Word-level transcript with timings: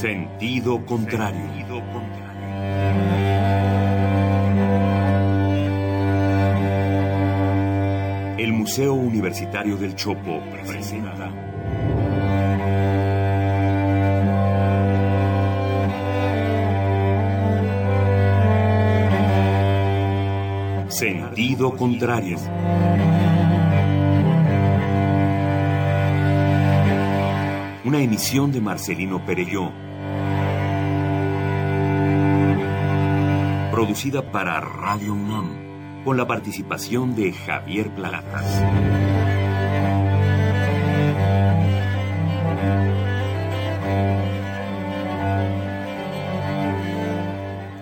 Sentido 0.00 0.82
contrario. 0.86 1.44
El 8.38 8.52
Museo 8.54 8.94
Universitario 8.94 9.76
del 9.76 9.94
Chopo 9.94 10.40
presenta. 10.64 11.30
Sentido 20.88 21.76
contrario. 21.76 22.38
Una 27.84 28.00
emisión 28.00 28.50
de 28.50 28.62
Marcelino 28.62 29.22
Perelló. 29.26 29.79
Producida 33.90 34.30
para 34.30 34.60
Radio 34.60 35.14
UNAM, 35.14 36.04
con 36.04 36.16
la 36.16 36.24
participación 36.24 37.16
de 37.16 37.32
Javier 37.32 37.92
Platas. 37.92 38.62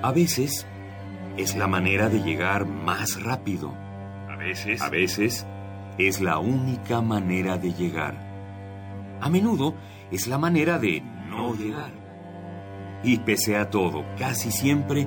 A 0.00 0.10
veces 0.12 0.66
es 1.36 1.54
la 1.56 1.66
manera 1.66 2.08
de 2.08 2.22
llegar 2.22 2.64
más 2.64 3.22
rápido. 3.22 3.74
A 4.30 4.36
veces. 4.36 4.80
A 4.80 4.88
veces 4.88 5.46
es 5.98 6.22
la 6.22 6.38
única 6.38 7.02
manera 7.02 7.58
de 7.58 7.74
llegar. 7.74 8.14
A 9.20 9.28
menudo 9.28 9.74
es 10.10 10.26
la 10.26 10.38
manera 10.38 10.78
de 10.78 11.02
no 11.28 11.54
llegar. 11.54 11.92
Y 13.02 13.18
pese 13.18 13.58
a 13.58 13.68
todo, 13.68 14.06
casi 14.16 14.50
siempre 14.50 15.06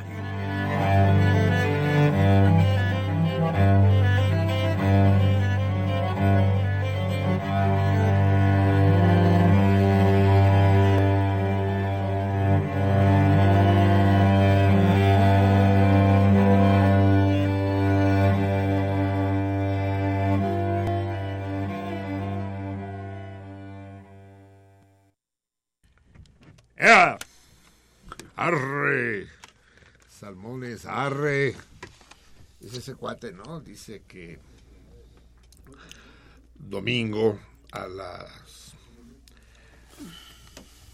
¿No? 33.33 33.59
Dice 33.59 34.03
que 34.07 34.39
domingo 36.55 37.37
a 37.71 37.87
las 37.87 38.73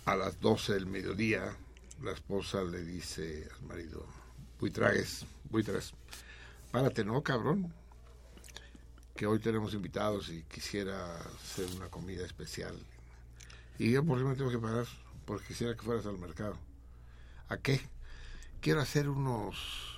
a 0.06 0.16
las 0.16 0.40
12 0.40 0.74
del 0.74 0.86
mediodía 0.88 1.56
la 2.02 2.12
esposa 2.12 2.64
le 2.64 2.84
dice 2.84 3.48
al 3.54 3.68
marido, 3.68 4.06
buitragues, 4.60 5.26
buitres, 5.50 5.94
párate, 6.72 7.04
¿no, 7.04 7.22
cabrón? 7.22 7.72
Que 9.16 9.28
hoy 9.28 9.40
tenemos 9.40 9.74
invitados 9.74 10.30
y 10.30 10.44
quisiera 10.44 11.18
hacer 11.18 11.68
una 11.76 11.90
comida 11.90 12.26
especial. 12.26 12.76
Y 13.78 13.92
yo 13.92 14.04
por 14.04 14.18
qué 14.18 14.24
me 14.24 14.36
tengo 14.36 14.50
que 14.50 14.60
parar, 14.60 14.86
porque 15.26 15.48
quisiera 15.48 15.76
que 15.76 15.82
fueras 15.82 16.06
al 16.06 16.18
mercado. 16.18 16.58
¿A 17.50 17.58
qué? 17.58 17.82
Quiero 18.62 18.82
hacer 18.82 19.10
unos 19.10 19.97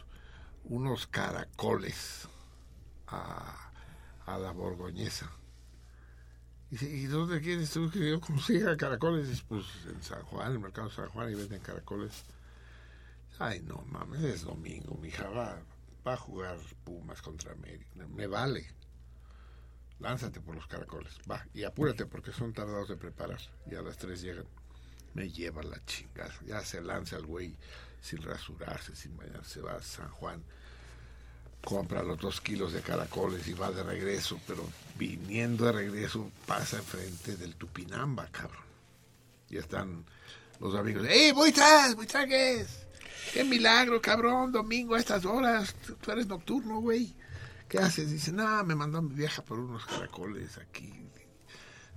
unos 0.66 1.08
caracoles 1.08 2.28
a, 3.08 3.72
a 4.26 4.38
la 4.38 4.52
borgoñesa. 4.52 5.32
Y, 6.70 6.76
dice, 6.76 6.90
¿y 6.90 7.06
dónde 7.06 7.42
quieres 7.42 7.72
tú 7.72 7.90
que 7.90 8.10
yo 8.10 8.22
consiga 8.22 8.78
caracoles? 8.78 9.28
Dice, 9.30 9.44
pues 9.48 9.66
en 9.88 10.02
San 10.04 10.22
Juan, 10.24 10.48
en 10.48 10.54
el 10.54 10.60
mercado 10.60 10.90
de 10.90 10.96
San 10.96 11.10
Juan, 11.10 11.32
y 11.32 11.36
venden 11.36 11.62
caracoles. 11.62 12.26
Ay, 13.40 13.62
no 13.62 13.84
mames, 13.88 14.22
es 14.22 14.42
domingo, 14.44 14.96
mi 14.96 15.08
hija 15.08 15.30
va, 15.30 15.58
va 16.06 16.14
a 16.14 16.18
jugar 16.18 16.58
Pumas 16.84 17.22
contra 17.22 17.54
América. 17.54 17.90
Me 18.10 18.28
vale. 18.28 18.68
Lánzate 20.00 20.40
por 20.40 20.56
los 20.56 20.68
caracoles, 20.68 21.18
va, 21.30 21.46
y 21.54 21.64
apúrate 21.64 22.06
porque 22.06 22.32
son 22.32 22.54
tardados 22.54 22.88
de 22.88 22.98
preparar. 22.98 23.40
Y 23.70 23.76
a 23.76 23.82
las 23.82 23.98
tres 23.98 24.22
llegan. 24.22 24.46
Me 25.14 25.30
lleva 25.30 25.64
la 25.64 25.84
chingada. 25.86 26.34
Ya 26.46 26.62
se 26.62 26.82
lanza 26.82 27.18
el 27.18 27.26
güey 27.26 27.58
sin 28.02 28.22
rasurarse, 28.22 28.96
sin 28.96 29.16
bañarse, 29.18 29.56
se 29.56 29.62
va 29.62 29.74
a 29.74 29.82
San 29.82 30.10
Juan, 30.10 30.44
compra 31.64 32.04
los 32.04 32.20
dos 32.20 32.42
kilos 32.42 32.74
de 32.74 32.82
caracoles 32.82 33.48
y 33.48 33.54
va 33.54 33.72
de 33.72 33.84
regreso, 33.84 34.40
pero 34.48 34.68
viniendo 34.98 35.66
de 35.66 35.72
regreso 35.74 36.32
pasa 36.46 36.78
enfrente 36.78 37.36
del 37.36 37.56
Tupinamba, 37.56 38.28
cabrón. 38.32 38.64
Y 39.50 39.58
están 39.58 40.06
los 40.60 40.76
amigos, 40.76 41.06
¡eh, 41.10 41.32
voy 41.34 41.52
tras, 41.52 41.96
¿qué 41.96 42.62
es? 42.62 42.86
¡Qué 43.34 43.44
milagro, 43.44 44.02
cabrón! 44.02 44.52
Domingo 44.52 44.96
a 44.96 45.00
estas 45.00 45.26
horas, 45.26 45.76
tú, 46.02 46.12
eres 46.12 46.28
nocturno, 46.28 46.80
güey. 46.80 47.14
¿Qué 47.68 47.78
haces? 47.78 48.10
Dice, 48.10 48.32
no, 48.32 48.64
me 48.64 48.74
mandó 48.74 49.02
mi 49.02 49.14
vieja 49.14 49.44
por 49.44 49.60
unos 49.60 49.86
caracoles 49.86 50.58
aquí. 50.58 50.92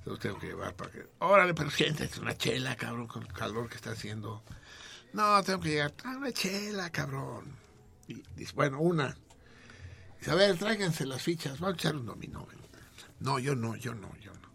Los 0.05 0.19
tengo 0.19 0.39
que 0.39 0.49
llevar 0.49 0.75
para 0.75 0.91
que... 0.91 1.07
Órale, 1.21 1.55
pero 1.55 1.71
siéntate 1.71 2.21
una 2.21 2.37
chela, 2.37 2.77
cabrón, 2.77 3.07
con 3.07 3.23
el 3.23 3.33
calor 3.33 3.69
que 3.69 3.77
está 3.77 3.93
haciendo. 3.93 4.43
No, 5.13 5.43
tengo 5.43 5.61
que 5.61 5.69
llegar. 5.71 5.93
Ah, 6.05 6.17
una 6.17 6.33
chela, 6.33 6.91
cabrón. 6.91 7.45
Y 8.09 8.23
dice, 8.37 8.53
bueno, 8.55 8.81
una. 8.81 9.17
Dice, 10.19 10.31
a 10.31 10.35
ver, 10.35 10.57
tráiganse 10.57 11.05
las 11.07 11.23
fichas. 11.23 11.61
Vamos 11.61 11.75
a 11.75 11.77
echar 11.77 11.97
un 11.97 12.07
dominó. 12.07 12.47
No, 13.21 13.39
yo 13.39 13.55
no, 13.55 13.77
yo 13.77 13.95
no, 13.95 14.15
yo 14.17 14.33
no. 14.35 14.49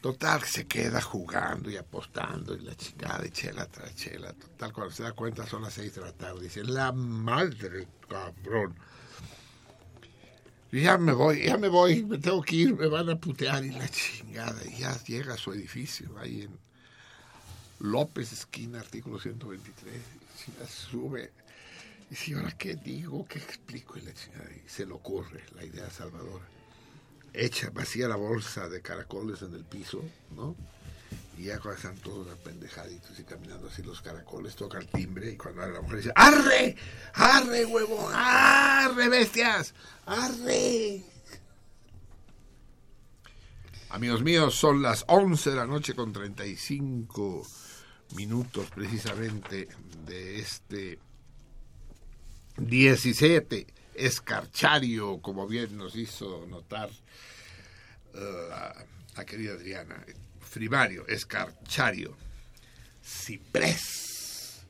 Total, 0.00 0.42
se 0.42 0.66
queda 0.66 1.00
jugando 1.00 1.70
y 1.70 1.76
apostando 1.76 2.54
y 2.54 2.60
la 2.60 2.74
chingada 2.76 3.26
y 3.26 3.30
chela 3.30 3.66
tras 3.66 3.94
chela. 3.96 4.32
Total, 4.32 4.72
cuando 4.72 4.94
se 4.94 5.02
da 5.02 5.12
cuenta 5.12 5.46
son 5.46 5.62
las 5.62 5.74
seis 5.74 5.94
de 5.94 6.02
la 6.02 6.12
tarde. 6.12 6.42
Dice, 6.42 6.64
la 6.64 6.92
madre, 6.92 7.88
cabrón. 8.08 8.76
Ya 10.70 10.98
me 10.98 11.12
voy, 11.12 11.44
ya 11.44 11.56
me 11.56 11.68
voy, 11.68 12.04
me 12.04 12.18
tengo 12.18 12.42
que 12.42 12.56
ir, 12.56 12.76
me 12.76 12.88
van 12.88 13.08
a 13.08 13.16
putear 13.16 13.64
y 13.64 13.70
la 13.70 13.88
chingada. 13.88 14.60
Y 14.66 14.80
ya 14.80 15.02
llega 15.04 15.34
a 15.34 15.38
su 15.38 15.52
edificio, 15.52 16.16
ahí 16.18 16.42
en 16.42 16.58
López, 17.80 18.32
esquina, 18.32 18.80
artículo 18.80 19.18
123. 19.18 19.94
Y 20.48 20.60
la 20.60 20.66
sube. 20.66 21.32
Y 22.10 22.14
si 22.14 22.32
ahora 22.34 22.52
qué 22.52 22.74
digo, 22.74 23.26
qué 23.26 23.38
explico, 23.38 23.98
y 23.98 24.02
la 24.02 24.14
chingada. 24.14 24.50
Y 24.50 24.68
se 24.68 24.86
le 24.86 24.92
ocurre 24.92 25.44
la 25.54 25.64
idea 25.64 25.88
salvadora. 25.90 26.44
Echa, 27.32 27.70
vacía 27.70 28.08
la 28.08 28.16
bolsa 28.16 28.68
de 28.68 28.80
caracoles 28.80 29.42
en 29.42 29.54
el 29.54 29.64
piso, 29.64 30.02
¿no? 30.34 30.56
Y 31.36 31.44
ya 31.44 31.60
cuando 31.60 31.76
están 31.76 31.96
todos 31.98 32.26
apendejaditos 32.32 33.18
y 33.20 33.22
caminando 33.22 33.68
así 33.68 33.82
los 33.82 34.00
caracoles, 34.00 34.56
toca 34.56 34.78
el 34.78 34.88
timbre 34.88 35.32
y 35.32 35.36
cuando 35.36 35.64
la 35.66 35.80
mujer 35.80 35.98
dice, 35.98 36.12
¡arre! 36.16 36.74
¡arre, 37.14 37.64
huevón! 37.64 38.12
¡arre, 38.12 39.08
bestias! 39.08 39.72
¡arre! 40.06 41.04
Amigos 43.90 44.22
míos, 44.22 44.54
son 44.54 44.82
las 44.82 45.04
11 45.06 45.50
de 45.50 45.56
la 45.56 45.66
noche 45.66 45.94
con 45.94 46.12
35 46.12 47.46
minutos 48.14 48.68
precisamente 48.70 49.68
de 50.06 50.38
este 50.38 50.98
17 52.56 53.66
escarchario, 53.94 55.20
como 55.20 55.46
bien 55.46 55.76
nos 55.76 55.96
hizo 55.96 56.46
notar 56.46 56.90
uh, 58.14 58.48
la, 58.48 58.86
la 59.16 59.24
querida 59.24 59.54
Adriana. 59.54 60.04
Frimario, 60.40 61.06
escarchario, 61.06 62.16
ciprés. 63.02 64.64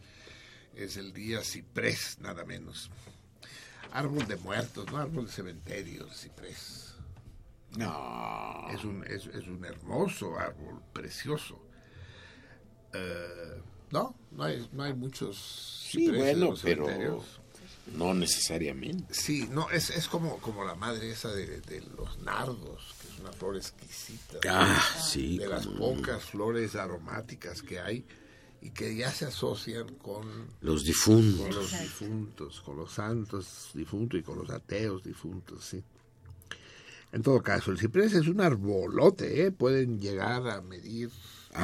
Es 0.74 0.96
el 0.96 1.12
día 1.12 1.42
ciprés, 1.42 2.18
nada 2.20 2.44
menos. 2.44 2.90
Árbol 3.92 4.26
de 4.26 4.36
muertos, 4.36 4.90
no 4.90 4.98
árbol 4.98 5.26
de 5.26 5.32
cementerio, 5.32 6.08
ciprés. 6.12 6.94
No. 7.76 8.66
Es 8.70 8.84
un, 8.84 9.04
es, 9.04 9.26
es 9.26 9.46
un 9.46 9.64
hermoso 9.64 10.38
árbol, 10.38 10.82
precioso. 10.92 11.67
No, 13.90 14.14
no 14.32 14.44
hay, 14.44 14.68
no 14.72 14.82
hay 14.82 14.92
muchos 14.92 15.86
Sí, 15.90 16.10
bueno, 16.10 16.54
pero 16.62 16.86
no 17.96 18.12
necesariamente. 18.12 19.14
Sí, 19.14 19.48
no, 19.50 19.70
es, 19.70 19.90
es 19.90 20.08
como, 20.08 20.38
como 20.38 20.64
la 20.64 20.74
madre 20.74 21.10
esa 21.10 21.32
de, 21.32 21.60
de, 21.62 21.80
los 21.96 22.18
nardos, 22.18 22.94
que 23.00 23.08
es 23.08 23.20
una 23.20 23.32
flor 23.32 23.56
exquisita. 23.56 24.38
Ah, 24.48 24.82
sí. 25.00 25.38
De 25.38 25.48
las 25.48 25.66
pocas 25.66 26.24
flores 26.24 26.76
aromáticas 26.76 27.62
que 27.62 27.80
hay 27.80 28.04
y 28.60 28.70
que 28.70 28.94
ya 28.94 29.10
se 29.10 29.26
asocian 29.26 29.94
con 29.94 30.48
los 30.60 30.84
difuntos, 30.84 31.46
con 31.46 31.54
los 31.54 31.80
difuntos, 31.80 32.60
con 32.60 32.76
los 32.76 32.92
santos 32.92 33.70
difuntos 33.72 34.20
y 34.20 34.22
con 34.22 34.38
los 34.38 34.50
ateos 34.50 35.02
difuntos, 35.02 35.64
sí. 35.64 35.82
En 37.12 37.22
todo 37.22 37.42
caso, 37.42 37.70
el 37.70 37.78
ciprés 37.78 38.12
es 38.12 38.28
un 38.28 38.40
arbolote, 38.42 39.46
¿eh? 39.46 39.50
pueden 39.50 39.98
llegar 39.98 40.46
a 40.48 40.60
medir 40.60 41.10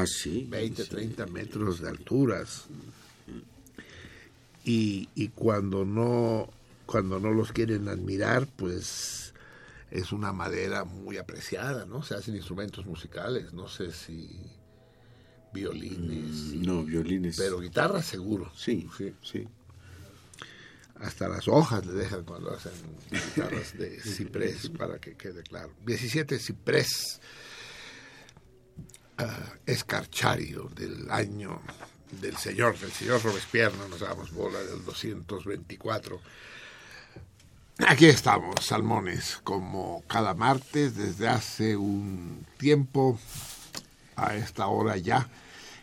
ah, 0.03 0.07
sí, 0.07 0.47
20, 0.49 0.85
30 0.85 1.27
metros 1.27 1.81
de 1.81 1.89
alturas. 1.89 2.65
Y, 4.65 5.09
y 5.15 5.29
cuando 5.29 5.85
no 5.85 6.49
cuando 6.87 7.19
no 7.19 7.33
los 7.33 7.53
quieren 7.53 7.89
admirar, 7.89 8.47
pues 8.57 9.33
es 9.91 10.13
una 10.13 10.33
madera 10.33 10.85
muy 10.85 11.17
apreciada, 11.17 11.87
¿no? 11.87 12.03
Se 12.03 12.15
hacen 12.15 12.35
instrumentos 12.35 12.85
musicales, 12.85 13.53
no 13.53 13.69
sé 13.69 13.93
si 13.93 14.29
violines. 15.53 16.55
Mm, 16.55 16.63
no, 16.63 16.85
violines. 16.85 17.37
Pero 17.37 17.61
guitarra 17.61 18.03
seguro. 18.03 18.51
Sí, 18.57 18.89
sí, 18.97 19.15
sí. 19.23 19.47
Hasta 20.97 21.29
las 21.29 21.49
hojas 21.49 21.87
le 21.87 21.93
dejan 21.93 22.25
cuando 22.25 22.53
hacen 22.53 22.73
guitarras 23.11 23.77
de 23.77 24.01
ciprés, 24.03 24.69
para 24.71 24.99
que 24.99 25.15
quede 25.15 25.43
claro. 25.43 25.73
17 25.87 26.39
ciprés 26.39 27.21
escarchario 29.67 30.71
del 30.75 31.11
año 31.11 31.61
del 32.21 32.37
señor, 32.37 32.79
del 32.79 32.93
señor 32.93 33.23
Robespierre, 33.23 33.77
no 33.77 33.89
nos 33.89 34.01
damos 34.01 34.33
bola, 34.33 34.59
del 34.61 34.85
224. 34.85 36.21
Aquí 37.89 38.07
estamos, 38.07 38.55
Salmones, 38.61 39.41
como 39.43 40.05
cada 40.07 40.35
martes 40.35 40.97
desde 40.97 41.29
hace 41.29 41.77
un 41.77 42.47
tiempo, 42.57 43.19
a 44.17 44.37
esta 44.37 44.69
hora 44.69 44.97
ya, 44.97 45.29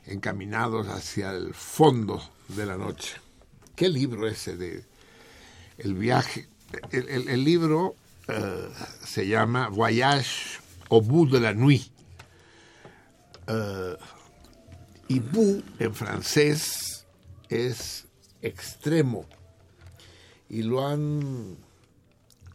encaminados 0.05 0.87
hacia 0.87 1.31
el 1.31 1.53
fondo 1.53 2.21
de 2.47 2.65
la 2.65 2.77
noche. 2.77 3.15
¿Qué 3.75 3.89
libro 3.89 4.27
ese 4.27 4.55
de 4.55 4.85
el 5.77 5.95
viaje? 5.95 6.47
El, 6.91 7.43
libro 7.43 7.95
eh, 8.29 8.69
se 9.05 9.27
llama 9.27 9.67
Voyage 9.67 10.59
au 10.89 11.01
bout 11.01 11.29
de 11.29 11.39
la 11.41 11.53
nuit. 11.53 11.90
Uh, 13.51 13.97
y 15.07 15.21
en 15.79 15.93
francés 15.93 17.05
es 17.49 18.07
extremo. 18.41 19.25
Y 20.47 20.63
lo 20.63 20.87
han 20.87 21.57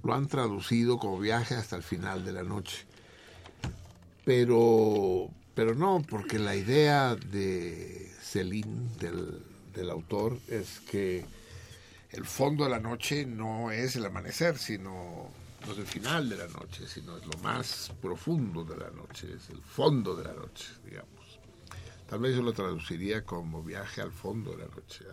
lo 0.02 0.14
han 0.14 0.28
traducido 0.28 0.98
como 0.98 1.19
viaje 1.19 1.54
hasta 1.54 1.76
el 1.76 1.82
final 1.82 2.25
de 2.25 2.32
la 2.32 2.44
noche. 2.44 2.87
Pero, 4.25 5.28
pero 5.54 5.75
no, 5.75 6.02
porque 6.08 6.38
la 6.38 6.54
idea 6.54 7.16
de 7.16 8.10
Celine, 8.22 8.88
del, 9.00 9.43
del 9.75 9.90
autor, 9.90 10.38
es 10.48 10.81
que 10.81 11.25
el 12.10 12.25
fondo 12.25 12.64
de 12.64 12.70
la 12.70 12.81
noche 12.81 13.26
no 13.26 13.70
es 13.70 13.96
el 13.96 14.06
amanecer, 14.06 14.58
sino 14.58 15.28
no 15.66 15.72
es 15.72 15.78
el 15.78 15.86
final 15.86 16.28
de 16.28 16.36
la 16.36 16.46
noche, 16.48 16.86
sino 16.86 17.16
es 17.16 17.26
lo 17.26 17.38
más 17.42 17.92
profundo 18.00 18.64
de 18.64 18.76
la 18.76 18.90
noche, 18.90 19.34
es 19.34 19.50
el 19.50 19.60
fondo 19.60 20.14
de 20.14 20.24
la 20.24 20.32
noche, 20.32 20.66
digamos. 20.84 21.40
Tal 22.08 22.20
vez 22.20 22.36
yo 22.36 22.42
lo 22.42 22.52
traduciría 22.52 23.24
como 23.24 23.62
viaje 23.64 24.00
al 24.00 24.12
fondo 24.12 24.52
de 24.52 24.58
la 24.58 24.68
noche. 24.68 25.04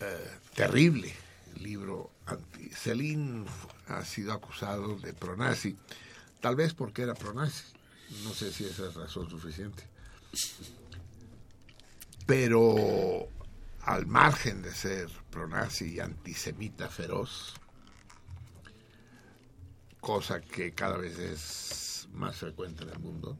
Eh, 0.00 0.38
terrible 0.54 1.12
libro 1.60 2.10
anti. 2.26 2.70
Ha 3.88 4.04
sido 4.04 4.32
acusado 4.32 4.96
de 4.96 5.12
pronazi, 5.12 5.76
tal 6.40 6.56
vez 6.56 6.74
porque 6.74 7.02
era 7.02 7.14
pronazi, 7.14 7.64
no 8.24 8.32
sé 8.32 8.52
si 8.52 8.64
esa 8.64 8.88
es 8.88 8.94
razón 8.94 9.28
suficiente. 9.28 9.84
Pero 12.26 13.28
al 13.82 14.06
margen 14.06 14.62
de 14.62 14.72
ser 14.72 15.08
pronazi 15.30 15.94
y 15.94 16.00
antisemita 16.00 16.88
feroz, 16.88 17.54
cosa 20.04 20.40
que 20.42 20.72
cada 20.72 20.98
vez 20.98 21.18
es 21.18 22.08
más 22.12 22.36
frecuente 22.36 22.84
en 22.84 22.90
el 22.90 22.98
mundo, 22.98 23.38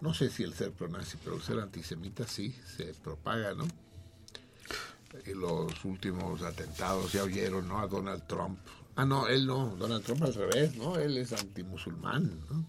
no 0.00 0.14
sé 0.14 0.30
si 0.30 0.42
el 0.42 0.54
ser 0.54 0.72
pronazi, 0.72 1.18
pero 1.22 1.36
el 1.36 1.42
ser 1.42 1.60
antisemita 1.60 2.26
sí 2.26 2.56
se 2.76 2.94
propaga, 2.94 3.54
¿no? 3.54 3.68
los 5.32 5.84
últimos 5.84 6.42
atentados, 6.42 7.12
ya 7.12 7.22
oyeron, 7.22 7.68
¿no? 7.68 7.78
A 7.78 7.86
Donald 7.86 8.26
Trump. 8.26 8.58
Ah, 8.96 9.04
no, 9.04 9.28
él 9.28 9.46
no, 9.46 9.76
Donald 9.76 10.04
Trump 10.04 10.24
al 10.24 10.34
revés, 10.34 10.74
¿no? 10.76 10.96
Él 10.96 11.16
es 11.18 11.32
antimusulmán, 11.32 12.44
¿no? 12.50 12.66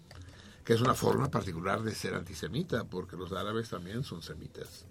Que 0.64 0.74
es 0.74 0.80
una 0.80 0.94
forma 0.94 1.28
particular 1.28 1.82
de 1.82 1.92
ser 1.92 2.14
antisemita, 2.14 2.84
porque 2.84 3.16
los 3.16 3.32
árabes 3.32 3.70
también 3.70 4.04
son 4.04 4.22
semitas. 4.22 4.84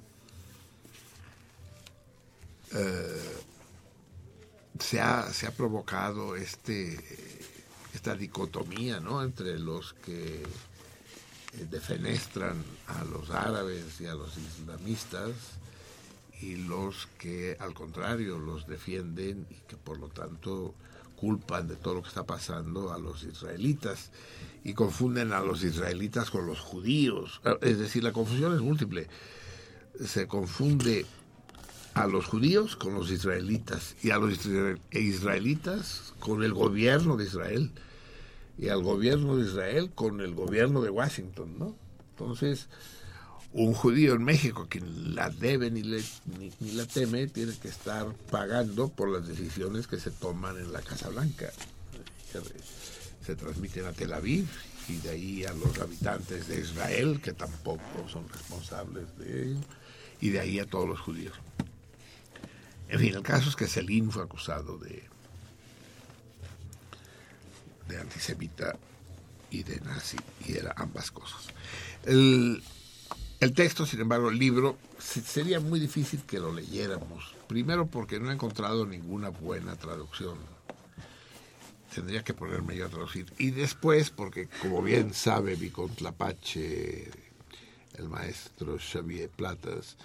Eh, 2.74 3.38
se, 4.80 5.00
ha, 5.00 5.32
se 5.32 5.48
ha 5.48 5.52
provocado 5.52 6.36
este, 6.36 7.35
esta 7.96 8.16
dicotomía, 8.16 9.00
¿no? 9.00 9.24
Entre 9.24 9.58
los 9.58 9.94
que 9.94 10.44
eh, 10.44 11.68
defenestran 11.72 12.64
a 12.88 13.04
los 13.06 13.30
árabes 13.30 14.02
y 14.02 14.06
a 14.06 14.14
los 14.14 14.38
islamistas 14.38 15.32
y 16.42 16.58
los 16.58 17.08
que 17.18 17.56
al 17.60 17.74
contrario 17.74 18.38
los 18.38 18.68
defienden 18.68 19.48
y 19.50 19.56
que 19.68 19.78
por 19.78 19.98
lo 19.98 20.10
tanto 20.10 20.76
culpan 21.16 21.70
de 21.70 21.78
todo 21.78 21.96
lo 21.96 22.02
que 22.02 22.10
está 22.10 22.26
pasando 22.26 22.92
a 22.92 23.00
los 23.00 23.24
israelitas 23.24 24.12
y 24.66 24.74
confunden 24.74 25.32
a 25.32 25.40
los 25.40 25.64
israelitas 25.64 26.30
con 26.30 26.46
los 26.46 26.60
judíos. 26.60 27.40
Es 27.62 27.80
decir, 27.80 28.04
la 28.04 28.12
confusión 28.12 28.54
es 28.54 28.62
múltiple. 28.62 29.08
Se 30.04 30.28
confunde 30.28 31.06
a 31.94 32.08
los 32.08 32.26
judíos 32.26 32.76
con 32.76 32.94
los 32.94 33.10
israelitas 33.10 33.96
y 34.04 34.12
a 34.12 34.18
los 34.18 34.46
israelitas 34.92 36.14
con 36.20 36.44
el 36.44 36.54
gobierno 36.54 37.16
de 37.16 37.24
Israel 37.24 37.72
y 38.58 38.70
al 38.70 38.82
gobierno 38.84 39.38
de 39.38 39.46
Israel 39.46 39.92
con 39.94 40.22
el 40.22 40.34
gobierno 40.34 40.82
de 40.82 40.90
Washington, 40.90 41.58
¿no? 41.58 41.76
Entonces, 42.12 42.68
un 43.52 43.74
judío 43.74 44.14
en 44.16 44.24
México, 44.24 44.68
quien 44.70 45.16
la 45.16 45.30
debe 45.30 45.72
ni, 45.72 45.82
ni, 45.82 46.72
la 46.72 46.86
teme, 46.86 47.28
tiene 47.28 47.54
que 47.58 47.70
estar 47.70 48.14
pagando 48.30 48.90
por 48.90 49.10
las 49.10 49.28
decisiones 49.28 49.88
que 49.88 50.00
se 50.00 50.12
toman 50.12 50.58
en 50.58 50.72
la 50.74 50.82
Casa 50.82 51.10
Blanca. 51.10 51.52
Se, 53.26 53.36
transmiten 53.36 53.86
a 53.86 53.94
Tel 53.94 54.14
Aviv 54.14 54.46
y 54.90 54.98
de 54.98 55.10
ahí 55.10 55.46
a 55.46 55.54
los 55.54 55.80
habitantes 55.80 56.48
de 56.48 56.60
Israel, 56.60 57.22
que 57.22 57.34
tampoco 57.34 57.82
son 58.08 58.28
responsables 58.30 59.18
de 59.18 59.44
ello, 59.44 59.60
y 60.22 60.30
de 60.30 60.40
ahí 60.42 60.60
a 60.60 60.66
todos 60.66 60.88
los 60.88 61.00
judíos. 61.00 61.34
En 62.90 63.00
fin, 63.00 63.16
el 63.16 63.24
caso 63.24 63.50
es 63.50 63.56
que 63.56 63.68
Celín 63.68 64.12
fue 64.12 64.24
acusado 64.24 64.78
de, 64.78 65.04
de 67.88 68.00
antisemita 68.00 68.78
y 69.50 69.64
de 69.64 69.80
nazi, 69.82 70.18
y 70.46 70.58
era 70.58 70.74
ambas 70.78 71.12
cosas. 71.12 71.48
El, 72.04 72.62
el 73.40 73.54
texto, 73.54 73.86
sin 73.86 74.02
embargo, 74.02 74.30
el 74.30 74.40
libro, 74.40 74.78
sería 74.98 75.60
muy 75.60 75.80
difícil 75.80 76.24
que 76.24 76.40
lo 76.40 76.54
leyéramos. 76.54 77.34
Primero 77.48 77.86
porque 77.86 78.20
no 78.20 78.32
he 78.32 78.34
encontrado 78.34 78.86
ninguna 78.86 79.30
buena 79.30 79.76
traducción. 79.76 80.38
Tendría 81.94 82.24
que 82.24 82.34
ponerme 82.34 82.76
yo 82.76 82.88
a 82.88 82.90
traducir. 82.90 83.32
Y 83.38 83.52
después 83.52 84.10
porque, 84.10 84.50
como 84.62 84.82
bien 84.82 85.14
sabe 85.14 85.56
mi 85.56 85.70
Tlapache, 85.70 87.10
el 87.98 88.10
maestro 88.10 88.78
Xavier 88.78 89.30
Platas, 89.30 89.96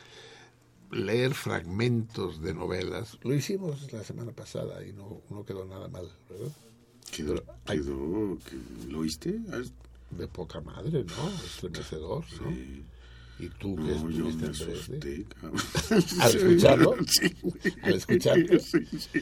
leer 0.90 1.34
fragmentos 1.34 2.42
de 2.42 2.54
novelas, 2.54 3.18
lo 3.22 3.34
hicimos 3.34 3.92
la 3.92 4.04
semana 4.04 4.32
pasada 4.32 4.84
y 4.84 4.92
no, 4.92 5.22
no 5.30 5.44
quedó 5.44 5.64
nada 5.64 5.88
mal, 5.88 6.10
¿verdad? 6.28 6.52
Quedó, 7.12 7.42
quedó, 7.66 8.38
¿Lo 8.88 8.98
oíste? 9.00 9.40
De 10.10 10.26
poca 10.28 10.60
madre, 10.60 11.04
¿no? 11.04 11.30
Estremecedor, 11.44 12.24
¿no? 12.40 12.50
Sí. 12.50 12.84
¿Y 13.38 13.48
tú 13.48 13.74
qué 13.76 13.82
no, 13.82 14.28
estuviste 14.28 15.14
en 15.14 16.20
¿Al 16.20 16.36
escucharlo? 16.36 16.96
Sí. 17.06 17.34
¿Al 17.82 17.94
escucharlo? 17.94 18.58
Sí, 18.60 18.86
sí. 18.90 19.20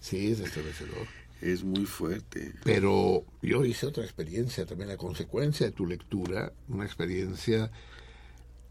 sí 0.00 0.30
es 0.30 0.40
estremecedor. 0.40 1.06
Es 1.42 1.62
muy 1.62 1.84
fuerte. 1.84 2.54
Pero 2.64 3.24
yo 3.42 3.64
hice 3.64 3.86
otra 3.86 4.04
experiencia 4.04 4.64
también 4.64 4.90
a 4.90 4.96
consecuencia 4.96 5.66
de 5.66 5.72
tu 5.72 5.86
lectura, 5.86 6.52
una 6.68 6.84
experiencia 6.84 7.70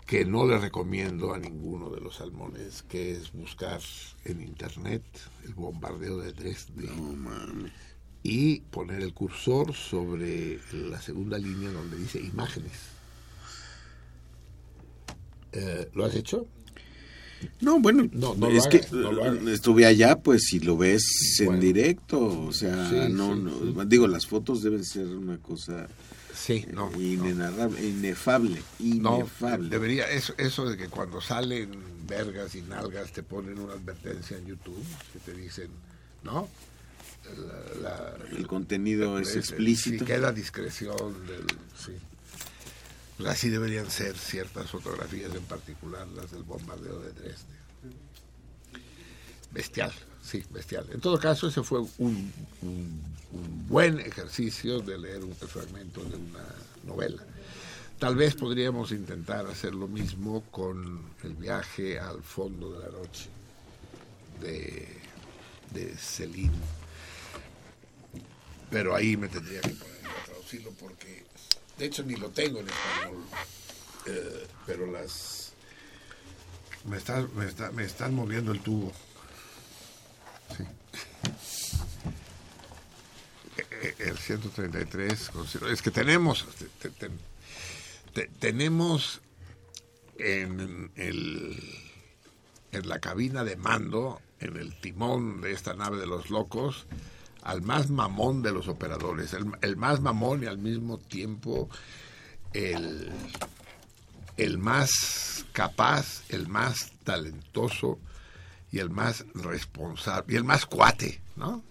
que 0.08 0.26
no 0.26 0.48
le 0.48 0.58
recomiendo 0.58 1.34
a 1.34 1.38
ninguno 1.38 1.90
de 1.90 2.00
los 2.02 2.16
salmones, 2.16 2.82
que 2.84 3.12
es 3.12 3.32
buscar 3.34 3.82
en 4.24 4.42
internet 4.42 5.04
el 5.46 5.54
bombardeo 5.54 6.18
de 6.18 6.32
Dresde. 6.32 6.88
No 6.88 7.14
mames. 7.14 7.74
Y 8.24 8.60
poner 8.60 9.02
el 9.02 9.14
cursor 9.14 9.74
sobre 9.74 10.60
la 10.74 11.02
segunda 11.02 11.38
línea 11.38 11.72
donde 11.72 11.98
dice 11.98 12.20
imágenes 12.20 12.74
eh, 15.54 15.90
¿Lo 15.94 16.06
has 16.06 16.16
hecho? 16.16 16.46
No, 17.62 17.80
bueno, 17.80 18.10
no, 18.14 18.36
es 18.48 18.68
que 18.68 18.78
estuve 19.52 19.86
allá, 19.86 20.18
pues 20.18 20.46
si 20.46 20.60
lo 20.60 20.76
ves 20.76 21.40
en 21.40 21.60
directo, 21.60 22.48
o 22.48 22.52
sea, 22.52 23.08
no, 23.10 23.36
no, 23.36 23.86
digo, 23.86 24.08
las 24.08 24.26
fotos 24.26 24.64
deben 24.64 24.84
ser 24.84 25.06
una 25.06 25.38
cosa 25.38 25.88
Sí, 26.38 26.66
no. 26.72 26.92
Inenarrable, 27.02 27.84
inefable, 27.84 28.62
inefable. 28.80 29.66
No, 29.66 29.70
debería, 29.70 30.10
eso, 30.10 30.34
eso 30.38 30.70
de 30.70 30.78
que 30.78 30.88
cuando 30.88 31.20
salen 31.20 31.72
vergas 32.08 32.54
y 32.56 32.62
nalgas 32.62 33.12
te 33.12 33.24
ponen 33.24 33.60
una 33.60 33.74
advertencia 33.74 34.38
en 34.38 34.46
YouTube 34.46 34.86
que 35.12 35.20
te 35.20 35.34
dicen, 35.34 35.70
¿no? 36.24 36.48
El 38.36 38.48
contenido 38.48 39.20
es 39.20 39.36
explícito. 39.36 40.06
Sí, 40.06 40.12
queda 40.12 40.32
discreción 40.32 41.26
del... 41.28 41.46
Sí. 41.78 41.94
Pues 43.18 43.30
así 43.30 43.50
deberían 43.50 43.90
ser 43.90 44.16
ciertas 44.16 44.70
fotografías, 44.70 45.34
en 45.34 45.44
particular 45.44 46.08
las 46.10 46.32
del 46.32 46.44
bombardeo 46.44 47.00
de 47.00 47.12
Dresde. 47.14 47.58
Bestial, 49.52 49.92
sí, 50.22 50.44
bestial. 50.52 50.86
En 50.92 51.00
todo 51.00 51.18
caso, 51.18 51.48
ese 51.48 51.64
fue 51.64 51.80
un, 51.98 52.32
un, 52.62 53.02
buen 53.68 54.00
ejercicio 54.00 54.80
de 54.82 54.98
leer 54.98 55.24
un 55.24 55.34
fragmento 55.34 56.04
de 56.04 56.16
una 56.16 56.46
novela. 56.86 57.24
Tal 57.98 58.16
vez 58.16 58.36
podríamos 58.36 58.92
intentar 58.92 59.48
hacer 59.48 59.74
lo 59.74 59.88
mismo 59.88 60.44
con 60.52 61.02
el 61.24 61.34
viaje 61.34 62.00
al 62.00 62.22
fondo 62.22 62.74
de 62.74 62.80
la 62.80 62.92
noche 62.92 63.30
de, 64.40 64.88
de 65.74 65.98
Celine. 65.98 66.52
Pero 68.70 68.96
ahí 68.96 69.16
me 69.16 69.28
tendría 69.28 69.62
que 69.62 69.70
poner 69.70 70.06
a 70.06 70.26
traducirlo 70.26 70.72
porque 70.72 71.28
de 71.78 71.86
hecho, 71.86 72.04
ni 72.04 72.16
lo 72.16 72.30
tengo 72.30 72.60
en 72.60 72.68
español. 72.68 73.24
Eh, 74.08 74.48
pero 74.66 74.92
las. 74.92 75.54
Me, 76.86 76.98
está, 76.98 77.22
me, 77.36 77.46
está, 77.46 77.72
me 77.72 77.84
están 77.84 78.16
moviendo 78.16 78.52
el 78.52 78.62
tubo. 78.62 78.92
Sí. 80.58 80.64
Eh, 83.80 83.94
el 84.00 84.18
133. 84.18 85.32
Es 85.72 85.82
que 85.84 85.92
tenemos. 85.92 86.48
tenemos 88.40 89.22
en, 90.18 90.92
el, 90.96 91.60
en 92.72 92.90
la 92.90 93.00
cabina 93.00 93.44
de 93.44 93.56
mando, 93.56 94.20
en 94.40 94.58
el 94.58 94.80
timón 94.80 95.42
de 95.42 95.52
esta 95.52 95.76
nave 95.76 95.98
de 95.98 96.08
los 96.08 96.32
locos, 96.32 96.88
al 97.48 97.62
más 97.62 97.90
mamón 97.90 98.42
de 98.42 98.52
los 98.52 98.68
operadores, 98.68 99.34
el, 99.34 99.78
más 99.78 100.02
mamón 100.02 100.44
y 100.44 100.48
al 100.48 100.58
mismo 100.58 100.98
tiempo 100.98 101.70
el, 102.52 103.10
el 104.36 104.58
más 104.58 105.46
capaz, 105.54 106.24
el 106.28 106.50
más 106.50 106.92
talentoso 107.06 108.00
y 108.70 108.80
el 108.80 108.90
más 108.90 109.26
responsable 109.34 110.34
y 110.34 110.36
el 110.36 110.44
más 110.44 110.66
cuate, 110.66 111.22
¿no? 111.38 111.64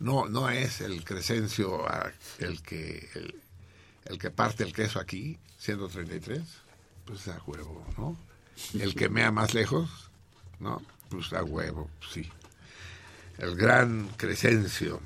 No, 0.00 0.28
no 0.28 0.50
es 0.50 0.82
el 0.82 1.02
Crescencio 1.02 1.86
el 2.38 2.60
que 2.60 3.08
el, 4.04 4.18
que 4.18 4.30
parte 4.30 4.64
el 4.64 4.74
queso 4.74 5.00
aquí, 5.00 5.38
siendo 5.56 5.88
33, 5.88 6.42
pues 7.06 7.26
a 7.28 7.40
huevo, 7.46 7.86
¿no? 7.96 8.18
El 8.78 8.94
que 8.94 9.08
mea 9.08 9.32
más 9.32 9.54
lejos, 9.54 10.10
¿no? 10.60 10.82
Pues 11.08 11.32
a 11.32 11.42
huevo, 11.42 11.88
sí 12.12 12.30
el 13.38 13.54
gran 13.54 14.08
Crescencio 14.16 15.00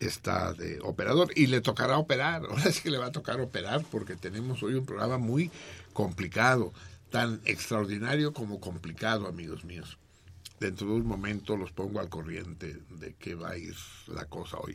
está 0.00 0.52
de 0.54 0.80
operador 0.80 1.30
y 1.34 1.46
le 1.46 1.60
tocará 1.60 1.98
operar. 1.98 2.42
Ahora 2.48 2.72
sí 2.72 2.82
que 2.82 2.90
le 2.90 2.98
va 2.98 3.06
a 3.06 3.12
tocar 3.12 3.40
operar 3.40 3.84
porque 3.90 4.16
tenemos 4.16 4.62
hoy 4.62 4.74
un 4.74 4.86
programa 4.86 5.18
muy 5.18 5.50
complicado, 5.92 6.72
tan 7.10 7.40
extraordinario 7.44 8.32
como 8.32 8.60
complicado, 8.60 9.26
amigos 9.26 9.64
míos. 9.64 9.98
Dentro 10.60 10.88
de 10.88 10.94
un 10.94 11.06
momento 11.06 11.56
los 11.56 11.70
pongo 11.70 12.00
al 12.00 12.08
corriente 12.08 12.78
de 12.90 13.14
qué 13.14 13.34
va 13.34 13.50
a 13.50 13.56
ir 13.56 13.76
la 14.08 14.24
cosa 14.24 14.58
hoy. 14.58 14.74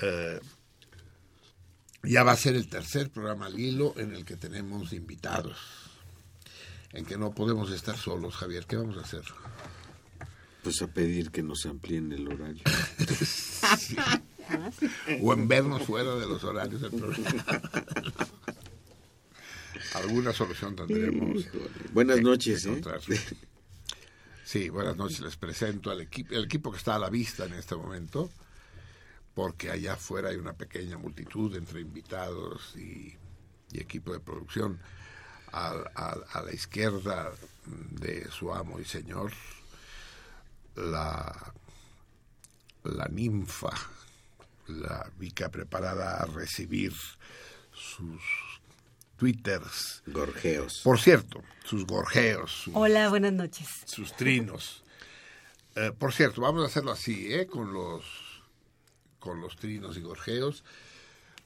Eh, 0.00 0.40
ya 2.02 2.24
va 2.24 2.32
a 2.32 2.36
ser 2.36 2.56
el 2.56 2.68
tercer 2.68 3.10
programa 3.10 3.46
al 3.46 3.58
hilo 3.58 3.94
en 3.96 4.12
el 4.12 4.24
que 4.24 4.36
tenemos 4.36 4.92
invitados, 4.92 5.58
en 6.92 7.04
que 7.04 7.16
no 7.16 7.30
podemos 7.30 7.70
estar 7.70 7.96
solos, 7.96 8.34
Javier. 8.34 8.66
¿Qué 8.66 8.76
vamos 8.76 8.98
a 8.98 9.02
hacer? 9.02 9.22
Pues 10.62 10.80
a 10.80 10.86
pedir 10.86 11.30
que 11.30 11.42
nos 11.42 11.66
amplíen 11.66 12.12
el 12.12 12.28
horario. 12.28 12.62
O 15.22 15.32
en 15.32 15.48
vernos 15.48 15.82
fuera 15.82 16.14
de 16.14 16.26
los 16.26 16.44
horarios 16.44 16.80
del 16.80 16.90
programa. 16.90 17.44
Alguna 19.94 20.32
solución 20.32 20.76
tendremos. 20.76 21.46
Buenas 21.92 22.20
noches. 22.20 22.64
¿eh? 22.66 22.80
Sí, 24.44 24.68
buenas 24.68 24.96
noches. 24.96 25.20
Les 25.20 25.36
presento 25.36 25.90
al 25.90 26.02
equipo, 26.02 26.34
el 26.34 26.44
equipo 26.44 26.70
que 26.70 26.78
está 26.78 26.94
a 26.94 26.98
la 26.98 27.10
vista 27.10 27.44
en 27.44 27.54
este 27.54 27.74
momento, 27.74 28.30
porque 29.34 29.70
allá 29.70 29.94
afuera 29.94 30.30
hay 30.30 30.36
una 30.36 30.52
pequeña 30.52 30.96
multitud 30.96 31.54
entre 31.56 31.80
invitados 31.80 32.74
y, 32.76 33.16
equipo 33.72 34.12
de 34.12 34.20
producción. 34.20 34.78
a 35.52 36.42
la 36.44 36.52
izquierda 36.52 37.32
de 37.66 38.30
su 38.30 38.52
amo 38.54 38.80
y 38.80 38.84
señor, 38.84 39.32
la, 40.76 41.54
la 42.84 43.06
ninfa, 43.08 43.72
la 44.68 45.10
Vica 45.18 45.48
preparada 45.50 46.18
a 46.18 46.26
recibir 46.26 46.92
sus 47.72 48.22
twitters. 49.16 50.02
Gorjeos. 50.06 50.80
Por 50.82 50.98
cierto, 50.98 51.42
sus 51.64 51.86
gorjeos. 51.86 52.64
Hola, 52.72 53.08
buenas 53.08 53.32
noches. 53.32 53.68
Sus 53.84 54.14
trinos. 54.16 54.82
Eh, 55.74 55.92
por 55.96 56.12
cierto, 56.12 56.40
vamos 56.40 56.62
a 56.62 56.66
hacerlo 56.66 56.92
así, 56.92 57.32
¿eh? 57.32 57.46
Con 57.46 57.72
los, 57.72 58.04
con 59.18 59.40
los 59.40 59.56
trinos 59.56 59.96
y 59.96 60.00
gorjeos. 60.00 60.64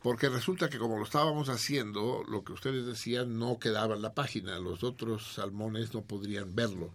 Porque 0.02 0.28
resulta 0.28 0.68
que 0.68 0.78
como 0.78 0.99
lo 0.99 1.04
estábamos 1.04 1.49
haciendo, 1.49 2.23
lo 2.28 2.45
que 2.45 2.52
ustedes 2.52 2.87
decían 2.87 3.38
no 3.38 3.59
quedaba 3.59 3.97
en 3.97 4.02
la 4.02 4.14
página. 4.14 4.59
Los 4.59 4.85
otros 4.85 5.35
salmones 5.35 5.95
no 5.95 6.02
podrían 6.02 6.54
verlo. 6.54 6.92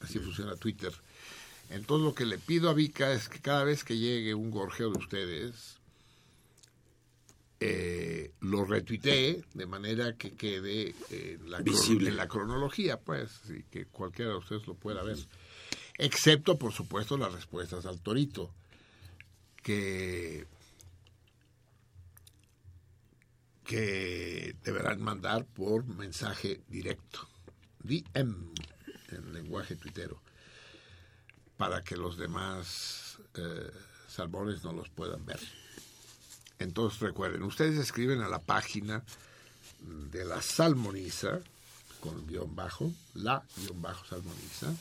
Así 0.00 0.18
funciona 0.18 0.56
Twitter. 0.56 0.92
Entonces 1.70 2.04
lo 2.04 2.14
que 2.14 2.26
le 2.26 2.38
pido 2.38 2.68
a 2.68 2.74
Vika 2.74 3.12
es 3.12 3.28
que 3.28 3.40
cada 3.40 3.64
vez 3.64 3.84
que 3.84 3.96
llegue 3.96 4.34
un 4.34 4.50
gorjeo 4.50 4.90
de 4.90 4.98
ustedes, 4.98 5.78
eh, 7.60 8.32
lo 8.40 8.64
retuitee 8.64 9.42
de 9.54 9.66
manera 9.66 10.16
que 10.16 10.34
quede 10.34 10.94
en 11.10 11.50
la, 11.50 11.60
Visible. 11.60 12.10
en 12.10 12.16
la 12.16 12.28
cronología, 12.28 13.00
pues, 13.00 13.40
y 13.48 13.62
que 13.64 13.86
cualquiera 13.86 14.32
de 14.32 14.38
ustedes 14.38 14.66
lo 14.66 14.74
pueda 14.74 15.02
ver. 15.02 15.18
Excepto, 15.96 16.58
por 16.58 16.72
supuesto, 16.72 17.16
las 17.16 17.32
respuestas 17.32 17.86
al 17.86 18.00
torito, 18.00 18.50
que, 19.62 20.46
que 23.64 24.56
deberán 24.62 25.00
mandar 25.00 25.46
por 25.46 25.86
mensaje 25.86 26.60
directo, 26.68 27.28
DM, 27.82 28.52
en 29.10 29.32
lenguaje 29.32 29.76
tuitero 29.76 30.23
para 31.56 31.82
que 31.82 31.96
los 31.96 32.16
demás 32.16 33.18
eh, 33.34 33.70
salmones 34.08 34.64
no 34.64 34.72
los 34.72 34.88
puedan 34.88 35.24
ver. 35.24 35.40
Entonces 36.58 37.00
recuerden, 37.00 37.42
ustedes 37.42 37.78
escriben 37.78 38.20
a 38.22 38.28
la 38.28 38.40
página 38.40 39.02
de 39.80 40.24
la 40.24 40.40
salmoniza, 40.40 41.40
con 42.00 42.26
guion 42.26 42.54
bajo, 42.54 42.92
la 43.14 43.42
guion 43.56 43.82
bajo 43.82 44.04
salmoniza, 44.06 44.72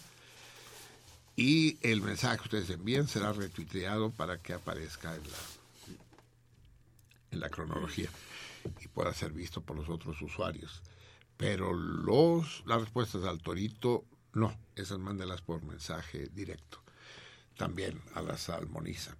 y 1.36 1.77
el 1.82 2.01
mensaje 2.01 2.38
que 2.38 2.44
ustedes 2.44 2.70
envíen 2.70 3.08
será 3.08 3.34
retuiteado 3.34 4.12
para 4.12 4.38
que 4.38 4.53
aparezca 4.53 5.15
en 5.15 5.24
la, 5.24 5.38
en 7.32 7.39
la 7.39 7.50
cronología 7.50 8.10
y 8.82 8.88
pueda 8.88 9.13
ser 9.13 9.32
visto 9.32 9.62
por 9.62 9.75
los 9.75 9.89
otros 9.89 10.22
usuarios. 10.22 10.82
Pero 11.38 11.74
los, 11.74 12.63
las 12.65 12.82
respuestas 12.82 13.24
al 13.24 13.42
torito 13.42 14.06
no, 14.34 14.58
esas 14.75 15.00
mándelas 15.00 15.42
por 15.42 15.63
mensaje 15.63 16.30
directo. 16.34 16.82
También 17.58 18.02
a 18.16 18.22
la 18.22 18.38
salmoniza. 18.38 19.16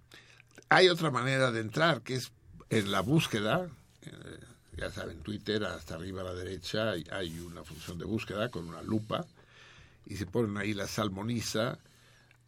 Hay 0.68 0.88
otra 0.88 1.10
manera 1.10 1.52
de 1.52 1.60
entrar, 1.60 2.02
que 2.02 2.14
es 2.16 2.32
en 2.68 2.90
la 2.90 3.00
búsqueda. 3.00 3.68
Eh, 4.02 4.40
ya 4.76 4.90
saben, 4.90 5.20
Twitter, 5.20 5.64
hasta 5.64 5.94
arriba 5.94 6.22
a 6.22 6.24
la 6.24 6.34
derecha 6.34 6.90
hay 6.90 7.38
una 7.38 7.62
función 7.62 7.98
de 7.98 8.04
búsqueda 8.04 8.50
con 8.50 8.68
una 8.68 8.82
lupa. 8.82 9.24
Y 10.06 10.16
se 10.16 10.26
ponen 10.26 10.56
ahí 10.56 10.74
la 10.74 10.88
salmoniza, 10.88 11.78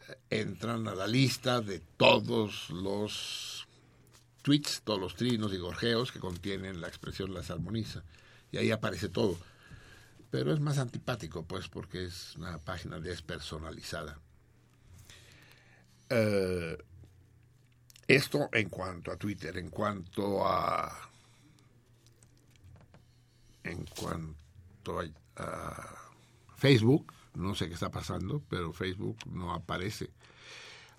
eh, 0.08 0.18
entran 0.30 0.88
a 0.88 0.94
la 0.94 1.06
lista 1.06 1.60
de 1.60 1.80
todos 1.96 2.68
los 2.70 3.68
tweets, 4.42 4.82
todos 4.82 5.00
los 5.00 5.14
trinos 5.14 5.52
y 5.52 5.58
gorjeos 5.58 6.10
que 6.10 6.18
contienen 6.18 6.80
la 6.80 6.88
expresión 6.88 7.32
la 7.32 7.44
salmoniza. 7.44 8.02
Y 8.50 8.58
ahí 8.58 8.72
aparece 8.72 9.08
todo 9.08 9.38
pero 10.36 10.52
es 10.52 10.60
más 10.60 10.76
antipático, 10.76 11.46
pues, 11.46 11.66
porque 11.66 12.04
es 12.04 12.36
una 12.36 12.58
página 12.58 13.00
despersonalizada. 13.00 14.20
Eh, 16.10 16.76
esto 18.06 18.50
en 18.52 18.68
cuanto 18.68 19.10
a 19.10 19.16
Twitter, 19.16 19.56
en 19.56 19.70
cuanto 19.70 20.46
a 20.46 20.94
en 23.64 23.86
cuanto 23.98 25.00
a, 25.36 26.10
Facebook, 26.58 27.14
no 27.32 27.54
sé 27.54 27.68
qué 27.68 27.72
está 27.72 27.90
pasando, 27.90 28.42
pero 28.50 28.74
Facebook 28.74 29.16
no 29.32 29.54
aparece. 29.54 30.10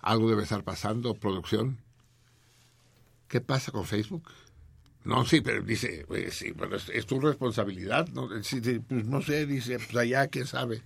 Algo 0.00 0.28
debe 0.28 0.42
estar 0.42 0.64
pasando, 0.64 1.14
producción. 1.14 1.78
¿Qué 3.28 3.40
pasa 3.40 3.70
con 3.70 3.84
Facebook? 3.84 4.32
No, 5.08 5.24
sí, 5.24 5.40
pero 5.40 5.62
dice, 5.62 6.04
sí, 6.30 6.50
bueno, 6.50 6.76
es, 6.76 7.06
tu 7.06 7.18
responsabilidad. 7.18 8.08
No, 8.08 8.28
pues, 8.28 8.52
no 8.90 9.22
sé, 9.22 9.46
dice, 9.46 9.78
pues 9.78 9.96
allá, 9.96 10.26
¿quién 10.26 10.46
sabe? 10.46 10.82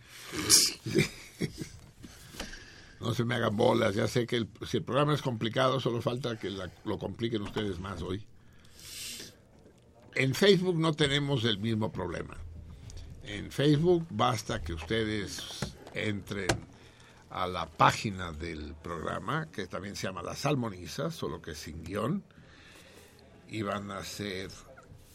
no 3.00 3.12
se 3.14 3.24
me 3.24 3.34
hagan 3.34 3.56
bolas, 3.56 3.96
ya 3.96 4.06
sé 4.06 4.24
que 4.28 4.46
si 4.64 4.76
el 4.76 4.84
programa 4.84 5.12
es 5.12 5.22
complicado, 5.22 5.80
solo 5.80 6.00
falta 6.00 6.38
que 6.38 6.56
lo 6.84 7.00
compliquen 7.00 7.42
ustedes 7.42 7.80
más 7.80 8.00
hoy. 8.00 8.24
En 10.14 10.36
Facebook 10.36 10.78
no 10.78 10.92
tenemos 10.92 11.42
el 11.42 11.58
mismo 11.58 11.90
problema. 11.90 12.36
En 13.24 13.50
Facebook 13.50 14.06
basta 14.08 14.62
que 14.62 14.74
ustedes 14.74 15.74
entren 15.94 16.46
a 17.28 17.48
la 17.48 17.66
página 17.66 18.30
del 18.30 18.76
programa, 18.84 19.48
que 19.50 19.66
también 19.66 19.96
se 19.96 20.06
llama 20.06 20.22
La 20.22 20.36
Salmoniza, 20.36 21.10
solo 21.10 21.42
que 21.42 21.56
sin 21.56 21.82
guion, 21.82 22.22
y 23.52 23.60
van 23.60 23.90
a 23.90 24.02
ser 24.02 24.50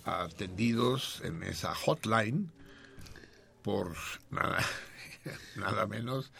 atendidos 0.06 1.22
en 1.24 1.42
esa 1.42 1.74
hotline 1.74 2.52
por 3.64 3.98
nada, 4.30 4.64
nada 5.56 5.88
menos 5.88 6.32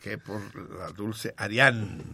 que 0.00 0.18
por 0.18 0.40
la 0.78 0.92
dulce 0.92 1.34
Ariane. 1.36 2.04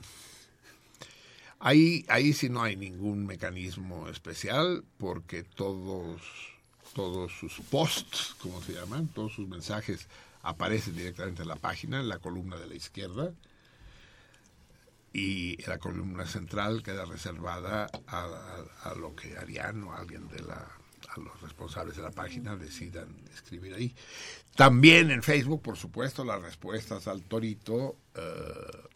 Ahí, 1.61 2.07
ahí 2.09 2.33
sí 2.33 2.49
no 2.49 2.63
hay 2.63 2.75
ningún 2.75 3.27
mecanismo 3.27 4.09
especial 4.09 4.83
porque 4.97 5.43
todos, 5.43 6.23
todos 6.95 7.33
sus 7.39 7.61
posts, 7.71 8.35
como 8.41 8.63
se 8.63 8.73
llaman, 8.73 9.09
todos 9.09 9.35
sus 9.35 9.47
mensajes 9.47 10.09
aparecen 10.43 10.97
directamente 10.97 11.43
en 11.43 11.49
la 11.49 11.57
página, 11.57 12.01
en 12.01 12.09
la 12.09 12.19
columna 12.19 12.57
de 12.57 12.67
la 12.67 12.75
izquierda, 12.75 13.35
y 15.13 15.57
la 15.67 15.79
columna 15.79 16.27
central 16.27 16.83
queda 16.83 17.05
reservada 17.05 17.89
a, 18.07 18.95
lo 18.97 19.15
que 19.15 19.37
Ariane 19.37 19.85
o 19.85 19.93
alguien 19.93 20.29
de 20.29 20.43
la 20.43 20.67
a 21.09 21.21
los 21.21 21.41
responsables 21.43 21.97
de 21.97 22.03
la 22.03 22.11
página 22.11 22.57
decidan 22.57 23.15
escribir 23.35 23.75
ahí. 23.75 23.95
También 24.57 25.11
en 25.11 25.23
Facebook, 25.23 25.61
por 25.61 25.77
supuesto, 25.77 26.25
las 26.25 26.41
respuestas 26.41 27.07
al 27.07 27.23
torito, 27.23 27.97
eh, 28.15 28.21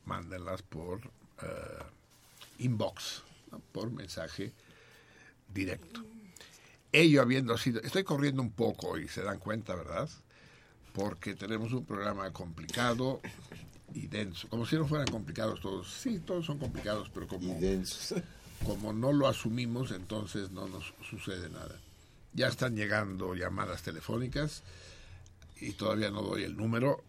mándenlas 0.06 0.62
por 0.62 1.00
eh, 1.42 1.85
inbox, 2.61 3.23
por 3.73 3.90
mensaje 3.90 4.52
directo. 5.52 6.02
Ello 6.92 7.20
habiendo 7.20 7.58
sido, 7.58 7.82
estoy 7.82 8.04
corriendo 8.04 8.40
un 8.40 8.52
poco 8.52 8.96
y 8.96 9.08
se 9.08 9.23
dan 9.23 9.38
cuenta, 9.38 9.75
¿verdad? 9.75 10.08
Porque 10.94 11.35
tenemos 11.35 11.73
un 11.73 11.85
programa 11.85 12.32
complicado 12.32 13.20
y 13.97 14.09
denso, 14.09 14.47
como 14.49 14.67
si 14.67 14.76
no 14.76 14.87
fueran 14.87 15.09
complicados 15.09 15.61
todos. 15.61 15.91
Sí, 15.91 16.21
todos 16.21 16.45
son 16.45 16.59
complicados, 16.59 17.11
pero 17.15 17.26
como, 17.26 17.59
como 18.65 18.93
no 18.93 19.12
lo 19.12 19.26
asumimos, 19.26 19.91
entonces 19.91 20.50
no 20.50 20.69
nos 20.69 20.93
sucede 21.09 21.49
nada. 21.49 21.81
Ya 22.35 22.49
están 22.49 22.76
llegando 22.76 23.35
llamadas 23.35 23.83
telefónicas 23.83 24.62
y 25.59 25.73
todavía 25.73 26.11
no 26.11 26.21
doy 26.21 26.43
el 26.43 26.57
número. 26.57 27.03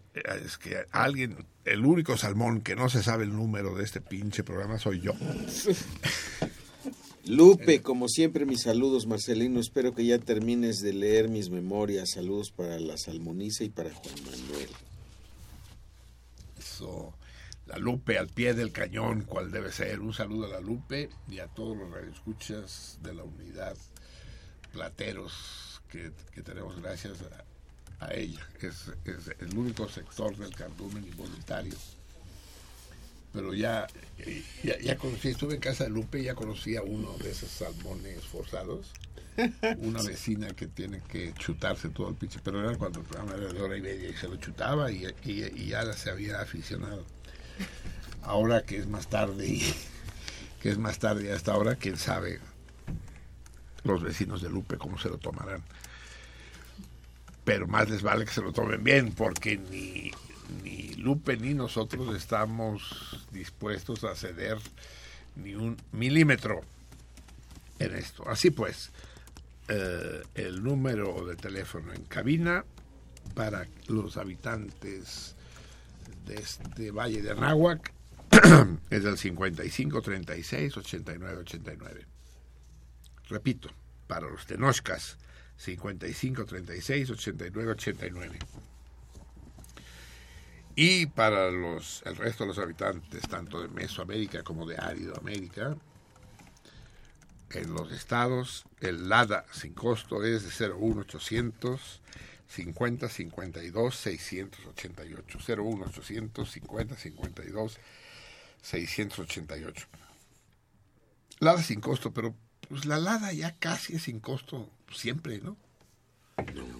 Es 0.44 0.58
que 0.58 0.86
alguien, 0.92 1.46
el 1.66 1.86
único 1.86 2.16
salmón 2.16 2.62
que 2.62 2.78
no 2.78 2.90
se 2.90 3.04
sabe 3.04 3.26
el 3.26 3.34
número 3.34 3.76
de 3.76 3.84
este 3.84 4.00
pinche 4.00 4.44
programa 4.44 4.80
soy 4.80 5.02
yo. 5.02 5.12
Lupe, 7.26 7.82
como 7.82 8.08
siempre, 8.08 8.46
mis 8.46 8.62
saludos, 8.62 9.06
Marcelino. 9.06 9.60
Espero 9.60 9.94
que 9.94 10.06
ya 10.06 10.20
termines 10.20 10.80
de 10.80 10.94
leer 10.94 11.28
mis 11.28 11.50
memorias. 11.50 12.12
Saludos 12.12 12.52
para 12.52 12.80
la 12.80 12.98
salmoniza 12.98 13.66
y 13.66 13.70
para 13.70 13.94
Juan 13.94 14.16
Manuel. 14.24 14.70
Eso, 16.78 17.12
la 17.66 17.80
Lupe 17.80 18.20
al 18.20 18.28
pie 18.28 18.54
del 18.54 18.72
cañón, 18.72 19.24
cual 19.24 19.50
debe 19.50 19.72
ser. 19.72 20.00
Un 20.00 20.14
saludo 20.14 20.46
a 20.46 20.50
la 20.50 20.60
Lupe 20.60 21.10
y 21.28 21.40
a 21.40 21.48
todos 21.48 21.76
los 21.76 21.90
radioescuchas 21.90 23.00
de 23.02 23.16
la 23.16 23.24
unidad 23.24 23.76
plateros 24.72 25.82
que, 25.90 26.12
tenemos 26.44 26.80
gracias 26.80 27.18
a, 28.00 28.14
ella. 28.14 28.48
Es, 28.62 28.92
es, 29.06 29.32
el 29.40 29.58
único 29.58 29.90
sector 29.90 30.38
del 30.38 30.54
cardumen 30.54 31.04
involuntario. 31.04 31.74
Pero 33.34 33.56
ya, 33.56 33.88
ya, 34.64 34.78
ya, 34.80 34.98
conocí, 34.98 35.30
estuve 35.30 35.56
en 35.56 35.62
casa 35.62 35.86
de 35.86 35.90
Lupe 35.90 36.20
y 36.20 36.26
ya 36.26 36.36
conocí 36.36 36.76
a 36.76 36.84
uno 36.84 37.18
de 37.18 37.32
esos 37.32 37.50
salmones 37.50 38.24
forzados. 38.24 38.92
Una 39.80 40.02
vecina 40.02 40.48
que 40.50 40.68
tiene 40.68 41.02
que 41.02 41.34
chutarse 41.34 41.90
todo 41.90 42.10
el 42.10 42.16
pinche, 42.16 42.40
pero 42.44 42.64
era 42.64 42.78
cuando 42.78 43.00
el 43.00 43.06
programa 43.06 43.36
era 43.36 43.54
de 43.54 43.62
hora 43.62 43.78
y 43.78 43.82
media 43.82 44.10
y 44.10 44.14
se 44.14 44.28
lo 44.28 44.36
chutaba 44.38 44.92
y, 44.92 45.06
y, 45.24 45.68
ya 45.68 45.92
se 45.94 46.10
había 46.10 46.42
aficionado. 46.42 47.06
Ahora 48.24 48.64
que 48.64 48.78
es 48.78 48.88
más 48.88 49.08
tarde 49.08 49.48
y 49.48 49.74
que 50.62 50.70
es 50.70 50.78
más 50.78 51.00
tarde 51.00 51.32
hasta 51.32 51.54
ahora, 51.54 51.76
quién 51.76 51.98
sabe 51.98 52.40
los 53.84 54.02
vecinos 54.02 54.42
de 54.42 54.50
Lupe 54.50 54.78
cómo 54.78 54.98
se 54.98 55.10
lo 55.10 55.18
tomarán. 55.18 55.64
Pero 57.44 57.68
más 57.68 57.90
les 57.90 58.02
vale 58.02 58.26
que 58.26 58.32
se 58.32 58.42
lo 58.42 58.52
tomen 58.52 58.84
bien, 58.84 59.14
porque 59.14 59.58
ni, 59.58 60.12
ni 60.64 60.96
Lupe 60.96 61.38
ni 61.38 61.54
nosotros 61.54 62.16
estamos 62.16 63.26
dispuestos 63.32 64.04
a 64.04 64.16
ceder 64.16 64.58
ni 65.36 65.56
un 65.56 65.78
milímetro 65.92 66.62
en 67.80 67.96
esto. 67.96 68.28
Así 68.28 68.52
pues, 68.52 68.92
eh, 69.70 70.24
el 70.36 70.64
número 70.64 71.26
de 71.26 71.36
teléfono 71.36 71.94
en 71.94 72.04
cabina 72.04 72.66
para 73.36 73.68
los 73.88 74.18
habitantes 74.18 75.36
de 76.26 76.36
este 76.36 76.92
Valle 76.92 77.22
de 77.22 77.32
Anáhuac 77.32 77.94
es 78.90 79.06
el 79.06 79.18
55 79.18 80.02
36 80.02 80.78
89 80.78 81.38
89. 81.42 82.06
Repito, 83.30 83.70
para 84.08 84.30
los 84.30 84.46
Tenochcas, 84.46 85.18
55 85.58 86.46
36 86.46 87.10
89 87.10 87.72
89. 87.72 88.40
Y 90.76 91.08
para 91.08 91.50
los, 91.50 92.04
el 92.06 92.16
resto 92.16 92.44
de 92.44 92.50
los 92.50 92.60
habitantes, 92.60 93.28
tanto 93.28 93.62
de 93.62 93.68
Mesoamérica 93.68 94.44
como 94.44 94.66
de 94.66 94.78
Árido 94.78 95.18
América, 95.18 95.76
en 97.52 97.74
los 97.74 97.92
estados, 97.92 98.66
el 98.82 99.10
LADA 99.10 99.46
sin 99.52 99.74
costo 99.74 100.24
es 100.24 100.44
de 100.44 100.70
01800 100.70 102.02
50 102.48 103.10
52 103.10 103.96
688. 103.96 105.40
01800 105.40 106.52
50 106.52 106.96
52 106.96 107.80
688. 108.62 109.88
LADA 111.40 111.64
sin 111.64 111.82
costo, 111.82 112.12
pero 112.14 112.36
pues 112.68 112.86
la 112.86 112.98
LADA 112.98 113.34
ya 113.34 113.56
casi 113.58 113.96
es 113.96 114.04
sin 114.04 114.20
costo 114.20 114.70
siempre, 114.92 115.40
¿no? 115.40 115.58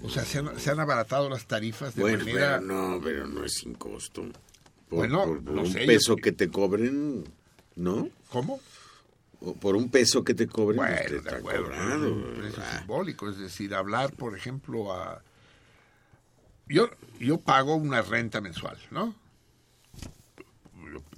o 0.04 0.10
sea, 0.10 0.24
se 0.24 0.38
han, 0.40 0.80
abaratado 0.80 1.30
las 1.30 1.48
tarifas 1.48 1.96
de 1.96 2.02
bueno, 2.02 2.20
manera... 2.20 2.60
Pero 2.60 2.62
no, 2.62 3.02
pero 3.02 3.28
no 3.28 3.44
es 3.44 3.54
sin 3.54 3.74
costo. 3.74 4.28
bueno, 4.90 5.24
un 5.24 5.74
peso 5.74 6.16
que 6.16 6.32
te 6.32 6.50
cobren, 6.50 7.24
¿no? 7.76 8.10
¿Cómo? 8.30 8.60
Por 9.60 9.76
un 9.76 9.90
peso 9.90 10.24
que 10.24 10.34
te 10.34 10.48
cobren, 10.48 10.80
pues, 10.80 11.42
bueno, 11.42 11.68
un 12.08 12.34
precio 12.38 12.64
ah. 12.66 12.78
simbólico, 12.78 13.30
es 13.30 13.38
decir, 13.38 13.74
hablar, 13.76 14.14
por 14.14 14.36
ejemplo, 14.36 14.94
a... 14.94 15.22
Yo, 16.68 16.90
yo 17.20 17.40
pago 17.40 17.76
una 17.76 18.02
renta 18.02 18.42
mensual, 18.42 18.78
¿no? 18.92 19.16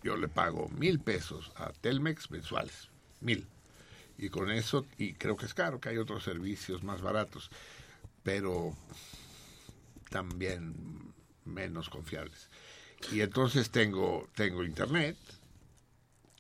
yo 0.04 0.16
le 0.16 0.28
pago 0.28 0.70
mil 0.70 1.00
pesos 1.00 1.52
a 1.56 1.72
Telmex 1.72 2.32
mensuales, 2.32 2.90
mil 3.22 3.48
y 4.18 4.30
con 4.30 4.52
eso, 4.52 4.86
y 4.98 5.14
creo 5.14 5.38
que 5.38 5.46
es 5.46 5.54
caro, 5.54 5.80
que 5.80 5.90
hay 5.90 5.98
otros 5.98 6.24
servicios 6.24 6.84
más 6.84 7.02
baratos, 7.02 7.50
pero 8.22 8.76
también 10.10 10.76
menos 11.46 11.90
confiables. 11.90 12.50
Y 13.14 13.22
entonces 13.22 13.70
tengo, 13.70 14.28
tengo 14.36 14.66
internet 14.66 15.16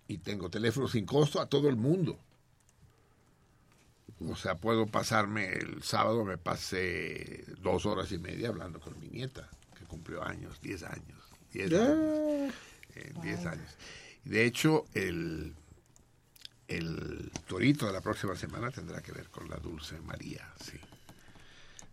y 0.09 0.17
tengo 0.17 0.49
teléfono 0.49 0.87
sin 0.87 1.05
costo 1.05 1.39
a 1.39 1.47
todo 1.47 1.69
el 1.69 1.77
mundo. 1.77 2.19
O 4.27 4.35
sea, 4.35 4.55
puedo 4.55 4.87
pasarme 4.87 5.53
el 5.53 5.83
sábado, 5.83 6.25
me 6.25 6.39
pasé 6.39 7.45
dos 7.59 7.85
horas 7.85 8.11
y 8.11 8.17
media 8.17 8.49
hablando 8.49 8.79
con 8.79 8.99
mi 8.99 9.07
nieta, 9.07 9.47
que 9.77 9.85
cumplió 9.85 10.23
años, 10.23 10.59
diez 10.61 10.81
años, 10.81 11.21
diez 11.53 11.71
años, 11.71 12.53
eh, 12.95 13.13
diez 13.21 13.45
años. 13.45 13.77
De 14.25 14.45
hecho, 14.45 14.85
el, 14.95 15.55
el 16.67 17.31
torito 17.47 17.85
de 17.85 17.93
la 17.93 18.01
próxima 18.01 18.35
semana 18.35 18.71
tendrá 18.71 19.01
que 19.01 19.11
ver 19.11 19.29
con 19.29 19.47
la 19.47 19.57
Dulce 19.57 20.01
María, 20.01 20.51
sí. 20.59 20.79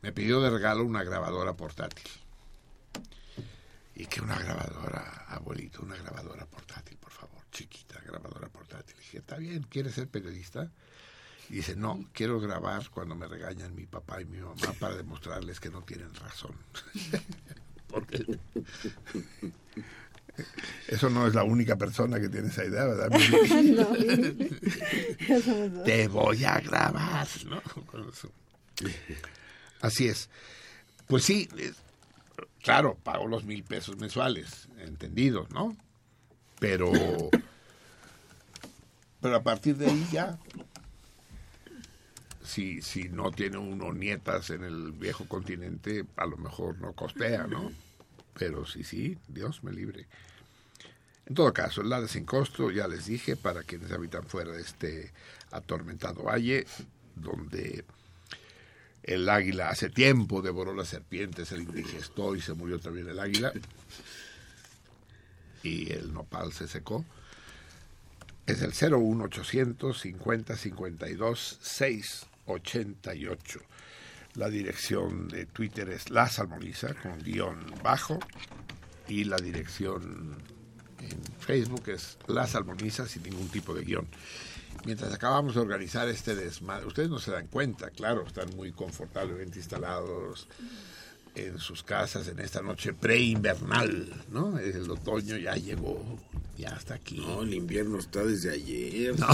Me 0.01 0.11
pidió 0.13 0.41
de 0.41 0.49
regalo 0.49 0.85
una 0.85 1.05
grabadora 1.05 1.53
portátil. 1.53 2.09
Y 3.95 4.07
que 4.07 4.21
una 4.21 4.39
grabadora, 4.39 5.27
abuelito, 5.29 5.83
una 5.83 5.97
grabadora 5.97 6.45
portátil, 6.47 6.99
por 6.99 7.13
favor, 7.13 7.43
chiquita, 7.51 7.86
grabadora 8.07 8.49
portátil. 8.49 8.95
Y 8.97 9.01
dije, 9.01 9.19
está 9.19 9.37
bien, 9.37 9.65
¿quieres 9.65 9.95
ser 9.95 10.09
periodista? 10.09 10.71
Y 11.49 11.57
dice, 11.57 11.77
no, 11.77 12.05
quiero 12.13 12.41
grabar 12.41 12.89
cuando 12.91 13.15
me 13.15 13.29
regañan 13.29 13.75
mi 13.75 13.87
papá 13.87 14.21
y 14.21 14.25
mi 14.25 14.39
mamá 14.39 14.73
para 14.81 14.97
demostrarles 14.97 15.61
que 15.61 15.71
no 15.71 15.83
tienen 15.83 16.13
razón. 16.15 16.57
Porque 17.89 18.27
Eso 20.89 21.09
no 21.09 21.27
es 21.27 21.35
la 21.35 21.45
única 21.45 21.77
persona 21.77 22.21
que 22.21 22.29
tiene 22.29 22.49
esa 22.49 22.65
idea, 22.65 22.85
¿verdad? 22.85 23.11
Te 25.85 26.09
voy 26.09 26.45
a 26.45 26.61
grabar, 26.61 27.29
¿no? 27.47 27.63
Así 29.81 30.09
es. 30.09 30.29
Pues 31.07 31.25
sí, 31.25 31.49
claro, 32.63 32.99
pago 33.03 33.27
los 33.29 33.45
mil 33.45 33.63
pesos 33.63 33.97
mensuales, 33.99 34.69
entendido, 34.79 35.47
¿no? 35.53 35.77
Pero, 36.59 36.91
pero 39.27 39.39
a 39.39 39.43
partir 39.43 39.77
de 39.77 39.87
ahí 39.87 40.07
ya, 40.13 40.39
si, 42.45 42.81
si 42.81 43.09
no 43.09 43.33
tiene 43.33 43.59
uno 43.59 43.93
nietas 43.93 44.51
en 44.51 44.63
el 44.63 44.93
viejo 44.93 45.27
continente, 45.27 46.05
a 46.17 46.27
lo 46.27 46.37
mejor 46.37 46.79
no 46.79 46.93
costea, 46.93 47.49
¿no? 47.49 47.73
Pero 48.35 48.65
sí, 48.67 48.85
sí, 48.85 49.19
Dios 49.27 49.65
me 49.65 49.73
libre. 49.73 50.07
En 51.27 51.35
todo 51.35 51.53
caso, 51.53 51.81
el 51.81 51.91
de 51.91 52.07
sin 52.07 52.25
costo, 52.25 52.71
ya 52.71 52.87
les 52.87 53.07
dije, 53.07 53.35
para 53.35 53.65
quienes 53.65 53.91
habitan 53.91 54.23
fuera 54.29 54.53
de 54.53 54.61
este 54.61 55.13
atormentado 55.51 56.23
valle, 56.23 56.65
donde 57.17 57.85
el 59.03 59.29
águila 59.29 59.71
hace 59.71 59.91
tiempo 59.91 60.41
devoró 60.41 60.73
las 60.73 60.87
serpientes, 60.87 61.49
se 61.49 61.57
indigestó 61.57 62.37
y 62.37 62.41
se 62.41 62.55
murió 62.55 62.79
también 62.79 63.09
el 63.09 63.19
águila. 63.19 63.53
Y 65.65 65.93
el 65.93 66.13
nopal 66.13 66.53
se 66.53 66.69
secó. 66.69 67.05
Es 68.47 68.63
el 68.63 68.73
01800 68.73 70.01
50 70.01 70.57
52 70.57 71.59
688. 71.61 73.61
La 74.35 74.49
dirección 74.49 75.27
de 75.27 75.47
Twitter 75.47 75.89
es 75.89 76.11
La 76.11 76.29
Salmoniza 76.29 76.95
con 76.95 77.19
guion 77.19 77.59
bajo. 77.83 78.21
Y 79.09 79.25
la 79.25 79.39
dirección 79.39 80.37
en 81.01 81.23
Facebook 81.41 81.89
es 81.89 82.19
La 82.29 82.47
Salmoniza 82.47 83.09
sin 83.09 83.25
ningún 83.25 83.49
tipo 83.49 83.75
de 83.75 83.85
guion. 83.85 84.07
Mientras 84.85 85.13
acabamos 85.13 85.57
de 85.57 85.63
organizar 85.63 86.09
este 86.09 86.37
desmadre, 86.37 86.87
ustedes 86.87 87.09
no 87.09 87.19
se 87.19 87.33
dan 87.33 87.49
cuenta, 87.49 87.91
claro, 87.91 88.25
están 88.25 88.55
muy 88.55 88.71
confortablemente 88.71 89.59
instalados 89.59 90.47
en 91.37 91.59
sus 91.59 91.83
casas 91.83 92.29
en 92.29 92.41
esta 92.41 92.63
noche 92.63 92.95
pre-invernal, 92.95 94.13
¿no? 94.31 94.59
El 94.59 94.91
otoño 94.91 95.37
ya 95.37 95.55
llegó, 95.55 96.03
ya 96.57 96.71
está 96.71 96.95
aquí. 96.95 97.19
No, 97.19 97.43
el 97.43 97.55
invierno 97.55 97.99
está 97.99 98.25
desde 98.25 98.53
ayer. 98.53 99.15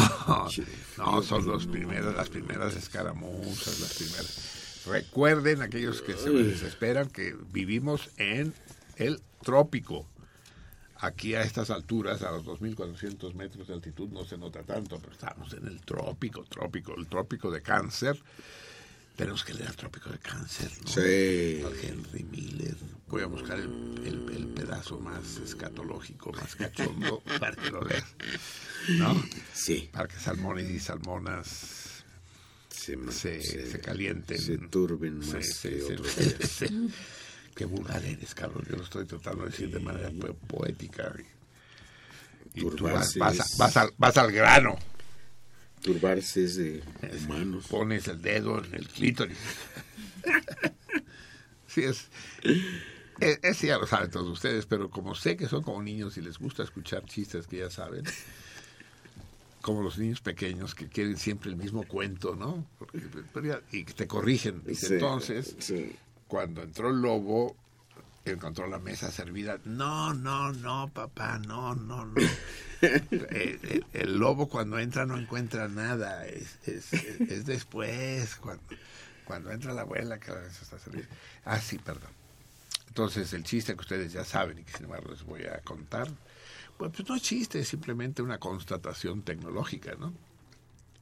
No, 0.99 1.23
son 1.23 1.47
los 1.47 1.67
primeros, 1.67 2.15
las 2.15 2.29
primeras 2.29 2.77
escaramuzas, 2.77 3.81
las 3.81 3.95
primeras. 3.95 4.85
Recuerden, 4.87 5.63
aquellos 5.63 6.03
que 6.03 6.15
se 6.15 6.31
desesperan, 6.31 7.09
que 7.09 7.35
vivimos 7.53 8.11
en 8.19 8.53
el 8.97 9.21
trópico. 9.43 10.07
Aquí 10.97 11.35
a 11.35 11.43
estas 11.43 11.71
alturas, 11.71 12.23
a 12.23 12.31
los 12.31 12.45
2.400 12.45 13.35
metros 13.35 13.69
de 13.69 13.75
altitud, 13.75 14.09
no 14.11 14.25
se 14.25 14.39
nota 14.39 14.63
tanto, 14.63 14.99
pero 15.01 15.13
estamos 15.13 15.53
en 15.55 15.67
el 15.67 15.81
trópico, 15.81 16.45
trópico, 16.45 16.95
el 16.97 17.07
trópico 17.09 17.51
de 17.51 17.63
cáncer. 17.63 18.21
Tenemos 19.17 19.45
que 19.45 19.55
leer 19.55 19.69
el 19.69 19.77
trópico 19.77 20.11
de 20.11 20.19
cáncer, 20.19 20.71
¿no? 20.83 20.89
Sí. 20.89 21.63
Henry 21.83 22.25
Miller. 22.25 22.77
Voy 23.09 23.23
a 23.23 23.27
buscar 23.27 23.59
el, 23.59 24.53
pedazo 24.55 24.99
más 24.99 25.37
escatológico, 25.39 26.33
más 26.33 26.55
cachondo, 26.57 27.21
para 27.41 27.55
que 27.57 27.71
lo 27.71 27.85
veas. 27.85 28.05
¿No? 28.89 29.23
Sí. 29.53 29.91
Para 29.93 30.09
que 30.09 30.17
salmones 30.17 30.71
y 30.71 30.79
salmonas 30.79 31.93
se, 32.69 33.41
se, 33.43 33.81
calienten. 33.81 34.39
Se 34.39 34.59
turben 34.59 35.19
más 35.19 35.61
Qué 37.55 37.65
vulgar 37.67 38.03
eres, 38.05 38.35
cabrón. 38.35 38.65
Yo 38.69 38.77
lo 38.77 38.85
estoy 38.85 39.05
tratando 39.05 39.45
de 39.45 39.51
decir 39.51 39.71
de 39.71 39.79
manera 39.79 40.11
poética. 40.47 41.15
Y, 42.55 42.61
tú 42.63 42.85
vas, 42.85 43.15
vas, 43.17 44.17
al, 44.17 44.33
grano. 44.33 44.79
Turbarse 45.83 46.45
es 46.45 46.57
de 46.57 46.83
humanos. 47.25 47.67
Pones 47.69 48.09
el 48.09 48.23
dedo 48.23 48.65
en 48.65 48.75
el 48.75 48.89
clítoris. 48.89 49.37
sí, 51.67 51.83
es, 51.83 52.09
Ese 53.21 53.67
ya 53.67 53.79
lo 53.79 53.87
saben 53.87 54.11
todos 54.11 54.29
ustedes, 54.29 54.67
pero 54.67 54.91
como 54.91 55.15
sé 55.15 55.37
que 55.37 55.49
son 55.49 55.63
como 55.63 55.83
niños 55.83 56.17
y 56.17 56.23
les 56.23 56.39
gusta 56.39 56.63
escuchar 56.63 57.05
chistes 57.05 57.47
que 57.47 57.59
ya 57.59 57.71
saben, 57.71 58.05
como 59.61 59.83
los 59.83 59.99
niños 59.99 60.21
pequeños 60.21 60.75
que 60.75 60.89
quieren 60.89 61.17
siempre 61.17 61.51
el 61.51 61.57
mismo 61.57 61.85
cuento, 61.85 62.37
¿no? 62.37 62.65
y 63.73 63.85
te 63.85 64.07
corrigen. 64.07 64.63
entonces, 64.67 65.57
cuando 66.29 66.63
entró 66.63 66.91
el 66.91 67.03
lobo, 67.03 67.57
encontró 68.25 68.67
la 68.69 68.79
mesa 68.79 69.11
servida. 69.11 69.59
No, 69.65 70.15
no, 70.15 70.53
no, 70.53 70.91
papá, 70.93 71.39
no, 71.39 71.75
no, 71.75 72.07
no. 72.07 72.15
Eh, 72.85 73.81
el, 73.93 74.19
lobo 74.19 74.49
cuando 74.49 74.77
entra 74.77 75.07
no 75.07 75.17
encuentra 75.17 75.69
nada, 75.69 76.27
es, 76.27 76.59
es, 76.67 77.47
después, 77.47 78.35
cuando, 78.35 78.65
cuando 79.25 79.53
entra 79.53 79.73
la 79.73 79.83
abuela 79.83 80.19
que 80.19 80.33
la 80.33 80.41
mesa 80.41 80.65
está 80.65 80.81
servida. 80.81 81.07
Ah, 81.45 81.61
sí, 81.61 81.79
perdón. 81.79 82.11
Entonces, 82.89 83.33
el 83.35 83.45
chiste 83.45 83.75
que 83.77 83.83
ustedes 83.83 84.13
ya 84.13 84.25
saben 84.25 84.59
y 84.59 84.65
que 84.65 84.73
sin 84.73 84.87
embargo 84.87 85.13
les 85.13 85.23
voy 85.23 85.45
a 85.45 85.61
contar, 85.61 86.09
pues, 86.77 86.91
pues 86.91 87.09
no 87.09 87.15
es 87.15 87.23
chiste, 87.23 87.61
es 87.61 87.69
simplemente 87.69 88.21
una 88.21 88.39
constatación 88.39 89.23
tecnológica, 89.23 89.95
¿no? 89.95 90.13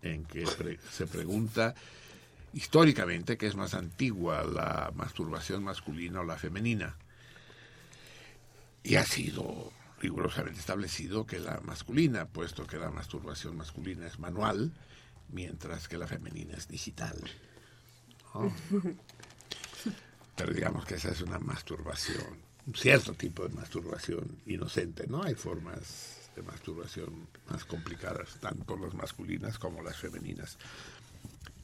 En 0.03 0.27
que 0.27 0.45
se 0.47 1.07
pregunta 1.07 1.75
históricamente 2.53 3.39
que 3.39 3.47
es 3.47 3.57
más 3.57 3.75
antigua 3.75 4.45
la 4.45 4.93
masturbación 4.95 5.65
masculina 5.65 6.21
o 6.21 6.25
la 6.25 6.37
femenina. 6.37 6.97
Y 8.83 8.97
ha 8.97 9.05
sido 9.05 9.73
rigurosamente 10.01 10.61
establecido 10.61 11.27
que 11.27 11.39
la 11.39 11.61
masculina, 11.61 12.27
puesto 12.27 12.67
que 12.67 12.79
la 12.79 12.91
masturbación 12.91 13.57
masculina 13.57 14.07
es 14.07 14.19
manual, 14.19 14.73
mientras 15.29 15.89
que 15.89 15.99
la 15.99 16.07
femenina 16.07 16.57
es 16.57 16.69
digital. 16.69 17.17
Pero 20.37 20.55
digamos 20.55 20.85
que 20.87 20.95
esa 20.95 21.11
es 21.11 21.21
una 21.21 21.39
masturbación, 21.39 22.39
un 22.67 22.75
cierto 22.75 23.15
tipo 23.15 23.47
de 23.47 23.55
masturbación 23.55 24.39
inocente, 24.47 25.07
¿no? 25.07 25.23
Hay 25.23 25.35
formas 25.35 26.31
de 26.35 26.43
masturbación 26.43 27.29
más 27.49 27.65
complicadas, 27.65 28.39
tanto 28.41 28.77
las 28.77 28.95
masculinas 28.95 29.59
como 29.59 29.83
las 29.83 29.97
femeninas. 29.97 30.57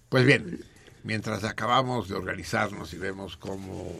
Pues 0.09 0.27
bien, 0.27 0.63
mientras 1.05 1.45
acabamos 1.45 2.09
de 2.09 2.17
organizarnos 2.17 2.93
y 2.93 2.99
vemos 2.99 3.37
cómo, 3.37 3.99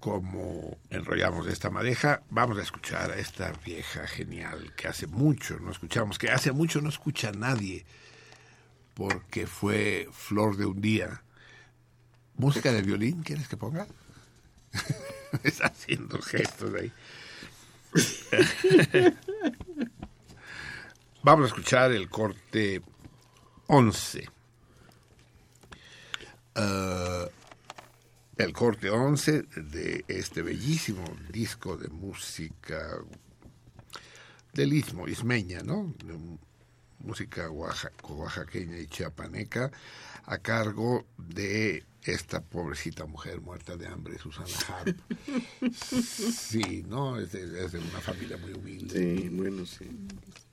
cómo 0.00 0.78
enrollamos 0.90 1.46
esta 1.46 1.70
madeja, 1.70 2.22
vamos 2.30 2.58
a 2.58 2.62
escuchar 2.62 3.10
a 3.10 3.18
esta 3.18 3.52
vieja 3.64 4.06
genial 4.06 4.74
que 4.76 4.88
hace 4.88 5.06
mucho 5.06 5.58
no 5.58 5.70
escuchamos, 5.70 6.18
que 6.18 6.30
hace 6.30 6.52
mucho 6.52 6.80
no 6.80 6.88
escucha 6.88 7.32
nadie, 7.32 7.84
porque 8.94 9.46
fue 9.46 10.08
Flor 10.12 10.56
de 10.56 10.66
un 10.66 10.80
día. 10.80 11.22
¿Música 12.36 12.72
de 12.72 12.82
violín 12.82 13.22
quieres 13.22 13.48
que 13.48 13.56
ponga? 13.56 13.86
Está 15.42 15.66
haciendo 15.66 16.20
gestos 16.22 16.72
ahí. 16.74 16.92
Vamos 21.22 21.44
a 21.44 21.48
escuchar 21.48 21.92
el 21.92 22.08
corte 22.08 22.80
11 23.66 24.28
eh, 26.54 27.28
el 28.38 28.52
corte 28.52 28.90
11 28.90 29.42
de 29.56 30.04
este 30.08 30.42
bellísimo 30.42 31.04
disco 31.30 31.76
de 31.76 31.88
música 31.88 32.98
del 34.52 34.72
istmo, 34.72 35.08
ismeña, 35.08 35.62
¿no? 35.62 35.94
música 37.00 37.48
oaxaqueña 37.50 38.78
y 38.78 38.86
chiapaneca, 38.86 39.70
a 40.24 40.38
cargo 40.38 41.06
de 41.16 41.84
esta 42.02 42.42
pobrecita 42.42 43.06
mujer 43.06 43.40
muerta 43.40 43.76
de 43.76 43.86
hambre, 43.86 44.18
Susana 44.18 44.48
Harp. 44.68 44.98
Sí, 45.72 46.84
¿no? 46.88 47.20
Es 47.20 47.32
de, 47.32 47.64
es 47.64 47.72
de 47.72 47.78
una 47.78 48.00
familia 48.00 48.36
muy 48.36 48.52
humilde. 48.52 49.16
Sí, 49.18 49.28
bueno, 49.28 49.66
sí. 49.66 49.88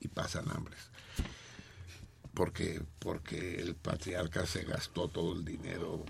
Y 0.00 0.08
pasan 0.08 0.48
hambres 0.50 0.90
porque, 2.36 2.82
porque 2.98 3.60
el 3.60 3.74
patriarca 3.74 4.44
se 4.46 4.62
gastó 4.62 5.08
todo 5.08 5.34
el 5.34 5.44
dinero 5.44 6.04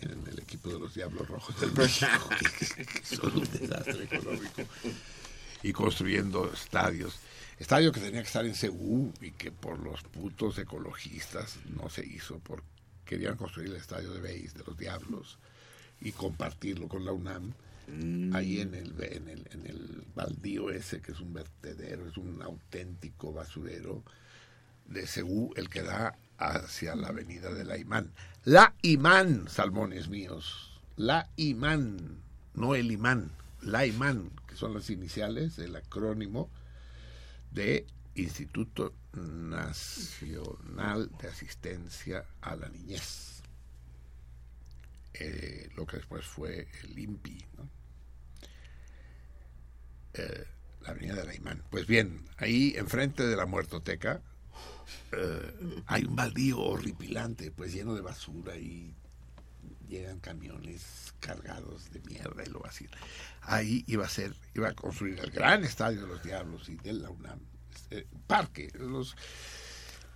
en 0.00 0.26
el 0.26 0.38
equipo 0.38 0.70
de 0.70 0.78
los 0.78 0.94
Diablos 0.94 1.28
Rojos 1.28 1.60
del 1.60 1.72
México, 1.72 2.28
que 2.92 3.16
son 3.16 3.36
un 3.36 3.44
desastre 3.44 4.04
económico, 4.04 4.62
y 5.62 5.72
construyendo 5.72 6.52
estadios. 6.52 7.18
Estadio 7.58 7.92
que 7.92 8.00
tenía 8.00 8.20
que 8.20 8.26
estar 8.26 8.44
en 8.44 8.54
Seúl 8.54 9.12
y 9.20 9.30
que 9.30 9.52
por 9.52 9.78
los 9.78 10.02
putos 10.02 10.58
ecologistas 10.58 11.58
no 11.76 11.88
se 11.88 12.04
hizo, 12.04 12.40
porque 12.40 12.66
querían 13.04 13.36
construir 13.36 13.70
el 13.70 13.76
estadio 13.76 14.12
de 14.12 14.20
Beis, 14.20 14.54
de 14.54 14.64
los 14.64 14.76
Diablos, 14.76 15.38
y 16.00 16.12
compartirlo 16.12 16.88
con 16.88 17.04
la 17.04 17.12
UNAM. 17.12 17.54
Mm. 17.86 18.34
Ahí 18.34 18.60
en 18.60 18.74
el, 18.74 18.94
en, 19.02 19.28
el, 19.28 19.46
en 19.52 19.66
el 19.66 20.04
baldío 20.14 20.70
ese, 20.70 21.00
que 21.00 21.12
es 21.12 21.20
un 21.20 21.32
vertedero, 21.32 22.08
es 22.08 22.16
un 22.16 22.42
auténtico 22.42 23.32
basurero, 23.32 24.02
de 24.86 25.06
Seúl, 25.06 25.52
el 25.56 25.68
que 25.68 25.82
da 25.82 26.16
hacia 26.38 26.94
la 26.96 27.08
avenida 27.08 27.52
de 27.52 27.64
la 27.64 27.78
Imán. 27.78 28.12
La 28.44 28.74
Imán, 28.82 29.48
salmones 29.48 30.08
míos. 30.08 30.80
La 30.96 31.28
Imán, 31.36 32.22
no 32.54 32.74
el 32.74 32.90
imán. 32.92 33.30
LAIMAN, 33.64 34.30
que 34.46 34.56
son 34.56 34.74
las 34.74 34.90
iniciales 34.90 35.56
del 35.56 35.74
acrónimo 35.76 36.50
de 37.50 37.86
Instituto 38.14 38.92
Nacional 39.14 41.10
de 41.20 41.28
Asistencia 41.28 42.24
a 42.40 42.56
la 42.56 42.68
Niñez. 42.68 43.42
Eh, 45.14 45.70
lo 45.76 45.86
que 45.86 45.96
después 45.98 46.24
fue 46.26 46.68
el 46.82 46.98
INPI, 46.98 47.46
¿no? 47.56 47.68
Eh, 50.14 50.44
la 50.82 50.90
avenida 50.90 51.14
de 51.14 51.24
Laimán. 51.24 51.62
Pues 51.70 51.86
bien, 51.86 52.28
ahí 52.36 52.74
enfrente 52.76 53.26
de 53.26 53.36
la 53.36 53.46
muertoteca 53.46 54.20
eh, 55.12 55.82
hay 55.86 56.04
un 56.04 56.16
baldío 56.16 56.60
horripilante, 56.60 57.50
pues 57.50 57.72
lleno 57.72 57.94
de 57.94 58.00
basura 58.00 58.56
y 58.56 58.94
llegan 59.88 60.20
camiones 60.20 61.14
cargados 61.20 61.90
de 61.90 62.00
mierda 62.00 62.42
y 62.44 62.50
lo 62.50 62.60
vacío. 62.60 62.88
Ahí 63.42 63.84
iba 63.86 64.04
a 64.04 64.08
ser, 64.08 64.34
iba 64.54 64.68
a 64.68 64.74
construir 64.74 65.20
el 65.20 65.30
gran 65.30 65.64
estadio 65.64 66.02
de 66.02 66.06
los 66.08 66.22
Diablos 66.22 66.68
y 66.68 66.76
de 66.76 66.92
la 66.94 67.10
UNAM, 67.10 67.40
este, 67.72 68.06
parque, 68.26 68.70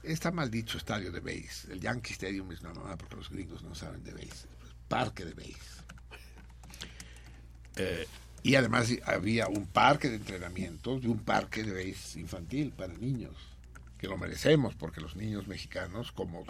está 0.03 0.31
mal 0.31 0.51
dicho 0.51 0.79
estadio 0.79 1.13
de 1.13 1.21
base. 1.21 1.73
El 1.73 1.81
Yankee 1.81 2.13
Stadium 2.13 2.51
es 2.53 2.61
una 2.61 2.75
mamá 2.75 2.97
porque 2.97 3.17
los 3.17 3.31
gringos 3.31 3.63
no 3.63 3.75
saben 3.75 4.03
de 4.05 4.13
base. 4.13 4.49
Parque 4.89 5.25
de 5.25 5.35
base. 5.35 5.79
Eh, 7.77 8.07
y 8.43 8.55
además 8.55 8.89
había 9.05 9.49
un 9.49 9.67
parque 9.67 10.09
de 10.09 10.17
entrenamientos 10.17 11.03
y 11.03 11.07
un 11.07 11.19
parque 11.19 11.63
de 11.63 11.73
base 11.73 12.21
infantil 12.21 12.73
para 12.73 12.93
niños, 12.95 13.35
que 13.99 14.09
lo 14.09 14.17
merecemos 14.17 14.75
porque 14.75 15.01
los 15.01 15.17
niños 15.17 15.49
mexicanos, 15.49 16.13
como 16.13 16.45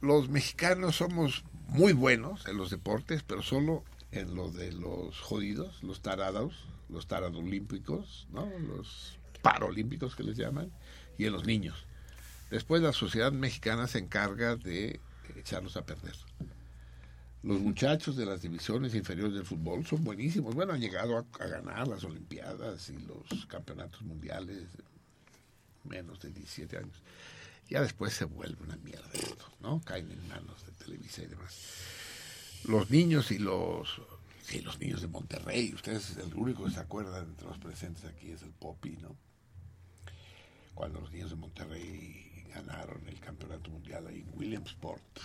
los 0.00 0.28
mexicanos 0.28 0.96
somos 0.96 1.44
muy 1.68 1.92
buenos 1.92 2.46
en 2.46 2.56
los 2.56 2.70
deportes, 2.70 3.22
pero 3.22 3.42
solo 3.42 3.84
en 4.12 4.34
lo 4.34 4.50
de 4.50 4.72
los 4.72 5.20
jodidos, 5.20 5.82
los 5.82 6.00
tarados, 6.00 6.64
los 6.88 7.06
taradolímpicos, 7.06 8.26
¿no? 8.32 8.48
los 8.58 9.18
paralímpicos 9.42 10.16
que 10.16 10.24
les 10.24 10.36
llaman, 10.36 10.70
y 11.18 11.26
en 11.26 11.32
los 11.32 11.46
niños. 11.46 11.86
Después 12.50 12.82
la 12.82 12.92
sociedad 12.92 13.32
mexicana 13.32 13.86
se 13.86 13.98
encarga 13.98 14.56
de 14.56 15.00
echarlos 15.36 15.76
a 15.76 15.84
perder. 15.84 16.14
Los 17.42 17.60
muchachos 17.60 18.16
de 18.16 18.26
las 18.26 18.42
divisiones 18.42 18.94
inferiores 18.94 19.34
del 19.34 19.46
fútbol 19.46 19.86
son 19.86 20.04
buenísimos. 20.04 20.54
Bueno, 20.54 20.74
han 20.74 20.80
llegado 20.80 21.16
a, 21.16 21.46
ganar 21.46 21.88
las 21.88 22.04
Olimpiadas 22.04 22.90
y 22.90 22.98
los 22.98 23.46
campeonatos 23.46 24.02
mundiales 24.02 24.64
menos 25.84 26.20
de 26.20 26.30
17 26.30 26.78
años. 26.78 27.02
Ya 27.68 27.82
después 27.82 28.12
se 28.12 28.24
vuelve 28.24 28.62
una 28.62 28.76
mierda 28.76 29.08
esto, 29.12 29.46
¿no? 29.60 29.80
Caen 29.82 30.10
en 30.10 30.28
manos 30.28 30.66
de 30.66 30.72
Televisa 30.72 31.22
y 31.22 31.26
demás. 31.26 31.56
Los 32.64 32.90
niños 32.90 33.30
y 33.30 33.38
los 33.38 34.02
sí, 34.42 34.60
los 34.60 34.78
niños 34.80 35.00
de 35.02 35.08
Monterrey, 35.08 35.72
ustedes 35.74 36.16
el 36.16 36.34
único 36.34 36.64
que 36.64 36.72
se 36.72 36.80
acuerdan 36.80 37.24
entre 37.28 37.46
los 37.46 37.58
presentes 37.58 38.04
aquí 38.04 38.32
es 38.32 38.42
el 38.42 38.50
Popi, 38.50 38.96
¿no? 38.96 39.16
Cuando 40.74 41.00
los 41.00 41.12
niños 41.12 41.30
de 41.30 41.36
Monterrey 41.36 42.44
ganaron 42.52 43.06
el 43.06 43.20
campeonato 43.20 43.70
mundial 43.70 44.06
ahí 44.08 44.20
en 44.20 44.38
Williamsport 44.38 45.20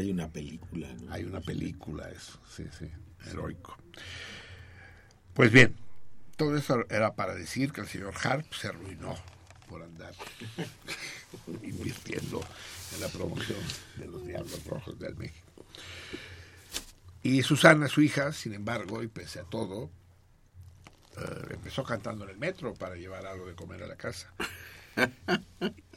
hay 0.00 0.10
una 0.10 0.28
película, 0.28 0.88
¿no? 0.94 1.12
Hay 1.12 1.24
una 1.24 1.40
película, 1.40 2.08
eso, 2.10 2.38
sí, 2.50 2.64
sí, 2.78 2.90
heroico. 3.26 3.76
Pues 5.34 5.52
bien, 5.52 5.74
todo 6.36 6.56
eso 6.56 6.84
era 6.90 7.14
para 7.14 7.34
decir 7.34 7.72
que 7.72 7.80
el 7.80 7.86
señor 7.86 8.14
Harp 8.22 8.52
se 8.52 8.68
arruinó 8.68 9.14
por 9.68 9.82
andar 9.82 10.14
invirtiendo 11.62 12.40
en 12.94 13.00
la 13.00 13.08
promoción 13.08 13.60
de 13.96 14.06
los 14.06 14.26
Diablos 14.26 14.64
Rojos 14.66 14.98
del 14.98 15.16
México. 15.16 15.64
Y 17.22 17.42
Susana, 17.42 17.88
su 17.88 18.02
hija, 18.02 18.32
sin 18.32 18.54
embargo, 18.54 19.02
y 19.02 19.08
pese 19.08 19.40
a 19.40 19.44
todo, 19.44 19.90
eh, 21.16 21.46
empezó 21.50 21.84
cantando 21.84 22.24
en 22.24 22.30
el 22.30 22.36
metro 22.36 22.74
para 22.74 22.96
llevar 22.96 23.26
algo 23.26 23.46
de 23.46 23.54
comer 23.54 23.82
a 23.82 23.86
la 23.86 23.96
casa. 23.96 24.32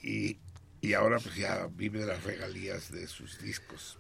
Y 0.01 0.38
y 0.82 0.93
ahora 0.93 1.19
pues 1.19 1.36
ya 1.36 1.67
vive 1.71 1.99
de 1.99 2.06
las 2.06 2.23
regalías 2.23 2.91
de 2.91 3.08
sus 3.08 3.39
discos. 3.39 3.97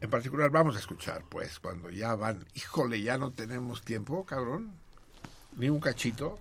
En 0.00 0.10
particular 0.10 0.50
vamos 0.50 0.76
a 0.76 0.78
escuchar 0.78 1.24
pues 1.28 1.58
cuando 1.58 1.90
ya 1.90 2.14
van, 2.14 2.46
híjole, 2.54 3.02
ya 3.02 3.18
no 3.18 3.32
tenemos 3.32 3.82
tiempo, 3.82 4.24
cabrón, 4.24 4.72
ni 5.56 5.68
un 5.68 5.80
cachito. 5.80 6.38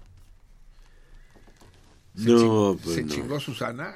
Se 2.17 2.29
no, 2.29 2.77
pues 2.83 2.95
se 2.95 3.05
chingó 3.05 3.39
Susana. 3.39 3.95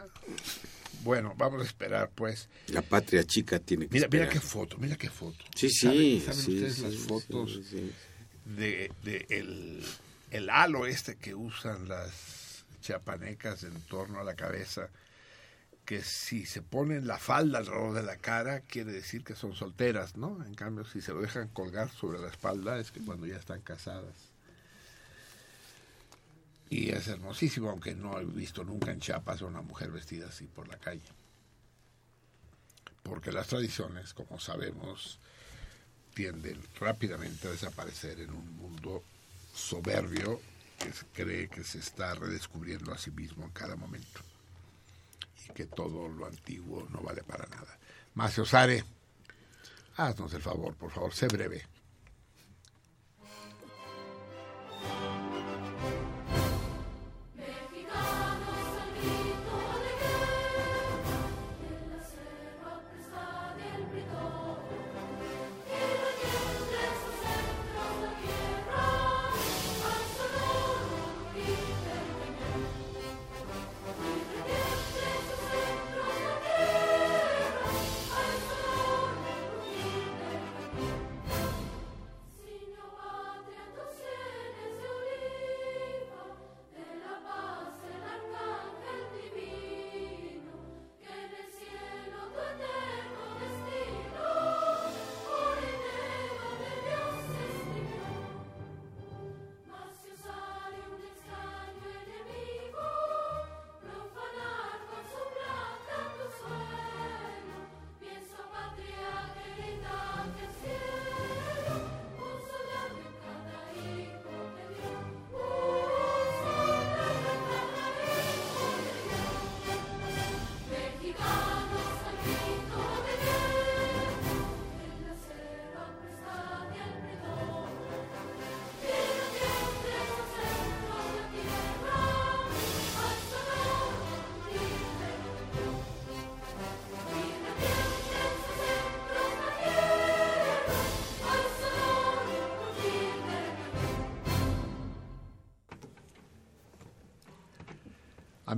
Bueno, 1.03 1.33
vamos 1.35 1.61
a 1.61 1.65
esperar, 1.65 2.11
pues. 2.13 2.47
La 2.67 2.83
patria 2.83 3.23
chica 3.23 3.57
tiene 3.57 3.87
que 3.87 3.95
Mira, 3.95 4.07
mira 4.11 4.29
qué 4.29 4.39
foto, 4.39 4.77
mira 4.77 4.95
qué 4.95 5.09
foto. 5.09 5.43
Sí, 5.55 5.69
sí. 5.69 6.21
¿Saben, 6.23 6.39
sí, 6.39 6.53
ustedes 6.53 6.79
las 6.79 6.95
fotos 6.95 7.59
de, 8.45 8.91
de 9.03 9.25
el, 9.29 9.83
el 10.29 10.49
halo 10.49 10.85
este 10.85 11.15
que 11.15 11.33
usan 11.33 11.87
las 11.87 12.63
chapanecas 12.81 13.63
en 13.63 13.73
torno 13.81 14.19
a 14.19 14.23
la 14.23 14.35
cabeza? 14.35 14.89
que 15.85 16.03
si 16.03 16.45
se 16.45 16.61
ponen 16.61 17.07
la 17.07 17.17
falda 17.17 17.57
alrededor 17.57 17.93
de 17.93 18.03
la 18.03 18.15
cara, 18.15 18.61
quiere 18.61 18.93
decir 18.93 19.23
que 19.23 19.35
son 19.35 19.55
solteras, 19.55 20.15
¿no? 20.15 20.41
En 20.45 20.53
cambio, 20.53 20.85
si 20.85 21.01
se 21.01 21.11
lo 21.11 21.21
dejan 21.21 21.49
colgar 21.49 21.89
sobre 21.89 22.19
la 22.19 22.29
espalda, 22.29 22.79
es 22.79 22.91
que 22.91 23.01
cuando 23.01 23.25
ya 23.25 23.35
están 23.35 23.61
casadas. 23.61 24.30
Y 26.71 26.89
es 26.89 27.09
hermosísimo, 27.09 27.69
aunque 27.69 27.93
no 27.93 28.17
he 28.17 28.23
visto 28.23 28.63
nunca 28.63 28.91
en 28.91 29.01
Chiapas 29.01 29.41
a 29.41 29.45
una 29.45 29.61
mujer 29.61 29.91
vestida 29.91 30.29
así 30.29 30.45
por 30.47 30.69
la 30.69 30.77
calle. 30.77 31.03
Porque 33.03 33.33
las 33.33 33.47
tradiciones, 33.47 34.13
como 34.13 34.39
sabemos, 34.39 35.19
tienden 36.13 36.57
rápidamente 36.79 37.49
a 37.49 37.51
desaparecer 37.51 38.21
en 38.21 38.31
un 38.31 38.55
mundo 38.55 39.03
soberbio 39.53 40.39
que 40.79 40.91
cree 41.11 41.49
que 41.49 41.65
se 41.65 41.79
está 41.79 42.15
redescubriendo 42.15 42.93
a 42.93 42.97
sí 42.97 43.11
mismo 43.11 43.43
en 43.43 43.51
cada 43.51 43.75
momento 43.75 44.21
que 45.53 45.65
todo 45.65 46.07
lo 46.07 46.25
antiguo 46.25 46.87
no 46.89 47.01
vale 47.01 47.21
para 47.23 47.45
nada. 47.47 47.77
Macio 48.13 48.45
Sare, 48.45 48.85
haznos 49.97 50.33
el 50.33 50.41
favor, 50.41 50.73
por 50.75 50.89
favor, 50.89 51.13
sé 51.13 51.27
breve. 51.27 51.65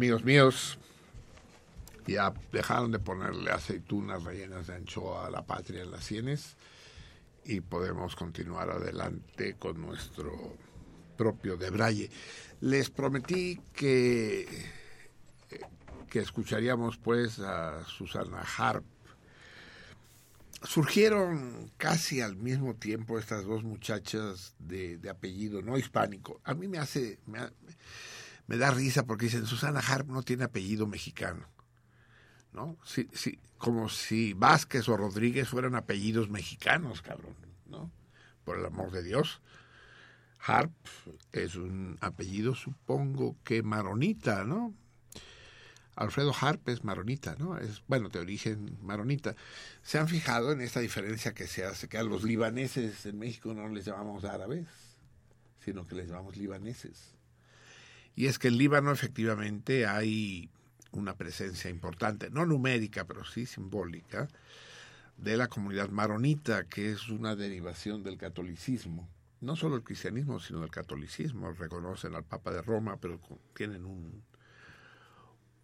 Amigos 0.04 0.26
míos, 0.26 0.78
ya 2.06 2.34
dejaron 2.52 2.92
de 2.92 3.00
ponerle 3.00 3.52
aceitunas 3.52 4.22
rellenas 4.22 4.68
de 4.68 4.76
anchoa 4.76 5.28
a 5.28 5.30
la 5.30 5.46
patria 5.46 5.82
en 5.82 5.92
las 5.92 6.04
sienes 6.04 6.58
y 7.46 7.62
podemos 7.62 8.14
continuar 8.14 8.70
adelante 8.70 9.56
con 9.58 9.82
nuestro 9.82 10.58
propio 11.16 11.56
de 11.56 11.70
Braille. 11.70 12.10
Les 12.60 12.90
prometí 12.90 13.62
que, 13.72 14.46
que 16.10 16.20
escucharíamos 16.20 16.98
pues 16.98 17.40
a 17.40 17.86
Susana 17.86 18.44
Harp. 18.58 18.84
Surgieron 20.64 21.72
casi 21.78 22.20
al 22.20 22.36
mismo 22.36 22.76
tiempo 22.76 23.18
estas 23.18 23.46
dos 23.46 23.64
muchachas 23.64 24.54
de, 24.60 25.00
apellido 25.10 25.62
no 25.62 25.78
hispánico. 25.78 26.42
A 26.44 26.54
mí 26.54 26.68
me 26.68 26.78
hace, 26.78 27.20
da 28.48 28.72
risa 28.72 29.06
porque 29.06 29.26
dicen 29.26 29.46
Susana 29.46 29.80
Harp 29.80 30.10
no 30.10 30.24
tiene 30.24 30.44
apellido 30.44 30.88
mexicano. 30.88 31.48
¿no? 32.54 32.78
Sí, 32.86 33.08
sí, 33.14 33.40
como 33.58 33.90
si 33.90 34.34
Vázquez 34.34 34.88
o 34.88 34.96
Rodríguez 34.96 35.50
fueran 35.50 35.76
apellidos 35.76 36.30
mexicanos, 36.30 37.02
cabrón, 37.02 37.36
¿no? 37.66 37.92
Por 38.46 38.60
el 38.60 38.66
amor 38.66 38.92
de 38.92 39.04
Dios. 39.04 39.42
Harp 40.40 40.74
es 41.32 41.56
un 41.56 41.98
apellido, 42.02 42.54
supongo 42.54 43.36
que 43.44 43.64
maronita, 43.64 44.44
¿no? 44.44 44.74
Alfredo 45.96 46.34
Harp 46.40 46.68
es 46.70 46.84
maronita, 46.84 47.36
¿no? 47.38 47.58
Es, 47.58 47.84
bueno, 47.88 48.10
de 48.10 48.20
origen 48.20 48.78
maronita. 48.82 49.36
¿Se 49.84 50.00
han 50.00 50.08
fijado 50.08 50.52
en 50.52 50.62
esta 50.62 50.80
diferencia 50.80 51.34
que 51.34 51.48
se 51.48 51.66
hace? 51.66 51.88
Que 51.88 52.00
a 52.00 52.04
los 52.04 52.24
libaneses 52.24 53.06
en 53.06 53.20
México 53.20 53.54
no 53.54 53.70
les 53.70 53.86
llamamos 53.86 54.26
árabes, 54.26 54.68
sino 55.64 55.86
que 55.86 55.96
les 55.96 56.10
llamamos 56.10 56.36
libaneses. 56.36 57.13
Y 58.16 58.28
es 58.28 58.40
que 58.40 58.50
en 58.50 58.58
Líbano 58.58 58.92
efectivamente 58.92 59.86
hay 59.86 60.50
una 60.92 61.16
presencia 61.16 61.70
importante, 61.70 62.30
no 62.30 62.46
numérica, 62.46 63.06
pero 63.06 63.26
sí 63.26 63.46
simbólica, 63.46 64.28
de 65.18 65.38
la 65.38 65.48
comunidad 65.48 65.90
maronita, 65.90 66.66
que 66.66 66.92
es 66.92 67.10
una 67.10 67.36
derivación 67.36 68.04
del 68.04 68.18
catolicismo. 68.18 69.10
No 69.42 69.56
solo 69.56 69.76
el 69.76 69.84
cristianismo, 69.84 70.40
sino 70.40 70.64
el 70.64 70.70
catolicismo. 70.70 71.52
Reconocen 71.52 72.16
al 72.16 72.24
Papa 72.24 72.52
de 72.52 72.62
Roma, 72.62 72.98
pero 72.98 73.20
tienen 73.54 73.86
un, 73.86 74.24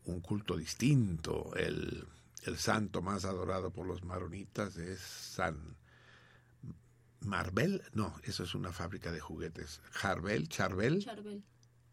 un 0.05 0.19
culto 0.19 0.57
distinto. 0.57 1.55
El, 1.55 2.05
el 2.43 2.57
santo 2.57 3.01
más 3.01 3.25
adorado 3.25 3.71
por 3.71 3.88
los 3.88 4.03
maronitas 4.03 4.75
es 4.77 4.99
San 4.99 5.77
Marbel. 7.21 7.81
No, 7.93 8.15
eso 8.23 8.43
es 8.43 8.53
una 8.53 8.73
fábrica 8.73 9.12
de 9.12 9.19
juguetes. 9.19 9.81
Charbel. 9.99 10.49
Charbel. 10.49 10.99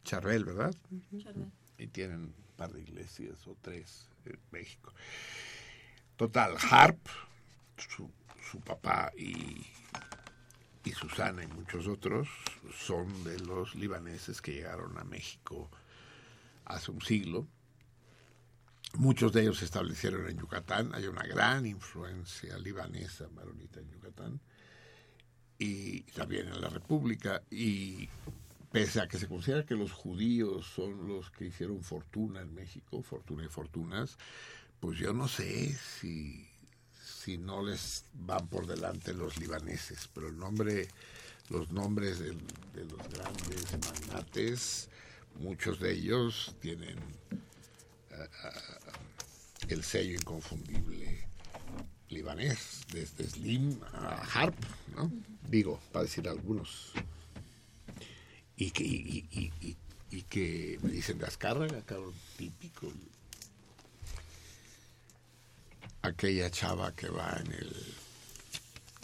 Charbel, 0.06 0.44
¿verdad? 0.44 0.74
Charbel. 1.18 1.50
Y 1.78 1.88
tienen 1.88 2.32
par 2.56 2.72
de 2.72 2.80
iglesias 2.80 3.46
o 3.46 3.56
tres 3.60 4.08
en 4.24 4.38
México. 4.50 4.92
Total, 6.16 6.56
Harp, 6.70 6.98
su, 7.76 8.10
su 8.50 8.60
papá 8.60 9.12
y, 9.16 9.66
y 10.84 10.90
Susana 10.92 11.44
y 11.44 11.46
muchos 11.48 11.86
otros 11.86 12.28
son 12.74 13.24
de 13.24 13.38
los 13.40 13.74
libaneses 13.74 14.40
que 14.40 14.54
llegaron 14.54 14.96
a 14.96 15.04
México 15.04 15.70
hace 16.64 16.90
un 16.90 17.02
siglo. 17.02 17.46
Muchos 18.94 19.32
de 19.32 19.42
ellos 19.42 19.58
se 19.58 19.66
establecieron 19.66 20.26
en 20.28 20.38
Yucatán. 20.38 20.94
Hay 20.94 21.06
una 21.06 21.24
gran 21.24 21.66
influencia 21.66 22.56
libanesa 22.56 23.28
maronita 23.34 23.80
en 23.80 23.90
Yucatán 23.90 24.40
y 25.58 26.02
también 26.12 26.48
en 26.48 26.60
la 26.62 26.70
República. 26.70 27.42
Y 27.50 28.08
pese 28.76 29.00
a 29.00 29.08
que 29.08 29.18
se 29.18 29.26
considera 29.26 29.64
que 29.64 29.74
los 29.74 29.90
judíos 29.90 30.66
son 30.66 31.08
los 31.08 31.30
que 31.30 31.46
hicieron 31.46 31.82
fortuna 31.82 32.42
en 32.42 32.54
México, 32.54 33.00
fortuna 33.00 33.46
y 33.46 33.48
fortunas, 33.48 34.18
pues 34.80 34.98
yo 34.98 35.14
no 35.14 35.28
sé 35.28 35.74
si, 35.74 36.46
si 37.02 37.38
no 37.38 37.64
les 37.64 38.04
van 38.12 38.46
por 38.48 38.66
delante 38.66 39.14
los 39.14 39.38
libaneses, 39.38 40.10
pero 40.12 40.28
el 40.28 40.36
nombre, 40.36 40.88
los 41.48 41.72
nombres 41.72 42.18
de, 42.18 42.34
los 42.34 43.08
grandes 43.08 43.64
magnates, 43.80 44.90
muchos 45.40 45.80
de 45.80 45.92
ellos 45.92 46.54
tienen 46.60 46.98
eh, 48.10 48.28
el 49.68 49.82
sello 49.82 50.16
inconfundible 50.16 51.26
libanés, 52.10 52.82
desde 52.92 53.26
Slim 53.26 53.80
a 53.94 54.22
Harp. 54.34 54.54
Digo, 55.48 55.80
para 55.92 56.04
decir 56.04 56.28
algunos 56.28 56.92
y 58.56 58.70
que, 58.70 58.84
y, 58.84 59.28
y, 59.32 59.76
y, 60.10 60.22
que 60.22 60.78
me 60.82 60.90
dicen 60.90 61.22
Azcárraga, 61.24 61.82
cabrón, 61.82 62.14
típico. 62.38 62.90
Aquella 66.02 66.50
chava 66.50 66.94
que 66.94 67.08
va 67.08 67.36
en 67.44 67.52
el 67.52 67.94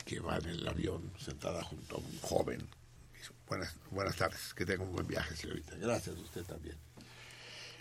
que 0.07 0.21
va 0.21 0.39
en 0.39 0.47
el 0.47 0.67
avión 0.69 1.13
sentada 1.19 1.63
junto 1.63 1.97
a 1.97 1.99
un 1.99 2.19
joven. 2.21 2.69
Buenas, 3.47 3.75
buenas 3.91 4.17
tardes, 4.17 4.55
que 4.55 4.65
tenga 4.65 4.85
un 4.85 4.93
buen 4.93 5.07
viaje, 5.07 5.37
señorita. 5.37 5.77
Gracias, 5.77 6.17
usted 6.17 6.43
también. 6.45 6.77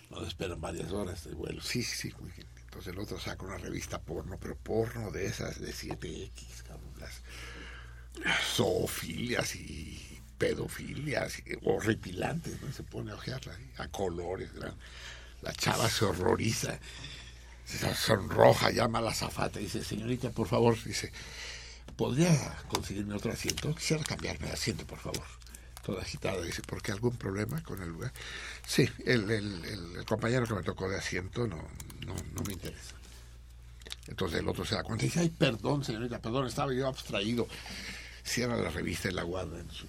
Nos 0.09 0.27
esperan 0.27 0.59
varias 0.59 0.91
horas 0.91 1.23
de 1.23 1.33
vuelo. 1.33 1.61
Sí, 1.61 1.81
sí, 1.83 2.13
muy 2.19 2.31
bien. 2.31 2.47
Entonces 2.63 2.93
el 2.93 2.99
otro 2.99 3.17
saca 3.19 3.45
una 3.45 3.57
revista 3.57 4.01
porno, 4.01 4.37
pero 4.39 4.57
porno 4.57 5.11
de 5.11 5.25
esas 5.25 5.61
de 5.61 5.71
7X, 5.73 6.63
cabrón, 6.63 6.93
las 6.99 7.21
zoofilias 8.55 9.55
y 9.55 10.10
pedofilia 10.41 11.27
horripilantes, 11.65 12.59
¿no? 12.63 12.73
se 12.73 12.81
pone 12.81 13.11
a 13.11 13.13
ojearla 13.13 13.55
a 13.77 13.87
colores. 13.89 14.49
La 15.43 15.53
chava 15.53 15.87
se 15.87 16.03
horroriza, 16.03 16.79
se 17.63 17.93
sonroja, 17.93 18.71
llama 18.71 18.99
a 18.99 19.01
la 19.03 19.13
zafata 19.13 19.59
y 19.59 19.65
dice, 19.65 19.83
señorita, 19.83 20.31
por 20.31 20.47
favor, 20.47 20.83
dice, 20.83 21.11
¿podría 21.95 22.57
conseguirme 22.69 23.13
otro 23.13 23.31
asiento? 23.31 23.75
Quisiera 23.75 24.03
cambiarme 24.03 24.47
de 24.47 24.53
asiento, 24.53 24.85
por 24.87 24.97
favor. 24.97 25.25
Toda 25.85 26.01
agitada, 26.01 26.41
dice, 26.41 26.63
¿por 26.63 26.81
qué 26.81 26.91
algún 26.91 27.15
problema 27.17 27.61
con 27.61 27.79
el 27.83 27.89
lugar? 27.89 28.11
Sí, 28.65 28.89
el, 29.05 30.03
compañero 30.07 30.47
que 30.47 30.55
me 30.55 30.63
tocó 30.63 30.89
de 30.89 30.97
asiento 30.97 31.45
no, 31.45 31.57
no, 32.05 32.15
no 32.33 32.41
me 32.47 32.53
interesa. 32.53 32.95
Entonces 34.07 34.39
el 34.39 34.47
otro 34.47 34.65
se 34.65 34.73
da 34.73 34.83
cuenta 34.83 35.05
y 35.05 35.07
dice, 35.07 35.19
ay, 35.19 35.29
perdón, 35.29 35.83
señorita, 35.83 36.19
perdón, 36.19 36.47
estaba 36.47 36.73
yo 36.73 36.87
abstraído. 36.87 37.47
Cierra 38.23 38.57
la 38.57 38.69
revista 38.69 39.09
y 39.09 39.13
la 39.13 39.23
guarda 39.23 39.59
en 39.59 39.69
su 39.71 39.85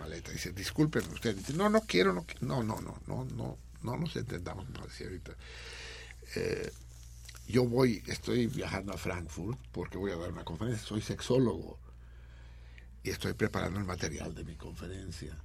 maleta. 0.00 0.32
Dice, 0.32 0.52
disculpen 0.52 1.02
usted. 1.12 1.36
No, 1.54 1.68
no 1.68 1.82
quiero, 1.82 2.12
no, 2.12 2.24
no, 2.40 2.62
no, 2.62 2.80
no, 2.80 3.00
no, 3.06 3.24
no, 3.24 3.58
no 3.82 3.96
nos 3.96 4.16
entendamos 4.16 4.68
más, 4.70 5.00
ahorita. 5.00 5.36
Eh, 6.36 6.70
yo 7.48 7.64
voy, 7.64 8.02
estoy 8.06 8.46
viajando 8.46 8.92
a 8.92 8.98
Frankfurt 8.98 9.58
porque 9.72 9.98
voy 9.98 10.12
a 10.12 10.16
dar 10.16 10.32
una 10.32 10.44
conferencia, 10.44 10.86
soy 10.86 11.02
sexólogo 11.02 11.78
y 13.02 13.10
estoy 13.10 13.32
preparando 13.34 13.78
el 13.78 13.86
material 13.86 14.34
de 14.34 14.44
mi 14.44 14.56
conferencia. 14.56 15.36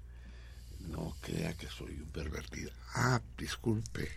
No 0.79 1.15
crea 1.21 1.53
que 1.53 1.67
soy 1.67 1.93
un 1.99 2.09
pervertido. 2.11 2.71
Ah, 2.93 3.19
disculpe, 3.37 4.09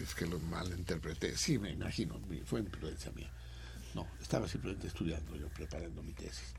es 0.00 0.14
que 0.14 0.26
lo 0.26 0.40
malinterpreté. 0.40 1.36
Sí, 1.36 1.58
me 1.58 1.70
imagino, 1.70 2.20
fue 2.44 2.60
imprudencia 2.60 3.12
mía. 3.12 3.30
No, 3.94 4.06
estaba 4.20 4.48
simplemente 4.48 4.88
estudiando, 4.88 5.36
yo 5.36 5.48
preparando 5.48 6.02
mi 6.02 6.12
tesis 6.12 6.54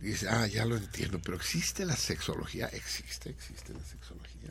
dice, 0.00 0.28
ah, 0.28 0.46
ya 0.46 0.64
lo 0.64 0.76
entiendo, 0.76 1.20
pero 1.22 1.36
existe 1.36 1.84
la 1.84 1.96
sexología, 1.96 2.66
existe, 2.66 3.30
existe 3.30 3.72
la 3.74 3.84
sexología. 3.84 4.50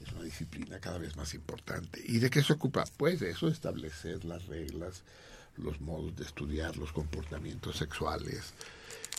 Es 0.00 0.12
una 0.12 0.22
disciplina 0.22 0.78
cada 0.78 0.98
vez 0.98 1.16
más 1.16 1.34
importante. 1.34 2.00
¿Y 2.04 2.18
de 2.18 2.30
qué 2.30 2.42
se 2.42 2.52
ocupa? 2.52 2.84
Pues 2.96 3.20
de 3.20 3.30
eso, 3.30 3.48
establecer 3.48 4.24
las 4.24 4.46
reglas, 4.46 5.02
los 5.56 5.80
modos 5.80 6.14
de 6.16 6.24
estudiar 6.24 6.76
los 6.76 6.92
comportamientos 6.92 7.76
sexuales, 7.76 8.52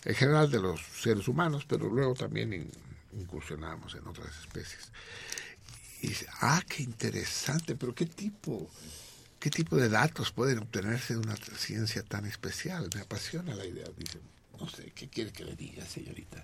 en 0.06 0.16
general 0.16 0.50
de 0.50 0.60
los 0.60 0.80
seres 0.82 1.28
humanos, 1.28 1.66
pero 1.68 1.90
luego 1.90 2.14
también 2.14 2.72
incursionamos 3.12 3.96
en 3.96 4.08
otras 4.08 4.40
especies. 4.40 4.92
Dice, 6.02 6.26
ah, 6.40 6.64
qué 6.70 6.84
interesante, 6.84 7.76
pero 7.76 7.94
qué 7.94 8.06
tipo, 8.06 8.70
qué 9.38 9.50
tipo 9.50 9.76
de 9.76 9.90
datos 9.90 10.32
pueden 10.32 10.60
obtenerse 10.60 11.16
de 11.16 11.20
una 11.20 11.36
ciencia 11.36 12.04
tan 12.04 12.26
especial. 12.26 12.90
Me 12.96 13.02
apasiona 13.02 13.54
la 13.54 13.66
idea, 13.66 13.88
dice 13.98 14.20
no 14.60 14.68
sé, 14.68 14.92
¿qué 14.96 15.08
quiere 15.10 15.32
que 15.32 15.46
le 15.46 15.56
diga, 15.56 15.86
señorita? 15.86 16.44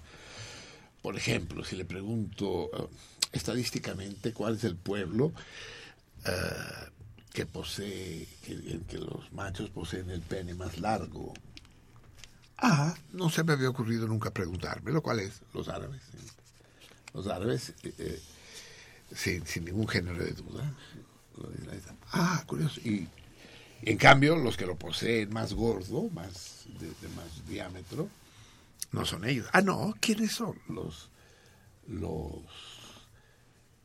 Por 1.02 1.18
ejemplo, 1.18 1.64
si 1.64 1.76
le 1.76 1.86
pregunto 1.86 2.70
eh, 2.74 2.88
estadísticamente 3.32 4.34
cuál 4.34 4.56
es 4.56 4.64
el 4.64 4.76
pueblo 4.76 5.34
eh, 6.26 6.32
que 7.32 7.46
posee, 7.46 8.28
que, 8.44 8.98
los 8.98 9.32
machos 9.34 9.70
poseen 9.70 10.10
el 10.10 10.22
pene 10.22 10.54
más 10.54 10.80
largo. 10.80 11.34
Ah, 12.58 12.96
no 13.12 13.30
se 13.30 13.44
me 13.44 13.54
había 13.54 13.70
ocurrido 13.70 14.08
nunca 14.08 14.32
preguntarme, 14.32 14.92
lo 14.92 15.04
cual 15.04 15.20
es 15.20 15.42
los 15.54 15.68
árabes. 15.68 16.02
Los 17.14 17.28
árabes, 17.28 17.74
eh, 17.84 18.20
sin, 19.14 19.46
sin, 19.46 19.66
ningún 19.66 19.88
género 19.88 20.24
de 20.24 20.32
duda. 20.32 20.74
Ah, 22.12 22.44
curioso. 22.48 22.80
Y 22.82 23.08
en 23.82 23.98
cambio, 23.98 24.38
los 24.38 24.56
que 24.56 24.66
lo 24.66 24.78
poseen 24.78 25.32
más 25.34 25.54
gordo, 25.54 26.10
más 26.12 26.55
de, 26.80 27.08
más 27.10 27.48
diámetro, 27.48 28.10
no 28.92 29.06
son 29.06 29.26
ellos. 29.26 29.48
Ah, 29.54 29.62
no, 29.62 29.94
¿quiénes 30.00 30.32
son? 30.34 30.60
Los, 30.70 31.10
los, 31.88 32.42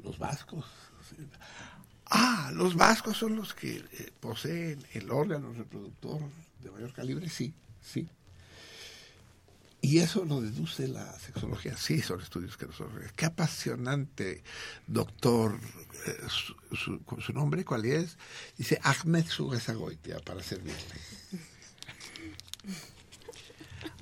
los 0.02 0.18
vascos. 0.18 0.64
Ah, 2.06 2.50
los 2.54 2.74
vascos 2.74 3.16
son 3.16 3.36
los 3.36 3.54
que 3.54 3.76
eh, 3.76 4.12
poseen 4.20 4.84
el 4.94 5.10
órgano 5.10 5.52
reproductor 5.52 6.20
de 6.62 6.70
mayor 6.70 6.92
calibre, 6.92 7.28
sí, 7.28 7.54
sí, 7.82 8.08
Y 9.80 9.98
eso 10.00 10.24
lo 10.24 10.40
deduce 10.40 10.88
la 10.88 11.18
sexología. 11.18 11.76
Sí, 11.76 12.02
son 12.02 12.20
estudios 12.20 12.56
que 12.56 12.66
nosotros... 12.66 12.92
Qué 13.16 13.24
apasionante, 13.26 14.42
doctor. 14.86 15.58
eh, 16.06 16.16
su, 16.28 16.54
su- 16.76 17.00
su 17.20 17.32
nombre 17.32 17.64
cuál 17.64 17.84
es? 17.86 18.18
Dice 18.58 18.78
Ahmed 18.82 19.26
Sugesagoitia, 19.26 20.20
para 20.20 20.42
servirle. 20.42 20.84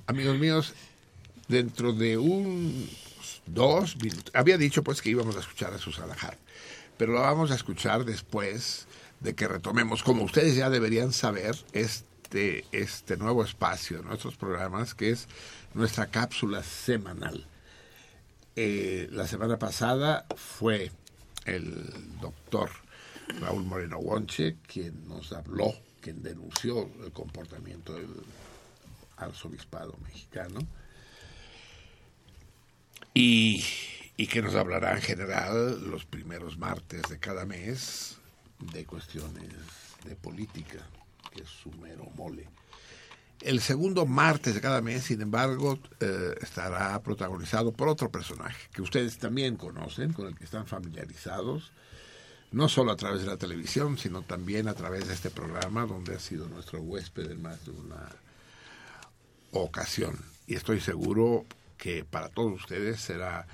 Amigos 0.09 0.39
míos, 0.39 0.73
dentro 1.49 1.93
de 1.93 2.17
un 2.17 2.89
dos 3.45 3.95
minutos, 3.97 4.31
había 4.33 4.57
dicho 4.57 4.83
pues 4.83 5.03
que 5.03 5.11
íbamos 5.11 5.35
a 5.35 5.39
escuchar 5.39 5.71
a 5.71 5.77
Susana 5.77 6.15
Hart, 6.19 6.39
pero 6.97 7.13
lo 7.13 7.21
vamos 7.21 7.51
a 7.51 7.53
escuchar 7.53 8.05
después 8.05 8.87
de 9.19 9.35
que 9.35 9.47
retomemos, 9.47 10.01
como 10.01 10.23
ustedes 10.23 10.55
ya 10.55 10.71
deberían 10.71 11.13
saber, 11.13 11.55
este, 11.73 12.65
este 12.71 13.17
nuevo 13.17 13.43
espacio 13.43 13.99
de 13.99 14.03
nuestros 14.05 14.35
programas, 14.35 14.95
que 14.95 15.11
es 15.11 15.27
nuestra 15.75 16.07
cápsula 16.07 16.63
semanal. 16.63 17.45
Eh, 18.55 19.09
la 19.11 19.27
semana 19.27 19.59
pasada 19.59 20.25
fue 20.35 20.91
el 21.45 21.93
doctor 22.19 22.71
Raúl 23.41 23.63
Moreno 23.63 23.99
Wonche 23.99 24.55
quien 24.65 25.07
nos 25.07 25.31
habló, 25.33 25.71
quien 26.01 26.23
denunció 26.23 26.89
el 27.05 27.11
comportamiento 27.11 27.93
del 27.93 28.07
arzobispado 29.19 29.97
mexicano 30.03 30.59
y, 33.13 33.63
que 34.29 34.41
nos 34.41 34.55
hablará 34.55 34.95
en 34.95 35.01
general 35.01 35.89
los 35.89 36.05
primeros 36.05 36.57
martes 36.57 37.01
de 37.09 37.19
cada 37.19 37.45
mes 37.45 38.17
de 38.59 38.85
cuestiones 38.85 39.49
de 40.05 40.15
política, 40.15 40.79
que 41.33 41.41
es 41.41 41.49
su 41.49 41.71
mero 41.71 42.05
mole. 42.15 42.47
El 43.41 43.61
segundo 43.61 44.05
martes 44.05 44.53
de 44.53 44.61
cada 44.61 44.81
mes, 44.81 45.03
sin 45.03 45.21
embargo, 45.21 45.79
eh, 45.99 46.35
estará 46.41 47.01
protagonizado 47.01 47.71
por 47.71 47.87
otro 47.87 48.11
personaje 48.11 48.67
que 48.73 48.81
ustedes 48.81 49.17
también 49.17 49.55
conocen, 49.55 50.11
con 50.11 50.27
el 50.27 50.35
que 50.35 50.43
están 50.43 50.67
familiarizados, 50.67 51.71
no 52.51 52.67
solo 52.67 52.91
a 52.91 52.97
través 52.97 53.21
de 53.21 53.27
la 53.27 53.37
televisión, 53.37 53.97
sino 53.97 54.21
también 54.23 54.67
a 54.67 54.73
través 54.73 55.07
de 55.07 55.13
este 55.13 55.29
programa, 55.29 55.85
donde 55.85 56.15
ha 56.15 56.19
sido 56.19 56.49
nuestro 56.49 56.81
huésped 56.81 57.31
en 57.31 57.41
más 57.41 57.65
de 57.65 57.71
una 57.71 58.09
ocasión. 59.51 60.17
Y 60.47 60.55
estoy 60.55 60.79
seguro 60.79 61.45
que 61.77 62.03
para 62.03 62.29
todos 62.29 62.61
ustedes 62.61 62.99
será 63.01 63.47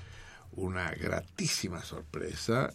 una 0.52 0.90
gratísima 0.90 1.82
sorpresa 1.82 2.72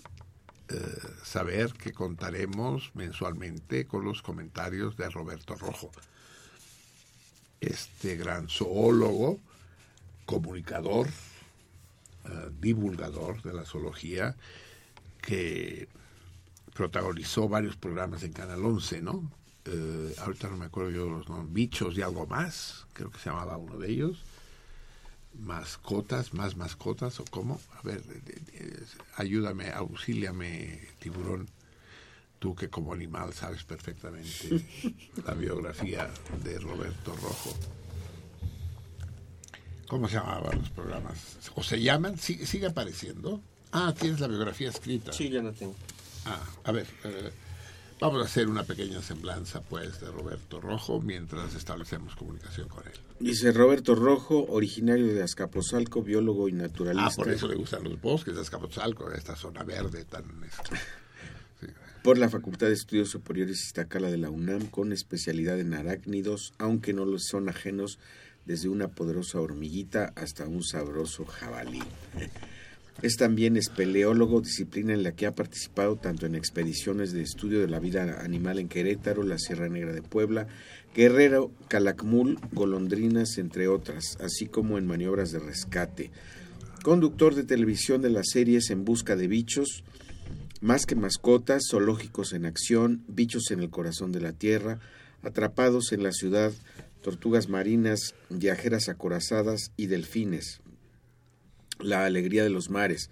eh, 0.70 0.78
saber 1.24 1.74
que 1.74 1.92
contaremos 1.92 2.92
mensualmente 2.94 3.86
con 3.86 4.06
los 4.06 4.22
comentarios 4.22 4.96
de 4.96 5.10
Roberto 5.10 5.56
Rojo, 5.56 5.92
este 7.60 8.16
gran 8.16 8.48
zoólogo, 8.48 9.38
comunicador, 10.26 11.08
eh, 11.08 12.50
divulgador 12.60 13.42
de 13.42 13.54
la 13.54 13.66
zoología, 13.66 14.38
que 15.22 15.90
protagonizó 16.74 17.50
varios 17.50 17.76
programas 17.76 18.24
en 18.24 18.32
Canal 18.32 18.64
11, 18.64 19.02
¿no? 19.02 19.30
Eh, 19.66 20.16
ahorita 20.20 20.50
no 20.50 20.58
me 20.58 20.66
acuerdo 20.66 20.90
yo 20.90 21.10
los 21.10 21.30
nombres, 21.30 21.54
Bichos 21.54 21.98
y 21.98 22.02
algo 22.02 22.26
más, 22.26 22.88
creo 22.94 23.12
que 23.12 23.20
se 23.20 23.30
llamaba 23.30 23.58
uno 23.58 23.78
de 23.78 23.92
ellos. 23.92 24.24
Mascotas, 25.40 26.34
más 26.34 26.58
mascotas, 26.58 27.20
o 27.20 27.26
cómo. 27.26 27.62
A 27.78 27.82
ver, 27.84 28.02
ayúdame, 29.16 29.72
auxíliame, 29.72 30.80
tiburón. 31.00 31.48
Tú 32.40 32.56
que 32.56 32.70
como 32.70 32.92
animal 32.92 33.34
sabes 33.34 33.64
perfectamente 33.64 34.66
la 35.26 35.34
biografía 35.36 36.10
de 36.44 36.60
Roberto 36.60 37.16
Rojo. 37.18 37.56
¿Cómo 39.88 40.08
se 40.08 40.16
llamaban 40.16 40.58
los 40.58 40.70
programas? 40.72 41.52
¿O 41.56 41.62
se 41.62 41.80
llaman? 41.80 42.18
¿Sigue, 42.18 42.46
sigue 42.48 42.66
apareciendo? 42.66 43.42
Ah, 43.72 43.94
tienes 43.98 44.20
la 44.20 44.28
biografía 44.28 44.70
escrita. 44.70 45.14
Sí, 45.14 45.30
ya 45.30 45.42
no 45.42 45.52
tengo. 45.54 45.76
Ah, 46.26 46.44
a 46.64 46.72
ver, 46.72 46.88
eh, 47.04 47.32
vamos 48.02 48.24
a 48.24 48.26
hacer 48.26 48.50
una 48.50 48.64
pequeña 48.64 49.00
semblanza, 49.02 49.62
pues, 49.62 50.02
de 50.02 50.10
Roberto 50.12 50.60
Rojo 50.60 51.00
mientras 51.00 51.54
establecemos 51.54 52.16
comunicación 52.16 52.68
con 52.68 52.86
él. 52.88 52.94
Dice 53.20 53.52
Roberto 53.52 53.94
Rojo, 53.94 54.48
originario 54.50 55.14
de 55.14 55.22
Azcapotzalco, 55.22 56.02
biólogo 56.02 56.50
y 56.50 56.54
naturalista. 56.54 57.12
Ah, 57.12 57.16
por 57.16 57.30
eso 57.30 57.48
le 57.48 57.56
gustan 57.56 57.84
los 57.84 58.02
bosques 58.02 58.36
de 58.36 58.42
Azcapotzalco, 58.42 59.10
esta 59.12 59.36
zona 59.36 59.64
verde 59.64 60.04
tan... 60.04 60.26
este, 60.44 60.76
sí. 61.62 61.68
por 62.04 62.18
la 62.18 62.28
Facultad 62.28 62.68
de 62.68 62.74
Estudios 62.74 63.10
Superiores 63.10 63.62
Iztacala 63.62 64.10
de 64.10 64.18
la 64.18 64.32
UNAM 64.32 64.66
con 64.66 64.92
especialidad 64.92 65.60
en 65.60 65.76
arácnidos, 65.76 66.54
aunque 66.58 66.94
no 66.94 67.06
los 67.06 67.26
son 67.26 67.50
ajenos 67.50 68.00
desde 68.46 68.68
una 68.68 68.88
poderosa 68.88 69.40
hormiguita 69.40 70.12
hasta 70.16 70.48
un 70.48 70.64
sabroso 70.64 71.26
jabalí. 71.26 71.84
Es 73.02 73.18
también 73.18 73.58
espeleólogo, 73.58 74.42
disciplina 74.42 74.94
en 74.94 75.02
la 75.02 75.14
que 75.14 75.26
ha 75.26 75.34
participado 75.34 75.96
tanto 75.96 76.28
en 76.28 76.36
expediciones 76.36 77.14
de 77.14 77.24
estudio 77.24 77.60
de 77.60 77.68
la 77.68 77.80
vida 77.80 78.22
animal 78.24 78.60
en 78.60 78.70
Querétaro, 78.70 79.24
la 79.24 79.40
Sierra 79.40 79.70
Negra 79.70 79.92
de 79.92 80.04
Puebla, 80.04 80.48
Guerrero, 80.94 81.52
Calakmul, 81.68 82.38
Golondrinas, 82.52 83.40
entre 83.40 83.68
otras, 83.68 84.18
así 84.22 84.46
como 84.46 84.78
en 84.78 84.86
maniobras 84.86 85.32
de 85.32 85.40
rescate. 85.40 86.12
Conductor 86.84 87.34
de 87.34 87.44
televisión 87.44 88.02
de 88.02 88.12
las 88.12 88.30
series 88.30 88.70
En 88.70 88.86
Busca 88.86 89.16
de 89.16 89.28
Bichos, 89.28 89.84
más 90.62 90.86
que 90.86 90.96
mascotas, 90.96 91.64
zoológicos 91.72 92.34
en 92.34 92.46
acción, 92.46 93.04
bichos 93.08 93.50
en 93.50 93.62
el 93.62 93.72
corazón 93.72 94.12
de 94.12 94.22
la 94.22 94.32
tierra, 94.32 94.80
atrapados 95.24 95.92
en 95.92 96.04
la 96.04 96.12
ciudad, 96.12 96.54
tortugas 97.02 97.50
marinas, 97.50 98.14
viajeras 98.30 98.90
acorazadas 98.90 99.72
y 99.76 99.88
delfines. 99.88 100.62
La 101.84 102.06
alegría 102.06 102.44
de 102.44 102.50
los 102.50 102.70
mares, 102.70 103.10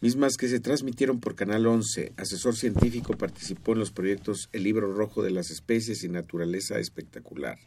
mismas 0.00 0.36
que 0.36 0.48
se 0.48 0.60
transmitieron 0.60 1.20
por 1.20 1.34
Canal 1.34 1.66
11. 1.66 2.12
Asesor 2.16 2.56
científico 2.56 3.16
participó 3.16 3.72
en 3.72 3.80
los 3.80 3.92
proyectos 3.92 4.48
El 4.52 4.64
libro 4.64 4.92
rojo 4.92 5.22
de 5.22 5.30
las 5.30 5.50
especies 5.50 6.04
y 6.04 6.08
naturaleza 6.08 6.78
espectacular. 6.78 7.58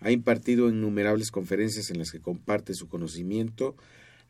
Ha 0.00 0.10
impartido 0.10 0.68
innumerables 0.68 1.30
conferencias 1.30 1.90
en 1.90 1.98
las 1.98 2.10
que 2.10 2.20
comparte 2.20 2.74
su 2.74 2.88
conocimiento 2.88 3.76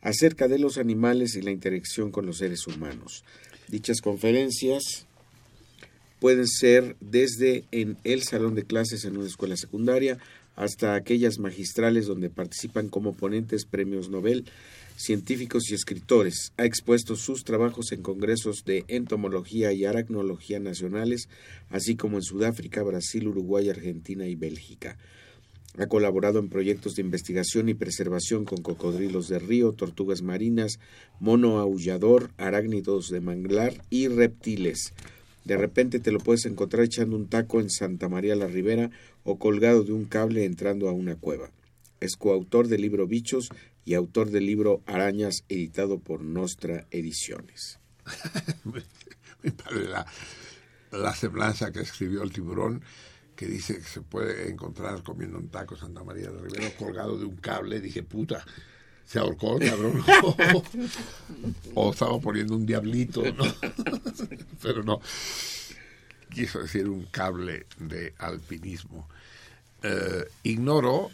acerca 0.01 0.47
de 0.47 0.59
los 0.59 0.77
animales 0.77 1.35
y 1.35 1.41
la 1.41 1.51
interacción 1.51 2.11
con 2.11 2.25
los 2.25 2.37
seres 2.37 2.67
humanos. 2.67 3.23
Dichas 3.67 4.01
conferencias 4.01 5.05
pueden 6.19 6.47
ser 6.47 6.95
desde 6.99 7.65
en 7.71 7.97
el 8.03 8.23
salón 8.23 8.53
de 8.53 8.63
clases 8.63 9.05
en 9.05 9.17
una 9.17 9.27
escuela 9.27 9.57
secundaria 9.57 10.17
hasta 10.61 10.93
aquellas 10.93 11.39
magistrales 11.39 12.05
donde 12.05 12.29
participan 12.29 12.87
como 12.87 13.13
ponentes 13.13 13.65
premios 13.65 14.11
Nobel, 14.11 14.45
científicos 14.95 15.71
y 15.71 15.73
escritores. 15.73 16.53
Ha 16.55 16.65
expuesto 16.65 17.15
sus 17.15 17.43
trabajos 17.43 17.91
en 17.91 18.03
congresos 18.03 18.63
de 18.63 18.85
entomología 18.87 19.73
y 19.73 19.85
aracnología 19.85 20.59
nacionales, 20.59 21.29
así 21.71 21.95
como 21.95 22.17
en 22.17 22.21
Sudáfrica, 22.21 22.83
Brasil, 22.83 23.27
Uruguay, 23.27 23.69
Argentina 23.69 24.27
y 24.27 24.35
Bélgica. 24.35 24.99
Ha 25.79 25.87
colaborado 25.87 26.37
en 26.37 26.49
proyectos 26.49 26.93
de 26.93 27.01
investigación 27.01 27.67
y 27.67 27.73
preservación 27.73 28.45
con 28.45 28.61
cocodrilos 28.61 29.29
de 29.29 29.39
río, 29.39 29.71
tortugas 29.71 30.21
marinas, 30.21 30.77
mono 31.19 31.57
aullador, 31.57 32.29
arácnidos 32.37 33.09
de 33.09 33.19
manglar 33.19 33.81
y 33.89 34.09
reptiles. 34.09 34.93
De 35.43 35.57
repente 35.57 35.99
te 35.99 36.11
lo 36.11 36.19
puedes 36.19 36.45
encontrar 36.45 36.83
echando 36.83 37.15
un 37.15 37.27
taco 37.27 37.59
en 37.59 37.71
Santa 37.71 38.07
María 38.09 38.35
la 38.35 38.45
Ribera 38.45 38.91
o 39.23 39.37
colgado 39.37 39.83
de 39.83 39.93
un 39.93 40.05
cable 40.05 40.45
entrando 40.45 40.89
a 40.89 40.91
una 40.91 41.15
cueva. 41.15 41.51
Es 41.99 42.15
coautor 42.15 42.67
del 42.67 42.81
libro 42.81 43.07
Bichos 43.07 43.49
y 43.85 43.93
autor 43.93 44.29
del 44.31 44.45
libro 44.45 44.81
Arañas, 44.85 45.43
editado 45.49 45.99
por 45.99 46.21
Nostra 46.21 46.87
Ediciones. 46.91 47.79
Mi 49.43 49.51
padre, 49.51 49.87
la, 49.87 50.05
la 50.91 51.15
semblanza 51.15 51.71
que 51.71 51.81
escribió 51.81 52.23
el 52.23 52.31
tiburón, 52.31 52.83
que 53.35 53.47
dice 53.47 53.77
que 53.77 53.83
se 53.83 54.01
puede 54.01 54.49
encontrar 54.49 55.01
comiendo 55.03 55.37
un 55.37 55.49
taco 55.49 55.75
Santa 55.75 56.03
María 56.03 56.29
de 56.29 56.39
Rivera 56.41 56.75
colgado 56.77 57.17
de 57.17 57.25
un 57.25 57.37
cable, 57.37 57.79
dije, 57.79 58.03
puta, 58.03 58.45
se 59.05 59.19
ahorcó, 59.19 59.59
cabrón. 59.59 60.03
o 61.75 61.91
estaba 61.91 62.19
poniendo 62.19 62.55
un 62.55 62.65
diablito, 62.65 63.23
¿no? 63.33 63.43
Pero 64.61 64.83
no. 64.83 65.01
Quiso 66.33 66.59
decir 66.61 66.87
un 66.89 67.05
cable 67.05 67.65
de 67.77 68.13
alpinismo. 68.17 69.07
Eh, 69.83 70.25
ignoro, 70.43 71.09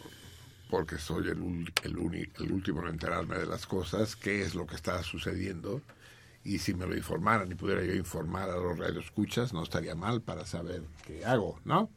porque 0.70 0.98
soy 0.98 1.28
el, 1.28 1.72
el, 1.82 1.96
uni- 1.98 2.28
el 2.38 2.52
último 2.52 2.82
en 2.82 2.88
enterarme 2.88 3.36
de 3.38 3.46
las 3.46 3.66
cosas, 3.66 4.14
qué 4.16 4.42
es 4.42 4.54
lo 4.54 4.66
que 4.66 4.76
está 4.76 5.02
sucediendo. 5.02 5.82
Y 6.44 6.58
si 6.58 6.72
me 6.72 6.86
lo 6.86 6.96
informaran 6.96 7.50
y 7.50 7.54
pudiera 7.56 7.82
yo 7.84 7.94
informar 7.94 8.48
a 8.48 8.56
los 8.56 8.78
radioescuchas, 8.78 9.52
no 9.52 9.62
estaría 9.62 9.94
mal 9.94 10.22
para 10.22 10.46
saber 10.46 10.82
qué 11.06 11.24
hago, 11.24 11.58
¿no? 11.64 11.90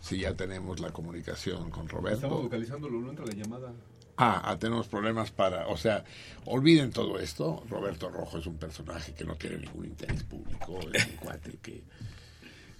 Si 0.00 0.18
ya 0.18 0.34
tenemos 0.34 0.80
la 0.80 0.90
comunicación 0.92 1.70
con 1.70 1.88
Roberto. 1.88 2.16
Estamos 2.16 2.42
localizándolo, 2.42 3.00
no 3.00 3.10
entra 3.10 3.24
la 3.24 3.32
llamada. 3.34 3.72
Ah, 4.16 4.42
ah, 4.44 4.58
tenemos 4.58 4.88
problemas 4.88 5.30
para, 5.30 5.68
o 5.68 5.76
sea, 5.76 6.04
olviden 6.44 6.90
todo 6.90 7.18
esto. 7.18 7.64
Roberto 7.68 8.10
Rojo 8.10 8.38
es 8.38 8.46
un 8.46 8.58
personaje 8.58 9.14
que 9.14 9.24
no 9.24 9.36
tiene 9.36 9.58
ningún 9.58 9.86
interés 9.86 10.22
público, 10.24 10.80
es 10.92 11.06
un 11.06 11.16
cuate 11.20 11.58
que 11.62 11.82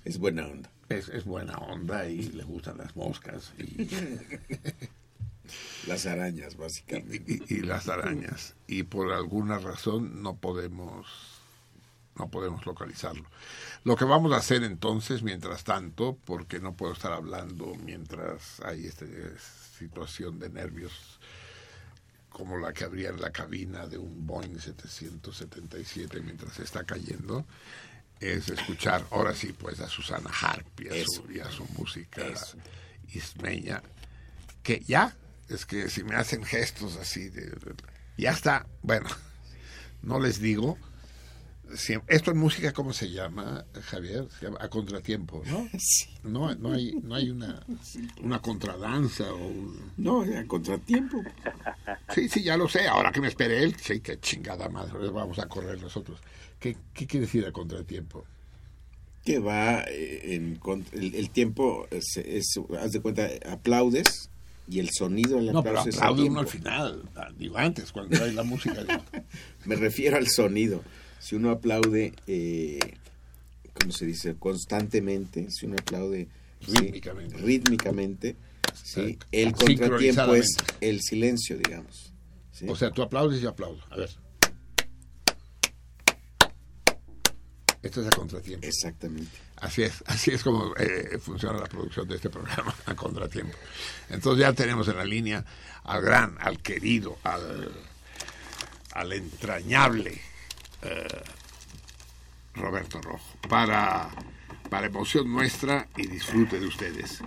Es 0.05 0.18
buena 0.18 0.47
onda. 0.47 0.70
es, 0.89 1.09
es 1.09 1.24
buena 1.24 1.57
onda 1.57 2.07
y 2.07 2.22
le 2.22 2.45
gustan 2.45 2.78
las 2.78 2.95
moscas. 2.97 3.53
Y 3.59 3.89
Las 5.87 6.07
arañas, 6.07 6.57
básicamente. 6.57 7.45
Y, 7.49 7.55
y, 7.55 7.61
las 7.61 7.89
arañas. 7.89 8.55
Y 8.66 8.85
por 8.85 9.12
alguna 9.12 9.59
razón 9.59 10.22
no 10.22 10.37
podemos, 10.37 11.07
no 12.16 12.30
podemos 12.30 12.64
localizarlo. 12.64 13.24
Lo 13.85 13.97
que 13.97 14.05
vamos 14.05 14.33
a 14.33 14.37
hacer 14.37 14.62
entonces, 14.62 15.22
mientras 15.22 15.64
tanto, 15.64 16.16
porque 16.24 16.61
no 16.61 16.74
puedo 16.74 16.93
estar 16.93 17.12
hablando 17.12 17.74
mientras 17.85 18.61
hay 18.61 18.87
esta 18.87 19.07
situación 19.78 20.39
de 20.39 20.51
nervios 20.51 21.18
como 22.33 22.59
la 22.59 22.72
que 22.72 22.85
habría 22.85 23.11
en 23.11 23.20
la 23.20 23.30
cabina 23.30 23.87
de 23.87 23.99
un 23.99 24.26
Boeing 24.26 24.59
777 24.59 26.20
mientras 26.20 26.59
está 26.61 26.85
cayendo, 26.85 27.47
es 28.20 28.49
escuchar 28.49 29.05
ahora 29.11 29.35
sí 29.35 29.53
pues 29.53 29.80
a 29.80 29.89
Susana 29.89 30.30
Harp 30.30 30.80
y 30.80 30.89
a, 30.89 31.05
su, 31.05 31.30
y 31.30 31.41
a 31.41 31.51
su, 31.51 31.64
música 31.76 32.22
ismeña, 33.12 33.83
que 34.62 34.80
ya, 34.80 35.14
es 35.49 35.66
que 35.66 35.91
si 35.91 36.05
me 36.05 36.14
hacen 36.14 36.45
gestos 36.45 36.97
así, 36.97 37.28
de, 37.28 37.53
ya 38.16 38.30
está, 38.30 38.66
bueno, 38.83 39.09
no 40.03 40.20
les 40.20 40.41
digo, 40.41 40.78
esto 42.09 42.31
en 42.31 42.39
música, 42.39 42.73
¿cómo 42.73 42.93
se 42.93 43.11
llama, 43.11 43.64
Javier? 43.85 44.27
Se 44.39 44.47
llama 44.47 44.59
a 44.61 44.68
contratiempo, 44.68 45.43
¿no? 45.47 45.68
No, 46.25 46.55
no 46.55 46.73
hay, 46.73 46.93
no 47.03 47.16
hay 47.16 47.31
una, 47.31 47.64
una 48.23 48.41
contradanza 48.41 49.25
o... 49.33 49.51
No, 49.97 50.23
a 50.23 50.47
contratiempo. 50.47 51.20
Sí, 52.14 52.29
sí, 52.29 52.45
ya 52.45 52.57
lo 52.57 52.68
sé. 52.68 52.87
Ahora 52.87 53.11
que 53.11 53.20
me 53.20 53.29
espere 53.29 53.62
él, 53.62 53.75
sí, 53.81 54.01
qué 54.01 54.20
chingada 54.20 54.68
madre, 54.68 55.11
vamos 55.11 55.39
a 55.41 55.49
correr 55.49 55.81
nosotros. 55.81 56.20
¿Qué, 56.61 56.77
qué 56.95 57.07
quiere 57.07 57.27
decir 57.27 57.45
a 57.45 57.53
contratiempo? 57.53 58.25
Que 59.25 59.41
va 59.41 59.83
eh, 59.89 60.35
en... 60.35 60.61
El, 60.93 61.31
tiempo, 61.31 61.89
es, 61.91 62.59
haz 62.81 62.93
de 62.93 63.01
cuenta, 63.01 63.29
aplaudes 63.51 64.31
y 64.68 64.79
el 64.79 64.91
sonido 64.91 65.39
del 65.39 65.57
aplauso 65.57 65.91
no, 65.91 66.14
pero 66.14 66.27
uno 66.27 66.41
al 66.41 66.47
final, 66.47 67.03
digo 67.37 67.59
antes, 67.59 67.91
cuando 67.91 68.23
hay 68.23 68.33
la 68.33 68.45
música. 68.45 68.85
me 69.64 69.75
refiero 69.75 70.16
al 70.16 70.29
sonido 70.29 70.83
si 71.23 71.37
uno 71.37 71.53
aplaude, 71.53 72.12
eh, 72.27 72.81
¿cómo 73.81 73.93
se 73.93 74.07
dice? 74.07 74.35
Constantemente, 74.35 75.53
si 75.53 75.66
uno 75.66 75.77
aplaude 75.81 76.27
rítmicamente, 76.66 77.37
rítmicamente 77.37 78.37
¿sí? 78.75 79.18
el 79.31 79.53
contratiempo 79.53 80.35
es 80.35 80.57
el 80.81 81.01
silencio, 81.01 81.57
digamos. 81.57 82.12
O 82.66 82.75
sea, 82.75 82.91
tú 82.91 83.03
aplaudes 83.03 83.39
y 83.39 83.43
yo 83.43 83.51
aplaudo. 83.51 83.79
A 83.91 83.97
ver. 83.97 84.11
Esto 87.83 88.01
es 88.01 88.07
a 88.09 88.11
contratiempo. 88.11 88.66
Exactamente. 88.66 89.39
Así 89.59 89.83
es, 89.85 90.03
así 90.07 90.33
es 90.33 90.43
como 90.43 90.75
eh, 90.77 91.18
funciona 91.20 91.59
la 91.59 91.66
producción 91.66 92.09
de 92.09 92.16
este 92.16 92.31
programa, 92.31 92.75
a 92.87 92.97
contratiempo. 92.97 93.57
Entonces 94.11 94.41
ya 94.41 94.53
tenemos 94.53 94.89
en 94.89 94.97
la 94.97 95.05
línea 95.05 95.45
al 95.85 96.03
gran, 96.03 96.37
al 96.41 96.61
querido, 96.61 97.18
al, 97.23 97.70
al 98.93 99.12
entrañable 99.12 100.32
eh, 100.83 101.22
Roberto 102.55 103.01
Rojo, 103.01 103.37
para, 103.49 104.09
para 104.70 104.87
emoción 104.87 105.33
nuestra 105.33 105.89
y 105.97 106.07
disfrute 106.07 106.61
de 106.61 106.66
ustedes. 106.66 107.22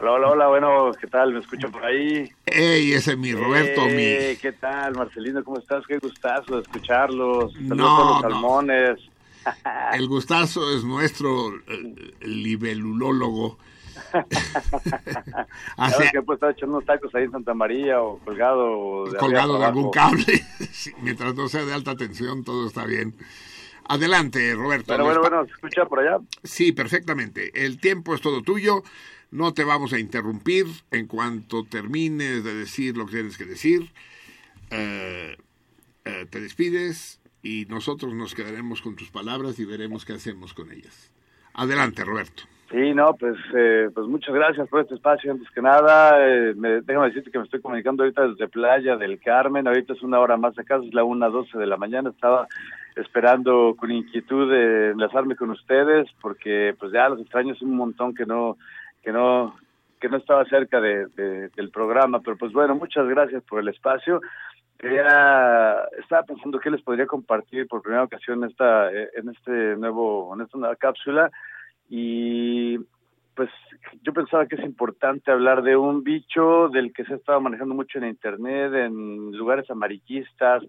Hola, 0.00 0.12
hola, 0.12 0.28
hola, 0.28 0.48
bueno, 0.48 0.92
¿qué 0.98 1.06
tal? 1.06 1.34
¿Me 1.34 1.40
escuchan 1.40 1.70
por 1.70 1.84
ahí? 1.84 2.30
¡Ey, 2.46 2.92
ese 2.92 3.12
es 3.12 3.18
mi 3.18 3.34
Roberto, 3.34 3.84
mi! 3.84 4.36
¿Qué 4.40 4.56
tal, 4.58 4.94
Marcelino? 4.94 5.44
¿Cómo 5.44 5.58
estás? 5.58 5.86
Qué 5.86 5.98
gustazo 5.98 6.56
de 6.56 6.62
escucharlos. 6.62 7.52
Saludos 7.52 7.76
no, 7.76 8.08
a 8.08 8.12
los 8.12 8.20
salmones. 8.22 8.98
El 9.92 10.08
gustazo 10.08 10.74
es 10.74 10.84
nuestro 10.84 11.54
eh, 11.54 12.14
libelulólogo. 12.22 13.58
Hace... 15.76 16.10
que 16.10 16.22
pues 16.22 16.36
estar 16.36 16.50
echando 16.50 16.76
unos 16.76 16.86
tacos 16.86 17.14
ahí 17.14 17.24
en 17.24 17.32
Santa 17.32 17.54
María 17.54 18.00
o 18.00 18.18
colgado 18.18 19.06
de 19.06 19.18
colgado 19.18 19.58
de 19.58 19.64
algún 19.64 19.90
cable. 19.90 20.44
Mientras 21.02 21.34
no 21.34 21.48
sea 21.48 21.64
de 21.64 21.72
alta 21.72 21.96
tensión 21.96 22.44
todo 22.44 22.66
está 22.66 22.84
bien. 22.84 23.14
Adelante 23.88 24.54
Roberto 24.54 24.92
bueno 24.96 25.04
bueno 25.04 25.20
bueno 25.20 25.44
se 25.46 25.52
escucha 25.52 25.86
por 25.86 26.00
allá 26.00 26.18
sí 26.42 26.72
perfectamente. 26.72 27.50
El 27.64 27.80
tiempo 27.80 28.14
es 28.14 28.20
todo 28.20 28.42
tuyo. 28.42 28.82
No 29.30 29.54
te 29.54 29.62
vamos 29.62 29.92
a 29.92 29.98
interrumpir 30.00 30.66
en 30.90 31.06
cuanto 31.06 31.64
termines 31.64 32.42
de 32.42 32.52
decir 32.52 32.96
lo 32.96 33.06
que 33.06 33.12
tienes 33.12 33.38
que 33.38 33.44
decir. 33.44 33.92
Eh, 34.70 35.36
eh, 36.04 36.26
te 36.28 36.40
despides 36.40 37.20
y 37.42 37.66
nosotros 37.66 38.12
nos 38.12 38.34
quedaremos 38.34 38.82
con 38.82 38.96
tus 38.96 39.10
palabras 39.10 39.58
y 39.60 39.64
veremos 39.64 40.04
qué 40.04 40.14
hacemos 40.14 40.52
con 40.52 40.72
ellas. 40.72 41.12
Adelante 41.54 42.04
Roberto 42.04 42.49
Sí, 42.70 42.94
no, 42.94 43.14
pues, 43.14 43.36
eh, 43.52 43.90
pues 43.92 44.06
muchas 44.06 44.32
gracias 44.32 44.68
por 44.68 44.82
este 44.82 44.94
espacio. 44.94 45.32
Antes 45.32 45.50
que 45.50 45.60
nada, 45.60 46.24
eh, 46.24 46.54
me, 46.54 46.82
déjame 46.82 47.08
decirte 47.08 47.32
que 47.32 47.38
me 47.38 47.44
estoy 47.44 47.60
comunicando 47.60 48.04
ahorita 48.04 48.28
desde 48.28 48.46
Playa 48.46 48.96
del 48.96 49.20
Carmen. 49.20 49.66
Ahorita 49.66 49.94
es 49.94 50.02
una 50.02 50.20
hora 50.20 50.36
más 50.36 50.56
acá, 50.56 50.76
es 50.76 50.94
la 50.94 51.02
una 51.02 51.28
doce 51.28 51.58
de 51.58 51.66
la 51.66 51.76
mañana. 51.76 52.10
Estaba 52.10 52.46
esperando 52.94 53.74
con 53.76 53.90
inquietud 53.90 54.48
de 54.52 54.90
enlazarme 54.90 55.34
con 55.34 55.50
ustedes 55.50 56.08
porque, 56.20 56.76
pues, 56.78 56.92
ya 56.92 57.08
los 57.08 57.20
extraños 57.20 57.60
un 57.60 57.74
montón 57.74 58.14
que 58.14 58.24
no, 58.24 58.56
que 59.02 59.10
no, 59.10 59.56
que 60.00 60.08
no 60.08 60.18
estaba 60.18 60.44
cerca 60.44 60.80
de, 60.80 61.08
del 61.56 61.70
programa. 61.70 62.20
Pero, 62.20 62.36
pues, 62.36 62.52
bueno, 62.52 62.76
muchas 62.76 63.08
gracias 63.08 63.42
por 63.42 63.58
el 63.58 63.68
espacio. 63.68 64.20
Quería, 64.78 65.88
estaba 65.98 66.22
pensando 66.22 66.60
que 66.60 66.70
les 66.70 66.82
podría 66.82 67.06
compartir 67.06 67.66
por 67.66 67.82
primera 67.82 68.04
ocasión 68.04 68.44
esta, 68.44 68.92
eh, 68.92 69.10
en 69.16 69.30
este 69.30 69.74
nuevo, 69.76 70.32
en 70.36 70.42
esta 70.42 70.56
nueva 70.56 70.76
cápsula 70.76 71.32
y 71.90 72.78
pues 73.34 73.50
yo 74.02 74.12
pensaba 74.12 74.46
que 74.46 74.54
es 74.54 74.64
importante 74.64 75.32
hablar 75.32 75.62
de 75.62 75.76
un 75.76 76.04
bicho 76.04 76.68
del 76.68 76.92
que 76.92 77.04
se 77.04 77.14
ha 77.14 77.16
estado 77.16 77.40
manejando 77.40 77.74
mucho 77.74 77.98
en 77.98 78.04
internet, 78.04 78.72
en 78.74 79.32
lugares 79.32 79.68
amarillistas, 79.70 80.62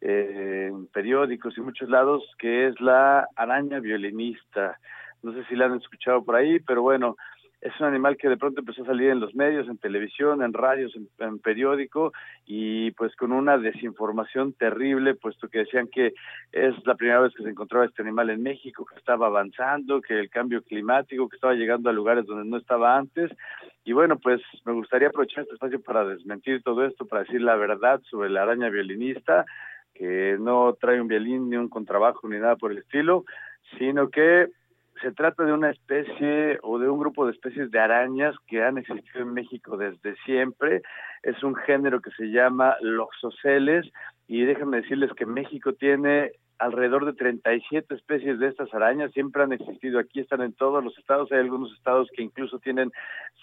eh, 0.00 0.68
en 0.70 0.86
periódicos 0.86 1.58
y 1.58 1.60
muchos 1.60 1.88
lados, 1.88 2.22
que 2.38 2.68
es 2.68 2.80
la 2.80 3.26
araña 3.34 3.80
violinista. 3.80 4.78
No 5.22 5.32
sé 5.32 5.44
si 5.46 5.56
la 5.56 5.66
han 5.66 5.78
escuchado 5.78 6.24
por 6.24 6.36
ahí, 6.36 6.60
pero 6.60 6.82
bueno, 6.82 7.16
es 7.60 7.72
un 7.80 7.86
animal 7.86 8.16
que 8.16 8.28
de 8.28 8.36
pronto 8.36 8.60
empezó 8.60 8.82
a 8.82 8.86
salir 8.86 9.10
en 9.10 9.18
los 9.18 9.34
medios, 9.34 9.68
en 9.68 9.78
televisión, 9.78 10.42
en 10.42 10.52
radios, 10.52 10.94
en, 11.18 11.38
periódico 11.40 12.12
y 12.46 12.92
pues 12.92 13.16
con 13.16 13.32
una 13.32 13.58
desinformación 13.58 14.52
terrible, 14.52 15.14
puesto 15.14 15.48
que 15.48 15.60
decían 15.60 15.88
que 15.88 16.14
es 16.52 16.74
la 16.86 16.94
primera 16.94 17.20
vez 17.20 17.34
que 17.34 17.42
se 17.42 17.48
encontraba 17.48 17.86
este 17.86 18.02
animal 18.02 18.30
en 18.30 18.42
México, 18.42 18.86
que 18.86 18.96
estaba 18.96 19.26
avanzando, 19.26 20.00
que 20.00 20.18
el 20.18 20.30
cambio 20.30 20.62
climático, 20.62 21.28
que 21.28 21.34
estaba 21.34 21.54
llegando 21.54 21.90
a 21.90 21.92
lugares 21.92 22.26
donde 22.26 22.48
no 22.48 22.58
estaba 22.58 22.96
antes. 22.96 23.30
Y 23.84 23.92
bueno, 23.92 24.18
pues 24.18 24.40
me 24.64 24.72
gustaría 24.72 25.08
aprovechar 25.08 25.42
este 25.42 25.54
espacio 25.54 25.82
para 25.82 26.04
desmentir 26.04 26.62
todo 26.62 26.84
esto, 26.84 27.06
para 27.06 27.22
decir 27.22 27.40
la 27.40 27.56
verdad 27.56 28.00
sobre 28.08 28.30
la 28.30 28.42
araña 28.42 28.68
violinista, 28.68 29.46
que 29.94 30.36
no 30.38 30.76
trae 30.80 31.00
un 31.00 31.08
violín 31.08 31.50
ni 31.50 31.56
un 31.56 31.68
contrabajo 31.68 32.28
ni 32.28 32.38
nada 32.38 32.54
por 32.54 32.70
el 32.70 32.78
estilo, 32.78 33.24
sino 33.78 34.10
que 34.10 34.48
se 35.02 35.12
trata 35.12 35.44
de 35.44 35.52
una 35.52 35.70
especie 35.70 36.58
o 36.62 36.78
de 36.78 36.88
un 36.88 36.98
grupo 36.98 37.26
de 37.26 37.32
especies 37.32 37.70
de 37.70 37.78
arañas 37.78 38.34
que 38.46 38.62
han 38.62 38.78
existido 38.78 39.20
en 39.20 39.34
México 39.34 39.76
desde 39.76 40.16
siempre. 40.24 40.82
Es 41.22 41.42
un 41.42 41.54
género 41.54 42.00
que 42.00 42.10
se 42.12 42.26
llama 42.26 42.76
Loxoceles 42.80 43.90
y 44.26 44.44
déjenme 44.44 44.82
decirles 44.82 45.12
que 45.14 45.26
México 45.26 45.72
tiene 45.72 46.32
alrededor 46.58 47.06
de 47.06 47.12
37 47.12 47.94
especies 47.94 48.38
de 48.38 48.48
estas 48.48 48.72
arañas, 48.74 49.12
siempre 49.12 49.42
han 49.42 49.52
existido 49.52 49.98
aquí, 49.98 50.20
están 50.20 50.42
en 50.42 50.52
todos 50.52 50.82
los 50.82 50.96
estados, 50.98 51.30
hay 51.30 51.38
algunos 51.38 51.72
estados 51.72 52.08
que 52.14 52.22
incluso 52.22 52.58
tienen 52.58 52.90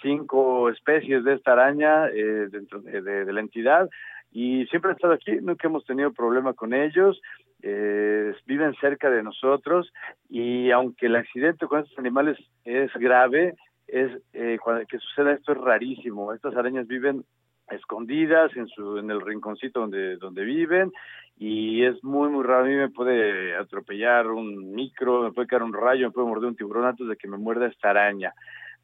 cinco 0.02 0.70
especies 0.70 1.24
de 1.24 1.34
esta 1.34 1.54
araña 1.54 2.08
eh, 2.10 2.48
dentro 2.52 2.82
de, 2.82 3.32
la 3.32 3.40
entidad. 3.40 3.90
Y 4.32 4.66
siempre 4.66 4.92
han 4.92 4.96
estado 4.98 5.14
aquí, 5.14 5.32
nunca 5.42 5.68
hemos 5.68 5.86
tenido 5.86 6.12
problema 6.12 6.54
con 6.54 6.74
ellos, 6.74 7.22
eh, 7.68 8.32
viven 8.46 8.76
cerca 8.76 9.10
de 9.10 9.24
nosotros 9.24 9.92
y 10.30 10.70
aunque 10.70 11.08
el 11.08 11.16
accidente 11.16 11.66
con 11.66 11.80
estos 11.80 11.98
animales 11.98 12.38
es 12.64 12.94
grave, 12.94 13.56
es 13.88 14.12
eh, 14.34 14.60
cuando 14.64 14.86
que 14.86 15.00
suceda 15.00 15.34
esto 15.34 15.54
es 15.54 15.58
rarísimo. 15.58 16.32
Estas 16.32 16.56
arañas 16.56 16.86
viven 16.86 17.26
escondidas 17.72 18.56
en 18.56 18.68
su 18.68 19.00
en 19.00 19.10
el 19.10 19.20
rinconcito 19.20 19.80
donde 19.80 20.18
donde 20.18 20.44
viven 20.44 20.92
y 21.38 21.84
es 21.84 22.04
muy 22.04 22.30
muy 22.30 22.44
raro. 22.44 22.66
A 22.66 22.68
mí 22.68 22.76
me 22.76 22.90
puede 22.90 23.56
atropellar 23.56 24.28
un 24.28 24.72
micro 24.76 25.24
me 25.24 25.32
puede 25.32 25.48
caer 25.48 25.64
un 25.64 25.74
rayo 25.74 26.06
me 26.06 26.14
puede 26.14 26.28
morder 26.28 26.50
un 26.50 26.56
tiburón 26.56 26.86
antes 26.86 27.08
de 27.08 27.18
que 27.18 27.28
me 27.28 27.38
muerda 27.38 27.66
esta 27.66 27.90
araña. 27.90 28.32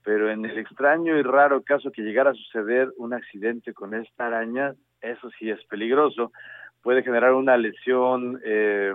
Pero 0.04 0.32
en 0.32 0.44
el 0.44 0.58
extraño 0.58 1.16
y 1.16 1.22
raro 1.22 1.62
caso 1.62 1.92
que 1.92 2.02
llegara 2.02 2.32
a 2.32 2.34
suceder 2.34 2.92
un 2.98 3.14
accidente 3.14 3.76
con 3.76 3.94
esta 3.94 4.26
araña 4.26 4.74
eso 5.02 5.30
sí 5.38 5.52
es 5.52 5.64
peligroso 5.66 6.32
puede 6.82 7.04
generar 7.04 7.34
una 7.34 7.58
lesión 7.58 8.40
eh, 8.44 8.94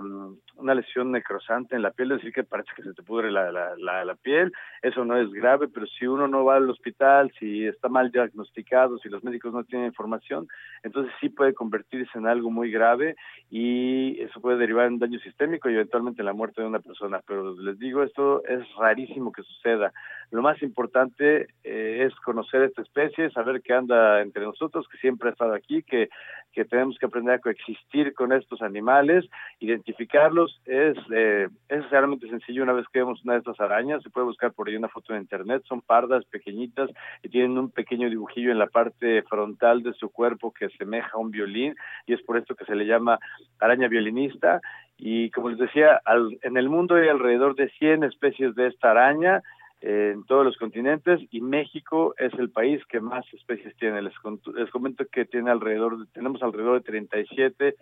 una 0.57 0.75
lesión 0.75 1.11
necrosante 1.11 1.75
en 1.75 1.81
la 1.81 1.91
piel, 1.91 2.11
es 2.11 2.17
decir, 2.17 2.33
que 2.33 2.43
parece 2.43 2.69
que 2.75 2.83
se 2.83 2.93
te 2.93 3.03
pudre 3.03 3.31
la, 3.31 3.51
la, 3.51 4.05
la, 4.05 4.15
piel. 4.15 4.51
Eso 4.81 5.05
no 5.05 5.17
es 5.17 5.31
grave, 5.31 5.67
pero 5.67 5.85
si 5.87 6.07
uno 6.07 6.27
no 6.27 6.45
va 6.45 6.57
al 6.57 6.69
hospital, 6.69 7.31
si 7.39 7.65
está 7.65 7.89
mal 7.89 8.11
diagnosticado, 8.11 8.97
si 8.99 9.09
los 9.09 9.23
médicos 9.23 9.53
no 9.53 9.63
tienen 9.63 9.87
información, 9.87 10.47
entonces 10.83 11.13
sí 11.19 11.29
puede 11.29 11.53
convertirse 11.53 12.17
en 12.17 12.27
algo 12.27 12.49
muy 12.49 12.71
grave 12.71 13.15
y 13.49 14.19
eso 14.21 14.41
puede 14.41 14.57
derivar 14.57 14.87
en 14.87 14.99
daño 14.99 15.19
sistémico 15.19 15.69
y 15.69 15.75
eventualmente 15.75 16.21
en 16.21 16.25
la 16.25 16.33
muerte 16.33 16.61
de 16.61 16.67
una 16.67 16.79
persona. 16.79 17.21
Pero 17.25 17.53
les 17.55 17.77
digo, 17.79 18.03
esto 18.03 18.43
es 18.45 18.63
rarísimo 18.77 19.31
que 19.31 19.43
suceda. 19.43 19.93
Lo 20.31 20.41
más 20.41 20.61
importante 20.61 21.47
eh, 21.63 22.05
es 22.05 22.15
conocer 22.21 22.63
esta 22.63 22.81
especie, 22.81 23.31
saber 23.31 23.61
que 23.61 23.73
anda 23.73 24.21
entre 24.21 24.43
nosotros, 24.43 24.87
que 24.89 24.97
siempre 24.97 25.29
ha 25.29 25.31
estado 25.31 25.53
aquí, 25.53 25.83
que, 25.83 26.09
que 26.51 26.65
tenemos 26.65 26.97
que 26.97 27.05
aprender 27.05 27.35
a 27.35 27.39
coexistir 27.39 28.13
con 28.13 28.33
estos 28.33 28.61
animales, 28.61 29.25
identificarlos. 29.59 30.46
Es, 30.65 30.97
eh, 31.11 31.47
es 31.69 31.89
realmente 31.89 32.27
sencillo 32.27 32.63
una 32.63 32.73
vez 32.73 32.85
que 32.91 32.99
vemos 32.99 33.23
una 33.23 33.33
de 33.33 33.39
estas 33.39 33.59
arañas, 33.59 34.03
se 34.03 34.09
puede 34.09 34.25
buscar 34.27 34.53
por 34.53 34.67
ahí 34.67 34.75
una 34.75 34.89
foto 34.89 35.13
en 35.13 35.21
internet, 35.21 35.63
son 35.67 35.81
pardas 35.81 36.25
pequeñitas 36.25 36.89
y 37.23 37.29
tienen 37.29 37.57
un 37.57 37.71
pequeño 37.71 38.09
dibujillo 38.09 38.51
en 38.51 38.59
la 38.59 38.67
parte 38.67 39.23
frontal 39.23 39.83
de 39.83 39.93
su 39.93 40.09
cuerpo 40.09 40.51
que 40.51 40.69
semeja 40.69 41.11
a 41.13 41.19
un 41.19 41.31
violín 41.31 41.75
y 42.05 42.13
es 42.13 42.21
por 42.23 42.37
esto 42.37 42.55
que 42.55 42.65
se 42.65 42.75
le 42.75 42.85
llama 42.85 43.19
araña 43.59 43.87
violinista. 43.87 44.61
Y 44.97 45.29
como 45.31 45.49
les 45.49 45.59
decía, 45.59 46.01
en 46.41 46.57
el 46.57 46.69
mundo 46.69 46.95
hay 46.95 47.07
alrededor 47.07 47.55
de 47.55 47.69
100 47.69 48.03
especies 48.03 48.55
de 48.55 48.67
esta 48.67 48.91
araña 48.91 49.43
en 49.81 50.25
todos 50.25 50.43
los 50.43 50.57
continentes 50.57 51.21
y 51.29 51.41
México 51.41 52.15
es 52.17 52.33
el 52.33 52.49
país 52.49 52.83
que 52.87 52.99
más 52.99 53.25
especies 53.33 53.75
tiene. 53.77 54.01
Les, 54.01 54.69
comento 54.71 55.05
que 55.11 55.25
tiene 55.25 55.51
alrededor, 55.51 56.07
tenemos 56.13 56.41
alrededor 56.41 56.79
de 56.79 56.85
37 56.85 57.75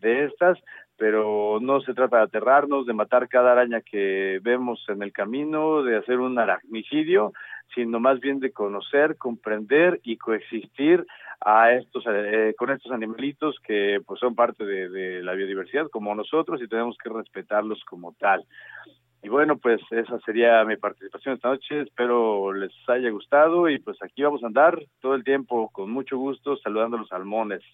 de 0.00 0.24
estas, 0.24 0.58
pero 1.02 1.58
no 1.60 1.80
se 1.80 1.94
trata 1.94 2.18
de 2.18 2.22
aterrarnos, 2.22 2.86
de 2.86 2.92
matar 2.92 3.28
cada 3.28 3.50
araña 3.50 3.80
que 3.80 4.38
vemos 4.40 4.84
en 4.86 5.02
el 5.02 5.12
camino, 5.12 5.82
de 5.82 5.96
hacer 5.96 6.20
un 6.20 6.38
aracnicidio, 6.38 7.32
sino 7.74 7.98
más 7.98 8.20
bien 8.20 8.38
de 8.38 8.52
conocer, 8.52 9.16
comprender 9.16 9.98
y 10.04 10.16
coexistir 10.16 11.04
a 11.40 11.72
estos 11.72 12.04
eh, 12.06 12.54
con 12.56 12.70
estos 12.70 12.92
animalitos 12.92 13.56
que 13.66 14.00
pues 14.06 14.20
son 14.20 14.36
parte 14.36 14.64
de, 14.64 14.88
de 14.90 15.24
la 15.24 15.32
biodiversidad 15.32 15.88
como 15.90 16.14
nosotros 16.14 16.62
y 16.62 16.68
tenemos 16.68 16.96
que 17.02 17.10
respetarlos 17.10 17.82
como 17.82 18.12
tal. 18.12 18.44
Y 19.24 19.28
bueno, 19.28 19.56
pues 19.56 19.80
esa 19.90 20.20
sería 20.20 20.64
mi 20.64 20.76
participación 20.76 21.34
esta 21.34 21.48
noche. 21.48 21.80
Espero 21.80 22.52
les 22.52 22.70
haya 22.86 23.10
gustado 23.10 23.68
y 23.68 23.80
pues 23.80 24.00
aquí 24.04 24.22
vamos 24.22 24.44
a 24.44 24.46
andar 24.46 24.80
todo 25.00 25.16
el 25.16 25.24
tiempo 25.24 25.68
con 25.72 25.90
mucho 25.90 26.16
gusto 26.16 26.56
saludando 26.58 26.96
a 26.96 27.00
los 27.00 27.08
salmones. 27.08 27.64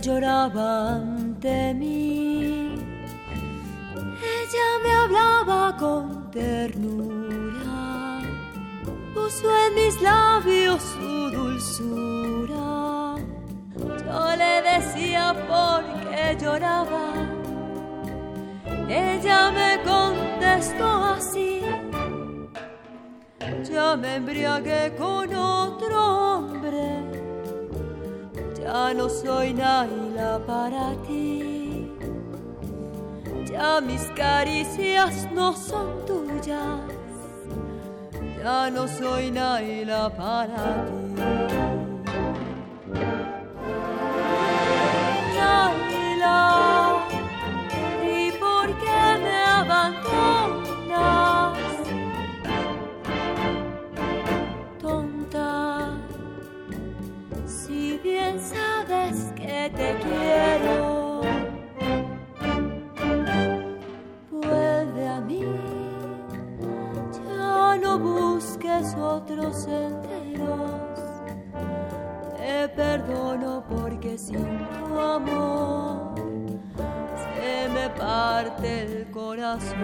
Lloraba 0.00 0.96
ante 0.96 1.74
mí. 1.74 2.74
Ella 4.38 4.68
me 4.82 4.92
hablaba 4.92 5.76
con 5.76 6.30
ternura, 6.30 8.20
puso 9.14 9.48
en 9.66 9.74
mis 9.74 10.00
labios 10.02 10.82
su 10.82 11.30
dulzura. 11.30 13.16
Yo 13.76 14.36
le 14.36 14.62
decía 14.62 15.34
por 15.48 15.82
qué 16.10 16.36
lloraba. 16.40 17.12
Ella 18.88 19.50
me 19.50 19.82
contestó 19.82 21.04
así. 21.04 21.60
Ya 23.70 23.96
me 23.96 24.16
embriagué 24.16 24.94
con 24.96 25.34
otro 25.34 26.36
hombre 26.36 27.07
ya 28.68 28.92
no 28.92 29.08
soy 29.08 29.54
Naila 29.54 30.38
para 30.46 30.94
ti. 31.06 31.90
Ya 33.50 33.80
mis 33.80 34.04
caricias 34.14 35.26
no 35.32 35.56
son 35.56 36.04
tuyas. 36.06 36.80
Ya 38.42 38.70
no 38.70 38.86
soy 38.86 39.30
Naila 39.30 40.10
para 40.10 40.84
ti. 40.86 41.47
Te 59.78 59.94
quiero. 60.02 61.20
Vuelve 64.30 65.08
a 65.08 65.20
mí, 65.20 65.44
ya 67.12 67.76
no 67.80 67.98
busques 67.98 68.94
otros 68.96 69.56
senderos. 69.56 70.98
Te 72.36 72.68
perdono 72.70 73.64
porque 73.68 74.18
sin 74.18 74.44
tu 74.68 74.98
amor 74.98 76.14
se 77.22 77.68
me 77.68 77.88
parte 77.90 78.82
el 78.82 79.10
corazón. 79.12 79.76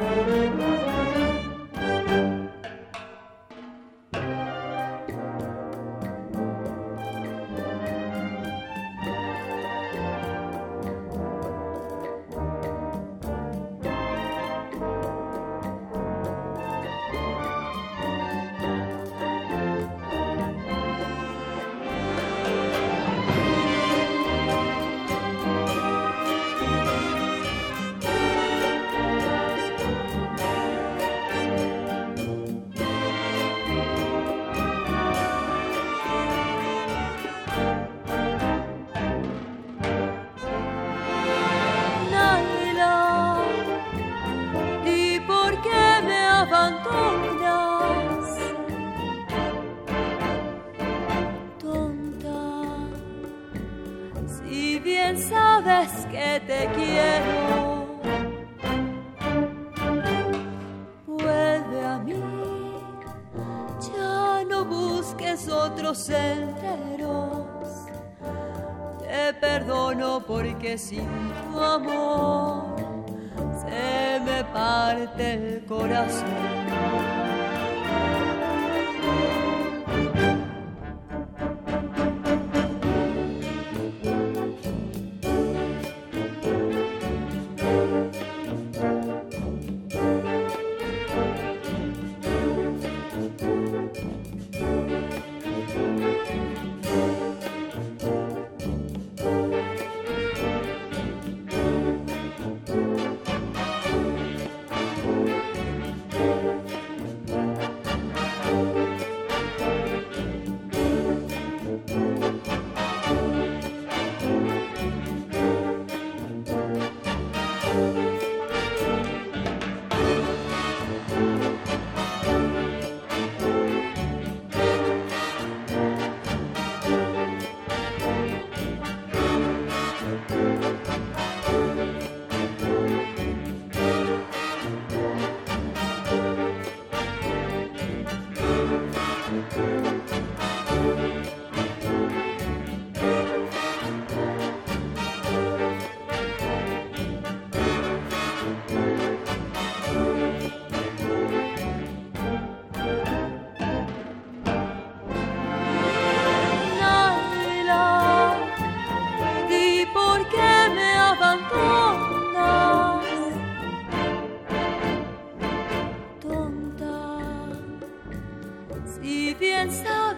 Sin 70.76 71.33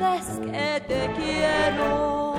es 0.00 0.38
que 0.40 0.82
te 0.86 1.12
quiero. 1.14 2.34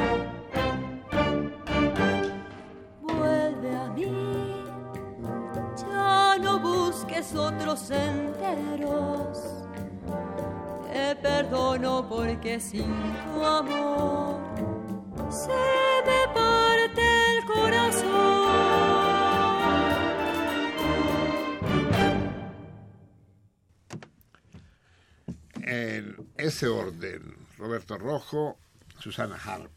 Vuelve 3.02 3.76
a 3.76 3.90
mí, 3.90 4.64
ya 5.78 6.38
no 6.40 6.60
busques 6.60 7.36
otros 7.36 7.80
senderos. 7.80 9.40
Te 10.92 11.16
perdono 11.16 12.08
porque 12.08 12.60
sin 12.60 12.94
tu 13.34 13.46
amor 13.46 14.36
ese 26.58 26.70
orden, 26.70 27.22
Roberto 27.60 28.00
Rojo, 28.00 28.58
Susana 29.00 29.36
Harp, 29.36 29.72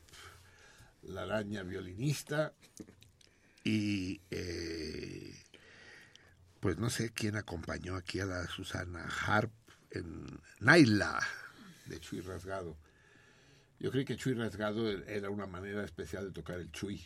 la 1.03 1.24
araña 1.24 1.62
violinista 1.62 2.55
y 3.62 4.22
eh, 4.31 5.39
pues 6.59 6.78
no 6.78 6.89
sé 6.89 7.12
quién 7.12 7.37
acompañó 7.37 7.97
aquí 7.97 8.20
a 8.20 8.24
la 8.24 8.47
Susana 8.47 9.07
Harp 9.26 9.53
en 9.91 10.41
Naila 10.61 11.20
de 11.85 12.01
Chuy 12.01 12.22
Rasgado. 12.22 12.78
Yo 13.78 13.91
creí 13.91 14.07
que 14.07 14.16
Chuy 14.16 14.33
Rasgado 14.33 14.89
era 14.89 15.28
una 15.28 15.47
manera 15.47 15.85
especial 15.85 16.24
de 16.24 16.33
tocar 16.33 16.61
el 16.61 16.72
Chuy. 16.72 17.05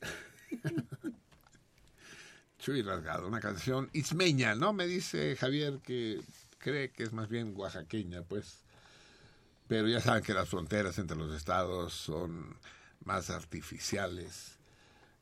Chuy 2.58 2.82
Rasgado, 2.82 3.28
una 3.28 3.40
canción 3.40 3.88
ismeña, 3.94 4.54
¿no? 4.54 4.74
Me 4.74 4.86
dice 4.86 5.36
Javier 5.36 5.80
que 5.82 6.20
cree 6.58 6.92
que 6.92 7.04
es 7.04 7.14
más 7.14 7.30
bien 7.30 7.54
oaxaqueña, 7.56 8.24
pues. 8.24 8.63
Pero 9.66 9.88
ya 9.88 10.00
saben 10.00 10.22
que 10.22 10.34
las 10.34 10.48
fronteras 10.48 10.98
entre 10.98 11.16
los 11.16 11.34
estados 11.34 11.94
son 11.94 12.56
más 13.04 13.30
artificiales 13.30 14.58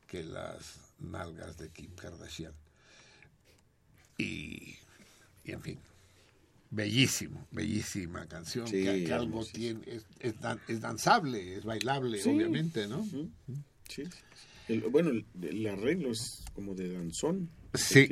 que 0.07 0.23
las 0.23 0.79
nalgas 0.99 1.57
de 1.57 1.69
Kim 1.69 1.91
Kardashian. 1.95 2.53
Y, 4.17 4.75
y 5.43 5.51
en 5.51 5.61
fin, 5.61 5.79
bellísimo, 6.69 7.47
bellísima 7.51 8.25
canción, 8.27 8.67
Sí, 8.67 8.83
que, 8.83 9.03
que 9.05 9.13
algo 9.13 9.43
tiene, 9.45 9.81
es, 9.87 10.05
es, 10.19 10.39
dan- 10.39 10.61
es 10.67 10.81
danzable, 10.81 11.55
es 11.57 11.63
bailable, 11.65 12.19
Sí. 12.21 12.29
obviamente, 12.29 12.87
¿no? 12.87 13.05
Sí. 13.89 14.03
El- 14.67 14.81
bueno, 14.83 15.09
el, 15.09 15.25
el 15.41 15.67
arreglo 15.67 16.11
es 16.11 16.43
como 16.53 16.75
de 16.75 16.93
danzón. 16.93 17.49
Sí. 17.73 18.07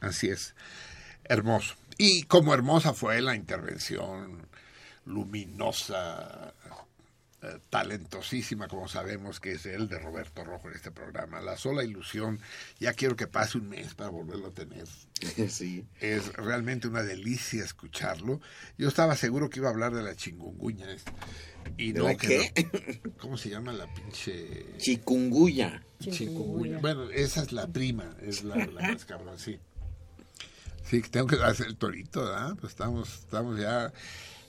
Así 0.00 0.28
es. 0.28 0.54
Hermoso. 1.24 1.76
Y 1.98 2.24
como 2.24 2.52
hermosa 2.52 2.94
fue 2.94 3.20
la 3.20 3.36
intervención 3.36 4.48
luminosa, 5.04 6.54
eh, 7.42 7.58
talentosísima, 7.70 8.68
como 8.68 8.86
sabemos 8.86 9.40
que 9.40 9.52
es 9.52 9.66
el 9.66 9.88
de 9.88 9.98
Roberto 9.98 10.44
Rojo 10.44 10.68
en 10.68 10.76
este 10.76 10.92
programa. 10.92 11.40
La 11.40 11.56
sola 11.56 11.82
ilusión, 11.82 12.38
ya 12.78 12.92
quiero 12.92 13.16
que 13.16 13.26
pase 13.26 13.58
un 13.58 13.68
mes 13.68 13.94
para 13.94 14.10
volverlo 14.10 14.48
a 14.48 14.50
tener. 14.52 14.86
sí. 15.48 15.84
Es 15.98 16.32
realmente 16.34 16.86
una 16.86 17.02
delicia 17.02 17.64
escucharlo. 17.64 18.40
Yo 18.78 18.86
estaba 18.86 19.16
seguro 19.16 19.50
que 19.50 19.58
iba 19.58 19.68
a 19.68 19.72
hablar 19.72 19.92
de 19.92 20.04
la 20.04 20.14
chingunguña. 20.14 20.92
esta. 20.92 21.12
Y 21.76 21.90
¿De 21.90 21.98
no, 21.98 22.16
qué? 22.16 22.52
no. 23.04 23.12
¿Cómo 23.18 23.36
se 23.36 23.50
llama 23.50 23.72
la 23.72 23.92
pinche 23.92 24.76
Chikungunya. 24.78 25.84
chikungunya? 25.98 26.78
Bueno, 26.78 27.10
esa 27.10 27.42
es 27.42 27.50
la 27.50 27.66
prima, 27.66 28.16
es 28.22 28.44
la, 28.44 28.54
la 28.66 28.82
más 28.82 29.04
cabrón, 29.04 29.36
sí. 29.40 29.58
Sí, 30.84 31.02
que 31.02 31.08
tengo 31.08 31.26
que 31.26 31.42
hacer 31.42 31.66
el 31.66 31.76
torito, 31.76 32.22
¿verdad? 32.24 32.54
Pues 32.60 32.72
estamos, 32.72 33.08
estamos 33.20 33.58
ya 33.58 33.92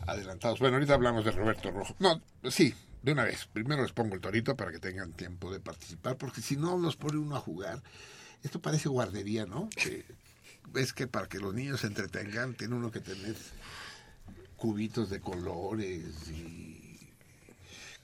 adelantados. 0.07 0.59
Bueno, 0.59 0.75
ahorita 0.75 0.93
hablamos 0.93 1.25
de 1.25 1.31
Roberto 1.31 1.71
Rojo. 1.71 1.95
No, 1.99 2.21
sí, 2.49 2.73
de 3.01 3.11
una 3.11 3.23
vez. 3.23 3.47
Primero 3.51 3.83
les 3.83 3.91
pongo 3.91 4.15
el 4.15 4.21
torito 4.21 4.55
para 4.55 4.71
que 4.71 4.79
tengan 4.79 5.11
tiempo 5.13 5.51
de 5.51 5.59
participar, 5.59 6.17
porque 6.17 6.41
si 6.41 6.55
no 6.57 6.77
los 6.77 6.95
pone 6.95 7.17
uno 7.17 7.35
a 7.35 7.39
jugar, 7.39 7.81
esto 8.43 8.61
parece 8.61 8.89
guardería, 8.89 9.45
¿no? 9.45 9.69
Que, 9.75 10.05
ves 10.71 10.93
que 10.93 11.07
para 11.07 11.27
que 11.27 11.39
los 11.39 11.53
niños 11.53 11.81
se 11.81 11.87
entretengan, 11.87 12.55
tiene 12.55 12.75
uno 12.75 12.91
que 12.91 12.99
tener 12.99 13.35
cubitos 14.55 15.09
de 15.09 15.19
colores 15.19 16.29
y 16.29 17.09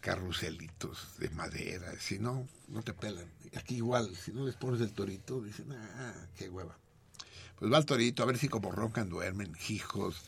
carruselitos 0.01 1.17
de 1.17 1.29
madera. 1.29 1.91
Si 1.99 2.19
no, 2.19 2.47
no 2.67 2.81
te 2.83 2.93
pelan. 2.93 3.25
Aquí 3.55 3.77
igual, 3.77 4.15
si 4.15 4.31
no 4.31 4.45
les 4.45 4.55
pones 4.55 4.81
el 4.81 4.93
torito, 4.93 5.41
dicen, 5.41 5.71
ah, 5.71 6.13
qué 6.35 6.49
hueva. 6.49 6.77
Pues 7.57 7.71
va 7.71 7.77
el 7.77 7.85
torito, 7.85 8.23
a 8.23 8.25
ver 8.25 8.37
si 8.37 8.47
como 8.47 8.71
roncan 8.71 9.09
duermen 9.09 9.55
hijos 9.67 10.23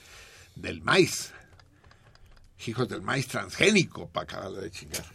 del 0.56 0.82
maíz. 0.82 1.34
Hijos 2.68 2.88
del 2.88 3.02
maíz 3.02 3.28
transgénico, 3.28 4.08
para 4.10 4.24
acabarla 4.24 4.62
de 4.62 4.72
chingar. 4.72 5.06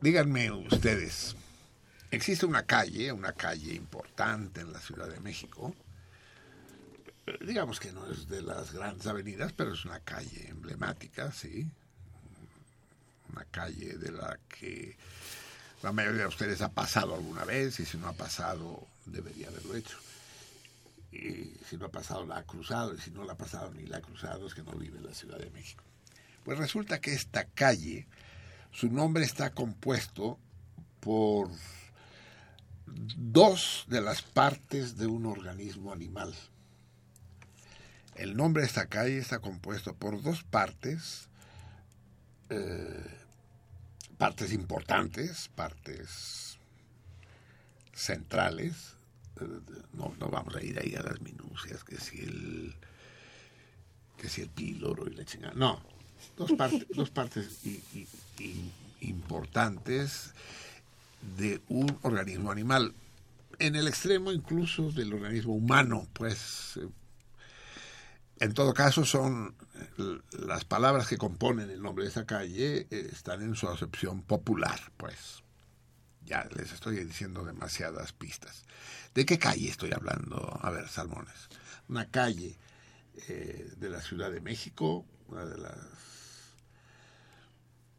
Díganme 0.00 0.50
ustedes, 0.50 1.36
existe 2.10 2.44
una 2.46 2.64
calle, 2.64 3.12
una 3.12 3.32
calle 3.32 3.74
importante 3.74 4.60
en 4.60 4.72
la 4.72 4.80
Ciudad 4.80 5.08
de 5.08 5.20
México, 5.20 5.74
digamos 7.40 7.80
que 7.80 7.92
no 7.92 8.10
es 8.10 8.28
de 8.28 8.42
las 8.42 8.72
grandes 8.72 9.06
avenidas, 9.06 9.52
pero 9.52 9.72
es 9.72 9.84
una 9.84 10.00
calle 10.00 10.48
emblemática, 10.48 11.32
sí, 11.32 11.66
una 13.32 13.44
calle 13.46 13.96
de 13.96 14.12
la 14.12 14.38
que 14.48 14.96
la 15.82 15.92
mayoría 15.92 16.22
de 16.22 16.28
ustedes 16.28 16.60
ha 16.62 16.70
pasado 16.70 17.14
alguna 17.14 17.44
vez 17.44 17.80
y 17.80 17.86
si 17.86 17.96
no 17.96 18.08
ha 18.08 18.12
pasado 18.12 18.86
debería 19.06 19.48
haberlo 19.48 19.74
hecho. 19.74 19.98
Si 21.68 21.76
no 21.76 21.86
ha 21.86 21.90
pasado 21.90 22.26
la 22.26 22.38
ha 22.38 22.44
cruzado 22.44 22.94
y 22.94 23.00
si 23.00 23.10
no 23.10 23.24
la 23.24 23.34
ha 23.34 23.38
pasado 23.38 23.72
ni 23.72 23.86
la 23.86 23.98
ha 23.98 24.02
cruzado 24.02 24.46
es 24.46 24.54
que 24.54 24.62
no 24.62 24.72
vive 24.72 24.98
en 24.98 25.06
la 25.06 25.14
Ciudad 25.14 25.38
de 25.38 25.50
México. 25.50 25.84
Pues 26.44 26.58
resulta 26.58 27.00
que 27.00 27.12
esta 27.12 27.44
calle, 27.44 28.06
su 28.70 28.90
nombre 28.90 29.24
está 29.24 29.50
compuesto 29.50 30.38
por 31.00 31.48
dos 32.86 33.86
de 33.88 34.00
las 34.00 34.22
partes 34.22 34.96
de 34.96 35.06
un 35.06 35.26
organismo 35.26 35.92
animal. 35.92 36.34
El 38.14 38.36
nombre 38.36 38.62
de 38.62 38.68
esta 38.68 38.86
calle 38.86 39.18
está 39.18 39.38
compuesto 39.40 39.94
por 39.94 40.22
dos 40.22 40.42
partes 40.44 41.28
eh, 42.50 43.24
partes 44.18 44.52
importantes, 44.52 45.48
partes 45.54 46.58
centrales. 47.92 48.93
No, 49.92 50.14
no 50.18 50.28
vamos 50.28 50.54
a 50.56 50.62
ir 50.62 50.78
ahí 50.78 50.94
a 50.94 51.02
las 51.02 51.20
minucias, 51.20 51.82
que 51.84 51.98
si 51.98 52.20
el 52.20 52.74
que 54.16 54.28
si 54.28 54.42
el 54.42 54.48
píloro 54.48 55.06
y 55.08 55.14
la 55.14 55.24
chingada. 55.24 55.54
No, 55.54 55.82
dos, 56.36 56.52
partes 56.52 56.86
dos 56.94 57.10
partes 57.10 57.64
i- 57.66 57.82
i- 57.94 58.08
i- 58.42 58.72
importantes 59.00 60.32
de 61.36 61.60
un 61.68 61.98
organismo 62.02 62.50
animal. 62.50 62.94
En 63.58 63.76
el 63.76 63.86
extremo 63.88 64.32
incluso 64.32 64.90
del 64.92 65.12
organismo 65.14 65.54
humano, 65.54 66.08
pues 66.12 66.76
eh, 66.76 66.88
en 68.40 68.52
todo 68.52 68.74
caso, 68.74 69.04
son 69.04 69.54
eh, 69.98 70.18
las 70.46 70.64
palabras 70.64 71.06
que 71.08 71.16
componen 71.18 71.70
el 71.70 71.80
nombre 71.80 72.04
de 72.04 72.10
esa 72.10 72.26
calle 72.26 72.86
eh, 72.90 73.08
están 73.12 73.42
en 73.42 73.54
su 73.54 73.68
acepción 73.68 74.22
popular, 74.22 74.80
pues. 74.96 75.43
Ya 76.24 76.48
les 76.56 76.72
estoy 76.72 77.04
diciendo 77.04 77.44
demasiadas 77.44 78.12
pistas. 78.12 78.64
¿De 79.14 79.26
qué 79.26 79.38
calle 79.38 79.68
estoy 79.68 79.92
hablando? 79.92 80.58
A 80.62 80.70
ver, 80.70 80.88
Salmones. 80.88 81.48
Una 81.88 82.10
calle 82.10 82.56
eh, 83.28 83.70
de 83.76 83.90
la 83.90 84.00
Ciudad 84.00 84.30
de 84.30 84.40
México, 84.40 85.06
una 85.28 85.44
de 85.44 85.58
las 85.58 85.78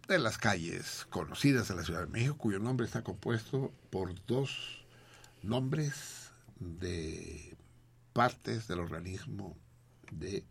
de 0.07 0.19
las 0.19 0.38
calles 0.38 1.07
conocidas 1.09 1.67
de 1.67 1.76
la 1.76 1.84
Ciudad 1.84 2.01
de 2.01 2.11
México, 2.11 2.38
cuyo 2.38 2.59
nombre 2.59 2.86
está 2.86 3.03
compuesto 3.03 3.73
por 3.89 4.13
dos 4.26 4.86
nombres 5.41 6.30
de 6.59 7.57
partes 8.13 8.67
del 8.67 8.80
organismo 8.80 9.57
de 10.11 10.45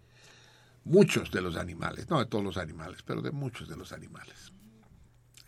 muchos 0.84 1.30
de 1.30 1.40
los 1.40 1.56
animales, 1.56 2.08
no 2.10 2.18
de 2.18 2.26
todos 2.26 2.44
los 2.44 2.56
animales, 2.56 3.02
pero 3.02 3.22
de 3.22 3.30
muchos 3.30 3.68
de 3.68 3.76
los 3.76 3.92
animales. 3.92 4.52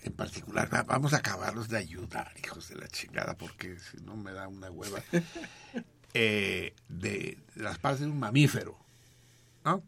En 0.07 0.12
particular, 0.12 0.72
va- 0.72 0.84
vamos 0.84 1.12
a 1.14 1.16
acabarlos 1.18 1.68
de 1.68 1.78
ayudar, 1.78 2.32
hijos 2.42 2.68
de 2.68 2.76
la 2.76 2.86
chingada, 2.88 3.36
porque 3.36 3.76
si 3.80 3.96
no 3.98 4.16
me 4.16 4.32
da 4.32 4.48
una 4.48 4.70
hueva. 4.70 5.00
Eh, 6.18 6.74
de 6.88 7.36
las 7.57 7.76
partes 7.78 8.00
de 8.00 8.07
un 8.07 8.18
mamífero, 8.18 8.74
¿no? 9.66 9.82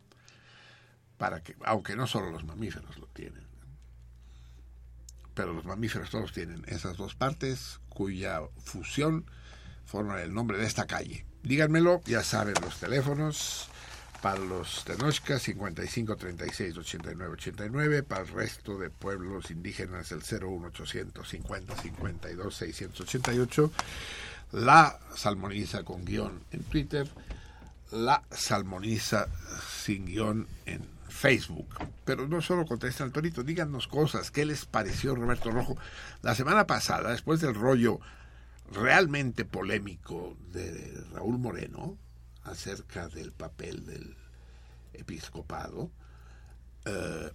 Para 1.16 1.42
que, 1.42 1.56
aunque 1.64 1.96
no 1.96 2.06
solo 2.06 2.30
los 2.30 2.44
mamíferos 2.44 2.98
lo 2.98 3.06
tienen, 3.06 3.46
pero 5.32 5.54
los 5.54 5.64
mamíferos 5.64 6.10
todos 6.10 6.32
tienen 6.32 6.64
esas 6.66 6.98
dos 6.98 7.14
partes 7.14 7.80
cuya 7.88 8.42
fusión 8.62 9.24
forma 9.86 10.20
el 10.20 10.34
nombre 10.34 10.58
de 10.58 10.66
esta 10.66 10.86
calle. 10.86 11.24
Díganmelo, 11.44 12.02
ya 12.04 12.22
saben 12.22 12.56
los 12.60 12.78
teléfonos. 12.78 13.70
Para 14.22 14.40
los 14.40 14.84
Tenochca, 14.84 15.38
55 15.38 16.16
36 16.16 16.76
89 16.76 17.32
89. 17.34 18.02
Para 18.02 18.22
el 18.22 18.28
resto 18.28 18.76
de 18.76 18.90
pueblos 18.90 19.50
indígenas, 19.50 20.10
el 20.10 20.22
01800 20.22 21.28
50 21.28 21.76
52 21.76 22.54
688. 22.54 23.72
La 24.52 24.98
salmoniza 25.14 25.84
con 25.84 26.04
guion 26.04 26.40
en 26.50 26.64
Twitter. 26.64 27.08
La 27.92 28.22
salmoniza 28.30 29.28
sin 29.84 30.06
guion 30.06 30.48
en 30.66 30.82
Facebook. 31.08 31.68
Pero 32.04 32.26
no 32.26 32.42
solo 32.42 32.66
contestan 32.66 33.06
al 33.06 33.12
torito, 33.12 33.42
díganos 33.44 33.86
cosas. 33.86 34.30
¿Qué 34.30 34.44
les 34.44 34.64
pareció 34.64 35.14
Roberto 35.14 35.50
Rojo? 35.50 35.76
La 36.22 36.34
semana 36.34 36.66
pasada, 36.66 37.12
después 37.12 37.40
del 37.40 37.54
rollo 37.54 38.00
realmente 38.72 39.44
polémico 39.44 40.36
de 40.52 41.04
Raúl 41.12 41.38
Moreno 41.38 41.96
acerca 42.50 43.08
del 43.08 43.32
papel 43.32 43.86
del 43.86 44.16
episcopado, 44.92 45.90
eh, 46.84 47.30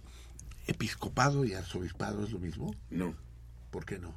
¿episcopado 0.66 1.44
y 1.44 1.54
arzobispado 1.54 2.24
es 2.24 2.30
lo 2.30 2.38
mismo? 2.38 2.74
No. 2.90 3.14
¿Por 3.70 3.84
qué 3.84 3.98
no? 3.98 4.14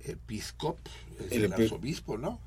Episcop 0.00 0.78
es 1.20 1.32
El 1.32 1.52
arzobispo, 1.52 2.18
¿no? 2.18 2.40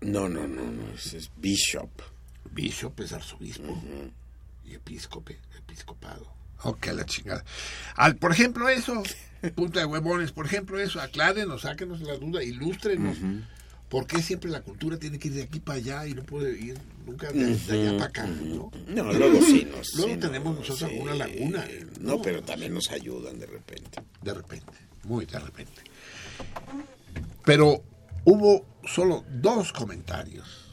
No, 0.00 0.28
no, 0.28 0.46
no, 0.46 0.70
no. 0.70 0.92
Es 0.92 1.30
Bishop. 1.36 1.90
Bishop 2.50 3.00
es 3.00 3.12
arzobispo 3.12 3.80
y 4.64 4.74
episcope, 4.74 5.38
episcopado. 5.56 6.32
Ok, 6.64 6.86
la 6.86 7.04
chingada. 7.04 7.44
Al, 7.96 8.16
por 8.16 8.32
ejemplo, 8.32 8.68
eso, 8.68 9.02
punta 9.54 9.80
de 9.80 9.86
huevones, 9.86 10.32
por 10.32 10.46
ejemplo, 10.46 10.78
eso, 10.78 11.00
aclárenos, 11.00 11.62
sáquenos 11.62 12.00
la 12.02 12.16
duda, 12.16 12.42
ilústrenos. 12.42 13.16
¿Por 13.92 14.06
qué 14.06 14.22
siempre 14.22 14.50
la 14.50 14.62
cultura 14.62 14.96
tiene 14.96 15.18
que 15.18 15.28
ir 15.28 15.34
de 15.34 15.42
aquí 15.42 15.60
para 15.60 15.76
allá 15.76 16.06
y 16.06 16.14
no 16.14 16.22
puede 16.22 16.58
ir 16.58 16.78
nunca 17.04 17.30
de, 17.30 17.54
de 17.58 17.72
allá 17.88 17.92
para 17.98 18.08
acá? 18.08 18.26
¿no? 18.26 18.70
No, 18.88 19.12
luego 19.12 19.38
sí 19.42 19.68
nos. 19.70 19.94
Luego 19.96 20.14
sí 20.14 20.18
tenemos 20.18 20.56
nos- 20.56 20.68
nosotros 20.70 20.78
sí. 20.78 20.84
alguna 20.96 21.14
laguna. 21.14 21.64
No, 22.00 22.22
pero 22.22 22.42
también 22.42 22.72
nos 22.72 22.90
ayudan 22.90 23.38
de 23.38 23.44
repente. 23.44 24.00
De 24.22 24.32
repente, 24.32 24.72
muy 25.04 25.26
de 25.26 25.38
repente. 25.38 25.82
Pero 27.44 27.82
hubo 28.24 28.64
solo 28.86 29.24
dos 29.30 29.72
comentarios. 29.74 30.68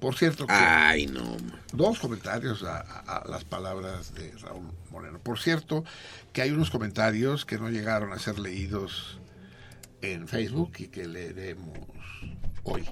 Por 0.00 0.16
cierto, 0.16 0.46
que 0.46 0.52
Ay, 0.54 1.06
no. 1.06 1.36
dos 1.74 1.98
comentarios 1.98 2.62
a, 2.62 2.78
a- 2.80 3.18
a 3.18 3.28
las 3.28 3.44
palabras 3.44 4.14
de 4.14 4.30
Raúl 4.40 4.70
Moreno. 4.90 5.18
Por 5.18 5.38
cierto, 5.38 5.84
que 6.32 6.42
hay 6.42 6.50
unos 6.52 6.70
comentarios 6.70 7.44
que 7.44 7.58
no 7.58 7.68
llegaron 7.70 8.12
a 8.12 8.18
ser 8.18 8.38
leídos 8.38 9.18
en 10.02 10.28
Facebook 10.28 10.72
y 10.78 10.88
que 10.88 11.06
leeremos 11.08 11.78
hoy. 12.66 12.88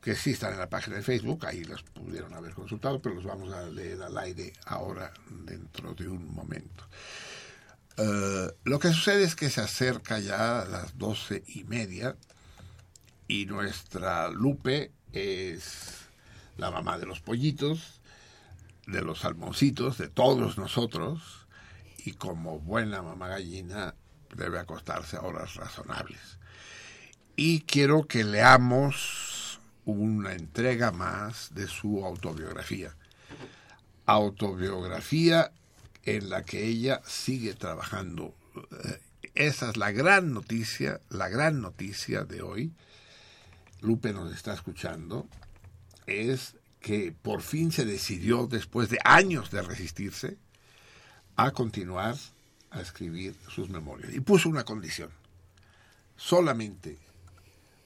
Que 0.00 0.16
sí 0.16 0.30
están 0.30 0.54
en 0.54 0.58
la 0.58 0.68
página 0.68 0.96
de 0.96 1.02
Facebook, 1.02 1.46
ahí 1.46 1.62
los 1.62 1.82
pudieron 1.82 2.34
haber 2.34 2.54
consultado, 2.54 3.00
pero 3.00 3.14
los 3.14 3.24
vamos 3.24 3.52
a 3.52 3.62
leer 3.68 4.02
al 4.02 4.18
aire 4.18 4.52
ahora, 4.66 5.12
dentro 5.44 5.94
de 5.94 6.08
un 6.08 6.34
momento. 6.34 6.88
Eh, 7.96 8.50
lo 8.64 8.78
que 8.78 8.88
sucede 8.88 9.22
es 9.22 9.36
que 9.36 9.50
se 9.50 9.60
acerca 9.60 10.18
ya 10.18 10.62
a 10.62 10.64
las 10.64 10.98
doce 10.98 11.44
y 11.46 11.64
media 11.64 12.16
y 13.28 13.46
nuestra 13.46 14.28
Lupe 14.30 14.92
es 15.12 16.08
la 16.56 16.70
mamá 16.70 16.98
de 16.98 17.06
los 17.06 17.20
pollitos, 17.20 18.00
de 18.86 19.02
los 19.02 19.20
salmoncitos, 19.20 19.98
de 19.98 20.08
todos 20.08 20.58
nosotros, 20.58 21.46
y 22.04 22.12
como 22.12 22.58
buena 22.58 23.02
mamá 23.02 23.28
gallina 23.28 23.94
debe 24.34 24.58
acostarse 24.58 25.16
a 25.16 25.22
horas 25.22 25.54
razonables. 25.54 26.38
Y 27.36 27.62
quiero 27.62 28.06
que 28.06 28.24
leamos 28.24 29.60
una 29.84 30.34
entrega 30.34 30.92
más 30.92 31.54
de 31.54 31.66
su 31.66 32.04
autobiografía. 32.04 32.94
Autobiografía 34.06 35.52
en 36.04 36.28
la 36.28 36.44
que 36.44 36.66
ella 36.66 37.00
sigue 37.06 37.54
trabajando. 37.54 38.34
Eh, 38.84 39.00
Esa 39.34 39.70
es 39.70 39.76
la 39.76 39.92
gran 39.92 40.32
noticia, 40.32 41.00
la 41.08 41.28
gran 41.28 41.60
noticia 41.62 42.24
de 42.24 42.42
hoy. 42.42 42.72
Lupe 43.80 44.12
nos 44.12 44.32
está 44.34 44.52
escuchando 44.52 45.26
es 46.06 46.56
que 46.80 47.12
por 47.12 47.42
fin 47.42 47.72
se 47.72 47.84
decidió, 47.84 48.46
después 48.46 48.88
de 48.90 48.98
años 49.04 49.50
de 49.50 49.62
resistirse, 49.62 50.36
a 51.36 51.52
continuar 51.52 52.16
a 52.70 52.80
escribir 52.80 53.34
sus 53.48 53.68
memorias. 53.68 54.12
Y 54.12 54.20
puso 54.20 54.48
una 54.48 54.64
condición. 54.64 55.10
Solamente 56.16 56.98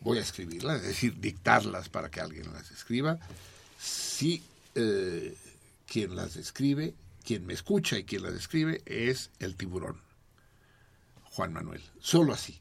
voy 0.00 0.18
a 0.18 0.22
escribirlas, 0.22 0.82
es 0.82 0.88
decir, 0.88 1.18
dictarlas 1.20 1.88
para 1.88 2.10
que 2.10 2.20
alguien 2.20 2.52
las 2.52 2.70
escriba, 2.70 3.18
si 3.78 4.42
eh, 4.74 5.36
quien 5.86 6.16
las 6.16 6.36
escribe, 6.36 6.94
quien 7.24 7.46
me 7.46 7.54
escucha 7.54 7.98
y 7.98 8.04
quien 8.04 8.22
las 8.22 8.34
escribe 8.34 8.82
es 8.86 9.30
el 9.38 9.56
tiburón, 9.56 10.00
Juan 11.24 11.52
Manuel. 11.52 11.82
Solo 12.00 12.32
así. 12.32 12.60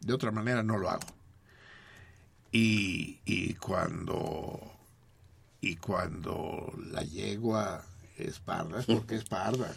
De 0.00 0.12
otra 0.12 0.32
manera 0.32 0.62
no 0.62 0.78
lo 0.78 0.90
hago. 0.90 1.06
Y, 2.50 3.20
y 3.24 3.54
cuando 3.54 4.60
y 5.60 5.76
cuando 5.76 6.72
la 6.90 7.02
yegua 7.02 7.84
es 8.18 8.40
parda 8.40 8.80
es 8.80 8.86
porque 8.86 9.14
es 9.14 9.24
parda 9.24 9.74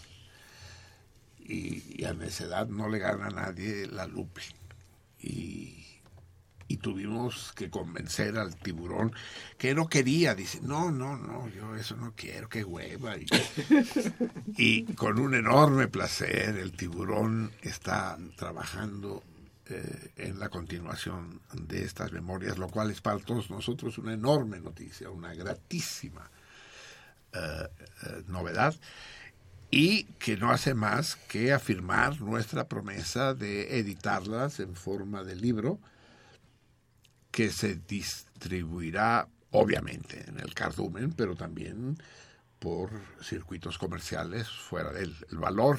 y, 1.40 2.02
y 2.02 2.06
a 2.06 2.14
necedad 2.14 2.68
no 2.68 2.90
le 2.90 2.98
gana 2.98 3.28
a 3.28 3.30
nadie 3.30 3.86
la 3.86 4.08
lupe 4.08 4.42
y, 5.22 5.85
y 6.68 6.78
tuvimos 6.78 7.54
que 7.54 7.70
convencer 7.70 8.38
al 8.38 8.56
tiburón 8.56 9.14
que 9.58 9.76
no 9.76 9.88
quería. 9.88 10.36
Dice 10.36 10.60
no 10.62 10.92
no 10.92 11.18
no 11.18 11.48
yo 11.50 11.76
eso 11.76 11.96
no 11.96 12.14
quiero 12.16 12.50
qué 12.50 12.64
hueva 12.64 13.18
y, 13.18 13.26
y 14.58 14.84
con 14.94 15.20
un 15.20 15.36
enorme 15.36 15.88
placer 15.88 16.58
el 16.58 16.72
tiburón 16.72 17.52
está 17.62 18.18
trabajando 18.36 19.24
eh, 19.68 20.12
en 20.18 20.40
la 20.40 20.50
continuación 20.50 21.42
de 21.54 21.84
estas 21.84 22.12
memorias, 22.12 22.60
lo 22.60 22.68
cual 22.68 22.92
es 22.92 23.02
para 23.02 23.18
todos 23.18 23.50
nosotros 23.50 23.98
una 23.98 24.14
enorme 24.14 24.60
noticia, 24.60 25.10
una 25.10 25.34
gratísima 25.34 26.30
eh, 27.34 27.68
eh, 28.04 28.24
novedad 28.28 28.76
y 29.72 30.04
que 30.20 30.38
no 30.38 30.52
hace 30.52 30.76
más 30.76 31.16
que 31.16 31.52
afirmar 31.52 32.22
nuestra 32.22 32.68
promesa 32.68 33.34
de 33.34 33.80
editarlas 33.80 34.60
en 34.60 34.76
forma 34.76 35.24
de 35.24 35.36
libro 35.36 35.80
que 37.36 37.52
se 37.52 37.76
distribuirá 37.76 39.28
obviamente 39.52 40.24
en 40.26 40.40
el 40.40 40.54
cardumen, 40.54 41.12
pero 41.12 41.36
también 41.36 42.02
por 42.60 42.90
circuitos 43.22 43.78
comerciales 43.78 44.48
fuera 44.48 44.94
de 44.94 45.04
él. 45.04 45.18
El 45.30 45.40
valor, 45.40 45.78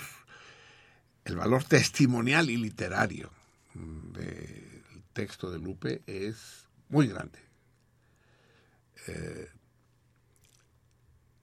el 1.25 1.37
valor 1.37 1.65
testimonial 1.65 2.51
y 2.51 2.59
literario 2.59 3.31
del 3.73 5.03
texto 5.15 5.51
de 5.51 5.59
Lupe 5.59 6.03
es 6.07 6.69
muy 6.91 7.07
grande. 7.07 7.39
Eh, 9.07 9.49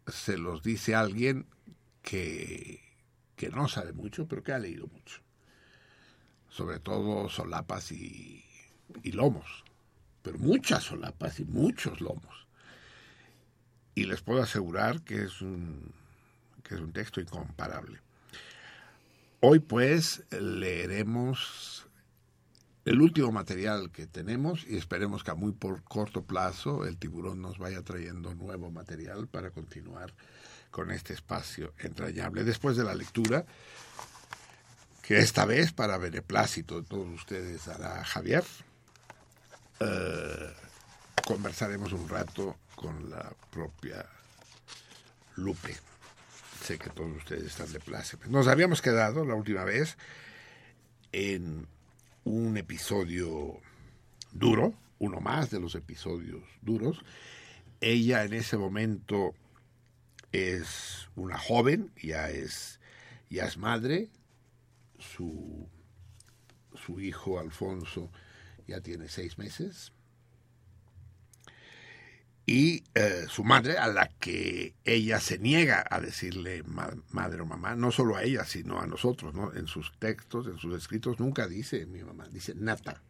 se 0.05 0.37
los 0.37 0.61
dice 0.61 0.93
alguien 0.93 1.47
que, 2.03 2.83
que 3.35 3.49
no 3.49 3.67
sabe 3.67 3.93
mucho, 3.93 4.27
pero 4.27 4.43
que 4.43 4.51
ha 4.53 4.59
leído 4.59 4.85
mucho. 4.85 5.21
Sobre 6.49 6.77
todo 6.79 7.29
solapas 7.29 7.91
y 7.91 8.45
lomos, 9.05 9.62
pero 10.23 10.39
muchas 10.39 10.83
solapas 10.83 11.39
y 11.39 11.45
muchos 11.45 12.01
lomos. 12.01 12.47
Y 13.93 14.05
les 14.05 14.21
puedo 14.21 14.41
asegurar 14.41 15.01
que 15.01 15.23
es 15.23 15.41
un, 15.41 15.93
que 16.63 16.73
es 16.73 16.81
un 16.81 16.91
texto 16.91 17.21
incomparable. 17.21 17.99
Hoy 19.41 19.59
pues 19.59 20.23
leeremos 20.31 21.85
el 22.85 23.01
último 23.01 23.31
material 23.31 23.91
que 23.91 24.07
tenemos 24.07 24.65
y 24.67 24.77
esperemos 24.77 25.23
que 25.23 25.31
a 25.31 25.35
muy 25.35 25.51
por 25.51 25.83
corto 25.83 26.23
plazo 26.23 26.85
el 26.85 26.97
tiburón 26.97 27.41
nos 27.41 27.57
vaya 27.57 27.81
trayendo 27.81 28.33
nuevo 28.33 28.71
material 28.71 29.27
para 29.27 29.51
continuar 29.51 30.13
con 30.71 30.91
este 30.91 31.13
espacio 31.13 31.73
entrañable. 31.79 32.43
Después 32.43 32.75
de 32.75 32.83
la 32.83 32.95
lectura, 32.95 33.45
que 35.01 35.19
esta 35.19 35.45
vez 35.45 35.71
para 35.71 35.97
beneplácito 35.97 36.81
de 36.81 36.87
todos 36.87 37.07
ustedes 37.09 37.67
hará 37.67 38.03
Javier, 38.03 38.43
eh, 39.83 40.53
conversaremos 41.25 41.93
un 41.93 42.07
rato 42.07 42.57
con 42.75 43.09
la 43.09 43.31
propia 43.51 44.05
Lupe. 45.35 45.75
Sé 46.61 46.77
que 46.77 46.89
todos 46.89 47.17
ustedes 47.17 47.45
están 47.45 47.71
de 47.71 47.79
pláceme. 47.79 48.25
Nos 48.27 48.47
habíamos 48.47 48.81
quedado 48.81 49.25
la 49.25 49.35
última 49.35 49.63
vez 49.63 49.97
en 51.11 51.67
un 52.23 52.57
episodio 52.57 53.59
duro, 54.31 54.73
uno 54.99 55.19
más 55.19 55.49
de 55.49 55.59
los 55.59 55.75
episodios 55.75 56.43
duros. 56.61 57.03
Ella 57.81 58.23
en 58.23 58.33
ese 58.33 58.57
momento 58.57 59.33
es 60.31 61.09
una 61.15 61.37
joven, 61.37 61.91
ya 62.01 62.29
es, 62.29 62.79
ya 63.29 63.45
es 63.45 63.57
madre, 63.57 64.09
su, 64.99 65.67
su 66.75 66.99
hijo 67.01 67.39
Alfonso 67.39 68.09
ya 68.73 68.81
tiene 68.81 69.07
seis 69.07 69.37
meses. 69.37 69.93
Y 72.45 72.83
eh, 72.95 73.25
su 73.29 73.43
madre, 73.43 73.77
a 73.77 73.87
la 73.87 74.09
que 74.19 74.73
ella 74.83 75.19
se 75.19 75.37
niega 75.37 75.85
a 75.89 76.01
decirle 76.01 76.63
ma- 76.63 76.93
madre 77.11 77.41
o 77.41 77.45
mamá, 77.45 77.75
no 77.75 77.91
solo 77.91 78.17
a 78.17 78.23
ella, 78.23 78.43
sino 78.43 78.81
a 78.81 78.87
nosotros, 78.87 79.33
¿no? 79.33 79.53
En 79.53 79.67
sus 79.67 79.93
textos, 79.97 80.47
en 80.47 80.57
sus 80.57 80.75
escritos, 80.75 81.19
nunca 81.19 81.47
dice 81.47 81.85
mi 81.85 82.03
mamá, 82.03 82.27
dice 82.29 82.53
nata. 82.55 83.01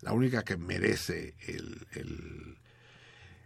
La 0.00 0.12
única 0.12 0.42
que 0.42 0.56
merece 0.56 1.34
el, 1.46 2.58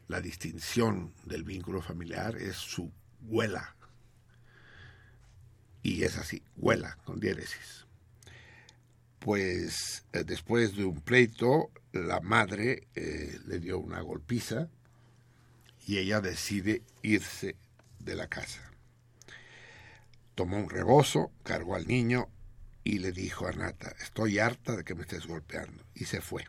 la 0.08 0.20
distinción 0.20 1.12
del 1.24 1.44
vínculo 1.44 1.82
familiar 1.82 2.36
es 2.36 2.56
su 2.56 2.90
huela. 3.22 3.74
Y 5.82 6.04
es 6.04 6.16
así, 6.16 6.42
huela, 6.56 6.96
con 7.04 7.20
diéresis. 7.20 7.85
Pues 9.26 10.04
después 10.12 10.76
de 10.76 10.84
un 10.84 11.00
pleito, 11.00 11.72
la 11.90 12.20
madre 12.20 12.86
eh, 12.94 13.36
le 13.48 13.58
dio 13.58 13.80
una 13.80 14.00
golpiza 14.00 14.68
y 15.84 15.98
ella 15.98 16.20
decide 16.20 16.82
irse 17.02 17.56
de 17.98 18.14
la 18.14 18.28
casa. 18.28 18.70
Tomó 20.36 20.58
un 20.58 20.70
rebozo, 20.70 21.32
cargó 21.42 21.74
al 21.74 21.88
niño 21.88 22.28
y 22.84 23.00
le 23.00 23.10
dijo 23.10 23.48
a 23.48 23.50
Nata, 23.50 23.96
estoy 24.00 24.38
harta 24.38 24.76
de 24.76 24.84
que 24.84 24.94
me 24.94 25.02
estés 25.02 25.26
golpeando. 25.26 25.82
Y 25.92 26.04
se 26.04 26.20
fue. 26.20 26.44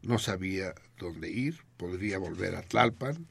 No 0.00 0.18
sabía 0.18 0.74
dónde 0.96 1.28
ir, 1.28 1.66
podría 1.76 2.16
volver 2.16 2.56
a 2.56 2.62
Tlalpan, 2.62 3.26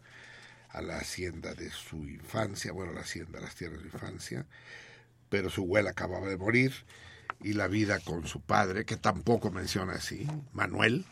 a 0.69 0.83
la 0.83 0.97
hacienda 0.97 1.55
de 1.55 1.71
su 1.71 2.07
infancia, 2.07 2.71
bueno, 2.71 2.93
la 2.93 3.01
hacienda, 3.01 3.39
las 3.39 3.55
tierras 3.55 3.79
de 3.79 3.87
infancia, 3.87 4.45
pero 5.27 5.49
su 5.49 5.63
abuela 5.63 5.89
acababa 5.89 6.27
de 6.27 6.37
morir 6.37 6.71
y 7.41 7.53
la 7.53 7.67
vida 7.67 7.99
con 7.99 8.25
su 8.27 8.41
padre, 8.41 8.85
que 8.85 8.97
tampoco 8.97 9.51
menciona 9.51 9.93
así, 9.93 10.27
Manuel, 10.53 11.05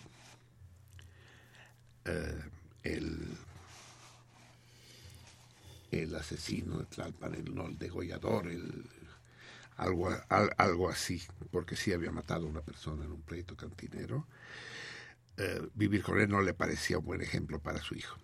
eh, 2.05 2.41
el, 2.83 3.37
el 5.91 6.15
asesino 6.15 6.79
de 6.79 6.85
Tlalpan, 6.85 7.35
el, 7.35 7.53
no, 7.53 7.67
el 7.67 7.77
degollador, 7.77 8.47
el, 8.47 8.85
algo, 9.77 10.09
algo 10.57 10.89
así, 10.89 11.21
porque 11.51 11.75
sí 11.75 11.93
había 11.93 12.11
matado 12.11 12.45
a 12.45 12.49
una 12.49 12.61
persona 12.61 13.05
en 13.05 13.11
un 13.11 13.21
pleito 13.21 13.55
cantinero. 13.55 14.27
Eh, 15.37 15.61
vivir 15.73 16.03
con 16.03 16.19
él 16.19 16.29
no 16.29 16.41
le 16.41 16.53
parecía 16.53 16.99
un 16.99 17.05
buen 17.05 17.21
ejemplo 17.21 17.59
para 17.59 17.81
su 17.81 17.95
hijo. 17.95 18.17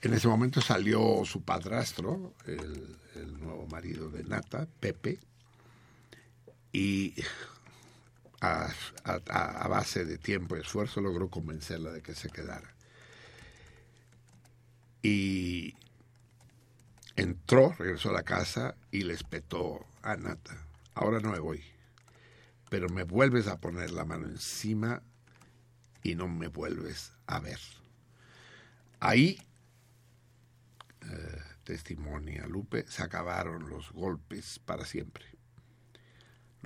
En 0.00 0.14
ese 0.14 0.28
momento 0.28 0.60
salió 0.60 1.24
su 1.24 1.42
padrastro, 1.42 2.34
el, 2.46 2.96
nuevo 3.40 3.66
marido 3.66 4.10
de 4.10 4.22
Nata, 4.22 4.68
Pepe, 4.78 5.18
y 6.72 7.14
a, 8.40 8.72
base 9.68 10.04
de 10.04 10.18
tiempo 10.18 10.56
y 10.56 10.60
esfuerzo 10.60 11.00
logró 11.00 11.28
convencerla 11.28 11.90
de 11.90 12.02
que 12.02 12.14
se 12.14 12.30
quedara. 12.30 12.74
Y 15.02 15.74
entró, 17.16 17.74
regresó 17.78 18.10
a 18.10 18.14
la 18.14 18.22
casa 18.22 18.74
y 18.90 19.02
le 19.02 19.14
espetó 19.14 19.86
a 20.02 20.16
Nata. 20.16 20.56
Ahora 20.94 21.20
no 21.20 21.30
me 21.30 21.38
voy, 21.38 21.62
pero 22.70 22.88
me 22.88 23.04
vuelves 23.04 23.46
a 23.46 23.58
poner 23.58 23.90
la 23.90 24.04
mano 24.04 24.26
encima 24.26 25.02
y 26.02 26.14
no 26.14 26.28
me 26.28 26.48
vuelves 26.48 27.12
a 27.26 27.38
ver. 27.40 27.60
Ahí, 29.00 29.40
eh, 31.02 31.42
testimonia 31.64 32.46
Lupe, 32.46 32.84
se 32.88 33.02
acabaron 33.02 33.68
los 33.68 33.92
golpes 33.92 34.58
para 34.58 34.84
siempre. 34.84 35.37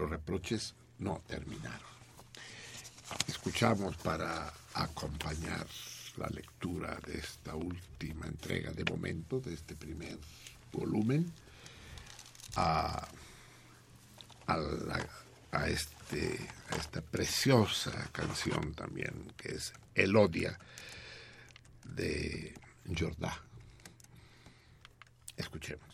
Los 0.03 0.11
reproches 0.11 0.75
no 0.99 1.23
terminaron. 1.29 1.93
Escuchamos 3.29 3.97
para 3.99 4.53
acompañar 4.75 5.65
la 6.17 6.27
lectura 6.27 6.99
de 7.07 7.19
esta 7.19 7.55
última 7.55 8.27
entrega 8.27 8.73
de 8.73 8.83
momento, 8.83 9.39
de 9.39 9.55
este 9.55 9.77
primer 9.77 10.19
volumen, 10.73 11.33
a, 12.57 13.07
a 14.49 14.57
la 14.57 15.09
a, 15.53 15.69
este, 15.69 16.49
esta 16.77 17.01
preciosa 17.01 17.93
canción 18.11 18.75
también, 18.75 19.33
que 19.37 19.51
es 19.55 19.73
Elodia 19.95 20.59
de 21.85 22.55
Jordá. 22.99 23.41
Escuchemos. 25.37 25.92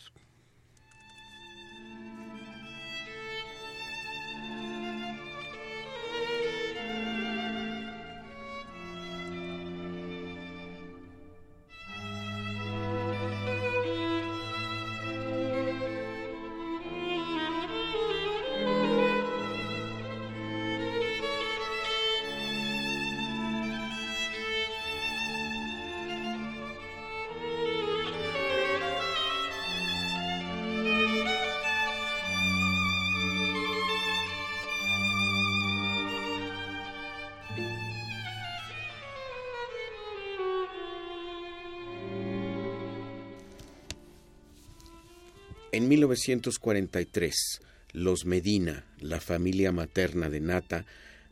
En 45.71 45.87
1943, 45.87 47.61
los 47.93 48.25
Medina, 48.25 48.87
la 48.99 49.19
familia 49.19 49.71
materna 49.71 50.27
de 50.27 50.39
Nata, 50.39 50.87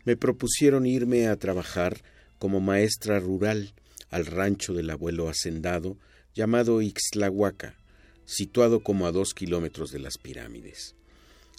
me 0.06 0.16
propusieron 0.16 0.86
irme 0.86 1.28
a 1.28 1.38
trabajar 1.38 2.04
como 2.38 2.60
maestra 2.60 3.20
rural 3.20 3.74
al 4.12 4.28
rancho 4.28 4.76
del 4.76 4.92
abuelo 4.92 5.28
hacendado 5.28 5.98
llamado 6.36 6.84
Ixtlahuaca, 6.84 7.80
situado 8.26 8.82
como 8.82 9.08
a 9.08 9.12
dos 9.12 9.34
kilómetros 9.34 9.90
de 9.90 10.00
las 10.00 10.20
pirámides. 10.20 10.94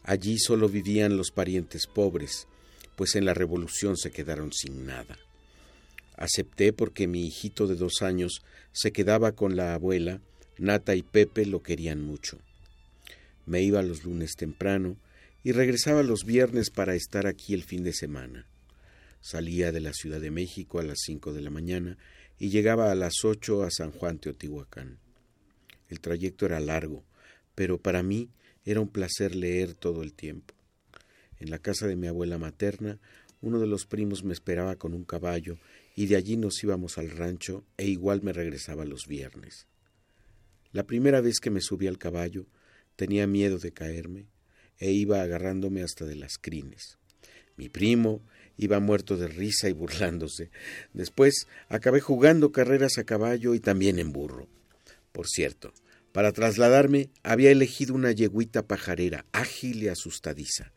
Allí 0.04 0.38
solo 0.38 0.68
vivían 0.68 1.16
los 1.16 1.32
parientes 1.32 1.88
pobres, 1.88 2.46
pues 2.94 3.16
en 3.16 3.24
la 3.24 3.34
revolución 3.34 3.96
se 3.96 4.12
quedaron 4.12 4.52
sin 4.52 4.86
nada. 4.86 5.18
Acepté 6.16 6.72
porque 6.72 7.08
mi 7.08 7.26
hijito 7.26 7.66
de 7.66 7.74
dos 7.74 8.02
años 8.02 8.42
se 8.70 8.92
quedaba 8.92 9.32
con 9.32 9.56
la 9.56 9.74
abuela, 9.74 10.20
Nata 10.58 10.94
y 10.94 11.02
Pepe 11.02 11.44
lo 11.44 11.60
querían 11.60 12.00
mucho. 12.02 12.38
Me 13.48 13.62
iba 13.62 13.82
los 13.82 14.04
lunes 14.04 14.36
temprano 14.36 14.98
y 15.42 15.52
regresaba 15.52 16.02
los 16.02 16.24
viernes 16.26 16.68
para 16.68 16.94
estar 16.94 17.26
aquí 17.26 17.54
el 17.54 17.62
fin 17.62 17.82
de 17.82 17.94
semana. 17.94 18.46
Salía 19.22 19.72
de 19.72 19.80
la 19.80 19.94
Ciudad 19.94 20.20
de 20.20 20.30
México 20.30 20.80
a 20.80 20.82
las 20.82 20.98
cinco 21.00 21.32
de 21.32 21.40
la 21.40 21.48
mañana 21.48 21.96
y 22.38 22.50
llegaba 22.50 22.92
a 22.92 22.94
las 22.94 23.24
ocho 23.24 23.62
a 23.62 23.70
San 23.70 23.90
Juan 23.90 24.18
Teotihuacán. 24.18 24.98
El 25.88 26.00
trayecto 26.00 26.44
era 26.44 26.60
largo, 26.60 27.06
pero 27.54 27.78
para 27.78 28.02
mí 28.02 28.28
era 28.66 28.80
un 28.80 28.88
placer 28.88 29.34
leer 29.34 29.72
todo 29.72 30.02
el 30.02 30.12
tiempo. 30.12 30.52
En 31.38 31.48
la 31.48 31.58
casa 31.58 31.86
de 31.86 31.96
mi 31.96 32.06
abuela 32.06 32.36
materna, 32.36 32.98
uno 33.40 33.60
de 33.60 33.66
los 33.66 33.86
primos 33.86 34.24
me 34.24 34.34
esperaba 34.34 34.76
con 34.76 34.92
un 34.92 35.04
caballo 35.04 35.56
y 35.96 36.04
de 36.04 36.16
allí 36.16 36.36
nos 36.36 36.62
íbamos 36.62 36.98
al 36.98 37.10
rancho 37.10 37.64
e 37.78 37.86
igual 37.86 38.20
me 38.22 38.34
regresaba 38.34 38.84
los 38.84 39.06
viernes. 39.06 39.68
La 40.70 40.82
primera 40.82 41.22
vez 41.22 41.40
que 41.40 41.48
me 41.48 41.62
subí 41.62 41.86
al 41.86 41.96
caballo, 41.96 42.44
Tenía 42.98 43.28
miedo 43.28 43.58
de 43.58 43.70
caerme 43.70 44.26
e 44.76 44.90
iba 44.90 45.22
agarrándome 45.22 45.84
hasta 45.84 46.04
de 46.04 46.16
las 46.16 46.36
crines. 46.36 46.98
Mi 47.56 47.68
primo 47.68 48.26
iba 48.56 48.80
muerto 48.80 49.16
de 49.16 49.28
risa 49.28 49.68
y 49.68 49.72
burlándose. 49.72 50.50
Después 50.94 51.46
acabé 51.68 52.00
jugando 52.00 52.50
carreras 52.50 52.98
a 52.98 53.04
caballo 53.04 53.54
y 53.54 53.60
también 53.60 54.00
en 54.00 54.12
burro. 54.12 54.48
Por 55.12 55.28
cierto, 55.28 55.72
para 56.10 56.32
trasladarme 56.32 57.10
había 57.22 57.52
elegido 57.52 57.94
una 57.94 58.10
yeguita 58.10 58.66
pajarera, 58.66 59.26
ágil 59.30 59.80
y 59.84 59.86
asustadiza. 59.86 60.72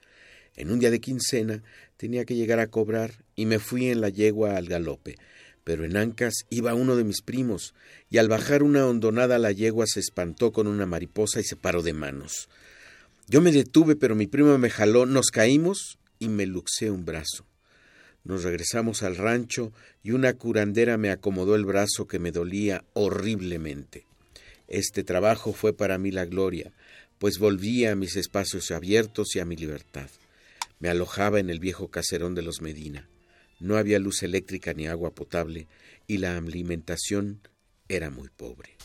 En 0.56 0.70
un 0.70 0.78
día 0.78 0.92
de 0.92 1.02
quincena 1.02 1.64
tenía 1.98 2.24
que 2.26 2.36
llegar 2.36 2.60
a 2.60 2.68
cobrar 2.68 3.26
y 3.36 3.48
me 3.48 3.58
fui 3.58 3.88
en 3.88 4.00
la 4.00 4.10
yegua 4.10 4.58
al 4.58 4.68
galope, 4.68 5.16
pero 5.64 5.86
en 5.86 5.98
Ancas 5.98 6.46
iba 6.50 6.74
uno 6.74 6.96
de 6.96 7.04
mis 7.04 7.22
primos, 7.22 7.74
y 8.10 8.18
al 8.18 8.30
bajar 8.30 8.64
una 8.64 8.86
hondonada 8.86 9.40
la 9.40 9.52
yegua 9.52 9.86
se 9.88 10.00
espantó 10.00 10.52
con 10.52 10.68
una 10.68 10.86
mariposa 10.86 11.40
y 11.40 11.44
se 11.44 11.56
paró 11.56 11.84
de 11.84 11.94
manos. 11.94 12.50
Yo 13.28 13.42
me 13.42 13.52
detuve, 13.52 13.96
pero 13.96 14.16
mi 14.16 14.28
primo 14.28 14.58
me 14.58 14.70
jaló, 14.70 15.06
nos 15.06 15.28
caímos 15.32 15.98
y 16.20 16.30
me 16.30 16.46
luxé 16.46 16.92
un 16.92 17.06
brazo. 17.06 17.46
Nos 18.24 18.44
regresamos 18.44 19.04
al 19.04 19.16
rancho 19.16 19.72
y 20.04 20.12
una 20.12 20.34
curandera 20.34 20.98
me 20.98 21.10
acomodó 21.10 21.56
el 21.56 21.66
brazo 21.66 22.08
que 22.08 22.20
me 22.20 22.32
dolía 22.32 22.84
horriblemente. 22.94 24.06
Este 24.68 25.04
trabajo 25.04 25.54
fue 25.54 25.74
para 25.74 25.98
mí 25.98 26.12
la 26.12 26.26
gloria, 26.26 26.72
pues 27.18 27.40
volvía 27.40 27.92
a 27.92 27.96
mis 27.96 28.16
espacios 28.16 28.72
abiertos 28.72 29.36
y 29.36 29.40
a 29.40 29.46
mi 29.46 29.56
libertad. 29.56 30.10
Me 30.80 30.90
alojaba 30.90 31.40
en 31.40 31.50
el 31.50 31.60
viejo 31.60 31.90
caserón 31.90 32.36
de 32.36 32.42
los 32.42 32.62
Medina. 32.62 33.08
No 33.62 33.78
había 33.78 34.00
luz 34.00 34.24
eléctrica 34.24 34.74
ni 34.74 34.88
agua 34.88 35.14
potable 35.14 35.68
y 36.08 36.18
la 36.18 36.36
alimentación 36.36 37.42
era 37.88 38.10
muy 38.10 38.30
pobre. 38.30 38.81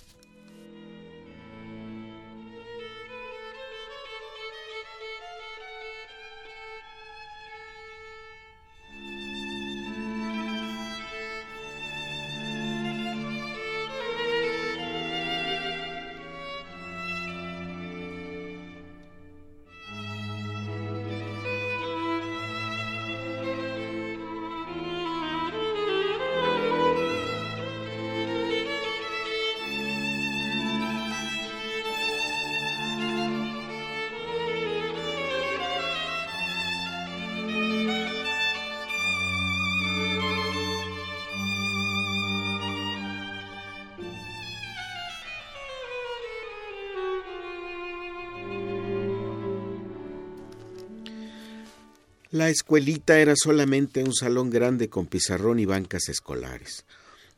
La 52.36 52.50
escuelita 52.50 53.18
era 53.18 53.32
solamente 53.34 54.04
un 54.04 54.12
salón 54.12 54.50
grande 54.50 54.90
con 54.90 55.06
pizarrón 55.06 55.58
y 55.58 55.64
bancas 55.64 56.10
escolares. 56.10 56.84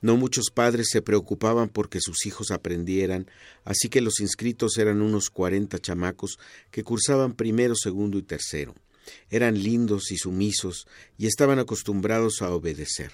No 0.00 0.16
muchos 0.16 0.50
padres 0.52 0.88
se 0.90 1.02
preocupaban 1.02 1.68
porque 1.68 2.00
sus 2.00 2.26
hijos 2.26 2.50
aprendieran, 2.50 3.30
así 3.64 3.88
que 3.90 4.00
los 4.00 4.18
inscritos 4.18 4.76
eran 4.76 5.00
unos 5.00 5.30
cuarenta 5.30 5.78
chamacos 5.78 6.40
que 6.72 6.82
cursaban 6.82 7.34
primero, 7.34 7.76
segundo 7.76 8.18
y 8.18 8.22
tercero. 8.22 8.74
Eran 9.30 9.62
lindos 9.62 10.10
y 10.10 10.16
sumisos 10.16 10.88
y 11.16 11.28
estaban 11.28 11.60
acostumbrados 11.60 12.42
a 12.42 12.50
obedecer. 12.50 13.12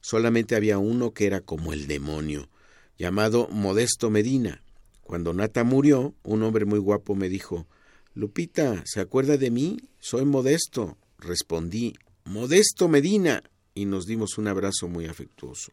Solamente 0.00 0.56
había 0.56 0.78
uno 0.78 1.12
que 1.12 1.26
era 1.26 1.42
como 1.42 1.74
el 1.74 1.88
demonio, 1.88 2.48
llamado 2.96 3.48
Modesto 3.48 4.08
Medina. 4.08 4.62
Cuando 5.02 5.34
Nata 5.34 5.62
murió, 5.62 6.14
un 6.22 6.42
hombre 6.42 6.64
muy 6.64 6.78
guapo 6.78 7.14
me 7.14 7.28
dijo 7.28 7.66
Lupita, 8.14 8.82
¿se 8.86 9.00
acuerda 9.00 9.36
de 9.36 9.50
mí? 9.50 9.76
Soy 10.00 10.24
Modesto. 10.24 10.96
Respondí 11.18 11.94
Modesto 12.24 12.88
Medina 12.88 13.42
y 13.74 13.86
nos 13.86 14.06
dimos 14.06 14.38
un 14.38 14.48
abrazo 14.48 14.88
muy 14.88 15.06
afectuoso. 15.06 15.72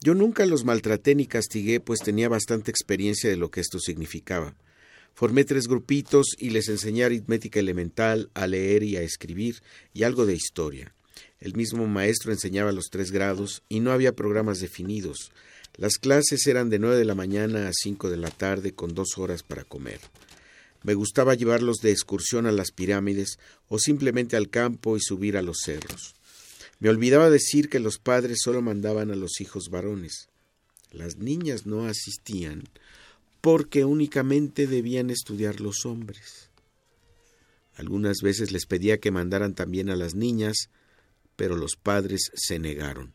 Yo 0.00 0.14
nunca 0.14 0.46
los 0.46 0.64
maltraté 0.64 1.16
ni 1.16 1.26
castigué, 1.26 1.80
pues 1.80 2.00
tenía 2.00 2.28
bastante 2.28 2.70
experiencia 2.70 3.28
de 3.28 3.36
lo 3.36 3.50
que 3.50 3.60
esto 3.60 3.80
significaba. 3.80 4.54
Formé 5.14 5.44
tres 5.44 5.66
grupitos 5.66 6.36
y 6.38 6.50
les 6.50 6.68
enseñé 6.68 7.02
aritmética 7.02 7.58
elemental, 7.58 8.30
a 8.34 8.46
leer 8.46 8.84
y 8.84 8.96
a 8.96 9.02
escribir, 9.02 9.60
y 9.92 10.04
algo 10.04 10.24
de 10.24 10.34
historia. 10.34 10.94
El 11.40 11.56
mismo 11.56 11.88
maestro 11.88 12.30
enseñaba 12.30 12.70
los 12.70 12.90
tres 12.90 13.10
grados 13.10 13.62
y 13.68 13.80
no 13.80 13.90
había 13.90 14.14
programas 14.14 14.60
definidos. 14.60 15.32
Las 15.76 15.98
clases 15.98 16.46
eran 16.46 16.70
de 16.70 16.78
nueve 16.78 16.96
de 16.96 17.04
la 17.04 17.16
mañana 17.16 17.66
a 17.66 17.72
cinco 17.72 18.08
de 18.08 18.16
la 18.18 18.30
tarde 18.30 18.72
con 18.72 18.94
dos 18.94 19.18
horas 19.18 19.42
para 19.42 19.64
comer. 19.64 19.98
Me 20.82 20.94
gustaba 20.94 21.34
llevarlos 21.34 21.78
de 21.78 21.90
excursión 21.90 22.46
a 22.46 22.52
las 22.52 22.70
pirámides 22.70 23.38
o 23.68 23.78
simplemente 23.78 24.36
al 24.36 24.48
campo 24.48 24.96
y 24.96 25.00
subir 25.00 25.36
a 25.36 25.42
los 25.42 25.58
cerros. 25.64 26.14
Me 26.80 26.88
olvidaba 26.88 27.30
decir 27.30 27.68
que 27.68 27.80
los 27.80 27.98
padres 27.98 28.38
solo 28.42 28.62
mandaban 28.62 29.10
a 29.10 29.16
los 29.16 29.40
hijos 29.40 29.68
varones. 29.70 30.28
Las 30.92 31.16
niñas 31.16 31.66
no 31.66 31.86
asistían 31.86 32.64
porque 33.40 33.84
únicamente 33.84 34.66
debían 34.66 35.10
estudiar 35.10 35.60
los 35.60 35.84
hombres. 35.86 36.50
Algunas 37.76 38.18
veces 38.22 38.50
les 38.50 38.66
pedía 38.66 38.98
que 38.98 39.10
mandaran 39.10 39.54
también 39.54 39.90
a 39.90 39.96
las 39.96 40.14
niñas, 40.14 40.70
pero 41.36 41.56
los 41.56 41.76
padres 41.76 42.30
se 42.34 42.58
negaron. 42.58 43.12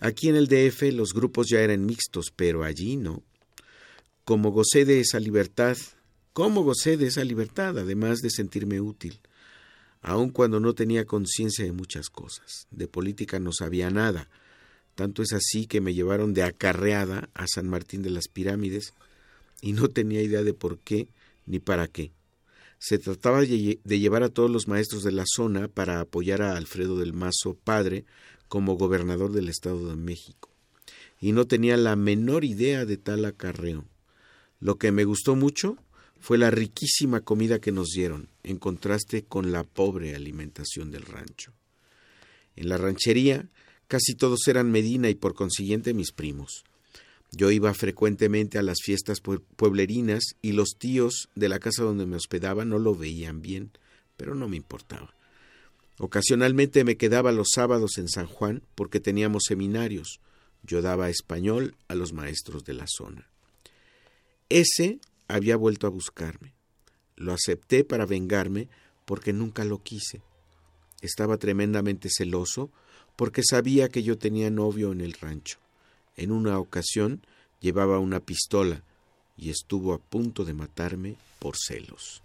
Aquí 0.00 0.28
en 0.28 0.36
el 0.36 0.48
DF 0.48 0.92
los 0.92 1.12
grupos 1.12 1.48
ya 1.48 1.60
eran 1.60 1.86
mixtos, 1.86 2.32
pero 2.34 2.64
allí 2.64 2.96
no. 2.96 3.22
Como 4.24 4.50
gocé 4.50 4.84
de 4.84 5.00
esa 5.00 5.20
libertad, 5.20 5.76
¿cómo 6.32 6.62
gocé 6.62 6.96
de 6.96 7.06
esa 7.06 7.24
libertad, 7.24 7.78
además 7.78 8.18
de 8.20 8.30
sentirme 8.30 8.80
útil? 8.80 9.20
Aun 10.02 10.30
cuando 10.30 10.60
no 10.60 10.74
tenía 10.74 11.04
conciencia 11.04 11.64
de 11.64 11.72
muchas 11.72 12.08
cosas. 12.08 12.66
De 12.70 12.88
política 12.88 13.38
no 13.38 13.52
sabía 13.52 13.90
nada. 13.90 14.28
Tanto 14.94 15.22
es 15.22 15.32
así 15.32 15.66
que 15.66 15.80
me 15.80 15.94
llevaron 15.94 16.34
de 16.34 16.42
acarreada 16.42 17.28
a 17.34 17.46
San 17.46 17.68
Martín 17.68 18.02
de 18.02 18.10
las 18.10 18.28
Pirámides 18.28 18.94
y 19.60 19.72
no 19.72 19.88
tenía 19.88 20.22
idea 20.22 20.42
de 20.42 20.54
por 20.54 20.78
qué 20.78 21.08
ni 21.46 21.58
para 21.58 21.86
qué. 21.86 22.12
Se 22.78 22.98
trataba 22.98 23.42
de 23.42 23.78
llevar 23.84 24.22
a 24.22 24.30
todos 24.30 24.50
los 24.50 24.68
maestros 24.68 25.02
de 25.02 25.12
la 25.12 25.24
zona 25.26 25.68
para 25.68 26.00
apoyar 26.00 26.40
a 26.40 26.56
Alfredo 26.56 26.98
del 26.98 27.12
Mazo 27.12 27.54
padre 27.62 28.06
como 28.48 28.76
gobernador 28.76 29.32
del 29.32 29.50
Estado 29.50 29.88
de 29.88 29.96
México. 29.96 30.48
Y 31.20 31.32
no 31.32 31.46
tenía 31.46 31.76
la 31.76 31.94
menor 31.94 32.44
idea 32.44 32.86
de 32.86 32.96
tal 32.96 33.26
acarreo. 33.26 33.84
Lo 34.60 34.76
que 34.76 34.92
me 34.92 35.04
gustó 35.04 35.36
mucho 35.36 35.76
fue 36.20 36.38
la 36.38 36.50
riquísima 36.50 37.20
comida 37.20 37.60
que 37.60 37.72
nos 37.72 37.88
dieron, 37.88 38.28
en 38.42 38.58
contraste 38.58 39.24
con 39.24 39.52
la 39.52 39.64
pobre 39.64 40.14
alimentación 40.14 40.90
del 40.90 41.02
rancho. 41.02 41.52
En 42.56 42.68
la 42.68 42.76
ranchería 42.76 43.48
casi 43.88 44.14
todos 44.14 44.46
eran 44.46 44.70
Medina 44.70 45.08
y 45.08 45.14
por 45.14 45.34
consiguiente 45.34 45.94
mis 45.94 46.12
primos. 46.12 46.64
Yo 47.32 47.50
iba 47.50 47.72
frecuentemente 47.74 48.58
a 48.58 48.62
las 48.62 48.78
fiestas 48.84 49.20
pueblerinas 49.20 50.36
y 50.42 50.52
los 50.52 50.76
tíos 50.78 51.28
de 51.34 51.48
la 51.48 51.58
casa 51.58 51.82
donde 51.82 52.06
me 52.06 52.16
hospedaba 52.16 52.64
no 52.64 52.78
lo 52.78 52.94
veían 52.94 53.40
bien, 53.40 53.70
pero 54.16 54.34
no 54.34 54.48
me 54.48 54.56
importaba. 54.56 55.14
Ocasionalmente 55.98 56.84
me 56.84 56.96
quedaba 56.96 57.32
los 57.32 57.48
sábados 57.54 57.98
en 57.98 58.08
San 58.08 58.26
Juan 58.26 58.62
porque 58.74 59.00
teníamos 59.00 59.44
seminarios. 59.46 60.20
Yo 60.62 60.82
daba 60.82 61.08
español 61.08 61.76
a 61.88 61.94
los 61.94 62.12
maestros 62.12 62.64
de 62.64 62.74
la 62.74 62.86
zona. 62.88 63.28
Ese 64.48 64.98
había 65.34 65.56
vuelto 65.56 65.86
a 65.86 65.90
buscarme. 65.90 66.54
Lo 67.16 67.32
acepté 67.32 67.84
para 67.84 68.06
vengarme 68.06 68.68
porque 69.04 69.32
nunca 69.32 69.64
lo 69.64 69.82
quise. 69.82 70.22
Estaba 71.00 71.36
tremendamente 71.36 72.08
celoso 72.10 72.70
porque 73.16 73.42
sabía 73.42 73.88
que 73.88 74.02
yo 74.02 74.18
tenía 74.18 74.50
novio 74.50 74.92
en 74.92 75.00
el 75.00 75.12
rancho. 75.14 75.58
En 76.16 76.32
una 76.32 76.58
ocasión 76.58 77.22
llevaba 77.60 77.98
una 77.98 78.20
pistola 78.20 78.82
y 79.36 79.50
estuvo 79.50 79.94
a 79.94 79.98
punto 79.98 80.44
de 80.44 80.54
matarme 80.54 81.16
por 81.38 81.56
celos. 81.56 82.22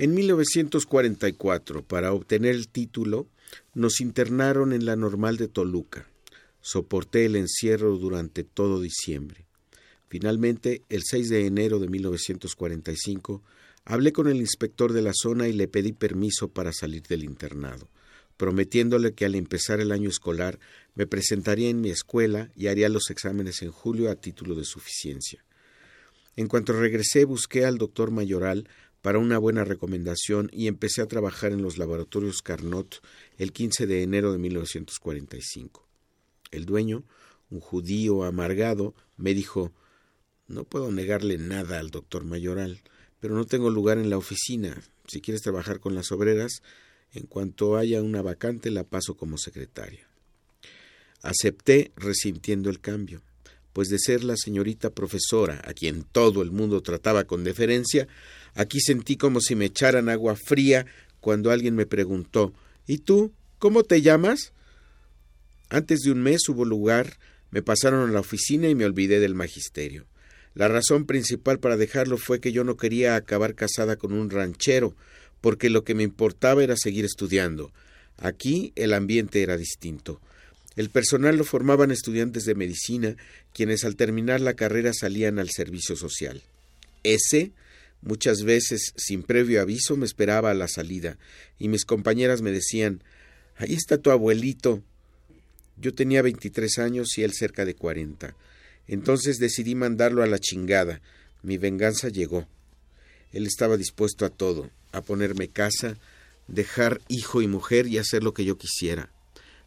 En 0.00 0.14
1944, 0.14 1.82
para 1.82 2.12
obtener 2.12 2.54
el 2.54 2.68
título, 2.68 3.26
nos 3.74 4.00
internaron 4.00 4.72
en 4.72 4.86
la 4.86 4.94
normal 4.94 5.38
de 5.38 5.48
Toluca. 5.48 6.06
Soporté 6.60 7.24
el 7.26 7.34
encierro 7.34 7.98
durante 7.98 8.44
todo 8.44 8.80
diciembre. 8.80 9.44
Finalmente, 10.08 10.82
el 10.88 11.02
6 11.02 11.28
de 11.30 11.46
enero 11.46 11.80
de 11.80 11.88
1945, 11.88 13.42
hablé 13.84 14.12
con 14.12 14.28
el 14.28 14.36
inspector 14.36 14.92
de 14.92 15.02
la 15.02 15.12
zona 15.12 15.48
y 15.48 15.52
le 15.52 15.66
pedí 15.66 15.90
permiso 15.90 16.46
para 16.46 16.72
salir 16.72 17.02
del 17.02 17.24
internado, 17.24 17.88
prometiéndole 18.36 19.14
que 19.14 19.24
al 19.24 19.34
empezar 19.34 19.80
el 19.80 19.90
año 19.90 20.10
escolar 20.10 20.60
me 20.94 21.08
presentaría 21.08 21.70
en 21.70 21.80
mi 21.80 21.90
escuela 21.90 22.52
y 22.54 22.68
haría 22.68 22.88
los 22.88 23.10
exámenes 23.10 23.62
en 23.62 23.72
julio 23.72 24.12
a 24.12 24.14
título 24.14 24.54
de 24.54 24.64
suficiencia. 24.64 25.44
En 26.36 26.46
cuanto 26.46 26.72
regresé, 26.72 27.24
busqué 27.24 27.64
al 27.64 27.78
doctor 27.78 28.12
Mayoral 28.12 28.68
para 29.08 29.20
una 29.20 29.38
buena 29.38 29.64
recomendación 29.64 30.50
y 30.52 30.66
empecé 30.66 31.00
a 31.00 31.06
trabajar 31.06 31.52
en 31.52 31.62
los 31.62 31.78
laboratorios 31.78 32.42
Carnot 32.42 33.00
el 33.38 33.54
15 33.54 33.86
de 33.86 34.02
enero 34.02 34.32
de 34.32 34.38
1945. 34.38 35.88
El 36.50 36.66
dueño, 36.66 37.04
un 37.48 37.60
judío 37.60 38.24
amargado, 38.24 38.94
me 39.16 39.32
dijo 39.32 39.72
No 40.46 40.64
puedo 40.64 40.92
negarle 40.92 41.38
nada 41.38 41.78
al 41.78 41.88
doctor 41.88 42.26
Mayoral, 42.26 42.82
pero 43.18 43.34
no 43.34 43.46
tengo 43.46 43.70
lugar 43.70 43.96
en 43.96 44.10
la 44.10 44.18
oficina. 44.18 44.78
Si 45.06 45.22
quieres 45.22 45.40
trabajar 45.40 45.80
con 45.80 45.94
las 45.94 46.12
obreras, 46.12 46.60
en 47.14 47.24
cuanto 47.24 47.78
haya 47.78 48.02
una 48.02 48.20
vacante 48.20 48.70
la 48.70 48.84
paso 48.84 49.16
como 49.16 49.38
secretaria. 49.38 50.06
Acepté 51.22 51.92
resintiendo 51.96 52.68
el 52.68 52.80
cambio, 52.80 53.22
pues 53.78 53.90
de 53.90 54.00
ser 54.00 54.24
la 54.24 54.36
señorita 54.36 54.90
profesora, 54.90 55.62
a 55.64 55.72
quien 55.72 56.02
todo 56.02 56.42
el 56.42 56.50
mundo 56.50 56.80
trataba 56.80 57.22
con 57.22 57.44
deferencia, 57.44 58.08
Aquí 58.56 58.80
sentí 58.80 59.16
como 59.16 59.40
si 59.40 59.54
me 59.54 59.66
echaran 59.66 60.08
agua 60.08 60.34
fría 60.34 60.84
cuando 61.20 61.52
alguien 61.52 61.76
me 61.76 61.86
preguntó 61.86 62.52
¿Y 62.88 62.98
tú? 62.98 63.32
¿Cómo 63.60 63.84
te 63.84 64.02
llamas? 64.02 64.52
Antes 65.68 66.00
de 66.00 66.10
un 66.10 66.24
mes 66.24 66.48
hubo 66.48 66.64
lugar, 66.64 67.20
me 67.52 67.62
pasaron 67.62 68.10
a 68.10 68.12
la 68.12 68.18
oficina 68.18 68.68
y 68.68 68.74
me 68.74 68.84
olvidé 68.84 69.20
del 69.20 69.36
magisterio. 69.36 70.06
La 70.54 70.66
razón 70.66 71.06
principal 71.06 71.60
para 71.60 71.76
dejarlo 71.76 72.18
fue 72.18 72.40
que 72.40 72.50
yo 72.50 72.64
no 72.64 72.76
quería 72.76 73.14
acabar 73.14 73.54
casada 73.54 73.94
con 73.94 74.12
un 74.12 74.28
ranchero, 74.28 74.96
porque 75.40 75.70
lo 75.70 75.84
que 75.84 75.94
me 75.94 76.02
importaba 76.02 76.64
era 76.64 76.76
seguir 76.76 77.04
estudiando. 77.04 77.70
Aquí 78.16 78.72
el 78.74 78.92
ambiente 78.92 79.40
era 79.40 79.56
distinto. 79.56 80.20
El 80.78 80.90
personal 80.90 81.36
lo 81.36 81.42
formaban 81.42 81.90
estudiantes 81.90 82.44
de 82.44 82.54
medicina, 82.54 83.16
quienes 83.52 83.84
al 83.84 83.96
terminar 83.96 84.40
la 84.40 84.54
carrera 84.54 84.92
salían 84.94 85.40
al 85.40 85.50
servicio 85.50 85.96
social. 85.96 86.42
Ese 87.02 87.52
Muchas 88.00 88.44
veces, 88.44 88.92
sin 88.96 89.24
previo 89.24 89.60
aviso, 89.60 89.96
me 89.96 90.06
esperaba 90.06 90.50
a 90.50 90.54
la 90.54 90.68
salida, 90.68 91.18
y 91.58 91.66
mis 91.66 91.84
compañeras 91.84 92.42
me 92.42 92.52
decían 92.52 93.02
Ahí 93.56 93.74
está 93.74 93.98
tu 93.98 94.12
abuelito. 94.12 94.82
Yo 95.80 95.94
tenía 95.94 96.22
23 96.22 96.78
años 96.78 97.18
y 97.18 97.24
él 97.24 97.32
cerca 97.32 97.64
de 97.64 97.74
40. 97.74 98.36
Entonces 98.86 99.38
decidí 99.38 99.74
mandarlo 99.74 100.22
a 100.22 100.28
la 100.28 100.38
chingada. 100.38 101.00
Mi 101.42 101.58
venganza 101.58 102.08
llegó. 102.08 102.46
Él 103.32 103.46
estaba 103.46 103.76
dispuesto 103.76 104.24
a 104.24 104.30
todo, 104.30 104.70
a 104.92 105.02
ponerme 105.02 105.48
casa, 105.48 105.96
dejar 106.46 107.00
hijo 107.08 107.42
y 107.42 107.48
mujer 107.48 107.88
y 107.88 107.98
hacer 107.98 108.22
lo 108.22 108.32
que 108.32 108.44
yo 108.44 108.56
quisiera. 108.58 109.10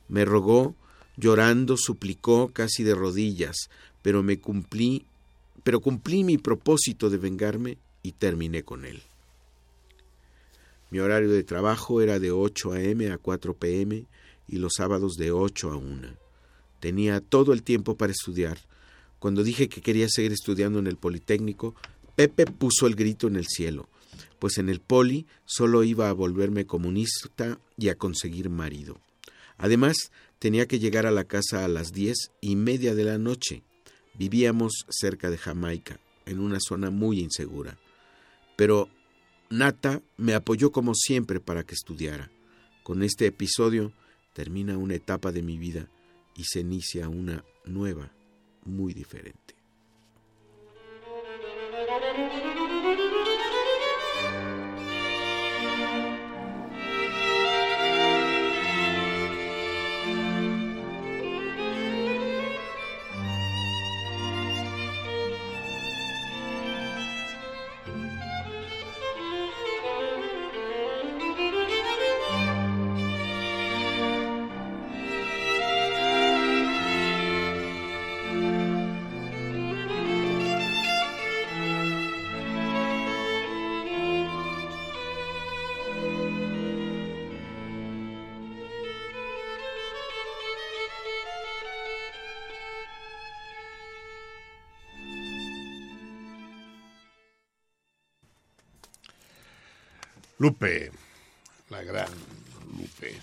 Me 0.07 0.23
rogó, 0.23 0.75
llorando, 1.17 1.77
suplicó 1.77 2.49
casi 2.53 2.83
de 2.83 2.95
rodillas, 2.95 3.69
pero 4.01 4.23
me 4.23 4.39
cumplí, 4.39 5.05
pero 5.63 5.79
cumplí 5.79 6.23
mi 6.23 6.37
propósito 6.37 7.09
de 7.09 7.17
vengarme 7.17 7.77
y 8.03 8.13
terminé 8.13 8.63
con 8.63 8.85
él. 8.85 9.01
Mi 10.89 10.99
horario 10.99 11.29
de 11.29 11.43
trabajo 11.43 12.01
era 12.01 12.19
de 12.19 12.31
8 12.31 12.73
a.m. 12.73 13.11
a 13.11 13.17
4 13.17 13.53
p.m. 13.53 14.03
y 14.47 14.57
los 14.57 14.73
sábados 14.75 15.13
de 15.13 15.31
8 15.31 15.71
a 15.71 15.77
1. 15.77 16.07
Tenía 16.81 17.21
todo 17.21 17.53
el 17.53 17.63
tiempo 17.63 17.95
para 17.95 18.11
estudiar. 18.11 18.57
Cuando 19.19 19.43
dije 19.43 19.69
que 19.69 19.81
quería 19.81 20.09
seguir 20.09 20.33
estudiando 20.33 20.79
en 20.79 20.87
el 20.87 20.97
Politécnico, 20.97 21.75
Pepe 22.15 22.45
puso 22.45 22.87
el 22.87 22.95
grito 22.95 23.27
en 23.27 23.37
el 23.37 23.47
cielo, 23.47 23.87
pues 24.39 24.57
en 24.57 24.67
el 24.67 24.81
Poli 24.81 25.27
solo 25.45 25.83
iba 25.83 26.09
a 26.09 26.13
volverme 26.13 26.65
comunista 26.65 27.59
y 27.77 27.89
a 27.89 27.95
conseguir 27.95 28.49
marido. 28.49 28.97
Además, 29.57 30.11
tenía 30.41 30.65
que 30.65 30.79
llegar 30.79 31.05
a 31.05 31.11
la 31.11 31.25
casa 31.25 31.63
a 31.63 31.67
las 31.67 31.93
diez 31.93 32.31
y 32.41 32.55
media 32.55 32.95
de 32.95 33.03
la 33.03 33.19
noche. 33.19 33.61
Vivíamos 34.15 34.87
cerca 34.89 35.29
de 35.29 35.37
Jamaica, 35.37 35.99
en 36.25 36.39
una 36.39 36.57
zona 36.59 36.89
muy 36.89 37.19
insegura. 37.19 37.77
Pero 38.55 38.89
Nata 39.51 40.01
me 40.17 40.33
apoyó 40.33 40.71
como 40.71 40.95
siempre 40.95 41.39
para 41.39 41.63
que 41.63 41.75
estudiara. 41.75 42.31
Con 42.81 43.03
este 43.03 43.27
episodio 43.27 43.93
termina 44.33 44.79
una 44.79 44.95
etapa 44.95 45.31
de 45.31 45.43
mi 45.43 45.59
vida 45.59 45.87
y 46.35 46.45
se 46.45 46.61
inicia 46.61 47.07
una 47.07 47.45
nueva, 47.63 48.11
muy 48.65 48.95
diferente. 48.95 49.53
Lupe, 100.41 100.91
la 101.69 101.83
gran 101.83 102.09
Lupe. 102.75 103.15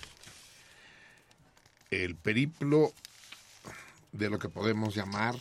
El 1.90 2.14
periplo 2.14 2.92
de 4.12 4.30
lo 4.30 4.38
que 4.38 4.48
podemos 4.48 4.94
llamar 4.94 5.34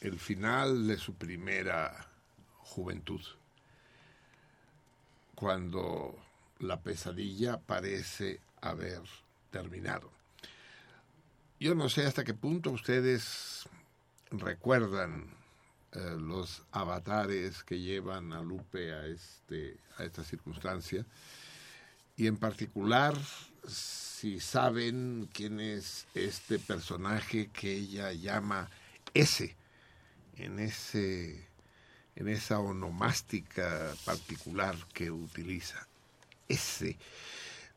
el 0.00 0.18
final 0.18 0.88
de 0.88 0.96
su 0.96 1.14
primera 1.14 2.08
juventud, 2.58 3.20
cuando 5.36 6.18
la 6.58 6.80
pesadilla 6.80 7.60
parece 7.60 8.40
haber 8.60 9.02
terminado. 9.52 10.10
Yo 11.60 11.76
no 11.76 11.88
sé 11.88 12.04
hasta 12.04 12.24
qué 12.24 12.34
punto 12.34 12.72
ustedes 12.72 13.68
recuerdan 14.32 15.30
eh, 15.92 16.16
los 16.18 16.62
avatares 16.72 17.62
que 17.62 17.80
llevan 17.80 18.32
a 18.32 18.42
Lupe 18.42 18.92
a, 18.92 19.06
este, 19.06 19.76
a 19.98 20.04
esta 20.04 20.24
circunstancia. 20.24 21.04
Y 22.16 22.26
en 22.26 22.36
particular 22.36 23.14
si 23.66 24.40
saben 24.40 25.28
quién 25.32 25.60
es 25.60 26.06
este 26.14 26.58
personaje 26.58 27.48
que 27.48 27.72
ella 27.72 28.12
llama 28.12 28.70
ese 29.14 29.56
en 30.36 30.58
ese 30.58 31.48
en 32.14 32.28
esa 32.28 32.58
onomástica 32.58 33.94
particular 34.04 34.76
que 34.92 35.10
utiliza. 35.10 35.86
Ese 36.48 36.98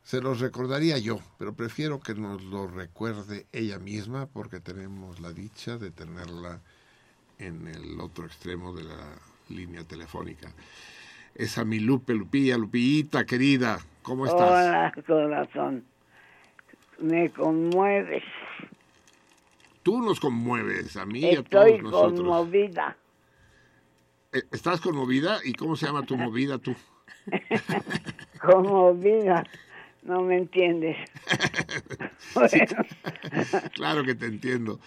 se 0.03 0.21
los 0.21 0.39
recordaría 0.39 0.97
yo, 0.97 1.19
pero 1.39 1.55
prefiero 1.55 1.99
que 1.99 2.13
nos 2.13 2.43
lo 2.43 2.67
recuerde 2.67 3.47
ella 3.51 3.79
misma 3.79 4.27
porque 4.27 4.59
tenemos 4.59 5.19
la 5.19 5.31
dicha 5.31 5.77
de 5.77 5.89
tenerla 5.89 6.61
en 7.39 7.67
el 7.67 7.99
otro 7.99 8.25
extremo 8.25 8.73
de 8.73 8.83
la 8.83 9.17
línea 9.49 9.83
telefónica. 9.83 10.51
Es 11.33 11.57
a 11.57 11.65
mi 11.65 11.79
Lupe, 11.79 12.13
Lupilla, 12.13 12.57
Lupillita, 12.57 13.25
querida, 13.25 13.79
¿cómo 14.01 14.25
estás? 14.25 14.41
Hola, 14.41 14.93
corazón. 15.05 15.83
Me 16.99 17.29
conmueves. 17.31 18.23
Tú 19.83 20.01
nos 20.01 20.19
conmueves, 20.19 20.95
a 20.95 21.05
mí 21.05 21.19
y 21.19 21.35
a 21.35 21.43
todos 21.43 21.81
nosotros. 21.81 22.19
conmovida. 22.19 22.97
Eh, 24.31 24.43
¿Estás 24.51 24.81
conmovida? 24.81 25.39
¿Y 25.43 25.53
cómo 25.53 25.75
se 25.75 25.85
llama 25.85 26.03
tu 26.03 26.17
movida 26.17 26.57
tú? 26.57 26.75
Conmovida. 28.41 29.43
No 30.03 30.21
me 30.21 30.37
entiendes. 30.37 30.97
bueno, 32.33 32.83
Claro 33.73 34.03
que 34.03 34.15
te 34.15 34.27
entiendo. 34.27 34.79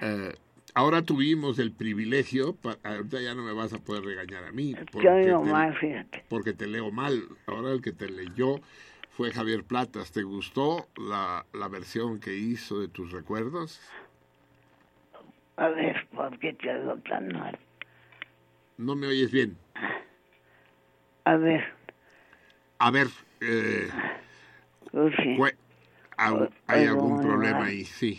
Eh, 0.00 0.34
ahora 0.74 1.02
tuvimos 1.02 1.58
el 1.58 1.72
privilegio, 1.72 2.54
pa- 2.56 2.78
ahorita 2.84 3.20
ya 3.20 3.34
no 3.34 3.42
me 3.42 3.52
vas 3.52 3.72
a 3.72 3.78
poder 3.78 4.04
regañar 4.04 4.44
a 4.44 4.52
mí, 4.52 4.74
porque 4.90 5.24
yo 5.26 5.38
te- 5.42 5.50
más, 5.50 5.78
fíjate. 5.78 6.24
porque 6.28 6.52
te 6.52 6.66
leo 6.66 6.90
mal. 6.90 7.22
Ahora 7.46 7.72
el 7.72 7.80
que 7.82 7.92
te 7.92 8.08
leyó 8.08 8.60
fue 9.10 9.32
Javier 9.32 9.64
Platas. 9.64 10.12
¿Te 10.12 10.22
gustó 10.22 10.88
la, 10.96 11.44
la 11.52 11.68
versión 11.68 12.20
que 12.20 12.34
hizo 12.36 12.80
de 12.80 12.88
tus 12.88 13.10
recuerdos? 13.12 13.80
A 15.56 15.68
ver, 15.68 16.08
¿por 16.14 16.38
qué 16.38 16.52
te 16.54 16.70
hago 16.70 16.96
tan 17.08 17.28
mal? 17.32 17.58
No 18.78 18.96
me 18.96 19.06
oyes 19.08 19.30
bien. 19.30 19.58
A 21.24 21.36
ver, 21.36 21.64
A 22.78 22.90
ver, 22.90 23.08
eh, 23.42 23.90
au- 26.16 26.50
¿hay 26.66 26.86
algún 26.86 27.20
problema 27.20 27.58
mal. 27.58 27.68
ahí? 27.68 27.84
Sí. 27.84 28.18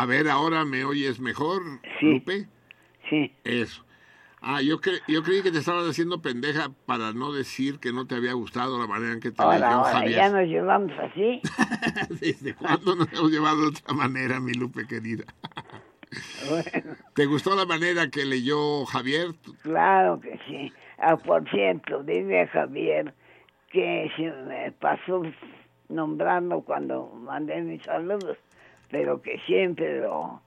A 0.00 0.06
ver, 0.06 0.30
ahora 0.30 0.64
me 0.64 0.82
oyes 0.82 1.20
mejor, 1.20 1.60
Sí. 2.00 2.06
Lupe. 2.06 2.46
Sí, 3.10 3.34
Eso. 3.44 3.84
Ah, 4.40 4.62
yo, 4.62 4.80
cre- 4.80 5.02
yo 5.06 5.22
creí 5.22 5.42
que 5.42 5.52
te 5.52 5.58
estabas 5.58 5.86
haciendo 5.86 6.22
pendeja 6.22 6.70
para 6.86 7.12
no 7.12 7.32
decir 7.32 7.78
que 7.80 7.92
no 7.92 8.06
te 8.06 8.14
había 8.14 8.32
gustado 8.32 8.78
la 8.78 8.86
manera 8.86 9.12
en 9.12 9.20
que 9.20 9.30
te 9.30 9.42
ahora, 9.42 10.06
ya 10.08 10.30
nos 10.30 10.48
llevamos 10.48 10.92
así. 10.98 11.42
¿Desde 12.18 12.54
cuándo 12.54 12.96
nos 12.96 13.12
hemos 13.12 13.30
llevado 13.30 13.60
de 13.60 13.66
otra 13.68 13.92
manera, 13.92 14.40
mi 14.40 14.54
Lupe 14.54 14.86
querida? 14.86 15.24
Bueno, 16.48 16.96
¿Te 17.14 17.26
gustó 17.26 17.54
la 17.54 17.66
manera 17.66 18.08
que 18.08 18.24
leyó 18.24 18.86
Javier? 18.86 19.34
claro 19.62 20.18
que 20.18 20.40
sí. 20.48 20.72
Ah, 20.96 21.18
por 21.18 21.46
cierto, 21.50 22.02
dile 22.04 22.40
a 22.40 22.46
Javier 22.48 23.12
que 23.70 24.10
se 24.16 24.22
me 24.48 24.72
pasó 24.72 25.20
nombrando 25.90 26.62
cuando 26.62 27.12
mandé 27.22 27.60
mis 27.60 27.82
saludos, 27.82 28.38
pero 28.90 29.20
que 29.22 29.38
siempre 29.46 30.00
lo, 30.00 30.40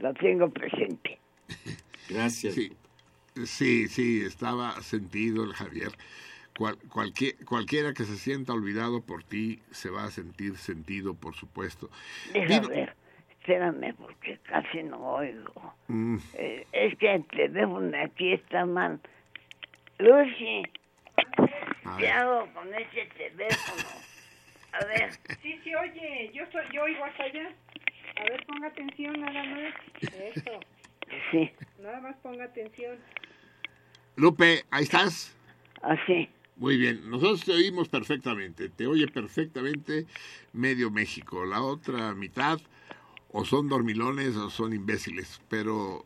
lo 0.00 0.14
tengo 0.14 0.50
presente. 0.50 1.18
Gracias. 2.08 2.54
Sí, 2.54 2.72
sí, 3.44 3.88
sí, 3.88 4.22
estaba 4.24 4.80
sentido 4.82 5.44
el 5.44 5.52
Javier. 5.52 5.92
Cual, 6.56 6.76
cualquier, 6.92 7.36
cualquiera 7.44 7.92
que 7.92 8.04
se 8.04 8.16
sienta 8.16 8.52
olvidado 8.52 9.00
por 9.00 9.22
ti 9.22 9.60
se 9.70 9.90
va 9.90 10.04
a 10.04 10.10
sentir 10.10 10.56
sentido, 10.56 11.14
por 11.14 11.34
supuesto. 11.36 11.88
Deja 12.32 12.60
Vino- 12.60 12.68
ver, 12.68 12.94
espérame 13.30 13.94
porque 13.94 14.38
casi 14.42 14.82
no 14.82 14.98
oigo. 14.98 15.74
Mm, 15.86 16.16
Eh, 16.34 16.66
es 16.72 16.98
que 16.98 17.14
el 17.14 17.24
teléfono 17.28 17.96
aquí 18.02 18.32
está 18.32 18.66
mal. 18.66 18.98
Lucy, 19.98 20.62
a 21.84 21.96
¿qué 21.96 22.02
ver. 22.02 22.10
hago 22.12 22.52
con 22.54 22.74
ese 22.74 23.06
teléfono? 23.16 23.88
A 24.72 24.84
ver, 24.84 25.10
Sí, 25.42 25.58
sí, 25.62 25.74
oye, 25.76 26.30
yo, 26.34 26.44
soy, 26.50 26.64
yo 26.72 26.82
oigo 26.82 27.04
hasta 27.04 27.22
allá. 27.22 27.50
A 28.18 28.24
ver, 28.24 28.46
ponga 28.46 28.68
atención 28.68 29.20
nada 29.20 29.44
más. 29.44 29.74
Eso, 30.00 30.60
sí, 31.30 31.50
nada 31.80 32.00
más 32.00 32.16
ponga 32.16 32.44
atención. 32.44 32.98
Lupe, 34.16 34.64
ahí 34.70 34.84
estás. 34.84 35.36
así. 35.82 36.28
Muy 36.56 36.76
bien, 36.76 37.08
nosotros 37.08 37.44
te 37.44 37.52
oímos 37.52 37.88
perfectamente, 37.88 38.68
te 38.68 38.88
oye 38.88 39.06
perfectamente 39.06 40.06
medio 40.52 40.90
México. 40.90 41.44
La 41.44 41.62
otra 41.62 42.14
mitad 42.14 42.58
o 43.30 43.44
son 43.44 43.68
dormilones 43.68 44.34
o 44.36 44.50
son 44.50 44.72
imbéciles, 44.72 45.40
pero 45.48 46.04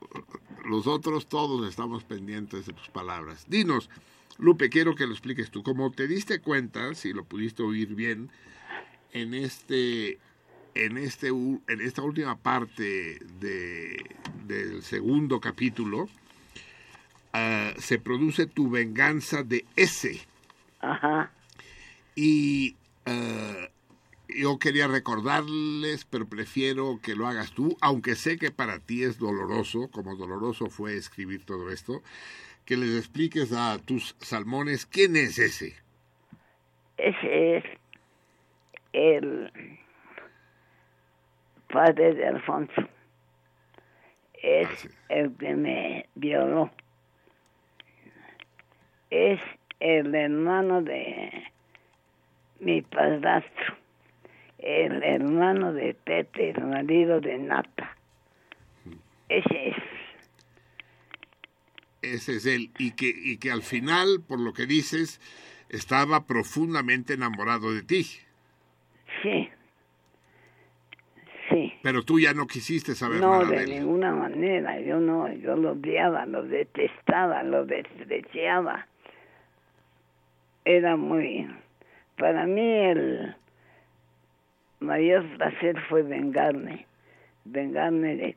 los 0.66 0.86
otros 0.86 1.26
todos 1.26 1.66
estamos 1.66 2.04
pendientes 2.04 2.66
de 2.66 2.74
tus 2.74 2.88
palabras. 2.90 3.46
Dinos, 3.48 3.88
Lupe, 4.38 4.68
quiero 4.68 4.94
que 4.94 5.06
lo 5.06 5.12
expliques 5.12 5.50
tú. 5.50 5.62
Como 5.62 5.90
te 5.90 6.06
diste 6.06 6.40
cuenta, 6.40 6.94
si 6.94 7.14
lo 7.14 7.24
pudiste 7.24 7.62
oír 7.62 7.94
bien, 7.94 8.30
en 9.12 9.32
este 9.32 10.18
en 10.74 10.98
este 10.98 11.28
en 11.28 11.80
esta 11.80 12.02
última 12.02 12.36
parte 12.36 13.18
de, 13.40 14.04
del 14.46 14.82
segundo 14.82 15.40
capítulo 15.40 16.08
ah, 17.32 17.72
se 17.78 17.98
produce 17.98 18.46
tu 18.46 18.70
venganza 18.70 19.42
de 19.42 19.64
ese 19.76 20.20
Ajá. 20.80 21.30
y 22.14 22.76
ah, 23.06 23.68
yo 24.34 24.58
quería 24.58 24.88
recordarles, 24.88 26.04
pero 26.04 26.26
prefiero 26.26 26.98
que 27.02 27.14
lo 27.14 27.26
hagas 27.26 27.52
tú, 27.52 27.76
aunque 27.80 28.14
sé 28.14 28.38
que 28.38 28.50
para 28.50 28.78
ti 28.78 29.02
es 29.04 29.18
doloroso, 29.18 29.90
como 29.90 30.16
doloroso 30.16 30.68
fue 30.68 30.96
escribir 30.96 31.44
todo 31.44 31.70
esto, 31.70 32.02
que 32.64 32.76
les 32.76 32.96
expliques 32.96 33.52
a 33.52 33.78
tus 33.78 34.16
salmones 34.20 34.86
quién 34.86 35.16
es 35.16 35.38
ese. 35.38 35.74
Ese 36.96 37.56
es 37.56 37.64
el 38.92 39.50
padre 41.72 42.14
de 42.14 42.26
Alfonso. 42.26 42.88
Es 44.34 44.88
el 45.08 45.34
que 45.36 45.54
me 45.54 46.06
violó. 46.14 46.70
Es 49.10 49.40
el 49.80 50.14
hermano 50.14 50.82
de 50.82 51.44
mi 52.60 52.82
padrastro. 52.82 53.76
El 54.58 55.02
hermano 55.02 55.72
de 55.72 55.94
Pepe, 55.94 56.50
el 56.50 56.64
marido 56.64 57.20
de 57.20 57.38
Nata. 57.38 57.96
Ese 59.28 59.68
es. 59.70 59.76
Ese 62.02 62.36
es 62.36 62.46
él. 62.46 62.70
Y 62.78 62.92
que, 62.92 63.12
y 63.14 63.38
que 63.38 63.50
al 63.50 63.62
final, 63.62 64.22
por 64.26 64.38
lo 64.38 64.52
que 64.52 64.66
dices, 64.66 65.20
estaba 65.68 66.26
profundamente 66.26 67.14
enamorado 67.14 67.72
de 67.72 67.82
ti. 67.82 68.06
Sí. 69.22 69.48
Pero 71.82 72.02
tú 72.04 72.20
ya 72.20 72.32
no 72.32 72.46
quisiste 72.46 72.94
saber 72.94 73.20
No, 73.20 73.40
nada 73.40 73.50
de 73.50 73.56
de 73.58 73.64
él. 73.64 73.70
ninguna 73.70 74.12
manera. 74.14 74.80
Yo 74.80 75.00
no, 75.00 75.32
yo 75.32 75.56
lo 75.56 75.72
odiaba, 75.72 76.26
lo 76.26 76.42
detestaba, 76.44 77.42
lo 77.42 77.64
despreciaba. 77.66 78.86
Era 80.64 80.96
muy... 80.96 81.48
Para 82.16 82.46
mí 82.46 82.60
el 82.60 83.34
mayor 84.80 85.24
placer 85.36 85.80
fue 85.88 86.02
vengarme. 86.02 86.86
Vengarme 87.44 88.14
de 88.16 88.36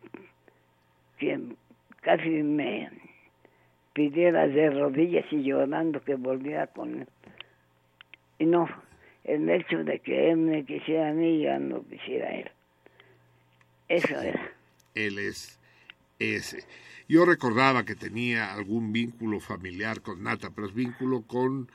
quien 1.20 1.56
casi 2.02 2.30
me 2.30 2.90
pidiera 3.94 4.48
de 4.48 4.72
rodillas 4.72 5.26
y 5.32 5.44
llorando 5.44 6.02
que 6.04 6.16
volviera 6.16 6.66
con 6.68 7.02
él. 7.02 7.08
Y 8.40 8.46
no, 8.46 8.68
el 9.24 9.48
hecho 9.50 9.84
de 9.84 10.00
que 10.00 10.32
él 10.32 10.38
me 10.38 10.66
quisiera 10.66 11.10
a 11.10 11.14
mí, 11.14 11.42
yo 11.42 11.58
no 11.60 11.84
quisiera 11.84 12.28
a 12.28 12.34
él. 12.34 12.52
Eso 13.88 14.20
era. 14.20 14.52
Él 14.94 15.20
es 15.20 15.60
ese. 16.20 16.66
Yo 17.08 17.26
recordaba 17.26 17.86
que 17.86 17.96
tenía 17.96 18.54
algún 18.54 18.92
vínculo 18.92 19.40
familiar 19.40 20.02
con 20.02 20.24
Nata, 20.24 20.50
pero 20.50 20.68
es 20.68 20.74
vínculo 20.74 21.22
con, 21.22 21.70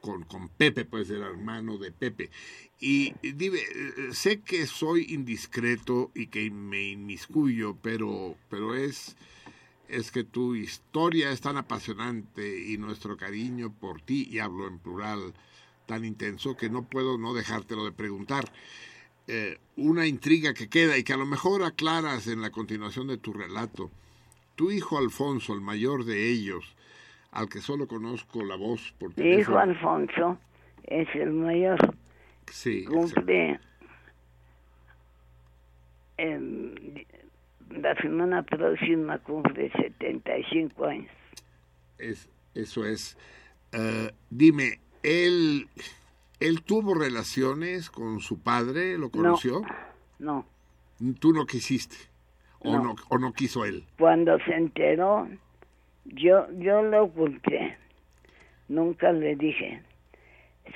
con, 0.00 0.22
con 0.24 0.48
Pepe, 0.48 0.84
pues 0.84 1.10
el 1.10 1.22
hermano 1.22 1.76
de 1.76 1.90
Pepe. 1.90 2.30
Y 2.78 3.14
dime, 3.22 3.58
sé 4.12 4.40
que 4.40 4.66
soy 4.66 5.06
indiscreto 5.08 6.12
y 6.14 6.28
que 6.28 6.50
me 6.50 6.90
inmiscuyo, 6.90 7.76
pero, 7.82 8.36
pero 8.48 8.76
es, 8.76 9.16
es 9.88 10.12
que 10.12 10.22
tu 10.22 10.54
historia 10.54 11.32
es 11.32 11.40
tan 11.40 11.56
apasionante 11.56 12.60
y 12.60 12.78
nuestro 12.78 13.16
cariño 13.16 13.72
por 13.72 14.00
ti, 14.02 14.28
y 14.30 14.38
hablo 14.38 14.68
en 14.68 14.78
plural, 14.78 15.34
tan 15.86 16.04
intenso 16.04 16.56
que 16.56 16.70
no 16.70 16.84
puedo 16.84 17.18
no 17.18 17.34
dejártelo 17.34 17.84
de 17.84 17.92
preguntar 17.92 18.52
eh, 19.28 19.58
una 19.76 20.06
intriga 20.06 20.54
que 20.54 20.68
queda 20.68 20.96
y 20.96 21.04
que 21.04 21.12
a 21.12 21.16
lo 21.16 21.26
mejor 21.26 21.62
aclaras 21.64 22.26
en 22.28 22.40
la 22.42 22.50
continuación 22.50 23.08
de 23.08 23.18
tu 23.18 23.32
relato. 23.32 23.90
Tu 24.54 24.70
hijo 24.70 24.98
Alfonso, 24.98 25.52
el 25.52 25.60
mayor 25.60 26.04
de 26.04 26.30
ellos, 26.30 26.74
al 27.32 27.48
que 27.48 27.60
solo 27.60 27.86
conozco 27.86 28.42
la 28.44 28.56
voz 28.56 28.94
por 28.98 29.16
Mi 29.18 29.34
hijo. 29.34 29.58
Alfonso 29.58 30.38
es 30.84 31.08
el 31.14 31.32
mayor. 31.32 31.78
Sí, 32.50 32.84
Cumple 32.84 33.58
en- 36.16 37.04
la 37.70 37.94
semana 38.00 38.42
próxima 38.42 39.18
cumple 39.18 39.70
75 39.72 40.84
años. 40.86 41.10
es, 41.98 42.28
eso 42.54 42.84
es. 42.86 43.16
Eh, 43.72 44.10
dime, 44.30 44.80
¿él, 45.02 45.68
¿él 46.40 46.62
tuvo 46.62 46.94
relaciones 46.94 47.90
con 47.90 48.20
su 48.20 48.40
padre? 48.40 48.98
¿Lo 48.98 49.10
conoció? 49.10 49.62
No, 50.18 50.46
¿Tú 51.20 51.32
no 51.32 51.46
quisiste? 51.46 51.96
¿O 52.60 52.72
No. 52.72 52.82
no, 52.82 52.94
o 53.08 53.18
no 53.18 53.32
quiso 53.32 53.64
él? 53.64 53.84
cuando 53.98 54.38
se 54.40 54.54
enteró, 54.54 55.28
yo, 56.04 56.46
yo 56.58 56.82
lo 56.82 57.04
oculté. 57.04 57.76
Nunca 58.68 59.12
le 59.12 59.36
dije. 59.36 59.82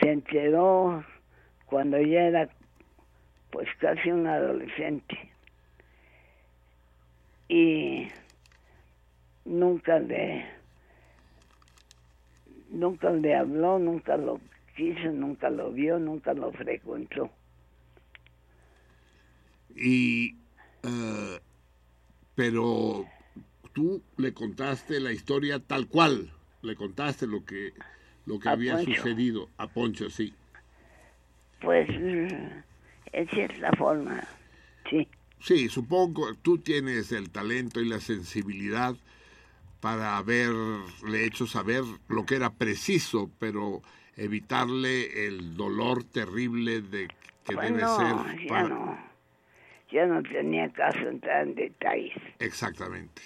Se 0.00 0.10
enteró 0.12 1.04
cuando 1.66 1.98
ya 2.00 2.20
era 2.22 2.48
pues 3.50 3.68
casi 3.80 4.10
un 4.10 4.26
adolescente. 4.26 5.30
Y 7.48 8.06
nunca 9.44 9.98
le 9.98 10.46
nunca 12.70 13.10
le 13.10 13.34
habló, 13.34 13.78
nunca 13.80 14.16
lo 14.16 14.40
quiso, 14.80 15.12
nunca 15.12 15.50
lo 15.50 15.70
vio, 15.72 15.98
nunca 15.98 16.32
lo 16.32 16.50
frecuentó. 16.52 17.30
Y, 19.76 20.34
eh, 20.82 21.38
pero 22.34 23.06
tú 23.74 24.02
le 24.16 24.32
contaste 24.32 25.00
la 25.00 25.12
historia 25.12 25.58
tal 25.58 25.86
cual, 25.86 26.32
le 26.62 26.74
contaste 26.76 27.26
lo 27.26 27.44
que, 27.44 27.74
lo 28.24 28.38
que 28.38 28.48
A 28.48 28.52
había 28.52 28.76
Poncho. 28.76 28.92
sucedido 28.94 29.48
a 29.58 29.68
Poncho, 29.68 30.08
sí. 30.08 30.32
Pues 31.60 31.88
mm, 31.90 32.62
es 33.12 33.58
la 33.58 33.70
forma, 33.72 34.24
sí. 34.88 35.06
Sí, 35.40 35.68
supongo 35.68 36.34
tú 36.36 36.58
tienes 36.58 37.12
el 37.12 37.30
talento 37.30 37.80
y 37.80 37.88
la 37.88 38.00
sensibilidad 38.00 38.94
para 39.80 40.16
haberle 40.18 41.24
hecho 41.24 41.46
saber 41.46 41.82
lo 42.08 42.26
que 42.26 42.36
era 42.36 42.54
preciso, 42.54 43.30
pero 43.38 43.82
evitarle 44.20 45.26
el 45.26 45.56
dolor 45.56 46.04
terrible 46.04 46.82
de 46.82 47.08
que 47.44 47.56
debe 47.56 47.80
ser 47.80 48.38
ya 48.42 48.48
para... 48.48 48.68
no. 48.68 49.10
Ya 49.90 50.06
no 50.06 50.22
tenía 50.22 50.70
caso 50.72 50.98
entrar 50.98 51.48
en 51.48 51.54
detalles. 51.56 52.16
Exactamente. 52.38 53.22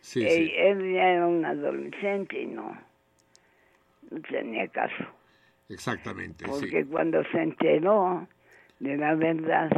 Sí, 0.00 0.24
él, 0.24 0.30
sí, 0.30 0.52
él 0.56 0.94
ya 0.94 1.10
era 1.10 1.26
un 1.26 1.44
adolescente 1.44 2.42
y 2.42 2.46
no, 2.46 2.76
no 4.10 4.20
tenía 4.22 4.66
caso. 4.68 5.04
exactamente, 5.68 6.44
sí. 6.46 6.50
Porque 6.50 6.84
cuando 6.86 7.22
se 7.30 7.42
enteró 7.42 8.26
de 8.80 8.96
la 8.96 9.14
verdad, 9.14 9.70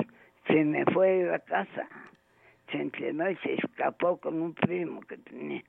se 0.47 0.64
me 0.64 0.84
fue 0.86 1.09
de 1.09 1.30
la 1.32 1.40
casa. 1.40 1.88
Se 2.70 2.78
enteró 2.78 3.28
y 3.28 3.36
se 3.36 3.55
escapó 3.55 4.16
con 4.18 4.40
un 4.40 4.55
primo 4.55 5.01
que 5.02 5.18
tenía. 5.18 5.64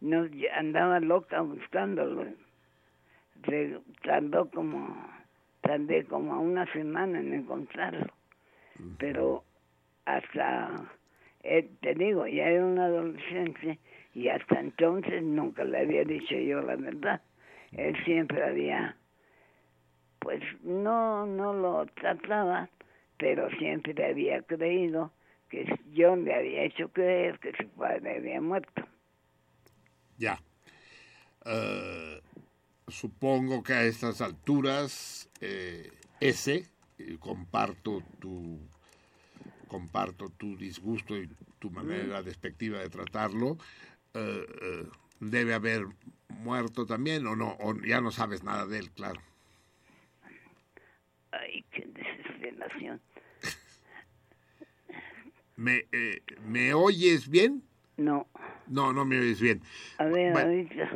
No, 0.00 0.26
ya 0.26 0.58
andaba 0.58 0.98
loca 1.00 1.40
buscándolo. 1.40 2.26
Tardó 4.02 4.48
como, 4.50 5.08
tardé 5.60 6.04
como 6.04 6.40
una 6.40 6.70
semana 6.72 7.20
en 7.20 7.34
encontrarlo. 7.34 8.12
Pero 8.98 9.44
hasta, 10.04 10.90
eh, 11.42 11.68
te 11.80 11.94
digo, 11.94 12.26
ya 12.26 12.48
era 12.48 12.64
un 12.64 12.78
adolescente 12.78 13.78
y 14.14 14.28
hasta 14.28 14.60
entonces 14.60 15.22
nunca 15.22 15.64
le 15.64 15.80
había 15.80 16.04
dicho 16.04 16.34
yo 16.34 16.62
la 16.62 16.76
verdad. 16.76 17.20
Él 17.72 17.96
siempre 18.04 18.42
había 18.42 18.96
pues 20.18 20.40
no 20.62 21.26
no 21.26 21.52
lo 21.52 21.86
trataba, 21.86 22.68
pero 23.18 23.50
siempre 23.58 24.04
había 24.04 24.42
creído 24.42 25.10
que 25.48 25.66
yo 25.92 26.16
le 26.16 26.34
había 26.34 26.62
hecho 26.62 26.88
creer 26.90 27.38
que 27.40 27.52
su 27.52 27.68
padre 27.70 28.16
había 28.16 28.40
muerto. 28.40 28.82
Ya. 30.18 30.40
Eh, 31.44 32.20
supongo 32.92 33.62
que 33.62 33.72
a 33.72 33.84
estas 33.84 34.20
alturas 34.20 35.28
eh, 35.40 35.90
ese 36.20 36.66
eh, 36.98 37.16
comparto 37.18 38.02
tu 38.20 38.58
comparto 39.66 40.28
tu 40.36 40.56
disgusto 40.56 41.16
y 41.16 41.28
tu 41.58 41.70
manera 41.70 42.22
despectiva 42.22 42.78
de 42.78 42.90
tratarlo 42.90 43.56
eh, 44.14 44.46
eh, 44.62 44.86
debe 45.20 45.54
haber 45.54 45.86
muerto 46.28 46.84
también 46.86 47.26
o 47.26 47.34
no 47.34 47.56
o 47.60 47.74
ya 47.82 48.00
no 48.00 48.10
sabes 48.10 48.44
nada 48.44 48.66
de 48.66 48.78
él 48.78 48.90
claro 48.90 49.20
Ay, 51.34 51.64
qué 51.72 51.86
desesperación. 51.86 53.00
¿Me, 55.56 55.86
eh, 55.92 56.20
¿Me 56.46 56.74
oyes 56.74 57.26
bien? 57.26 57.62
No. 57.96 58.26
No, 58.66 58.92
no 58.92 59.06
me 59.06 59.18
oyes 59.18 59.40
bien. 59.40 59.62
A 59.96 60.04
ver, 60.04 60.32
Bueno. 60.32 60.50
ahorita 60.50 60.90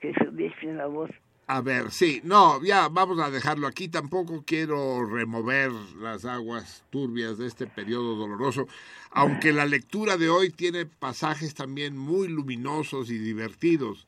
que 0.00 0.14
subiste 0.24 0.72
la 0.72 0.86
voz. 0.86 1.10
A 1.46 1.60
ver, 1.60 1.90
sí, 1.90 2.22
no, 2.24 2.62
ya 2.64 2.88
vamos 2.88 3.18
a 3.18 3.30
dejarlo 3.30 3.66
aquí. 3.66 3.88
Tampoco 3.88 4.44
quiero 4.46 5.04
remover 5.04 5.70
las 6.00 6.24
aguas 6.24 6.84
turbias 6.88 7.36
de 7.36 7.46
este 7.46 7.66
periodo 7.66 8.16
doloroso, 8.16 8.66
aunque 9.10 9.52
la 9.52 9.66
lectura 9.66 10.16
de 10.16 10.30
hoy 10.30 10.48
tiene 10.48 10.86
pasajes 10.86 11.54
también 11.54 11.98
muy 11.98 12.28
luminosos 12.28 13.10
y 13.10 13.18
divertidos. 13.18 14.06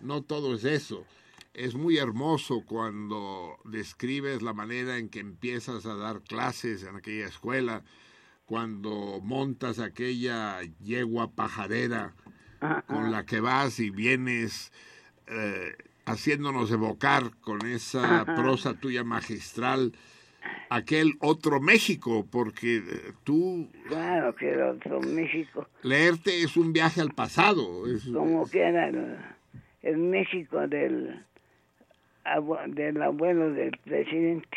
No 0.00 0.22
todo 0.22 0.54
es 0.54 0.64
eso. 0.64 1.06
Es 1.54 1.74
muy 1.74 1.96
hermoso 1.96 2.64
cuando 2.66 3.56
describes 3.64 4.42
la 4.42 4.52
manera 4.52 4.98
en 4.98 5.08
que 5.08 5.20
empiezas 5.20 5.86
a 5.86 5.94
dar 5.94 6.20
clases 6.20 6.82
en 6.82 6.96
aquella 6.96 7.26
escuela, 7.26 7.82
cuando 8.44 9.20
montas 9.22 9.78
aquella 9.78 10.60
yegua 10.82 11.30
pajarera 11.30 12.14
con 12.86 13.10
la 13.10 13.24
que 13.24 13.40
vas 13.40 13.80
y 13.80 13.90
vienes 13.90 14.72
eh, 15.28 15.74
haciéndonos 16.06 16.70
evocar 16.70 17.30
con 17.40 17.66
esa 17.66 18.24
prosa 18.36 18.74
tuya 18.74 19.04
magistral 19.04 19.92
aquel 20.68 21.14
otro 21.20 21.60
México, 21.60 22.26
porque 22.30 22.76
eh, 22.76 23.12
tú 23.24 23.70
Claro 23.88 24.34
que 24.34 24.50
el 24.52 24.62
otro 24.62 25.00
México, 25.00 25.66
leerte 25.82 26.42
es 26.42 26.56
un 26.56 26.72
viaje 26.72 27.00
al 27.00 27.12
pasado. 27.14 27.86
es- 27.86 28.04
como 28.04 28.48
que 28.50 28.60
era 28.60 28.88
el, 28.88 29.16
el 29.82 29.96
México 29.96 30.66
del, 30.68 31.24
del 32.68 33.02
abuelo 33.02 33.50
del 33.52 33.70
presidente. 33.84 34.48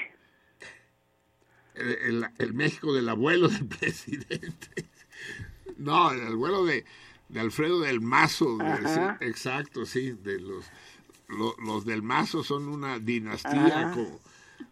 el, 1.75 1.87
el- 2.15 2.25
el 2.39 2.53
México 2.53 2.93
del 2.93 3.07
abuelo 3.09 3.47
del 3.47 3.65
presidente. 3.79 4.85
No, 5.77 6.11
el 6.11 6.27
abuelo 6.27 6.65
de, 6.65 6.83
de 7.29 7.39
Alfredo 7.39 7.79
del 7.81 8.01
Mazo. 8.01 8.57
de- 8.57 9.25
exacto, 9.27 9.85
sí, 9.85 10.11
de 10.11 10.39
los, 10.39 10.69
lo- 11.27 11.55
los 11.63 11.85
del 11.85 12.01
Mazo 12.03 12.43
son 12.43 12.67
una 12.67 12.99
dinastía 12.99 13.91
como, 13.93 14.19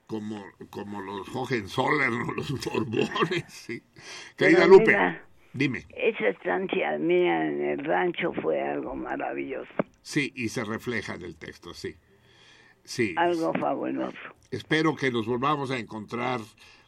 como, 0.08 0.46
como 0.70 1.02
los 1.02 1.28
Hohenzollern 1.34 2.14
o 2.22 2.32
los 2.34 2.52
Borbones. 2.66 3.44
Sí. 3.48 3.82
Querida 4.38 4.66
Lupe, 4.68 4.88
mira, 4.88 5.26
dime. 5.54 5.86
Esa 5.90 6.30
estancia 6.30 6.98
mía 6.98 7.48
en 7.48 7.62
el 7.62 7.86
rancho 7.86 8.32
fue 8.42 8.62
algo 8.62 8.96
maravilloso, 8.96 9.72
Sí, 10.02 10.32
y 10.36 10.50
se 10.50 10.64
refleja 10.64 11.16
en 11.16 11.24
el 11.24 11.36
texto, 11.36 11.74
sí. 11.74 11.96
Sí. 12.84 13.16
algo 13.18 13.52
fabuloso. 13.54 14.16
Espero 14.52 14.96
que 14.96 15.12
nos 15.12 15.26
volvamos 15.26 15.72
a 15.72 15.80
encontrar 15.80 16.40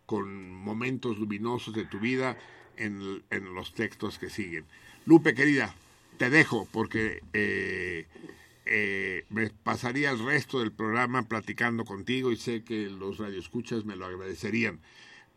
con 0.06 0.53
momentos 0.53 1.18
luminosos 1.18 1.73
de 1.73 1.85
tu 1.85 1.99
vida 1.99 2.38
en, 2.77 3.23
en 3.31 3.53
los 3.56 3.73
textos 3.73 4.19
que 4.19 4.30
siguen. 4.30 4.65
Lupe, 5.06 5.34
querida, 5.34 5.73
te 6.18 6.30
dejo 6.30 6.68
porque 6.72 7.22
eh, 7.34 8.06
eh, 8.69 9.26
me 9.30 9.49
pasaría 9.49 10.11
el 10.11 10.23
resto 10.23 10.60
del 10.60 10.72
programa 10.72 11.23
platicando 11.23 11.85
contigo 11.85 12.31
y 12.31 12.35
sé 12.35 12.64
que 12.64 12.89
los 12.89 13.18
radioescuchas 13.18 13.85
me 13.85 13.95
lo 13.95 14.06
agradecerían. 14.06 14.80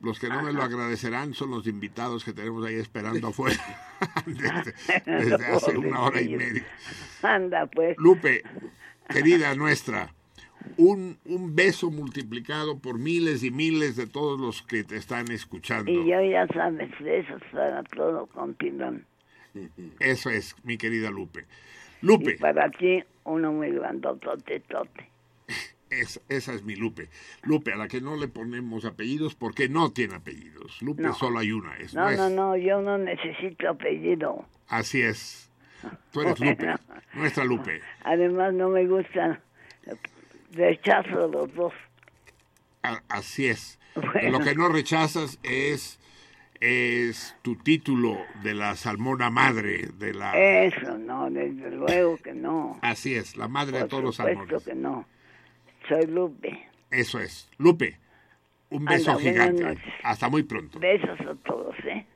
Los 0.00 0.18
que 0.18 0.28
no 0.28 0.42
me 0.42 0.52
lo 0.52 0.62
agradecerán 0.62 1.34
son 1.34 1.50
los 1.50 1.66
invitados 1.66 2.24
que 2.24 2.32
tenemos 2.32 2.64
ahí 2.64 2.76
esperando 2.76 3.28
afuera 3.28 3.60
desde, 4.26 4.74
desde 5.06 5.46
hace 5.46 5.76
una 5.76 6.00
hora 6.02 6.20
y 6.20 6.36
media. 6.36 6.66
Anda, 7.22 7.66
pues. 7.66 7.96
Lupe, 7.98 8.42
querida 9.08 9.54
nuestra, 9.54 10.14
un, 10.76 11.18
un 11.26 11.54
beso 11.54 11.90
multiplicado 11.90 12.78
por 12.78 12.98
miles 12.98 13.44
y 13.44 13.50
miles 13.50 13.96
de 13.96 14.06
todos 14.06 14.40
los 14.40 14.62
que 14.62 14.84
te 14.84 14.96
están 14.96 15.30
escuchando. 15.30 15.90
Y 15.90 16.08
yo 16.08 16.22
ya 16.22 16.46
sabes, 16.48 16.90
besos 17.00 17.42
para 17.52 17.82
todo 17.84 18.26
con 18.26 18.54
pilón. 18.54 19.04
Eso 19.98 20.30
es, 20.30 20.54
mi 20.62 20.78
querida 20.78 21.10
Lupe. 21.10 21.46
Y 22.02 22.06
Lupe, 22.06 22.38
para 22.38 22.70
ti, 22.70 23.02
uno 23.30 23.52
muy 23.52 23.70
grandotote, 23.70 24.60
tote. 24.60 25.08
es- 25.90 26.20
esa 26.28 26.52
es 26.54 26.62
mi 26.62 26.76
Lupe. 26.76 27.08
Lupe, 27.42 27.72
a 27.72 27.76
la 27.76 27.88
que 27.88 28.00
no 28.00 28.16
le 28.16 28.28
ponemos 28.28 28.84
apellidos 28.84 29.34
porque 29.34 29.68
no 29.68 29.90
tiene 29.92 30.14
apellidos. 30.16 30.80
Lupe 30.82 31.02
No. 31.02 31.14
solo 31.14 31.38
hay 31.40 31.50
una. 31.52 31.76
Es, 31.78 31.94
No, 31.94 32.08
es- 32.08 32.18
no, 32.18 32.30
no, 32.30 32.56
yo 32.56 32.80
no 32.80 32.96
necesito 32.98 33.68
apellido. 33.70 34.46
Así 34.68 35.02
es. 35.02 35.50
Tú 36.12 36.20
eres 36.20 36.38
Lupe, 36.40 36.74
nuestra 37.14 37.44
Lupe. 37.44 37.80
Además, 38.04 38.52
no 38.54 38.68
me 38.68 38.86
gustan. 38.86 39.40
Rechazo 40.52 41.28
los 41.28 41.54
dos. 41.54 41.72
A- 42.82 43.02
así 43.08 43.46
es. 43.46 43.78
Bueno. 43.94 44.38
Lo 44.38 44.44
que 44.44 44.54
no 44.54 44.68
rechazas 44.68 45.38
es 45.42 45.99
es 46.60 47.34
tu 47.40 47.56
título 47.56 48.18
de 48.42 48.52
la 48.54 48.76
salmona 48.76 49.30
madre 49.30 49.88
de 49.98 50.12
la 50.12 50.36
Eso, 50.38 50.98
no, 50.98 51.30
desde 51.30 51.70
luego 51.70 52.18
que 52.18 52.34
no. 52.34 52.78
así 52.82 53.14
es 53.14 53.36
la 53.36 53.48
madre 53.48 53.78
de 53.78 53.88
todos 53.88 54.02
los 54.04 54.16
salmones 54.16 54.62
que 54.62 54.74
no. 54.74 55.06
Soy 55.88 56.06
Lupe. 56.06 56.68
eso 56.90 57.18
es 57.18 57.48
Lupe 57.58 57.98
un 58.68 58.84
beso 58.84 59.10
Anda, 59.12 59.22
gigante 59.22 59.78
hasta 60.04 60.28
muy 60.28 60.42
pronto 60.44 60.78
Besos 60.78 61.18
a 61.20 61.34
todos, 61.46 61.74
¿eh? 61.86 62.06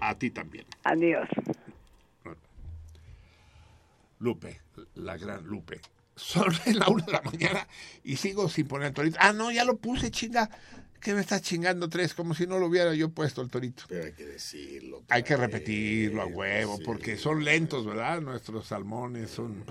a 0.00 0.14
ti 0.16 0.30
también 0.30 0.64
Adiós. 0.84 1.28
Lupe 4.20 4.60
la 4.94 5.16
gran 5.16 5.44
Lupe 5.44 5.80
son 6.14 6.52
la 6.74 6.88
una 6.88 7.04
de 7.04 7.12
la 7.12 7.22
mañana 7.22 7.66
y 8.04 8.16
sigo 8.16 8.48
sin 8.48 8.66
poner 8.66 8.88
el 8.88 8.94
torito 8.94 9.18
ah 9.20 9.32
no 9.32 9.50
ya 9.50 9.64
lo 9.64 9.76
puse 9.76 10.10
chinga 10.10 10.50
¿Qué 11.00 11.14
me 11.14 11.20
estás 11.20 11.42
chingando 11.42 11.88
tres? 11.88 12.14
Como 12.14 12.34
si 12.34 12.46
no 12.46 12.58
lo 12.58 12.66
hubiera 12.66 12.92
yo 12.94 13.08
puesto 13.10 13.40
el 13.42 13.50
torito. 13.50 13.84
Pero 13.88 14.04
hay 14.04 14.12
que 14.12 14.26
decirlo. 14.26 15.02
Hay 15.08 15.22
que 15.22 15.36
repetirlo 15.36 16.22
a 16.22 16.26
huevo, 16.26 16.76
sí. 16.76 16.82
porque 16.84 17.16
son 17.16 17.44
lentos, 17.44 17.86
¿verdad? 17.86 18.20
Nuestros 18.20 18.66
salmones 18.66 19.30
son... 19.30 19.64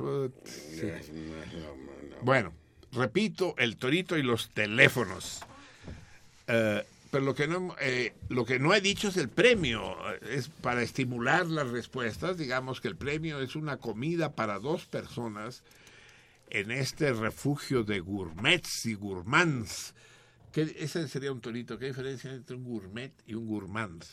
sí. 0.45 0.86
No, 0.86 2.10
no. 2.10 2.24
Bueno, 2.24 2.54
repito, 2.91 3.56
el 3.58 3.78
torito 3.78 4.18
y 4.18 4.24
los 4.24 4.49
teléfonos. 4.52 5.41
Eh, 6.48 6.84
pero 7.12 7.24
lo 7.24 7.36
que, 7.36 7.48
no, 7.48 7.76
eh, 7.80 8.14
lo 8.30 8.45
que 8.45 8.60
no 8.60 8.74
he 8.74 8.82
dicho 8.82 9.10
es 9.10 9.18
el 9.18 9.30
premio. 9.30 9.95
Es 10.22 10.49
para 10.49 10.82
estimular 10.82 11.45
las 11.45 11.70
respuestas. 11.70 12.38
Digamos 12.38 12.82
que 12.82 12.88
el 12.88 12.95
premio 12.95 13.40
es 13.41 13.56
una 13.56 13.78
comida 13.78 14.34
para 14.34 14.60
dos 14.60 14.86
personas 14.86 15.64
en 16.49 16.72
este 16.72 17.14
refugio 17.14 17.84
de 17.84 17.99
gourmets 17.99 18.86
y 18.86 18.94
gourmands. 18.94 19.94
¿Qué, 20.52 20.76
ese 20.80 21.07
sería 21.07 21.32
un 21.32 21.41
torito. 21.41 21.78
¿Qué 21.78 21.88
diferencia 21.88 22.32
hay 22.32 22.38
entre 22.38 22.56
un 22.56 22.64
gourmet 22.64 23.14
y 23.26 23.34
un 23.36 23.48
gourmand? 23.48 24.03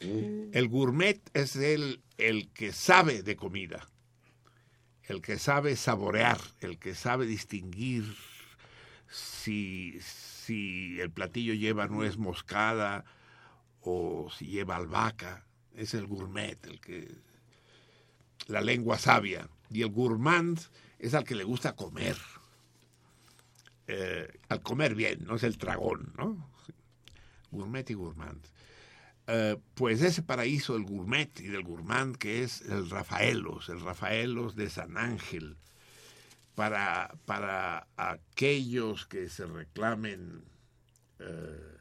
El 0.00 0.68
gourmet 0.68 1.20
es 1.34 1.56
el, 1.56 2.00
el 2.18 2.48
que 2.50 2.72
sabe 2.72 3.22
de 3.22 3.36
comida 3.36 3.88
el 5.08 5.22
que 5.22 5.38
sabe 5.38 5.74
saborear, 5.76 6.38
el 6.60 6.78
que 6.78 6.94
sabe 6.94 7.26
distinguir 7.26 8.04
si, 9.08 9.98
si 10.00 11.00
el 11.00 11.10
platillo 11.10 11.54
lleva 11.54 11.88
nuez 11.88 12.18
moscada 12.18 13.04
o 13.80 14.28
si 14.30 14.48
lleva 14.48 14.76
albahaca, 14.76 15.46
es 15.74 15.94
el 15.94 16.06
gourmet, 16.06 16.58
el 16.66 16.80
que 16.80 17.08
la 18.48 18.60
lengua 18.60 18.98
sabia. 18.98 19.48
Y 19.70 19.82
el 19.82 19.90
gourmand 19.90 20.60
es 20.98 21.14
al 21.14 21.24
que 21.24 21.34
le 21.34 21.44
gusta 21.44 21.74
comer, 21.74 22.16
eh, 23.88 24.28
al 24.50 24.60
comer 24.60 24.94
bien, 24.94 25.24
no 25.24 25.36
es 25.36 25.42
el 25.44 25.56
tragón, 25.56 26.12
¿no? 26.18 26.50
Gourmet 27.50 27.88
y 27.88 27.94
gourmand. 27.94 28.44
Eh, 29.26 29.56
pues 29.74 30.02
ese 30.02 30.22
paraíso 30.22 30.74
del 30.74 30.84
gourmet 30.84 31.40
y 31.40 31.48
del 31.48 31.62
gourmand 31.62 32.16
que 32.16 32.42
es 32.42 32.60
el 32.62 32.90
Rafaelos, 32.90 33.70
el 33.70 33.80
Rafaelos 33.80 34.56
de 34.56 34.68
San 34.68 34.98
Ángel, 34.98 35.56
para, 36.54 37.14
para 37.24 37.86
aquellos 37.96 39.06
que 39.06 39.30
se 39.30 39.46
reclamen 39.46 40.44
eh, 41.20 41.76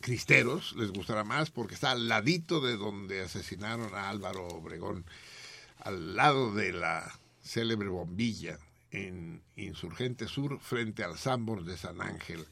cristeros, 0.00 0.76
les 0.76 0.92
gustará 0.92 1.24
más 1.24 1.50
porque 1.50 1.74
está 1.74 1.90
al 1.90 2.06
ladito 2.06 2.60
de 2.60 2.76
donde 2.76 3.22
asesinaron 3.22 3.92
a 3.96 4.10
Álvaro 4.10 4.46
Obregón, 4.46 5.04
al 5.80 6.14
lado 6.14 6.54
de 6.54 6.72
la 6.72 7.18
célebre 7.42 7.88
bombilla 7.88 8.60
en 8.90 9.42
Insurgente 9.56 10.26
Sur 10.26 10.60
frente 10.60 11.04
al 11.04 11.16
Sambor 11.16 11.64
de 11.64 11.76
San 11.76 12.00
Ángel. 12.00 12.46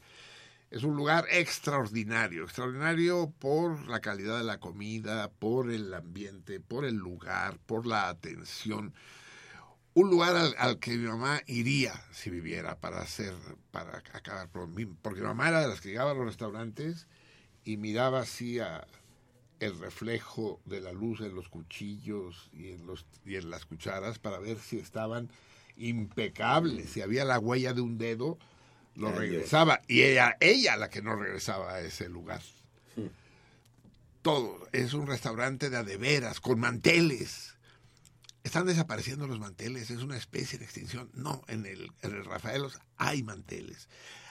Es 0.71 0.83
un 0.83 0.95
lugar 0.95 1.25
extraordinario, 1.31 2.43
extraordinario 2.43 3.33
por 3.39 3.87
la 3.87 4.01
calidad 4.01 4.37
de 4.37 4.43
la 4.43 4.59
comida, 4.59 5.31
por 5.31 5.71
el 5.71 5.91
ambiente, 5.93 6.59
por 6.59 6.85
el 6.85 6.95
lugar, 6.95 7.57
por 7.65 7.87
la 7.87 8.07
atención. 8.07 8.93
Un 9.95 10.11
lugar 10.11 10.53
al, 10.57 10.79
que 10.79 10.95
mi 10.95 11.07
mamá 11.07 11.41
iría 11.47 11.93
si 12.11 12.29
viviera 12.29 12.79
para 12.79 13.01
hacer, 13.01 13.33
para 13.71 13.97
acabar 14.13 14.47
por 14.49 14.67
mí, 14.67 14.85
porque 14.85 15.21
mi 15.21 15.27
mamá 15.27 15.49
era 15.49 15.61
de 15.61 15.69
las 15.69 15.81
que 15.81 15.89
llegaba 15.89 16.11
a 16.11 16.13
los 16.13 16.25
restaurantes 16.25 17.07
y 17.63 17.77
miraba 17.77 18.19
así 18.19 18.59
el 19.59 19.79
reflejo 19.79 20.61
de 20.65 20.81
la 20.81 20.93
luz 20.93 21.21
en 21.21 21.33
los 21.33 21.49
cuchillos 21.49 22.51
y 22.53 22.73
en, 22.73 22.85
los, 22.85 23.07
y 23.25 23.37
en 23.37 23.49
las 23.49 23.65
cucharas 23.65 24.19
para 24.19 24.37
ver 24.37 24.59
si 24.59 24.77
estaban 24.77 25.31
impecables, 25.79 26.91
si 26.91 27.01
había 27.01 27.25
la 27.25 27.39
huella 27.39 27.73
de 27.73 27.81
un 27.81 27.97
dedo, 27.97 28.37
lo 28.95 29.11
regresaba 29.11 29.81
y 29.87 30.01
ella, 30.01 30.37
ella 30.39 30.75
la 30.77 30.89
que 30.89 31.01
no 31.01 31.15
regresaba 31.15 31.73
a 31.73 31.81
ese 31.81 32.09
lugar. 32.09 32.41
Todo, 34.21 34.67
es 34.73 34.93
un 34.93 35.07
restaurante 35.07 35.69
de 35.69 35.77
adeveras, 35.77 36.41
con 36.41 36.59
manteles. 36.59 37.55
Están 38.43 38.67
desapareciendo 38.67 39.27
los 39.27 39.39
manteles, 39.39 39.89
es 39.91 40.01
una 40.01 40.17
especie 40.17 40.59
de 40.59 40.65
extinción. 40.65 41.09
No, 41.13 41.43
en 41.47 41.65
el, 41.65 41.91
en 42.01 42.15
el 42.15 42.25
Rafaelos 42.25 42.77
hay 42.97 43.23
manteles. 43.23 43.87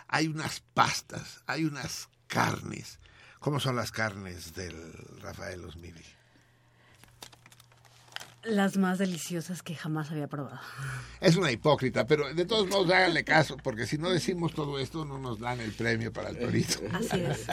Hay 0.07 0.29
unas 0.29 0.61
pastas, 0.61 1.43
hay 1.47 1.65
unas 1.65 2.09
carnes. 2.27 3.01
¿Cómo 3.39 3.61
son 3.61 3.77
las 3.77 3.91
carnes 3.91 4.55
del 4.55 4.93
Rafaelos, 5.21 5.77
Miri? 5.77 6.05
Las 8.49 8.79
más 8.79 8.99
deliciosas 8.99 9.63
que 9.63 9.75
jamás 9.75 10.11
había 10.11 10.27
probado. 10.27 10.61
Es 11.21 11.37
una 11.37 11.53
hipócrita, 11.53 12.07
pero 12.07 12.33
de 12.33 12.47
todos 12.47 12.67
modos 12.69 12.91
háganle 12.91 13.23
caso, 13.23 13.59
porque 13.59 13.87
si 13.87 13.99
no 13.99 14.09
decimos 14.09 14.55
todo 14.55 14.79
esto 14.79 15.05
no 15.05 15.19
nos 15.19 15.39
dan 15.39 15.61
el 15.61 15.73
premio 15.73 16.13
para 16.13 16.31
el 16.31 16.39
torito. 16.39 16.81
Así 16.93 17.21
es. 17.21 17.47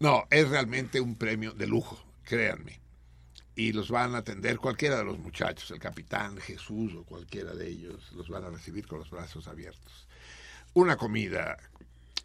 No, 0.00 0.24
es 0.30 0.48
realmente 0.48 1.00
un 1.00 1.14
premio 1.14 1.52
de 1.52 1.66
lujo, 1.66 2.02
créanme. 2.24 2.80
Y 3.54 3.72
los 3.72 3.90
van 3.90 4.14
a 4.14 4.18
atender 4.18 4.56
cualquiera 4.58 4.96
de 4.96 5.04
los 5.04 5.18
muchachos, 5.18 5.70
el 5.70 5.78
capitán, 5.78 6.38
Jesús 6.38 6.94
o 6.94 7.04
cualquiera 7.04 7.52
de 7.54 7.68
ellos, 7.68 8.10
los 8.12 8.28
van 8.30 8.44
a 8.44 8.50
recibir 8.50 8.86
con 8.86 8.98
los 8.98 9.10
brazos 9.10 9.46
abiertos. 9.46 10.08
Una 10.72 10.96
comida 10.96 11.56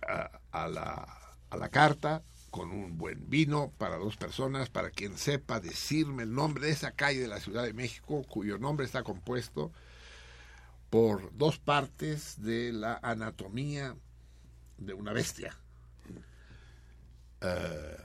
a, 0.08 0.40
a 0.52 0.68
la, 0.70 1.20
a 1.50 1.58
la 1.58 1.70
carta, 1.70 2.24
con 2.56 2.72
un 2.72 2.98
buen 2.98 3.30
vino 3.30 3.74
para 3.78 3.98
dos 3.98 4.16
personas, 4.16 4.70
para 4.70 4.90
quien 4.90 5.18
sepa 5.18 5.60
decirme 5.60 6.24
el 6.24 6.34
nombre 6.34 6.68
de 6.68 6.72
esa 6.72 6.92
calle 6.92 7.20
de 7.20 7.28
la 7.28 7.42
Ciudad 7.42 7.64
de 7.64 7.74
México, 7.74 8.24
cuyo 8.30 8.58
nombre 8.58 8.86
está 8.86 9.04
compuesto 9.04 9.74
por 10.90 11.36
dos 11.36 11.60
partes 11.60 12.42
de 12.42 12.72
la 12.72 12.98
anatomía 13.04 13.98
de 14.78 14.94
una 14.94 15.12
bestia. 15.12 15.54
Eh, 17.42 17.98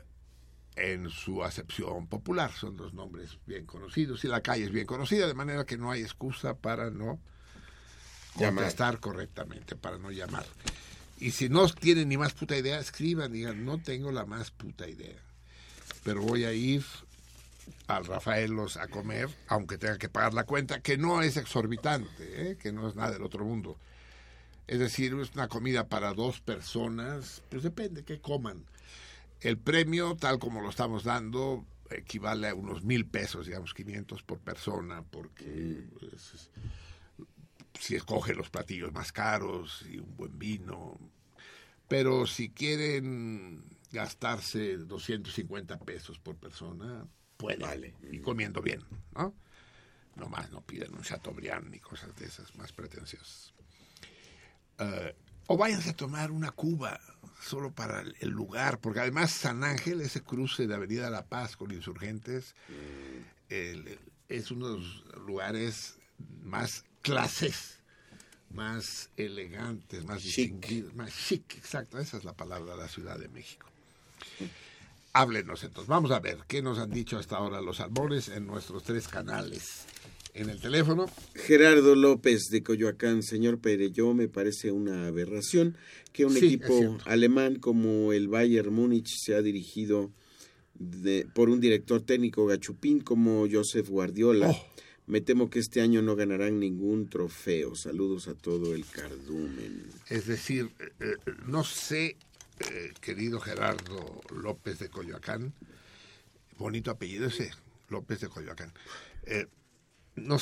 en 0.74 1.10
su 1.10 1.44
acepción 1.44 2.08
popular. 2.08 2.50
Son 2.50 2.76
dos 2.76 2.92
nombres 2.92 3.38
bien 3.46 3.66
conocidos 3.66 4.24
y 4.24 4.28
la 4.28 4.40
calle 4.40 4.64
es 4.64 4.72
bien 4.72 4.86
conocida, 4.86 5.28
de 5.28 5.34
manera 5.34 5.64
que 5.64 5.78
no 5.78 5.92
hay 5.92 6.02
excusa 6.02 6.56
para 6.56 6.90
no 6.90 7.20
Llamar. 8.34 8.64
contestar 8.64 8.98
correctamente, 8.98 9.76
para 9.76 9.98
no 9.98 10.10
llamar. 10.10 10.44
Y 11.20 11.32
si 11.32 11.50
no 11.50 11.68
tienen 11.68 12.08
ni 12.08 12.16
más 12.16 12.32
puta 12.32 12.56
idea, 12.56 12.80
escriban, 12.80 13.32
digan, 13.32 13.64
no 13.64 13.80
tengo 13.80 14.10
la 14.10 14.24
más 14.24 14.50
puta 14.50 14.88
idea, 14.88 15.18
pero 16.02 16.22
voy 16.22 16.44
a 16.44 16.52
ir 16.54 16.82
al 17.88 18.06
Rafaelos 18.06 18.78
a 18.78 18.88
comer, 18.88 19.28
aunque 19.48 19.76
tenga 19.76 19.98
que 19.98 20.08
pagar 20.08 20.32
la 20.32 20.44
cuenta, 20.44 20.80
que 20.80 20.96
no 20.96 21.22
es 21.22 21.36
exorbitante, 21.36 22.50
¿eh? 22.50 22.56
que 22.56 22.72
no 22.72 22.88
es 22.88 22.96
nada 22.96 23.12
del 23.12 23.22
otro 23.22 23.44
mundo. 23.44 23.76
Es 24.66 24.78
decir, 24.78 25.14
es 25.20 25.32
una 25.34 25.48
comida 25.48 25.88
para 25.88 26.14
dos 26.14 26.40
personas, 26.40 27.42
pues 27.50 27.62
depende 27.62 28.04
qué 28.04 28.20
coman. 28.20 28.64
El 29.40 29.58
premio, 29.58 30.16
tal 30.16 30.38
como 30.38 30.62
lo 30.62 30.70
estamos 30.70 31.04
dando, 31.04 31.66
equivale 31.90 32.48
a 32.48 32.54
unos 32.54 32.82
mil 32.84 33.04
pesos, 33.04 33.46
digamos, 33.46 33.74
500 33.74 34.22
por 34.22 34.38
persona, 34.38 35.02
porque 35.02 35.82
pues, 35.98 36.50
si 37.80 37.96
escoge 37.96 38.34
los 38.34 38.50
platillos 38.50 38.92
más 38.92 39.10
caros 39.10 39.84
y 39.90 39.98
un 39.98 40.16
buen 40.16 40.38
vino. 40.38 40.98
Pero 41.88 42.26
si 42.26 42.50
quieren 42.50 43.64
gastarse 43.90 44.76
250 44.76 45.78
pesos 45.80 46.18
por 46.18 46.36
persona, 46.36 47.06
pueden. 47.36 47.62
Vale. 47.62 47.94
Y 48.12 48.20
comiendo 48.20 48.60
bien, 48.62 48.84
¿no? 49.14 49.34
No 50.14 50.28
más, 50.28 50.50
no 50.50 50.60
piden 50.60 50.94
un 50.94 51.02
Chateaubriand 51.02 51.70
ni 51.70 51.78
cosas 51.80 52.14
de 52.16 52.26
esas 52.26 52.54
más 52.56 52.72
pretenciosas. 52.72 53.54
Eh, 54.78 55.16
o 55.46 55.56
váyanse 55.56 55.90
a 55.90 55.96
tomar 55.96 56.30
una 56.30 56.50
cuba 56.50 57.00
solo 57.40 57.72
para 57.72 58.02
el, 58.02 58.28
lugar, 58.28 58.78
porque 58.78 59.00
además 59.00 59.30
San 59.30 59.64
Ángel, 59.64 60.00
ese 60.02 60.22
cruce 60.22 60.66
de 60.66 60.74
Avenida 60.74 61.08
La 61.10 61.26
Paz 61.26 61.56
con 61.56 61.72
insurgentes, 61.72 62.54
el- 63.48 63.98
es 64.28 64.50
uno 64.50 64.68
de 64.68 64.78
los 64.78 65.04
lugares 65.26 65.98
más 66.42 66.84
clases, 67.02 67.78
más 68.52 69.10
elegantes, 69.16 70.04
más 70.04 70.22
Chic. 70.22 70.52
distinguidos, 70.52 70.94
más 70.94 71.12
chic, 71.14 71.56
exacto, 71.56 71.98
esa 71.98 72.16
es 72.16 72.24
la 72.24 72.32
palabra 72.34 72.72
de 72.74 72.78
la 72.82 72.88
Ciudad 72.88 73.18
de 73.18 73.28
México. 73.28 73.66
Háblenos 75.12 75.64
entonces, 75.64 75.88
vamos 75.88 76.12
a 76.12 76.20
ver 76.20 76.38
qué 76.46 76.62
nos 76.62 76.78
han 76.78 76.90
dicho 76.90 77.18
hasta 77.18 77.36
ahora 77.36 77.60
los 77.60 77.80
albores 77.80 78.28
en 78.28 78.46
nuestros 78.46 78.84
tres 78.84 79.08
canales. 79.08 79.84
En 80.34 80.48
el 80.48 80.60
teléfono, 80.60 81.10
Gerardo 81.34 81.96
López 81.96 82.44
de 82.50 82.62
Coyoacán, 82.62 83.24
señor 83.24 83.58
Pereyó, 83.58 84.14
me 84.14 84.28
parece 84.28 84.70
una 84.70 85.08
aberración 85.08 85.76
que 86.12 86.24
un 86.26 86.32
Sí, 86.34 86.46
equipo 86.54 86.98
alemán 87.06 87.56
como 87.56 88.12
el 88.12 88.28
Bayern 88.28 88.72
Múnich 88.72 89.08
sea 89.08 89.42
dirigido 89.42 90.12
de- 90.74 91.26
por 91.34 91.50
un 91.50 91.58
director 91.60 92.02
técnico 92.02 92.46
gachupín 92.46 93.00
como 93.00 93.44
Joseph 93.50 93.88
Guardiola. 93.88 94.50
Oh. 94.50 94.66
Me 95.10 95.20
temo 95.20 95.50
que 95.50 95.58
este 95.58 95.80
año 95.80 96.02
no 96.02 96.14
ganarán 96.14 96.60
ningún 96.60 97.10
trofeo. 97.10 97.74
Saludos 97.74 98.28
a 98.28 98.34
todo 98.34 98.76
el 98.76 98.86
cardumen. 98.86 99.84
Es 100.08 100.26
decir, 100.26 100.70
eh, 100.78 100.92
eh, 101.00 101.16
no 101.46 101.64
sé, 101.64 102.16
eh, 102.70 102.92
querido 103.00 103.40
Gerardo 103.40 104.20
López 104.30 104.78
de 104.78 104.88
Coyoacán, 104.88 105.52
bonito 106.56 106.92
apellido 106.92 107.26
ese, 107.26 107.50
López 107.88 108.20
de 108.20 108.28
Coyoacán. 108.28 108.72
No, 110.14 110.38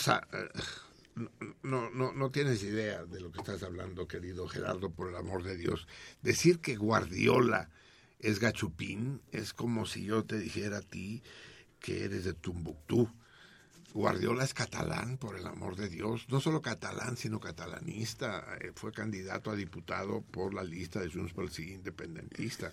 no, 1.62 1.88
no, 1.88 2.12
no 2.12 2.30
tienes 2.30 2.62
idea 2.62 3.06
de 3.06 3.20
lo 3.20 3.32
que 3.32 3.38
estás 3.38 3.62
hablando, 3.62 4.06
querido 4.06 4.48
Gerardo, 4.48 4.90
por 4.90 5.08
el 5.08 5.16
amor 5.16 5.44
de 5.44 5.56
Dios. 5.56 5.88
Decir 6.20 6.58
que 6.58 6.76
Guardiola 6.76 7.70
es 8.18 8.38
gachupín 8.38 9.22
es 9.32 9.54
como 9.54 9.86
si 9.86 10.04
yo 10.04 10.26
te 10.26 10.38
dijera 10.38 10.78
a 10.78 10.82
ti 10.82 11.22
que 11.80 12.04
eres 12.04 12.24
de 12.24 12.34
Tumbuctú. 12.34 13.10
Guardiola 13.94 14.44
es 14.44 14.52
catalán, 14.52 15.16
por 15.16 15.36
el 15.36 15.46
amor 15.46 15.74
de 15.76 15.88
Dios. 15.88 16.26
No 16.28 16.40
solo 16.40 16.60
catalán, 16.60 17.16
sino 17.16 17.40
catalanista. 17.40 18.44
Eh, 18.60 18.72
fue 18.74 18.92
candidato 18.92 19.50
a 19.50 19.56
diputado 19.56 20.20
por 20.20 20.52
la 20.52 20.62
lista 20.62 21.00
de 21.00 21.10
Junts 21.10 21.34
Sí 21.50 21.72
independentista. 21.72 22.72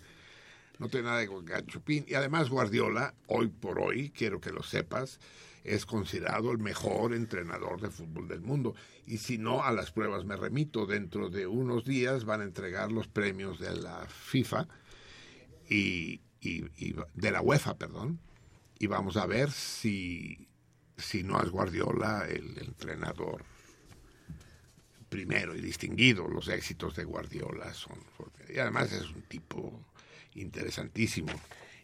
No 0.77 0.89
tiene 0.89 1.07
nada 1.07 1.19
de 1.19 1.29
gachupín. 1.43 2.05
Y 2.07 2.15
además 2.15 2.49
Guardiola, 2.49 3.13
hoy 3.27 3.47
por 3.47 3.79
hoy, 3.79 4.09
quiero 4.09 4.41
que 4.41 4.51
lo 4.51 4.61
sepas, 4.61 5.19
es 5.63 5.85
considerado 5.85 6.51
el 6.51 6.57
mejor 6.57 7.13
entrenador 7.13 7.79
de 7.79 7.89
fútbol 7.89 8.27
del 8.27 8.41
mundo. 8.41 8.75
Y 9.07 9.17
si 9.19 9.37
no, 9.37 9.63
a 9.63 9.71
las 9.71 9.91
pruebas 9.91 10.25
me 10.25 10.35
remito. 10.35 10.85
Dentro 10.85 11.29
de 11.29 11.47
unos 11.47 11.85
días 11.85 12.25
van 12.25 12.41
a 12.41 12.43
entregar 12.43 12.91
los 12.91 13.07
premios 13.07 13.59
de 13.59 13.73
la 13.73 14.05
FIFA 14.07 14.67
y 15.69 16.21
de 16.41 17.31
la 17.31 17.41
UEFA, 17.41 17.77
perdón. 17.77 18.19
Y 18.77 18.87
vamos 18.87 19.15
a 19.15 19.25
ver 19.25 19.51
si, 19.51 20.49
si 20.97 21.23
no 21.23 21.41
es 21.41 21.49
Guardiola 21.49 22.25
el 22.29 22.57
entrenador 22.57 23.43
primero 25.09 25.55
y 25.55 25.61
distinguido. 25.61 26.27
Los 26.27 26.47
éxitos 26.47 26.95
de 26.95 27.03
Guardiola 27.03 27.73
son... 27.73 27.97
Y 28.53 28.59
además 28.59 28.91
es 28.91 29.09
un 29.09 29.21
tipo 29.23 29.85
interesantísimo. 30.35 31.31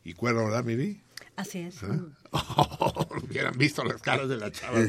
¿Y 0.03 0.13
cuerdo, 0.13 0.45
verdad, 0.45 0.63
Miri? 0.63 1.01
Así 1.35 1.59
es. 1.59 1.79
Oh, 2.33 3.07
hubieran 3.23 3.57
visto 3.57 3.83
las 3.83 4.01
caras 4.01 4.29
de 4.29 4.38
la 4.38 4.51
chava. 4.51 4.79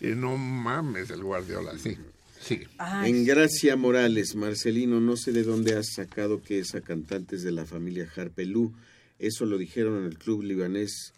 Y 0.00 0.08
no 0.08 0.36
mames, 0.36 1.10
el 1.10 1.22
Guardiola, 1.22 1.78
sí. 1.78 1.96
Sí. 2.40 2.62
Ay, 2.76 3.10
En 3.10 3.24
Gracia 3.24 3.76
Morales, 3.76 4.34
Marcelino, 4.34 5.00
no 5.00 5.16
sé 5.16 5.30
de 5.30 5.44
dónde 5.44 5.76
has 5.76 5.92
sacado 5.94 6.42
que 6.42 6.58
esa 6.58 6.80
cantante 6.80 7.36
es 7.36 7.44
de 7.44 7.52
la 7.52 7.66
familia 7.66 8.08
Harpelú. 8.16 8.74
Eso 9.20 9.46
lo 9.46 9.58
dijeron 9.58 9.98
en 9.98 10.06
el 10.06 10.18
club 10.18 10.42
libanés 10.42 11.12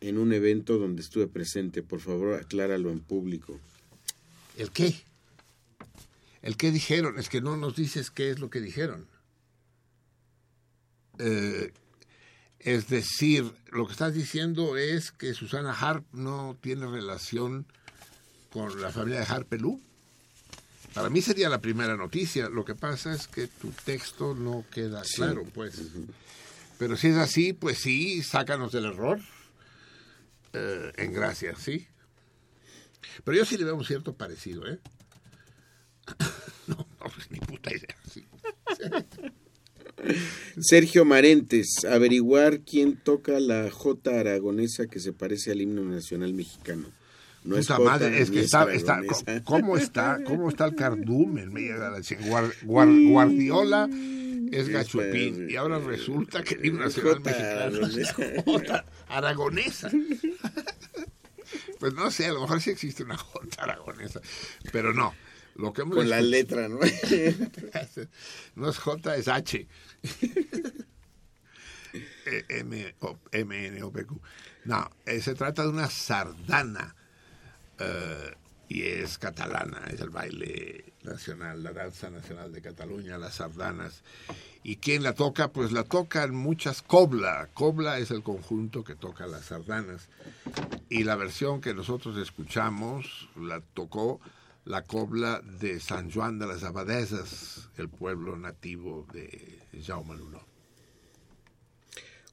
en 0.00 0.18
un 0.18 0.32
evento 0.32 0.78
donde 0.78 1.02
estuve 1.02 1.26
presente. 1.26 1.82
Por 1.82 2.00
favor, 2.00 2.34
acláralo 2.34 2.90
en 2.90 3.00
público. 3.00 3.58
¿El 4.56 4.70
qué? 4.70 4.94
¿El 6.42 6.56
qué 6.56 6.70
dijeron? 6.70 7.18
Es 7.18 7.28
que 7.28 7.40
no 7.40 7.56
nos 7.56 7.76
dices 7.76 8.10
qué 8.10 8.30
es 8.30 8.38
lo 8.38 8.50
que 8.50 8.60
dijeron. 8.60 9.06
Eh, 11.18 11.72
es 12.60 12.88
decir, 12.88 13.50
lo 13.70 13.86
que 13.86 13.92
estás 13.92 14.14
diciendo 14.14 14.76
es 14.76 15.10
que 15.10 15.34
Susana 15.34 15.72
Harp 15.72 16.04
no 16.12 16.56
tiene 16.60 16.86
relación 16.86 17.66
con 18.50 18.80
la 18.80 18.90
familia 18.90 19.20
de 19.20 19.26
Harpelú. 19.26 19.80
Para 20.94 21.10
mí 21.10 21.22
sería 21.22 21.48
la 21.48 21.60
primera 21.60 21.96
noticia. 21.96 22.48
Lo 22.48 22.64
que 22.64 22.74
pasa 22.74 23.12
es 23.14 23.28
que 23.28 23.46
tu 23.46 23.70
texto 23.70 24.34
no 24.34 24.64
queda 24.72 25.02
claro, 25.14 25.44
pues. 25.54 25.80
Pero 26.78 26.96
si 26.96 27.08
es 27.08 27.16
así, 27.16 27.52
pues 27.52 27.78
sí, 27.78 28.22
sácanos 28.22 28.72
del 28.72 28.86
error. 28.86 29.20
Eh, 30.52 30.92
en 30.96 31.12
gracia, 31.12 31.54
sí. 31.56 31.86
Pero 33.24 33.38
yo 33.38 33.44
sí 33.44 33.56
le 33.56 33.64
veo 33.64 33.76
un 33.76 33.84
cierto 33.84 34.14
parecido, 34.14 34.66
¿eh? 34.66 34.78
no, 36.66 36.76
no, 36.76 36.86
pues 37.14 37.30
ni 37.30 37.38
puta 37.40 37.70
idea. 37.70 37.96
sí. 38.10 38.26
Sergio 40.60 41.04
Marentes, 41.04 41.84
averiguar 41.84 42.60
quién 42.60 42.96
toca 42.96 43.40
la 43.40 43.70
jota 43.70 44.20
aragonesa 44.20 44.86
que 44.86 45.00
se 45.00 45.12
parece 45.12 45.50
al 45.50 45.60
himno 45.60 45.82
nacional 45.82 46.34
mexicano. 46.34 46.90
No 47.44 47.56
es 47.56 47.66
Puta 47.66 47.76
jota, 47.76 47.90
madre, 47.90 48.20
es 48.20 48.30
que 48.30 48.40
es 48.40 48.46
está, 48.46 48.72
está. 48.72 49.00
¿cómo 49.44 49.76
está? 49.76 50.18
¿Cómo 50.24 50.48
está 50.48 50.66
el 50.66 50.74
cardumen? 50.74 51.52
Guardiola 52.64 53.88
es 54.52 54.68
gachupín 54.68 55.48
y 55.50 55.56
ahora 55.56 55.78
resulta 55.78 56.42
que 56.42 56.54
el 56.54 56.66
himno 56.66 56.84
nacional 56.84 57.20
mexicano 57.20 57.86
es 57.86 58.10
aragonesa. 58.10 58.42
jota 58.44 58.84
aragonesa. 59.08 59.90
Pues 61.78 61.94
no 61.94 62.10
sé, 62.10 62.26
a 62.26 62.32
lo 62.32 62.42
mejor 62.42 62.60
sí 62.60 62.70
existe 62.70 63.02
una 63.02 63.16
jota 63.16 63.62
aragonesa, 63.64 64.20
pero 64.72 64.92
no. 64.92 65.14
Lo 65.56 65.72
que 65.72 65.82
hemos 65.82 65.96
Con 65.96 66.08
la 66.08 66.20
letra, 66.20 66.68
¿no? 66.68 66.78
no 68.54 68.68
es 68.70 68.78
J, 68.78 69.16
es 69.16 69.28
H. 69.28 69.66
Eh, 72.26 72.44
M, 72.50 72.94
O- 73.00 73.18
M, 73.32 73.66
N, 73.66 73.82
O, 73.82 73.90
P, 73.90 74.04
Q. 74.04 74.20
No, 74.66 74.90
eh, 75.06 75.22
se 75.22 75.34
trata 75.34 75.62
de 75.62 75.70
una 75.70 75.88
sardana 75.88 76.94
eh, 77.78 78.34
y 78.68 78.82
es 78.82 79.16
catalana, 79.16 79.82
es 79.90 80.00
el 80.00 80.10
baile 80.10 80.84
nacional, 81.08 81.62
la 81.62 81.72
danza 81.72 82.10
nacional 82.10 82.52
de 82.52 82.62
Cataluña, 82.62 83.18
las 83.18 83.36
sardanas. 83.36 84.02
¿Y 84.62 84.76
quién 84.76 85.02
la 85.02 85.14
toca? 85.14 85.52
Pues 85.52 85.72
la 85.72 85.84
tocan 85.84 86.34
muchas 86.34 86.82
cobla. 86.82 87.48
Cobla 87.54 87.98
es 87.98 88.10
el 88.10 88.22
conjunto 88.22 88.84
que 88.84 88.94
toca 88.94 89.26
las 89.26 89.46
sardanas. 89.46 90.08
Y 90.88 91.04
la 91.04 91.16
versión 91.16 91.60
que 91.60 91.74
nosotros 91.74 92.16
escuchamos 92.18 93.28
la 93.36 93.60
tocó 93.60 94.20
la 94.64 94.82
cobla 94.82 95.40
de 95.60 95.80
San 95.80 96.10
Juan 96.10 96.38
de 96.38 96.46
las 96.46 96.62
Abadesas, 96.62 97.70
el 97.78 97.88
pueblo 97.88 98.36
nativo 98.36 99.06
de 99.14 99.58
Jaume. 99.82 100.14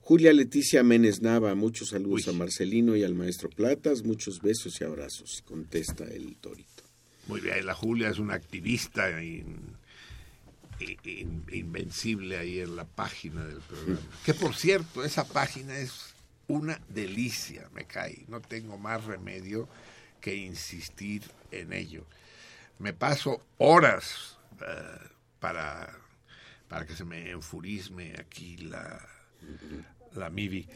Julia 0.01 0.33
Leticia 0.33 0.83
Menes 0.83 1.21
Nava, 1.21 1.55
muchos 1.55 1.89
saludos 1.89 2.27
Uy. 2.27 2.33
a 2.35 2.37
Marcelino 2.37 2.95
y 2.95 3.03
al 3.03 3.15
maestro 3.15 3.49
Platas, 3.49 4.03
muchos 4.03 4.39
besos 4.41 4.79
y 4.79 4.83
abrazos, 4.83 5.41
contesta 5.47 6.03
el 6.03 6.35
torito. 6.35 6.74
Muy 7.27 7.41
bien, 7.41 7.65
la 7.65 7.73
Julia 7.73 8.09
es 8.09 8.19
una 8.19 8.35
activista 8.35 9.09
in- 9.21 9.75
in- 10.79 10.99
in- 11.03 11.45
invencible 11.51 12.37
ahí 12.37 12.59
en 12.59 12.75
la 12.75 12.85
página 12.85 13.43
del 13.45 13.59
programa. 13.61 13.99
Que 14.25 14.33
por 14.33 14.55
cierto, 14.55 15.03
esa 15.03 15.27
página 15.27 15.77
es 15.77 16.13
una 16.47 16.79
delicia, 16.89 17.67
me 17.73 17.85
cae. 17.85 18.25
No 18.27 18.41
tengo 18.41 18.77
más 18.77 19.03
remedio 19.05 19.67
que 20.21 20.35
insistir 20.35 21.23
en 21.51 21.73
ello. 21.73 22.05
Me 22.77 22.93
paso 22.93 23.43
horas 23.57 24.37
eh, 24.61 25.07
para, 25.39 25.97
para 26.67 26.85
que 26.85 26.95
se 26.95 27.05
me 27.05 27.31
enfurisme 27.31 28.13
aquí 28.19 28.57
la, 28.57 29.03
la 30.13 30.29
MIBI 30.29 30.67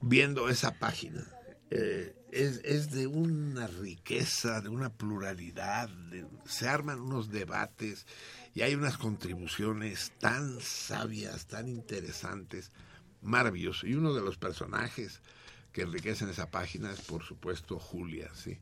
viendo 0.00 0.48
esa 0.48 0.72
página. 0.78 1.26
Eh, 1.70 2.14
es, 2.32 2.60
es 2.64 2.90
de 2.90 3.06
una 3.06 3.66
riqueza, 3.66 4.60
de 4.60 4.68
una 4.68 4.90
pluralidad, 4.90 5.88
de- 5.88 6.26
se 6.46 6.68
arman 6.68 7.00
unos 7.00 7.30
debates 7.30 8.06
y 8.54 8.62
hay 8.62 8.74
unas 8.74 8.96
contribuciones 8.98 10.12
tan 10.18 10.60
sabias, 10.60 11.46
tan 11.46 11.68
interesantes, 11.68 12.70
maravilloso. 13.22 13.86
Y 13.86 13.94
uno 13.94 14.14
de 14.14 14.22
los 14.22 14.38
personajes 14.38 15.20
que 15.72 15.82
enriquecen 15.82 16.28
esa 16.28 16.50
página 16.50 16.90
es, 16.90 17.00
por 17.02 17.22
supuesto, 17.22 17.78
Julia, 17.78 18.30
sí. 18.34 18.58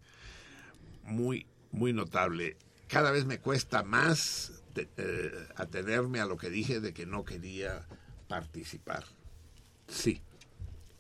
Muy, 1.05 1.47
muy 1.70 1.93
notable. 1.93 2.57
Cada 2.89 3.11
vez 3.11 3.24
me 3.24 3.39
cuesta 3.39 3.83
más 3.83 4.62
de- 4.74 4.89
eh, 4.97 5.49
atenerme 5.57 6.20
a 6.20 6.27
lo 6.27 6.37
que 6.37 6.51
dije 6.51 6.81
de 6.81 6.93
que 6.93 7.07
no 7.07 7.24
quería 7.24 7.87
participar. 8.28 9.05
Sí, 9.89 10.20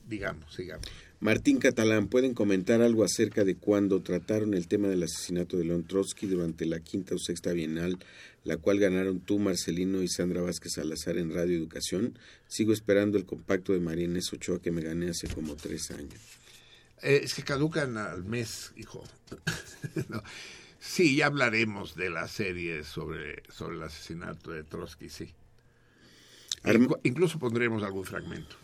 digamos, 0.06 0.54
sigamos. 0.54 0.86
Martín 1.18 1.58
Catalán, 1.58 2.08
¿pueden 2.08 2.34
comentar 2.34 2.82
algo 2.82 3.02
acerca 3.02 3.42
de 3.42 3.56
cuando 3.56 4.02
trataron 4.02 4.52
el 4.52 4.68
tema 4.68 4.88
del 4.88 5.02
asesinato 5.02 5.56
de 5.56 5.64
León 5.64 5.86
Trotsky 5.86 6.26
durante 6.26 6.66
la 6.66 6.80
quinta 6.80 7.14
o 7.14 7.18
sexta 7.18 7.52
bienal, 7.52 7.98
la 8.44 8.58
cual 8.58 8.78
ganaron 8.78 9.20
tú, 9.20 9.38
Marcelino 9.38 10.02
y 10.02 10.08
Sandra 10.08 10.42
Vázquez 10.42 10.74
Salazar 10.74 11.16
en 11.16 11.32
Radio 11.32 11.56
Educación? 11.56 12.18
Sigo 12.48 12.74
esperando 12.74 13.16
el 13.16 13.24
compacto 13.24 13.72
de 13.72 13.80
María 13.80 14.04
Inés 14.04 14.30
Ochoa 14.30 14.60
que 14.60 14.70
me 14.70 14.82
gané 14.82 15.08
hace 15.08 15.26
como 15.26 15.56
tres 15.56 15.90
años. 15.90 16.20
Eh, 17.02 17.20
es 17.22 17.32
que 17.32 17.42
caducan 17.42 17.96
al 17.96 18.24
mes, 18.24 18.72
hijo. 18.76 19.02
No. 20.10 20.22
Sí, 20.78 21.16
ya 21.16 21.26
hablaremos 21.26 21.96
de 21.96 22.10
la 22.10 22.28
serie 22.28 22.84
sobre, 22.84 23.42
sobre 23.48 23.76
el 23.76 23.82
asesinato 23.82 24.52
de 24.52 24.62
Trotsky, 24.62 25.08
sí. 25.08 25.32
Incluso 27.02 27.38
pondremos 27.38 27.82
algún 27.82 28.04
fragmento. 28.04 28.56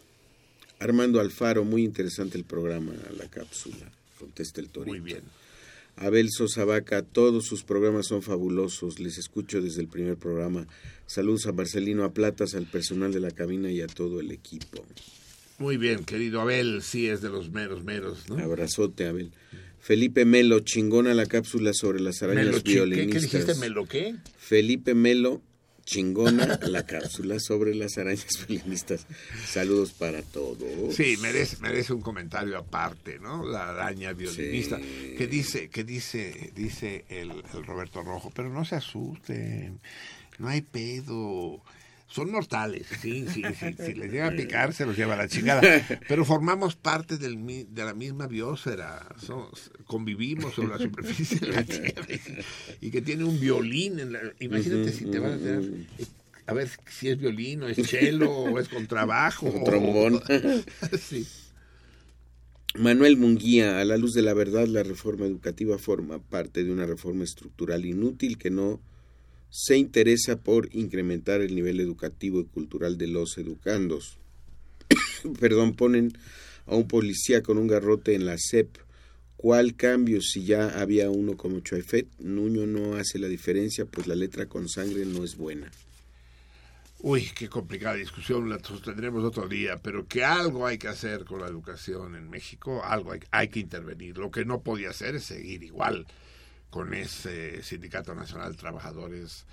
Armando 0.83 1.21
Alfaro, 1.21 1.65
muy 1.65 1.85
interesante 1.85 2.37
el 2.37 2.45
programa, 2.45 2.93
la 3.17 3.29
cápsula, 3.29 3.91
contesta 4.19 4.61
el 4.61 4.69
torito. 4.69 4.91
Muy 4.91 5.01
bien. 5.01 5.23
Abel 5.97 6.29
Sosa 6.31 6.65
Vaca, 6.65 7.03
todos 7.03 7.47
sus 7.47 7.63
programas 7.63 8.07
son 8.07 8.23
fabulosos, 8.23 8.99
les 8.99 9.19
escucho 9.19 9.61
desde 9.61 9.83
el 9.83 9.89
primer 9.89 10.17
programa. 10.17 10.67
Saludos 11.07 11.47
a 11.47 11.53
Marcelino, 11.53 12.05
a 12.05 12.13
Platas, 12.13 12.55
al 12.55 12.67
personal 12.67 13.13
de 13.13 13.21
la 13.21 13.31
cabina 13.31 13.71
y 13.71 13.81
a 13.81 13.87
todo 13.87 14.21
el 14.21 14.31
equipo. 14.31 14.85
Muy 15.59 15.77
bien, 15.77 16.05
querido 16.05 16.41
Abel, 16.41 16.83
sí 16.83 17.07
es 17.09 17.21
de 17.21 17.29
los 17.29 17.51
meros 17.51 17.85
meros, 17.85 18.29
¿no? 18.29 18.39
Abrazote, 18.39 19.07
Abel. 19.07 19.31
Felipe 19.79 20.25
Melo, 20.25 20.61
chingona 20.61 21.15
la 21.15 21.27
cápsula 21.27 21.73
sobre 21.75 22.01
las 22.01 22.23
arañas 22.23 22.47
Melo 22.47 22.63
¿qué. 22.63 23.09
¿Qué 23.09 23.21
dijiste? 23.21 23.55
¿Melo 23.57 23.87
qué? 23.87 24.17
Felipe 24.39 24.95
Melo, 24.95 25.43
chingona 25.85 26.59
la 26.63 26.85
cápsula 26.87 27.39
sobre 27.41 27.75
las 27.75 27.99
arañas 27.99 28.27
violinistas. 28.49 29.07
Saludos 29.47 29.93
para 29.93 30.23
todos. 30.23 30.95
Sí, 30.95 31.17
merece, 31.21 31.57
merece 31.61 31.93
un 31.93 32.01
comentario 32.01 32.59
aparte, 32.59 33.19
¿no? 33.19 33.45
La 33.45 33.71
araña 33.71 34.13
violinista. 34.13 34.79
Sí. 34.79 35.15
Que 35.17 35.27
dice, 35.27 35.69
que 35.69 35.85
dice, 35.85 36.53
dice 36.55 37.05
el, 37.09 37.31
el 37.55 37.67
Roberto 37.67 38.03
Rojo, 38.03 38.33
pero 38.35 38.49
no 38.49 38.65
se 38.65 38.77
asusten, 38.77 39.81
no 40.39 40.49
hay 40.49 40.63
pedo. 40.63 41.63
Son 42.13 42.31
mortales, 42.31 42.87
sí, 43.01 43.27
sí, 43.33 43.43
sí. 43.59 43.75
Si 43.79 43.95
les 43.95 44.11
llega 44.13 44.29
a 44.29 44.37
picar, 44.37 44.75
se 44.75 44.85
los 44.85 44.97
lleva 44.97 45.15
a 45.15 45.17
la 45.17 45.29
chingada. 45.29 45.63
Pero 46.09 46.25
formamos 46.27 46.77
parte 46.77 47.17
del, 47.17 47.39
mi- 47.39 47.65
de 47.65 47.85
la 47.85 47.95
misma 47.95 48.27
biosfera. 48.27 49.07
Convivimos 49.87 50.55
sobre 50.55 50.69
la 50.75 50.79
superficie 50.79 51.39
de 51.41 51.49
la 51.53 51.65
Tierra. 51.65 52.07
Y, 52.81 52.87
y 52.87 52.91
que 52.91 53.01
tiene 53.01 53.25
un 53.25 53.41
violín. 53.41 53.99
En 53.99 54.13
la, 54.13 54.21
imagínate 54.41 54.93
si 54.93 55.07
te 55.07 55.19
van 55.19 55.33
a 55.33 55.37
tener. 55.39 55.63
eh, 55.99 56.05
A 56.47 56.53
ver 56.53 56.69
si 56.91 57.09
es 57.09 57.19
violín 57.19 57.63
o 57.63 57.69
es 57.69 57.79
cello 57.89 58.31
o 58.31 58.59
es 58.59 58.69
contrabajo. 58.69 59.47
O 59.49 59.65
trombón. 59.65 60.21
sí. 61.01 61.27
Manuel 62.75 63.17
Munguía, 63.19 63.81
a 63.81 63.85
la 63.85 63.97
luz 63.99 64.15
de 64.15 64.23
la 64.23 64.33
verdad, 64.35 64.67
la 64.67 64.83
reforma 64.83 65.27
educativa 65.27 65.79
forma 65.79 66.19
parte 66.21 66.65
de 66.65 66.73
una 66.73 66.87
reforma 66.87 67.23
estructural 67.25 67.85
inútil 67.85 68.39
que 68.39 68.51
no 68.51 68.81
se 69.55 69.77
interesa 69.77 70.37
por 70.41 70.75
incrementar 70.75 71.43
el 71.43 71.55
nivel 71.55 71.79
educativo 71.79 72.41
y 72.41 72.47
cultural 72.47 72.97
de 72.97 73.07
los 73.07 73.37
educandos. 73.37 74.17
Perdón, 75.41 75.75
ponen 75.75 76.17
a 76.67 76.75
un 76.75 76.89
policía 76.89 77.43
con 77.43 77.59
un 77.59 77.67
garrote 77.67 78.15
en 78.15 78.25
la 78.25 78.39
SEP. 78.39 78.79
¿Cuál 79.37 79.77
cambio 79.77 80.23
si 80.23 80.45
ya 80.45 80.81
había 80.81 81.11
uno 81.11 81.37
como 81.37 81.61
Choefet? 81.61 82.09
Nuño 82.19 82.67
no 82.67 82.97
hace 82.97 83.19
la 83.19 83.29
diferencia, 83.29 83.85
pues 83.85 84.07
la 84.07 84.15
letra 84.15 84.47
con 84.47 84.71
sangre 84.71 85.05
no 85.05 85.23
es 85.23 85.37
buena. 85.37 85.71
Uy, 87.01 87.29
qué 87.35 87.49
complicada 87.49 87.97
discusión, 87.97 88.49
la 88.49 88.59
sostendremos 88.59 89.23
otro 89.23 89.49
día, 89.49 89.77
pero 89.77 90.07
que 90.07 90.25
algo 90.25 90.67
hay 90.67 90.79
que 90.79 90.89
hacer 90.89 91.27
con 91.27 91.41
la 91.41 91.49
educación 91.49 92.15
en 92.15 92.31
México, 92.31 92.83
algo 92.83 93.13
hay, 93.13 93.21
hay 93.31 93.49
que 93.49 93.61
intervenir. 93.61 94.17
Lo 94.17 94.31
que 94.31 94.47
no 94.47 94.63
podía 94.63 94.91
hacer 94.91 95.17
es 95.17 95.25
seguir 95.25 95.63
igual 95.63 96.07
con 96.73 96.95
ese 96.95 97.63
Sindicato 97.63 98.15
Nacional 98.15 98.53
de 98.53 98.59
Trabajadores 98.59 99.45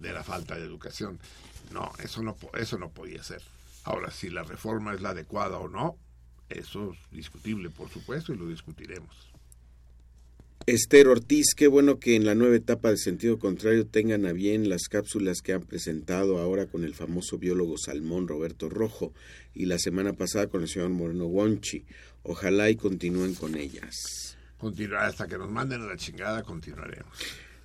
de 0.00 0.12
la 0.12 0.24
falta 0.24 0.56
de 0.56 0.64
educación. 0.64 1.20
No, 1.72 1.92
eso 2.02 2.22
no, 2.22 2.36
eso 2.58 2.76
no 2.76 2.90
podía 2.90 3.22
ser. 3.22 3.40
Ahora, 3.84 4.10
si 4.10 4.30
la 4.30 4.42
reforma 4.42 4.92
es 4.92 5.00
la 5.00 5.10
adecuada 5.10 5.58
o 5.58 5.68
no, 5.68 5.96
eso 6.48 6.92
es 6.92 7.16
discutible, 7.16 7.70
por 7.70 7.88
supuesto, 7.88 8.34
y 8.34 8.36
lo 8.36 8.48
discutiremos. 8.48 9.14
Esther 10.66 11.06
Ortiz, 11.06 11.54
qué 11.56 11.68
bueno 11.68 12.00
que 12.00 12.16
en 12.16 12.24
la 12.24 12.34
nueva 12.34 12.56
etapa 12.56 12.90
de 12.90 12.96
sentido 12.96 13.38
contrario 13.38 13.86
tengan 13.86 14.26
a 14.26 14.32
bien 14.32 14.68
las 14.68 14.88
cápsulas 14.88 15.42
que 15.42 15.52
han 15.52 15.62
presentado 15.62 16.38
ahora 16.38 16.66
con 16.66 16.82
el 16.82 16.94
famoso 16.94 17.38
biólogo 17.38 17.78
salmón 17.78 18.26
Roberto 18.26 18.68
Rojo 18.68 19.12
y 19.54 19.66
la 19.66 19.78
semana 19.78 20.14
pasada 20.14 20.48
con 20.48 20.62
el 20.62 20.68
señor 20.68 20.90
Moreno 20.90 21.26
Wonchi. 21.26 21.84
Ojalá 22.24 22.70
y 22.70 22.74
continúen 22.74 23.34
con 23.34 23.54
ellas. 23.54 24.35
Continuar 24.58 25.04
hasta 25.04 25.26
que 25.26 25.38
nos 25.38 25.50
manden 25.50 25.82
a 25.82 25.86
la 25.86 25.96
chingada, 25.96 26.42
continuaremos. 26.42 27.16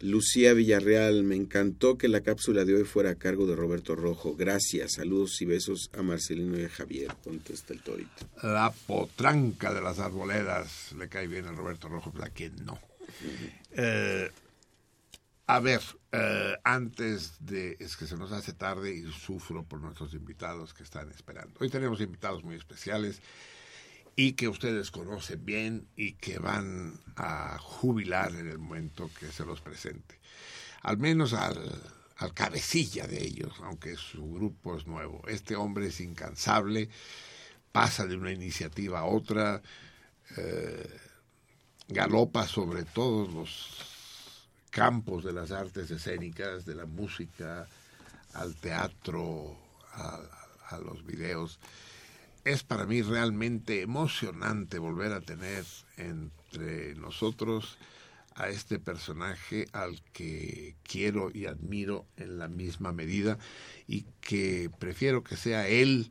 Lucía 0.02 0.54
Villarreal, 0.54 1.24
me 1.24 1.36
encantó 1.36 1.98
que 1.98 2.08
la 2.08 2.22
cápsula 2.22 2.66
de 2.66 2.74
hoy 2.74 2.84
fuera 2.86 3.12
a 3.12 3.16
cargo 3.16 3.46
de 3.46 3.56
Roberto 3.56 3.96
Rojo. 3.96 4.36
Gracias, 4.36 4.94
saludos 4.94 5.40
y 5.42 5.46
besos 5.46 5.92
a 5.96 6.02
Marcelino 6.02 6.60
y 6.60 6.66
a 6.66 6.70
Javier, 6.70 7.16
contesta 7.24 7.74
el 7.74 7.82
torito. 7.82 8.28
La 8.42 8.74
potranca 8.88 9.74
de 9.74 9.82
las 9.82 10.00
arboledas 10.00 10.92
le 10.98 11.08
cae 11.08 11.28
bien 11.28 11.46
a 11.46 11.52
Roberto 11.52 11.88
Rojo, 11.88 12.12
la 12.18 12.32
que 12.32 12.50
no. 12.50 12.80
Eh, 13.74 14.32
a 15.46 15.60
ver, 15.60 15.82
eh, 16.12 16.56
antes 16.64 17.34
de... 17.40 17.78
Es 17.80 17.96
que 17.96 18.08
se 18.08 18.18
nos 18.18 18.32
hace 18.32 18.54
tarde 18.54 18.94
y 18.96 19.04
sufro 19.12 19.64
por 19.64 19.82
nuestros 19.82 20.14
invitados 20.14 20.74
que 20.74 20.84
están 20.84 21.12
esperando. 21.12 21.54
Hoy 21.60 21.70
tenemos 21.70 22.02
invitados 22.02 22.44
muy 22.44 22.56
especiales 22.56 23.22
y 24.16 24.34
que 24.34 24.48
ustedes 24.48 24.92
conocen 24.92 25.46
bien 25.46 25.88
y 25.96 26.14
que 26.14 26.40
van 26.40 27.00
a 27.16 27.58
jubilar 27.60 28.32
en 28.34 28.48
el 28.48 28.60
momento 28.60 29.10
que 29.20 29.32
se 29.32 29.46
los 29.46 29.62
presente. 29.62 30.20
Al 30.82 30.98
menos 30.98 31.34
al, 31.34 31.60
al 32.18 32.34
cabecilla 32.34 33.08
de 33.08 33.24
ellos, 33.24 33.54
aunque 33.64 33.96
su 33.96 34.34
grupo 34.34 34.78
es 34.78 34.86
nuevo. 34.86 35.22
Este 35.28 35.56
hombre 35.56 35.88
es 35.88 36.00
incansable, 36.02 36.90
pasa 37.72 38.06
de 38.06 38.16
una 38.16 38.32
iniciativa 38.32 39.00
a 39.00 39.06
otra, 39.06 39.62
eh, 40.38 41.00
galopa 41.88 42.48
sobre 42.48 42.84
todos 42.84 43.34
los 43.34 44.48
campos 44.70 45.24
de 45.24 45.34
las 45.34 45.52
artes 45.52 45.90
escénicas, 45.92 46.66
de 46.66 46.76
la 46.76 46.86
música, 46.86 47.68
al 48.34 48.56
teatro, 48.56 49.58
a, 49.94 50.22
a 50.70 50.78
los 50.80 51.06
videos. 51.06 51.60
Es 52.44 52.64
para 52.64 52.86
mí 52.86 53.04
realmente 53.04 53.82
emocionante 53.82 54.80
volver 54.80 55.12
a 55.12 55.22
tener 55.22 55.64
entre 55.98 56.96
nosotros 56.96 57.78
a 58.34 58.50
este 58.50 58.80
personaje 58.80 59.68
al 59.74 60.02
que 60.14 60.76
quiero 60.84 61.30
y 61.32 61.46
admiro 61.46 62.06
en 62.18 62.40
la 62.40 62.48
misma 62.48 62.94
medida 62.94 63.38
y 63.88 64.06
que 64.22 64.72
prefiero 64.80 65.24
que 65.24 65.36
sea 65.36 65.68
él 65.68 66.10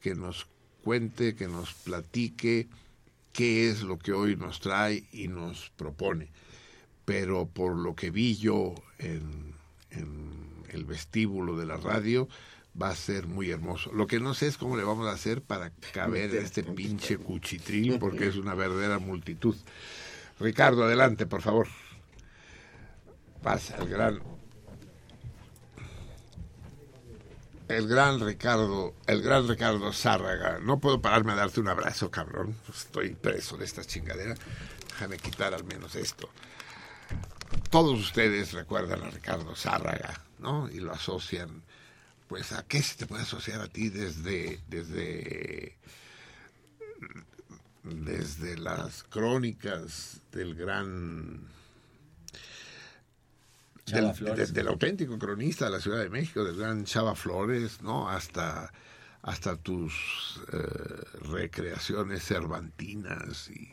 que 0.00 0.14
nos 0.14 0.48
cuente, 0.84 1.34
que 1.34 1.48
nos 1.48 1.72
platique 1.72 2.68
qué 3.32 3.70
es 3.70 3.82
lo 3.82 3.98
que 3.98 4.12
hoy 4.12 4.36
nos 4.36 4.60
trae 4.60 5.04
y 5.12 5.28
nos 5.28 5.70
propone. 5.76 6.28
Pero 7.06 7.46
por 7.46 7.76
lo 7.76 7.94
que 7.94 8.10
vi 8.10 8.36
yo 8.36 8.74
en, 8.98 9.54
en 9.90 10.64
el 10.68 10.84
vestíbulo 10.84 11.56
de 11.56 11.66
la 11.66 11.76
radio, 11.78 12.28
va 12.80 12.90
a 12.90 12.96
ser 12.96 13.26
muy 13.26 13.50
hermoso. 13.50 13.92
Lo 13.92 14.06
que 14.06 14.20
no 14.20 14.34
sé 14.34 14.46
es 14.46 14.56
cómo 14.56 14.76
le 14.76 14.84
vamos 14.84 15.06
a 15.08 15.12
hacer 15.12 15.42
para 15.42 15.70
caber 15.92 16.34
este 16.34 16.62
pinche 16.62 17.18
cuchitril, 17.18 17.98
porque 17.98 18.28
es 18.28 18.36
una 18.36 18.54
verdadera 18.54 18.98
multitud. 18.98 19.56
Ricardo, 20.38 20.84
adelante, 20.84 21.26
por 21.26 21.42
favor. 21.42 21.68
Pasa 23.42 23.76
el 23.76 23.88
gran. 23.88 24.20
El 27.68 27.86
gran 27.86 28.18
Ricardo, 28.18 28.94
el 29.06 29.22
gran 29.22 29.46
Ricardo 29.46 29.92
Zárraga. 29.92 30.58
No 30.58 30.80
puedo 30.80 31.00
pararme 31.00 31.32
a 31.32 31.36
darte 31.36 31.60
un 31.60 31.68
abrazo, 31.68 32.10
cabrón. 32.10 32.56
Estoy 32.68 33.10
preso 33.10 33.56
de 33.56 33.64
esta 33.64 33.84
chingadera. 33.84 34.34
Déjame 34.88 35.18
quitar 35.18 35.54
al 35.54 35.64
menos 35.64 35.94
esto. 35.94 36.28
Todos 37.70 37.98
ustedes 38.00 38.52
recuerdan 38.52 39.02
a 39.02 39.10
Ricardo 39.10 39.54
Zárraga, 39.54 40.20
¿no? 40.40 40.68
Y 40.68 40.80
lo 40.80 40.92
asocian, 40.92 41.62
pues, 42.30 42.52
¿a 42.52 42.64
qué 42.64 42.80
se 42.80 42.94
te 42.94 43.06
puede 43.06 43.24
asociar 43.24 43.60
a 43.60 43.66
ti 43.66 43.88
desde, 43.88 44.60
desde 44.68 45.76
desde 47.82 48.56
las 48.56 49.02
crónicas 49.02 50.20
del 50.30 50.54
gran 50.54 51.40
del, 53.86 54.68
auténtico 54.68 55.18
cronista 55.18 55.64
de 55.64 55.72
la 55.72 55.80
Ciudad 55.80 55.98
de 55.98 56.08
México, 56.08 56.44
del 56.44 56.56
gran 56.56 56.84
Chava 56.84 57.16
Flores, 57.16 57.82
¿no? 57.82 58.08
Hasta, 58.08 58.72
hasta 59.22 59.56
tus 59.56 60.40
eh, 60.52 60.58
recreaciones 61.32 62.22
cervantinas 62.22 63.50
y 63.50 63.72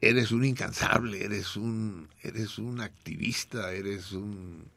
eres 0.00 0.32
un 0.32 0.46
incansable, 0.46 1.22
eres 1.22 1.56
un, 1.56 2.08
eres 2.22 2.56
un 2.56 2.80
activista, 2.80 3.72
eres 3.72 4.12
un 4.12 4.70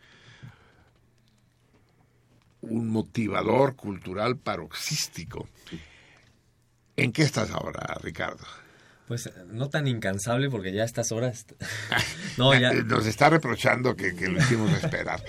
un 2.63 2.89
motivador 2.89 3.75
cultural 3.75 4.37
paroxístico. 4.37 5.47
¿En 6.95 7.11
qué 7.11 7.23
estás 7.23 7.51
ahora, 7.51 7.97
Ricardo? 8.01 8.45
Pues 9.07 9.29
no 9.47 9.69
tan 9.69 9.87
incansable 9.87 10.49
porque 10.49 10.71
ya 10.71 10.83
a 10.83 10.85
estas 10.85 11.11
horas... 11.11 11.45
no, 12.37 12.57
ya... 12.57 12.71
Nos 12.71 13.05
está 13.05 13.29
reprochando 13.29 13.95
que, 13.95 14.15
que 14.15 14.29
lo 14.29 14.39
hicimos 14.39 14.71
esperar. 14.71 15.21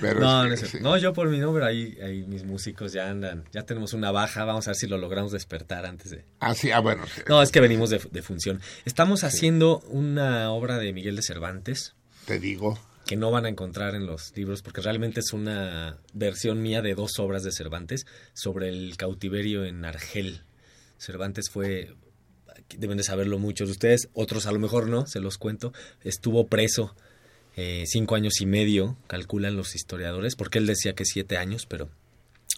Pero 0.00 0.20
no, 0.20 0.44
es 0.44 0.62
no, 0.62 0.68
sí. 0.68 0.78
no, 0.82 0.96
yo 0.98 1.14
por 1.14 1.28
mi 1.28 1.38
nombre, 1.38 1.64
ahí, 1.64 1.96
ahí 2.02 2.24
mis 2.26 2.44
músicos 2.44 2.92
ya 2.92 3.08
andan, 3.08 3.44
ya 3.50 3.62
tenemos 3.62 3.94
una 3.94 4.10
baja, 4.10 4.44
vamos 4.44 4.66
a 4.68 4.72
ver 4.72 4.76
si 4.76 4.86
lo 4.86 4.98
logramos 4.98 5.32
despertar 5.32 5.86
antes 5.86 6.10
de... 6.10 6.26
Ah, 6.40 6.54
sí, 6.54 6.70
ah, 6.72 6.80
bueno. 6.80 7.06
Sí. 7.06 7.22
No, 7.26 7.40
es 7.40 7.50
que 7.50 7.60
venimos 7.60 7.88
de, 7.88 8.00
de 8.10 8.22
función. 8.22 8.60
Estamos 8.84 9.24
haciendo 9.24 9.80
una 9.88 10.50
obra 10.50 10.78
de 10.78 10.92
Miguel 10.92 11.16
de 11.16 11.22
Cervantes. 11.22 11.94
Te 12.26 12.38
digo. 12.38 12.78
Que 13.12 13.18
no 13.18 13.30
van 13.30 13.44
a 13.44 13.50
encontrar 13.50 13.94
en 13.94 14.06
los 14.06 14.34
libros 14.34 14.62
porque 14.62 14.80
realmente 14.80 15.20
es 15.20 15.34
una 15.34 15.98
versión 16.14 16.62
mía 16.62 16.80
de 16.80 16.94
dos 16.94 17.18
obras 17.18 17.42
de 17.42 17.52
Cervantes 17.52 18.06
sobre 18.32 18.70
el 18.70 18.96
cautiverio 18.96 19.66
en 19.66 19.84
Argel. 19.84 20.44
Cervantes 20.96 21.50
fue 21.50 21.94
deben 22.74 22.96
de 22.96 23.04
saberlo 23.04 23.38
muchos 23.38 23.68
de 23.68 23.72
ustedes, 23.72 24.08
otros 24.14 24.46
a 24.46 24.52
lo 24.52 24.58
mejor 24.58 24.88
no, 24.88 25.06
se 25.06 25.20
los 25.20 25.36
cuento, 25.36 25.74
estuvo 26.02 26.46
preso 26.46 26.96
eh, 27.54 27.84
cinco 27.86 28.14
años 28.14 28.40
y 28.40 28.46
medio, 28.46 28.96
calculan 29.08 29.56
los 29.56 29.74
historiadores, 29.74 30.34
porque 30.34 30.56
él 30.56 30.64
decía 30.64 30.94
que 30.94 31.04
siete 31.04 31.36
años, 31.36 31.66
pero 31.66 31.90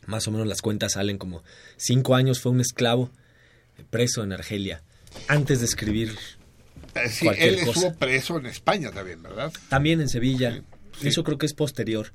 más 0.07 0.29
o 0.29 0.31
menos 0.31 0.47
las 0.47 0.63
cuentas 0.63 0.93
salen 0.93 1.19
como 1.19 1.43
cinco 1.79 2.15
años 2.15 2.41
fue 2.41 2.53
un 2.53 2.61
esclavo 2.61 3.11
preso 3.91 4.23
en 4.23 4.33
Argelia, 4.33 4.85
antes 5.27 5.59
de 5.59 5.67
escribir. 5.67 6.17
Eh, 6.95 7.09
sí, 7.09 7.29
él 7.37 7.57
cosa. 7.65 7.71
estuvo 7.71 7.95
preso 7.95 8.39
en 8.39 8.47
España 8.47 8.91
también, 8.91 9.23
¿verdad? 9.23 9.53
También 9.69 10.01
en 10.01 10.09
Sevilla. 10.09 10.63
Sí. 10.99 11.09
Eso 11.09 11.25
creo 11.25 11.39
que 11.39 11.47
es 11.47 11.55
posterior. 11.55 12.13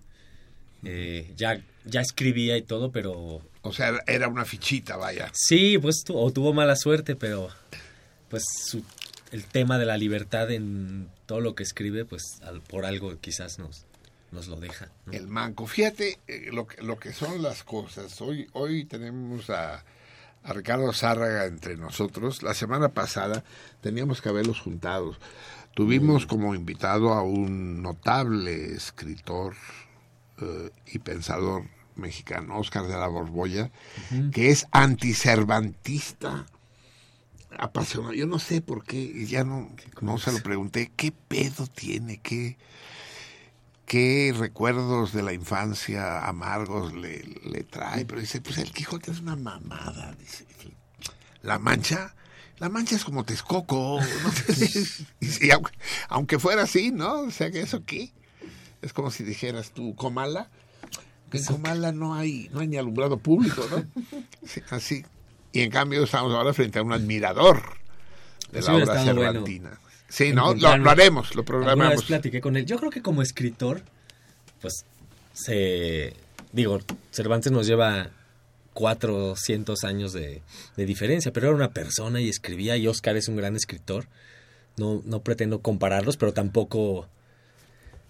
Eh, 0.83 1.33
ya, 1.35 1.61
ya 1.85 2.01
escribía 2.01 2.57
y 2.57 2.61
todo, 2.61 2.91
pero... 2.91 3.41
O 3.61 3.73
sea, 3.73 3.99
era 4.07 4.27
una 4.27 4.45
fichita, 4.45 4.95
vaya. 4.95 5.29
Sí, 5.33 5.77
pues 5.77 6.03
tu, 6.05 6.17
o 6.17 6.31
tuvo 6.31 6.53
mala 6.53 6.75
suerte, 6.75 7.15
pero 7.15 7.49
pues 8.29 8.43
su, 8.65 8.83
el 9.31 9.43
tema 9.43 9.77
de 9.77 9.85
la 9.85 9.97
libertad 9.97 10.49
en 10.51 11.09
todo 11.25 11.41
lo 11.41 11.55
que 11.55 11.63
escribe, 11.63 12.05
pues 12.05 12.23
al, 12.41 12.61
por 12.61 12.85
algo 12.85 13.19
quizás 13.19 13.59
nos, 13.59 13.85
nos 14.31 14.47
lo 14.47 14.59
deja. 14.59 14.89
¿no? 15.05 15.13
El 15.13 15.27
manco. 15.27 15.67
Fíjate 15.67 16.19
eh, 16.27 16.49
lo, 16.51 16.67
que, 16.67 16.81
lo 16.81 16.97
que 16.97 17.11
son 17.11 17.41
las 17.41 17.63
cosas. 17.63 18.21
Hoy, 18.21 18.47
hoy 18.53 18.85
tenemos 18.85 19.49
a, 19.49 19.83
a 20.43 20.53
Ricardo 20.53 20.91
Zárraga 20.93 21.45
entre 21.45 21.77
nosotros. 21.77 22.43
La 22.43 22.53
semana 22.53 22.89
pasada 22.89 23.43
teníamos 23.81 24.21
que 24.21 24.29
haberlos 24.29 24.59
juntados. 24.59 25.17
Tuvimos 25.75 26.25
como 26.25 26.55
invitado 26.55 27.13
a 27.13 27.21
un 27.21 27.81
notable 27.81 28.73
escritor 28.73 29.55
uh, 30.41 30.69
y 30.87 30.99
pensador 30.99 31.63
mexicano, 31.95 32.57
Oscar 32.57 32.87
de 32.87 32.97
la 32.97 33.07
Borbolla, 33.07 33.65
uh 33.65 34.13
-huh. 34.13 34.31
que 34.31 34.49
es 34.49 34.67
anticervantista 34.71 36.45
apasionado. 37.57 38.13
Yo 38.13 38.25
no 38.25 38.39
sé 38.39 38.61
por 38.61 38.83
qué, 38.83 39.25
ya 39.25 39.43
no, 39.43 39.69
no 40.01 40.17
se 40.17 40.31
lo 40.31 40.39
pregunté, 40.39 40.91
¿qué 40.95 41.11
pedo 41.11 41.67
tiene? 41.67 42.19
¿Qué, 42.19 42.57
qué 43.89 44.35
recuerdos 44.37 45.13
de 45.13 45.23
la 45.23 45.33
infancia 45.33 46.27
amargos 46.27 46.93
le, 46.93 47.23
le 47.43 47.63
trae? 47.63 48.05
Pero 48.05 48.21
dice, 48.21 48.39
pues 48.39 48.59
el 48.59 48.71
Quijote 48.71 49.09
es 49.09 49.19
una 49.19 49.35
mamada. 49.35 50.15
Dice, 50.19 50.45
la 51.41 51.57
mancha, 51.57 52.13
la 52.59 52.69
mancha 52.69 52.95
es 52.95 53.03
como 53.03 53.25
Texcoco. 53.25 53.99
¿no? 53.99 54.31
y, 55.41 55.49
aunque, 55.49 55.71
aunque 56.07 56.37
fuera 56.37 56.63
así, 56.63 56.91
¿no? 56.91 57.21
O 57.21 57.31
sea, 57.31 57.49
que 57.49 57.61
eso 57.61 57.83
qué. 57.83 58.13
Es 58.83 58.93
como 58.93 59.09
si 59.09 59.23
dijeras 59.23 59.71
tú, 59.71 59.95
Comala. 59.95 60.51
Que 61.31 61.39
en 61.39 61.45
Comala 61.45 61.91
no 61.91 62.13
hay, 62.13 62.47
no 62.53 62.59
hay 62.59 62.67
ni 62.67 62.77
alumbrado 62.77 63.17
público, 63.17 63.65
¿no? 63.71 63.83
Sí, 64.45 64.61
así. 64.69 65.03
Y 65.51 65.61
en 65.61 65.71
cambio 65.71 66.03
estamos 66.03 66.31
ahora 66.31 66.53
frente 66.53 66.77
a 66.77 66.83
un 66.83 66.93
admirador 66.93 67.63
de 68.51 68.61
la 68.61 68.75
obra 68.75 69.03
cervantina. 69.03 69.69
Bueno 69.69 69.88
sí, 70.09 70.33
no, 70.33 70.53
lo, 70.53 70.77
lo, 70.77 70.89
haremos, 70.89 71.35
lo 71.35 71.43
programamos. 71.43 71.95
Vez 71.95 72.03
platiqué 72.03 72.41
con 72.41 72.57
él. 72.57 72.65
Yo 72.65 72.77
creo 72.77 72.91
que 72.91 73.01
como 73.01 73.21
escritor, 73.21 73.81
pues 74.61 74.85
se 75.33 76.13
digo, 76.51 76.79
Cervantes 77.11 77.51
nos 77.51 77.67
lleva 77.67 78.09
400 78.73 79.83
años 79.83 80.13
de, 80.13 80.41
de, 80.75 80.85
diferencia, 80.85 81.31
pero 81.31 81.47
era 81.47 81.55
una 81.55 81.71
persona 81.71 82.21
y 82.21 82.29
escribía 82.29 82.77
y 82.77 82.87
Oscar 82.87 83.17
es 83.17 83.27
un 83.27 83.35
gran 83.35 83.55
escritor. 83.55 84.07
No, 84.77 85.01
no 85.05 85.21
pretendo 85.21 85.61
compararlos, 85.61 86.15
pero 86.15 86.33
tampoco 86.33 87.07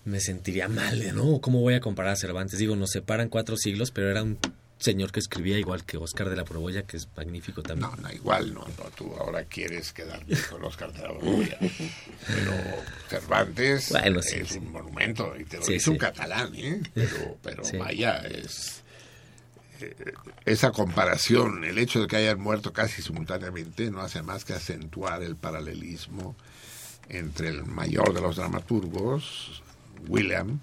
me 0.05 0.19
sentiría 0.19 0.67
mal, 0.67 1.15
¿no? 1.15 1.41
¿Cómo 1.41 1.61
voy 1.61 1.73
a 1.73 1.79
comparar 1.79 2.13
a 2.13 2.15
Cervantes? 2.15 2.59
Digo, 2.59 2.75
nos 2.75 2.91
separan 2.91 3.29
cuatro 3.29 3.57
siglos, 3.57 3.91
pero 3.91 4.09
era 4.09 4.23
un 4.23 4.37
señor 4.79 5.11
que 5.11 5.19
escribía 5.19 5.57
igual 5.57 5.83
que 5.83 5.97
Oscar 5.97 6.29
de 6.29 6.35
la 6.35 6.45
Proboya, 6.45 6.83
que 6.83 6.97
es 6.97 7.07
magnífico 7.15 7.61
también. 7.61 7.91
No, 7.91 7.95
no, 7.97 8.11
igual 8.11 8.53
no, 8.53 8.61
no 8.61 8.85
tú 8.95 9.13
ahora 9.17 9.43
quieres 9.43 9.93
quedar 9.93 10.25
bien 10.25 10.39
con 10.49 10.63
Oscar 10.63 10.91
de 10.93 11.01
la 11.01 11.09
Proboya. 11.09 11.57
Pero 11.59 12.53
Cervantes 13.09 13.89
bueno, 13.91 14.21
sí, 14.21 14.39
es 14.39 14.49
sí. 14.49 14.57
un 14.57 14.71
monumento, 14.71 15.35
y 15.37 15.43
te 15.43 15.57
lo 15.57 15.63
sí, 15.63 15.73
dice 15.73 15.89
un 15.89 15.97
catalán, 15.97 16.55
¿eh? 16.55 16.81
Pero, 16.93 17.37
pero 17.43 17.63
vaya, 17.77 18.17
es 18.19 18.83
eh, 19.81 20.13
esa 20.45 20.71
comparación, 20.71 21.63
el 21.63 21.77
hecho 21.77 22.01
de 22.01 22.07
que 22.07 22.17
hayan 22.17 22.39
muerto 22.39 22.73
casi 22.73 23.01
simultáneamente, 23.01 23.91
no 23.91 24.01
hace 24.01 24.21
más 24.21 24.45
que 24.45 24.53
acentuar 24.53 25.23
el 25.23 25.35
paralelismo 25.35 26.35
entre 27.09 27.49
el 27.49 27.65
mayor 27.65 28.13
de 28.13 28.21
los 28.21 28.35
dramaturgos, 28.35 29.61
William, 30.07 30.59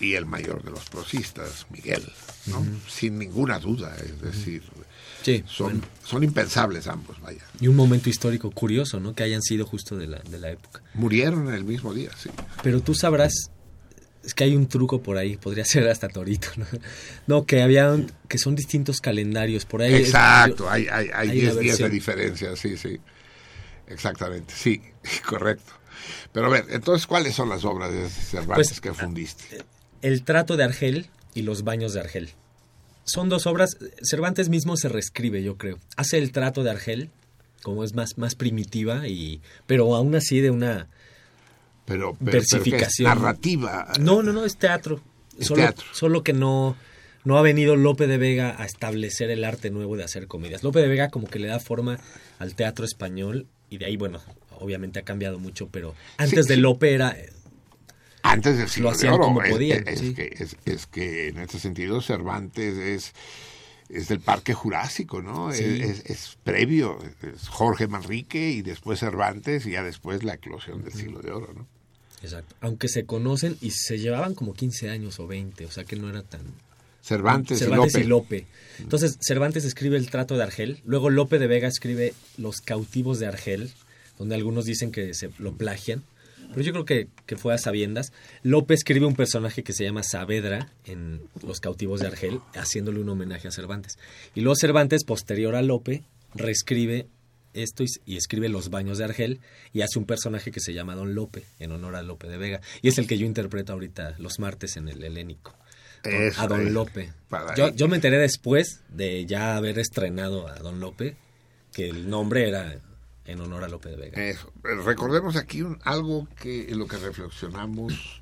y 0.00 0.14
el 0.14 0.26
mayor 0.26 0.62
de 0.62 0.70
los 0.70 0.88
prosistas, 0.90 1.66
Miguel, 1.70 2.04
¿no? 2.46 2.64
sin 2.88 3.18
ninguna 3.18 3.58
duda, 3.58 3.96
es 4.04 4.20
decir, 4.20 4.62
Sí, 5.22 5.42
son, 5.46 5.66
bueno. 5.72 5.86
son 6.04 6.22
impensables 6.22 6.86
ambos, 6.86 7.18
vaya. 7.20 7.40
Y 7.58 7.68
un 7.68 7.76
momento 7.76 8.10
histórico 8.10 8.50
curioso, 8.50 9.00
¿no? 9.00 9.14
Que 9.14 9.22
hayan 9.22 9.40
sido 9.42 9.64
justo 9.64 9.96
de 9.96 10.06
la, 10.06 10.18
de 10.18 10.38
la 10.38 10.50
época. 10.50 10.82
Murieron 10.92 11.48
en 11.48 11.54
el 11.54 11.64
mismo 11.64 11.94
día, 11.94 12.10
sí. 12.18 12.28
Pero 12.62 12.82
tú 12.82 12.94
sabrás, 12.94 13.32
es 14.22 14.34
que 14.34 14.44
hay 14.44 14.54
un 14.54 14.66
truco 14.68 15.02
por 15.02 15.16
ahí, 15.16 15.36
podría 15.38 15.64
ser 15.64 15.88
hasta 15.88 16.08
Torito, 16.08 16.48
¿no? 16.56 16.66
No, 17.26 17.46
que 17.46 17.62
había, 17.62 17.96
que 18.28 18.36
son 18.36 18.54
distintos 18.54 19.00
calendarios, 19.00 19.64
por 19.64 19.80
ahí. 19.80 19.94
es- 19.94 20.08
Exacto, 20.08 20.68
hay, 20.68 20.88
hay, 20.92 21.08
hay 21.14 21.30
hay 21.30 21.40
10 21.40 21.58
días 21.58 21.78
de 21.78 21.88
diferencia, 21.88 22.54
sí, 22.56 22.76
sí. 22.76 22.98
Exactamente, 23.86 24.52
sí, 24.54 24.82
correcto. 25.28 25.72
Pero 26.32 26.46
a 26.46 26.50
ver, 26.50 26.66
entonces, 26.70 27.06
¿cuáles 27.06 27.34
son 27.34 27.48
las 27.48 27.64
obras 27.64 27.92
de 27.92 28.08
Cervantes 28.10 28.68
Pues, 28.68 28.80
que 28.80 28.92
fundiste? 28.92 29.64
El 30.02 30.22
trato 30.22 30.56
de 30.58 30.64
Argel 30.64 31.06
y 31.34 31.42
los 31.42 31.64
baños 31.64 31.92
de 31.94 32.00
Argel. 32.00 32.30
Son 33.04 33.28
dos 33.28 33.46
obras, 33.46 33.76
Cervantes 34.02 34.48
mismo 34.48 34.76
se 34.76 34.88
reescribe, 34.88 35.42
yo 35.42 35.56
creo. 35.58 35.78
Hace 35.96 36.18
el 36.18 36.32
trato 36.32 36.62
de 36.62 36.70
Argel, 36.70 37.10
como 37.62 37.84
es 37.84 37.94
más, 37.94 38.16
más 38.16 38.34
primitiva, 38.34 39.06
y 39.08 39.42
pero 39.66 39.94
aún 39.94 40.14
así 40.14 40.40
de 40.40 40.50
una 40.50 40.88
Pero, 41.84 42.16
pero, 42.18 42.32
versificación. 42.32 43.08
narrativa. 43.08 43.88
No, 44.00 44.22
no, 44.22 44.32
no, 44.32 44.44
es 44.44 44.56
teatro. 44.56 45.02
Es 45.38 45.48
solo, 45.48 45.62
teatro. 45.62 45.84
solo 45.92 46.22
que 46.22 46.32
no, 46.32 46.76
no 47.24 47.36
ha 47.36 47.42
venido 47.42 47.76
Lope 47.76 48.06
de 48.06 48.16
Vega 48.16 48.54
a 48.58 48.64
establecer 48.64 49.30
el 49.30 49.44
arte 49.44 49.70
nuevo 49.70 49.96
de 49.96 50.04
hacer 50.04 50.26
comedias. 50.26 50.62
Lope 50.62 50.80
de 50.80 50.88
Vega 50.88 51.10
como 51.10 51.26
que 51.28 51.38
le 51.38 51.48
da 51.48 51.60
forma 51.60 51.98
al 52.38 52.54
teatro 52.54 52.86
español 52.86 53.46
y 53.68 53.76
de 53.78 53.84
ahí, 53.86 53.96
bueno, 53.98 54.20
obviamente 54.60 55.00
ha 55.00 55.02
cambiado 55.02 55.38
mucho, 55.38 55.68
pero 55.70 55.94
antes 56.16 56.46
Sí, 56.46 56.54
de. 56.54 56.56
Lope 56.56 56.94
era... 56.94 57.16
Antes 58.26 58.56
del 58.56 58.70
siglo 58.70 58.90
Lo 58.90 58.96
de 58.96 59.10
oro. 59.10 59.24
como 59.24 59.42
es, 59.42 59.52
podían, 59.52 59.86
es 59.86 60.00
sí. 60.00 60.14
que, 60.14 60.34
es, 60.38 60.56
es 60.64 60.86
que 60.86 61.28
en 61.28 61.38
este 61.40 61.58
sentido 61.58 62.00
Cervantes 62.00 62.78
es, 62.78 63.12
es 63.90 64.08
del 64.08 64.20
Parque 64.20 64.54
Jurásico, 64.54 65.20
¿no? 65.20 65.52
Sí. 65.52 65.62
Es, 65.62 66.38
previo. 66.42 66.98
Es 67.20 67.48
Jorge 67.48 67.86
Manrique 67.86 68.50
y 68.50 68.62
después 68.62 69.00
Cervantes 69.00 69.66
y 69.66 69.72
ya 69.72 69.82
después 69.82 70.24
la 70.24 70.34
eclosión 70.34 70.82
del 70.82 70.94
siglo 70.94 71.20
de 71.20 71.32
oro, 71.32 71.52
¿no? 71.52 71.66
Exacto. 72.22 72.56
Aunque 72.62 72.88
se 72.88 73.04
conocen 73.04 73.58
y 73.60 73.72
se 73.72 73.98
llevaban 73.98 74.34
como 74.34 74.54
15 74.54 74.88
años 74.88 75.20
o 75.20 75.26
20, 75.26 75.66
o 75.66 75.70
sea 75.70 75.84
que 75.84 75.96
no 75.96 76.08
era 76.08 76.22
tan... 76.22 76.40
Cervantes, 77.02 77.58
Cervantes 77.58 77.96
y 77.96 78.04
Lope. 78.04 78.38
y 78.38 78.42
Lope. 78.44 78.46
Entonces, 78.78 79.18
Cervantes 79.20 79.66
escribe 79.66 79.98
El 79.98 80.08
trato 80.08 80.38
de 80.38 80.44
Argel, 80.44 80.80
luego 80.86 81.10
Lope 81.10 81.38
de 81.38 81.46
Vega 81.46 81.68
escribe 81.68 82.14
Los 82.38 82.62
cautivos 82.62 83.18
de 83.18 83.26
Argel, 83.26 83.70
donde 84.18 84.34
algunos 84.34 84.64
dicen 84.64 84.90
que 84.90 85.12
se 85.12 85.28
lo 85.38 85.52
plagian, 85.52 86.02
pero 86.50 86.62
yo 86.62 86.72
creo 86.72 86.84
que, 86.84 87.08
que 87.26 87.36
fue 87.36 87.54
a 87.54 87.58
sabiendas. 87.58 88.12
Lope 88.42 88.74
escribe 88.74 89.06
un 89.06 89.14
personaje 89.14 89.62
que 89.62 89.72
se 89.72 89.84
llama 89.84 90.02
Saavedra 90.02 90.68
en 90.84 91.22
Los 91.42 91.60
cautivos 91.60 92.00
de 92.00 92.06
Argel, 92.06 92.40
haciéndole 92.54 93.00
un 93.00 93.08
homenaje 93.08 93.48
a 93.48 93.50
Cervantes. 93.50 93.98
Y 94.34 94.40
luego 94.40 94.56
Cervantes, 94.56 95.04
posterior 95.04 95.54
a 95.54 95.62
Lope, 95.62 96.04
reescribe 96.34 97.06
esto 97.52 97.84
y, 97.84 97.86
y 98.06 98.16
escribe 98.16 98.48
Los 98.48 98.70
baños 98.70 98.98
de 98.98 99.04
Argel 99.04 99.40
y 99.72 99.82
hace 99.82 99.98
un 99.98 100.06
personaje 100.06 100.50
que 100.50 100.60
se 100.60 100.74
llama 100.74 100.94
Don 100.94 101.14
Lope, 101.14 101.44
en 101.58 101.72
honor 101.72 101.96
a 101.96 102.02
Lope 102.02 102.28
de 102.28 102.36
Vega. 102.36 102.60
Y 102.82 102.88
es 102.88 102.98
el 102.98 103.06
que 103.06 103.18
yo 103.18 103.26
interpreto 103.26 103.72
ahorita 103.72 104.16
los 104.18 104.38
martes 104.38 104.76
en 104.76 104.88
el 104.88 105.02
Helénico. 105.02 105.54
Eso 106.04 106.40
a 106.40 106.46
Don. 106.46 106.72
Lope. 106.74 107.12
Yo, 107.56 107.74
yo 107.74 107.88
me 107.88 107.96
enteré 107.96 108.18
después 108.18 108.82
de 108.90 109.24
ya 109.26 109.56
haber 109.56 109.78
estrenado 109.78 110.46
a 110.48 110.56
Don 110.56 110.80
Lope 110.80 111.16
que 111.72 111.88
el 111.88 112.08
nombre 112.08 112.48
era 112.48 112.80
en 113.26 113.40
honor 113.40 113.64
a 113.64 113.68
Lope 113.68 113.88
de 113.90 113.96
Vega. 113.96 114.22
Eso. 114.22 114.52
Recordemos 114.62 115.36
aquí 115.36 115.62
un- 115.62 115.78
algo 115.84 116.28
que 116.40 116.70
en 116.70 116.78
lo 116.78 116.86
que 116.86 116.96
reflexionamos 116.98 118.20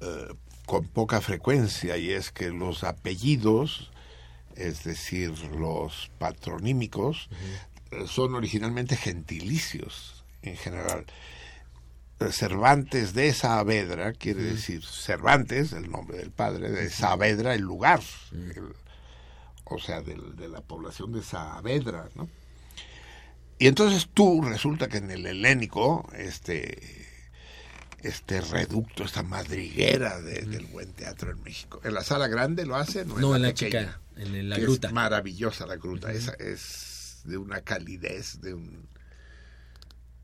eh, 0.00 0.34
con 0.66 0.86
poca 0.88 1.20
frecuencia 1.20 1.96
y 1.98 2.10
es 2.10 2.30
que 2.30 2.50
los 2.50 2.84
apellidos, 2.84 3.90
es 4.56 4.84
decir, 4.84 5.30
los 5.58 6.10
patronímicos, 6.18 7.28
eh, 7.90 8.04
son 8.06 8.34
originalmente 8.34 8.96
gentilicios 8.96 10.24
en 10.42 10.56
general. 10.56 11.04
Eh, 12.20 12.30
Cervantes 12.32 13.12
de 13.12 13.32
Saavedra 13.34 14.12
quiere 14.12 14.42
decir 14.42 14.84
Cervantes, 14.84 15.72
el 15.72 15.90
nombre 15.90 16.16
del 16.18 16.30
padre, 16.30 16.70
de 16.70 16.88
Saavedra, 16.88 17.54
el 17.54 17.62
lugar, 17.62 18.00
el- 18.32 18.74
o 19.64 19.78
sea, 19.78 20.00
del- 20.00 20.36
de 20.36 20.48
la 20.48 20.60
población 20.60 21.12
de 21.12 21.22
Saavedra, 21.22 22.08
¿no? 22.14 22.28
Y 23.58 23.66
entonces 23.68 24.08
tú 24.12 24.42
resulta 24.42 24.88
que 24.88 24.98
en 24.98 25.10
el 25.10 25.26
helénico, 25.26 26.08
este, 26.16 27.06
este 28.02 28.40
reducto, 28.40 29.04
esta 29.04 29.22
madriguera 29.22 30.20
de- 30.20 30.42
del 30.42 30.66
buen 30.66 30.92
teatro 30.92 31.30
en 31.30 31.42
México. 31.42 31.80
¿En 31.84 31.94
la 31.94 32.02
sala 32.02 32.26
grande 32.28 32.66
lo 32.66 32.76
hace? 32.76 33.04
No, 33.04 33.18
No, 33.18 33.36
en 33.36 33.42
la 33.42 33.54
chica, 33.54 34.00
en 34.16 34.48
la 34.48 34.58
gruta. 34.58 34.88
Es 34.88 34.92
maravillosa 34.94 35.66
la 35.66 35.76
gruta. 35.76 36.12
Esa 36.12 36.32
es 36.34 37.20
de 37.24 37.36
una 37.38 37.60
calidez, 37.62 38.40
de 38.40 38.54
un 38.54 38.88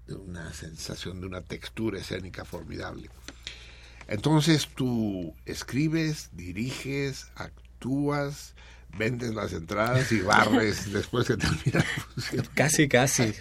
de 0.07 0.17
una 0.17 0.53
sensación, 0.53 1.21
de 1.21 1.29
una 1.29 1.41
textura 1.43 2.01
escénica 2.01 2.45
formidable. 2.45 3.09
Entonces 4.09 4.67
tú 4.75 5.37
escribes, 5.47 6.31
diriges, 6.33 7.29
actúas, 7.37 8.55
vendes 8.97 9.35
las 9.35 9.53
entradas 9.53 10.11
y 10.13 10.21
barres 10.21 10.93
después 10.93 11.27
que 11.27 11.37
termina 11.37 11.75
la 11.75 11.83
función. 11.83 12.47
Casi, 12.55 12.89
casi. 12.89 13.33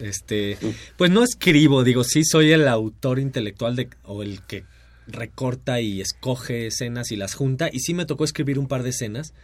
Este, 0.00 0.58
pues 0.96 1.10
no 1.10 1.22
escribo, 1.22 1.84
digo, 1.84 2.04
sí 2.04 2.24
soy 2.24 2.52
el 2.52 2.68
autor 2.68 3.18
intelectual 3.18 3.76
de, 3.76 3.90
o 4.04 4.22
el 4.22 4.42
que 4.42 4.64
recorta 5.06 5.80
y 5.80 6.00
escoge 6.00 6.66
escenas 6.66 7.10
y 7.12 7.16
las 7.16 7.34
junta. 7.34 7.68
Y 7.72 7.80
sí 7.80 7.94
me 7.94 8.06
tocó 8.06 8.24
escribir 8.24 8.58
un 8.58 8.68
par 8.68 8.82
de 8.82 8.90
escenas 8.90 9.34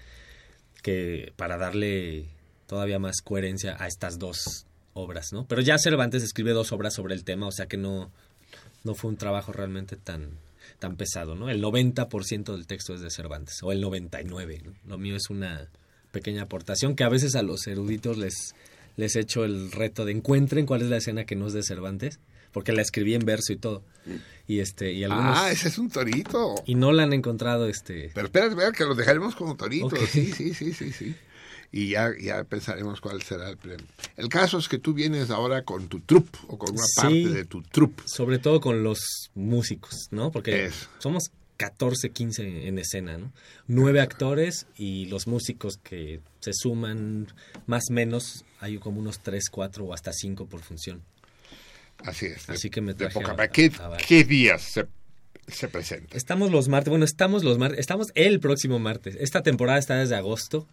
que 0.83 1.33
para 1.37 1.57
darle 1.57 2.27
todavía 2.67 2.99
más 2.99 3.23
coherencia 3.23 3.77
a 3.79 3.87
estas 3.87 4.19
dos 4.19 4.67
obras, 4.95 5.33
¿no? 5.33 5.47
Pero 5.47 5.63
ya 5.63 5.79
Cervantes 5.79 6.23
escribe 6.23 6.53
dos 6.53 6.73
obras 6.73 6.95
sobre 6.95 7.15
el 7.15 7.25
tema, 7.25 7.47
o 7.47 7.53
sea 7.53 7.67
que 7.67 7.77
no, 7.77 8.11
no 8.85 8.95
fue 8.95 9.11
un 9.11 9.17
trabajo 9.17 9.53
realmente 9.53 9.97
tan, 9.97 10.31
tan 10.83 10.97
pesado, 10.97 11.37
¿no? 11.37 11.49
El 11.49 11.63
90% 11.63 12.53
del 12.53 12.67
texto 12.67 12.93
es 12.93 13.01
de 13.01 13.09
Cervantes, 13.09 13.63
o 13.63 13.71
el 13.71 13.81
99%, 13.85 14.63
¿no? 14.65 14.75
Lo 14.85 14.99
mío 14.99 15.15
es 15.15 15.31
una 15.31 15.69
pequeña 16.11 16.43
aportación 16.43 16.97
que 16.97 17.05
a 17.05 17.09
veces 17.09 17.37
a 17.37 17.43
los 17.43 17.69
eruditos 17.69 18.19
les, 18.19 18.57
les 18.97 19.15
echo 19.15 19.45
el 19.45 19.71
reto 19.71 20.05
de 20.05 20.11
encuentren 20.11 20.67
cuál 20.67 20.83
es 20.83 20.89
la 20.89 20.97
escena 20.97 21.25
que 21.25 21.37
no 21.37 21.47
es 21.47 21.53
de 21.53 21.63
Cervantes, 21.63 22.19
porque 22.51 22.73
la 22.73 22.83
escribí 22.83 23.15
en 23.15 23.25
verso 23.25 23.53
y 23.53 23.59
todo. 23.59 23.85
Y 24.49 24.59
este, 24.59 24.93
y 24.93 25.05
algunos... 25.05 25.39
Ah, 25.39 25.53
ese 25.53 25.69
es 25.69 25.79
un 25.79 25.89
torito. 25.89 26.57
Y 26.67 26.75
no 26.75 26.91
la 26.91 27.05
han 27.05 27.13
encontrado, 27.13 27.69
este... 27.69 28.11
Pero 28.13 28.27
espérate, 28.27 28.51
espérate, 28.51 28.77
que 28.77 28.85
lo 28.85 28.97
dejaremos 28.97 29.37
como 29.37 29.57
torito. 29.57 29.87
Ok. 29.87 29.99
Sí, 30.11 30.33
sí, 30.33 30.53
sí, 30.53 30.73
sí, 30.73 30.91
sí. 30.91 31.15
Y 31.75 31.89
ya, 31.89 32.11
ya 32.21 32.45
pensaremos 32.45 33.01
cuál 33.01 33.23
será 33.23 33.49
el 33.49 33.57
premio. 33.57 33.87
El 34.19 34.29
caso 34.29 34.59
es 34.59 34.69
que 34.69 34.79
tú 34.79 34.93
vienes 34.93 35.31
ahora 35.31 35.63
con 35.63 35.89
tu 35.89 36.01
troupe, 36.01 36.39
o 36.49 36.59
con 36.59 36.73
una 36.73 36.83
Sí. 36.85 37.01
parte 37.01 37.29
de 37.31 37.45
tu 37.47 37.63
troupe. 37.63 38.03
Sobre 38.07 38.39
todo 38.39 38.61
con 38.61 38.83
los 38.83 39.31
músicos, 39.35 40.09
¿no? 40.11 40.31
Porque 40.31 40.71
somos 40.99 41.31
14, 41.57 42.11
15 42.11 42.69
en 42.69 42.79
escena, 42.79 43.17
¿no? 43.17 43.33
Nueve 43.69 44.01
actores 44.01 44.67
y 44.77 45.07
los 45.07 45.27
músicos 45.27 45.79
que 45.79 46.21
se 46.41 46.53
suman 46.53 47.29
más 47.67 47.85
o 47.89 47.93
menos, 47.95 48.45
hay 48.61 48.77
como 48.79 49.01
unos 49.01 49.21
3, 49.21 49.49
4 49.51 49.85
o 49.85 49.95
hasta 49.95 50.13
5 50.13 50.45
por 50.47 50.61
función. 50.61 51.03
Así 52.05 52.27
es. 52.27 52.47
de- 52.49 52.55
Así 52.55 52.69
que 52.69 52.81
me 52.81 52.93
de 52.93 52.99
traje 52.99 53.15
poca 53.15 53.41
a- 53.41 53.49
¿Qué, 53.49 53.71
a- 53.81 53.97
qué 53.97 54.25
días 54.25 54.63
se, 54.63 54.87
se 55.47 55.69
presenta? 55.69 56.17
Estamos 56.17 56.51
los 56.51 56.69
martes, 56.69 56.91
bueno, 56.91 57.05
estamos 57.05 57.45
los 57.45 57.59
martes, 57.59 57.79
estamos 57.79 58.09
el 58.15 58.41
próximo 58.41 58.79
martes. 58.79 59.17
Esta 59.21 59.43
temporada 59.43 59.79
está 59.79 59.97
desde 59.97 60.17
agosto, 60.17 60.67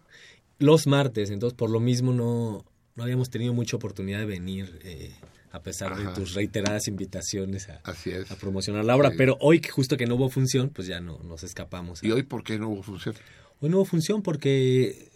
los 0.60 0.86
martes, 0.86 1.30
entonces 1.30 1.56
por 1.56 1.68
lo 1.70 1.80
mismo 1.80 2.12
no, 2.12 2.64
no 2.94 3.02
habíamos 3.02 3.28
tenido 3.30 3.52
mucha 3.52 3.76
oportunidad 3.76 4.20
de 4.20 4.26
venir, 4.26 4.78
eh, 4.84 5.12
a 5.50 5.60
pesar 5.62 5.92
Ajá. 5.92 6.10
de 6.10 6.14
tus 6.14 6.34
reiteradas 6.34 6.86
invitaciones 6.86 7.68
a, 7.68 7.80
Así 7.82 8.10
es. 8.10 8.30
a 8.30 8.36
promocionar 8.36 8.84
la 8.84 8.94
obra. 8.94 9.10
Sí. 9.10 9.16
Pero 9.18 9.36
hoy, 9.40 9.60
que 9.60 9.70
justo 9.70 9.96
que 9.96 10.06
no 10.06 10.14
hubo 10.14 10.30
función, 10.30 10.68
pues 10.68 10.86
ya 10.86 11.00
no 11.00 11.18
nos 11.24 11.42
escapamos. 11.42 12.04
¿Y 12.04 12.12
hoy 12.12 12.22
por 12.22 12.44
qué 12.44 12.58
no 12.58 12.68
hubo 12.68 12.82
función? 12.84 13.16
Hoy 13.60 13.68
no 13.68 13.78
hubo 13.78 13.84
función 13.84 14.22
porque 14.22 15.08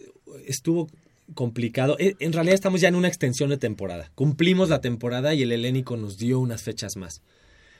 estuvo 0.47 0.89
complicado. 1.35 1.97
Eh, 2.01 2.17
En 2.19 2.33
realidad 2.33 2.55
estamos 2.55 2.81
ya 2.81 2.89
en 2.89 2.97
una 2.97 3.09
extensión 3.09 3.49
de 3.51 3.59
temporada. 3.59 4.11
Cumplimos 4.15 4.69
la 4.71 4.81
temporada 4.81 5.35
y 5.35 5.43
el 5.43 5.53
helénico 5.53 5.97
nos 5.97 6.19
dio 6.19 6.41
unas 6.41 6.63
fechas 6.63 6.97
más. 6.97 7.23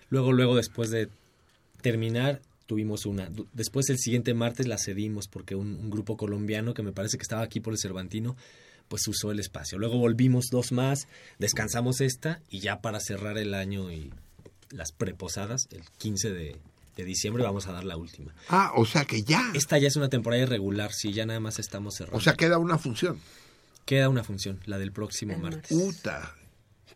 Luego, 0.09 0.33
luego, 0.33 0.55
después 0.55 0.91
de 0.91 1.09
terminar, 1.83 2.41
tuvimos 2.67 3.07
una. 3.07 3.31
Después, 3.53 3.89
el 3.91 3.99
siguiente 3.99 4.35
martes 4.35 4.67
la 4.67 4.79
cedimos 4.79 5.29
porque 5.29 5.55
un, 5.55 5.75
un 5.75 5.91
grupo 5.91 6.17
colombiano 6.17 6.75
que 6.75 6.83
me 6.83 6.93
parece 6.93 7.17
que 7.19 7.23
estaba 7.23 7.43
aquí 7.43 7.61
por 7.61 7.73
el 7.73 7.79
Cervantino, 7.79 8.37
pues 8.89 9.07
usó 9.09 9.31
el 9.31 9.41
espacio. 9.41 9.79
Luego 9.79 9.99
volvimos 9.99 10.47
dos 10.51 10.73
más, 10.73 11.09
descansamos 11.39 12.01
esta 12.01 12.41
y 12.51 12.61
ya 12.61 12.81
para 12.81 13.01
cerrar 13.01 13.39
el 13.39 13.55
año 13.55 13.91
y 13.91 14.13
las 14.71 14.93
preposadas, 14.93 15.69
el 15.71 15.83
15 15.99 16.33
de, 16.33 16.57
de 16.97 17.05
diciembre, 17.05 17.43
vamos 17.43 17.67
a 17.67 17.73
dar 17.73 17.85
la 17.85 17.97
última. 17.97 18.35
Ah, 18.49 18.73
o 18.77 18.85
sea 18.85 19.05
que 19.05 19.23
ya. 19.23 19.51
Esta 19.55 19.79
ya 19.79 19.89
es 19.89 19.97
una 19.97 20.09
temporada 20.09 20.43
irregular, 20.43 20.93
sí, 20.93 21.13
ya 21.13 21.27
nada 21.27 21.41
más 21.41 21.59
estamos 21.59 21.95
cerrando. 21.95 22.19
O 22.19 22.21
sea, 22.21 22.35
queda 22.35 22.59
una 22.59 22.79
función. 22.79 23.19
Queda 23.85 24.09
una 24.09 24.25
función, 24.25 24.61
la 24.67 24.79
del 24.79 24.93
próximo 24.93 25.37
martes. 25.39 25.69
Puta. 25.69 26.35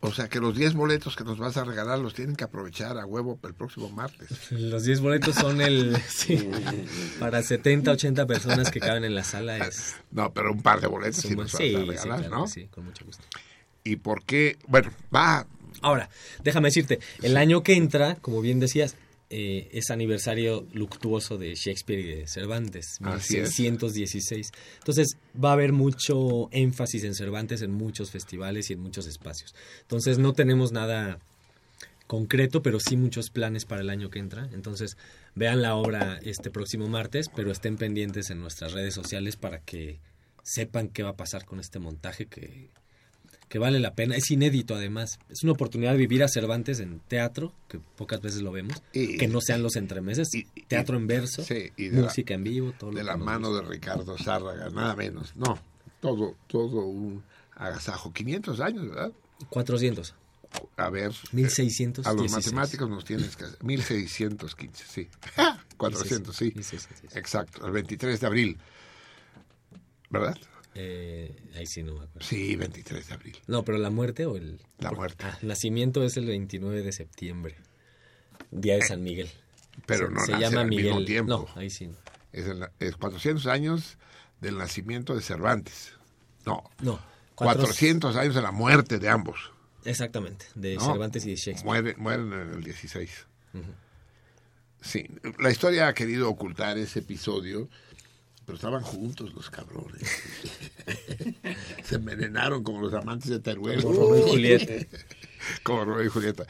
O 0.01 0.13
sea 0.13 0.29
que 0.29 0.39
los 0.39 0.57
10 0.57 0.75
boletos 0.75 1.17
que 1.17 1.25
nos 1.25 1.39
vas 1.39 1.57
a 1.57 1.65
regalar 1.65 1.99
los 1.99 2.15
tienen 2.15 2.37
que 2.37 2.45
aprovechar 2.45 2.99
a 2.99 3.05
huevo 3.05 3.39
el 3.43 3.55
próximo 3.55 3.91
martes. 3.91 4.29
Los 4.53 4.85
10 4.85 5.01
boletos 5.01 5.35
son 5.35 5.61
el... 5.61 5.97
sí, 6.09 6.49
para 7.19 7.43
70, 7.43 7.91
80 7.91 8.27
personas 8.27 8.71
que 8.71 8.79
caben 8.79 9.05
en 9.05 9.17
la 9.17 9.25
sala. 9.25 9.59
Es, 9.59 9.97
No, 10.13 10.33
pero 10.33 10.53
un 10.53 10.63
par 10.63 10.81
de 10.81 10.87
boletos 10.87 11.23
sí 11.23 11.35
nos 11.35 11.53
vas 11.53 11.61
sí, 11.61 11.75
a 11.75 11.79
regalar, 11.81 12.21
claro 12.21 12.37
¿no? 12.37 12.47
sí, 12.47 12.69
con 12.69 12.85
mucho 12.85 13.05
gusto. 13.05 13.25
¿Y 13.83 13.97
por 13.97 14.23
qué? 14.23 14.57
Bueno, 14.69 14.91
va. 15.15 15.47
Ahora, 15.83 16.11
déjame 16.45 16.69
decirte, 16.69 17.01
el 17.23 17.37
año 17.37 17.63
que 17.63 17.75
entra, 17.75 18.17
como 18.17 18.41
bien 18.41 18.61
decías, 18.61 18.97
eh, 19.31 19.69
es 19.73 19.91
aniversario 19.91 20.67
luctuoso 20.73 21.37
de 21.37 21.55
Shakespeare 21.55 22.01
y 22.01 22.15
de 22.21 22.27
Cervantes, 22.27 22.99
Así 23.03 23.37
es. 23.37 23.59
1616. 23.59 24.53
Entonces 24.79 25.19
va 25.43 25.51
a 25.51 25.53
haber 25.53 25.73
mucho 25.73 26.49
énfasis 26.51 27.05
en 27.05 27.15
Cervantes 27.15 27.61
en 27.61 27.73
muchos 27.73 28.11
festivales 28.11 28.71
y 28.71 28.73
en 28.73 28.81
muchos 28.81 29.07
espacios. 29.07 29.55
Entonces 29.83 30.19
no 30.19 30.33
tenemos 30.33 30.73
nada 30.73 31.19
concreto, 32.07 32.63
pero 32.63 32.81
sí 32.81 32.97
muchos 32.97 33.29
planes 33.29 33.67
para 33.67 33.83
el 33.83 33.91
año 33.91 34.09
que 34.09 34.19
entra. 34.19 34.49
Entonces 34.53 34.97
vean 35.35 35.61
la 35.61 35.77
obra 35.77 36.19
este 36.23 36.51
próximo 36.51 36.89
martes, 36.89 37.29
pero 37.29 37.53
estén 37.53 37.77
pendientes 37.77 38.31
en 38.31 38.41
nuestras 38.41 38.73
redes 38.73 38.95
sociales 38.95 39.37
para 39.37 39.61
que 39.61 40.01
sepan 40.43 40.89
qué 40.89 41.03
va 41.03 41.11
a 41.11 41.17
pasar 41.17 41.45
con 41.45 41.61
este 41.61 41.79
montaje 41.79 42.27
que 42.27 42.71
que 43.49 43.59
vale 43.59 43.81
la 43.81 43.95
pena. 43.95 44.15
Es 44.17 44.31
inédito 44.31 44.75
además. 44.75 45.19
Es 45.31 45.43
una 45.43 45.53
oportunidad 45.53 45.93
de 45.93 45.99
vivir 45.99 46.23
a 46.23 46.29
Cervantes 46.29 46.81
en 46.81 47.01
teatro, 47.01 47.53
que 47.69 47.79
pocas 47.79 48.21
veces 48.21 48.43
lo 48.43 48.53
vemos, 48.53 48.83
Y- 48.93 49.17
que 49.17 49.27
no 49.29 49.41
sean 49.41 49.63
los 49.63 49.77
entremeses, 49.77 50.29
teatro 50.69 50.97
en 50.97 51.07
verso, 51.07 51.43
Sí, 51.43 51.71
y 51.77 51.89
de 51.89 51.97
la- 52.01 52.09
música 52.09 52.35
en 52.35 52.45
vivo, 52.45 52.73
todo 52.79 52.91
de 52.91 53.01
lo 53.03 53.05
la 53.05 53.17
mano 53.17 53.55
de 53.55 53.63
Ricardo 53.63 54.17
Zárraga, 54.19 54.69
nada 54.71 54.95
menos. 54.97 55.35
No, 55.37 55.59
todo, 56.01 56.37
todo 56.47 56.87
un 56.87 57.23
agasajo. 57.57 58.13
500 58.13 58.61
años, 58.61 58.89
¿verdad? 58.89 59.13
400. 59.49 60.15
A 60.77 60.89
ver. 60.91 61.13
1616. 61.33 62.07
A 62.07 62.13
los 62.15 62.31
matemáticos 62.33 62.89
nos 62.89 63.05
tienes 63.05 63.37
que... 63.37 63.45
1615, 63.63 64.85
sí. 64.89 65.09
400, 65.77 66.35
sí. 66.35 66.53
Exacto, 67.15 67.67
el 67.67 67.73
23 67.73 68.19
de 68.21 68.27
abril. 68.27 68.59
¿Verdad? 70.11 70.37
Eh, 70.75 71.35
ahí 71.57 71.67
sí 71.67 71.83
no 71.83 71.95
me 71.95 72.05
acuerdo. 72.05 72.27
Sí, 72.29 72.55
23 72.57 73.09
de 73.09 73.15
abril. 73.15 73.37
No, 73.47 73.65
pero 73.65 73.79
la 73.79 73.91
muerte 73.91 74.27
o 74.27 74.37
el... 74.37 74.61
La 74.79 74.93
muerte. 74.93 75.25
Ah, 75.27 75.37
nacimiento 75.43 76.05
es 76.05 76.17
el 76.17 76.27
29 76.27 76.83
de 76.83 76.93
septiembre, 76.93 77.57
día 78.51 78.75
de 78.77 78.83
San 78.83 79.03
Miguel. 79.03 79.29
Pero 79.87 80.07
Se- 80.09 80.13
no 80.15 80.21
se 80.21 80.33
nace 80.33 80.45
llama 80.45 80.61
al 80.63 80.69
Miguel. 80.69 80.87
mismo 80.87 81.05
tiempo. 81.05 81.49
No, 81.55 81.61
ahí 81.61 81.71
sí 81.71 81.89
no. 81.89 81.97
Es, 82.33 82.47
el- 82.47 82.69
es 82.79 82.97
400 82.97 83.47
años 83.47 83.99
del 84.41 84.57
nacimiento 84.59 85.15
de 85.17 85.23
Cervantes. 85.23 85.93
No. 86.47 86.63
No. 86.81 87.01
cuatro- 87.35 87.63
400 87.65 88.15
años 88.17 88.35
de 88.35 88.43
la 88.43 88.53
muerte 88.53 88.99
de 88.99 89.09
ambos. 89.09 89.53
Exactamente, 89.85 90.47
de 90.55 90.75
¿no? 90.77 90.81
Cervantes 90.93 91.25
y 91.27 91.31
de 91.31 91.37
Shakespeare. 91.37 91.65
Mueren, 91.65 91.95
mueren 92.03 92.33
en 92.33 92.55
el 92.55 92.63
16. 92.63 93.27
Ujú. 93.55 93.65
Sí, 94.81 95.07
la 95.41 95.51
historia 95.51 95.89
ha 95.89 95.95
querido 95.95 96.29
ocultar 96.29 96.79
ese 96.79 97.01
episodio, 97.01 97.69
pero 98.49 98.57
estaban 98.57 98.83
juntos 98.83 99.35
los 99.35 99.51
cabrones. 99.51 100.01
Se 101.85 101.97
envenenaron 101.97 102.63
como 102.65 102.81
los 102.81 102.95
amantes 102.95 103.29
de 103.29 103.41
Teruel. 103.41 103.83
Como 103.83 103.95
Romeo 104.01 104.27
y 104.27 104.31
Julieta. 104.31 104.87
como 105.63 105.85
Romeo 105.85 106.05
y 106.07 106.09
Julieta. 106.09 106.47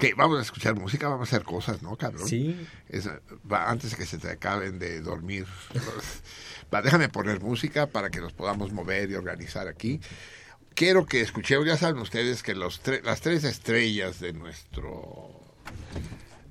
Que 0.00 0.14
vamos 0.14 0.38
a 0.38 0.42
escuchar 0.42 0.74
música, 0.76 1.08
vamos 1.08 1.30
a 1.30 1.36
hacer 1.36 1.44
cosas, 1.44 1.82
¿no, 1.82 1.94
cabrón? 1.98 2.26
Sí. 2.26 2.56
Va, 3.52 3.70
antes 3.70 3.90
de 3.90 3.96
que 3.98 4.06
se 4.06 4.16
te 4.16 4.30
acaben 4.30 4.78
de 4.78 5.02
dormir. 5.02 5.44
Va, 6.72 6.80
déjame 6.80 7.10
poner 7.10 7.40
música 7.42 7.86
para 7.86 8.08
que 8.08 8.20
nos 8.20 8.32
podamos 8.32 8.72
mover 8.72 9.10
y 9.10 9.14
organizar 9.14 9.68
aquí. 9.68 10.00
Quiero 10.74 11.04
que 11.04 11.20
escuchemos, 11.20 11.66
ya 11.66 11.76
saben 11.76 12.00
ustedes 12.00 12.42
que 12.42 12.54
los 12.54 12.82
tre- 12.82 13.02
las 13.02 13.20
tres 13.20 13.44
estrellas 13.44 14.20
de 14.20 14.32
nuestro 14.32 15.38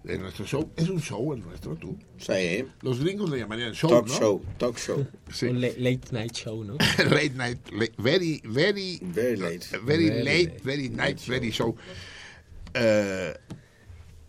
de 0.04 0.18
nuestro 0.18 0.46
show, 0.46 0.72
es 0.76 0.90
un 0.90 1.00
show 1.00 1.34
el 1.34 1.42
nuestro, 1.42 1.76
tú. 1.76 1.98
Sí. 2.18 2.66
Los 2.82 3.00
gringos 3.04 3.30
le 3.30 3.38
llamarían 3.38 3.74
show, 3.74 3.90
Talk 3.90 4.08
¿no? 4.08 4.14
show, 4.18 4.42
talk 4.58 4.78
show. 4.78 5.08
Sí. 5.32 5.46
Un 5.48 5.62
la- 5.62 5.68
late 5.78 6.12
night 6.12 6.34
show, 6.34 6.64
¿no? 6.64 6.74
late 7.10 7.32
night, 7.36 7.70
late- 7.72 7.94
very, 7.98 8.42
very, 8.44 9.00
Very 9.02 9.38
late. 9.38 9.66
very, 9.84 10.10
Very 10.10 10.24
late, 10.24 10.24
late. 10.24 10.62
very 10.64 10.90
night, 10.90 11.20
very 11.28 11.52
show. 11.52 11.76
Eh, 12.74 13.34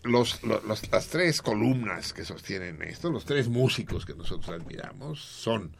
los, 0.03 0.43
lo- 0.43 0.61
los- 0.61 0.91
las 0.91 1.07
tres 1.07 1.41
columnas 1.41 2.13
que 2.13 2.23
sostienen 2.25 2.81
esto, 2.83 3.09
los 3.09 3.25
tres 3.25 3.47
músicos 3.47 4.05
que 4.05 4.13
nosotros 4.13 4.49
admiramos, 4.49 5.19
son, 5.21 5.75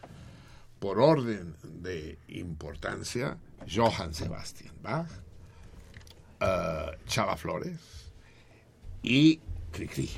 por 0.79 0.99
orden 0.99 1.55
de 1.63 2.17
importancia, 2.29 3.37
Johann 3.71 4.13
Sebastian 4.13 4.73
Bach, 4.81 5.07
eh, 6.41 6.97
Chava 7.07 7.37
Flores 7.37 7.77
y 9.01 9.39
Cricri. 9.73 10.09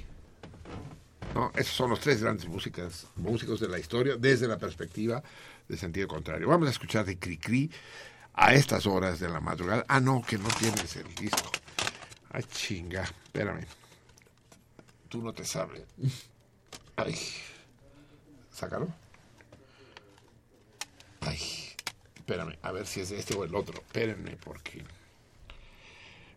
¿no? 1.34 1.52
Esos 1.56 1.74
son 1.74 1.90
los 1.90 2.00
tres 2.00 2.22
grandes 2.22 2.48
músicas, 2.48 3.08
músicos 3.16 3.60
de 3.60 3.68
la 3.68 3.80
historia 3.80 4.16
desde 4.18 4.48
la 4.48 4.58
perspectiva 4.58 5.24
de 5.68 5.78
sentido 5.78 6.08
contrario. 6.08 6.48
Vamos 6.48 6.68
a 6.68 6.72
escuchar 6.72 7.06
de 7.06 7.18
Cricri 7.18 7.72
a 8.34 8.54
estas 8.54 8.86
horas 8.86 9.20
de 9.20 9.30
la 9.30 9.40
madrugada. 9.40 9.86
Ah, 9.88 10.00
no, 10.00 10.22
que 10.22 10.38
no 10.38 10.50
tienes 10.60 10.96
el 10.98 11.16
disco. 11.16 11.52
Ay, 12.30 12.44
chinga, 12.44 13.04
espérame. 13.04 13.66
Tú 15.10 15.22
no 15.24 15.34
te 15.34 15.46
sabes. 15.46 15.84
Ay, 16.98 17.18
sácalo. 18.52 18.88
Ay, 21.22 21.40
espérame, 22.16 22.58
a 22.62 22.72
ver 22.72 22.86
si 22.86 23.00
es 23.00 23.12
este 23.12 23.36
o 23.36 23.46
el 23.46 23.56
otro. 23.56 23.76
Espérenme, 23.76 24.38
porque, 24.38 24.84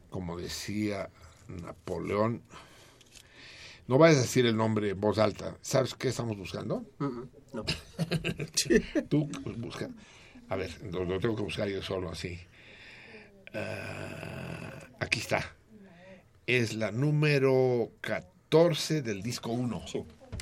como 0.09 0.39
decía 0.39 1.11
Napoleón, 1.49 2.43
no 3.89 3.99
vayas 3.99 4.19
a 4.19 4.23
decir 4.23 4.47
el 4.47 4.57
nombre 4.57 4.91
en 4.91 5.01
voz 5.01 5.19
alta. 5.19 5.57
¿Sabes 5.61 5.95
qué 5.95 6.09
estamos 6.09 6.37
buscando? 6.37 6.85
No. 7.53 7.65
Tú 9.09 9.29
busca. 9.57 9.89
A 10.49 10.57
ver, 10.57 10.71
lo, 10.93 11.05
lo 11.05 11.19
tengo 11.19 11.35
que 11.37 11.43
buscar 11.43 11.69
yo 11.69 11.83
solo 11.83 12.11
así. 12.11 12.39
Ah, 13.55 14.87
aquí 15.01 15.21
está. 15.21 15.55
Es 16.47 16.75
la 16.75 16.91
número 16.93 17.91
14 18.01 19.03
del 19.03 19.23
disco 19.23 19.51
1. 19.51 19.85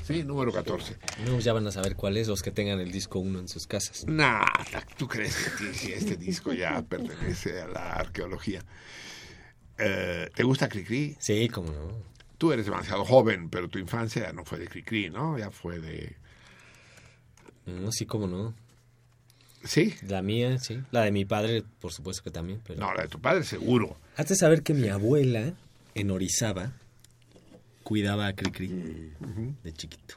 Sí. 0.05 0.23
número 0.23 0.51
14. 0.51 0.97
No, 1.25 1.39
ya 1.39 1.53
van 1.53 1.67
a 1.67 1.71
saber 1.71 1.95
cuál 1.95 2.17
es 2.17 2.27
los 2.27 2.41
que 2.41 2.51
tengan 2.51 2.79
el 2.79 2.91
disco 2.91 3.19
1 3.19 3.39
en 3.39 3.47
sus 3.47 3.67
casas. 3.67 4.05
Nada, 4.07 4.45
¿tú 4.97 5.07
crees 5.07 5.35
que 5.81 5.93
este 5.95 6.15
disco 6.15 6.53
ya 6.53 6.81
pertenece 6.83 7.61
a 7.61 7.67
la 7.67 7.93
arqueología? 7.93 8.63
Eh, 9.77 10.29
¿Te 10.33 10.43
gusta 10.43 10.69
Cricri? 10.69 11.15
Sí, 11.19 11.49
cómo 11.49 11.71
no. 11.71 12.16
Tú 12.37 12.51
eres 12.51 12.65
demasiado 12.65 13.03
joven, 13.03 13.49
pero 13.49 13.67
tu 13.67 13.79
infancia 13.79 14.23
ya 14.27 14.33
no 14.33 14.45
fue 14.45 14.59
de 14.59 14.67
Cricri, 14.67 15.09
¿no? 15.09 15.37
Ya 15.37 15.49
fue 15.49 15.79
de... 15.79 16.15
No, 17.65 17.91
sí, 17.91 18.05
cómo 18.05 18.27
no. 18.27 18.53
¿Sí? 19.63 19.95
La 20.07 20.21
mía, 20.21 20.59
sí. 20.59 20.79
La 20.91 21.01
de 21.01 21.11
mi 21.11 21.25
padre, 21.25 21.63
por 21.81 21.91
supuesto 21.91 22.23
que 22.23 22.31
también. 22.31 22.61
Pero... 22.65 22.79
No, 22.79 22.93
la 22.93 23.03
de 23.03 23.07
tu 23.09 23.19
padre 23.19 23.43
seguro. 23.43 23.97
Has 24.15 24.29
de 24.29 24.35
saber 24.35 24.61
que 24.63 24.73
mi 24.73 24.87
abuela 24.87 25.53
en 25.95 26.11
Orizaba 26.11 26.73
cuidaba 27.83 28.27
a 28.27 28.33
Cricri 28.33 29.11
de 29.63 29.73
chiquito. 29.73 30.15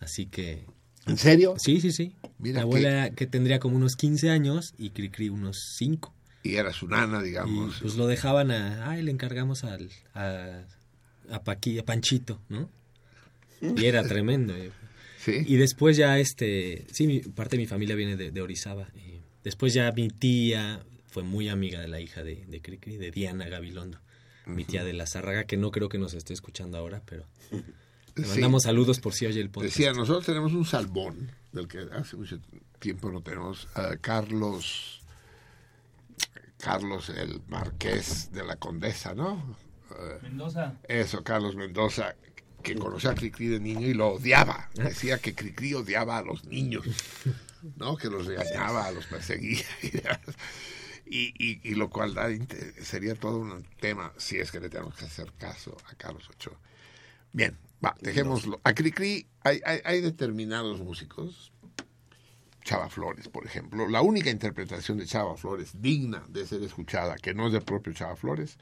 Así 0.00 0.26
que... 0.26 0.66
¿En 1.06 1.16
serio? 1.16 1.54
Sí, 1.56 1.80
sí, 1.80 1.90
sí. 1.90 2.14
Mira 2.38 2.58
mi 2.60 2.62
abuela 2.64 3.10
que 3.10 3.26
tendría 3.26 3.58
como 3.58 3.76
unos 3.76 3.96
15 3.96 4.28
años 4.30 4.74
y 4.76 4.90
Cricri 4.90 5.30
unos 5.30 5.74
5. 5.78 6.14
Y 6.42 6.56
era 6.56 6.72
su 6.72 6.86
nana, 6.86 7.20
Y 7.22 7.24
digamos. 7.24 7.78
pues 7.80 7.96
lo 7.96 8.06
dejaban 8.06 8.50
a... 8.50 8.90
Ay, 8.90 9.02
le 9.02 9.10
encargamos 9.10 9.64
al, 9.64 9.90
a, 10.14 10.62
a, 11.30 11.42
Paqui- 11.42 11.78
a 11.80 11.84
Panchito, 11.84 12.40
¿no? 12.48 12.68
Y 13.60 13.84
era 13.86 14.02
tremendo. 14.06 14.54
Sí. 15.18 15.42
Y 15.46 15.56
después 15.56 15.96
ya, 15.96 16.18
este... 16.18 16.86
Sí, 16.92 17.06
mi, 17.06 17.20
parte 17.20 17.56
de 17.56 17.62
mi 17.62 17.66
familia 17.66 17.94
viene 17.96 18.16
de, 18.16 18.30
de 18.30 18.40
Orizaba. 18.40 18.88
Y 18.94 19.20
después 19.44 19.74
ya 19.74 19.90
mi 19.92 20.08
tía 20.08 20.80
fue 21.08 21.22
muy 21.24 21.48
amiga 21.48 21.80
de 21.80 21.88
la 21.88 22.00
hija 22.00 22.22
de, 22.22 22.44
de 22.46 22.60
Cricri, 22.62 22.96
de 22.96 23.10
Diana 23.10 23.48
Gabilondo. 23.48 23.98
Mi 24.46 24.64
tía 24.64 24.84
de 24.84 24.92
la 24.94 25.06
Zárraga, 25.06 25.44
que 25.44 25.56
no 25.56 25.70
creo 25.70 25.88
que 25.88 25.98
nos 25.98 26.14
esté 26.14 26.32
escuchando 26.32 26.78
ahora, 26.78 27.02
pero... 27.04 27.26
Le 27.50 28.24
Sí. 28.24 28.30
mandamos 28.30 28.64
saludos 28.64 28.98
por 28.98 29.12
si 29.14 29.26
oye 29.26 29.40
el 29.40 29.48
podcast. 29.50 29.76
Decía, 29.76 29.92
nosotros 29.92 30.26
tenemos 30.26 30.52
un 30.52 30.64
salmón, 30.64 31.30
del 31.52 31.68
que 31.68 31.86
hace 31.92 32.16
mucho 32.16 32.40
tiempo 32.80 33.12
no 33.12 33.20
tenemos, 33.20 33.68
a 33.74 33.96
Carlos, 33.98 35.02
Carlos 36.58 37.10
el 37.10 37.40
marqués 37.48 38.32
de 38.32 38.44
la 38.44 38.56
condesa, 38.56 39.14
¿no? 39.14 39.56
Eh, 39.98 40.18
Mendoza. 40.22 40.74
Eso, 40.88 41.22
Carlos 41.24 41.56
Mendoza, 41.56 42.14
que 42.62 42.74
conoció 42.74 43.10
a 43.10 43.14
Cricri 43.14 43.48
de 43.48 43.60
niño 43.60 43.86
y 43.86 43.94
lo 43.94 44.08
odiaba. 44.08 44.68
Decía 44.74 45.18
que 45.18 45.34
Cricri 45.34 45.74
odiaba 45.74 46.18
a 46.18 46.22
los 46.22 46.44
niños, 46.44 46.86
¿no? 47.76 47.96
Que 47.96 48.08
los 48.08 48.26
regañaba, 48.26 48.90
los 48.90 49.06
perseguía. 49.06 49.64
y 49.82 49.90
demás. 49.90 50.20
Y, 51.06 51.32
y, 51.38 51.60
y 51.62 51.74
lo 51.74 51.88
cual 51.88 52.14
da 52.14 52.28
sería 52.82 53.14
todo 53.14 53.38
un 53.38 53.64
tema 53.80 54.12
si 54.18 54.36
es 54.36 54.50
que 54.52 54.60
le 54.60 54.68
tenemos 54.68 54.94
que 54.94 55.06
hacer 55.06 55.32
caso 55.38 55.76
a 55.90 55.94
Carlos 55.94 56.28
Ochoa. 56.28 56.58
Bien, 57.32 57.56
va, 57.84 57.96
dejémoslo. 58.00 58.60
A 58.62 58.74
Cricri 58.74 59.26
hay, 59.42 59.60
hay, 59.64 59.80
hay 59.84 60.00
determinados 60.02 60.80
músicos, 60.80 61.52
Chava 62.68 62.90
Flores, 62.90 63.28
por 63.28 63.46
ejemplo. 63.46 63.88
La 63.88 64.02
única 64.02 64.28
interpretación 64.28 64.98
de 64.98 65.06
Chava 65.06 65.38
Flores 65.38 65.80
digna 65.80 66.22
de 66.28 66.46
ser 66.46 66.62
escuchada, 66.62 67.16
que 67.16 67.32
no 67.32 67.46
es 67.46 67.54
del 67.54 67.62
propio 67.62 67.94
Chava 67.94 68.14
Flores, 68.14 68.58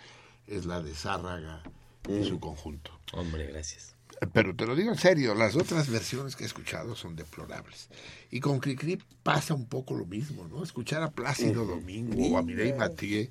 es 0.46 0.64
la 0.66 0.80
de 0.82 0.94
Zárraga 0.94 1.62
en 2.08 2.24
su 2.24 2.38
conjunto. 2.40 2.90
Hombre, 3.12 3.46
gracias. 3.46 3.94
Pero 4.32 4.54
te 4.56 4.64
lo 4.66 4.74
digo 4.74 4.90
en 4.92 4.98
serio, 4.98 5.34
las 5.34 5.56
otras 5.56 5.90
versiones 5.90 6.36
que 6.36 6.44
he 6.44 6.46
escuchado 6.46 6.94
son 6.94 7.16
deplorables. 7.16 7.88
Y 8.30 8.40
con 8.40 8.60
Cricri 8.60 8.98
pasa 9.22 9.52
un 9.54 9.66
poco 9.66 9.94
lo 9.94 10.06
mismo, 10.06 10.48
¿no? 10.48 10.62
Escuchar 10.62 11.02
a 11.02 11.10
Plácido 11.10 11.66
Domingo 11.66 12.16
o 12.34 12.38
a 12.38 12.42
Mireille 12.42 12.74
Mathieu, 12.76 13.28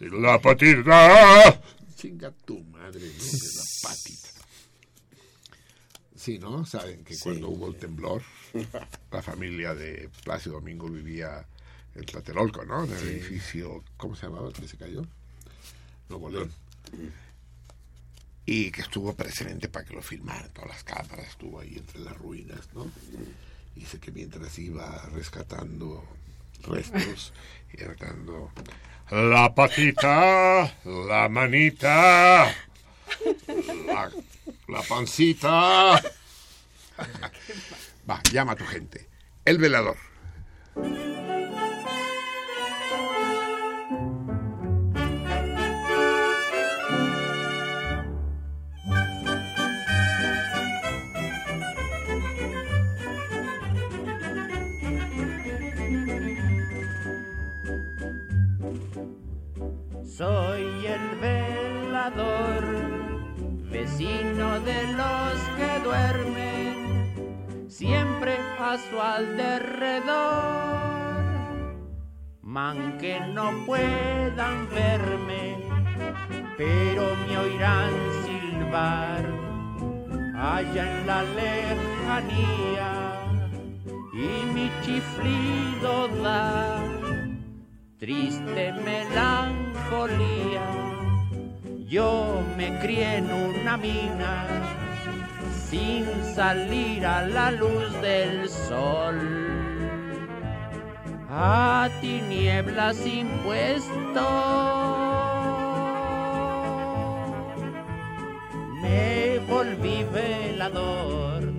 la 0.00 0.38
patita, 0.40 1.60
chinga 1.96 2.30
tu 2.44 2.62
madre, 2.64 3.00
¿no? 3.00 3.24
De 3.24 3.54
la 3.56 3.62
patita. 3.82 4.28
Sí, 6.14 6.38
¿no? 6.38 6.66
Saben 6.66 7.04
que 7.04 7.16
cuando 7.18 7.48
hubo 7.48 7.68
el 7.68 7.76
temblor, 7.76 8.22
la 9.12 9.22
familia 9.22 9.74
de 9.74 10.10
Plácido 10.24 10.56
Domingo 10.56 10.88
vivía 10.88 11.46
en 11.94 12.04
Tlatelolco, 12.04 12.64
¿no? 12.64 12.84
En 12.84 12.90
el 12.92 12.98
Sí. 12.98 13.06
edificio, 13.06 13.84
¿cómo 13.96 14.14
se 14.16 14.26
llamaba 14.26 14.48
el 14.48 14.54
que 14.54 14.68
se 14.68 14.76
cayó? 14.76 15.02
Nuevo 16.08 16.30
León. 16.30 16.52
Y 18.46 18.70
que 18.70 18.80
estuvo 18.80 19.14
presente 19.14 19.68
para 19.68 19.84
que 19.84 19.94
lo 19.94 20.02
filmaran 20.02 20.50
todas 20.52 20.70
las 20.70 20.84
cámaras, 20.84 21.28
estuvo 21.28 21.60
ahí 21.60 21.74
entre 21.76 22.00
las 22.00 22.16
ruinas, 22.16 22.60
¿no? 22.74 22.90
Dice 23.74 24.00
que 24.00 24.10
mientras 24.10 24.58
iba 24.58 25.02
rescatando 25.12 26.04
restos, 26.62 27.32
y 27.72 27.76
rescatando 27.76 28.50
la 29.10 29.54
patita, 29.54 30.74
la 30.84 31.28
manita, 31.30 32.54
la, 33.86 34.10
la 34.68 34.82
pancita. 34.82 36.02
Va, 38.08 38.22
llama 38.32 38.52
a 38.52 38.56
tu 38.56 38.64
gente. 38.64 39.08
El 39.44 39.58
velador. 39.58 39.96
Soy 60.18 60.84
el 60.84 61.16
velador, 61.20 62.64
vecino 63.70 64.58
de 64.58 64.92
los 64.94 65.34
que 65.56 65.78
duermen, 65.84 67.70
siempre 67.70 68.36
a 68.58 68.76
su 68.78 69.00
alrededor. 69.00 70.08
Man 72.42 72.98
que 72.98 73.20
no 73.32 73.52
puedan 73.64 74.68
verme, 74.70 75.56
pero 76.56 77.14
me 77.28 77.38
oirán 77.38 77.92
silbar 78.24 79.24
allá 80.36 80.98
en 80.98 81.06
la 81.06 81.22
lejanía 81.22 82.90
y 84.12 84.46
mi 84.52 84.68
chiflido 84.82 86.08
da 86.24 86.97
triste 87.98 88.72
melancolía. 88.84 90.62
Yo 91.88 92.42
me 92.56 92.78
crié 92.78 93.16
en 93.16 93.32
una 93.32 93.76
mina 93.76 94.46
sin 95.68 96.06
salir 96.34 97.04
a 97.04 97.26
la 97.26 97.50
luz 97.50 97.92
del 98.00 98.48
sol. 98.48 99.18
A 101.30 101.88
tinieblas 102.00 103.04
impuesto. 103.04 104.28
Me 108.80 109.40
volví 109.48 110.04
velador. 110.12 111.57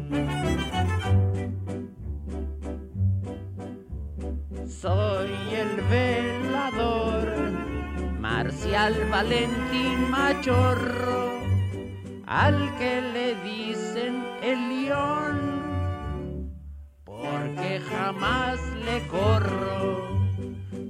Soy 4.81 5.29
el 5.51 5.81
velador, 5.89 7.27
Marcial 8.17 8.95
Valentín 9.11 10.09
Machorro, 10.09 11.41
al 12.25 12.77
que 12.77 13.01
le 13.01 13.35
dicen 13.43 14.23
el 14.41 14.85
león, 14.85 16.49
porque 17.03 17.81
jamás 17.91 18.57
le 18.85 19.05
corro, 19.07 20.17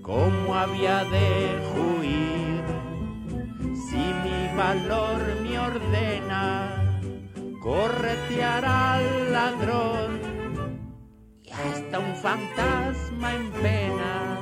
como 0.04 0.54
había 0.54 1.04
de 1.06 1.60
huir, 1.74 2.62
si 3.74 3.98
mi 3.98 4.56
valor 4.56 5.20
me 5.42 5.58
ordena, 5.58 6.94
corretear 7.60 8.66
al 8.66 9.34
ladrón 9.34 10.29
hasta 11.68 12.00
un 12.00 12.16
fantasma 12.16 13.36
en 13.36 13.52
pena, 13.52 14.40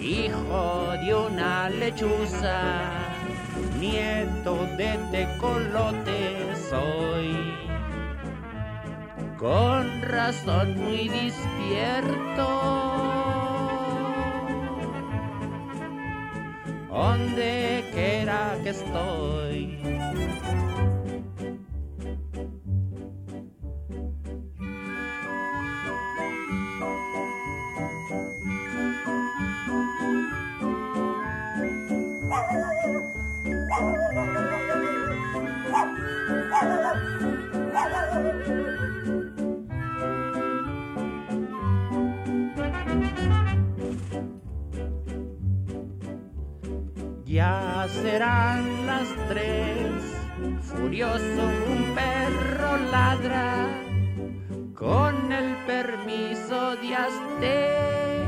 hijo 0.00 0.92
de 1.04 1.14
una 1.14 1.70
lechuza, 1.70 2.90
nieto 3.80 4.66
de 4.76 4.98
tecolote 5.10 6.54
soy. 6.68 7.54
Con 9.38 10.02
razón 10.02 10.76
muy 10.78 11.08
despierto, 11.08 12.46
donde 16.90 17.84
quiera 17.94 18.58
que 18.62 18.70
estoy. 18.70 19.77
Ya 47.28 47.86
serán 47.90 48.86
las 48.86 49.06
tres, 49.28 49.92
furioso 50.62 51.42
un 51.68 51.94
perro 51.94 52.78
ladra, 52.90 53.66
con 54.74 55.30
el 55.30 55.54
permiso 55.66 56.74
de 56.76 56.96
Aste, 56.96 58.24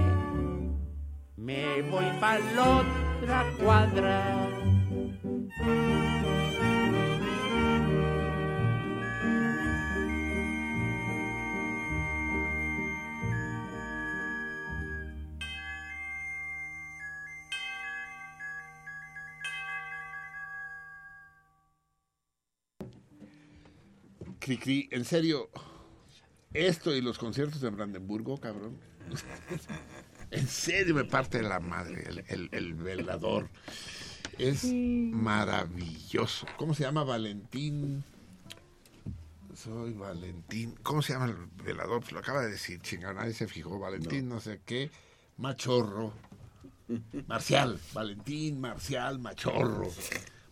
me 1.39 1.81
voy 1.91 2.11
pa' 2.21 2.41
la 2.55 2.83
otra 3.23 3.45
cuadra. 3.59 4.60
Cricri, 24.57 24.89
en 24.91 25.05
serio, 25.05 25.49
esto 26.53 26.93
y 26.95 27.01
los 27.01 27.19
conciertos 27.19 27.61
de 27.61 27.71
Brandenburgo, 27.71 28.39
cabrón. 28.41 28.77
en 30.33 30.49
serio 30.49 30.95
me 30.95 31.05
parte 31.05 31.39
de 31.39 31.45
la 31.49 31.61
madre, 31.61 32.03
el, 32.09 32.25
el- 32.29 32.49
el 32.53 32.75
velador. 32.75 33.49
Es 34.39 34.65
maravilloso. 34.65 36.47
¿Cómo 36.57 36.75
se 36.75 36.83
llama 36.83 37.05
Valentín? 37.05 38.03
Soy 39.55 39.93
Valentín. 39.93 40.75
¿Cómo 40.83 41.03
se 41.03 41.13
llama 41.13 41.27
el 41.27 41.37
velador? 41.65 42.01
Pues 42.01 42.13
lo 42.13 42.19
acaba 42.19 42.41
de 42.43 42.51
decir, 42.51 42.81
chingada, 42.81 43.13
nadie 43.15 43.35
se 43.35 43.47
fijó. 43.47 43.79
Valentín, 43.79 44.29
no, 44.29 44.41
sé 44.41 44.61
qué. 44.65 44.91
Machorro. 45.37 46.13
Marcial. 47.29 47.79
Valentín, 47.93 48.61
Marcial, 48.61 49.19
Machorro. 49.21 49.89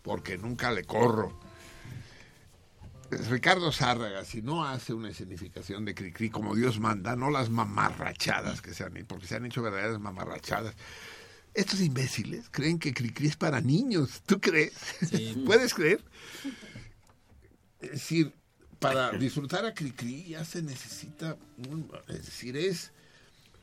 Porque 0.03 0.39
nunca 0.39 0.71
le 0.71 0.85
corro. 0.85 1.41
Ricardo 3.11 3.73
Zárraga, 3.73 4.25
si 4.25 4.43
no 4.43 4.65
hace 4.67 4.93
una 4.93 5.11
escenificación 5.11 5.85
de 5.85 5.95
Cricri 5.95 6.29
como 6.31 6.55
Dios 6.55 6.79
manda, 6.79 7.17
no 7.17 7.31
las 7.31 7.49
mamarrachadas 7.51 8.61
que 8.61 8.75
se 8.75 8.85
han 8.85 8.97
hecho, 8.97 9.07
porque 9.09 9.27
se 9.27 9.37
han 9.37 9.47
hecho 9.47 9.63
verdaderas 9.63 9.99
mamarrachadas. 10.01 10.75
Estos 11.55 11.81
imbéciles 11.81 12.49
creen 12.51 12.79
que 12.79 12.93
Cricri 12.93 13.29
es 13.29 13.37
para 13.37 13.61
niños. 13.61 14.23
¿Tú 14.27 14.41
crees? 14.41 14.75
¿Puedes 15.47 15.73
creer? 15.75 16.05
Es 17.81 17.91
decir, 17.93 18.33
para 18.79 19.11
disfrutar 19.13 19.65
a 19.65 19.75
Cricri 19.75 20.25
ya 20.25 20.45
se 20.45 20.63
necesita, 20.63 21.37
un- 21.69 21.91
es 22.09 22.27
decir, 22.27 22.57
es 22.57 22.93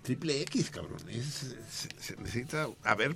triple 0.01 0.41
X, 0.41 0.71
cabrón. 0.71 0.99
Es- 1.09 1.55
se, 1.69 1.89
se 1.99 2.15
necesita 2.17 2.67
haber 2.83 3.15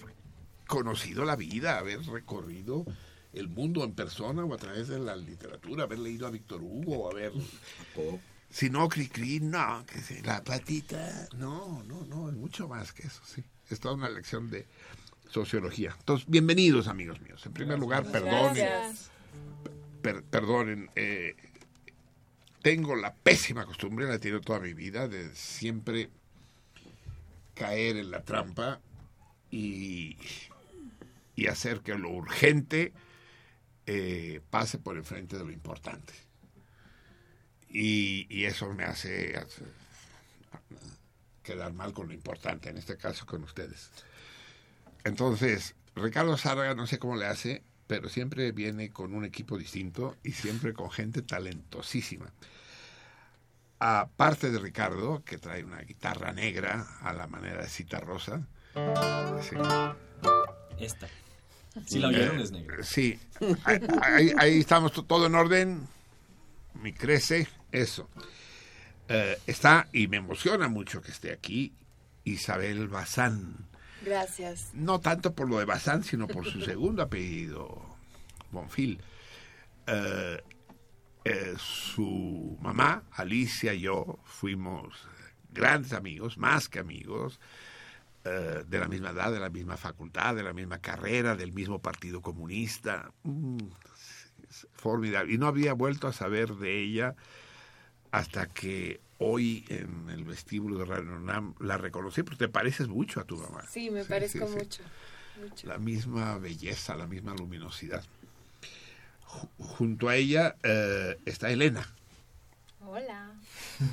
conocido 0.67 1.25
la 1.25 1.35
vida, 1.35 1.79
haber 1.79 2.01
recorrido 2.03 2.85
el 3.33 3.47
mundo 3.47 3.83
en 3.83 3.93
persona 3.93 4.43
o 4.43 4.53
a 4.53 4.57
través 4.57 4.87
de 4.87 4.99
la 4.99 5.15
literatura, 5.15 5.83
haber 5.83 5.99
leído 5.99 6.27
a 6.27 6.31
Víctor 6.31 6.61
Hugo, 6.61 7.09
haber... 7.11 7.31
Si 8.51 8.67
no, 8.71 8.89
cri 8.89 9.07
cri, 9.07 9.39
no, 9.39 9.85
que 9.85 9.99
se- 10.01 10.23
la 10.23 10.43
patita, 10.43 11.27
no, 11.37 11.83
no, 11.83 12.03
no, 12.07 12.29
es 12.29 12.35
mucho 12.35 12.67
más 12.67 12.91
que 12.93 13.05
eso, 13.05 13.21
sí. 13.23 13.43
Es 13.69 13.79
toda 13.79 13.93
una 13.93 14.09
lección 14.09 14.49
de 14.49 14.65
sociología. 15.29 15.95
Entonces, 15.99 16.27
bienvenidos, 16.27 16.87
amigos 16.87 17.21
míos. 17.21 17.45
En 17.45 17.53
primer 17.53 17.77
lugar, 17.77 18.11
perdonen, 18.11 18.55
Gracias. 18.55 19.11
per- 20.01 20.23
perdonen, 20.23 20.89
eh, 20.95 21.35
tengo 22.63 22.95
la 22.95 23.13
pésima 23.13 23.67
costumbre, 23.67 24.07
la 24.07 24.15
he 24.15 24.19
tenido 24.19 24.41
toda 24.41 24.59
mi 24.59 24.73
vida, 24.73 25.07
de 25.07 25.29
siempre 25.35 26.09
caer 27.53 27.97
en 27.97 28.09
la 28.09 28.23
trampa 28.23 28.79
y, 29.51 30.17
y 31.35 31.45
hacer 31.45 31.81
que 31.81 31.93
lo 31.93 32.09
urgente 32.09 32.93
eh, 33.91 34.39
pase 34.51 34.77
por 34.77 34.97
enfrente 34.97 35.35
de 35.35 35.43
lo 35.43 35.51
importante. 35.51 36.13
Y, 37.69 38.45
eso 38.45 38.71
me 38.71 38.83
hace, 38.83 39.33
quedar 41.41 41.73
mal 41.73 41.91
con 41.91 42.07
lo 42.07 42.13
importante, 42.13 42.69
en 42.69 42.77
este 42.77 42.97
caso 42.97 43.25
con 43.25 43.43
ustedes. 43.43 43.89
Entonces, 45.03 45.73
Ricardo 45.95 46.37
Sárga, 46.37 46.75
no 46.75 46.85
sé 46.85 46.99
cómo 46.99 47.15
le 47.15 47.25
hace, 47.25 47.63
pero 47.87 48.09
siempre 48.09 48.51
viene 48.51 48.91
con 48.91 49.15
un 49.15 49.25
equipo 49.25 49.57
distinto 49.57 50.15
y 50.23 50.33
siempre 50.33 50.73
con 50.73 50.91
gente 50.91 51.23
talentosísima. 51.23 52.31
Aparte 53.79 54.51
de 54.51 54.59
Ricardo, 54.59 55.23
que 55.23 55.39
trae 55.39 55.63
una 55.63 55.81
guitarra 55.81 56.31
negra 56.31 56.85
a 57.01 57.11
la 57.13 57.25
manera 57.25 57.63
de 57.63 57.69
Cita 57.69 57.99
Rosa. 57.99 58.45
Esta. 60.79 61.07
Si 61.85 61.99
la 61.99 62.07
oyeron 62.09 62.39
Eh, 62.39 62.43
es 62.43 62.51
negra. 62.51 62.83
Sí, 62.83 63.19
ahí, 63.63 63.79
ahí- 64.01 64.33
ahí 64.37 64.59
estamos 64.59 64.91
to- 64.93 65.03
todo 65.05 65.25
en 65.27 65.35
orden. 65.35 65.87
Mi 66.81 66.93
crece, 66.93 67.47
eso. 67.71 68.09
Eh, 69.07 69.37
está, 69.47 69.87
y 69.91 70.07
me 70.07 70.17
emociona 70.17 70.67
mucho 70.67 71.01
que 71.01 71.11
esté 71.11 71.31
aquí, 71.31 71.73
Isabel 72.23 72.87
Bazán. 72.87 73.55
Gracias. 74.05 74.69
No 74.73 74.99
tanto 74.99 75.33
por 75.33 75.49
lo 75.49 75.59
de 75.59 75.65
Bazán, 75.65 76.03
sino 76.03 76.27
por 76.27 76.45
su 76.45 76.61
segundo 76.61 77.01
apellido, 77.01 77.81
Bonfil. 78.51 79.01
Eh, 79.87 80.41
eh, 81.25 81.53
su 81.57 82.57
mamá, 82.61 83.03
Alicia 83.11 83.73
y 83.73 83.81
yo 83.81 84.19
fuimos 84.23 84.93
grandes 85.51 85.91
amigos, 85.93 86.37
más 86.37 86.69
que 86.69 86.79
amigos, 86.79 87.39
eh, 88.25 88.63
de 88.67 88.79
la 88.79 88.87
misma 88.87 89.09
edad, 89.11 89.31
de 89.31 89.39
la 89.39 89.49
misma 89.49 89.77
facultad, 89.77 90.35
de 90.35 90.43
la 90.43 90.53
misma 90.53 90.79
carrera, 90.79 91.35
del 91.35 91.51
mismo 91.53 91.79
partido 91.79 92.21
comunista. 92.21 93.11
Mm, 93.23 93.57
es 94.49 94.67
formidable. 94.73 95.33
Y 95.33 95.37
no 95.37 95.47
había 95.47 95.73
vuelto 95.73 96.07
a 96.07 96.13
saber 96.13 96.55
de 96.55 96.81
ella 96.81 97.15
hasta 98.11 98.47
que 98.47 98.99
hoy 99.19 99.65
en 99.69 100.09
el 100.09 100.23
vestíbulo 100.23 100.79
de 100.79 100.85
Radio 100.85 101.15
UNAM 101.15 101.53
la 101.59 101.77
reconocí, 101.77 102.23
porque 102.23 102.39
te 102.45 102.49
pareces 102.49 102.87
mucho 102.87 103.19
a 103.19 103.23
tu 103.25 103.37
mamá. 103.37 103.63
Sí, 103.69 103.89
me 103.91 104.03
Sí, 104.03 104.09
parezco 104.09 104.47
sí, 104.47 104.53
sí. 104.53 104.59
mucho. 104.59 104.83
mucho. 105.41 105.67
La 105.67 105.77
misma 105.77 106.37
belleza, 106.37 106.95
la 106.95 107.05
misma 107.07 107.33
luminosidad. 107.35 108.03
Ju- 109.25 109.49
junto 109.59 110.09
a 110.09 110.15
ella 110.15 110.55
eh, 110.63 111.19
está 111.25 111.51
Elena, 111.51 111.87
Hola. 112.81 113.31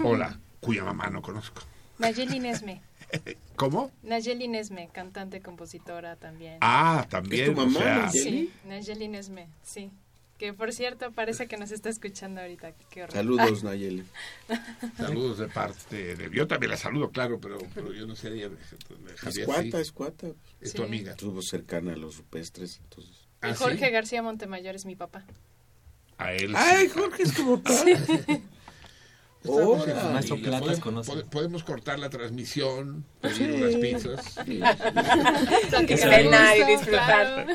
hola, 0.02 0.38
cuya 0.60 0.84
mamá 0.84 1.10
no 1.10 1.20
conozco. 1.20 1.62
Nayeli 1.98 2.38
Nesme. 2.40 2.80
¿Cómo? 3.56 3.90
Nayeli 4.02 4.48
Nesme, 4.48 4.88
cantante, 4.92 5.40
compositora 5.40 6.16
también. 6.16 6.58
Ah, 6.60 7.06
también. 7.08 7.50
¿Es 7.50 7.54
tu 7.54 7.56
mamá, 7.56 7.78
o 7.78 7.82
sea, 7.82 8.06
Nayeli? 8.06 8.46
Sí, 8.46 8.52
Nayeli 8.66 9.08
Nesme, 9.08 9.48
sí. 9.62 9.90
Que 10.38 10.52
por 10.52 10.72
cierto 10.72 11.12
parece 11.12 11.46
que 11.48 11.56
nos 11.56 11.70
está 11.70 11.88
escuchando 11.88 12.42
ahorita. 12.42 12.72
Qué 12.90 13.04
horror. 13.04 13.14
Saludos, 13.14 13.64
Nayeli. 13.64 14.04
Saludos 14.98 15.38
de 15.38 15.48
parte 15.48 16.14
de... 16.14 16.30
Yo 16.30 16.46
también 16.46 16.72
la 16.72 16.76
saludo, 16.76 17.10
claro, 17.10 17.40
pero, 17.40 17.56
pero 17.74 17.94
yo 17.94 18.06
no 18.06 18.14
sé 18.14 18.28
ella. 18.34 18.50
Es 19.26 19.38
cuata, 19.46 19.62
sí. 19.62 19.76
es 19.78 19.92
cuata. 19.92 20.26
Es 20.60 20.74
tu 20.74 20.82
amiga. 20.82 21.12
Estuvo 21.12 21.40
cercana 21.40 21.94
a 21.94 21.96
los 21.96 22.18
rupestres, 22.18 22.80
entonces. 22.82 23.26
¿Ah, 23.40 23.54
Jorge 23.54 23.86
sí? 23.86 23.92
García 23.92 24.22
Montemayor 24.22 24.74
es 24.74 24.84
mi 24.84 24.94
papá. 24.94 25.24
A 26.18 26.34
él 26.34 26.54
¡Ay, 26.54 26.88
sí. 26.88 26.92
Jorge 26.94 27.22
es 27.22 27.34
tu 27.34 27.62
papá! 27.62 27.72
Maestro. 29.48 30.36
Platas 30.36 30.60
Podemos, 30.60 30.80
conoce. 30.80 31.10
pode- 31.12 31.24
podemos 31.24 31.64
cortar 31.64 31.98
la 31.98 32.10
transmisión, 32.10 33.04
pedir 33.20 33.36
Sí. 33.36 33.44
unas 33.44 33.74
pizzas. 33.76 34.34
Cenar 35.98 36.56
y 36.56 36.60
Gusto, 36.60 36.72
disfrutar. 36.72 37.46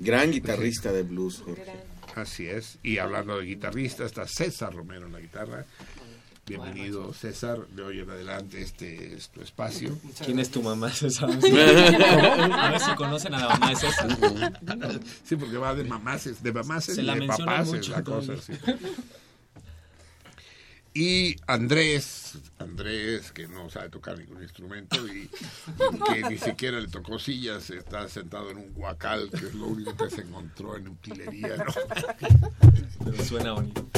Gran 0.00 0.30
guitarrista 0.32 0.92
de 0.92 1.02
blues, 1.02 1.40
Jorge. 1.44 1.72
Así 2.14 2.46
es. 2.46 2.78
Y 2.82 2.98
hablando 2.98 3.38
de 3.38 3.46
guitarrista, 3.46 4.04
está 4.04 4.26
César 4.26 4.74
Romero 4.74 5.06
en 5.06 5.12
la 5.12 5.20
guitarra. 5.20 5.64
Bienvenido, 6.44 7.14
César. 7.14 7.66
De 7.68 7.82
hoy 7.82 8.00
en 8.00 8.10
adelante 8.10 8.60
este 8.60 9.14
es 9.14 9.28
tu 9.30 9.40
espacio. 9.40 9.96
¿Quién 10.24 10.40
es 10.40 10.50
tu 10.50 10.60
mamá, 10.60 10.90
César? 10.90 11.30
A 12.52 12.70
ver 12.72 12.80
si 12.80 12.90
conocen 12.96 13.32
a 13.34 13.38
la 13.38 13.48
mamá 13.50 13.70
de 13.70 13.76
César. 13.76 14.18
Sí, 15.24 15.36
porque 15.36 15.56
va 15.56 15.72
de 15.74 15.84
mamás, 15.84 16.42
de 16.42 16.52
mamás 16.52 16.84
Se 16.84 17.00
y 17.00 17.04
la 17.04 17.14
de 17.14 17.26
papás 17.28 17.72
es 17.72 17.88
la 17.88 18.02
cosa. 18.02 18.34
sí. 18.44 18.52
Y 20.94 21.36
Andrés, 21.46 22.36
Andrés, 22.58 23.32
que 23.32 23.48
no 23.48 23.70
sabe 23.70 23.88
tocar 23.88 24.18
ningún 24.18 24.42
instrumento 24.42 25.06
y, 25.08 25.22
y 25.22 26.12
que 26.12 26.22
ni 26.28 26.36
siquiera 26.36 26.78
le 26.80 26.88
tocó 26.88 27.18
sillas, 27.18 27.70
está 27.70 28.06
sentado 28.08 28.50
en 28.50 28.58
un 28.58 28.74
guacal, 28.74 29.30
que 29.30 29.38
es 29.46 29.54
lo 29.54 29.68
único 29.68 29.96
que 29.96 30.10
se 30.10 30.20
encontró 30.20 30.76
en 30.76 30.88
utilería. 30.88 31.56
¿no? 31.56 31.64
Pero 33.06 33.24
suena 33.24 33.52
bonito. 33.52 33.88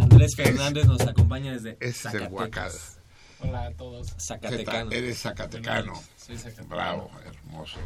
Andrés 0.00 0.32
Fernández 0.36 0.86
nos 0.86 1.00
acompaña 1.02 1.52
desde 1.52 1.76
es 1.80 2.04
el 2.06 2.28
guacal. 2.28 2.72
Hola 3.38 3.66
a 3.66 3.70
todos. 3.72 4.08
Zacatecano. 4.18 4.90
Eres 4.90 5.18
zacatecano. 5.20 5.94
Soy 6.16 6.36
zacatecano. 6.38 6.68
Bravo, 6.68 7.10
hermoso. 7.24 7.78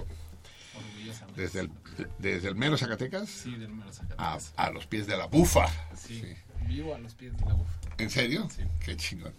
Orgullosamente. 0.74 1.40
Desde 1.42 1.60
el, 1.60 1.70
desde 2.18 2.48
el 2.48 2.54
mero 2.54 2.76
Zacatecas 2.76 3.30
Sí, 3.30 3.54
del 3.54 3.70
mero 3.70 3.88
a, 3.88 3.92
Zacatecas. 3.92 4.52
a 4.56 4.70
los 4.70 4.86
pies 4.86 5.06
de 5.06 5.16
la 5.16 5.26
bufa. 5.26 5.66
Sí, 5.94 6.20
Sí. 6.20 6.36
Vivo 6.66 6.94
a 6.94 6.98
los 6.98 7.14
pies 7.14 7.36
de 7.36 7.44
la 7.46 7.54
bufa. 7.54 7.72
¿En 7.98 8.10
serio? 8.10 8.48
Sí. 8.54 8.62
Qué 8.84 8.96
chingón. 8.96 9.32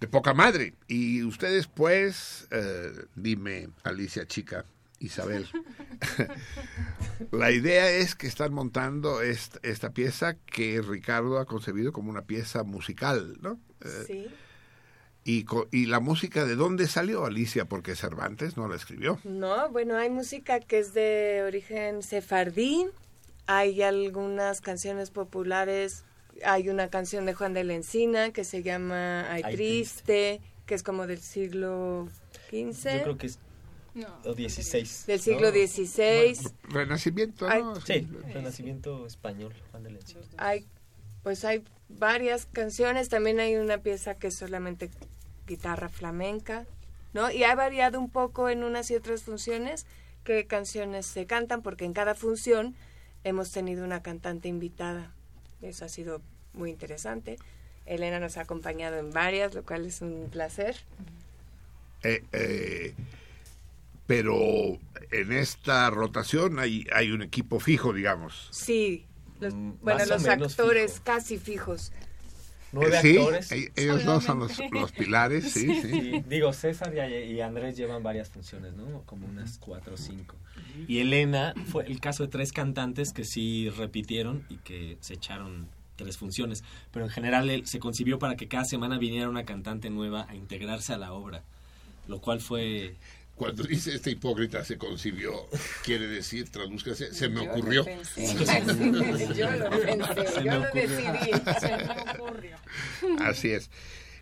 De 0.00 0.06
poca 0.08 0.34
madre. 0.34 0.74
Y 0.88 1.22
ustedes, 1.22 1.66
pues, 1.66 2.46
eh, 2.50 2.92
dime, 3.14 3.68
Alicia 3.82 4.26
Chica, 4.26 4.64
Isabel. 4.98 5.46
La 7.32 7.50
idea 7.50 7.88
es 7.90 8.14
que 8.14 8.26
están 8.26 8.52
montando 8.52 9.22
esta, 9.22 9.58
esta 9.62 9.90
pieza 9.90 10.34
que 10.46 10.82
Ricardo 10.82 11.38
ha 11.38 11.46
concebido 11.46 11.92
como 11.92 12.10
una 12.10 12.22
pieza 12.22 12.62
musical, 12.62 13.36
¿no? 13.40 13.58
Eh, 13.84 14.04
Sí. 14.06 14.26
y, 15.24 15.44
co- 15.44 15.68
y 15.72 15.86
la 15.86 16.00
música, 16.00 16.44
¿de 16.44 16.56
dónde 16.56 16.86
salió 16.88 17.24
Alicia? 17.24 17.64
Porque 17.64 17.96
Cervantes 17.96 18.56
no 18.56 18.68
la 18.68 18.76
escribió. 18.76 19.18
No, 19.24 19.70
bueno, 19.70 19.96
hay 19.96 20.10
música 20.10 20.60
que 20.60 20.78
es 20.78 20.92
de 20.94 21.42
origen 21.46 22.02
sefardí, 22.02 22.86
hay 23.46 23.80
algunas 23.82 24.60
canciones 24.60 25.10
populares, 25.10 26.04
hay 26.44 26.68
una 26.68 26.88
canción 26.88 27.26
de 27.26 27.34
Juan 27.34 27.54
de 27.54 27.64
la 27.64 27.74
Encina 27.74 28.30
que 28.32 28.44
se 28.44 28.62
llama 28.62 29.30
Ay, 29.30 29.42
Ay, 29.44 29.54
triste, 29.54 30.40
que 30.66 30.74
es 30.74 30.82
como 30.82 31.06
del 31.06 31.20
siglo 31.20 32.08
XV, 32.50 32.96
Yo 32.98 33.02
creo 33.02 33.18
que 33.18 33.26
es 33.26 33.38
No. 33.94 34.08
o 34.24 34.34
16. 34.34 35.06
del 35.06 35.20
siglo 35.20 35.50
¿no? 35.50 35.52
XVI. 35.52 36.50
Renacimiento, 36.64 37.48
Ay, 37.48 37.62
¿no? 37.62 37.80
Sí, 37.80 38.08
Renacimiento 38.32 39.06
español, 39.06 39.54
Juan 39.70 39.82
de 39.84 39.90
la 39.90 39.98
Encina. 39.98 40.20
Hay, 40.38 40.66
pues 41.22 41.44
hay 41.44 41.62
varias 41.88 42.46
canciones, 42.46 43.08
también 43.08 43.40
hay 43.40 43.56
una 43.56 43.78
pieza 43.78 44.14
que 44.14 44.28
es 44.28 44.34
solamente 44.34 44.90
guitarra 45.46 45.88
flamenca, 45.88 46.66
¿no? 47.12 47.30
Y 47.30 47.44
ha 47.44 47.54
variado 47.54 47.98
un 48.00 48.10
poco 48.10 48.48
en 48.48 48.64
unas 48.64 48.90
y 48.90 48.96
otras 48.96 49.22
funciones 49.22 49.86
qué 50.24 50.46
canciones 50.46 51.06
se 51.06 51.24
cantan, 51.26 51.62
porque 51.62 51.84
en 51.84 51.92
cada 51.92 52.14
función 52.14 52.74
hemos 53.24 53.52
tenido 53.52 53.84
una 53.84 54.02
cantante 54.02 54.48
invitada. 54.48 55.14
Eso 55.66 55.84
ha 55.84 55.88
sido 55.88 56.20
muy 56.54 56.70
interesante. 56.70 57.36
Elena 57.86 58.18
nos 58.20 58.36
ha 58.36 58.42
acompañado 58.42 58.98
en 58.98 59.10
varias, 59.12 59.54
lo 59.54 59.62
cual 59.64 59.86
es 59.86 60.00
un 60.00 60.28
placer. 60.30 60.76
Eh, 62.02 62.22
eh, 62.32 62.94
pero 64.06 64.36
en 65.10 65.32
esta 65.32 65.90
rotación 65.90 66.58
hay, 66.58 66.86
hay 66.92 67.10
un 67.10 67.22
equipo 67.22 67.58
fijo, 67.60 67.92
digamos. 67.92 68.48
Sí, 68.52 69.04
los- 69.40 69.54
Mm, 69.54 69.72
bueno, 69.82 70.04
los 70.06 70.26
actores 70.26 70.92
fijo. 70.94 71.04
casi 71.04 71.38
fijos. 71.38 71.92
Nueve 72.72 72.96
Eh, 72.96 73.00
sí, 73.00 73.16
actores. 73.16 73.52
ellos 73.76 74.04
dos 74.04 74.24
son 74.24 74.40
los, 74.40 74.60
los 74.70 74.92
pilares, 74.92 75.50
sí, 75.52 75.74
sí. 75.80 75.88
Sí, 75.92 76.22
digo, 76.28 76.52
César 76.52 76.92
y, 76.94 77.32
y 77.32 77.40
Andrés 77.40 77.76
llevan 77.76 78.02
varias 78.02 78.28
funciones, 78.28 78.74
¿no? 78.74 79.02
Como 79.06 79.26
unas 79.26 79.58
cuatro 79.58 79.94
o 79.94 79.96
cinco. 79.96 80.36
Y 80.88 80.98
Elena 80.98 81.54
fue 81.64 81.84
el 81.86 82.00
caso 82.00 82.22
de 82.24 82.28
tres 82.28 82.52
cantantes 82.52 83.12
que 83.12 83.24
sí 83.24 83.70
repitieron 83.70 84.44
y 84.48 84.56
que 84.58 84.98
se 85.00 85.14
echaron 85.14 85.68
tres 85.96 86.18
funciones, 86.18 86.62
pero 86.92 87.06
en 87.06 87.10
general 87.10 87.48
él- 87.50 87.66
se 87.66 87.78
concibió 87.78 88.18
para 88.18 88.36
que 88.36 88.48
cada 88.48 88.64
semana 88.64 88.98
viniera 88.98 89.28
una 89.28 89.44
cantante 89.44 89.88
nueva 89.90 90.26
a 90.28 90.34
integrarse 90.34 90.92
a 90.92 90.98
la 90.98 91.12
obra, 91.12 91.42
lo 92.06 92.20
cual 92.20 92.40
fue... 92.40 92.94
Cuando 93.36 93.62
dice 93.64 93.94
este 93.94 94.10
hipócrita 94.12 94.64
se 94.64 94.78
concibió, 94.78 95.46
quiere 95.84 96.06
decir, 96.06 96.48
tradúzcase, 96.50 97.12
se 97.12 97.28
me 97.28 97.44
Yo 97.44 97.50
ocurrió. 97.52 97.80
lo 97.82 97.84
pensé. 97.84 98.26
Yo 99.36 99.50
lo 99.50 99.70
pensé, 99.70 100.26
Se 100.32 100.44
yo 100.44 100.52
lo 100.52 100.62
ocurrió. 100.62 100.72
decidí. 100.72 101.30
Se 101.60 101.76
me 101.76 102.12
ocurrió. 102.18 102.56
Así 103.20 103.50
es. 103.50 103.70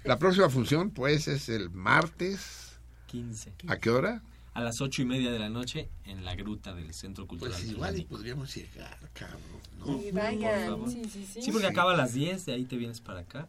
La 0.02 0.18
próxima 0.18 0.50
función, 0.50 0.90
pues, 0.90 1.28
es 1.28 1.48
el 1.48 1.70
martes. 1.70 2.76
15. 3.06 3.52
¿A 3.68 3.78
qué 3.78 3.90
hora? 3.90 4.20
A 4.52 4.60
las 4.60 4.80
ocho 4.80 5.02
y 5.02 5.04
media 5.04 5.30
de 5.30 5.38
la 5.38 5.48
noche 5.48 5.88
en 6.04 6.24
la 6.24 6.34
gruta 6.34 6.74
del 6.74 6.92
Centro 6.92 7.26
Cultural. 7.26 7.54
Pues 7.56 7.70
igual 7.70 7.98
y 7.98 8.04
podríamos 8.04 8.54
llegar, 8.54 8.98
cabrón. 9.12 9.40
¿no? 9.78 10.00
Y 10.02 10.10
vayan. 10.10 10.70
Por 10.70 10.78
favor. 10.78 10.90
Sí, 10.90 11.02
sí, 11.08 11.26
sí. 11.32 11.42
Sí, 11.42 11.52
porque 11.52 11.66
acaba 11.68 11.94
a 11.94 11.96
las 11.96 12.14
10, 12.14 12.46
de 12.46 12.52
ahí 12.52 12.64
te 12.64 12.76
vienes 12.76 13.00
para 13.00 13.20
acá. 13.20 13.48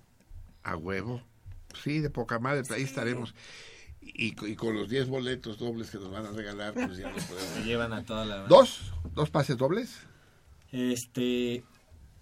A 0.63 0.75
huevo. 0.77 1.21
Sí, 1.83 1.99
de 1.99 2.09
poca 2.09 2.39
madre, 2.39 2.63
ahí 2.73 2.83
estaremos. 2.83 3.33
Y, 4.07 4.35
y 4.49 4.55
con 4.55 4.75
los 4.75 4.87
10 4.89 5.07
boletos 5.09 5.57
dobles 5.57 5.89
que 5.89 5.97
nos 5.97 6.11
van 6.11 6.25
a 6.25 6.31
regalar, 6.31 6.73
pues 6.73 6.97
ya 6.97 7.09
nos 7.11 7.23
podemos... 7.25 7.49
Se 7.55 7.63
llevan 7.63 7.91
a 7.93 8.03
toda 8.05 8.23
la... 8.25 8.37
¿Dos? 8.47 8.93
¿Dos 9.13 9.29
pases 9.29 9.57
dobles? 9.57 9.97
Este... 10.71 11.63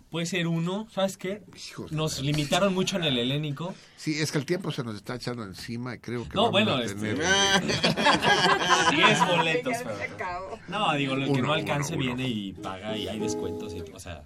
Puede 0.10 0.28
ser 0.28 0.46
uno, 0.48 0.88
¿sabes 0.92 1.18
qué? 1.18 1.42
Nos 1.90 2.22
limitaron 2.22 2.72
mucho 2.76 2.98
en 2.98 3.04
el 3.06 3.18
helénico. 3.18 3.74
Sí, 3.98 4.20
es 4.22 4.32
que 4.32 4.38
el 4.38 4.46
tiempo 4.46 4.72
se 4.72 4.84
nos 4.84 4.96
está 4.96 5.16
echando 5.16 5.44
encima 5.44 5.96
y 5.96 5.98
creo 5.98 6.24
que 6.30 6.36
No, 6.36 6.52
vamos 6.52 6.52
bueno, 6.52 6.76
a 6.76 6.84
este... 6.84 7.16
tener... 7.16 7.18
10 8.92 9.28
boletos. 9.28 9.74
Pero-. 9.84 10.60
No, 10.68 10.94
digo, 10.94 11.16
el 11.16 11.26
que 11.26 11.32
Uno, 11.32 11.48
no 11.48 11.54
alcance 11.54 11.96
uno, 11.96 12.06
uno. 12.06 12.16
viene 12.16 12.30
y 12.30 12.54
paga 12.54 12.96
y 12.96 13.08
hay 13.08 13.18
descuentos. 13.20 13.74
y- 13.74 13.82
o 13.92 14.00
sea, 14.00 14.24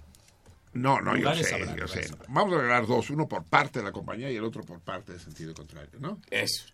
No, 0.74 1.00
no, 1.00 1.16
yo 1.16 1.34
sé, 1.34 1.66
yo 1.78 1.88
sé. 1.88 2.06
Vamos 2.28 2.54
a 2.54 2.60
regalar 2.60 2.86
dos, 2.86 3.08
uno 3.08 3.26
por 3.26 3.44
parte 3.44 3.78
de 3.78 3.86
la 3.86 3.92
compañía 3.92 4.30
y 4.30 4.36
el 4.36 4.44
otro 4.44 4.62
por 4.64 4.80
parte 4.80 5.12
del 5.12 5.20
sentido 5.22 5.54
contrario, 5.54 5.98
¿no? 6.00 6.20
Eso. 6.30 6.64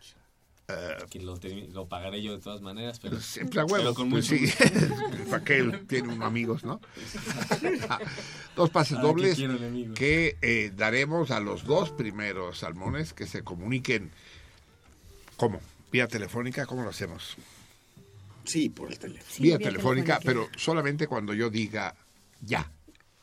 Que 1.10 1.20
lo, 1.20 1.36
te- 1.36 1.68
lo 1.68 1.86
pagaré 1.88 2.22
yo 2.22 2.32
de 2.32 2.42
todas 2.42 2.60
maneras, 2.62 2.98
pero... 3.00 3.20
Siempre 3.20 3.60
a 3.60 3.66
pero 3.66 3.76
huevo. 3.82 3.94
con 3.94 4.10
Pues 4.10 4.30
mucho 4.30 4.44
sí. 4.46 4.64
Raquel 5.30 5.86
tiene 5.86 6.08
unos 6.12 6.26
amigos, 6.26 6.64
¿no? 6.64 6.80
dos 8.56 8.70
pases 8.70 8.96
¿Para 8.98 9.02
qué 9.02 9.06
dobles 9.08 9.38
que 9.94 10.36
eh, 10.42 10.72
daremos 10.76 11.30
a 11.30 11.40
los 11.40 11.64
dos 11.64 11.90
primeros 11.90 12.58
salmones 12.58 13.12
que 13.12 13.26
se 13.26 13.42
comuniquen. 13.42 14.10
¿Cómo? 15.36 15.60
¿Vía 15.92 16.08
telefónica? 16.08 16.66
¿Cómo 16.66 16.82
lo 16.82 16.90
hacemos? 16.90 17.36
Sí, 18.44 18.68
por 18.68 18.90
el 18.90 18.98
teléfono. 18.98 19.36
vía, 19.38 19.58
telefónica, 19.58 20.20
pero 20.22 20.48
solamente 20.56 21.06
cuando 21.06 21.34
yo 21.34 21.50
diga 21.50 21.94
ya. 22.42 22.70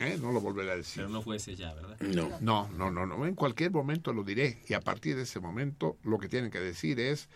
¿Eh? 0.02 0.18
No 0.20 0.32
lo 0.32 0.42
volveré 0.42 0.72
a 0.72 0.76
decir. 0.76 1.04
Pero 1.04 1.10
no 1.10 1.22
fuese 1.22 1.56
ya, 1.56 1.74
¿verdad? 1.74 2.00
No. 2.00 2.30
No, 2.42 2.70
no, 2.70 2.92
no, 2.92 3.06
no. 3.06 3.26
En 3.26 3.36
cualquier 3.36 3.72
momento 3.72 4.14
lo 4.14 4.24
diré. 4.24 4.62
Y 4.68 4.74
a 4.74 4.82
partir 4.82 5.16
de 5.16 5.24
ese 5.24 5.40
momento 5.40 5.98
lo 6.04 6.18
que 6.18 6.28
tienen 6.28 6.52
que 6.52 6.60
decir 6.60 7.00
es, 7.00 7.30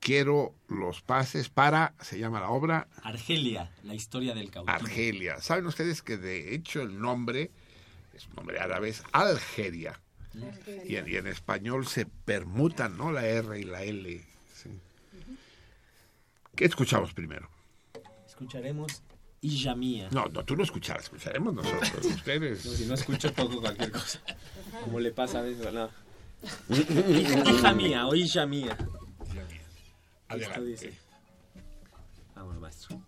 quiero 0.00 0.54
los 0.68 1.00
pases 1.00 1.48
para, 1.48 1.94
se 2.00 2.18
llama 2.18 2.40
la 2.40 2.50
obra, 2.50 2.88
Argelia, 3.02 3.70
la 3.82 3.94
historia 3.94 4.34
del 4.34 4.50
cautivo. 4.50 4.74
Argelia. 4.74 5.40
¿Saben 5.40 5.66
ustedes 5.66 6.02
que 6.02 6.16
de 6.16 6.54
hecho 6.54 6.82
el 6.82 7.00
nombre, 7.00 7.50
es 8.12 8.26
un 8.26 8.34
nombre 8.34 8.58
árabe, 8.58 8.90
es 8.90 9.02
Algeria? 9.12 10.00
Y 10.84 10.96
en, 10.96 11.08
y 11.08 11.16
en 11.16 11.28
español 11.28 11.86
se 11.86 12.06
permutan, 12.06 12.96
¿no? 12.96 13.12
La 13.12 13.24
R 13.26 13.58
y 13.58 13.64
la 13.64 13.82
L. 13.82 14.20
sí. 14.52 14.70
¿Qué 16.56 16.64
escuchamos 16.64 17.12
primero? 17.14 17.48
Escucharemos 18.26 19.02
Ijamía. 19.44 20.08
No, 20.10 20.24
no, 20.26 20.42
tú 20.42 20.56
no 20.56 20.62
escucharás, 20.62 21.04
escucharemos 21.04 21.52
nosotros. 21.52 22.04
Ustedes. 22.04 22.64
No, 22.64 22.72
si 22.72 22.86
no 22.86 22.94
escucho, 22.94 23.30
toco 23.32 23.60
cualquier 23.60 23.92
cosa. 23.92 24.18
Como 24.82 24.98
le 25.00 25.10
pasa 25.12 25.40
a 25.40 25.42
veces, 25.42 25.70
no. 25.72 25.90
Hija 27.50 27.74
mía 27.74 28.06
o 28.06 28.14
hija 28.14 28.46
mía. 28.46 28.76
Esto 28.78 29.40
Adelante. 30.28 30.64
dice. 30.64 30.94
Vamos, 32.34 32.58
maestro. 32.58 33.00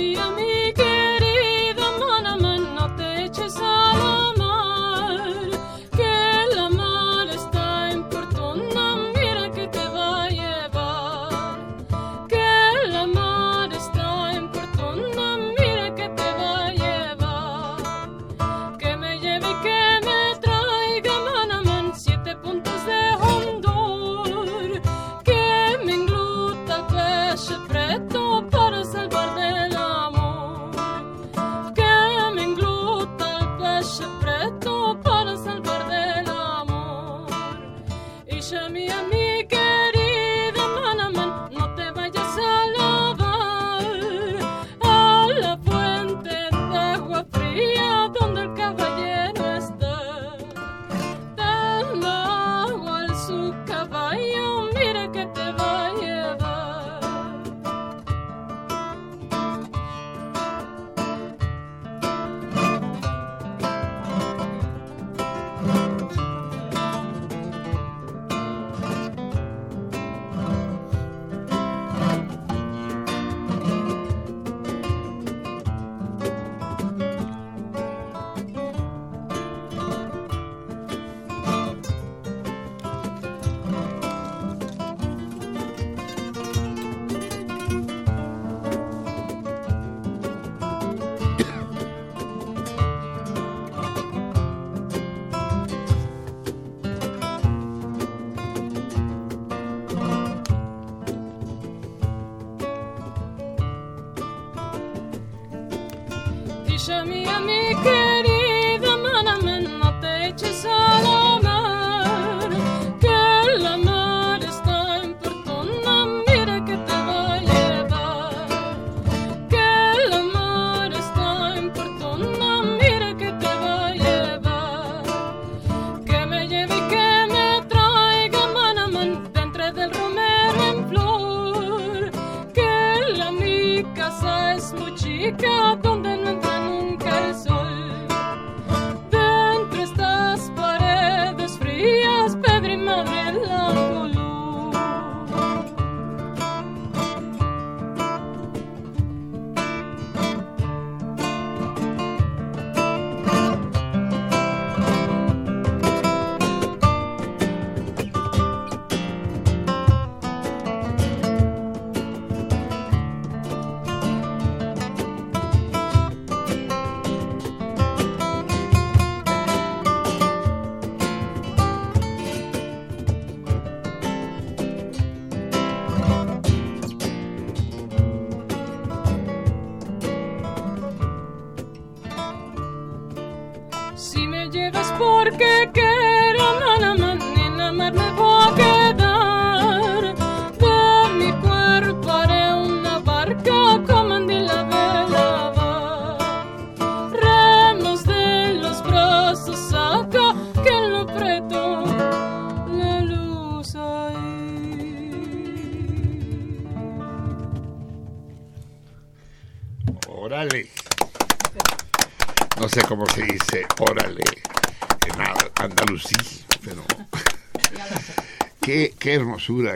Isha 0.00 0.30
mía, 0.32 0.49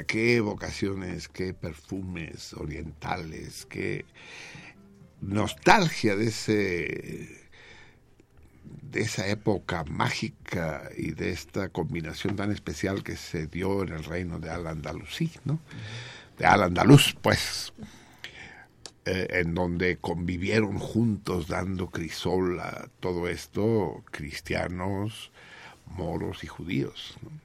qué 0.06 0.40
vocaciones, 0.40 1.28
qué 1.28 1.52
perfumes 1.52 2.54
orientales, 2.54 3.66
qué 3.66 4.04
nostalgia 5.20 6.16
de 6.16 6.26
ese 6.26 7.44
de 8.64 9.00
esa 9.00 9.26
época 9.26 9.84
mágica 9.84 10.88
y 10.96 11.10
de 11.10 11.30
esta 11.30 11.68
combinación 11.68 12.36
tan 12.36 12.52
especial 12.52 13.02
que 13.02 13.16
se 13.16 13.48
dio 13.48 13.82
en 13.82 13.88
el 13.90 14.04
reino 14.04 14.38
de 14.38 14.50
Al 14.50 14.66
Andalusí, 14.68 15.32
¿no? 15.44 15.58
De 16.38 16.46
Al 16.46 16.62
Andaluz, 16.62 17.16
pues 17.20 17.72
eh, 19.04 19.26
en 19.30 19.54
donde 19.54 19.96
convivieron 19.96 20.78
juntos 20.78 21.48
dando 21.48 21.90
crisola, 21.90 22.88
todo 23.00 23.28
esto, 23.28 24.04
cristianos, 24.12 25.32
moros 25.86 26.44
y 26.44 26.46
judíos. 26.46 27.16
¿no? 27.22 27.43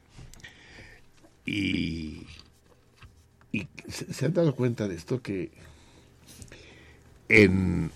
Y, 1.46 2.28
y 3.52 3.68
se, 3.88 4.14
se 4.14 4.26
han 4.26 4.34
dado 4.34 4.56
cuenta 4.56 4.88
de 4.88 4.96
esto 4.96 5.22
que 5.22 5.52
en, 7.30 7.92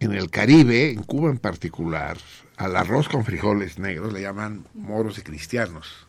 en 0.00 0.12
el 0.12 0.30
Caribe, 0.30 0.90
en 0.90 1.02
Cuba 1.02 1.30
en 1.30 1.38
particular, 1.38 2.18
al 2.56 2.76
arroz 2.76 3.08
con 3.08 3.24
frijoles 3.24 3.78
negros 3.78 4.12
le 4.12 4.22
llaman 4.22 4.66
moros 4.74 5.18
y 5.18 5.22
cristianos, 5.22 6.06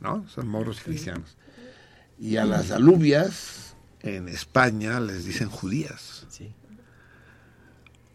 ¿no? 0.00 0.28
Son 0.28 0.48
moros 0.48 0.80
y 0.80 0.84
cristianos. 0.84 1.36
Y 2.18 2.36
a 2.36 2.44
las 2.44 2.70
alubias 2.70 3.74
en 4.02 4.28
España 4.28 5.00
les 5.00 5.24
dicen 5.24 5.48
judías. 5.48 6.26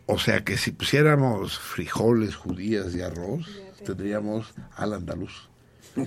O 0.08 0.20
sea 0.20 0.44
que 0.44 0.58
si 0.58 0.72
pusiéramos 0.72 1.58
frijoles, 1.58 2.36
judías 2.36 2.94
y 2.96 3.02
arroz, 3.02 3.50
tendríamos 3.84 4.54
al 4.76 4.94
andaluz. 4.94 5.50
¿No? 5.96 6.06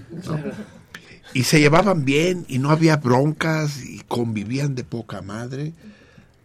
Y 1.35 1.45
se 1.45 1.61
llevaban 1.61 2.05
bien 2.05 2.47
y 2.49 2.59
no 2.59 2.71
había 2.71 2.97
broncas 2.97 3.85
y 3.85 4.01
convivían 4.09 4.75
de 4.75 4.85
poca 4.85 5.21
madre 5.21 5.73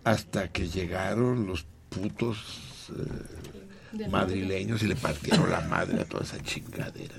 hasta 0.04 0.50
que 0.50 0.68
llegaron 0.68 1.48
los 1.48 1.66
putos 1.90 2.90
eh, 2.90 4.08
madrileños 4.10 4.84
y 4.84 4.88
le 4.88 4.96
partieron 4.96 5.50
la 5.50 5.62
madre 5.62 6.02
a 6.02 6.06
toda 6.06 6.24
esa 6.24 6.42
chingadera. 6.42 7.16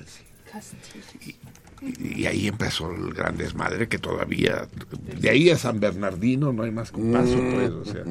así. 0.53 1.37
Y, 1.81 2.21
y 2.21 2.27
ahí 2.27 2.49
empezó 2.49 2.91
el 2.91 3.13
gran 3.13 3.37
desmadre 3.37 3.89
que 3.89 3.99
todavía, 3.99 4.69
de 5.21 5.31
ahí 5.31 5.51
a 5.51 5.59
San 5.59 5.81
Bernardino 5.81 6.53
no 6.53 6.63
hay 6.63 6.71
más 6.71 6.91
que 6.91 7.01
un 7.01 7.13
paso, 7.13 7.37
pues, 7.37 7.71
o 7.71 7.85
sea, 7.85 8.05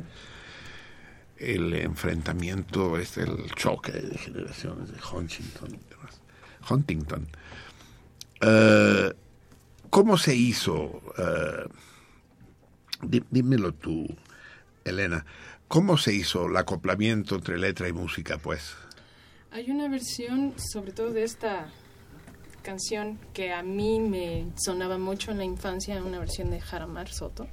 el 1.38 1.74
enfrentamiento, 1.74 2.98
este, 2.98 3.22
el 3.22 3.52
choque 3.56 3.92
de 3.92 4.18
generaciones 4.18 4.92
de 4.92 4.98
Huntington 5.12 5.70
y 5.70 5.80
demás. 5.90 6.22
Huntington. 6.70 7.28
Eh, 8.46 9.14
¿Cómo 9.90 10.18
se 10.18 10.36
hizo? 10.36 11.02
eh, 11.18 11.68
dí- 13.04 13.24
dímelo 13.30 13.74
tú, 13.74 14.06
Elena. 14.84 15.26
¿Cómo 15.68 15.98
se 15.98 16.14
hizo 16.14 16.48
el 16.48 16.58
acoplamiento 16.58 17.36
entre 17.36 17.58
letra 17.58 17.88
y 17.88 17.94
música, 17.94 18.38
pues? 18.38 18.76
Hay 19.52 19.70
una 19.72 19.88
versión, 19.88 20.54
sobre 20.58 20.92
todo 20.94 21.12
de 21.12 21.24
esta 21.24 21.68
canción, 22.64 23.20
que 23.34 23.54
a 23.54 23.62
mí 23.62 24.00
me 24.00 24.48
sonaba 24.56 24.98
mucho 24.98 25.32
en 25.32 25.38
la 25.38 25.44
infancia, 25.44 26.02
una 26.04 26.20
versión 26.20 26.50
de 26.50 26.60
Jaramar 26.62 27.10
Soto, 27.10 27.48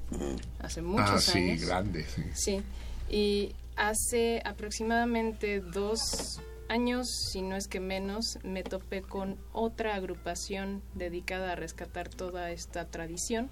hace 0.60 0.82
muchos 0.82 1.10
ah, 1.10 1.20
sí, 1.20 1.50
años. 1.50 1.60
grande, 1.66 2.06
sí. 2.06 2.22
Sí, 2.34 2.62
y 3.10 3.54
hace 3.76 4.40
aproximadamente 4.44 5.60
dos 5.60 6.40
años, 6.70 7.08
si 7.10 7.42
no 7.42 7.56
es 7.56 7.68
que 7.68 7.80
menos, 7.80 8.38
me 8.42 8.62
topé 8.62 9.02
con 9.02 9.36
otra 9.52 9.94
agrupación 9.96 10.82
dedicada 10.94 11.52
a 11.52 11.56
rescatar 11.56 12.08
toda 12.08 12.50
esta 12.52 12.86
tradición 12.86 13.50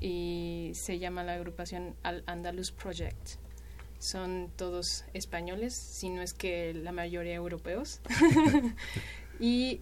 y 0.00 0.70
se 0.74 0.98
llama 0.98 1.24
la 1.24 1.34
agrupación 1.34 1.94
Al 2.02 2.22
Andalus 2.26 2.72
Project. 2.72 3.36
Son 3.98 4.50
todos 4.56 5.04
españoles, 5.14 5.74
si 5.74 6.08
no 6.10 6.22
es 6.22 6.34
que 6.34 6.74
la 6.74 6.92
mayoría 6.92 7.34
europeos. 7.34 8.00
y 9.40 9.80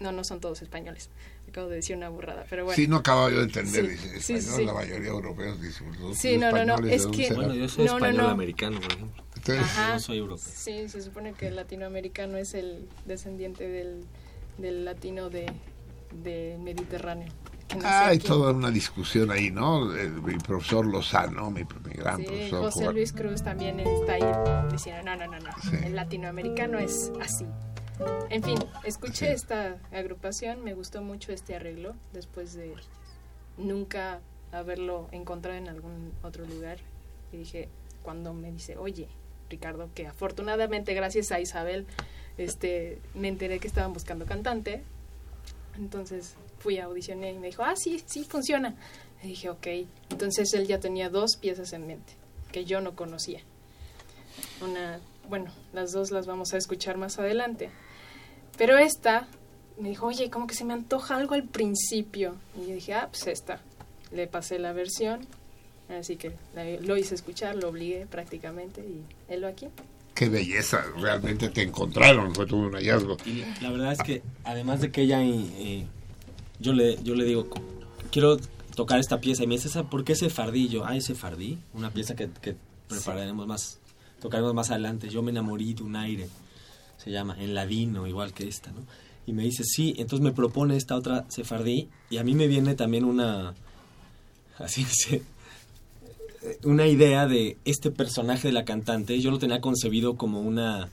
no, 0.00 0.12
no 0.12 0.22
son 0.22 0.40
todos 0.40 0.60
españoles. 0.62 1.08
Acabo 1.48 1.68
de 1.68 1.76
decir 1.76 1.96
una 1.96 2.08
burrada, 2.08 2.44
pero 2.50 2.64
bueno. 2.64 2.76
Sí, 2.76 2.86
no 2.88 2.96
acabo 2.96 3.30
yo 3.30 3.38
de 3.38 3.44
entender, 3.44 3.86
Sí, 3.86 3.90
dice 3.90 4.16
español, 4.36 4.56
sí. 4.58 4.64
la 4.66 4.72
mayoría 4.74 5.00
de 5.00 5.08
europeos 5.08 5.60
dicen. 5.60 5.86
Sí, 6.14 6.36
no, 6.36 6.50
no, 6.50 6.64
no, 6.64 6.74
españoles, 6.74 6.90
¿de 6.90 6.96
es 6.96 7.06
que-? 7.28 7.34
Bueno, 7.34 7.54
yo 7.54 7.68
soy 7.68 7.86
No, 7.86 7.92
no, 7.92 7.96
español 7.98 8.22
no. 8.24 8.28
americano, 8.30 8.80
por 8.80 8.92
ejemplo. 8.92 9.23
Entonces, 9.46 9.64
Ajá. 9.78 9.94
No 9.94 10.00
soy 10.00 10.18
europeo. 10.18 10.44
Sí, 10.54 10.88
se 10.88 11.02
supone 11.02 11.32
que 11.34 11.48
el 11.48 11.56
latinoamericano 11.56 12.36
es 12.38 12.54
el 12.54 12.88
descendiente 13.04 13.68
del, 13.68 14.04
del 14.58 14.84
latino 14.84 15.28
de, 15.30 15.46
de 16.22 16.56
Mediterráneo. 16.60 17.28
nació 17.74 17.88
Ah, 17.88 18.06
hay 18.08 18.18
toda 18.18 18.52
una 18.52 18.70
discusión 18.70 19.30
ahí, 19.30 19.50
¿no? 19.50 19.94
El- 19.94 20.22
mi 20.22 20.38
profesor 20.38 20.86
Lozano, 20.86 21.50
mi, 21.50 21.64
mi 21.64 21.92
gran 21.94 22.18
Sí, 22.18 22.24
profesor. 22.24 22.60
José 22.64 22.82
Juan- 22.84 22.94
Luis 22.94 23.12
Cruz 23.12 23.42
también 23.42 23.80
está 23.80 24.12
ahí 24.14 24.68
diciendo, 24.72 25.02
no, 25.04 25.16
no, 25.16 25.26
no, 25.26 25.38
no, 25.40 25.50
Sí. 25.62 25.76
el 25.84 25.94
latinoamericano 25.96 26.78
es 26.78 27.12
así. 27.20 27.46
En 28.30 28.42
fin, 28.42 28.58
escuché 28.84 29.32
esta 29.32 29.76
agrupación, 29.92 30.64
me 30.64 30.74
gustó 30.74 31.00
mucho 31.02 31.32
este 31.32 31.54
arreglo, 31.54 31.94
después 32.12 32.54
de 32.54 32.74
nunca 33.56 34.20
haberlo 34.52 35.08
encontrado 35.12 35.56
en 35.58 35.68
algún 35.68 36.12
otro 36.22 36.44
lugar. 36.46 36.78
Y 37.32 37.36
dije, 37.38 37.68
cuando 38.02 38.32
me 38.34 38.50
dice, 38.52 38.76
oye, 38.76 39.08
Ricardo, 39.54 39.88
que 39.94 40.06
afortunadamente 40.06 40.94
gracias 40.94 41.30
a 41.30 41.40
Isabel, 41.40 41.86
este, 42.38 42.98
me 43.14 43.28
enteré 43.28 43.60
que 43.60 43.68
estaban 43.68 43.92
buscando 43.92 44.26
cantante, 44.26 44.82
entonces 45.78 46.34
fui 46.58 46.78
a 46.78 46.86
audicionar 46.86 47.30
y 47.30 47.38
me 47.38 47.48
dijo, 47.48 47.62
ah, 47.62 47.74
sí, 47.76 48.02
sí, 48.06 48.24
funciona. 48.24 48.74
Y 49.22 49.28
dije, 49.28 49.50
ok. 49.50 49.66
Entonces 50.10 50.52
él 50.54 50.66
ya 50.66 50.80
tenía 50.80 51.08
dos 51.08 51.36
piezas 51.36 51.72
en 51.72 51.86
mente 51.86 52.12
que 52.52 52.64
yo 52.64 52.80
no 52.80 52.94
conocía. 52.94 53.40
Una, 54.60 55.00
bueno, 55.28 55.52
las 55.72 55.92
dos 55.92 56.10
las 56.10 56.26
vamos 56.26 56.54
a 56.54 56.56
escuchar 56.56 56.96
más 56.96 57.18
adelante. 57.18 57.70
Pero 58.56 58.78
esta 58.78 59.28
me 59.78 59.88
dijo, 59.88 60.06
oye, 60.06 60.30
como 60.30 60.46
que 60.46 60.54
se 60.54 60.64
me 60.64 60.72
antoja 60.72 61.16
algo 61.16 61.34
al 61.34 61.44
principio. 61.44 62.36
Y 62.56 62.68
yo 62.68 62.74
dije, 62.74 62.94
ah, 62.94 63.08
pues 63.10 63.26
esta. 63.26 63.60
Le 64.10 64.26
pasé 64.26 64.58
la 64.58 64.72
versión, 64.72 65.26
así 65.94 66.16
que 66.16 66.32
lo 66.82 66.96
hice 66.96 67.14
escuchar, 67.14 67.56
lo 67.56 67.68
obligué 67.68 68.06
prácticamente 68.06 68.80
y 68.82 69.02
él 69.32 69.40
lo 69.40 69.48
aquí. 69.48 69.66
Qué 70.14 70.28
belleza, 70.28 70.84
realmente 71.00 71.48
te 71.48 71.62
encontraron, 71.62 72.34
fue 72.34 72.46
todo 72.46 72.60
un 72.60 72.72
hallazgo. 72.74 73.16
Y 73.26 73.42
la 73.62 73.70
verdad 73.70 73.92
es 73.92 73.98
que 74.02 74.22
además 74.44 74.80
de 74.80 74.92
que 74.92 75.02
ella 75.02 75.20
eh, 75.24 75.86
yo 76.60 76.72
le 76.72 77.02
yo 77.02 77.14
le 77.16 77.24
digo 77.24 77.48
quiero 78.12 78.36
tocar 78.76 79.00
esta 79.00 79.20
pieza 79.20 79.42
y 79.42 79.46
me 79.48 79.54
dice 79.56 79.68
"¿Esa- 79.68 79.84
¿por 79.90 80.04
qué 80.04 80.12
ese 80.12 80.30
fardillo? 80.30 80.84
Ah, 80.84 80.96
ese 80.96 81.14
fardí, 81.14 81.58
una 81.72 81.90
pieza 81.90 82.14
que, 82.14 82.28
que 82.40 82.54
prepararemos 82.88 83.46
más 83.46 83.78
tocaremos 84.20 84.54
más 84.54 84.70
adelante. 84.70 85.08
Yo 85.08 85.22
me 85.22 85.30
enamorí 85.32 85.74
de 85.74 85.82
un 85.82 85.96
aire 85.96 86.28
se 86.96 87.10
llama 87.10 87.36
en 87.38 87.54
ladino 87.54 88.06
igual 88.06 88.32
que 88.32 88.46
esta, 88.48 88.70
¿no? 88.70 88.80
Y 89.26 89.32
me 89.32 89.42
dice 89.42 89.64
sí, 89.64 89.94
entonces 89.98 90.22
me 90.24 90.32
propone 90.32 90.76
esta 90.76 90.94
otra 90.96 91.24
sefardí 91.28 91.88
y 92.08 92.18
a 92.18 92.24
mí 92.24 92.34
me 92.34 92.46
viene 92.46 92.74
también 92.76 93.04
una 93.04 93.52
así 94.58 94.84
dice 94.84 95.22
una 96.64 96.86
idea 96.86 97.26
de 97.26 97.56
este 97.64 97.90
personaje 97.90 98.48
de 98.48 98.52
la 98.52 98.64
cantante. 98.64 99.20
Yo 99.20 99.30
lo 99.30 99.38
tenía 99.38 99.60
concebido 99.60 100.16
como 100.16 100.40
una 100.40 100.90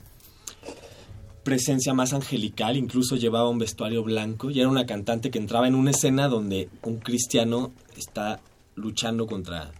presencia 1.44 1.92
más 1.92 2.12
angelical, 2.12 2.76
incluso 2.76 3.16
llevaba 3.16 3.48
un 3.48 3.58
vestuario 3.58 4.02
blanco 4.04 4.50
y 4.50 4.60
era 4.60 4.68
una 4.68 4.86
cantante 4.86 5.30
que 5.30 5.38
entraba 5.38 5.66
en 5.66 5.74
una 5.74 5.90
escena 5.90 6.28
donde 6.28 6.68
un 6.82 6.98
cristiano 6.98 7.72
está 7.96 8.40
luchando 8.76 9.26
contra 9.26 9.72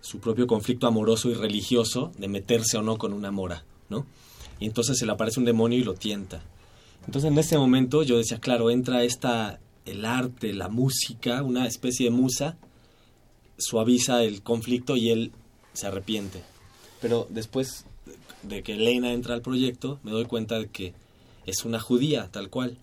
su 0.00 0.20
propio 0.20 0.46
conflicto 0.46 0.86
amoroso 0.86 1.28
y 1.28 1.34
religioso 1.34 2.12
de 2.16 2.28
meterse 2.28 2.78
o 2.78 2.82
no 2.82 2.96
con 2.96 3.12
una 3.12 3.30
mora, 3.30 3.64
¿no? 3.90 4.06
Y 4.58 4.66
entonces 4.66 4.98
se 4.98 5.04
le 5.04 5.12
aparece 5.12 5.38
un 5.38 5.46
demonio 5.46 5.78
y 5.78 5.84
lo 5.84 5.94
tienta. 5.94 6.42
Entonces 7.04 7.30
en 7.30 7.38
ese 7.38 7.58
momento 7.58 8.02
yo 8.02 8.16
decía, 8.16 8.38
claro, 8.38 8.70
entra 8.70 9.04
esta 9.04 9.60
el 9.84 10.04
arte, 10.04 10.52
la 10.52 10.68
música, 10.68 11.42
una 11.42 11.66
especie 11.66 12.06
de 12.06 12.10
musa 12.10 12.56
suaviza 13.58 14.22
el 14.22 14.42
conflicto 14.42 14.96
y 14.96 15.10
él 15.10 15.32
se 15.72 15.86
arrepiente. 15.86 16.42
Pero 17.00 17.26
después 17.30 17.84
de 18.42 18.62
que 18.62 18.74
Elena 18.74 19.12
entra 19.12 19.34
al 19.34 19.42
proyecto, 19.42 19.98
me 20.02 20.10
doy 20.10 20.24
cuenta 20.24 20.58
de 20.58 20.68
que 20.68 20.94
es 21.46 21.64
una 21.64 21.80
judía, 21.80 22.28
tal 22.30 22.50
cual. 22.50 22.76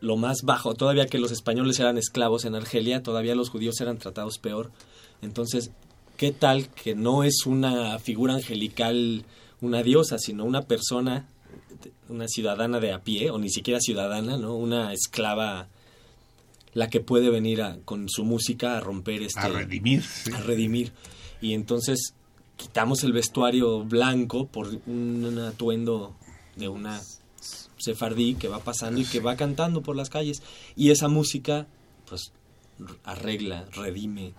Lo 0.00 0.16
más 0.16 0.42
bajo, 0.42 0.74
todavía 0.74 1.06
que 1.06 1.18
los 1.18 1.32
españoles 1.32 1.80
eran 1.80 1.98
esclavos 1.98 2.44
en 2.44 2.54
Argelia, 2.54 3.02
todavía 3.02 3.34
los 3.34 3.50
judíos 3.50 3.80
eran 3.80 3.98
tratados 3.98 4.38
peor. 4.38 4.70
Entonces, 5.20 5.70
¿qué 6.16 6.30
tal 6.30 6.68
que 6.68 6.94
no 6.94 7.24
es 7.24 7.46
una 7.46 7.98
figura 7.98 8.34
angelical, 8.34 9.24
una 9.60 9.82
diosa, 9.82 10.18
sino 10.18 10.44
una 10.44 10.62
persona, 10.62 11.28
una 12.08 12.28
ciudadana 12.28 12.78
de 12.78 12.92
a 12.92 13.02
pie, 13.02 13.30
o 13.30 13.38
ni 13.38 13.50
siquiera 13.50 13.80
ciudadana, 13.80 14.36
¿no? 14.36 14.54
Una 14.54 14.92
esclava, 14.92 15.68
la 16.74 16.90
que 16.90 17.00
puede 17.00 17.30
venir 17.30 17.62
a- 17.62 17.78
con 17.84 18.08
su 18.08 18.24
música 18.24 18.76
a 18.76 18.80
romper 18.80 19.22
este... 19.22 19.40
A 19.40 19.48
redimir, 19.48 20.02
sí. 20.02 20.32
A 20.32 20.40
redimir. 20.40 20.92
Y 21.40 21.54
entonces 21.54 22.14
quitamos 22.56 23.02
el 23.04 23.12
vestuario 23.12 23.84
blanco 23.84 24.46
por 24.46 24.68
un, 24.86 25.24
un 25.24 25.38
atuendo 25.40 26.14
de 26.56 26.68
una 26.68 27.00
sefardí 27.76 28.34
que 28.34 28.48
va 28.48 28.60
pasando 28.60 29.00
y 29.00 29.04
que 29.04 29.20
va 29.20 29.36
cantando 29.36 29.82
por 29.82 29.94
las 29.96 30.10
calles. 30.10 30.42
Y 30.76 30.90
esa 30.90 31.08
música, 31.08 31.66
pues, 32.08 32.32
arregla, 33.04 33.66
redime. 33.72 34.32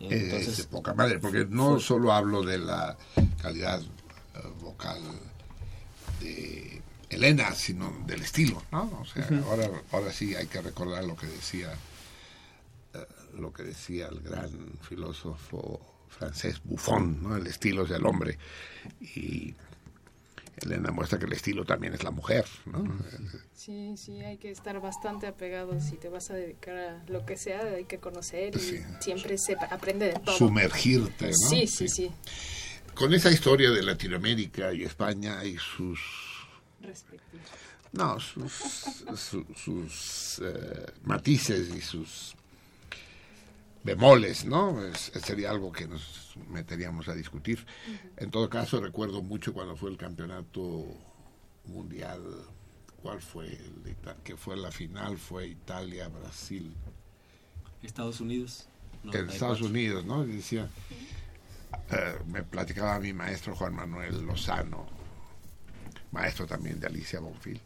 es 0.00 0.56
de 0.58 0.64
poca 0.64 0.94
madre, 0.94 1.18
porque 1.18 1.46
no 1.48 1.80
solo 1.80 2.12
hablo 2.12 2.42
de 2.42 2.58
la 2.58 2.96
calidad 3.40 3.80
eh, 3.82 4.38
vocal 4.60 5.00
de 6.20 6.73
Elena, 7.10 7.52
sino 7.54 7.92
del 8.06 8.22
estilo, 8.22 8.62
¿no? 8.72 8.98
O 9.00 9.04
sea, 9.04 9.28
ahora, 9.46 9.70
ahora 9.92 10.12
sí 10.12 10.34
hay 10.34 10.46
que 10.46 10.60
recordar 10.60 11.04
lo 11.04 11.16
que 11.16 11.26
decía 11.26 11.72
eh, 12.94 13.06
lo 13.38 13.52
que 13.52 13.64
decía 13.64 14.08
el 14.08 14.20
gran 14.20 14.50
filósofo 14.82 15.80
francés 16.08 16.60
Buffon, 16.64 17.22
¿no? 17.22 17.36
El 17.36 17.46
estilo 17.46 17.84
es 17.84 17.90
el 17.90 18.06
hombre 18.06 18.38
y 19.00 19.54
Elena 20.62 20.92
muestra 20.92 21.18
que 21.18 21.26
el 21.26 21.32
estilo 21.32 21.64
también 21.64 21.94
es 21.94 22.04
la 22.04 22.10
mujer, 22.10 22.44
¿no? 22.66 22.84
Sí, 23.54 23.94
sí, 23.96 24.20
hay 24.20 24.36
que 24.38 24.50
estar 24.50 24.80
bastante 24.80 25.26
apegados 25.26 25.84
si 25.84 25.96
te 25.96 26.08
vas 26.08 26.30
a 26.30 26.34
dedicar 26.34 26.76
a 26.76 27.04
lo 27.08 27.26
que 27.26 27.36
sea, 27.36 27.62
hay 27.76 27.84
que 27.84 27.98
conocer 27.98 28.54
y 28.56 28.84
siempre 29.00 29.36
se 29.38 29.56
aprende 29.70 30.06
de 30.06 30.18
todo. 30.20 30.36
Sumergirte, 30.36 31.26
¿no? 31.26 31.48
Sí, 31.48 31.66
sí, 31.66 31.88
sí. 31.88 32.10
Con 32.94 33.12
esa 33.12 33.30
historia 33.30 33.70
de 33.70 33.82
Latinoamérica 33.82 34.72
y 34.72 34.84
España 34.84 35.44
y 35.44 35.56
sus. 35.56 35.98
No, 37.96 38.18
sus, 38.18 38.52
su- 39.16 39.46
sus 39.54 40.40
eh, 40.44 40.86
matices 41.04 41.72
y 41.74 41.80
sus 41.80 42.34
bemoles, 43.82 44.44
¿no? 44.44 44.82
Es- 44.84 45.12
sería 45.24 45.50
algo 45.50 45.70
que 45.72 45.86
nos 45.86 46.34
meteríamos 46.50 47.08
a 47.08 47.14
discutir. 47.14 47.64
En 48.16 48.30
todo 48.30 48.48
caso, 48.50 48.80
recuerdo 48.80 49.22
mucho 49.22 49.52
cuando 49.52 49.76
fue 49.76 49.90
el 49.90 49.96
campeonato 49.96 50.86
mundial, 51.66 52.22
¿cuál 53.02 53.20
fue? 53.20 53.46
El 53.46 53.96
que 54.24 54.36
fue 54.36 54.56
la 54.56 54.72
final, 54.72 55.16
fue 55.18 55.46
Italia, 55.46 56.08
Brasil, 56.08 56.74
Estados 57.82 58.20
Unidos. 58.20 58.66
en 59.04 59.10
94. 59.10 59.32
Estados 59.34 59.60
Unidos, 59.60 60.04
¿no? 60.06 60.24
Y 60.24 60.32
decía, 60.36 60.68
eh, 61.90 62.18
me 62.26 62.42
platicaba 62.42 62.98
mi 62.98 63.12
maestro 63.12 63.54
Juan 63.54 63.74
Manuel 63.74 64.24
Lozano, 64.26 64.86
maestro 66.10 66.46
también 66.46 66.80
de 66.80 66.86
Alicia 66.86 67.20
Bonfil, 67.20 67.60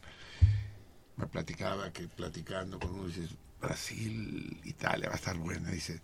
me 1.19 1.27
platicaba 1.27 1.91
que 1.91 2.07
platicando 2.07 2.79
con 2.79 2.91
uno 2.95 3.07
dices, 3.07 3.29
Brasil, 3.61 4.57
Italia 4.63 5.09
va 5.09 5.15
a 5.15 5.17
estar 5.17 5.37
buena, 5.37 5.69
dice, 5.69 5.99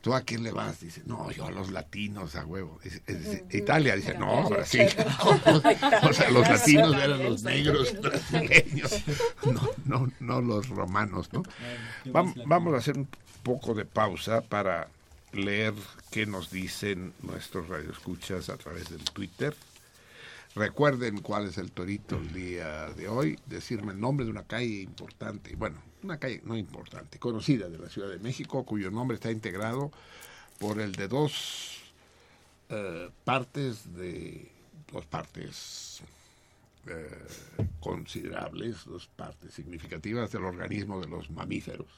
¿tú 0.00 0.14
a 0.14 0.20
quién 0.20 0.44
le 0.44 0.52
vas? 0.52 0.78
Dice, 0.80 1.02
no, 1.06 1.30
yo 1.32 1.46
a 1.46 1.50
los 1.50 1.70
latinos, 1.72 2.36
a 2.36 2.46
huevo. 2.46 2.78
Dice, 2.84 3.02
dice, 3.06 3.44
Italia, 3.50 3.96
dice, 3.96 4.16
no, 4.16 4.48
Brasil. 4.48 4.86
o 6.02 6.12
sea, 6.12 6.30
los 6.30 6.48
latinos 6.48 6.94
eran 6.94 7.22
los 7.24 7.42
negros 7.42 8.00
brasileños, 8.00 9.02
no, 9.44 9.68
no, 9.84 10.12
no 10.20 10.40
los 10.40 10.68
romanos, 10.68 11.32
¿no? 11.32 11.42
Vam- 12.06 12.34
vamos 12.46 12.74
a 12.74 12.78
hacer 12.78 12.96
un 12.96 13.08
poco 13.42 13.74
de 13.74 13.84
pausa 13.84 14.40
para 14.42 14.88
leer 15.32 15.74
qué 16.12 16.26
nos 16.26 16.50
dicen 16.52 17.12
nuestros 17.22 17.68
radioescuchas 17.68 18.48
a 18.50 18.56
través 18.56 18.88
del 18.90 19.02
Twitter. 19.04 19.54
Recuerden 20.54 21.20
cuál 21.20 21.48
es 21.48 21.58
el 21.58 21.72
torito 21.72 22.16
el 22.16 22.32
día 22.32 22.86
de 22.90 23.08
hoy, 23.08 23.36
decirme 23.46 23.92
el 23.92 24.00
nombre 24.00 24.24
de 24.24 24.30
una 24.30 24.44
calle 24.44 24.82
importante, 24.82 25.56
bueno, 25.56 25.82
una 26.04 26.18
calle 26.18 26.42
no 26.44 26.56
importante, 26.56 27.18
conocida 27.18 27.68
de 27.68 27.78
la 27.78 27.88
Ciudad 27.88 28.08
de 28.08 28.20
México, 28.20 28.64
cuyo 28.64 28.92
nombre 28.92 29.16
está 29.16 29.32
integrado 29.32 29.90
por 30.60 30.80
el 30.80 30.92
de 30.92 31.08
dos 31.08 31.92
eh, 32.68 33.10
partes 33.24 33.94
de 33.96 34.48
dos 34.92 35.06
partes 35.06 36.02
eh, 36.86 37.26
considerables, 37.80 38.84
dos 38.84 39.08
partes 39.08 39.54
significativas 39.54 40.30
del 40.30 40.44
organismo 40.44 41.00
de 41.00 41.08
los 41.08 41.30
mamíferos. 41.30 41.88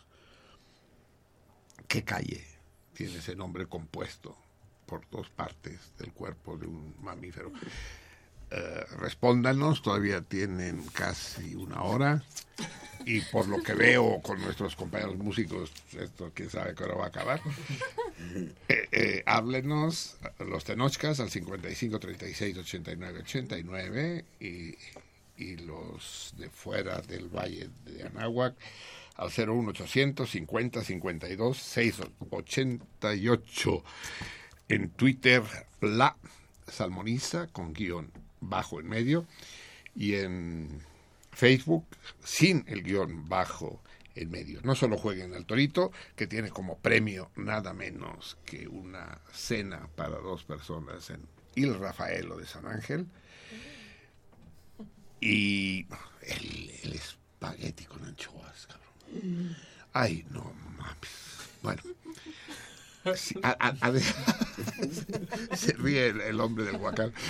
¿Qué 1.86 2.04
calle 2.04 2.42
tiene 2.94 3.16
ese 3.16 3.36
nombre 3.36 3.66
compuesto 3.66 4.34
por 4.86 5.06
dos 5.10 5.28
partes 5.28 5.92
del 5.98 6.12
cuerpo 6.14 6.56
de 6.56 6.66
un 6.66 6.94
mamífero? 7.02 7.52
Eh, 8.50 8.84
respóndanos, 8.98 9.82
todavía 9.82 10.22
tienen 10.22 10.84
casi 10.92 11.54
una 11.56 11.82
hora 11.82 12.22
y 13.04 13.20
por 13.20 13.48
lo 13.48 13.62
que 13.62 13.74
veo 13.74 14.20
con 14.20 14.40
nuestros 14.40 14.76
compañeros 14.76 15.16
músicos, 15.16 15.72
esto 15.98 16.30
quién 16.34 16.50
sabe 16.50 16.74
qué 16.74 16.84
hora 16.84 16.94
va 16.94 17.04
a 17.04 17.08
acabar. 17.08 17.40
Eh, 18.68 18.88
eh, 18.90 19.22
háblenos 19.26 20.16
los 20.40 20.64
tenochcas 20.64 21.20
al 21.20 21.30
55 21.30 22.00
36 22.00 22.58
89 22.58 23.20
89 23.20 24.24
y, 24.40 24.74
y 25.36 25.56
los 25.58 26.34
de 26.36 26.50
fuera 26.50 27.00
del 27.02 27.28
Valle 27.28 27.70
de 27.84 28.02
Anáhuac 28.04 28.56
al 29.16 29.30
01800 29.30 30.28
50 30.28 30.82
52 30.82 31.58
688 31.58 33.84
en 34.68 34.90
Twitter 34.90 35.44
la 35.80 36.16
salmoniza 36.66 37.46
con 37.48 37.74
guion 37.74 38.10
bajo 38.48 38.80
en 38.80 38.88
medio 38.88 39.26
y 39.94 40.14
en 40.14 40.80
Facebook 41.32 41.86
sin 42.22 42.64
el 42.66 42.82
guion 42.82 43.28
bajo 43.28 43.80
en 44.14 44.30
medio. 44.30 44.60
No 44.62 44.74
solo 44.74 44.96
jueguen 44.96 45.34
al 45.34 45.44
Torito, 45.46 45.92
que 46.14 46.26
tiene 46.26 46.50
como 46.50 46.78
premio 46.78 47.30
nada 47.36 47.74
menos 47.74 48.38
que 48.44 48.66
una 48.66 49.20
cena 49.32 49.88
para 49.94 50.18
dos 50.18 50.44
personas 50.44 51.10
en 51.10 51.20
Il 51.54 51.78
Rafaelo 51.78 52.36
de 52.36 52.46
San 52.46 52.66
Ángel 52.66 53.06
y 55.20 55.86
el, 56.22 56.70
el 56.82 56.92
espagueti 56.94 57.84
con 57.84 58.04
anchoas, 58.04 58.66
cabrón. 58.66 59.56
Ay, 59.92 60.26
no 60.30 60.52
mames. 60.78 61.48
Bueno. 61.62 61.82
Sí, 63.14 63.34
a- 63.42 63.56
a- 63.60 63.76
a- 63.88 63.92
se 65.56 65.72
ríe 65.74 66.08
el, 66.08 66.20
el 66.22 66.40
hombre 66.40 66.64
del 66.64 66.76
huacal. 66.76 67.12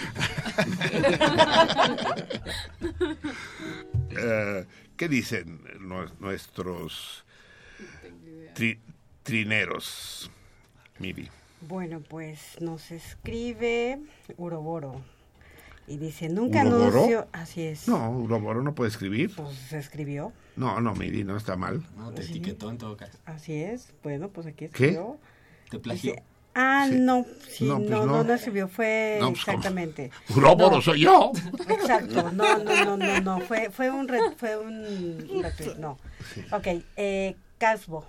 Eh, 4.18 4.64
¿Qué 4.96 5.08
dicen 5.08 5.60
nue- 5.80 6.10
nuestros 6.20 7.24
tri- 8.54 8.78
trineros, 9.22 10.30
Miri? 10.98 11.28
Bueno, 11.60 12.00
pues 12.00 12.58
nos 12.60 12.90
escribe 12.90 13.98
Uroboro 14.38 15.02
y 15.86 15.98
dice, 15.98 16.28
nunca 16.30 16.64
¿Uroboro? 16.64 16.86
anuncio... 16.96 17.28
Así 17.32 17.62
es. 17.62 17.86
No, 17.88 18.10
Uroboro 18.10 18.62
no 18.62 18.74
puede 18.74 18.88
escribir. 18.90 19.34
Pues 19.36 19.54
se 19.56 19.78
escribió. 19.78 20.32
No, 20.56 20.80
no, 20.80 20.94
Miri, 20.94 21.24
no 21.24 21.36
está 21.36 21.56
mal. 21.56 21.82
No, 21.96 22.10
te 22.12 22.22
etiquetó 22.22 22.70
en 22.70 22.78
todo 22.78 22.96
caso. 22.96 23.18
Así 23.26 23.52
es. 23.54 23.92
Bueno, 24.02 24.28
pues 24.30 24.46
aquí 24.46 24.68
¿Qué? 24.68 24.98
Te 25.70 25.78
plagió. 25.78 26.14
Ah, 26.54 26.88
no, 26.90 27.26
sí, 27.48 27.64
No, 27.64 27.74
no, 27.78 27.80
pues 27.80 27.90
no, 27.90 28.06
no. 28.06 28.24
no, 28.24 28.32
escribió, 28.34 28.66
fue 28.66 29.18
No, 29.20 29.28
pues, 29.32 29.40
exactamente. 29.40 30.10
Uroboro 30.34 30.80
soy 30.80 31.00
yo. 31.00 31.32
Exacto, 31.68 32.30
no, 32.32 32.58
no, 32.58 32.84
no, 32.84 32.96
no, 32.96 33.20
no, 33.20 33.40
fue, 33.40 33.68
fue 33.70 33.90
un, 33.90 34.08
re- 34.08 34.30
fue 34.38 34.56
un, 34.56 35.42
no. 35.78 35.98
Ok, 36.52 36.66
eh, 36.96 37.36
Casbo. 37.58 38.06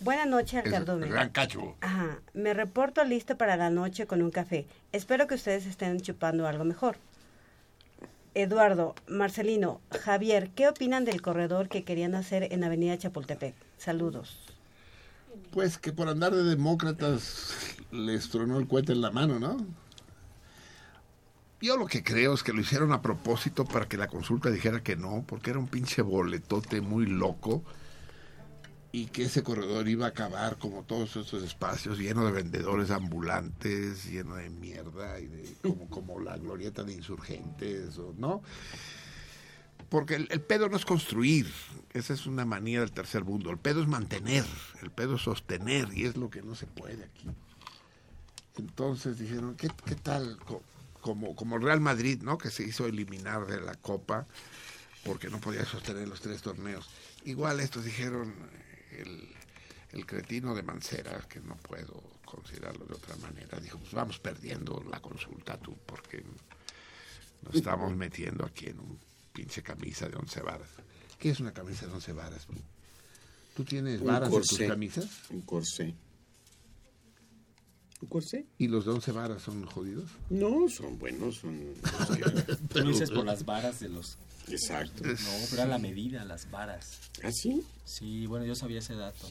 Buenas 0.00 0.26
noches 0.26 0.54
al 0.60 0.66
Es 0.66 0.72
cardumen. 0.72 1.10
gran 1.10 1.28
cacho. 1.30 1.74
Ajá, 1.82 2.20
me 2.32 2.54
reporto 2.54 3.04
listo 3.04 3.36
para 3.36 3.56
la 3.56 3.68
noche 3.70 4.06
con 4.06 4.22
un 4.22 4.30
café. 4.30 4.66
Espero 4.92 5.26
que 5.26 5.34
ustedes 5.34 5.66
estén 5.66 6.00
chupando 6.00 6.46
algo 6.46 6.64
mejor. 6.64 6.96
Eduardo, 8.34 8.94
Marcelino, 9.06 9.80
Javier, 10.00 10.50
¿qué 10.54 10.68
opinan 10.68 11.04
del 11.04 11.22
corredor 11.22 11.68
que 11.68 11.84
querían 11.84 12.14
hacer 12.14 12.52
en 12.52 12.64
Avenida 12.64 12.98
Chapultepec? 12.98 13.54
Saludos. 13.78 14.40
Pues 15.50 15.78
que 15.78 15.92
por 15.92 16.08
andar 16.08 16.34
de 16.34 16.44
demócratas 16.44 17.52
les 17.90 18.28
tronó 18.28 18.58
el 18.58 18.66
cohete 18.66 18.92
en 18.92 19.00
la 19.00 19.10
mano, 19.10 19.38
¿no? 19.38 19.56
Yo 21.60 21.76
lo 21.76 21.86
que 21.86 22.02
creo 22.02 22.34
es 22.34 22.42
que 22.42 22.52
lo 22.52 22.60
hicieron 22.60 22.92
a 22.92 23.00
propósito 23.00 23.64
para 23.64 23.88
que 23.88 23.96
la 23.96 24.08
consulta 24.08 24.50
dijera 24.50 24.82
que 24.82 24.96
no, 24.96 25.24
porque 25.26 25.50
era 25.50 25.58
un 25.58 25.68
pinche 25.68 26.02
boletote 26.02 26.80
muy 26.80 27.06
loco 27.06 27.62
y 28.94 29.06
que 29.06 29.24
ese 29.24 29.42
corredor 29.42 29.88
iba 29.88 30.06
a 30.06 30.10
acabar 30.10 30.56
como 30.56 30.84
todos 30.84 31.16
estos 31.16 31.42
espacios 31.42 31.98
lleno 31.98 32.24
de 32.24 32.30
vendedores 32.30 32.92
ambulantes, 32.92 34.04
lleno 34.04 34.36
de 34.36 34.50
mierda 34.50 35.18
y 35.18 35.26
de 35.26 35.56
como, 35.62 35.88
como 35.88 36.20
la 36.20 36.36
glorieta 36.36 36.84
de 36.84 36.92
insurgentes, 36.92 37.98
¿no? 38.18 38.40
Porque 39.94 40.16
el, 40.16 40.26
el 40.32 40.40
pedo 40.40 40.68
no 40.68 40.76
es 40.76 40.84
construir, 40.84 41.46
esa 41.92 42.14
es 42.14 42.26
una 42.26 42.44
manía 42.44 42.80
del 42.80 42.90
tercer 42.90 43.22
mundo, 43.22 43.50
el 43.50 43.58
pedo 43.58 43.80
es 43.80 43.86
mantener, 43.86 44.44
el 44.82 44.90
pedo 44.90 45.14
es 45.14 45.22
sostener 45.22 45.86
y 45.96 46.04
es 46.04 46.16
lo 46.16 46.30
que 46.30 46.42
no 46.42 46.56
se 46.56 46.66
puede 46.66 47.04
aquí. 47.04 47.28
Entonces 48.56 49.20
dijeron, 49.20 49.54
¿qué, 49.54 49.70
qué 49.86 49.94
tal? 49.94 50.36
Co- 50.38 50.64
Como, 51.00 51.36
como 51.36 51.54
el 51.54 51.62
Real 51.62 51.80
Madrid, 51.80 52.20
¿no? 52.22 52.38
Que 52.38 52.50
se 52.50 52.64
hizo 52.64 52.86
eliminar 52.86 53.46
de 53.46 53.60
la 53.60 53.76
Copa 53.76 54.26
porque 55.04 55.30
no 55.30 55.38
podía 55.40 55.64
sostener 55.64 56.08
los 56.08 56.20
tres 56.20 56.42
torneos. 56.42 56.90
Igual 57.24 57.60
estos 57.60 57.84
dijeron, 57.84 58.34
el, 58.98 59.28
el 59.92 60.06
cretino 60.06 60.56
de 60.56 60.64
Mancera, 60.64 61.20
que 61.28 61.38
no 61.38 61.54
puedo 61.54 62.02
considerarlo 62.24 62.84
de 62.86 62.94
otra 62.94 63.14
manera, 63.18 63.60
dijo, 63.60 63.78
pues 63.78 63.92
vamos 63.92 64.18
perdiendo 64.18 64.84
la 64.90 64.98
consulta 65.00 65.56
tú, 65.56 65.78
porque 65.86 66.24
nos 67.42 67.54
estamos 67.54 67.94
metiendo 67.94 68.44
aquí 68.44 68.66
en 68.66 68.80
un 68.80 68.98
pinche 69.34 69.62
camisa 69.62 70.08
de 70.08 70.16
once 70.16 70.40
varas. 70.40 70.68
¿Qué 71.18 71.28
es 71.30 71.40
una 71.40 71.52
camisa 71.52 71.86
de 71.86 71.92
once 71.92 72.12
varas? 72.12 72.46
¿Tú 73.54 73.64
tienes 73.64 74.00
Un 74.00 74.06
varas 74.06 74.30
en 74.32 74.38
tus 74.40 74.48
corsé. 74.48 74.66
camisas? 74.68 75.06
Un 75.30 75.40
corsé. 75.42 75.94
¿Un 78.00 78.08
corsé? 78.08 78.46
¿Y 78.58 78.68
los 78.68 78.84
de 78.84 78.92
once 78.92 79.12
varas 79.12 79.42
son 79.42 79.64
jodidos? 79.66 80.10
No, 80.30 80.68
son 80.68 80.98
buenos, 80.98 81.36
son... 81.36 81.60
Tú 82.68 82.82
dices 82.86 83.10
por 83.10 83.24
las 83.24 83.44
varas 83.44 83.80
de 83.80 83.88
los... 83.88 84.18
Exacto. 84.48 85.04
No, 85.04 85.14
pero 85.50 85.62
era 85.62 85.66
la 85.66 85.78
medida, 85.78 86.24
las 86.24 86.50
varas. 86.50 86.98
¿Ah, 87.22 87.30
sí? 87.32 87.62
Sí, 87.84 88.26
bueno, 88.26 88.44
yo 88.44 88.54
sabía 88.54 88.78
ese 88.80 88.94
dato. 88.94 89.26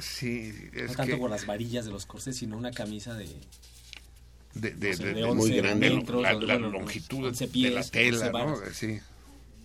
Sí, 0.00 0.52
es 0.74 0.90
no 0.90 0.96
tanto 0.96 1.12
que- 1.14 1.16
por 1.18 1.30
las 1.30 1.46
varillas 1.46 1.84
de 1.84 1.92
los 1.92 2.06
corsés, 2.06 2.36
sino 2.36 2.56
una 2.56 2.72
camisa 2.72 3.14
de... 3.14 3.28
de, 4.54 4.70
de, 4.72 4.90
o 4.90 4.96
sea, 4.96 5.06
de- 5.06 5.12
de 5.14 5.20
de- 5.20 5.24
11 5.24 5.62
de 5.62 5.74
metros, 5.76 6.22
la, 6.22 6.32
longitud 6.58 7.26
11 7.26 7.46
de 7.46 7.70
la 7.70 7.80
11 7.80 7.90
tela. 7.92 8.56
Sí. 8.72 8.98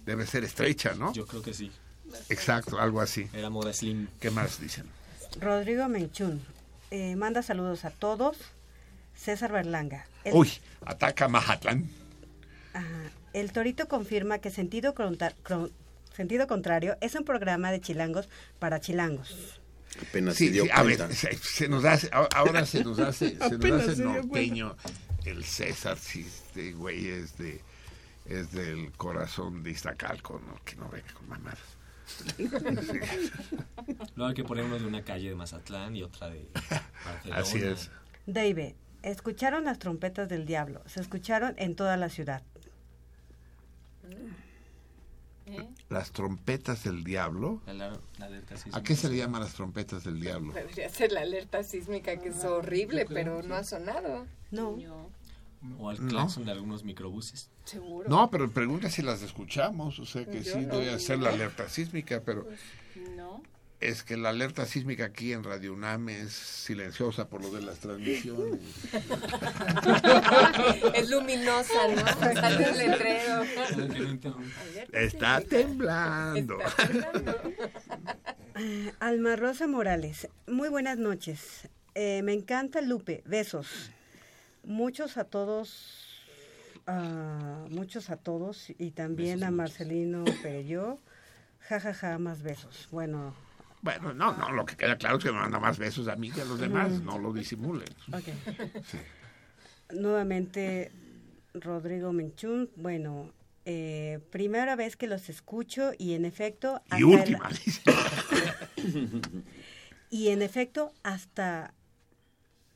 Debe 0.06 0.26
ser 0.28 0.44
estrecha, 0.44 0.94
¿no? 0.96 1.14
Yo 1.14 1.26
creo 1.26 1.42
que 1.42 1.54
sí. 1.54 1.72
Exacto, 2.30 2.80
algo 2.80 3.02
así. 3.02 3.28
Era 3.34 3.50
moda 3.50 3.74
slim. 3.74 4.08
¿Qué 4.20 4.30
más 4.32 4.60
dicen? 4.60 4.86
Rodrigo 5.40 5.88
Menchún 5.88 6.42
eh, 6.92 7.16
manda 7.16 7.42
saludos 7.42 7.86
a 7.86 7.90
todos. 7.92 8.38
César 9.16 9.52
Berlanga. 9.52 10.06
El, 10.24 10.34
Uy, 10.34 10.52
ataca 10.86 11.28
Mazatlán. 11.28 11.90
Ajá. 12.74 12.86
El 13.34 13.52
Torito 13.52 13.88
confirma 13.88 14.40
que 14.40 14.52
sentido, 14.52 14.94
Cron- 14.94 15.72
sentido 16.16 16.48
Contrario 16.48 16.98
es 17.02 17.16
un 17.16 17.24
programa 17.24 17.72
de 17.72 17.80
chilangos 17.82 18.28
para 18.60 18.80
chilangos. 18.80 19.60
Apenas 20.10 20.36
Sí, 20.36 20.48
se 20.48 20.52
dio 20.54 20.64
sí, 20.66 20.70
a 20.74 20.82
ver, 20.84 21.14
se, 21.16 21.36
se 21.38 21.68
nos 21.68 21.86
hace, 21.86 22.10
ahora 22.12 22.66
se 22.66 22.84
nos 22.84 22.98
hace, 23.00 23.30
se 23.30 23.36
nos 23.38 23.52
Apenas 23.54 23.88
hace 23.88 24.04
norteño 24.04 24.76
el 25.26 25.44
César, 25.46 25.98
sí, 26.00 26.22
este 26.22 26.74
güey 26.74 27.08
es 27.08 27.38
de 27.38 27.62
es 28.26 28.52
del 28.52 28.92
corazón 28.94 29.64
de 29.64 29.72
Iztacalco, 29.72 30.40
¿no? 30.46 30.56
Que 30.64 30.76
no 30.76 30.90
venga 30.90 31.12
con 31.14 31.28
mamadas. 31.30 31.60
Luego 34.16 34.30
hay 34.30 34.34
que 34.34 34.44
poner 34.44 34.66
uno 34.66 34.78
de 34.80 34.86
una 34.86 35.04
calle 35.04 35.30
de 35.30 35.36
Mazatlán 35.36 35.96
y 35.96 36.04
otra 36.04 36.30
de 36.30 36.48
Barcelona. 37.06 37.42
Así 37.42 37.58
es. 37.60 37.90
David, 38.26 38.74
escucharon 39.02 39.66
las 39.66 39.80
trompetas 39.80 40.30
del 40.30 40.46
diablo. 40.46 40.82
Se 40.86 41.00
escucharon 41.02 41.54
en 41.58 41.76
toda 41.76 41.98
la 41.98 42.10
ciudad. 42.10 42.44
Las 45.90 46.12
trompetas 46.12 46.84
del 46.86 47.04
diablo. 47.04 47.62
La, 47.68 47.74
la- 47.74 48.00
la 48.18 48.26
alerta 48.26 48.56
sísmica. 48.56 48.78
¿A 48.78 48.84
qué 48.84 48.96
se 48.96 49.10
le 49.10 49.18
llama 49.18 49.40
las 49.40 49.54
trompetas 49.54 50.04
del 50.04 50.20
diablo? 50.20 50.54
Debería 50.56 50.90
ser 50.90 51.12
la 51.12 51.22
alerta 51.22 51.64
sísmica, 51.64 52.18
que 52.18 52.30
es 52.30 52.44
horrible, 52.46 53.06
pero 53.06 53.44
no 53.44 53.56
ha 53.56 53.64
sonado. 53.64 54.26
No. 54.52 54.78
O 55.80 55.90
al 55.90 56.02
No. 56.02 56.08
claxon 56.10 56.46
de 56.46 56.52
algunos 56.52 56.84
microbuses. 56.84 57.50
Seguro. 57.66 58.10
No, 58.10 58.30
pero 58.30 58.50
pregunta 58.52 58.90
si 58.90 59.02
las 59.02 59.22
escuchamos, 59.22 60.00
o 60.00 60.06
sea 60.06 60.26
que 60.26 60.44
Yo 60.44 60.54
sí 60.54 60.66
no. 60.66 60.78
debe 60.78 61.00
ser 61.00 61.20
la 61.20 61.30
alerta 61.30 61.70
sísmica, 61.70 62.22
pero 62.26 62.48
No. 63.16 63.42
es 63.80 64.04
que 64.04 64.18
la 64.18 64.30
alerta 64.30 64.66
sísmica 64.66 65.06
aquí 65.06 65.32
en 65.34 65.44
Radio 65.44 65.74
UNAM 65.74 66.10
es 66.10 66.34
silenciosa 66.34 67.30
por 67.30 67.42
lo 67.42 67.52
de 67.52 67.62
las 67.62 67.80
transmisiones. 67.80 68.60
es 70.94 71.10
luminosa, 71.10 71.88
¿no? 71.96 72.34
Sale 72.34 72.70
el 72.70 72.78
letrero. 72.78 73.44
Está 74.92 75.42
temblando. 75.42 76.58
Eh, 78.56 78.94
Alma 79.00 79.36
Rosa 79.36 79.68
Morales, 79.68 80.28
muy 80.48 80.70
buenas 80.70 80.98
noches. 80.98 81.68
Eh, 81.96 82.22
me 82.24 82.34
encanta 82.34 82.82
Lupe, 82.82 83.24
besos. 83.26 83.92
Muchos 84.64 85.18
a 85.18 85.26
todos, 85.26 86.03
ah, 86.88 87.66
muchos 87.70 88.10
a 88.10 88.18
todos 88.18 88.70
y 88.78 88.92
también 88.92 89.44
a 89.44 89.52
Marcelino 89.52 90.24
Perelló. 90.42 91.00
Ja, 91.70 91.80
ja, 91.80 91.94
ja, 91.94 92.18
más 92.20 92.42
besos. 92.44 92.88
Bueno, 92.92 93.34
Bueno, 93.82 94.14
no, 94.14 94.36
no, 94.38 94.52
lo 94.52 94.66
que 94.66 94.76
queda 94.76 94.98
claro 94.98 95.18
es 95.18 95.24
que 95.24 95.32
me 95.32 95.40
manda 95.40 95.60
más 95.60 95.78
besos 95.78 96.08
a 96.08 96.16
mí 96.16 96.30
que 96.32 96.42
a 96.42 96.46
los 96.46 96.60
demás, 96.60 96.92
Mm. 97.02 97.06
no 97.06 97.18
lo 97.20 97.32
disimulen. 97.34 97.88
ok. 98.12 98.24
Nuevamente, 99.94 100.92
Rodrigo 101.54 102.12
Menchún, 102.14 102.70
bueno, 102.76 103.32
eh, 103.66 104.20
primera 104.32 104.76
vez 104.76 104.96
que 104.96 105.08
los 105.08 105.30
escucho 105.30 105.92
y 105.98 106.14
en 106.16 106.26
efecto... 106.26 106.76
hasta 106.90 106.98
Y 106.98 107.02
el- 107.02 107.06
última, 107.20 107.50
dice. 107.50 107.82
y 110.10 110.30
en 110.30 110.42
efecto, 110.42 110.94
hasta... 111.04 111.74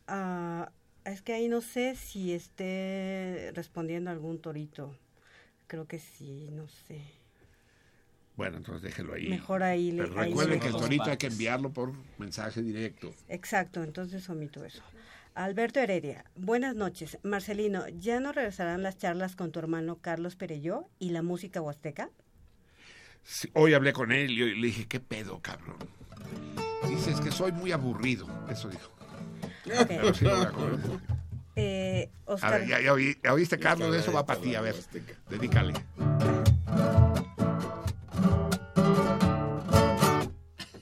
ah, 0.08 0.70
es 1.12 1.22
que 1.22 1.34
ahí 1.34 1.48
no 1.48 1.62
sé 1.62 1.96
si 1.96 2.34
esté 2.34 3.52
respondiendo 3.56 4.10
algún 4.12 4.40
torito. 4.40 4.96
Creo 5.68 5.88
que 5.88 6.00
sí, 6.00 6.50
no 6.52 6.68
sé. 6.68 7.02
Bueno, 8.36 8.58
entonces 8.58 8.84
déjelo 8.84 9.14
ahí. 9.14 9.28
Mejor 9.28 9.64
ahí 9.64 9.92
le- 9.92 10.04
Pero 10.04 10.14
recuerden 10.22 10.60
que 10.60 10.68
el 10.68 10.76
torito 10.76 11.06
hay 11.06 11.18
que 11.18 11.28
enviarlo 11.28 11.72
por 11.72 11.94
mensaje 12.18 12.62
directo. 12.62 13.14
Exacto, 13.28 13.84
entonces 13.84 14.30
omito 14.30 14.64
eso. 14.64 14.84
Alberto 15.34 15.80
Heredia, 15.80 16.26
buenas 16.36 16.76
noches. 16.76 17.18
Marcelino, 17.24 17.88
¿ya 17.90 18.20
no 18.20 18.32
regresarán 18.32 18.84
las 18.84 18.98
charlas 18.98 19.36
con 19.36 19.52
tu 19.52 19.60
hermano 19.60 19.98
Carlos 20.02 20.36
Perelló 20.36 20.88
y 21.00 21.10
la 21.10 21.22
música 21.22 21.62
huasteca? 21.62 22.10
Sí, 23.24 23.50
hoy 23.54 23.74
hablé 23.74 23.92
con 23.94 24.12
él 24.12 24.32
y 24.32 24.56
le 24.56 24.68
dije, 24.68 24.88
¿qué 24.88 25.00
pedo, 25.00 25.40
cabrón? 25.42 25.78
Dice, 26.88 27.12
es 27.12 27.20
que 27.20 27.32
soy 27.32 27.52
muy 27.52 27.72
aburrido. 27.72 28.28
Eso 28.50 28.70
dijo. 28.70 28.97
Pero 29.88 30.14
sí, 30.14 30.26
voy 30.26 30.42
a 30.46 30.50
comer. 30.52 30.80
Eh, 31.56 32.10
A 32.28 32.32
Oscar, 32.34 32.60
ver, 32.60 32.68
ya, 32.68 32.80
ya 32.82 32.94
oí- 32.94 33.18
ya 33.24 33.34
oíste, 33.34 33.58
Carlos, 33.58 33.96
eso 33.96 34.12
va 34.14 34.26
para 34.26 34.40
ti. 34.40 34.54
A 34.56 34.62
ver, 34.62 34.76
dedícale. 35.30 35.74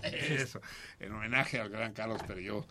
Eso, 0.04 0.60
en 1.00 1.12
homenaje 1.14 1.60
al 1.60 1.70
gran 1.70 1.94
Carlos 1.94 2.22
Perelló, 2.24 2.66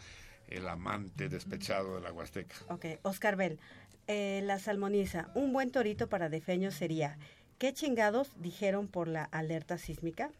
el 0.49 0.67
amante 0.68 1.28
despechado 1.28 1.97
de 1.97 2.01
la 2.02 2.12
Huasteca. 2.12 2.55
ok, 2.68 2.86
Oscar 3.02 3.36
Bell, 3.36 3.59
eh, 4.07 4.41
la 4.44 4.59
salmoniza, 4.59 5.28
un 5.34 5.52
buen 5.52 5.70
torito 5.70 6.09
para 6.09 6.28
defeño 6.28 6.70
sería, 6.70 7.17
¿qué 7.59 7.73
chingados 7.73 8.33
dijeron 8.36 8.89
por 8.89 9.09
la 9.09 9.25
alerta 9.25 9.78
sísmica? 9.78 10.31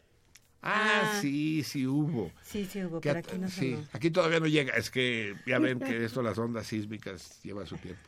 Ah, 0.65 1.19
sí, 1.21 1.63
sí 1.63 1.85
hubo. 1.87 2.31
Sí, 2.41 2.65
sí 2.65 2.83
hubo, 2.83 2.99
Que 2.99 3.09
pero 3.09 3.19
aquí 3.19 3.37
no 3.37 3.49
sí, 3.49 3.73
sonó. 3.75 3.87
aquí 3.93 4.09
todavía 4.11 4.39
no 4.39 4.47
llega. 4.47 4.73
Es 4.75 4.89
que 4.89 5.35
ya 5.45 5.59
ven 5.59 5.79
que 5.79 6.03
esto, 6.05 6.21
las 6.21 6.37
ondas 6.37 6.67
sísmicas, 6.67 7.41
lleva 7.43 7.65
su 7.65 7.77
tiempo. 7.77 8.01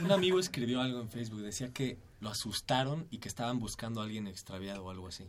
Un 0.00 0.10
amigo 0.12 0.38
escribió 0.40 0.80
algo 0.80 1.00
en 1.00 1.08
Facebook, 1.08 1.40
decía 1.40 1.72
que 1.72 1.96
lo 2.20 2.28
asustaron 2.30 3.06
y 3.10 3.18
que 3.18 3.28
estaban 3.28 3.58
buscando 3.60 4.00
a 4.00 4.04
alguien 4.04 4.26
extraviado 4.26 4.84
o 4.84 4.90
algo 4.90 5.08
así. 5.08 5.24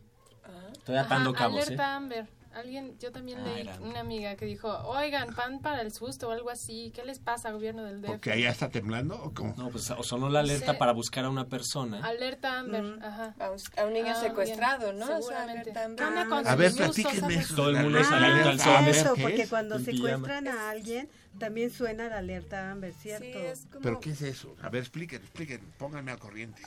Estoy 0.72 0.96
atando 0.96 1.30
Ajá, 1.30 1.38
cabos, 1.38 1.70
¿eh? 1.70 1.76
Amber. 1.80 2.28
Alguien, 2.54 2.96
yo 3.00 3.10
también 3.12 3.38
Ah, 3.40 3.44
leí 3.44 3.60
era 3.62 3.76
una 3.80 4.00
amiga 4.00 4.36
que 4.36 4.44
dijo, 4.46 4.68
oigan, 4.86 5.34
pan 5.34 5.60
para 5.60 5.82
el 5.82 5.92
susto 5.92 6.28
o 6.28 6.30
algo 6.30 6.50
así. 6.50 6.92
¿Qué 6.94 7.04
les 7.04 7.18
pasa, 7.18 7.50
gobierno 7.50 7.84
del 7.84 8.00
DF? 8.00 8.06
¿Porque 8.10 8.32
allá 8.32 8.50
está 8.50 8.68
temblando 8.68 9.20
o 9.22 9.32
cómo? 9.34 9.54
No, 9.56 9.70
pues 9.70 9.90
o 9.90 10.02
sonó 10.02 10.28
la 10.28 10.40
alerta 10.40 10.72
Sí. 10.72 10.78
para 10.78 10.92
buscar 10.92 11.24
a 11.24 11.30
una 11.30 11.46
persona. 11.48 12.04
Alerta 12.04 12.60
Amber, 12.60 12.98
ajá. 13.02 13.34
A 13.40 13.50
un, 13.50 13.58
a 13.76 13.84
un 13.86 13.92
niño 13.92 14.12
Ah, 14.16 14.20
secuestrado, 14.20 14.86
bien, 14.92 14.98
¿no? 14.98 15.04
O 15.04 15.08
sea, 15.08 15.16
Seguramente. 15.18 15.60
alerta 15.70 15.84
Amber. 15.84 15.98
¿Qué 15.98 16.04
onda 16.04 16.26
con 16.28 16.46
A 16.46 16.54
ver, 16.56 16.72
platíquenme. 16.74 17.44
Todo 17.56 17.68
el 17.70 17.74
de 17.74 17.78
la 17.78 17.82
mundo 17.82 17.98
alerta 17.98 18.18
saliendo 18.18 18.48
al 18.50 18.60
Amber. 18.60 18.94
sol. 18.94 19.02
Eso, 19.04 19.14
¿Qué 19.14 19.22
porque 19.22 19.42
es? 19.42 19.48
cuando 19.50 19.78
secuestran 19.80 20.48
a 20.48 20.70
alguien, 20.70 21.08
también 21.38 21.70
suena 21.70 22.08
la 22.08 22.18
alerta 22.18 22.70
Amber, 22.70 22.92
¿cierto? 22.94 23.24
Sí, 23.24 23.32
es 23.36 23.66
como... 23.66 23.80
¿Pero 23.82 24.00
qué 24.00 24.10
es 24.10 24.22
eso? 24.22 24.54
A 24.62 24.68
ver, 24.68 24.82
expliquen, 24.82 25.20
expliquen, 25.22 25.60
pónganme 25.78 26.12
al 26.12 26.18
corriente. 26.18 26.62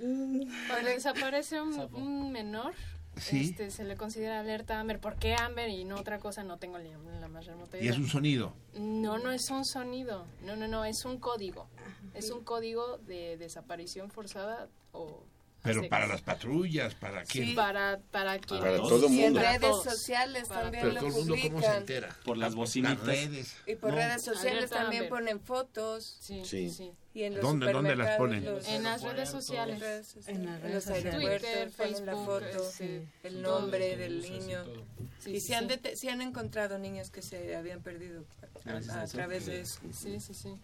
Cuando 0.00 0.90
desaparece 0.90 1.60
un, 1.60 1.78
un 1.94 2.32
menor, 2.32 2.72
Sí. 3.20 3.40
este, 3.50 3.70
se 3.70 3.84
le 3.84 3.96
considera 3.96 4.40
alerta 4.40 4.78
Amber. 4.80 5.00
¿Por 5.00 5.16
qué 5.16 5.34
Amber 5.34 5.68
y 5.68 5.84
no 5.84 5.96
otra 5.96 6.18
cosa? 6.18 6.42
No 6.44 6.58
tengo 6.58 6.78
ni 6.78 6.90
la 7.20 7.28
más 7.28 7.46
remota 7.46 7.76
Y 7.76 7.80
idea. 7.80 7.92
es 7.92 7.98
un 7.98 8.08
sonido. 8.08 8.52
No, 8.74 9.18
no 9.18 9.30
es 9.32 9.50
un 9.50 9.64
sonido. 9.64 10.24
No, 10.44 10.56
no, 10.56 10.68
no, 10.68 10.84
es 10.84 11.04
un 11.04 11.18
código. 11.18 11.66
Es 12.14 12.30
un 12.30 12.42
código 12.44 12.98
de 12.98 13.36
desaparición 13.36 14.10
forzada 14.10 14.68
o... 14.92 15.22
Pero 15.68 15.82
secas. 15.82 15.90
para 15.90 16.06
las 16.06 16.22
patrullas, 16.22 16.94
¿para 16.94 17.22
quién? 17.24 17.54
Para, 17.54 17.98
para 18.10 18.38
quien 18.38 18.60
Para 18.60 18.76
todo 18.78 19.08
Y 19.08 19.20
en 19.22 19.32
mundo. 19.34 19.40
redes 19.40 19.76
sociales 19.84 20.48
Para 20.48 20.62
también 20.62 20.82
Pero 20.82 20.94
lo 20.94 21.00
todo 21.00 21.08
el 21.08 21.14
mundo, 21.14 21.34
¿cómo 21.34 21.42
se 21.44 21.50
publican. 21.50 21.76
entera? 21.76 22.16
Por 22.24 22.36
las 22.38 22.54
bocinitas. 22.54 22.98
Las 22.98 23.06
redes. 23.06 23.56
Y 23.66 23.74
por 23.76 23.90
No. 23.90 23.96
redes 23.96 24.22
sociales 24.22 24.70
también 24.70 25.08
ponen 25.08 25.40
fotos. 25.40 26.16
Sí, 26.20 26.42
Sí. 26.44 26.70
sí. 26.70 26.92
Y 27.14 27.22
en 27.24 27.34
los 27.34 27.42
¿Dónde- 27.42 27.72
dónde 27.72 27.96
las 27.96 28.16
ponen? 28.16 28.44
los 28.44 28.68
En 28.68 28.82
las 28.84 29.02
redes 29.02 29.28
sociales. 29.28 29.74
en 29.76 29.80
redes 29.80 30.06
sociales, 30.06 30.38
En 30.40 30.46
las 30.46 30.62
los 30.74 30.86
aeropuertos 30.88 31.40
Twitter, 31.40 31.70
ponen 31.76 32.06
la 32.06 32.12
Facebook, 32.12 32.24
foto, 32.26 32.70
sí. 32.70 33.02
el 33.24 33.42
nombre 33.42 33.96
del 33.96 34.20
niño. 34.22 34.62
Sí, 35.18 35.30
y 35.32 35.40
sí, 35.40 35.48
se 35.48 35.54
han, 35.56 35.64
sí. 35.68 35.74
dete- 35.74 35.96
se 35.96 36.10
han 36.10 36.20
encontrado 36.22 36.78
niños 36.78 37.10
que 37.10 37.22
se 37.22 37.56
habían 37.56 37.80
perdido 37.82 38.24
a, 38.42 38.68
Gracias 38.70 38.94
a 38.94 39.00
a 39.00 39.04
eso. 39.04 39.16
través 39.16 39.46
de 39.46 39.60
eso. 39.62 39.80
Sí, 39.92 40.20
sí, 40.20 40.32
sí. 40.34 40.54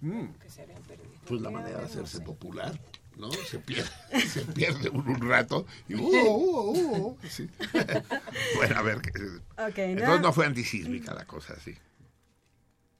Mm, 0.00 0.32
Que 0.34 0.48
se 0.50 0.62
habían 0.62 0.82
perdido. 0.82 1.10
Pues 1.26 1.40
la 1.42 1.50
manera 1.50 1.78
de 1.80 1.84
hacerse 1.84 2.18
¿eh? 2.18 2.20
popular, 2.22 2.78
¿no? 3.16 3.30
Se 3.32 3.58
pierde, 3.58 3.90
se 4.28 4.42
pierde 4.42 4.88
un 4.90 5.20
rato 5.28 5.66
y 5.88 5.94
uh, 5.94 6.00
uh, 6.02 6.70
uh, 6.70 7.06
uh, 7.08 7.18
sí. 7.28 7.48
bueno, 8.56 8.76
a 8.76 8.82
ver. 8.82 9.00
Entonces 9.76 10.20
no 10.20 10.32
fue 10.32 10.46
antisísmica 10.46 11.14
la 11.14 11.24
cosa, 11.24 11.58
sí. 11.60 11.76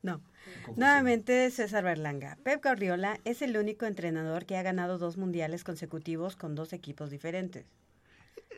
No. 0.02 0.20
Nuevamente 0.76 1.50
César 1.50 1.84
Berlanga. 1.84 2.36
Pep 2.42 2.62
Guardiola 2.62 3.18
es 3.24 3.42
el 3.42 3.56
único 3.56 3.86
entrenador 3.86 4.46
que 4.46 4.56
ha 4.56 4.62
ganado 4.62 4.98
dos 4.98 5.16
mundiales 5.16 5.64
consecutivos 5.64 6.36
con 6.36 6.54
dos 6.54 6.72
equipos 6.72 7.10
diferentes. 7.10 7.66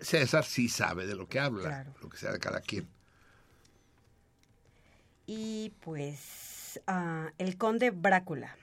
César 0.00 0.44
sí 0.44 0.68
sabe 0.68 1.06
de 1.06 1.14
lo 1.14 1.28
que 1.28 1.40
habla, 1.40 1.68
Claro. 1.68 1.94
lo 2.02 2.08
que 2.08 2.18
sea 2.18 2.32
de 2.32 2.38
cada 2.38 2.60
quien. 2.60 2.86
Y 5.26 5.72
pues 5.80 6.80
ah, 6.86 7.32
el 7.38 7.56
conde 7.56 7.90
Brácula. 7.90 8.56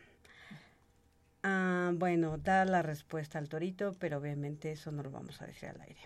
Ah, 1.44 1.92
bueno, 1.94 2.38
da 2.38 2.64
la 2.66 2.82
respuesta 2.82 3.38
al 3.38 3.50
torito, 3.50 3.94
pero 4.00 4.18
obviamente 4.18 4.72
eso 4.72 4.92
no 4.92 5.04
lo 5.04 5.12
vamos 5.12 5.42
a 5.42 5.46
decir 5.46 5.70
al 5.70 5.82
aire. 5.82 6.00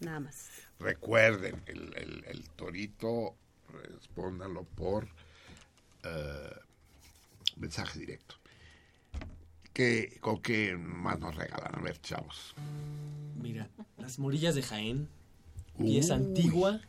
Nada 0.00 0.20
más. 0.20 0.48
Recuerden, 0.80 1.62
el, 1.66 1.94
el- 1.96 2.24
el 2.26 2.48
torito, 2.50 3.34
respóndanlo 3.72 4.64
por 4.64 5.06
eh, 6.04 6.50
mensaje 7.56 7.98
directo. 7.98 8.36
¿Qué, 9.72 10.18
¿Con 10.20 10.40
qué 10.40 10.76
más 10.76 11.18
nos 11.18 11.34
regalan? 11.34 11.74
A 11.74 11.80
ver, 11.82 12.00
chavos. 12.00 12.54
Mira, 13.40 13.68
las 13.98 14.18
morillas 14.18 14.54
de 14.54 14.62
Jaén, 14.62 15.08
pieza 15.78 16.14
Uy. 16.14 16.26
antigua, 16.26 16.80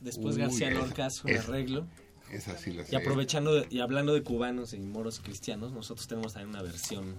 después 0.00 0.34
Uy, 0.36 0.42
García 0.42 0.68
es- 0.70 0.74
Lorca, 0.74 1.10
su 1.10 1.28
es- 1.28 1.46
arreglo. 1.48 1.86
Esa 2.30 2.56
sí 2.56 2.72
la 2.72 2.84
Y 2.90 2.94
aprovechando 2.94 3.54
de- 3.54 3.66
y 3.70 3.80
hablando 3.80 4.14
de 4.14 4.22
cubanos 4.22 4.72
y 4.72 4.78
moros 4.78 5.20
cristianos, 5.20 5.72
nosotros 5.72 6.06
tenemos 6.06 6.32
también 6.34 6.50
una 6.50 6.62
versión 6.62 7.14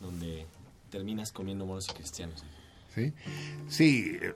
donde 0.00 0.46
terminas 0.90 1.32
comiendo 1.32 1.64
moros 1.66 1.88
y 1.90 1.94
cristianos. 1.94 2.44
¿Sí? 2.94 3.12
Sí, 3.68 4.18
eh, 4.20 4.34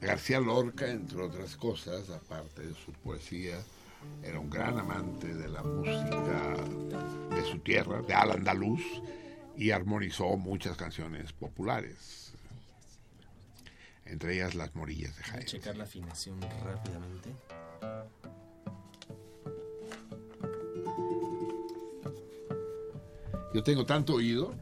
García 0.00 0.40
Lorca, 0.40 0.90
entre 0.90 1.22
otras 1.22 1.56
cosas, 1.56 2.10
aparte 2.10 2.62
de 2.66 2.74
su 2.74 2.92
poesía, 2.92 3.58
era 4.22 4.38
un 4.38 4.50
gran 4.50 4.78
amante 4.78 5.34
de 5.34 5.48
la 5.48 5.62
música 5.62 6.56
de 7.34 7.44
su 7.50 7.58
tierra, 7.60 8.02
de 8.02 8.12
al 8.14 8.32
andaluz, 8.32 8.82
y 9.56 9.70
armonizó 9.70 10.36
muchas 10.36 10.76
canciones 10.76 11.32
populares, 11.32 12.32
entre 14.04 14.34
ellas 14.34 14.54
Las 14.54 14.74
Morillas 14.74 15.16
de 15.16 15.22
Jaén. 15.22 15.46
checar 15.46 15.76
la 15.76 15.84
afinación 15.84 16.38
rápidamente. 16.64 17.30
Yo 23.54 23.62
tengo 23.62 23.86
tanto 23.86 24.14
oído 24.14 24.52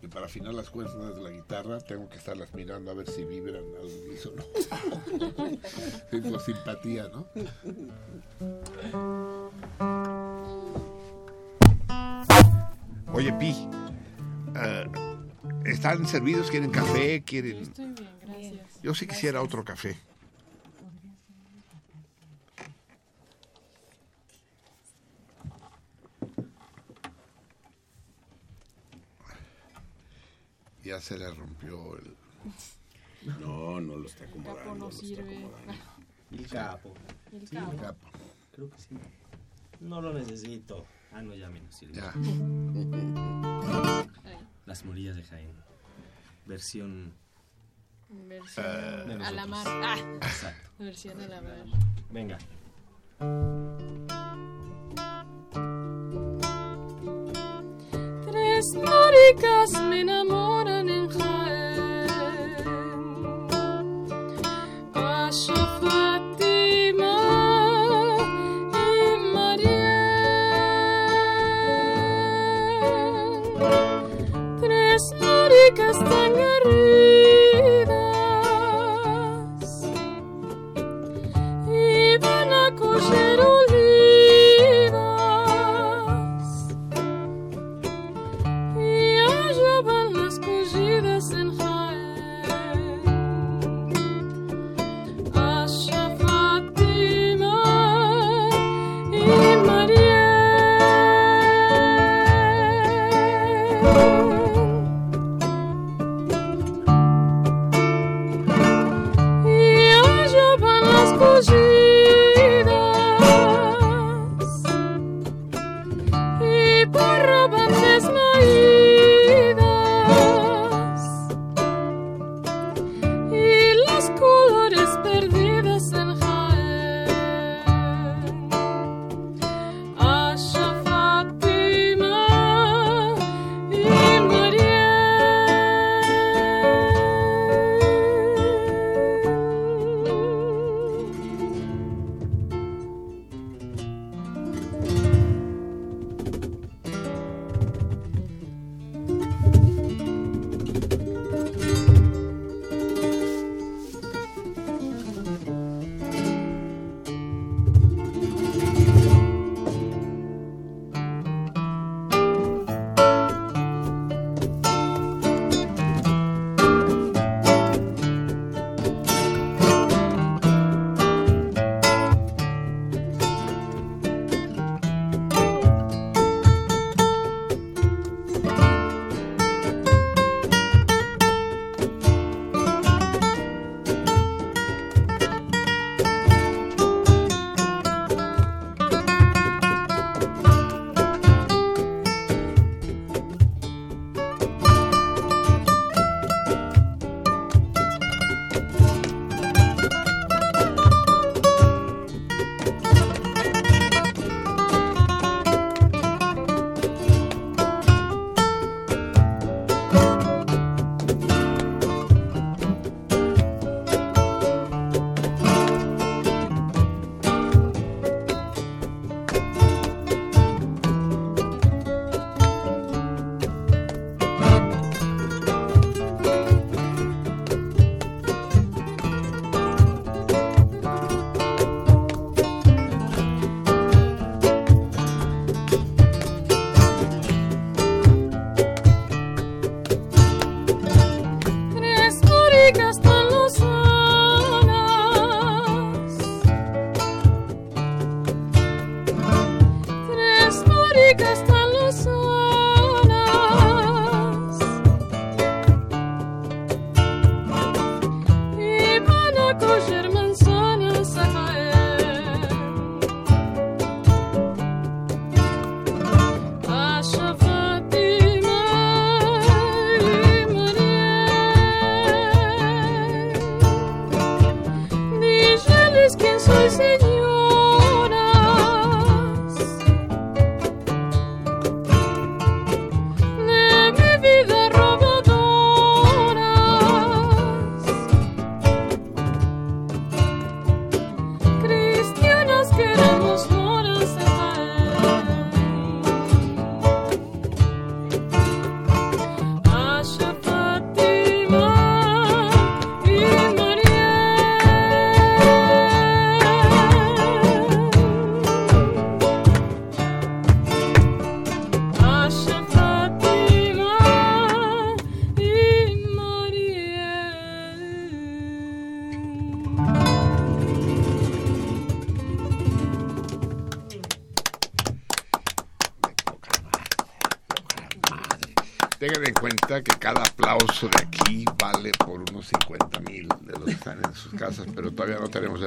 que 0.00 0.08
para 0.08 0.26
afinar 0.26 0.54
las 0.54 0.70
cuerdas 0.70 1.16
de 1.16 1.20
la 1.20 1.30
guitarra 1.30 1.80
tengo 1.80 2.08
que 2.08 2.16
estarlas 2.16 2.54
mirando 2.54 2.92
a 2.92 2.94
ver 2.94 3.10
si 3.10 3.24
vibran 3.24 3.56
al 3.56 3.86
unísono. 4.06 4.44
Por 6.30 6.40
simpatía, 6.40 7.08
¿no? 7.08 7.26
Oye, 13.12 13.32
Pi, 13.32 13.52
eh, 14.54 14.86
¿están 15.64 16.06
servidos? 16.06 16.52
¿Quieren 16.52 16.70
café? 16.70 17.24
¿Quieren...? 17.24 17.56
Estoy 17.56 17.86
bien, 17.86 18.10
gracias. 18.22 18.80
Yo 18.80 18.94
sí 18.94 19.08
quisiera 19.08 19.42
otro 19.42 19.64
café. 19.64 19.96
Ya 30.90 31.00
se 31.00 31.16
le 31.16 31.30
rompió 31.32 31.96
el... 31.98 32.16
No, 33.40 33.80
no 33.80 33.96
lo 33.96 34.08
está 34.08 34.24
El 34.24 34.30
capo 34.30 34.40
acomodando. 34.50 34.74
no 34.74 34.84
lo 34.86 34.88
está 34.90 35.00
sirve. 35.02 35.36
acomodando. 35.36 35.72
El 36.32 36.46
capo. 36.48 36.94
El 37.32 37.46
Sí, 37.48 37.54
cabo. 37.56 37.76
capo. 37.76 38.08
Creo 38.50 38.70
que 38.70 38.78
sí. 38.80 38.98
No 39.80 40.00
lo 40.02 40.12
necesito. 40.14 40.84
Ah, 41.12 41.22
no, 41.22 41.32
ya 41.34 41.48
menos 41.50 41.72
sirve. 41.74 41.94
Ya. 41.94 42.12
Las 44.66 44.84
morillas 44.84 45.14
de 45.16 45.22
Jaén. 45.22 45.52
Versión. 46.46 47.12
Versión 48.08 48.64
de 49.06 49.24
a 49.24 49.30
la 49.30 49.46
mar. 49.46 49.66
Ah, 49.68 49.96
Exacto. 50.22 50.70
versión 50.80 51.20
a 51.20 51.28
la 51.28 51.40
mar. 51.40 51.64
Venga. 52.10 52.38
Tres 58.60 58.74
maricas 58.74 59.72
me 59.88 60.02
enamoran 60.02 60.86
en 60.90 61.08
Jaén. 61.08 62.10
Asha 64.92 65.66
Fátima 65.80 67.16
y 68.84 69.18
Marién. 69.34 69.80
Tres 74.60 75.14
maricas 75.18 75.98
tan 75.98 76.30
guerridas 76.34 77.19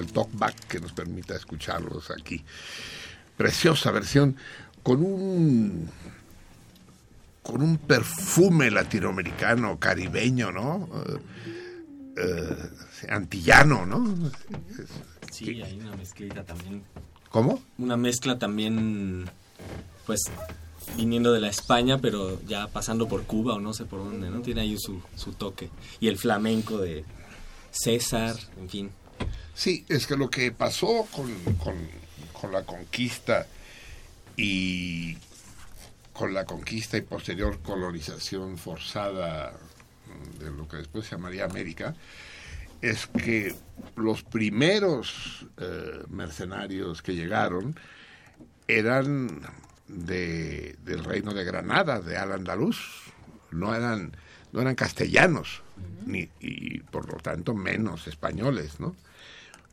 el 0.03 0.11
talkback 0.11 0.67
que 0.67 0.79
nos 0.79 0.93
permita 0.93 1.35
escucharlos 1.35 2.11
aquí. 2.11 2.43
Preciosa 3.37 3.91
versión 3.91 4.37
con 4.83 5.01
un 5.03 5.89
con 7.41 7.61
un 7.61 7.77
perfume 7.77 8.71
latinoamericano, 8.71 9.77
caribeño, 9.77 10.51
¿no? 10.51 10.89
Eh, 11.05 11.19
eh, 12.15 13.09
antillano, 13.09 13.85
¿no? 13.85 14.31
Sí, 15.29 15.61
hay 15.61 15.79
una 15.79 15.95
mezclita 15.95 16.43
también. 16.43 16.83
¿Cómo? 17.29 17.61
Una 17.79 17.97
mezcla 17.97 18.39
también, 18.39 19.25
pues, 20.05 20.21
viniendo 20.95 21.33
de 21.33 21.41
la 21.41 21.49
España, 21.49 21.97
pero 21.97 22.41
ya 22.45 22.67
pasando 22.67 23.09
por 23.09 23.23
Cuba 23.23 23.55
o 23.55 23.59
no 23.59 23.73
sé 23.73 23.85
por 23.85 23.99
dónde, 23.99 24.29
¿no? 24.29 24.41
Tiene 24.41 24.61
ahí 24.61 24.77
su, 24.77 25.01
su 25.15 25.33
toque. 25.33 25.69
Y 25.99 26.07
el 26.07 26.17
flamenco 26.17 26.77
de 26.77 27.03
César, 27.71 28.35
en 28.57 28.69
fin. 28.69 28.91
Sí, 29.53 29.85
es 29.89 30.07
que 30.07 30.15
lo 30.15 30.29
que 30.29 30.51
pasó 30.51 31.07
con, 31.11 31.33
con, 31.55 31.75
con 32.33 32.51
la 32.51 32.63
conquista 32.63 33.47
y 34.35 35.17
con 36.13 36.33
la 36.33 36.45
conquista 36.45 36.97
y 36.97 37.01
posterior 37.01 37.59
colonización 37.61 38.57
forzada 38.57 39.53
de 40.39 40.51
lo 40.51 40.67
que 40.67 40.77
después 40.77 41.05
se 41.05 41.15
llamaría 41.15 41.45
América, 41.45 41.95
es 42.81 43.07
que 43.07 43.55
los 43.95 44.23
primeros 44.23 45.47
eh, 45.57 46.03
mercenarios 46.09 47.01
que 47.01 47.15
llegaron 47.15 47.79
eran 48.67 49.41
de, 49.87 50.75
del 50.83 51.03
reino 51.03 51.33
de 51.33 51.43
Granada, 51.43 52.01
de 52.01 52.17
Al 52.17 52.33
Andaluz, 52.33 52.77
no 53.51 53.73
eran, 53.73 54.15
no 54.51 54.61
eran 54.61 54.75
castellanos, 54.75 55.61
ni, 56.05 56.29
y 56.39 56.79
por 56.79 57.11
lo 57.11 57.19
tanto 57.19 57.53
menos 57.53 58.07
españoles, 58.07 58.79
¿no? 58.79 58.95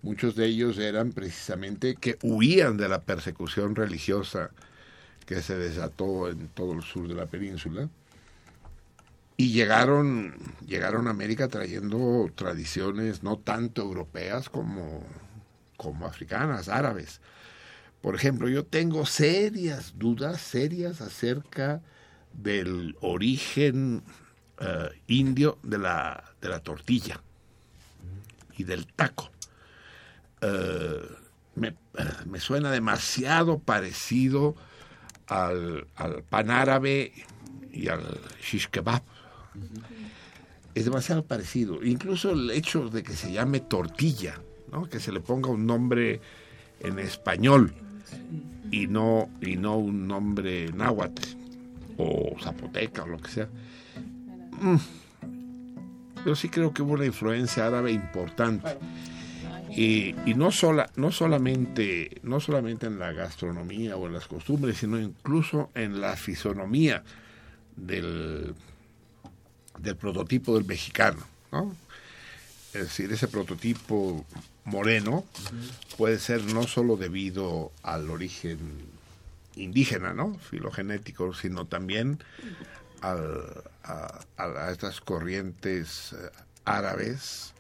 Muchos 0.03 0.35
de 0.35 0.47
ellos 0.47 0.79
eran 0.79 1.13
precisamente 1.13 1.95
que 1.95 2.19
huían 2.23 2.77
de 2.77 2.89
la 2.89 3.03
persecución 3.03 3.75
religiosa 3.75 4.51
que 5.27 5.43
se 5.43 5.57
desató 5.57 6.29
en 6.29 6.49
todo 6.49 6.73
el 6.73 6.83
sur 6.83 7.07
de 7.07 7.15
la 7.15 7.27
península 7.27 7.89
y 9.37 9.53
llegaron 9.53 10.35
llegaron 10.67 11.07
a 11.07 11.11
América 11.11 11.49
trayendo 11.49 12.31
tradiciones 12.35 13.23
no 13.23 13.39
tanto 13.39 13.83
europeas 13.83 14.49
como 14.49 15.05
como 15.77 16.05
africanas, 16.05 16.69
árabes. 16.69 17.23
Por 18.03 18.15
ejemplo, 18.15 18.49
yo 18.49 18.67
tengo 18.67 19.07
serias 19.07 19.95
dudas, 19.97 20.43
serias 20.43 21.01
acerca 21.01 21.81
del 22.35 22.97
origen 23.01 24.03
eh, 24.61 24.91
indio 25.07 25.59
de 25.63 25.79
la, 25.79 26.23
de 26.43 26.49
la 26.51 26.61
tortilla 26.61 27.23
y 28.59 28.65
del 28.65 28.87
taco. 28.87 29.31
Eh, 30.41 31.03
me, 31.57 31.69
eh, 31.69 31.75
me 32.27 32.41
suena 32.41 32.71
demasiado 32.71 33.59
parecido 33.59 34.55
al, 35.27 35.87
al 35.97 36.23
pan 36.23 36.51
árabe 36.51 37.13
y 37.73 37.89
al 37.89 38.03
shish 38.43 38.69
kebab. 38.69 39.03
Es 40.75 40.85
demasiado 40.85 41.25
parecido. 41.25 41.83
Incluso 41.85 42.31
el 42.31 42.51
hecho 42.51 42.89
de 42.89 43.03
que 43.03 43.15
se 43.15 43.33
llame 43.33 43.61
tortilla, 43.61 44.41
¿no? 44.73 44.89
que 44.89 45.01
se 45.01 45.13
le 45.13 45.21
ponga 45.21 45.51
un 45.51 45.67
nombre 45.67 46.21
en 46.81 46.99
español 46.99 47.75
y 48.71 48.87
no, 48.87 49.29
y 49.41 49.57
no 49.57 49.77
un 49.77 50.07
nombre 50.07 50.71
náhuatl 50.73 51.23
o 51.97 52.37
zapoteca 52.41 53.03
o 53.05 53.09
lo 53.09 53.19
que 53.19 53.31
sea. 53.31 53.49
Mm. 54.61 54.77
Yo 56.25 56.35
sí 56.35 56.49
creo 56.49 56.73
que 56.73 56.83
hubo 56.83 56.93
una 56.93 57.07
influencia 57.07 57.67
árabe 57.67 57.93
importante. 57.93 58.79
Y, 59.77 60.15
y 60.27 60.35
no, 60.35 60.51
sola, 60.51 60.91
no, 60.97 61.13
solamente, 61.13 62.21
no 62.23 62.41
solamente 62.41 62.87
en 62.87 62.99
la 62.99 63.13
gastronomía 63.13 63.97
o 63.97 64.07
en 64.07 64.15
las 64.15 64.27
costumbres, 64.27 64.79
sino 64.79 64.99
incluso 64.99 65.71
en 65.75 66.01
la 66.01 66.17
fisonomía 66.17 67.05
del, 67.77 68.55
del 69.79 69.97
prototipo 69.97 70.55
del 70.57 70.67
mexicano. 70.67 71.25
¿no? 71.53 71.75
Es 72.73 72.83
decir, 72.83 73.13
ese 73.13 73.29
prototipo 73.29 74.25
moreno 74.65 75.25
puede 75.97 76.19
ser 76.19 76.43
no 76.53 76.65
solo 76.65 76.97
debido 76.97 77.73
al 77.83 78.11
origen 78.11 78.59
indígena, 79.57 80.15
¿no? 80.15 80.39
filogenético, 80.39 81.35
sino 81.35 81.67
también 81.67 82.19
al, 83.01 83.45
a, 83.83 84.21
a, 84.37 84.71
estas 84.71 85.01
corrientes 85.01 86.13
eh, 86.13 86.31
árabes 86.65 87.55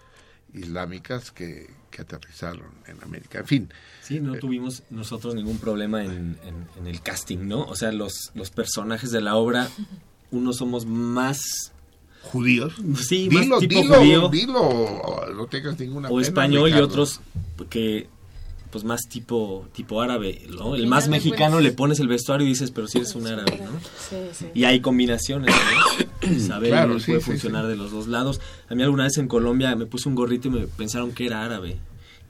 islámicas 0.54 1.30
que, 1.30 1.70
que, 1.90 2.02
aterrizaron 2.02 2.70
en 2.86 3.02
América. 3.02 3.40
En 3.40 3.46
fin. 3.46 3.72
Sí, 4.02 4.20
no 4.20 4.34
eh, 4.34 4.38
tuvimos 4.38 4.82
nosotros 4.90 5.34
ningún 5.34 5.58
problema 5.58 6.04
en, 6.04 6.38
en, 6.44 6.66
en, 6.78 6.86
el 6.86 7.00
casting, 7.02 7.38
¿no? 7.46 7.62
O 7.64 7.76
sea, 7.76 7.92
los, 7.92 8.30
los 8.34 8.50
personajes 8.50 9.10
de 9.10 9.20
la 9.20 9.36
obra, 9.36 9.68
unos 10.30 10.56
somos 10.56 10.86
más 10.86 11.72
judíos. 12.22 12.74
Sí, 12.96 13.28
dilo, 13.28 13.46
más 13.46 13.60
tipo 13.60 13.80
dilo, 13.80 13.94
judío. 13.96 14.28
dilo, 14.28 15.32
no 15.34 15.46
tengas 15.46 15.78
ninguna 15.78 16.08
O 16.08 16.16
pena, 16.16 16.22
español 16.22 16.68
y 16.68 16.72
Ricardo. 16.72 16.86
otros 16.86 17.20
que 17.68 18.08
pues 18.70 18.84
más 18.84 19.02
tipo 19.08 19.68
tipo 19.72 20.00
árabe, 20.00 20.42
¿no? 20.50 20.74
El 20.76 20.86
más 20.86 21.08
mexicano 21.08 21.56
pones- 21.56 21.62
le 21.64 21.72
pones 21.72 22.00
el 22.00 22.08
vestuario 22.08 22.46
y 22.46 22.50
dices, 22.50 22.70
pero 22.70 22.86
si 22.88 22.98
eres 22.98 23.14
un 23.14 23.26
árabe, 23.26 23.60
¿no? 23.64 23.70
Sí, 24.08 24.16
sí. 24.32 24.46
Y 24.54 24.64
hay 24.64 24.80
combinaciones, 24.80 25.54
¿no? 25.54 26.28
Isabel 26.30 26.70
Claro, 26.70 27.00
sí, 27.00 27.06
puede 27.06 27.20
sí, 27.20 27.26
funcionar 27.26 27.64
sí. 27.64 27.70
de 27.70 27.76
los 27.76 27.90
dos 27.90 28.06
lados. 28.08 28.40
A 28.68 28.74
mí 28.74 28.82
alguna 28.82 29.04
vez 29.04 29.16
en 29.18 29.26
Colombia 29.28 29.74
me 29.76 29.86
puse 29.86 30.08
un 30.08 30.14
gorrito 30.14 30.48
y 30.48 30.50
me 30.52 30.66
pensaron 30.66 31.12
que 31.12 31.26
era 31.26 31.44
árabe. 31.44 31.76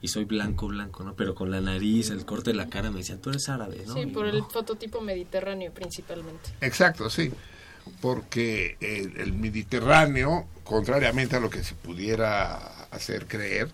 Y 0.03 0.07
soy 0.07 0.25
blanco, 0.25 0.67
blanco, 0.67 1.03
¿no? 1.03 1.13
Pero 1.15 1.35
con 1.35 1.51
la 1.51 1.61
nariz, 1.61 2.09
el 2.09 2.25
corte 2.25 2.49
de 2.49 2.55
la 2.57 2.69
cara 2.69 2.89
me 2.89 2.97
decían, 2.99 3.19
tú 3.19 3.29
eres 3.29 3.47
árabe, 3.49 3.83
¿no? 3.85 3.93
Sí, 3.93 3.99
Y 3.99 4.05
por 4.07 4.25
no. 4.25 4.31
el 4.33 4.43
fototipo 4.45 4.99
mediterráneo 4.99 5.71
principalmente. 5.71 6.49
Exacto, 6.59 7.07
sí. 7.11 7.31
Porque 7.99 8.77
el, 8.79 9.17
el 9.17 9.33
Mediterráneo, 9.33 10.47
contrariamente 10.63 11.35
a 11.35 11.39
lo 11.39 11.49
que 11.49 11.63
se 11.63 11.75
pudiera 11.75 12.85
hacer 12.91 13.27
creer, 13.27 13.69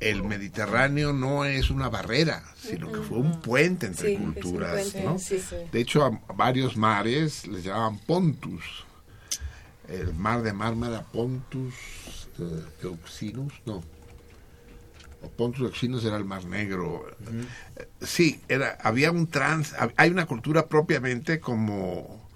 el 0.00 0.22
Mediterráneo 0.22 1.12
no 1.12 1.44
es 1.44 1.70
una 1.70 1.88
barrera, 1.88 2.42
sino 2.56 2.92
que 2.92 3.00
fue 3.00 3.18
un 3.18 3.40
puente 3.40 3.86
entre 3.86 4.10
Sí, 4.10 4.16
culturas. 4.16 4.72
puente, 4.90 5.04
¿no? 5.04 5.18
sí, 5.18 5.38
sí. 5.40 5.56
De 5.72 5.80
hecho, 5.80 6.04
a 6.04 6.20
varios 6.34 6.76
mares 6.76 7.46
les 7.46 7.64
llamaban 7.64 7.98
Pontus. 7.98 8.84
El 9.88 10.12
mar 10.14 10.42
de 10.42 10.52
Mármara, 10.52 11.02
Pontus, 11.02 11.74
eh, 12.38 12.62
Euxinus, 12.82 13.52
no. 13.66 13.82
Pontus 15.36 15.62
Euxinos 15.62 16.04
era 16.04 16.16
el 16.16 16.24
Mar 16.24 16.44
Negro. 16.44 17.06
Sí, 18.00 18.40
era, 18.48 18.76
había 18.82 19.10
un 19.10 19.28
trans, 19.28 19.74
hay 19.96 20.10
una 20.10 20.26
cultura 20.26 20.66
propiamente 20.66 21.40
como, 21.40 22.28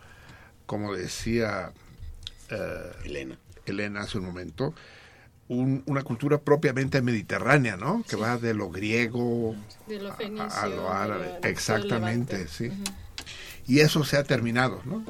como 0.66 0.94
decía 0.94 1.72
eh, 2.48 2.92
Elena. 3.04 3.36
Elena 3.66 4.00
hace 4.00 4.18
un 4.18 4.24
momento, 4.24 4.74
un- 5.50 5.82
una 5.86 6.02
cultura 6.02 6.38
propiamente 6.38 7.02
mediterránea, 7.02 7.76
¿no? 7.76 8.04
Que 8.08 8.16
va 8.16 8.38
de 8.38 8.54
lo 8.54 8.70
griego 8.70 9.54
De 9.86 9.98
lo 10.00 10.12
a, 10.12 10.14
fenicio. 10.16 10.48
a 10.60 10.66
lo 10.68 10.88
árabe. 10.90 11.22
de 11.26 11.28
lo- 11.34 11.40
del 11.40 11.50
Exactamente, 11.50 12.46
sí. 12.48 12.70
Y 13.66 13.80
eso 13.80 14.04
se 14.04 14.16
ha 14.16 14.24
terminado, 14.24 14.80
¿no? 14.84 15.04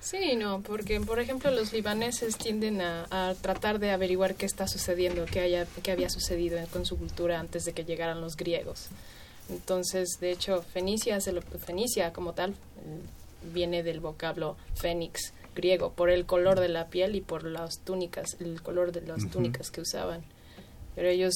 Sí, 0.00 0.34
no, 0.36 0.60
porque 0.62 1.00
por 1.00 1.20
ejemplo 1.20 1.50
los 1.50 1.72
libaneses 1.72 2.36
tienden 2.36 2.80
a, 2.80 3.06
a 3.10 3.34
tratar 3.34 3.78
de 3.78 3.90
averiguar 3.90 4.34
qué 4.34 4.46
está 4.46 4.66
sucediendo, 4.66 5.24
qué, 5.26 5.40
haya, 5.40 5.66
qué 5.82 5.92
había 5.92 6.08
sucedido 6.10 6.58
con 6.72 6.84
su 6.86 6.96
cultura 6.98 7.38
antes 7.38 7.64
de 7.64 7.72
que 7.72 7.84
llegaran 7.84 8.20
los 8.20 8.36
griegos. 8.36 8.88
Entonces, 9.50 10.18
de 10.20 10.32
hecho, 10.32 10.62
Fenicia, 10.62 11.18
Fenicia 11.64 12.12
como 12.12 12.32
tal 12.32 12.50
eh, 12.50 12.54
viene 13.52 13.82
del 13.82 14.00
vocablo 14.00 14.56
fénix 14.74 15.32
griego, 15.54 15.92
por 15.92 16.10
el 16.10 16.26
color 16.26 16.60
de 16.60 16.68
la 16.68 16.88
piel 16.88 17.14
y 17.16 17.20
por 17.20 17.44
las 17.44 17.80
túnicas, 17.80 18.36
el 18.40 18.62
color 18.62 18.92
de 18.92 19.02
las 19.02 19.28
túnicas 19.30 19.70
que 19.70 19.80
usaban. 19.80 20.22
Pero 20.94 21.08
ellos 21.08 21.34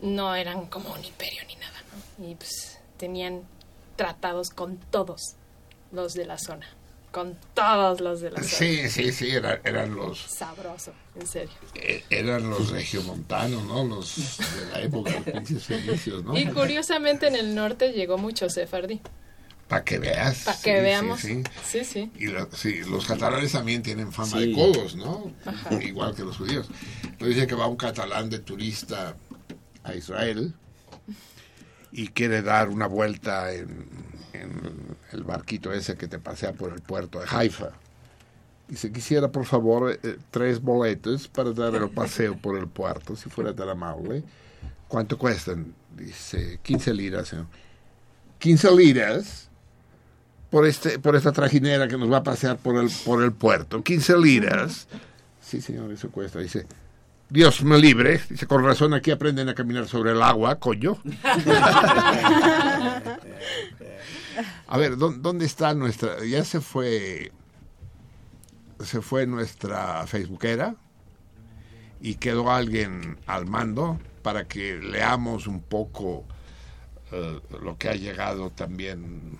no 0.00 0.34
eran 0.34 0.66
como 0.66 0.92
un 0.92 1.04
imperio 1.04 1.42
ni 1.48 1.56
nada, 1.56 1.78
¿no? 2.18 2.26
Y 2.26 2.34
pues 2.34 2.78
tenían 2.96 3.42
tratados 3.96 4.50
con 4.50 4.78
todos 4.78 5.20
los 5.92 6.14
de 6.14 6.24
la 6.26 6.38
zona, 6.38 6.66
con 7.12 7.36
todos 7.54 8.00
los 8.00 8.20
de 8.20 8.30
la 8.30 8.36
zona. 8.42 8.48
Sí, 8.48 8.88
sí, 8.88 9.12
sí, 9.12 9.30
era- 9.30 9.60
eran 9.64 9.94
los 9.94 10.18
Sabroso, 10.20 10.92
en 11.16 11.26
serio. 11.26 11.52
eh, 11.74 12.04
eran 12.08 12.48
los 12.48 12.70
regiomontanos, 12.70 13.62
¿no? 13.64 13.84
Los 13.84 14.38
de 14.38 14.66
la 14.72 14.80
época 14.82 15.10
de 15.20 15.32
los 15.32 16.08
¿no? 16.24 16.38
Y 16.38 16.46
curiosamente 16.46 17.26
en 17.26 17.34
el 17.36 17.54
norte 17.54 17.92
llegó 17.92 18.16
mucho 18.16 18.48
sefardí. 18.48 19.00
Para 19.70 19.84
que 19.84 19.98
veas. 19.98 20.42
Para 20.44 20.58
que 20.58 20.76
sí, 20.76 20.82
veamos. 20.82 21.20
sí. 21.20 21.42
Sí, 21.64 21.84
sí. 21.84 22.10
Y 22.18 22.26
lo- 22.26 22.50
sí, 22.52 22.80
los 22.90 23.06
catalanes 23.06 23.52
también 23.52 23.82
tienen 23.82 24.12
fama 24.12 24.38
Sí. 24.38 24.48
de 24.48 24.52
codos, 24.52 24.96
¿no? 24.96 25.32
Ajá. 25.46 25.82
Igual 25.82 26.14
que 26.14 26.22
los 26.24 26.36
judíos. 26.36 26.68
Nos 27.18 27.28
dice 27.30 27.46
que 27.46 27.54
va 27.54 27.66
un 27.68 27.76
catalán 27.76 28.28
de 28.28 28.40
turista 28.40 29.16
a 29.84 29.94
Israel 29.94 30.52
y 31.92 32.08
quiere 32.08 32.42
dar 32.42 32.68
una 32.68 32.86
vuelta 32.86 33.52
en, 33.52 33.86
en 34.32 34.96
el 35.12 35.22
barquito 35.24 35.72
ese 35.72 35.96
que 35.96 36.08
te 36.08 36.18
pasea 36.18 36.52
por 36.52 36.72
el 36.72 36.80
puerto 36.80 37.20
de 37.20 37.26
Haifa. 37.30 37.70
Y 38.68 38.76
si 38.76 38.92
quisiera, 38.92 39.28
por 39.32 39.46
favor, 39.46 39.98
eh, 40.02 40.18
tres 40.30 40.60
boletos 40.60 41.26
para 41.28 41.52
dar 41.52 41.74
el 41.74 41.90
paseo 41.90 42.36
por 42.36 42.56
el 42.58 42.68
puerto, 42.68 43.16
si 43.16 43.28
fuera 43.28 43.54
tan 43.54 43.68
amable. 43.68 44.22
¿Cuánto 44.88 45.16
cuestan? 45.18 45.74
Dice, 45.96 46.58
15 46.62 46.92
liras. 46.94 47.28
señor. 47.28 47.46
15 48.38 48.70
liras 48.76 49.49
por 50.50 50.66
este 50.66 50.98
por 50.98 51.16
esta 51.16 51.32
trajinera 51.32 51.88
que 51.88 51.96
nos 51.96 52.10
va 52.10 52.18
a 52.18 52.22
pasear 52.22 52.58
por 52.58 52.76
el 52.76 52.90
por 53.04 53.22
el 53.22 53.32
puerto. 53.32 53.82
15 53.82 54.18
liras. 54.18 54.88
Sí 55.40 55.60
señor 55.60 55.90
eso 55.92 56.10
cuesta. 56.10 56.38
Dice 56.40 56.66
Dios 57.28 57.62
me 57.62 57.78
libre 57.78 58.20
dice 58.28 58.46
con 58.48 58.64
razón 58.64 58.92
aquí 58.92 59.12
aprenden 59.12 59.48
a 59.48 59.54
caminar 59.54 59.86
sobre 59.86 60.10
el 60.10 60.20
agua 60.20 60.56
coño 60.58 60.98
a 64.66 64.76
ver 64.76 64.96
¿dó- 64.96 65.12
dónde 65.16 65.44
está 65.46 65.74
nuestra 65.74 66.24
ya 66.24 66.44
se 66.44 66.60
fue 66.60 67.32
se 68.84 69.00
fue 69.00 69.26
nuestra 69.26 70.06
facebookera 70.06 70.74
y 72.00 72.14
quedó 72.16 72.50
alguien 72.50 73.18
al 73.26 73.46
mando 73.46 74.00
para 74.22 74.48
que 74.48 74.78
leamos 74.78 75.46
un 75.46 75.60
poco 75.60 76.24
eh, 77.12 77.40
lo 77.62 77.76
que 77.76 77.90
ha 77.90 77.94
llegado 77.94 78.50
también 78.50 79.38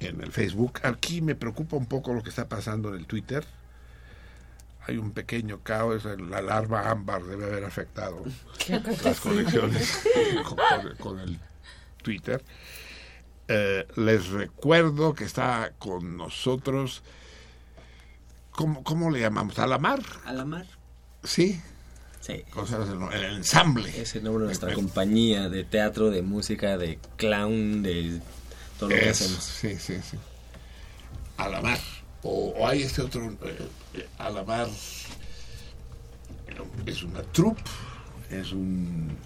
en 0.00 0.20
el 0.20 0.32
Facebook. 0.32 0.80
Aquí 0.82 1.20
me 1.22 1.34
preocupa 1.34 1.76
un 1.76 1.86
poco 1.86 2.12
lo 2.14 2.22
que 2.22 2.28
está 2.30 2.48
pasando 2.48 2.88
en 2.90 2.96
el 2.96 3.06
Twitter. 3.06 3.44
Hay 4.86 4.98
un 4.98 5.12
pequeño 5.12 5.60
caos, 5.62 6.04
la 6.04 6.42
larva 6.42 6.90
ámbar 6.90 7.22
debe 7.24 7.46
haber 7.46 7.64
afectado 7.64 8.22
¿Qué 8.58 8.80
las 9.02 9.18
conexiones 9.20 10.02
con, 10.44 10.56
con- 10.56 10.96
con 10.98 11.18
el 11.20 11.38
Twitter. 12.02 12.44
Eh, 13.48 13.86
les 13.96 14.28
recuerdo 14.28 15.14
que 15.14 15.24
está 15.24 15.72
con 15.78 16.16
nosotros, 16.18 17.02
¿cómo, 18.50 18.82
cómo 18.84 19.10
le 19.10 19.20
llamamos? 19.20 19.58
¿Alamar? 19.58 20.00
Alamar. 20.26 20.66
Sí. 21.22 21.60
Sí. 22.20 22.42
El, 23.12 23.12
el 23.14 23.24
ensamble. 23.36 24.00
Es 24.00 24.14
el 24.16 24.24
nombre 24.24 24.42
de 24.42 24.46
nuestra 24.48 24.72
compañía 24.74 25.48
de 25.50 25.64
teatro, 25.64 26.10
de 26.10 26.22
música, 26.22 26.78
de 26.78 26.98
clown, 27.16 27.82
de 27.82 28.20
todo 28.88 28.96
lo 28.96 29.02
que 29.02 29.10
Eso, 29.10 29.24
hacemos. 29.24 29.44
Sí, 29.44 29.76
sí, 29.78 29.94
sí. 30.10 30.16
Alamar. 31.36 31.78
O, 32.22 32.54
o 32.56 32.66
hay 32.66 32.82
este 32.82 33.02
otro, 33.02 33.30
eh, 33.44 33.68
eh, 33.94 34.08
Alamar, 34.18 34.66
eh, 36.48 36.62
es 36.86 37.02
una 37.02 37.22
troupe, 37.22 37.62
es 38.30 38.52
un... 38.52 39.16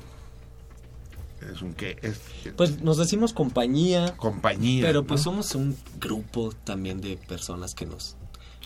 ¿Es 1.52 1.62
un 1.62 1.72
qué? 1.74 1.96
Es, 2.02 2.18
Pues 2.56 2.80
nos 2.82 2.96
decimos 2.96 3.32
compañía. 3.32 4.16
Compañía. 4.16 4.84
Pero 4.84 5.04
pues 5.06 5.20
¿no? 5.20 5.24
somos 5.24 5.54
un 5.54 5.76
grupo 6.00 6.52
también 6.64 7.00
de 7.00 7.16
personas 7.16 7.74
que 7.74 7.86
nos... 7.86 8.16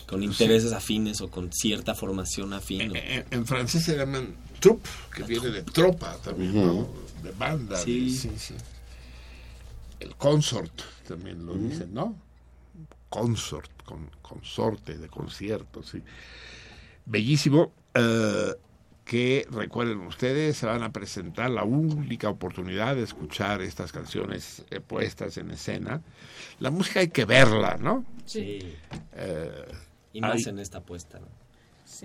con 0.07 0.23
intereses 0.23 0.73
afines 0.73 1.21
o 1.21 1.29
con 1.29 1.51
cierta 1.53 1.93
formación 1.93 2.51
afín. 2.53 2.91
o- 2.91 2.95
en, 2.95 3.25
en 3.29 3.45
francés 3.45 3.83
se 3.83 3.95
llaman 3.95 4.35
troupe, 4.59 4.89
que 5.15 5.21
viene 5.23 5.49
de 5.49 5.61
tropa 5.61 6.17
también, 6.23 6.55
¿no? 6.55 6.87
De 7.21 7.31
banda. 7.31 7.77
de- 7.77 7.83
Sí. 7.85 8.09
sí, 8.17 8.31
sí. 8.39 8.55
El 10.03 10.15
consort 10.15 10.81
también 11.07 11.45
lo 11.45 11.53
dicen, 11.55 11.93
¿no? 11.93 12.15
Consort, 13.09 13.71
con, 13.83 14.09
consorte 14.21 14.97
de 14.97 15.07
concierto, 15.07 15.81
sí. 15.83 16.01
Bellísimo. 17.05 17.71
eh, 17.95 18.53
que 19.05 19.45
recuerden 19.51 19.99
ustedes, 20.07 20.55
se 20.57 20.65
van 20.65 20.81
a 20.81 20.93
presentar 20.93 21.49
la 21.49 21.65
única 21.65 22.29
oportunidad 22.29 22.95
de 22.95 23.03
escuchar 23.03 23.61
estas 23.61 23.91
canciones 23.91 24.63
eh, 24.71 24.79
puestas 24.79 25.35
en 25.37 25.51
escena. 25.51 26.01
La 26.59 26.71
música 26.71 27.01
hay 27.01 27.09
que 27.09 27.25
verla, 27.25 27.75
¿no? 27.77 28.05
Sí. 28.25 28.59
Eh, 29.13 29.65
Y 30.13 30.21
más 30.21 30.35
hay- 30.37 30.51
en 30.53 30.59
esta 30.59 30.77
apuesta, 30.77 31.19
¿no? 31.19 31.27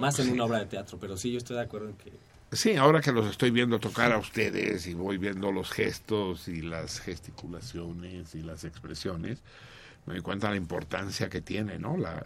Más 0.02 0.18
en 0.18 0.27
Sí. 0.27 0.33
una 0.33 0.44
obra 0.44 0.59
de 0.59 0.67
teatro, 0.67 0.99
pero 1.01 1.17
sí, 1.17 1.31
yo 1.31 1.39
estoy 1.39 1.55
de 1.57 1.62
acuerdo 1.62 1.89
en 1.89 1.94
que... 1.97 2.10
Sí, 2.52 2.77
ahora 2.77 3.02
que 3.02 3.12
los 3.12 3.27
estoy 3.27 3.51
viendo 3.51 3.78
tocar 3.78 4.12
a 4.12 4.18
ustedes 4.18 4.86
y 4.86 4.94
voy 4.94 5.18
viendo 5.18 5.52
los 5.52 5.70
gestos 5.70 6.49
y 6.49 6.62
las 6.62 7.01
gesticulaciones 7.01 8.35
y 8.35 8.43
las 8.43 8.65
expresiones, 8.65 9.41
me 10.07 10.15
doy 10.15 10.23
cuenta 10.23 10.47
de 10.47 10.55
la 10.55 10.57
importancia 10.57 11.28
que 11.28 11.43
tiene, 11.43 11.78
¿no? 11.78 11.99
La... 11.99 12.25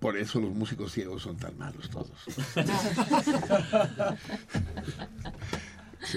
Por 0.00 0.16
eso 0.16 0.40
los 0.40 0.50
músicos 0.50 0.92
ciegos 0.92 1.22
son 1.22 1.36
tan 1.36 1.56
malos 1.56 1.88
todos. 1.90 2.10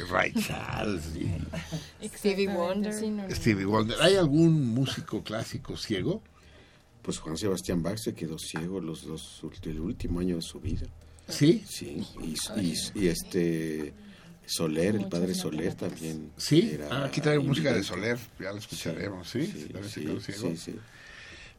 Ray 0.10 0.34
Charles 0.34 1.16
y 1.16 2.08
Stevie 2.08 2.48
Wonder. 2.48 2.94
Stevie 3.32 3.66
Wonder. 3.66 3.98
¿Hay 4.02 4.16
algún 4.16 4.74
músico 4.74 5.24
clásico 5.24 5.78
ciego? 5.78 6.22
Pues 7.02 7.20
Juan 7.20 7.38
Sebastián 7.38 7.84
Bach 7.84 7.98
se 7.98 8.14
quedó 8.14 8.38
ciego 8.38 8.80
los 8.80 9.06
dos 9.06 9.42
el 9.64 9.80
último 9.80 10.20
año 10.20 10.36
de 10.36 10.42
su 10.42 10.60
vida. 10.60 10.88
¿Sí? 11.32 11.64
Sí, 11.68 12.06
y, 12.22 12.36
y- 12.62 12.76
y 12.96 13.08
este 13.08 13.94
Soler, 14.46 14.96
el 14.96 15.08
padre 15.08 15.34
Soler 15.34 15.74
también. 15.76 16.32
Sí, 16.38 16.72
era 16.74 16.88
Ah, 16.92 17.06
aquí 17.06 17.22
trae 17.22 17.40
música 17.40 17.74
de. 17.74 17.84
Soler, 17.84 18.18
ya 18.40 18.52
lo 18.52 18.58
escucharemos, 18.60 19.30
¿sí? 19.30 19.46
Sí, 19.46 19.62
sí, 19.62 19.68
quedó 20.02 20.20
ciego. 20.20 20.50
sí, 20.50 20.58
sí. 20.58 20.76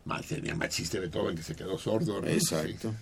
Más 0.05 0.26
tenía 0.26 0.55
más 0.57 0.68
chiste 0.70 0.99
Beethoven 0.99 1.36
que 1.36 1.42
se 1.44 1.55
quedó 1.55 1.78
sordo, 1.78 2.20
¿no? 2.20 2.26
Exacto. 2.26 2.92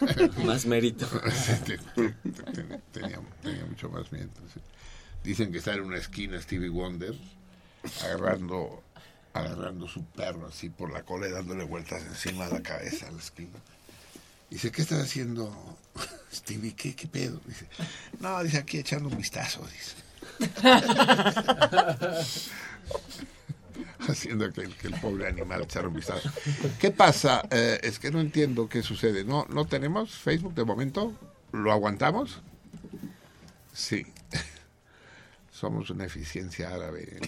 Sí. 0.00 0.44
Más 0.44 0.66
mérito. 0.66 1.08
Tenía, 2.92 3.20
tenía 3.42 3.64
mucho 3.66 3.88
más 3.88 4.10
mérito. 4.12 4.40
sí. 4.52 4.60
Dicen 5.24 5.50
que 5.52 5.58
está 5.58 5.74
en 5.74 5.80
una 5.82 5.96
esquina 5.98 6.40
Stevie 6.40 6.68
Wonder 6.68 7.14
agarrando 8.04 8.82
agarrando 9.34 9.88
su 9.88 10.04
perro 10.04 10.46
así 10.48 10.68
por 10.68 10.92
la 10.92 11.04
cola 11.04 11.26
y 11.26 11.30
dándole 11.30 11.64
vueltas 11.64 12.02
encima 12.04 12.46
de 12.48 12.52
la 12.54 12.62
cabeza 12.62 13.08
a 13.08 13.12
la 13.12 13.18
esquina. 13.18 13.58
Dice, 14.52 14.70
¿qué 14.70 14.82
estás 14.82 15.00
haciendo, 15.02 15.50
Stevie? 16.32 16.74
¿Qué, 16.74 16.94
qué 16.94 17.06
pedo? 17.06 17.40
Dice, 17.46 17.66
no, 18.20 18.42
dice, 18.44 18.58
aquí 18.58 18.78
echando 18.78 19.08
un 19.08 19.16
vistazo. 19.16 19.62
Haciendo 24.08 24.52
que, 24.52 24.62
el- 24.62 25.00
pobre 25.00 25.28
animal 25.28 25.62
echara 25.62 25.88
un 25.88 25.94
vistazo. 25.94 26.28
¿Qué 26.80 26.90
pasa? 26.90 27.42
Eh, 27.50 27.78
es 27.82 27.98
que 27.98 28.10
no 28.10 28.20
entiendo 28.20 28.68
qué 28.68 28.82
sucede. 28.82 29.24
¿No, 29.24 29.46
¿No 29.48 29.66
tenemos 29.66 30.10
Facebook 30.10 30.54
de 30.54 30.64
momento? 30.64 31.12
¿Lo 31.52 31.72
aguantamos? 31.72 32.40
Sí. 33.72 34.04
Somos 35.52 35.90
una 35.90 36.04
eficiencia 36.04 36.70
árabe. 36.74 37.20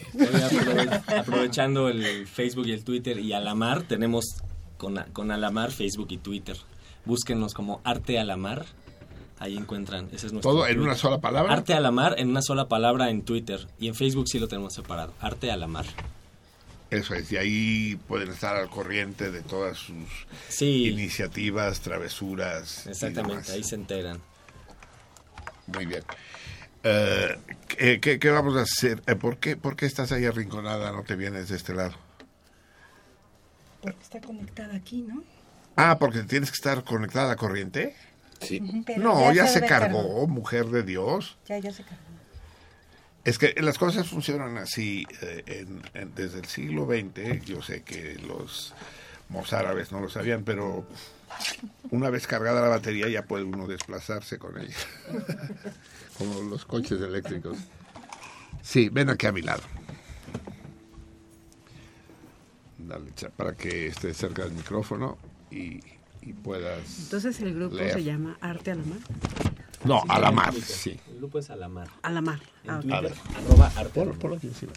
Aprovechando 1.17 1.89
el 1.89 2.27
Facebook 2.27 2.67
y 2.67 2.73
el 2.73 2.83
Twitter 2.85 3.19
y 3.21 3.33
Alamar, 3.33 3.83
tenemos 3.85 4.37
con, 4.77 4.97
con 5.13 5.31
Alamar 5.31 5.71
Facebook 5.71 6.09
y 6.11 6.19
Twitter. 6.19 6.57
Búsquenos 7.05 7.55
como 7.55 7.81
Arte 7.85 8.19
Alamar 8.19 8.65
Ahí 9.41 9.57
encuentran, 9.57 10.07
ese 10.13 10.27
es 10.29 10.33
nuestro 10.33 10.53
¿Todo 10.53 10.67
en 10.69 10.81
una 10.81 10.95
sola 10.95 11.21
palabra? 11.21 11.53
Arte 11.53 11.75
a 11.75 11.81
la 11.81 11.91
mar 11.91 12.15
en 12.19 12.31
una 12.31 12.41
sola 12.41 12.69
palabra 12.69 13.11
en 13.11 13.23
Twitter 13.23 13.67
y 13.81 13.89
en 13.89 13.95
Facebook 13.95 14.29
sí 14.29 14.39
lo 14.39 14.47
tenemos 14.49 14.73
separado. 14.75 15.13
Arte 15.21 15.51
a 15.51 15.57
la 15.57 15.67
mar. 15.67 15.85
Eso 16.91 17.15
es, 17.15 17.31
y 17.33 17.37
ahí 17.37 17.97
pueden 18.07 18.29
estar 18.31 18.55
al 18.55 18.71
corriente 18.71 19.33
de 19.33 19.43
todas 19.43 19.77
sus 19.77 20.07
Sí. 20.49 20.89
iniciativas, 20.89 21.81
travesuras. 21.81 22.87
y 22.87 22.91
Exactamente, 22.91 23.33
demás. 23.33 23.51
ahí 23.51 23.65
se 23.65 23.75
enteran. 23.75 24.21
Muy 25.67 25.87
bien. 25.87 26.05
¿qué, 27.69 27.99
qué- 28.01 28.19
qué 28.21 28.31
vamos 28.31 28.57
a 28.57 28.63
hacer? 28.63 29.03
Eh, 29.07 29.17
¿por, 29.17 29.39
qué, 29.39 29.57
¿Por 29.57 29.75
qué 29.75 29.87
estás 29.87 30.13
ahí 30.13 30.25
arrinconada? 30.27 30.93
¿No 30.93 31.03
te 31.03 31.17
vienes 31.17 31.49
de 31.49 31.57
este 31.57 31.75
lado? 31.75 31.95
Porque 33.83 34.01
está 34.03 34.21
conectada 34.21 34.75
aquí, 34.77 35.03
¿no? 35.03 35.23
Ah, 35.77 35.99
porque 35.99 36.23
tienes 36.23 36.51
que 36.51 36.55
estar 36.57 36.85
conectada 36.85 37.27
a 37.27 37.29
la 37.31 37.37
corriente. 37.37 37.95
Sí. 38.41 38.61
Pero 38.87 39.03
No, 39.03 39.33
ya, 39.33 39.47
se 39.47 39.65
cargó, 39.65 40.27
mujer 40.27 40.67
de 40.67 40.83
Dios. 40.83 41.37
Ya, 41.47 41.59
ya 41.59 41.73
se 41.73 41.83
cargó. 41.83 41.99
Es 43.25 43.39
que 43.39 43.55
las 43.63 43.79
cosas 43.79 44.07
funcionan 44.09 44.59
así 44.59 45.07
eh, 45.23 45.43
en- 45.47 45.83
en- 45.95 46.15
desde 46.15 46.41
el 46.41 46.45
siglo 46.47 46.85
XX. 46.87 47.43
Yo 47.45 47.63
sé 47.63 47.83
que 47.83 48.17
los 48.27 48.75
mozárabes 49.31 49.93
no 49.93 50.01
lo 50.01 50.11
sabían, 50.11 50.45
pero 50.45 50.87
una 51.91 52.11
vez 52.11 52.27
cargada 52.27 52.61
la 52.61 52.69
batería 52.69 53.09
ya 53.09 53.23
puede 53.25 53.45
uno 53.45 53.67
desplazarse 53.67 54.39
con 54.39 54.59
ella. 54.61 54.77
Como 56.19 56.43
los 56.43 56.65
coches 56.67 57.01
eléctricos. 57.01 57.57
Sí, 58.63 58.91
ven 58.91 59.09
aquí 59.09 59.27
a 59.27 59.33
mi 59.33 59.41
lado. 59.43 59.63
Dale, 62.79 63.11
cha- 63.15 63.31
para 63.31 63.55
que 63.55 63.87
estés 63.89 64.17
cerca 64.17 64.43
del 64.45 64.53
micrófono 64.53 65.17
y, 65.57 65.81
y 66.23 66.33
puedas... 66.33 66.99
Entonces 67.01 67.41
el 67.41 67.55
grupo 67.55 67.77
leer. 67.77 67.93
se 67.95 68.05
llama 68.05 68.37
Arte 68.41 68.71
a 68.73 68.75
la 68.77 68.83
Mar. 68.85 68.99
No, 69.85 70.01
Sí, 70.01 70.07
a 70.09 70.19
la 70.19 70.31
mar, 70.31 70.51
Twitter. 70.53 70.69
sí. 70.77 71.01
El 71.11 71.17
grupo 71.19 71.39
es 71.39 71.51
a 71.51 71.57
la 71.57 71.69
mar. 71.69 71.89
A 72.03 72.11
la 72.11 72.21
mar. 72.23 72.41
En 72.65 72.71
Ah. 72.71 72.81
Twitter, 72.81 72.97
A 72.97 73.01
ver. 73.03 73.15
arroba 73.37 73.73
arte 73.77 74.05
ponlo 74.19 74.37
aquí 74.37 74.47
encima. 74.47 74.73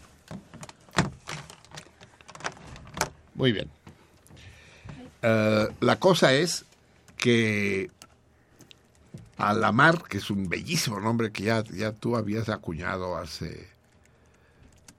Muy 3.36 3.52
bien. 3.52 3.70
Eh, 5.22 5.68
la 5.80 6.00
cosa 6.00 6.34
es 6.34 6.66
que 7.18 7.90
Alamar, 9.38 10.02
que 10.04 10.18
es 10.18 10.32
un 10.32 10.50
bellísimo 10.50 11.00
nombre 11.00 11.32
que 11.32 11.44
ya, 11.44 11.64
ya 11.66 11.92
tú 11.92 12.16
habías 12.18 12.50
acuñado 12.50 13.18
hace, 13.18 13.68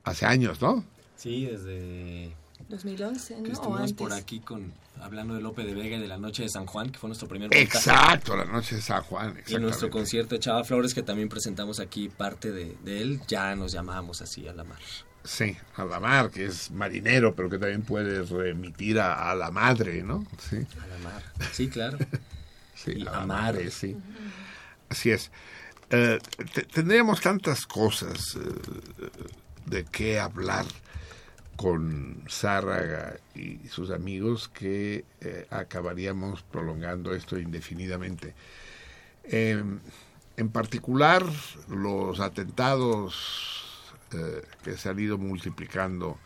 hace 0.05 0.27
años, 0.27 0.61
¿no? 0.63 0.85
Sí, 1.17 1.47
desde 1.47 2.31
2011, 2.69 3.35
que 3.35 3.41
¿no? 3.43 3.49
O 3.49 3.53
estuvimos 3.53 3.81
antes. 3.81 3.93
por 3.95 4.13
aquí 4.13 4.39
con 4.41 4.73
hablando 5.03 5.35
de 5.35 5.41
Lope 5.41 5.65
de 5.65 5.75
Vega 5.75 5.97
y 5.97 6.01
de 6.01 6.09
la 6.09 6.19
Noche 6.19 6.43
de 6.43 6.49
San 6.49 6.67
Juan, 6.67 6.91
que 6.91 6.99
fue 6.99 7.09
nuestro 7.09 7.29
primer 7.29 7.49
montaje. 7.49 7.63
Exacto, 7.65 8.37
la 8.37 8.45
noche 8.45 8.77
de 8.77 8.83
San 8.83 9.03
Juan. 9.03 9.39
Y 9.47 9.55
nuestro 9.57 9.91
concierto 9.91 10.35
de 10.35 10.41
Chava 10.41 10.65
Flores, 10.65 10.95
que 10.95 11.03
también 11.03 11.29
presentamos 11.29 11.81
aquí 11.81 12.09
parte 12.09 12.53
de, 12.53 12.77
de 12.85 13.01
él, 13.03 13.21
ya 13.29 13.55
nos 13.57 13.73
llamábamos 13.73 14.21
así 14.23 14.47
a 14.49 14.53
la 14.53 14.65
mar. 14.65 14.79
Sí, 15.25 15.57
Alamar, 15.77 16.31
que 16.31 16.47
es 16.47 16.71
marinero, 16.71 17.35
pero 17.35 17.51
que 17.51 17.59
también 17.59 17.83
puede 17.83 18.23
remitir 18.23 18.99
a, 19.01 19.31
a 19.31 19.35
la 19.35 19.51
madre, 19.51 20.03
¿no? 20.03 20.25
Sí. 20.39 20.57
A 20.81 20.87
la 20.87 20.99
mar. 20.99 21.23
Sí, 21.53 21.69
claro. 21.69 21.99
Sí, 22.75 22.93
Y 22.97 23.03
a 23.03 23.07
la 23.07 23.23
amar. 23.23 23.27
madre, 23.55 23.71
sí. 23.73 23.97
Así 24.89 25.11
es. 25.11 25.33
Eh, 25.91 26.21
te- 26.55 26.63
tendríamos 26.63 27.21
tantas 27.21 27.67
cosas 27.67 28.37
eh, 28.37 29.09
de 29.67 29.85
qué 29.85 30.21
hablar 30.21 30.65
con 31.59 32.23
Zárraga 32.31 33.17
y 33.35 33.59
sus 33.67 33.91
amigos 33.91 34.49
que 34.49 35.05
eh, 35.21 35.45
acabaríamos 35.51 36.45
prolongando 36.45 37.13
esto 37.13 37.37
indefinidamente. 37.37 38.33
Eh, 39.25 39.61
en 40.37 40.49
particular, 40.51 41.25
los 41.69 42.21
atentados 42.21 43.93
eh, 44.13 44.43
que 44.63 44.77
se 44.77 44.89
han 44.89 45.01
ido 45.01 45.19
multiplicando 45.19 46.17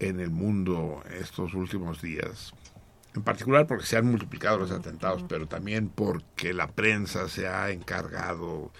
en 0.00 0.18
el 0.18 0.30
mundo 0.30 1.04
estos 1.20 1.54
últimos 1.54 2.02
días, 2.02 2.52
en 3.14 3.22
particular 3.22 3.68
porque 3.68 3.86
se 3.86 3.96
han 3.96 4.06
multiplicado 4.06 4.58
los 4.58 4.72
atentados, 4.72 5.24
pero 5.28 5.46
también 5.46 5.88
porque 5.88 6.52
la 6.52 6.66
prensa 6.66 7.28
se 7.28 7.46
ha 7.46 7.70
encargado 7.70 8.72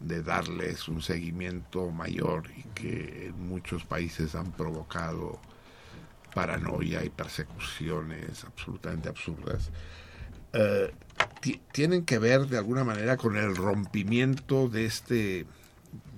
de 0.00 0.22
darles 0.22 0.88
un 0.88 1.02
seguimiento 1.02 1.90
mayor 1.90 2.44
y 2.56 2.62
que 2.74 3.26
en 3.28 3.48
muchos 3.48 3.84
países 3.84 4.34
han 4.34 4.52
provocado 4.52 5.40
paranoia 6.34 7.04
y 7.04 7.08
persecuciones 7.10 8.44
absolutamente 8.44 9.08
absurdas, 9.08 9.70
eh, 10.52 10.92
ti- 11.40 11.60
tienen 11.72 12.04
que 12.04 12.18
ver 12.18 12.46
de 12.46 12.58
alguna 12.58 12.84
manera 12.84 13.16
con 13.16 13.36
el 13.36 13.56
rompimiento 13.56 14.68
de 14.68 14.84
este, 14.84 15.46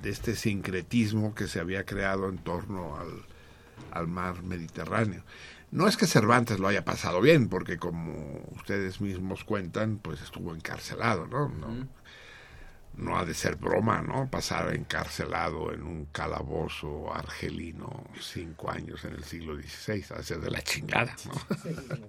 de 0.02 0.10
este 0.10 0.36
sincretismo 0.36 1.34
que 1.34 1.49
se 1.49 1.60
había 1.60 1.86
creado 1.86 2.28
en 2.28 2.39
torno 2.39 2.97
al, 2.99 3.09
al 3.92 4.07
mar 4.09 4.42
Mediterráneo. 4.42 5.23
No 5.73 5.86
es 5.86 5.97
que 5.97 6.07
Cervantes 6.07 6.59
lo 6.59 6.67
haya 6.67 6.84
pasado 6.84 7.20
bien, 7.20 7.49
porque 7.49 7.78
como 7.78 8.44
ustedes 8.57 9.00
mismos 9.00 9.44
cuentan, 9.44 9.99
pues 10.02 10.20
estuvo 10.20 10.52
encarcelado, 10.55 11.26
¿no? 11.28 11.49
No, 11.49 11.86
no 12.97 13.19
ha 13.19 13.25
de 13.25 13.35
ser 13.35 13.57
broma, 13.57 14.02
¿no? 14.02 14.31
Pasar 14.31 14.75
encarcelado 14.75 15.73
en 15.73 15.83
un 15.83 16.07
calabozo 16.07 17.12
argelino 17.12 18.05
cinco 18.20 18.70
años 18.70 19.05
en 19.05 19.15
el 19.15 19.25
siglo 19.25 19.57
XVI, 19.57 20.05
ha 20.10 20.19
de 20.19 20.23
ser 20.23 20.41
de 20.41 20.51
la 20.51 20.62
chingada, 20.62 21.15
¿no? 21.27 21.33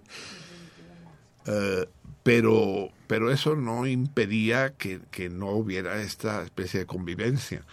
Eh, 1.47 1.89
pero, 2.21 2.89
pero 3.07 3.31
eso 3.31 3.55
no 3.55 3.87
impedía 3.87 4.73
que, 4.73 5.01
que 5.09 5.27
no 5.27 5.47
hubiera 5.47 5.99
esta 5.99 6.43
especie 6.43 6.81
de 6.81 6.85
convivencia. 6.85 7.63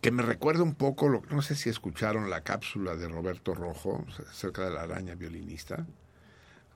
Que 0.00 0.12
me 0.12 0.22
recuerda 0.22 0.62
un 0.62 0.76
poco, 0.76 1.08
lo, 1.08 1.22
no 1.28 1.42
sé 1.42 1.56
si 1.56 1.70
escucharon 1.70 2.30
la 2.30 2.42
cápsula 2.42 2.94
de 2.94 3.08
Roberto 3.08 3.52
Rojo 3.52 4.06
acerca 4.30 4.64
de 4.64 4.70
la 4.70 4.82
araña 4.82 5.16
violinista. 5.16 5.84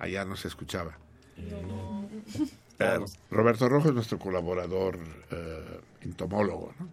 Allá 0.01 0.25
no 0.25 0.35
se 0.35 0.49
escuchaba. 0.49 0.99
Eh, 2.79 2.99
Roberto 3.31 3.69
Rojo 3.69 3.89
es 3.89 3.95
nuestro 3.95 4.19
colaborador 4.19 4.99
eh, 5.31 5.81
entomólogo, 6.03 6.73
¿no? 6.79 6.89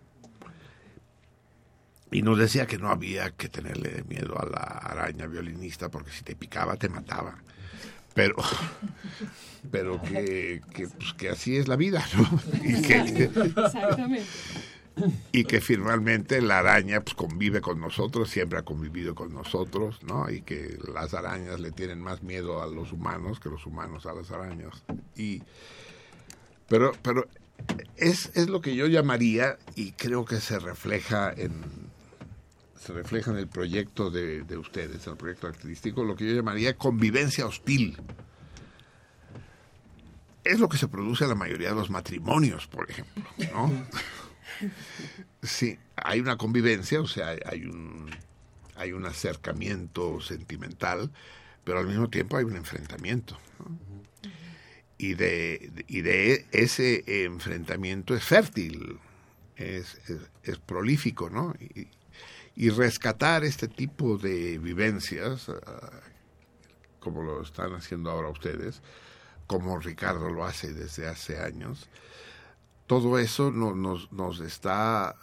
Y 2.12 2.22
nos 2.22 2.38
decía 2.38 2.66
que 2.66 2.78
no 2.78 2.90
había 2.90 3.32
que 3.32 3.50
tenerle 3.50 4.04
miedo 4.08 4.40
a 4.40 4.46
la 4.46 4.62
araña 4.62 5.28
violinista 5.28 5.90
porque 5.90 6.12
si 6.12 6.24
te 6.24 6.36
picaba 6.36 6.76
te 6.78 6.88
mataba. 6.88 7.36
Pero, 8.14 8.36
pero 9.72 10.02
que, 10.02 10.62
que, 10.74 10.88
pues, 10.88 11.14
que 11.14 11.30
así 11.30 11.58
es 11.58 11.68
la 11.68 11.76
vida, 11.76 12.04
¿no? 12.16 12.40
Y 12.64 12.82
que, 12.82 13.24
Exactamente. 13.26 14.26
Y 15.32 15.44
que 15.44 15.62
finalmente 15.62 16.42
la 16.42 16.60
araña 16.60 17.02
pues 17.02 17.16
convive 17.16 17.62
con 17.62 17.80
nosotros, 17.80 18.30
siempre 18.30 18.60
ha 18.60 18.64
convivido 18.64 19.16
con 19.16 19.34
nosotros, 19.34 20.02
¿no? 20.04 20.30
Y 20.30 20.42
que 20.42 20.78
las 20.94 21.14
arañas 21.14 21.60
le 21.60 21.72
tienen 21.72 22.02
más 22.02 22.24
miedo 22.24 22.62
a 22.62 22.68
los 22.68 22.92
humanos 22.92 23.40
que 23.40 23.50
los 23.50 23.66
humanos 23.66 24.06
a 24.06 24.14
las 24.14 24.32
arañas. 24.32 24.84
Y 25.16 25.44
pero 26.68 26.94
pero 27.02 27.28
es, 27.98 28.32
es 28.34 28.50
lo 28.50 28.62
que 28.62 28.76
yo 28.76 28.88
llamaría 28.88 29.58
y 29.76 29.92
creo 29.94 30.26
que 30.26 30.40
se 30.40 30.60
refleja 30.60 31.32
en 31.36 31.86
se 32.80 32.94
refleja 32.94 33.32
en 33.32 33.38
el 33.38 33.48
proyecto 33.48 34.12
de, 34.12 34.44
de 34.44 34.58
ustedes, 34.58 35.08
en 35.08 35.14
el 35.14 35.18
proyecto 35.18 35.48
artístico, 35.48 36.04
lo 36.04 36.16
que 36.16 36.28
yo 36.28 36.36
llamaría 36.36 36.78
convivencia 36.78 37.48
hostil. 37.48 37.98
Es 40.44 40.60
lo 40.60 40.70
que 40.70 40.78
se 40.78 40.88
produce 40.88 41.24
en 41.24 41.32
la 41.32 41.36
mayoría 41.36 41.70
de 41.70 41.76
los 41.76 41.90
matrimonios, 41.90 42.68
por 42.68 42.88
ejemplo, 42.88 43.24
¿no? 43.52 43.72
Sí, 45.42 45.78
hay 45.96 46.20
una 46.20 46.38
convivencia, 46.38 47.02
o 47.02 47.08
sea, 47.08 47.36
hay- 47.46 47.66
un, 47.66 48.10
hay 48.76 48.92
un 48.92 49.06
acercamiento 49.06 50.20
sentimental, 50.22 51.12
pero 51.64 51.80
al 51.80 51.88
mismo 51.88 52.10
tiempo 52.10 52.38
hay 52.38 52.46
un 52.46 52.56
enfrentamiento. 52.56 53.38
Y, 54.98 55.14
de, 55.16 55.86
y 55.88 56.02
de 56.02 56.46
ese 56.52 57.26
enfrentamiento 57.26 58.16
es 58.16 58.24
fértil, 58.24 58.98
es, 59.58 59.96
es, 60.10 60.20
es 60.44 60.58
prolífico, 60.60 61.30
¿no? 61.30 61.54
Y, 61.60 61.90
y 62.56 62.70
rescatar 62.70 63.44
este 63.44 63.68
tipo 63.68 64.18
de 64.18 64.58
vivencias, 64.58 65.50
ah, 65.50 66.00
como 67.02 67.24
lo 67.24 67.42
están 67.44 67.74
haciendo 67.74 68.10
ahora 68.10 68.30
ustedes, 68.30 68.82
como 69.48 69.78
Ricardo 69.80 70.30
lo 70.30 70.46
hace 70.46 70.74
desde 70.74 71.08
hace 71.08 71.40
años, 71.40 71.90
todo 72.88 73.18
eso 73.20 73.52
no- 73.52 73.76
nos, 73.76 74.12
nos 74.12 74.40
está 74.40 75.16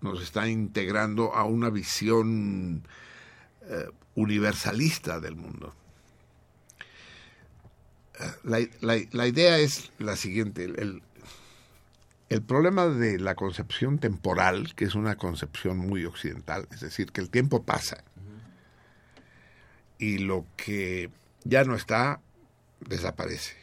nos 0.00 0.20
está 0.20 0.48
integrando 0.48 1.32
a 1.34 1.44
una 1.44 1.70
visión 1.70 2.82
eh, 3.68 3.88
universalista 4.16 5.20
del 5.20 5.36
mundo. 5.36 5.74
Eh, 8.18 8.24
La, 8.42 8.58
la- 8.80 9.04
la 9.12 9.26
idea 9.28 9.58
es 9.58 9.92
la 9.98 10.16
siguiente, 10.16 10.64
el 12.28 12.42
problema 12.42 12.86
de 12.86 13.18
la 13.20 13.34
concepción 13.36 13.98
temporal, 13.98 14.74
que 14.74 14.86
es 14.86 14.94
una 14.96 15.16
concepción 15.16 15.76
muy 15.78 16.04
occidental, 16.04 16.66
es 16.72 16.80
decir, 16.80 17.12
que 17.12 17.20
el 17.20 17.30
tiempo 17.30 17.62
pasa 17.62 18.02
y 19.98 20.18
lo 20.18 20.46
que 20.56 21.10
ya 21.44 21.62
no 21.64 21.76
está 21.76 22.20
desaparece. 22.80 23.54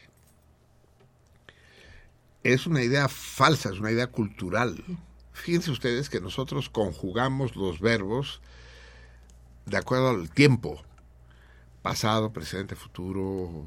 Es 2.42 2.66
una 2.66 2.82
idea 2.82 3.08
falsa, 3.08 3.70
es 3.70 3.78
una 3.78 3.90
idea 3.90 4.06
cultural. 4.06 4.82
Fíjense 5.32 5.70
ustedes 5.70 6.08
que 6.10 6.20
nosotros 6.20 6.68
conjugamos 6.68 7.56
los 7.56 7.80
verbos 7.80 8.40
de 9.66 9.76
acuerdo 9.76 10.10
al 10.10 10.30
tiempo, 10.30 10.82
pasado, 11.82 12.32
presente, 12.32 12.74
futuro, 12.74 13.64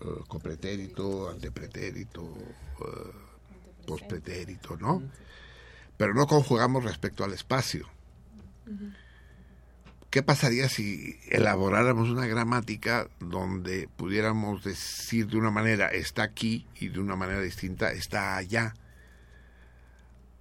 eh, 0.00 0.04
copretérito, 0.26 1.28
antepretérito, 1.28 2.22
eh, 2.22 3.12
pospretérito, 3.86 4.76
¿no? 4.76 5.02
Pero 5.96 6.14
no 6.14 6.26
conjugamos 6.26 6.84
respecto 6.84 7.24
al 7.24 7.32
espacio. 7.32 7.88
¿Qué 10.10 10.22
pasaría 10.22 10.70
si 10.70 11.20
elaboráramos 11.28 12.08
una 12.08 12.26
gramática 12.26 13.08
donde 13.20 13.88
pudiéramos 13.94 14.64
decir 14.64 15.26
de 15.26 15.36
una 15.36 15.50
manera 15.50 15.88
está 15.88 16.22
aquí 16.22 16.66
y 16.80 16.88
de 16.88 16.98
una 17.00 17.14
manera 17.14 17.42
distinta 17.42 17.92
está 17.92 18.36
allá? 18.36 18.74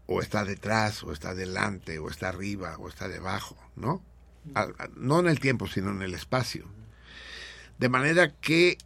O 0.05 0.21
está 0.21 0.45
detrás, 0.45 1.03
o 1.03 1.11
está 1.11 1.35
delante, 1.35 1.99
o 1.99 2.09
está 2.09 2.29
arriba, 2.29 2.77
o 2.77 2.87
está 2.87 3.09
debajo, 3.09 3.57
¿no? 3.75 4.01
No 4.95 5.19
en 5.19 5.27
el 5.27 5.41
tiempo, 5.41 5.67
sino 5.67 5.91
en 5.91 6.01
el 6.01 6.13
espacio. 6.13 6.65
De 7.79 7.89
manera 7.89 8.31
que 8.31 8.77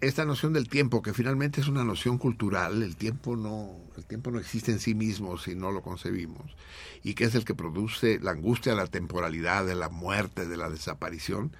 esta 0.00 0.24
noción 0.24 0.54
del 0.54 0.68
tiempo, 0.70 1.02
que 1.02 1.12
finalmente 1.12 1.60
es 1.60 1.68
una 1.68 1.84
noción 1.84 2.16
cultural, 2.16 2.82
el 2.82 2.96
tiempo 2.96 3.36
no, 3.36 3.76
el 3.96 4.06
tiempo 4.06 4.30
no 4.30 4.38
existe 4.38 4.72
en 4.72 4.80
sí 4.80 4.94
mismo 4.94 5.36
si 5.36 5.54
no 5.54 5.70
lo 5.70 5.82
concebimos, 5.82 6.56
y 7.04 7.12
que 7.14 7.24
es 7.24 7.34
el 7.34 7.44
que 7.44 7.54
produce 7.54 8.18
la 8.20 8.30
angustia 8.30 8.72
de 8.72 8.78
la 8.78 8.86
temporalidad, 8.86 9.66
de 9.66 9.74
la 9.74 9.90
muerte, 9.90 10.46
de 10.46 10.56
la 10.56 10.70
desaparición, 10.70 11.54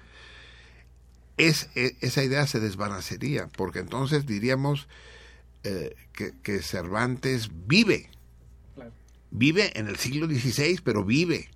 es, 1.37 1.69
e- 1.75 1.95
esa 2.01 2.23
idea 2.23 2.47
se 2.47 2.59
desvanecería, 2.59 3.47
porque 3.55 3.79
entonces 3.79 4.25
diríamos 4.25 4.87
eh, 5.63 5.95
que, 6.13 6.33
que 6.41 6.61
Cervantes 6.63 7.51
vive, 7.67 8.09
vive 9.31 9.77
en 9.77 9.87
el 9.87 9.97
siglo 9.97 10.25
XVI, 10.27 10.81
pero 10.83 11.05
vive. 11.05 11.49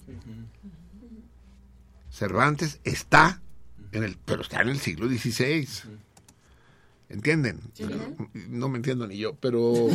Cervantes 2.11 2.79
está 2.83 3.41
en 3.93 4.03
el, 4.03 4.17
pero 4.25 4.41
está 4.41 4.61
en 4.61 4.69
el 4.69 4.80
siglo 4.80 5.07
XVI. 5.07 5.67
¿Entienden? 7.09 7.59
No, 7.80 8.30
no 8.49 8.69
me 8.69 8.77
entiendo 8.77 9.07
ni 9.07 9.17
yo, 9.17 9.35
pero 9.35 9.72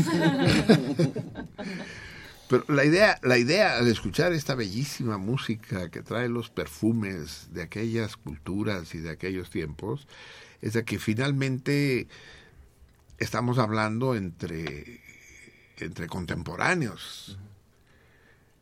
pero 2.49 2.65
la 2.69 2.85
idea, 2.85 3.19
la 3.23 3.39
idea 3.39 3.77
al 3.77 3.89
escuchar 3.89 4.33
esta 4.33 4.55
bellísima 4.55 5.19
música 5.19 5.91
que 5.91 6.03
trae 6.03 6.29
los 6.29 6.49
perfumes 6.49 7.49
de 7.53 7.63
aquellas 7.63 8.17
culturas 8.17 8.95
y 8.95 8.99
de 8.99 9.11
aquellos 9.11 9.51
tiempos, 9.51 10.07
es 10.63 10.75
de 10.75 10.85
que 10.85 10.99
finalmente 10.99 12.07
estamos 13.19 13.59
hablando 13.59 14.15
entre, 14.15 15.01
entre 15.79 16.07
contemporáneos, 16.07 17.37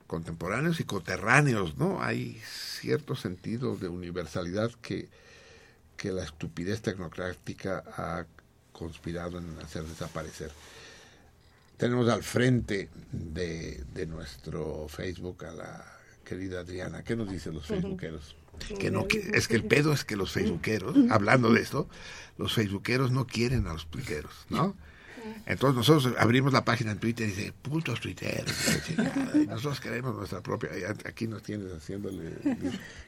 contemporáneos 0.06 0.80
y 0.80 0.84
coterráneos, 0.84 1.76
¿no? 1.76 2.02
Hay 2.02 2.40
cierto 2.44 3.16
sentido 3.16 3.76
de 3.76 3.88
universalidad 3.88 4.72
que, 4.82 5.08
que 5.96 6.12
la 6.12 6.24
estupidez 6.24 6.82
tecnocrática 6.82 7.82
ha 7.96 8.26
conspirado 8.72 9.38
en 9.38 9.58
hacer 9.60 9.84
desaparecer. 9.84 10.50
Tenemos 11.76 12.08
al 12.08 12.22
frente 12.22 12.88
de, 13.12 13.84
de 13.94 14.06
nuestro 14.06 14.86
Facebook 14.88 15.44
a 15.44 15.52
la 15.52 15.84
querida 16.24 16.60
Adriana. 16.60 17.02
¿Qué 17.02 17.16
nos 17.16 17.30
dicen 17.30 17.54
los 17.54 17.66
facebookeros? 17.66 18.36
Que 18.78 18.90
no, 18.90 19.06
es 19.34 19.48
que 19.48 19.56
el 19.56 19.64
pedo 19.64 19.92
es 19.92 20.04
que 20.04 20.16
los 20.16 20.32
facebookeros, 20.32 20.96
hablando 21.10 21.52
de 21.52 21.60
esto, 21.60 21.88
los 22.38 22.54
facebookeros 22.54 23.10
no 23.10 23.26
quieren 23.26 23.66
a 23.66 23.74
los 23.74 23.86
tuiteros, 23.86 24.46
¿no? 24.48 24.74
Entonces 25.46 25.76
nosotros 25.76 26.14
abrimos 26.18 26.52
la 26.52 26.64
página 26.64 26.92
en 26.92 26.98
Twitter 26.98 27.28
y 27.28 27.32
dice, 27.32 27.52
putos 27.62 28.00
y 28.04 29.46
nosotros 29.46 29.80
queremos 29.80 30.14
nuestra 30.16 30.42
propia, 30.42 30.70
aquí 31.04 31.26
nos 31.26 31.42
tienes 31.42 31.72
haciéndole... 31.72 32.32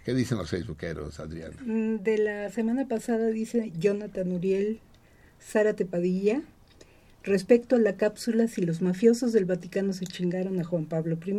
¿Qué 0.04 0.14
dicen 0.14 0.38
los 0.38 0.50
facebookeros, 0.50 1.20
Adriana? 1.20 1.56
Mm, 1.64 1.96
De 1.98 2.18
la 2.18 2.50
semana 2.50 2.86
pasada 2.88 3.26
dice 3.28 3.72
Jonathan 3.78 4.32
Uriel, 4.32 4.80
Sara 5.38 5.74
Tepadilla, 5.74 6.42
respecto 7.24 7.76
a 7.76 7.78
la 7.78 7.96
cápsula 7.96 8.48
si 8.48 8.62
los 8.62 8.80
mafiosos 8.80 9.32
del 9.32 9.44
Vaticano 9.44 9.92
se 9.92 10.06
chingaron 10.06 10.58
a 10.60 10.64
Juan 10.64 10.86
Pablo 10.86 11.18
I. 11.24 11.32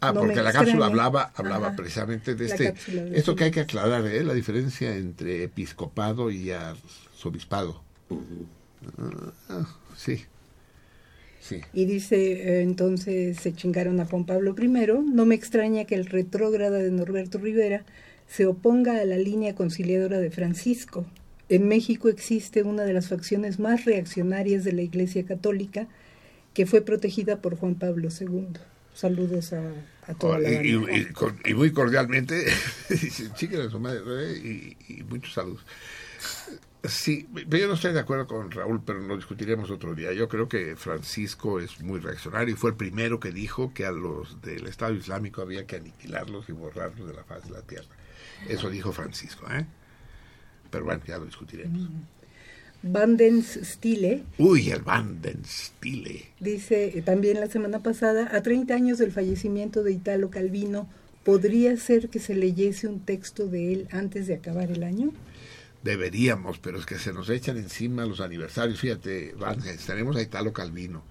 Ah, 0.00 0.12
no 0.12 0.22
me 0.22 0.28
porque 0.28 0.42
la 0.42 0.50
extraña. 0.50 0.52
cápsula 0.52 0.86
hablaba, 0.86 1.32
hablaba 1.34 1.66
Ajá. 1.68 1.76
precisamente 1.76 2.34
de 2.34 2.46
este... 2.46 2.64
cápsula 2.72 3.02
de 3.04 3.18
Esto 3.18 3.34
que 3.36 3.44
hay 3.44 3.50
que 3.50 3.60
aclarar, 3.60 4.06
¿eh? 4.06 4.24
La 4.24 4.32
diferencia 4.34 4.96
entre 4.96 5.42
episcopado 5.44 6.30
y 6.30 6.50
arzobispado. 6.50 7.82
Ah, 9.48 9.66
sí. 9.96 10.24
Sí. 11.40 11.60
Y 11.74 11.84
dice, 11.84 12.16
eh, 12.32 12.62
entonces 12.62 13.38
se 13.38 13.52
chingaron 13.52 14.00
a 14.00 14.06
Juan 14.06 14.24
Pablo 14.24 14.54
I. 14.58 14.68
No 15.12 15.26
me 15.26 15.34
extraña 15.34 15.84
que 15.84 15.94
el 15.94 16.06
retrógrada 16.06 16.78
de 16.78 16.90
Norberto 16.90 17.36
Rivera 17.38 17.84
se 18.26 18.46
oponga 18.46 18.98
a 18.98 19.04
la 19.04 19.18
línea 19.18 19.54
conciliadora 19.54 20.18
de 20.20 20.30
Francisco. 20.30 21.04
En 21.50 21.68
México 21.68 22.08
existe 22.08 22.62
una 22.62 22.84
de 22.84 22.94
las 22.94 23.08
facciones 23.08 23.58
más 23.58 23.84
reaccionarias 23.84 24.64
de 24.64 24.72
la 24.72 24.80
Iglesia 24.82 25.26
Católica 25.26 25.86
que 26.54 26.64
fue 26.64 26.80
protegida 26.80 27.42
por 27.42 27.56
Juan 27.56 27.74
Pablo 27.74 28.08
II. 28.18 28.46
Saludos 28.94 29.52
a, 29.52 29.60
a 30.06 30.14
toda 30.14 30.38
la 30.38 30.50
y, 30.64 30.68
y- 30.70 31.00
y 31.00 31.04
con- 31.12 31.38
y 31.44 31.52
muy 31.52 31.72
cordialmente, 31.72 32.44
dice, 32.88 33.28
chiquen 33.34 33.60
a 33.60 33.70
su 33.70 33.78
madre, 33.80 34.00
¿eh? 34.00 34.76
y, 34.88 34.94
y 34.94 35.02
muchos 35.02 35.34
saludos. 35.34 35.60
Sí, 36.86 37.26
yo 37.48 37.66
no 37.66 37.74
estoy 37.74 37.94
de 37.94 38.00
acuerdo 38.00 38.26
con 38.26 38.50
Raúl, 38.50 38.82
pero 38.84 39.00
lo 39.00 39.16
discutiremos 39.16 39.70
otro 39.70 39.94
día. 39.94 40.12
Yo 40.12 40.28
creo 40.28 40.48
que 40.48 40.76
Francisco 40.76 41.58
es 41.58 41.80
muy 41.80 41.98
reaccionario 41.98 42.52
y 42.52 42.58
fue 42.58 42.70
el 42.70 42.76
primero 42.76 43.18
que 43.18 43.32
dijo 43.32 43.72
que 43.72 43.86
a 43.86 43.90
los 43.90 44.42
del 44.42 44.66
Estado 44.66 44.92
Islámico 44.92 45.40
había 45.40 45.66
que 45.66 45.76
aniquilarlos 45.76 46.46
y 46.50 46.52
borrarlos 46.52 47.08
de 47.08 47.14
la 47.14 47.24
faz 47.24 47.44
de 47.44 47.52
la 47.52 47.62
tierra. 47.62 47.88
Eso 48.48 48.68
dijo 48.68 48.92
Francisco, 48.92 49.46
¿eh? 49.50 49.64
Pero 50.70 50.84
bueno, 50.84 51.00
ya 51.06 51.16
lo 51.16 51.24
discutiremos. 51.24 51.88
Bandens 52.82 53.58
Stile 53.62 54.22
Uy, 54.36 54.68
el 54.68 54.82
Vandenstile. 54.82 56.26
dice 56.38 56.98
eh, 56.98 57.00
también 57.00 57.40
la 57.40 57.46
semana 57.46 57.78
pasada, 57.78 58.28
a 58.36 58.42
30 58.42 58.74
años 58.74 58.98
del 58.98 59.10
fallecimiento 59.10 59.82
de 59.82 59.92
Italo 59.92 60.28
Calvino, 60.28 60.86
¿podría 61.24 61.74
ser 61.78 62.10
que 62.10 62.18
se 62.18 62.34
leyese 62.34 62.88
un 62.88 63.00
texto 63.00 63.46
de 63.46 63.72
él 63.72 63.88
antes 63.90 64.26
de 64.26 64.34
acabar 64.34 64.70
el 64.70 64.82
año? 64.82 65.12
Deberíamos, 65.84 66.58
pero 66.58 66.78
es 66.78 66.86
que 66.86 66.98
se 66.98 67.12
nos 67.12 67.28
echan 67.28 67.58
encima 67.58 68.06
los 68.06 68.20
aniversarios. 68.20 68.80
Fíjate, 68.80 69.34
Van, 69.38 69.60
tenemos 69.86 70.16
a 70.16 70.22
Italo 70.22 70.52
Calvino, 70.52 71.04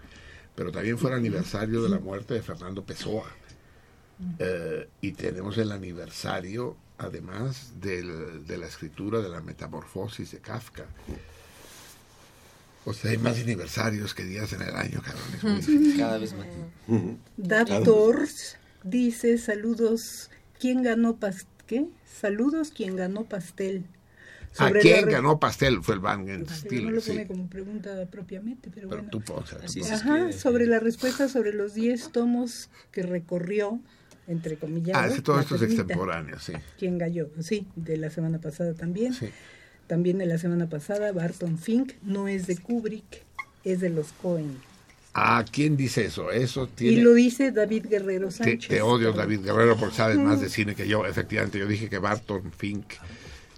pero 0.55 0.71
también 0.71 0.97
fue 0.97 1.11
el 1.11 1.17
aniversario 1.17 1.83
de 1.83 1.89
la 1.89 1.99
muerte 1.99 2.33
de 2.33 2.41
Fernando 2.41 2.83
Pessoa. 2.83 3.27
Eh, 4.39 4.87
y 5.01 5.11
tenemos 5.11 5.57
el 5.59 5.71
aniversario, 5.71 6.75
además, 6.97 7.73
del- 7.79 8.45
de 8.47 8.57
la 8.57 8.65
escritura 8.67 9.19
de 9.21 9.29
la 9.29 9.41
metamorfosis 9.41 10.31
de 10.31 10.39
Kafka. 10.39 10.85
O 12.85 12.93
sea, 12.93 13.11
hay 13.11 13.17
más 13.17 13.39
aniversarios 13.39 14.13
que 14.13 14.23
días 14.25 14.51
en 14.53 14.61
el 14.63 14.75
año, 14.75 15.01
cabrón. 15.01 15.23
Es 15.37 15.43
muy 15.43 15.53
difícil. 15.55 15.97
Cada 15.97 16.17
vez 16.17 16.33
más. 16.33 16.47
Daptors 17.37 18.57
dice, 18.83 19.37
saludos, 19.37 20.29
¿quién 20.59 20.83
ganó 20.83 21.15
pas 21.17 21.45
¿qué? 21.67 21.85
Saludos, 22.05 22.71
¿quién 22.75 22.95
ganó 22.95 23.23
pastel? 23.25 23.85
¿A 24.57 24.71
quién 24.71 25.07
ganó 25.07 25.39
pastel? 25.39 25.81
Fue 25.81 25.95
el 25.95 25.99
Van 26.01 26.25
Pero 26.25 26.39
no 26.39 26.49
Stiller, 26.49 26.93
lo 26.93 27.01
sí. 27.01 27.11
pone 27.11 27.27
como 27.27 27.47
pregunta 27.47 28.05
propiamente, 28.11 28.69
pero, 28.73 28.87
Pero 28.89 29.03
bueno. 29.03 29.09
tú 29.09 29.21
pónsela. 29.21 29.63
Ajá, 29.95 30.31
sobre 30.31 30.65
la 30.67 30.79
respuesta 30.79 31.27
sobre 31.27 31.53
los 31.53 31.73
10 31.73 32.11
tomos 32.11 32.69
que 32.91 33.03
recorrió, 33.03 33.79
entre 34.27 34.57
comillas. 34.57 34.95
Ah, 34.97 35.07
es 35.07 35.15
que 35.15 35.21
todo 35.21 35.39
esto 35.39 35.55
es 35.55 35.63
extemporáneo, 35.63 36.39
sí. 36.39 36.53
¿Quién 36.77 36.97
galló? 36.97 37.29
Sí, 37.39 37.67
de 37.75 37.97
la 37.97 38.09
semana 38.09 38.39
pasada 38.39 38.73
también. 38.73 39.13
También 39.87 40.17
de 40.17 40.25
la 40.25 40.37
semana 40.37 40.69
pasada, 40.69 41.11
Barton 41.11 41.57
Fink 41.57 41.93
no 42.03 42.27
es 42.27 42.47
de 42.47 42.57
Kubrick, 42.57 43.23
es 43.63 43.81
de 43.81 43.89
los 43.89 44.13
Cohen. 44.13 44.55
Ah, 45.15 45.43
¿quién 45.51 45.77
dice 45.77 46.05
eso? 46.05 46.31
Eso 46.31 46.67
tiene... 46.67 46.97
Y 46.97 47.01
lo 47.01 47.13
dice 47.13 47.51
David 47.51 47.85
Guerrero 47.87 48.27
Te, 48.27 48.33
Sánchez. 48.33 48.67
te 48.69 48.81
odio, 48.81 49.13
David 49.13 49.41
Guerrero, 49.41 49.77
porque 49.77 49.95
sabes 49.95 50.17
más 50.17 50.41
de 50.41 50.49
cine 50.49 50.73
que 50.73 50.87
yo. 50.87 51.05
Efectivamente, 51.05 51.59
yo 51.59 51.67
dije 51.67 51.87
que 51.89 51.99
Barton 51.99 52.51
Fink 52.51 52.85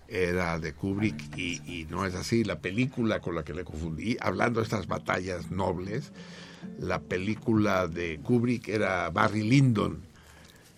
era 0.08 0.60
de 0.60 0.74
Kubrick 0.74 1.38
y, 1.38 1.88
no 1.90 2.06
es 2.06 2.16
así. 2.16 2.44
La 2.44 2.60
película 2.60 3.22
con 3.22 3.36
la 3.36 3.44
que 3.44 3.54
le 3.54 3.64
confundí, 3.64 4.18
hablando 4.20 4.60
de 4.60 4.66
estas 4.66 4.88
batallas 4.88 5.52
nobles, 5.52 6.12
la 6.80 7.02
película 7.02 7.88
de 7.88 8.20
Kubrick 8.20 8.68
era 8.70 9.10
Barry 9.10 9.44
Lyndon 9.44 10.02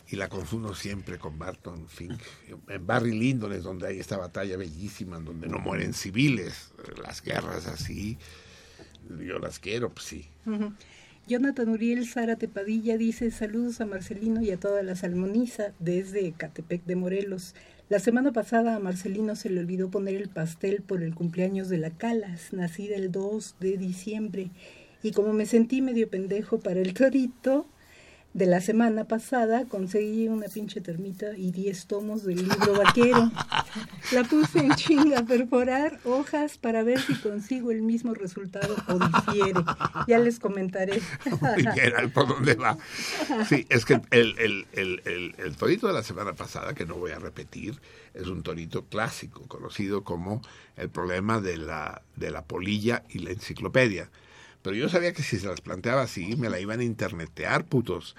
y 0.10 0.16
la 0.16 0.30
confundo 0.30 0.74
siempre 0.74 1.18
con 1.18 1.38
Barton 1.38 1.88
Fink. 1.88 2.20
En 2.70 2.86
Barry 2.88 3.12
Lyndon 3.12 3.54
es 3.54 3.64
donde 3.64 3.88
hay 3.88 4.00
esta 4.00 4.18
batalla 4.18 4.58
bellísima, 4.58 5.20
donde 5.20 5.48
no 5.48 5.60
mueren 5.60 5.94
civiles. 5.94 6.72
Las 7.04 7.22
guerras 7.22 7.68
así, 7.68 8.18
yo 9.26 9.40
las 9.40 9.60
quiero, 9.60 9.90
pues 9.90 10.06
sí. 10.06 10.30
Jonathan 11.28 11.68
Uriel 11.68 12.08
Zárate 12.08 12.48
Padilla 12.48 12.98
dice 12.98 13.32
saludos 13.32 13.82
a 13.82 13.86
Marcelino 13.86 14.42
y 14.42 14.52
a 14.52 14.60
toda 14.60 14.82
la 14.82 14.96
salmoniza 14.96 15.74
desde 15.80 16.32
Catepec 16.32 16.86
de 16.86 16.96
Morelos. 16.96 17.54
La 17.90 18.00
semana 18.00 18.34
pasada 18.34 18.76
a 18.76 18.80
Marcelino 18.80 19.38
se 19.38 19.50
le 19.50 19.62
olvidó 19.62 19.90
poner 19.90 20.16
el 20.16 20.28
pastel 20.28 20.82
por 20.82 21.02
el 21.04 21.16
cumpleaños 21.16 21.70
de 21.70 21.78
la 21.78 21.90
Calas, 21.90 22.52
nacida 22.52 22.98
el 22.98 23.14
2 23.14 23.56
de 23.62 23.78
diciembre, 23.78 24.52
Y 25.04 25.12
como 25.12 25.32
me 25.32 25.46
sentí 25.46 25.82
medio 25.82 26.10
pendejo 26.10 26.60
para 26.60 26.82
el 26.82 26.94
torito, 26.94 27.66
de 28.34 28.46
la 28.46 28.62
semana 28.62 29.06
pasada 29.06 29.66
conseguí 29.66 30.28
una 30.28 30.48
pinche 30.48 30.80
termita 30.80 31.36
y 31.36 31.52
10 31.52 31.88
tomos 31.88 32.24
del 32.24 32.48
libro 32.48 32.74
vaquero. 32.76 33.32
La 34.12 34.24
puse 34.24 34.60
en 34.60 34.76
chinga 34.76 35.20
a 35.20 35.26
perforar 35.26 36.00
hojas 36.06 36.58
para 36.58 36.84
ver 36.84 37.00
si 37.02 37.16
consigo 37.16 37.72
el 37.72 37.82
mismo 37.82 38.14
resultado 38.14 38.76
o 38.88 39.00
difiere. 39.00 39.60
Ya 40.08 40.20
les 40.20 40.40
comentaré. 40.40 41.02
Muy 41.26 42.08
por 42.14 42.28
dónde 42.28 42.56
va. 42.56 42.78
Sí, 43.48 43.66
es 43.70 43.86
que 43.86 44.02
el, 44.12 44.38
el, 44.38 44.68
el, 44.74 45.36
el 45.38 45.56
torito 45.56 45.88
de 45.88 45.94
la 45.94 46.04
semana 46.04 46.34
pasada, 46.34 46.74
que 46.74 46.86
no 46.86 46.96
voy 46.96 47.12
a 47.12 47.20
repetir, 47.20 47.80
es 48.14 48.28
un 48.28 48.44
torito 48.44 48.86
clásico, 48.86 49.48
conocido 49.48 50.04
como 50.04 50.42
el 50.76 50.90
problema 50.90 51.40
de 51.40 51.58
la, 51.58 52.02
de 52.16 52.32
la 52.32 52.44
polilla 52.44 53.04
y 53.10 53.20
la 53.20 53.32
enciclopedia. 53.32 54.10
Pero 54.62 54.76
yo 54.76 54.90
sabía 54.90 55.14
que 55.14 55.24
si 55.24 55.38
se 55.38 55.48
las 55.48 55.62
planteaba 55.62 56.02
así, 56.02 56.36
me 56.36 56.50
la 56.50 56.60
iban 56.60 56.80
a 56.80 56.84
internetear, 56.84 57.66
putos. 57.66 58.16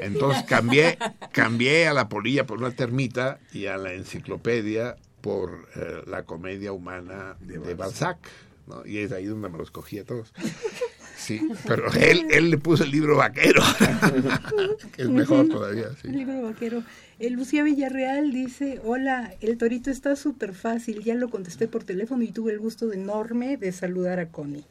Entonces 0.00 0.44
cambié, 0.44 0.98
cambié 1.32 1.88
a 1.88 1.94
la 1.94 2.08
polilla 2.08 2.46
por 2.46 2.58
una 2.58 2.70
termita 2.70 3.40
y 3.52 3.66
a 3.66 3.76
la 3.76 3.92
enciclopedia 3.92 4.96
por 5.20 5.68
eh, 5.74 6.02
la 6.06 6.22
comedia 6.22 6.72
humana 6.72 7.36
de, 7.40 7.74
Balzac. 7.74 8.18
¿no? 8.66 8.86
Y 8.86 8.98
es 8.98 9.12
ahí 9.12 9.26
donde 9.26 9.48
me 9.48 9.58
los 9.58 9.70
cogí 9.70 9.98
a 9.98 10.04
todos. 10.04 10.32
Sí, 11.16 11.40
pero 11.66 11.92
él, 11.94 12.26
él 12.30 12.50
le 12.50 12.58
puso 12.58 12.84
el 12.84 12.92
libro 12.92 13.16
vaquero, 13.16 13.60
que 14.92 15.02
es 15.02 15.08
mejor 15.08 15.48
todavía. 15.48 15.88
Sí. 16.00 16.08
El 16.08 16.18
libro 16.18 16.42
vaquero. 16.42 16.84
Eh, 17.18 17.28
Lucía 17.30 17.64
Villarreal 17.64 18.32
dice, 18.32 18.80
hola, 18.84 19.34
el 19.40 19.58
torito 19.58 19.90
está 19.90 20.14
súper 20.14 20.54
fácil, 20.54 21.02
ya 21.02 21.16
lo 21.16 21.28
contesté 21.28 21.66
por 21.66 21.82
teléfono 21.82 22.22
y 22.22 22.30
tuve 22.30 22.52
el 22.52 22.60
gusto 22.60 22.92
enorme 22.92 23.56
de 23.56 23.72
saludar 23.72 24.20
a 24.20 24.28
Connie. 24.28 24.64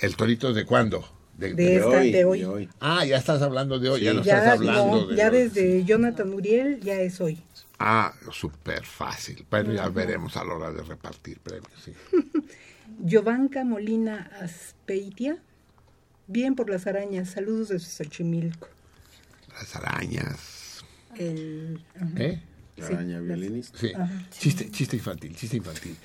¿El 0.00 0.16
torito 0.16 0.52
de 0.52 0.64
cuándo? 0.64 1.08
De, 1.36 1.54
de 1.54 1.76
esta, 1.76 1.88
hoy, 1.88 2.12
de, 2.12 2.24
hoy. 2.24 2.68
Ah, 2.80 3.04
ya 3.04 3.16
estás 3.16 3.42
hablando 3.42 3.78
de 3.80 3.88
hoy, 3.88 4.00
sí, 4.00 4.06
ya 4.06 4.14
no 4.14 4.22
ya, 4.22 4.38
estás 4.38 4.58
hablando 4.60 4.86
no, 4.86 5.06
de 5.08 5.16
Ya 5.16 5.30
desde 5.30 5.84
Jonathan 5.84 6.32
Uriel 6.32 6.80
ya 6.80 7.00
es 7.00 7.20
hoy. 7.20 7.42
Ah, 7.78 8.14
súper 8.30 8.84
fácil. 8.84 9.44
Bueno, 9.50 9.72
ya 9.72 9.88
veremos 9.88 10.36
a 10.36 10.44
la 10.44 10.54
hora 10.54 10.72
de 10.72 10.82
repartir 10.82 11.40
premios. 11.40 11.72
Sí. 11.84 11.92
Giovanca 13.04 13.64
Molina 13.64 14.30
Aspeitia, 14.40 15.38
bien 16.28 16.54
por 16.54 16.70
las 16.70 16.86
arañas, 16.86 17.30
saludos 17.30 17.68
desde 17.68 18.04
Xochimilco. 18.04 18.68
Las 19.52 19.74
arañas. 19.74 20.84
El. 21.16 21.80
¿Eh? 22.16 22.40
La 22.76 22.86
araña 22.86 23.20
violinista. 23.20 23.78
Sí. 23.78 23.92
Ajá. 23.94 24.26
Chiste, 24.30 24.70
chiste 24.70 24.96
infantil, 24.96 25.34
chiste 25.34 25.56
infantil. 25.56 25.96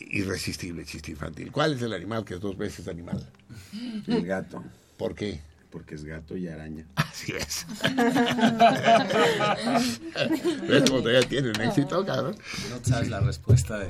Irresistible 0.00 0.84
chiste 0.84 1.10
infantil. 1.12 1.50
¿Cuál 1.52 1.74
es 1.74 1.82
el 1.82 1.92
animal 1.92 2.24
que 2.24 2.34
es 2.34 2.40
dos 2.40 2.56
veces 2.56 2.88
animal? 2.88 3.26
El 4.06 4.24
gato. 4.26 4.62
¿Por 4.96 5.14
qué? 5.14 5.40
Porque 5.70 5.94
es 5.96 6.04
gato 6.04 6.36
y 6.36 6.46
araña. 6.48 6.86
Así 6.96 7.32
es. 7.32 7.66
¿Ves 10.68 10.82
cómo 10.88 11.00
todavía 11.00 11.22
tienen 11.28 11.60
éxito, 11.60 12.04
cabrón? 12.04 12.36
No 12.70 12.78
sabes 12.84 13.08
la 13.08 13.20
respuesta 13.20 13.78
de 13.78 13.88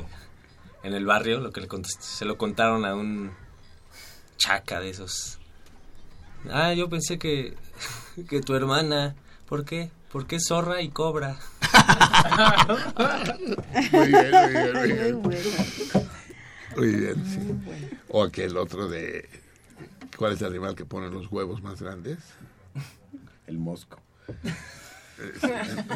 en 0.83 0.93
el 0.95 1.07
barrio, 1.07 1.41
lo 1.41 1.51
que 1.53 1.61
le 1.63 1.69
contest- 1.69 2.01
se 2.01 2.25
lo 2.27 2.37
contaron 2.37 2.85
a 2.85 2.95
un 2.95 3.33
chaca 4.37 4.81
de 4.81 4.91
esos. 4.91 5.39
Ah, 6.51 6.75
yo 6.75 6.89
pensé 6.91 7.19
que 7.19 7.55
que 8.29 8.41
tu 8.41 8.55
hermana, 8.55 9.15
¿por 9.47 9.65
qué? 9.65 9.91
Porque 10.15 10.37
es 10.37 10.45
zorra 10.47 10.81
y 10.81 10.91
cobra. 10.91 11.37
Muy 13.91 14.07
bien, 14.07 14.31
muy 14.73 14.93
bien, 14.93 15.21
muy 15.21 15.35
bien. 15.35 16.09
Muy 16.77 16.95
bien, 16.95 17.25
sí. 17.27 17.41
O 18.11 18.23
aquel 18.23 18.57
otro 18.57 18.87
de... 18.87 19.29
¿Cuál 20.17 20.35
es 20.35 20.41
el 20.43 20.47
animal 20.47 20.77
que 20.77 20.85
pone 20.85 21.11
los 21.11 21.33
huevos 21.33 21.65
más 21.65 21.83
grandes? 21.83 22.19
El 23.49 23.59
mosco. 23.59 24.01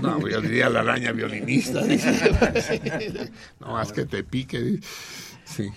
No, 0.02 0.26
yo 0.26 0.40
diría 0.40 0.68
la 0.68 0.80
araña 0.80 1.12
violinista. 1.12 1.80
No 3.60 3.68
más 3.74 3.92
que 3.92 4.04
te 4.04 4.24
pique. 4.24 4.60
dice. 4.60 4.88
Sí. 5.44 5.70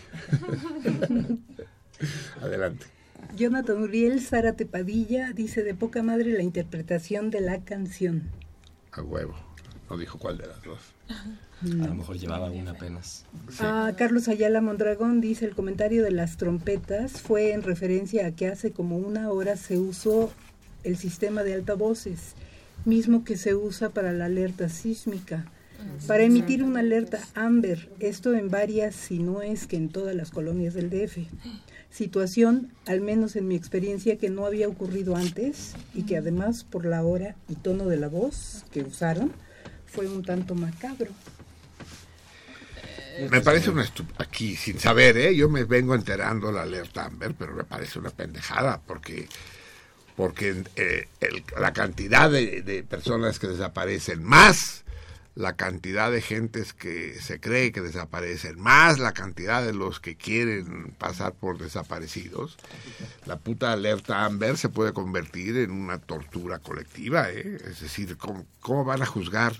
Adelante. 2.42 2.88
Jonathan 3.36 3.82
Uriel 3.82 4.22
Zárate 4.22 4.66
Padilla 4.66 5.32
dice 5.34 5.64
de 5.64 5.74
poca 5.74 6.04
madre 6.04 6.34
la 6.34 6.44
interpretación 6.44 7.30
de 7.30 7.42
la 7.42 7.62
canción. 7.64 8.24
A 8.92 9.02
huevo. 9.02 9.36
No 9.90 9.98
dijo 9.98 10.18
cuál 10.18 10.38
de 10.38 10.48
las 10.48 10.62
dos. 10.64 10.80
A 11.10 11.88
lo 11.88 11.96
mejor 11.96 12.18
llevaba 12.18 12.50
una 12.50 12.72
apenas. 12.72 13.26
Ah, 13.60 13.92
Carlos 13.98 14.28
Ayala 14.28 14.62
Mondragón 14.62 15.22
dice 15.22 15.46
el 15.46 15.54
comentario 15.54 16.04
de 16.04 16.12
las 16.12 16.38
trompetas 16.38 17.22
fue 17.22 17.52
en 17.52 17.62
referencia 17.62 18.26
a 18.26 18.32
que 18.32 18.48
hace 18.48 18.72
como 18.72 18.98
una 18.98 19.30
hora 19.30 19.58
se 19.58 19.78
usó 19.78 20.32
el 20.84 20.98
sistema 20.98 21.44
de 21.44 21.54
altavoces, 21.54 22.34
mismo 22.86 23.24
que 23.24 23.38
se 23.38 23.54
usa 23.54 23.90
para 23.90 24.12
la 24.12 24.26
alerta 24.26 24.70
sísmica, 24.70 25.46
para 26.08 26.24
emitir 26.24 26.64
una 26.64 26.80
alerta 26.80 27.20
Amber, 27.36 27.92
esto 28.00 28.34
en 28.34 28.50
varias, 28.50 28.96
si 28.96 29.20
no 29.20 29.42
es 29.42 29.68
que 29.68 29.78
en 29.78 29.90
todas 29.90 30.16
las 30.16 30.32
colonias 30.32 30.74
del 30.74 30.90
DF. 30.90 31.18
Situación, 31.92 32.72
al 32.88 33.02
menos 33.02 33.36
en 33.36 33.48
mi 33.48 33.56
experiencia, 33.56 34.18
que 34.18 34.30
no 34.30 34.46
había 34.46 34.68
ocurrido 34.70 35.16
antes 35.18 35.74
y 35.94 36.04
que 36.04 36.18
además 36.18 36.64
por 36.64 36.86
la 36.86 37.04
hora 37.04 37.36
y 37.50 37.56
tono 37.56 37.86
de 37.86 37.98
la 37.98 38.08
voz 38.08 38.64
que 38.72 38.82
usaron 38.82 39.32
fue 39.88 40.08
un 40.08 40.24
tanto 40.24 40.56
macabro. 40.56 41.12
Me 43.30 43.42
parece 43.42 43.70
una 43.70 43.86
aquí 44.18 44.56
sin 44.56 44.80
saber, 44.80 45.18
¿eh? 45.18 45.36
Yo 45.36 45.50
me 45.50 45.66
vengo 45.66 45.94
enterando 45.94 46.52
la 46.52 46.62
alerta 46.62 47.06
Amber, 47.06 47.36
pero 47.38 47.54
me 47.54 47.66
parece 47.66 48.00
una 48.00 48.10
pendejada 48.10 48.82
porque 48.88 49.28
porque 50.16 50.64
eh, 50.76 51.08
el- 51.20 51.44
la 51.60 51.74
cantidad 51.74 52.30
de 52.32 52.86
personas 52.88 53.38
que 53.40 53.48
desaparecen 53.48 54.24
más 54.24 54.81
la 55.36 55.56
cantidad 55.56 56.12
de 56.12 56.22
gentes 56.22 56.74
que 56.74 57.14
se 57.16 57.40
cree 57.40 57.72
que 57.72 57.82
desaparecen 57.82 58.60
más 58.60 59.00
la 59.00 59.14
cantidad 59.14 59.66
de 59.66 59.74
los 59.74 60.00
que 60.00 60.16
quieren 60.16 60.94
pasar 60.98 61.34
por 61.34 61.58
desaparecidos 61.58 62.58
la 63.26 63.40
puta 63.40 63.72
alerta 63.72 64.26
Amber 64.26 64.58
se 64.58 64.70
puede 64.70 64.92
convertir 64.92 65.58
en 65.58 65.72
una 65.72 66.00
tortura 66.00 66.60
colectiva 66.60 67.30
¿eh? 67.30 67.58
es 67.66 67.80
decir 67.80 68.18
¿cómo, 68.18 68.46
cómo 68.60 68.84
van 68.84 69.02
a 69.02 69.06
juzgar 69.06 69.54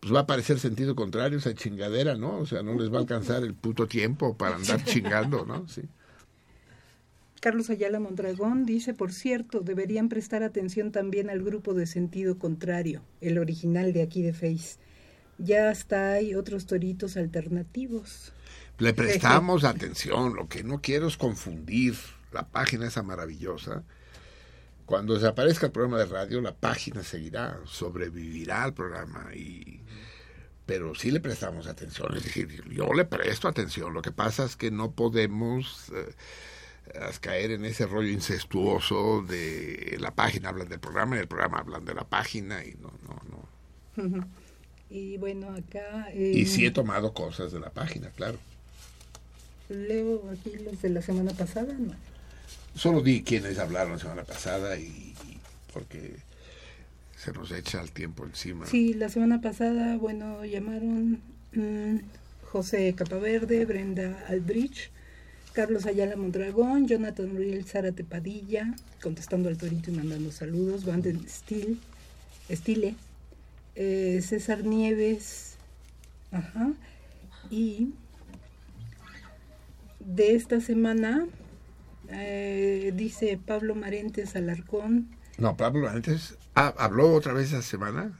pues 0.00 0.14
va 0.14 0.20
a 0.20 0.26
parecer 0.26 0.58
sentido 0.58 0.94
contrario 0.94 1.38
esa 1.38 1.54
chingadera, 1.54 2.16
¿no? 2.16 2.38
O 2.38 2.46
sea, 2.46 2.62
no 2.62 2.74
les 2.74 2.92
va 2.92 2.98
a 2.98 3.00
alcanzar 3.00 3.42
el 3.42 3.54
puto 3.54 3.86
tiempo 3.86 4.36
para 4.36 4.56
andar 4.56 4.84
chingando, 4.84 5.44
¿no? 5.44 5.66
Sí. 5.68 5.82
Carlos 7.40 7.70
Ayala 7.70 8.00
Mondragón 8.00 8.66
dice, 8.66 8.94
por 8.94 9.12
cierto, 9.12 9.60
deberían 9.60 10.08
prestar 10.08 10.42
atención 10.42 10.90
también 10.90 11.30
al 11.30 11.42
grupo 11.42 11.74
de 11.74 11.86
sentido 11.86 12.38
contrario, 12.38 13.02
el 13.20 13.38
original 13.38 13.92
de 13.92 14.02
aquí 14.02 14.22
de 14.22 14.32
Face. 14.32 14.78
Ya 15.38 15.70
hasta 15.70 16.12
hay 16.12 16.34
otros 16.34 16.66
toritos 16.66 17.16
alternativos. 17.16 18.32
Le 18.78 18.92
prestamos 18.94 19.64
atención, 19.64 20.34
lo 20.34 20.48
que 20.48 20.62
no 20.62 20.80
quiero 20.80 21.08
es 21.08 21.16
confundir 21.16 21.96
la 22.32 22.46
página 22.46 22.86
esa 22.86 23.02
maravillosa. 23.02 23.82
Cuando 24.86 25.14
desaparezca 25.14 25.66
el 25.66 25.72
programa 25.72 25.98
de 25.98 26.06
radio, 26.06 26.40
la 26.40 26.54
página 26.54 27.02
seguirá, 27.02 27.58
sobrevivirá 27.66 28.64
al 28.64 28.74
programa 28.74 29.34
y 29.34 29.82
pero 30.68 30.94
sí 30.94 31.10
le 31.10 31.20
prestamos 31.20 31.66
atención, 31.66 32.14
es 32.14 32.24
decir, 32.24 32.62
yo 32.68 32.92
le 32.92 33.06
presto 33.06 33.48
atención, 33.48 33.94
lo 33.94 34.02
que 34.02 34.12
pasa 34.12 34.44
es 34.44 34.54
que 34.54 34.70
no 34.70 34.90
podemos 34.90 35.90
eh, 35.94 36.14
caer 37.22 37.52
en 37.52 37.64
ese 37.64 37.86
rollo 37.86 38.10
incestuoso 38.10 39.22
de 39.22 39.96
la 39.98 40.14
página 40.14 40.50
hablan 40.50 40.68
del 40.68 40.78
programa 40.78 41.16
y 41.16 41.20
el 41.20 41.26
programa 41.26 41.60
hablan 41.60 41.86
de 41.86 41.94
la 41.94 42.04
página 42.04 42.66
y 42.66 42.74
no, 42.74 42.92
no, 43.06 43.22
no. 43.30 44.28
Y 44.90 45.18
bueno, 45.18 45.50
acá... 45.50 46.08
eh, 46.12 46.32
Y 46.34 46.46
sí 46.46 46.64
he 46.66 46.70
tomado 46.70 47.12
cosas 47.12 47.52
de 47.52 47.60
la 47.60 47.70
página, 47.70 48.08
claro. 48.10 48.38
Leo 49.68 50.30
aquí 50.30 50.52
los 50.64 50.80
de 50.80 50.88
la 50.88 51.02
semana 51.02 51.32
pasada, 51.32 51.74
¿no? 51.78 51.94
Solo 52.74 53.02
di 53.02 53.22
quienes 53.22 53.58
hablaron 53.58 53.92
la 53.92 53.98
semana 53.98 54.24
pasada 54.24 54.78
y, 54.78 54.84
y 54.84 55.38
porque 55.74 56.16
se 57.16 57.32
nos 57.32 57.50
echa 57.50 57.80
el 57.82 57.90
tiempo 57.90 58.24
encima. 58.24 58.66
Sí, 58.66 58.94
la 58.94 59.08
semana 59.08 59.40
pasada, 59.40 59.96
bueno, 59.96 60.44
llamaron 60.44 61.20
mm, 61.52 61.96
José 62.44 62.94
Capaverde, 62.96 63.64
Brenda 63.66 64.24
Aldrich, 64.28 64.90
Carlos 65.52 65.86
Ayala 65.86 66.16
Mondragón, 66.16 66.86
Jonathan 66.86 67.30
Uriel 67.36 67.64
Zárate 67.64 68.04
Padilla, 68.04 68.74
contestando 69.02 69.48
al 69.48 69.58
torito 69.58 69.90
y 69.90 69.94
mandando 69.94 70.30
saludos, 70.30 70.84
Vanden 70.84 71.28
Stil, 71.28 71.78
Stile, 72.50 72.94
eh, 73.80 74.20
César 74.22 74.64
Nieves, 74.64 75.56
ajá, 76.32 76.72
y 77.48 77.92
de 80.00 80.34
esta 80.34 80.60
semana 80.60 81.26
eh, 82.10 82.92
dice 82.94 83.38
Pablo 83.44 83.74
Marentes 83.76 84.34
Alarcón, 84.36 85.08
No, 85.38 85.56
Pablo 85.56 85.88
antes 85.88 86.36
ah, 86.56 86.74
habló 86.78 87.12
otra 87.14 87.32
vez 87.32 87.48
esa 87.48 87.62
semana. 87.62 88.18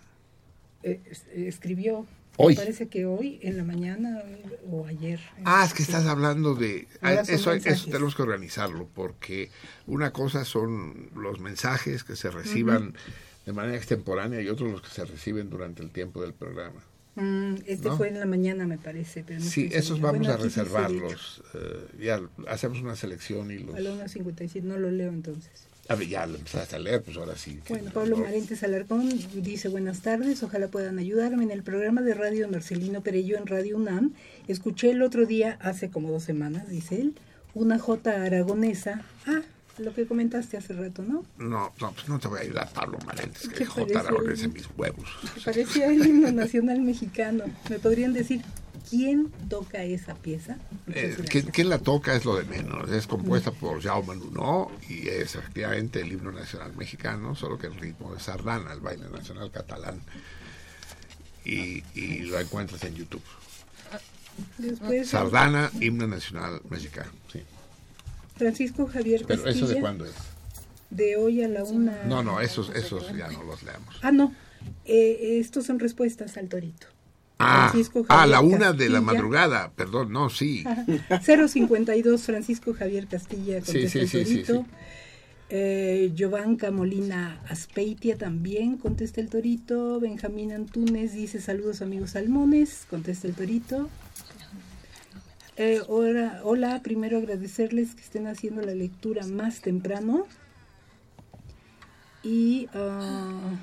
eh, 0.84 1.00
es- 1.10 1.26
escribió 1.34 2.06
Hoy. 2.40 2.54
Me 2.54 2.60
parece 2.60 2.86
que 2.86 3.04
hoy, 3.04 3.40
en 3.42 3.56
la 3.56 3.64
mañana 3.64 4.22
o 4.70 4.86
ayer. 4.86 5.18
Ah, 5.44 5.64
es 5.66 5.74
que 5.74 5.82
estás 5.82 6.06
hablando 6.06 6.54
de... 6.54 6.86
Son 7.00 7.10
Eso, 7.28 7.52
eso 7.52 7.86
tenemos 7.90 8.14
que 8.14 8.22
organizarlo, 8.22 8.88
porque 8.94 9.50
una 9.88 10.12
cosa 10.12 10.44
son 10.44 11.10
los 11.16 11.40
mensajes 11.40 12.04
que 12.04 12.14
se 12.14 12.30
reciban. 12.30 12.94
De 13.48 13.54
manera 13.54 13.78
extemporánea 13.78 14.42
y 14.42 14.48
otros 14.50 14.70
los 14.70 14.82
que 14.82 14.90
se 14.90 15.06
reciben 15.06 15.48
durante 15.48 15.82
el 15.82 15.88
tiempo 15.90 16.20
del 16.20 16.34
programa. 16.34 16.82
Mm, 17.14 17.54
este 17.64 17.88
¿No? 17.88 17.96
fue 17.96 18.08
en 18.08 18.20
la 18.20 18.26
mañana, 18.26 18.66
me 18.66 18.76
parece. 18.76 19.24
Pero 19.26 19.40
no 19.40 19.46
Sí, 19.46 19.70
esos 19.72 20.02
vamos 20.02 20.18
Bueno, 20.18 20.34
a 20.34 20.36
reservarlos. 20.36 21.42
eh, 21.54 21.86
ya 21.98 22.20
hacemos 22.46 22.82
una 22.82 22.94
selección 22.94 23.50
y 23.50 23.58
los... 23.60 23.74
A 23.74 23.80
la 23.80 23.90
1.57, 24.04 24.62
no 24.64 24.76
lo 24.76 24.90
leo 24.90 25.08
entonces. 25.08 25.50
A 25.88 25.94
ver, 25.94 26.08
ya 26.08 26.26
lo 26.26 26.36
empezaste 26.36 26.76
a 26.76 26.78
leer, 26.78 27.02
pues 27.02 27.16
ahora 27.16 27.36
sí. 27.36 27.58
Bueno, 27.70 27.90
Pablo 27.90 28.18
Marentes 28.18 28.62
Alarcón 28.62 29.08
dice 29.42 29.68
buenas 29.68 30.02
tardes, 30.02 30.42
ojalá 30.42 30.68
puedan 30.68 30.98
ayudarme. 30.98 31.44
En 31.44 31.50
el 31.50 31.62
programa 31.62 32.02
de 32.02 32.12
radio 32.12 32.46
Marcelino 32.50 33.00
Perello 33.02 33.38
en 33.38 33.46
Radio 33.46 33.78
UNAM, 33.78 34.12
escuché 34.46 34.90
el 34.90 35.00
otro 35.00 35.24
día, 35.24 35.56
hace 35.62 35.88
como 35.88 36.10
dos 36.10 36.22
semanas, 36.24 36.68
dice 36.68 37.00
él, 37.00 37.14
una 37.54 37.78
J 37.78 38.10
aragonesa. 38.22 39.00
Ah, 39.26 39.40
lo 39.78 39.94
que 39.94 40.06
comentaste 40.06 40.56
hace 40.56 40.72
rato, 40.72 41.02
¿no? 41.02 41.24
No, 41.38 41.72
no, 41.80 41.92
pues 41.92 42.08
no 42.08 42.18
te 42.18 42.28
voy 42.28 42.38
a 42.40 42.42
ayudar, 42.42 42.72
Pablo 42.72 42.98
Marentes, 43.06 43.48
¿Qué 43.48 43.66
que? 43.66 43.96
Aragonés 43.96 44.42
en 44.42 44.52
mis 44.52 44.68
huevos. 44.76 45.08
Parecía 45.44 45.86
el 45.86 46.06
himno 46.06 46.32
nacional 46.32 46.80
mexicano. 46.80 47.44
¿Me 47.68 47.78
podrían 47.78 48.12
decir 48.12 48.42
quién 48.88 49.30
toca 49.48 49.82
esa 49.84 50.14
pieza? 50.14 50.56
Eh. 50.88 51.16
¿quién, 51.30 51.46
quién 51.46 51.68
la 51.68 51.78
toca 51.78 52.14
es 52.14 52.24
lo 52.24 52.36
de 52.36 52.44
menos. 52.44 52.90
Es 52.90 53.06
compuesta 53.06 53.50
por 53.50 53.80
Jaume 53.82 54.16
Nuno 54.16 54.70
y 54.88 55.08
es 55.08 55.36
efectivamente 55.36 56.00
el 56.00 56.12
himno 56.12 56.32
nacional 56.32 56.74
mexicano, 56.76 57.34
solo 57.34 57.58
que 57.58 57.68
el 57.68 57.74
ritmo 57.74 58.14
de 58.14 58.20
sardana, 58.20 58.72
el 58.72 58.80
baile 58.80 59.08
nacional 59.08 59.50
catalán. 59.50 60.00
Y, 61.44 61.82
y 61.94 62.20
lo 62.20 62.38
encuentras 62.38 62.84
en 62.84 62.94
YouTube. 62.94 63.22
Después, 64.58 65.08
Sardana, 65.08 65.70
himno 65.80 66.06
nacional 66.06 66.60
mexicano. 66.68 67.10
Sí. 67.32 67.42
Francisco 68.38 68.86
Javier 68.86 69.24
Pero 69.26 69.42
Castilla. 69.42 69.64
eso 69.66 69.74
de 69.74 69.80
cuándo 69.80 70.04
es? 70.04 70.12
De 70.90 71.16
hoy 71.16 71.42
a 71.42 71.48
la 71.48 71.64
una. 71.64 72.04
No, 72.04 72.22
no, 72.22 72.40
esos, 72.40 72.70
esos 72.70 73.14
ya 73.14 73.28
no 73.28 73.42
los 73.44 73.62
leamos. 73.62 73.96
Ah, 74.02 74.10
no. 74.12 74.32
Eh, 74.84 75.38
estos 75.40 75.66
son 75.66 75.78
respuestas 75.78 76.36
al 76.36 76.48
torito. 76.48 76.86
Ah, 77.38 77.68
Francisco 77.70 78.04
ah, 78.08 78.16
Javier 78.16 78.28
la 78.28 78.40
una 78.40 78.72
de 78.72 78.88
la 78.88 79.00
madrugada, 79.00 79.70
perdón, 79.76 80.12
no, 80.12 80.28
sí. 80.28 80.64
Ajá. 80.66 81.20
052 81.48 82.22
Francisco 82.22 82.74
Javier 82.74 83.06
Castilla 83.06 83.60
Sí, 83.60 83.72
contesta 83.72 83.90
sí, 83.90 83.98
el 83.98 84.08
sí, 84.08 84.24
sí, 84.24 84.42
torito. 84.42 84.66
Eh, 85.50 86.12
Giovanca 86.14 86.70
Molina 86.70 87.40
Aspeitia 87.48 88.18
también 88.18 88.76
contesta 88.76 89.20
el 89.20 89.28
torito. 89.28 90.00
Benjamín 90.00 90.52
Antunes 90.52 91.14
dice 91.14 91.40
saludos 91.40 91.80
amigos 91.80 92.10
salmones, 92.10 92.86
contesta 92.90 93.28
el 93.28 93.34
torito. 93.34 93.88
Eh, 95.60 95.82
hola, 95.88 96.40
hola, 96.44 96.82
primero 96.84 97.18
agradecerles 97.18 97.96
que 97.96 98.02
estén 98.02 98.28
haciendo 98.28 98.62
la 98.62 98.76
lectura 98.76 99.26
más 99.26 99.60
temprano. 99.60 100.24
Y 102.22 102.68
ah, 102.74 103.58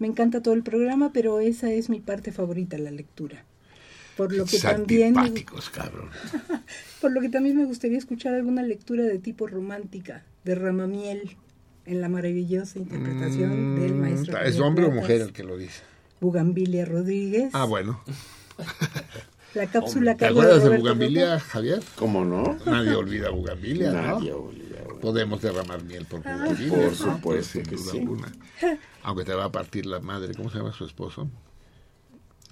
me 0.00 0.08
encanta 0.08 0.42
todo 0.42 0.54
el 0.54 0.64
programa, 0.64 1.12
pero 1.12 1.38
esa 1.38 1.70
es 1.70 1.88
mi 1.88 2.00
parte 2.00 2.32
favorita, 2.32 2.78
la 2.78 2.90
lectura. 2.90 3.44
Por 4.16 4.32
lo 4.32 4.44
que 4.44 4.58
también 4.58 5.14
cabrón. 5.72 6.10
por 7.00 7.12
lo 7.12 7.20
que 7.20 7.28
también 7.28 7.56
me 7.56 7.64
gustaría 7.64 7.96
escuchar 7.96 8.34
alguna 8.34 8.64
lectura 8.64 9.04
de 9.04 9.20
tipo 9.20 9.46
romántica, 9.46 10.24
de 10.42 10.56
Ramamiel, 10.56 11.36
en 11.86 12.00
la 12.00 12.08
maravillosa 12.08 12.80
interpretación 12.80 13.78
del 13.80 13.94
maestro. 13.94 14.36
Mm, 14.36 14.46
¿Es 14.46 14.58
hombre 14.58 14.86
o 14.86 14.90
mujer 14.90 15.20
el 15.20 15.32
que 15.32 15.44
lo 15.44 15.56
dice? 15.56 15.82
Bugambilia 16.20 16.86
Rodríguez. 16.86 17.50
Ah, 17.52 17.66
bueno. 17.66 18.02
La 19.54 19.66
cápsula 19.66 20.12
a 20.12 20.16
¿Te 20.16 20.26
acuerdas 20.26 20.58
de 20.62 20.68
Roberto 20.68 20.82
Bugambilia. 20.84 21.40
Javier? 21.40 21.80
¿Cómo 21.96 22.24
no? 22.24 22.56
Nadie 22.66 22.94
olvida 22.94 23.30
Bugambilia, 23.30 23.90
¿no? 23.92 24.02
Nadie 24.02 24.32
olvida 24.32 24.66
Podemos 25.00 25.40
derramar 25.42 25.82
miel 25.82 26.04
por 26.06 26.20
Ah. 26.24 26.36
Bugambilia. 26.38 26.70
Por 26.70 26.84
¿no? 26.84 26.94
supuesto 26.94 27.20
Pues, 27.22 27.46
sin 27.46 27.62
que 27.64 27.76
duda 27.76 27.90
sí. 27.92 27.98
alguna. 27.98 28.32
Aunque 29.02 29.24
te 29.24 29.34
va 29.34 29.44
a 29.46 29.52
partir 29.52 29.86
la 29.86 30.00
madre. 30.00 30.34
¿Cómo 30.34 30.50
se 30.50 30.58
llama 30.58 30.72
su 30.72 30.84
esposo? 30.84 31.28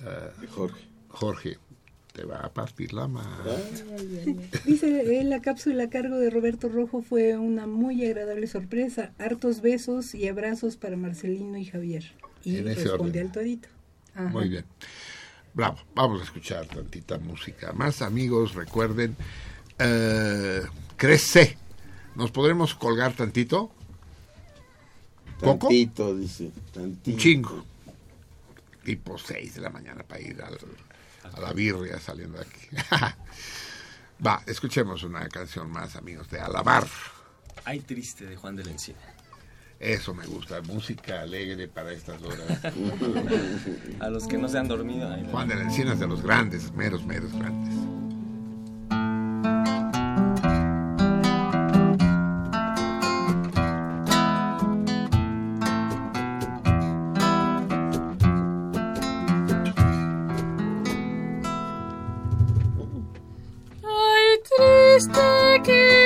Ah, 0.05 0.31
Jorge. 0.51 0.81
Jorge. 1.09 1.59
Te 2.13 2.25
va 2.25 2.39
a 2.41 2.53
partir 2.53 2.93
la 2.95 3.07
madre. 3.07 3.53
Dice, 4.65 5.21
eh, 5.21 5.25
la 5.25 5.41
cápsula 5.41 5.85
a 5.85 5.91
cargo 5.91 6.17
de 6.19 6.31
Roberto 6.31 6.69
Rojo 6.69 7.01
fue 7.01 7.37
una 7.37 7.67
muy 7.69 8.05
agradable 8.05 8.47
sorpresa. 8.49 9.13
Hartos 9.19 9.61
besos 9.61 10.17
y 10.17 10.27
abrazos 10.27 10.77
para 10.77 10.97
Marcelino 10.97 11.57
y 11.59 11.65
Javier. 11.67 12.05
Y 12.43 12.57
En 12.57 12.67
ese 12.69 12.85
responde 12.85 13.11
orden. 13.11 13.27
al 13.27 13.33
torito. 13.33 13.69
Ajá. 14.15 14.29
Muy 14.31 14.49
bien. 14.49 14.65
Bravo. 15.55 15.79
Vamos 15.95 16.21
a 16.21 16.25
escuchar 16.25 16.67
tantita 16.67 17.19
música. 17.19 17.73
Más 17.73 18.03
amigos, 18.03 18.55
recuerden. 18.55 19.17
eh, 19.79 20.63
crece. 20.97 21.57
¿Nos 22.15 22.31
podremos 22.33 22.75
colgar 22.75 23.13
tantito? 23.13 23.71
¿Poco? 25.41 25.69
Tantito, 25.69 26.17
dice. 26.17 26.51
Tantito. 26.73 27.11
Un 27.13 27.17
chingo. 27.19 27.65
Tipo 28.85 29.17
6 29.19 29.55
de 29.55 29.61
la 29.61 29.71
mañana 29.71 30.03
para 30.03 30.21
ir 30.21 30.41
al- 30.43 30.59
a 31.33 31.41
la 31.41 31.53
birria 31.53 32.01
saliendo 32.01 32.39
de 32.39 32.45
aquí. 32.47 32.69
Va, 34.27 34.43
escuchemos 34.47 35.03
una 35.05 35.29
canción 35.29 35.71
más, 35.71 35.95
amigos, 35.95 36.29
de 36.31 36.41
Alabar. 36.41 36.87
Ay, 37.65 37.81
triste 37.81 38.25
de 38.27 38.37
Juan 38.37 38.57
de 38.57 38.65
la 38.65 38.71
Encina. 38.73 38.99
Eso 39.81 40.13
me 40.13 40.27
gusta, 40.27 40.61
música 40.63 41.21
alegre 41.21 41.69
para 41.69 41.93
estas 41.93 42.21
horas. 42.23 42.75
A 44.01 44.09
los 44.11 44.27
que 44.27 44.37
no 44.37 44.49
se 44.49 44.59
han 44.59 44.67
dormido. 44.67 45.09
ay, 45.09 45.25
Juan 45.31 45.47
de 45.47 45.55
la 45.55 45.63
Encina 45.63 45.93
es 45.93 46.01
de 46.01 46.09
los 46.09 46.21
grandes, 46.21 46.73
meros, 46.73 47.05
meros 47.07 47.33
grandes. 47.33 47.75
Ay, 63.83 64.39
triste 64.49 65.63
que 65.65 65.98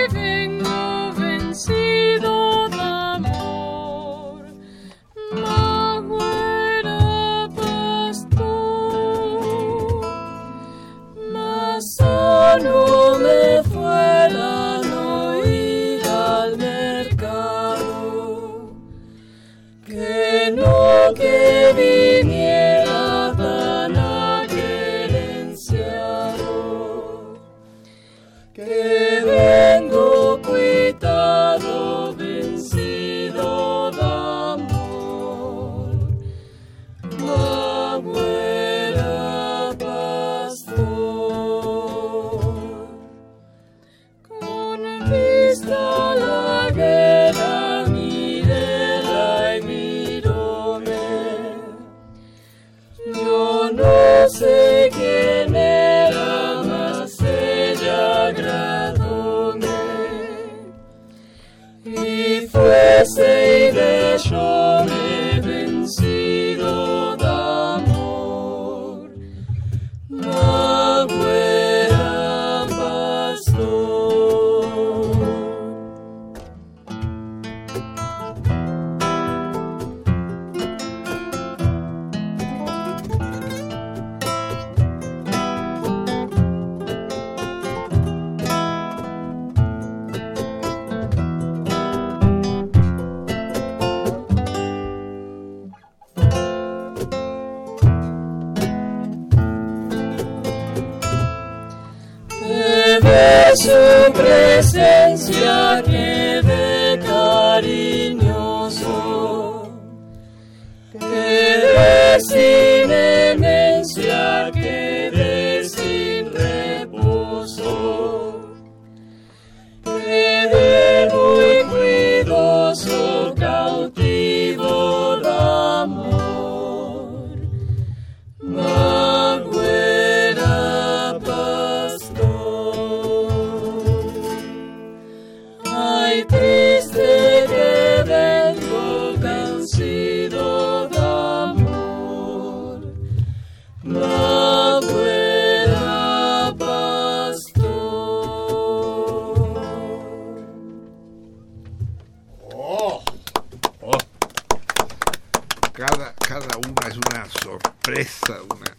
Cada, 155.83 156.15
cada 156.15 156.59
una 156.59 156.87
es 156.87 156.97
una 156.97 157.29
sorpresa, 157.29 158.41
una... 158.45 158.77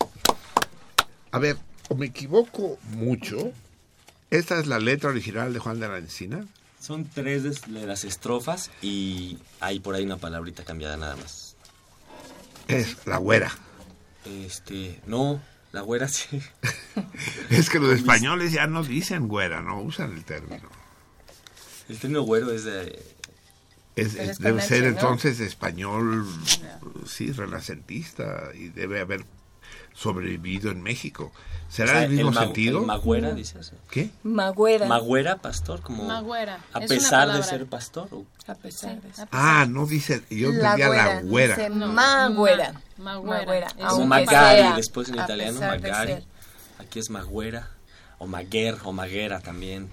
A 1.31 1.37
ver, 1.37 1.57
o 1.89 1.95
me 1.95 2.05
equivoco 2.05 2.79
mucho. 2.91 3.51
¿Esta 4.29 4.57
es 4.57 4.67
la 4.67 4.79
letra 4.79 5.09
original 5.09 5.51
de 5.51 5.59
Juan 5.59 5.81
de 5.81 5.89
la 5.89 5.97
Encina? 5.97 6.47
Son 6.79 7.03
tres 7.03 7.43
de 7.43 7.85
las 7.85 8.05
estrofas 8.05 8.71
y 8.81 9.37
hay 9.59 9.81
por 9.81 9.95
ahí 9.95 10.05
una 10.05 10.15
palabrita 10.15 10.63
cambiada 10.63 10.95
nada 10.95 11.17
más. 11.17 11.57
Es 12.69 12.95
la 13.05 13.17
güera. 13.17 13.51
Este, 14.23 15.01
no, 15.05 15.41
la 15.73 15.81
güera 15.81 16.07
sí. 16.07 16.41
Es 17.49 17.69
que 17.69 17.79
los 17.79 17.93
españoles 17.93 18.53
ya 18.53 18.65
no 18.67 18.81
dicen 18.81 19.27
güera, 19.27 19.61
no 19.61 19.81
usan 19.81 20.13
el 20.13 20.23
término. 20.23 20.69
El 21.89 21.97
término 21.97 22.21
güero 22.21 22.49
es 22.53 22.63
de... 22.63 22.97
Es- 23.95 24.15
es- 24.15 24.39
debe 24.39 24.61
ser 24.61 24.83
¿no? 24.83 24.89
entonces 24.89 25.39
español, 25.39 26.25
sí, 27.07 27.31
renacentista 27.31 28.49
y 28.55 28.69
debe 28.69 28.99
haber 28.99 29.23
sobrevivido 29.93 30.71
en 30.71 30.81
México. 30.81 31.31
¿Será 31.69 31.89
O 31.91 31.93
sea, 31.93 32.03
el 32.03 32.11
mismo 32.11 32.31
ma- 32.31 32.41
sentido? 32.41 32.79
el 32.81 32.85
magüera, 32.85 33.33
dice 33.33 33.59
eso. 33.59 33.75
¿Qué? 33.89 34.09
Magüera. 34.23 34.85
Magüera, 34.87 35.37
pastor, 35.37 35.81
como... 35.81 36.03
Magüera, 36.05 36.55
A 36.73 36.79
es 36.79 36.89
una 36.91 36.99
pesar 36.99 37.33
de 37.33 37.43
ser 37.43 37.65
pastor. 37.67 38.07
o- 38.11 38.25
A 38.47 38.55
pesar 38.55 39.01
de 39.01 39.09
eso. 39.09 39.27
Ah, 39.31 39.65
no 39.67 39.85
dice, 39.87 40.21
yo 40.29 40.49
La 40.51 40.73
entendía 40.73 40.89
la 40.89 40.93
güera, 41.19 41.21
güera. 41.21 41.55
dice 41.55 41.69
magüera. 41.69 42.73
Ma- 42.97 43.21
magüera. 43.21 43.69
Como 43.89 44.05
Magari, 44.07 44.61
sea, 44.61 44.75
después 44.75 45.09
en 45.09 45.15
italiano, 45.15 45.59
Magari. 45.59 46.13
ser. 46.13 46.23
Aquí 46.79 46.99
es 46.99 47.09
Magüera, 47.09 47.69
o 48.19 48.27
Maguer, 48.27 48.77
o 48.83 48.91
Maguera 48.91 49.39
también. 49.39 49.89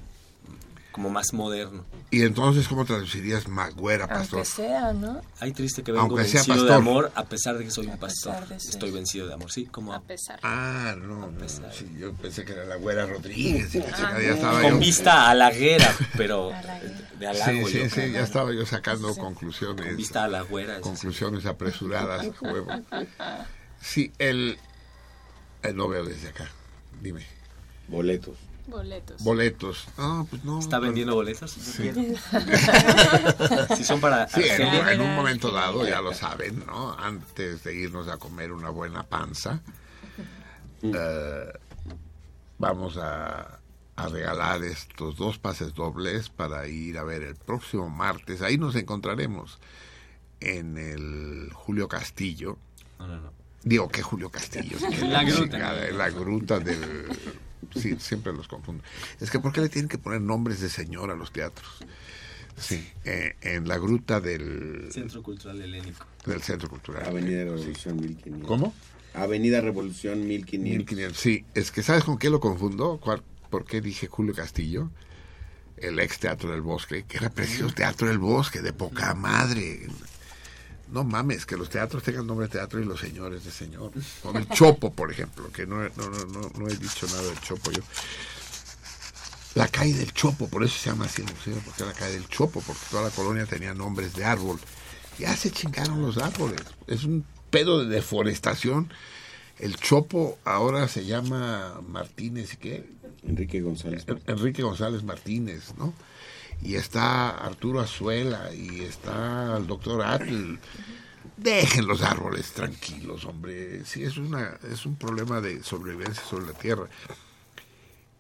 Como 0.93 1.09
más 1.09 1.33
moderno. 1.33 1.85
Y 2.11 2.23
entonces, 2.23 2.67
¿cómo 2.67 2.85
traducirías 2.85 3.47
magüera, 3.47 4.09
pastor? 4.09 4.41
Aunque 4.41 4.51
sea, 4.51 4.93
¿no? 4.93 5.21
Ay, 5.39 5.53
triste 5.53 5.85
que 5.85 5.93
vengo 5.93 6.07
Aunque 6.07 6.25
sea 6.25 6.43
vencido 6.43 6.65
de 6.65 6.75
amor, 6.75 7.13
a 7.15 7.25
pesar 7.27 7.57
de 7.59 7.65
que 7.65 7.71
soy 7.71 7.87
un 7.87 7.97
pastor. 7.97 8.33
pesar 8.35 8.49
de 8.49 8.59
ser. 8.61 8.71
Estoy 8.71 8.91
vencido 8.91 9.29
de 9.29 9.35
amor, 9.35 9.53
sí, 9.53 9.67
como 9.67 9.93
a 9.95 10.01
pesar. 10.03 10.41
Ah, 10.43 10.97
no, 11.01 11.31
no, 11.31 11.49
sí, 11.49 11.87
yo 11.97 12.13
pensé 12.15 12.45
que 12.45 12.53
era 12.55 12.65
la 12.65 12.75
güera 12.75 13.07
Rodríguez. 13.07 13.69
y 13.73 13.81
chingada, 13.81 14.21
ya 14.21 14.31
estaba 14.33 14.63
Con 14.63 14.73
yo- 14.73 14.79
vista 14.79 15.31
a 15.31 15.35
la 15.37 15.51
guera, 15.53 15.95
pero 16.17 16.51
de 17.21 17.27
halago. 17.29 17.67
Sí, 17.69 17.73
sí, 17.73 17.79
yo 17.79 17.85
sí, 17.85 17.91
creo. 17.91 18.13
ya 18.15 18.21
estaba 18.23 18.53
yo 18.53 18.67
sacando 18.67 19.15
conclusiones. 19.15 19.87
Con 19.87 19.97
vista 19.97 20.25
a 20.25 20.29
la 20.29 20.41
güera. 20.43 20.75
es- 20.79 20.81
Conclusiones 20.83 21.47
apresuradas, 21.47 22.27
huevo. 22.41 22.69
Sí, 23.81 24.11
el... 24.19 24.59
eh, 25.63 25.73
no 25.73 25.87
veo 25.89 26.05
desde 26.05 26.31
acá, 26.31 26.51
dime. 27.01 27.25
Boletos. 27.87 28.37
Boletos. 28.71 29.23
Boletos. 29.23 29.89
Ah, 29.99 30.25
pues 30.29 30.45
no. 30.45 30.59
¿Está 30.59 30.79
vendiendo 30.79 31.15
boletos? 31.15 31.51
Sí. 31.51 31.91
si 33.77 33.85
son 33.85 34.01
para 34.01 34.29
Sí, 34.29 34.43
en, 34.45 35.01
un 35.01 35.15
momento 35.15 35.51
dado, 35.51 35.87
ya 35.87 36.01
lo 36.01 36.15
saben, 36.15 36.65
¿no? 36.67 36.93
Antes 36.99 37.65
de 37.65 37.75
irnos 37.75 38.09
a 38.09 38.17
comer 38.17 38.53
una 38.53 38.71
buena 38.71 39.03
panza, 39.03 39.61
eh, 40.83 41.53
vamos 42.59 42.97
a, 42.97 43.61
a 43.97 44.09
regalar 44.09 44.63
estos 44.65 45.17
dos 45.17 45.39
pases 45.39 45.75
dobles 45.75 46.31
para 46.31 46.67
ir 46.69 46.97
a 46.99 47.05
ver 47.05 47.23
el 47.23 47.37
próximo 47.37 47.91
martes. 47.91 48.41
Ahí 48.43 48.57
nos 48.57 48.77
encontraremos 48.77 49.59
en 50.41 50.79
el 50.79 51.53
Julio 51.53 51.89
Castillo. 51.89 52.57
No, 52.99 53.07
no, 53.07 53.21
no. 53.21 53.41
Digo, 53.63 53.89
que 53.89 54.03
Julio 54.03 54.31
Castillo? 54.31 54.79
La 55.03 55.23
gruta. 55.23 55.43
chingada, 55.43 55.89
En 55.89 55.99
la 55.99 56.11
gruta 56.11 56.59
del... 56.59 57.07
Sí, 57.75 57.97
siempre 57.99 58.33
los 58.33 58.49
confundo. 58.49 58.83
Es 59.21 59.31
que 59.31 59.39
¿por 59.39 59.53
qué 59.53 59.61
le 59.61 59.69
tienen 59.69 59.89
que 59.89 59.99
poner 59.99 60.21
nombres 60.21 60.61
de 60.61 60.69
señor 60.69 61.11
a 61.11 61.15
los 61.15 61.33
teatros? 61.33 61.79
Sí, 62.57 62.87
eh, 63.05 63.37
en 63.41 63.67
la 63.69 63.79
gruta 63.79 64.21
del, 64.21 64.89
Centro 64.93 65.23
Cultural 65.23 65.61
Helénico. 65.61 66.05
del 66.27 66.43
Centro 66.43 66.69
Cultural. 66.69 67.05
Avenida 67.07 67.45
Revolución 67.45 67.97
1500. 68.01 68.47
¿Cómo? 68.47 68.75
Avenida 69.15 69.61
Revolución 69.61 70.27
1500. 70.27 70.79
1500. 70.79 71.19
Sí, 71.19 71.45
es 71.55 71.71
que 71.71 71.83
¿sabes 71.83 72.05
con 72.05 72.19
qué 72.19 72.29
lo 72.31 72.41
confundo? 72.41 72.99
¿Cuál- 73.03 73.23
¿Por 73.49 73.65
qué 73.65 73.81
dije 73.81 74.07
Julio 74.07 74.35
Castillo? 74.35 74.91
El 75.77 75.99
ex 75.99 76.19
Teatro 76.19 76.51
del 76.51 76.61
Bosque, 76.61 77.05
que 77.09 77.17
era 77.17 77.31
precioso 77.31 77.75
Teatro 77.75 78.09
del 78.09 78.19
Bosque, 78.19 78.61
de 78.61 78.73
poca 78.73 79.15
madre. 79.15 79.89
No 80.93 81.05
mames, 81.05 81.47
que 81.47 81.57
los 81.57 81.69
teatros 81.71 82.03
tengan 82.03 82.27
nombre 82.27 82.47
de 82.47 82.53
teatro 82.53 82.81
y 82.81 82.85
los 82.85 82.99
señores 83.01 83.45
de 83.45 83.51
señor. 83.51 83.93
Como 84.23 84.39
el 84.39 84.49
Chopo, 84.49 84.93
por 84.93 85.11
ejemplo, 85.13 85.51
que 85.53 85.67
no, 85.67 85.85
he- 85.85 85.93
no, 85.97 86.09
no, 86.11 86.51
no, 86.59 86.69
he 86.69 86.77
dicho 86.77 87.07
nada 87.07 87.23
del 87.23 87.41
Chopo 87.41 87.71
yo. 87.71 87.83
La 89.55 89.67
calle 89.69 89.95
del 89.95 90.13
Chopo, 90.13 90.49
por 90.49 90.63
eso 90.63 90.79
se 90.79 90.91
llama 90.91 91.07
así 91.07 91.23
el 91.23 91.33
museo, 91.33 91.57
porque 91.65 91.83
era 91.83 91.93
la 91.93 91.99
calle 91.99 92.13
del 92.15 92.29
Chopo, 92.29 92.61
porque 92.61 92.83
toda 92.91 93.03
la 93.05 93.11
colonia 93.11 93.47
tenía 93.47 93.75
nombres 93.75 94.15
de 94.15 94.25
árbol. 94.25 94.59
Ya 95.19 95.37
se 95.37 95.51
chingaron 95.51 96.01
los 96.03 96.19
árboles. 96.19 96.61
Es 96.87 97.05
un 97.05 97.25
pedo 97.51 97.81
de 97.85 97.87
deforestación. 97.95 98.93
El 99.59 99.77
Chopo 99.77 100.39
ahora 100.45 100.89
se 100.89 101.05
llama 101.05 101.81
Martínez 101.87 102.55
y 102.55 102.57
qué? 102.59 102.89
Enrique 103.27 103.61
González. 103.61 104.05
En- 104.07 104.23
Enrique 104.27 104.63
González 104.63 105.03
Martínez, 105.03 105.75
¿no? 105.77 105.93
Y 106.63 106.75
está 106.75 107.31
Arturo 107.31 107.81
Azuela 107.81 108.53
y 108.55 108.83
está 108.83 109.57
el 109.57 109.67
doctor 109.67 110.03
Atl. 110.03 110.57
Dejen 111.37 111.87
los 111.87 112.03
árboles 112.03 112.53
tranquilos, 112.53 113.25
hombre. 113.25 113.85
Sí, 113.87 114.03
es, 114.03 114.19
una, 114.19 114.59
es 114.71 114.85
un 114.85 114.97
problema 114.97 115.41
de 115.41 115.63
sobrevivencia 115.63 116.23
sobre 116.23 116.47
la 116.47 116.53
tierra. 116.53 116.87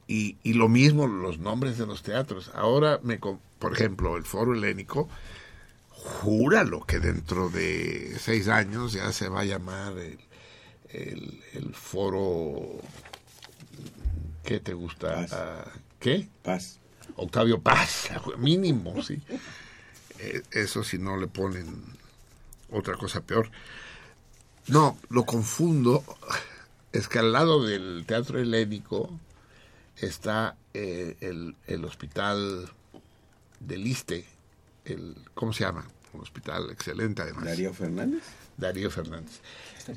Y, 0.08 0.38
y 0.42 0.54
lo 0.54 0.68
mismo 0.68 1.06
los 1.06 1.38
nombres 1.38 1.76
de 1.76 1.86
los 1.86 2.02
teatros. 2.02 2.50
Ahora, 2.54 2.98
me, 3.02 3.18
por 3.18 3.72
ejemplo, 3.72 4.16
el 4.16 4.24
Foro 4.24 4.54
Helénico, 4.54 5.08
júralo 5.90 6.84
que 6.86 6.98
dentro 6.98 7.50
de 7.50 8.16
seis 8.18 8.48
años 8.48 8.94
ya 8.94 9.12
se 9.12 9.28
va 9.28 9.40
a 9.40 9.44
llamar 9.44 9.98
el, 9.98 10.18
el, 10.88 11.44
el 11.52 11.74
Foro... 11.74 12.80
¿Qué 14.42 14.58
te 14.58 14.72
gusta? 14.72 15.70
¿Qué? 16.00 16.26
Paz. 16.42 16.78
Octavio 17.16 17.60
Paz, 17.60 18.08
mínimo, 18.38 19.02
sí. 19.02 19.20
Eh, 20.18 20.42
Eso 20.50 20.84
si 20.84 20.98
no 20.98 21.16
le 21.16 21.26
ponen 21.26 21.82
otra 22.70 22.96
cosa 22.96 23.20
peor. 23.22 23.50
No, 24.66 24.98
lo 25.08 25.24
confundo. 25.24 26.04
Es 26.92 27.08
que 27.08 27.18
al 27.18 27.32
lado 27.32 27.64
del 27.64 28.04
Teatro 28.06 28.38
Helénico 28.38 29.10
está 29.96 30.56
eh, 30.74 31.16
el, 31.20 31.56
el 31.66 31.84
hospital 31.84 32.70
del 33.60 33.86
Iste. 33.86 34.26
El, 34.84 35.16
¿Cómo 35.34 35.52
se 35.52 35.64
llama? 35.64 35.86
Un 36.12 36.20
hospital 36.22 36.70
excelente, 36.70 37.22
además. 37.22 37.44
Darío 37.44 37.72
Fernández. 37.72 38.22
Darío 38.56 38.90
Fernández. 38.90 39.40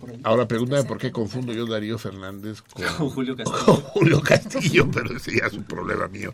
Ahí. 0.09 0.19
Ahora 0.23 0.47
pregúntame 0.47 0.83
por 0.83 0.97
qué 0.97 1.11
confundo 1.11 1.53
yo 1.53 1.65
Darío 1.65 1.97
Fernández 1.97 2.61
con, 2.61 2.85
Con 2.97 3.09
Julio 3.09 3.35
Castillo. 3.35 3.65
con 3.65 3.75
Julio 3.75 4.21
Castillo, 4.21 4.91
pero 4.91 5.15
ese 5.15 5.37
ya 5.37 5.47
es 5.47 5.53
un 5.53 5.63
problema 5.63 6.07
mío, 6.07 6.33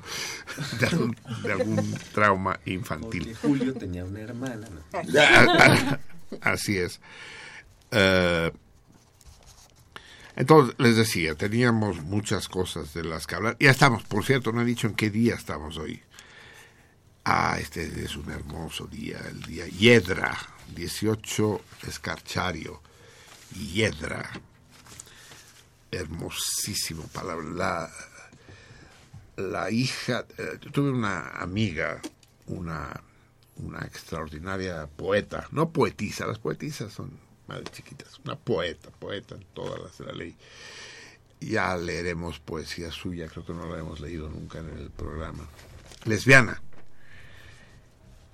de 0.80 0.86
algún, 0.88 1.16
de 1.44 1.52
algún 1.52 1.94
trauma 2.14 2.60
infantil. 2.66 3.36
Porque 3.42 3.48
Julio 3.48 3.74
tenía 3.74 4.06
una 4.06 4.22
hermana. 4.22 4.68
¿no? 4.70 6.00
Así 6.42 6.78
es. 6.78 7.00
Eh, 7.92 8.52
entonces, 10.36 10.76
les 10.78 10.96
decía, 10.96 11.36
teníamos 11.36 12.02
muchas 12.02 12.48
cosas 12.48 12.94
de 12.94 13.04
las 13.04 13.28
que 13.28 13.36
hablar. 13.36 13.58
Ya 13.60 13.72
estamos, 13.72 14.04
por 14.04 14.24
cierto, 14.24 14.54
no 14.54 14.62
he 14.62 14.66
dicho 14.66 14.88
en 14.88 14.96
qué 14.96 15.10
día 15.10 15.36
estamos 15.36 15.78
hoy. 15.78 16.02
Ah, 17.26 17.58
este 17.60 17.84
es 18.04 18.16
un 18.16 18.32
hermoso 18.32 18.88
día, 18.88 19.20
el 19.30 19.42
día 19.42 19.68
Hiedra, 19.68 20.38
18 20.74 21.62
Escarchario, 21.88 22.82
Hiedra. 23.56 24.30
Hermosísimo 25.92 27.04
palabra. 27.08 27.90
La, 29.38 29.72
hija, 29.72 30.26
eh, 30.38 30.60
tuve 30.72 30.92
una 30.92 31.30
amiga, 31.30 32.02
una, 32.48 33.02
una 33.58 33.80
extraordinaria 33.80 34.88
poeta, 34.88 35.48
no 35.52 35.72
poetisa, 35.72 36.28
las 36.28 36.40
poetisas 36.40 36.94
son 36.94 37.12
más 37.48 37.64
chiquitas, 37.72 38.20
una 38.24 38.38
poeta, 38.38 38.90
poeta 38.92 39.36
en 39.36 39.46
todas 39.54 39.82
las 39.82 39.98
de 39.98 40.06
la 40.06 40.14
ley. 40.14 40.36
Ya 41.42 41.76
leeremos 41.78 42.40
poesía 42.40 42.92
suya, 42.92 43.28
creo 43.28 43.46
que 43.46 43.54
no 43.54 43.68
la 43.68 43.80
hemos 43.80 44.02
leído 44.02 44.30
nunca 44.30 44.60
en 44.60 44.70
el 44.78 44.90
programa. 44.92 45.48
Lesbiana. 46.06 46.62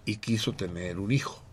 Y 0.06 0.18
quiso 0.18 0.54
tener 0.54 1.00
un 1.00 1.12
hijo. 1.12 1.45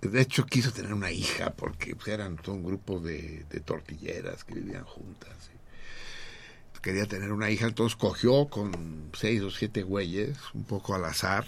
De 0.00 0.20
hecho, 0.20 0.46
quiso 0.46 0.72
tener 0.72 0.92
una 0.92 1.10
hija 1.10 1.50
porque 1.50 1.96
pues, 1.96 2.08
eran 2.08 2.36
todo 2.36 2.54
un 2.54 2.64
grupo 2.64 3.00
de, 3.00 3.44
de 3.50 3.60
tortilleras 3.60 4.44
que 4.44 4.54
vivían 4.54 4.84
juntas. 4.84 5.50
Quería 6.80 7.06
tener 7.06 7.32
una 7.32 7.50
hija, 7.50 7.66
entonces 7.66 7.96
cogió 7.96 8.46
con 8.48 9.10
seis 9.12 9.42
o 9.42 9.50
siete 9.50 9.82
güeyes, 9.82 10.38
un 10.54 10.62
poco 10.64 10.94
al 10.94 11.04
azar, 11.04 11.44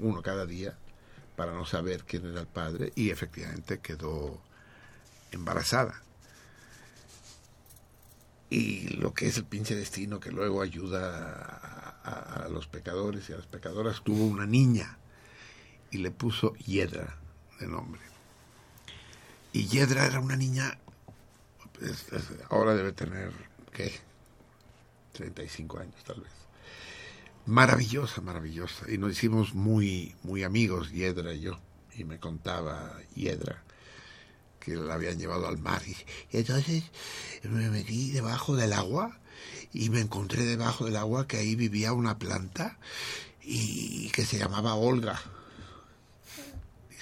uno 0.00 0.20
cada 0.20 0.44
día, 0.46 0.76
para 1.36 1.52
no 1.52 1.64
saber 1.64 2.02
quién 2.04 2.26
era 2.26 2.40
el 2.40 2.48
padre, 2.48 2.92
y 2.96 3.10
efectivamente 3.10 3.78
quedó 3.78 4.40
embarazada. 5.30 6.02
Y 8.50 8.88
lo 8.96 9.14
que 9.14 9.28
es 9.28 9.36
el 9.38 9.44
pinche 9.44 9.76
destino 9.76 10.18
que 10.18 10.32
luego 10.32 10.60
ayuda 10.60 12.00
a, 12.02 12.10
a- 12.10 12.44
a 12.44 12.48
los 12.48 12.66
pecadores 12.66 13.30
y 13.30 13.32
a 13.32 13.36
las 13.36 13.46
pecadoras, 13.46 14.02
tuvo 14.02 14.24
una 14.26 14.44
niña 14.46 14.98
y 15.92 15.98
le 15.98 16.10
puso 16.10 16.54
Hiedra 16.54 17.16
de 17.64 17.70
nombre. 17.70 18.00
Y 19.52 19.66
Hiedra 19.68 20.06
era 20.06 20.20
una 20.20 20.36
niña, 20.36 20.78
es- 21.80 22.12
es- 22.12 22.28
ahora 22.50 22.74
debe 22.74 22.92
tener, 22.92 23.32
¿qué? 23.72 23.92
35 25.12 25.78
años 25.78 26.02
tal 26.04 26.20
vez. 26.20 26.32
Maravillosa, 27.46 28.20
maravillosa. 28.20 28.90
Y 28.90 28.98
nos 28.98 29.12
hicimos 29.12 29.54
muy, 29.54 30.14
muy 30.22 30.42
amigos, 30.42 30.90
Hiedra 30.90 31.32
y 31.34 31.40
yo. 31.40 31.58
Y 31.96 32.04
me 32.04 32.18
contaba 32.18 32.98
Hiedra 33.14 33.62
que 34.60 34.74
la 34.76 34.94
habían 34.94 35.18
llevado 35.18 35.46
al 35.46 35.58
mar. 35.58 35.82
Y, 35.86 35.92
y 36.32 36.38
entonces 36.40 36.84
me 37.42 37.68
metí 37.70 38.10
debajo 38.10 38.56
del 38.56 38.72
agua 38.72 39.18
y 39.72 39.90
me 39.90 40.00
encontré 40.00 40.44
debajo 40.44 40.86
del 40.86 40.96
agua 40.96 41.28
que 41.28 41.36
ahí 41.36 41.54
vivía 41.54 41.92
una 41.92 42.18
planta 42.18 42.78
y 43.42 44.08
que 44.10 44.24
se 44.24 44.38
llamaba 44.38 44.74
Olga. 44.74 45.20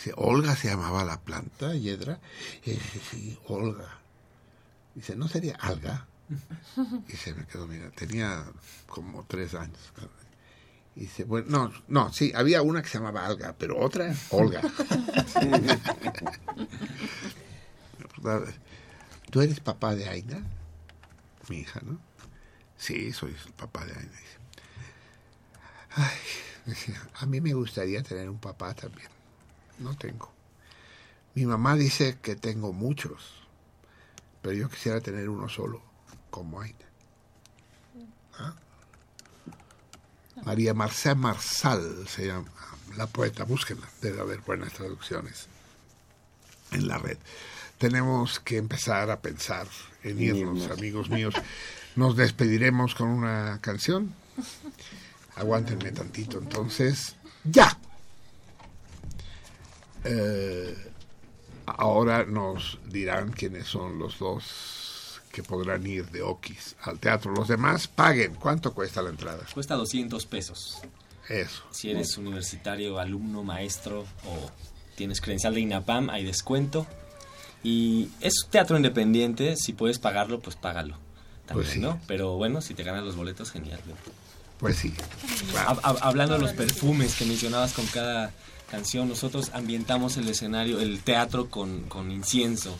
Dice, 0.02 0.14
Olga 0.16 0.56
se 0.56 0.66
llamaba 0.66 1.04
la 1.04 1.20
planta, 1.20 1.76
Hiedra. 1.76 2.18
Y 2.64 2.72
dice, 2.72 3.00
sí, 3.08 3.38
Olga. 3.46 4.00
Dice, 4.96 5.14
¿no 5.14 5.28
sería 5.28 5.54
alga? 5.54 6.08
Y 7.06 7.12
se 7.12 7.32
me 7.34 7.46
quedó, 7.46 7.68
mira, 7.68 7.88
tenía 7.92 8.44
como 8.88 9.24
tres 9.26 9.54
años. 9.54 9.78
Y 10.96 11.02
dice, 11.02 11.22
bueno, 11.22 11.46
no, 11.48 11.72
no, 11.86 12.12
sí, 12.12 12.32
había 12.34 12.62
una 12.62 12.82
que 12.82 12.88
se 12.88 12.98
llamaba 12.98 13.26
Alga, 13.26 13.54
pero 13.56 13.78
otra, 13.78 14.12
Olga. 14.30 14.60
¿Tú 19.30 19.40
eres 19.40 19.60
papá 19.60 19.94
de 19.94 20.08
Aina? 20.08 20.42
Mi 21.48 21.58
hija, 21.58 21.80
¿no? 21.84 22.00
Sí, 22.76 23.12
soy 23.12 23.36
el 23.46 23.52
papá 23.52 23.84
de 23.84 23.92
Aina. 23.92 24.10
Dice, 24.10 24.38
Ay, 25.94 26.18
a 27.20 27.26
mí 27.26 27.40
me 27.40 27.54
gustaría 27.54 28.02
tener 28.02 28.28
un 28.28 28.40
papá 28.40 28.74
también. 28.74 29.11
No 29.82 29.96
tengo. 29.96 30.32
Mi 31.34 31.46
mamá 31.46 31.76
dice 31.76 32.18
que 32.22 32.36
tengo 32.36 32.72
muchos, 32.72 33.42
pero 34.40 34.54
yo 34.54 34.68
quisiera 34.68 35.00
tener 35.00 35.28
uno 35.28 35.48
solo, 35.48 35.82
como 36.30 36.60
Aina. 36.60 36.78
¿Ah? 38.38 38.54
María 40.44 40.74
Marcea 40.74 41.14
Marsal 41.14 42.06
se 42.08 42.26
llama 42.26 42.50
la 42.96 43.06
poeta, 43.06 43.44
búsquenla, 43.44 43.88
debe 44.00 44.20
haber 44.20 44.40
buenas 44.40 44.72
traducciones 44.72 45.46
en 46.72 46.88
la 46.88 46.98
red. 46.98 47.18
Tenemos 47.78 48.38
que 48.40 48.58
empezar 48.58 49.10
a 49.10 49.20
pensar 49.20 49.66
en 50.02 50.20
irnos, 50.20 50.70
amigos 50.70 51.10
míos. 51.10 51.34
Nos 51.96 52.16
despediremos 52.16 52.94
con 52.94 53.08
una 53.08 53.58
canción. 53.60 54.14
Aguántenme 55.36 55.90
tantito, 55.92 56.38
entonces. 56.38 57.16
¡Ya! 57.44 57.78
Eh, 60.04 60.76
ahora 61.66 62.24
nos 62.24 62.78
dirán 62.88 63.30
quiénes 63.32 63.66
son 63.66 63.98
los 63.98 64.18
dos 64.18 65.20
que 65.32 65.42
podrán 65.42 65.86
ir 65.86 66.06
de 66.10 66.22
Okis 66.22 66.76
al 66.82 66.98
teatro. 66.98 67.32
Los 67.32 67.48
demás 67.48 67.88
paguen. 67.88 68.34
¿Cuánto 68.34 68.74
cuesta 68.74 69.00
la 69.02 69.10
entrada? 69.10 69.44
Cuesta 69.54 69.74
200 69.76 70.26
pesos. 70.26 70.78
Eso. 71.28 71.62
Si 71.70 71.90
eres 71.90 72.18
universitario, 72.18 72.98
alumno, 72.98 73.42
maestro 73.42 74.00
o 74.26 74.50
tienes 74.96 75.20
credencial 75.20 75.54
de 75.54 75.60
INAPAM, 75.60 76.10
hay 76.10 76.24
descuento. 76.24 76.86
Y 77.64 78.10
es 78.20 78.34
teatro 78.50 78.76
independiente, 78.76 79.56
si 79.56 79.72
puedes 79.72 79.98
pagarlo, 79.98 80.40
pues 80.40 80.56
págalo. 80.56 80.96
También, 81.46 81.64
Pues 81.64 81.68
sí. 81.70 81.78
¿no? 81.80 82.00
Pero 82.08 82.36
bueno, 82.36 82.60
si 82.60 82.74
te 82.74 82.82
ganas 82.82 83.04
los 83.04 83.14
boletos, 83.16 83.52
genial. 83.52 83.80
¿no? 83.86 83.94
Pues 84.58 84.76
sí. 84.76 84.92
Hab- 85.66 85.80
hab- 85.80 85.98
hablando 86.02 86.34
de 86.34 86.40
los 86.40 86.52
perfumes 86.52 87.14
que 87.14 87.24
mencionabas 87.24 87.72
con 87.72 87.86
cada 87.86 88.32
canción, 88.72 89.08
nosotros 89.08 89.50
ambientamos 89.54 90.16
el 90.16 90.28
escenario, 90.28 90.80
el 90.80 91.00
teatro 91.00 91.48
con, 91.48 91.82
con 91.82 92.10
incienso. 92.10 92.76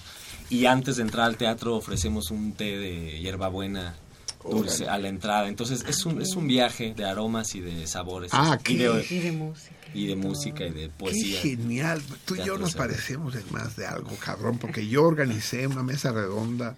Y 0.51 0.67
antes 0.67 0.97
de 0.97 1.03
entrar 1.03 1.27
al 1.27 1.37
teatro 1.37 1.77
ofrecemos 1.77 2.31
un 2.33 2.53
té 2.55 2.77
de 2.79 3.21
hierbabuena 3.21 3.95
dulce 4.43 4.89
a 4.89 4.99
la 4.99 5.09
entrada. 5.09 5.47
Entonces 5.49 5.85
es 5.87 6.05
un, 6.05 6.21
es 6.21 6.35
un 6.35 6.49
viaje 6.49 6.95
de 6.97 7.05
aromas 7.05 7.55
y 7.55 7.61
de 7.61 7.87
sabores. 7.87 8.33
Ah, 8.35 8.59
y, 8.59 8.63
qué- 8.65 8.89
de, 8.89 9.07
Y 9.09 9.19
de 9.21 9.33
música. 9.33 9.77
Y 9.95 10.07
de 10.07 10.17
música 10.17 10.65
y 10.67 10.71
de 10.71 10.81
Qué 10.85 10.89
poesía. 10.89 11.41
genial. 11.41 12.03
Tú 12.25 12.35
y 12.37 12.43
yo 12.45 12.57
nos 12.59 12.75
parecemos 12.75 13.35
en 13.37 13.45
más 13.53 13.77
de 13.77 13.87
algo, 13.87 14.11
cabrón, 14.17 14.59
porque 14.59 14.89
yo 14.89 15.05
organicé 15.05 15.67
una 15.67 15.83
mesa 15.83 16.11
redonda 16.13 16.75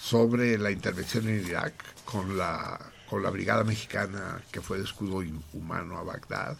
sobre 0.00 0.58
la 0.58 0.70
intervención 0.70 1.26
en 1.28 1.46
Irak 1.46 1.72
con 2.04 2.36
la, 2.38 2.78
con 3.08 3.22
la 3.22 3.30
Brigada 3.30 3.64
Mexicana 3.64 4.40
que 4.52 4.60
fue 4.60 4.78
de 4.78 4.84
escudo 4.84 5.22
hu- 5.22 5.42
humano 5.54 5.96
a 5.98 6.02
Bagdad, 6.04 6.56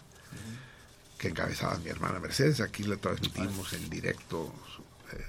que 1.17 1.29
encabezaba 1.29 1.77
mi 1.79 1.89
hermana 1.89 2.19
Mercedes. 2.19 2.61
Aquí 2.61 2.83
la 2.83 2.97
transmitimos 2.97 3.73
en 3.73 3.89
directo 3.89 4.53
eh, 5.13 5.23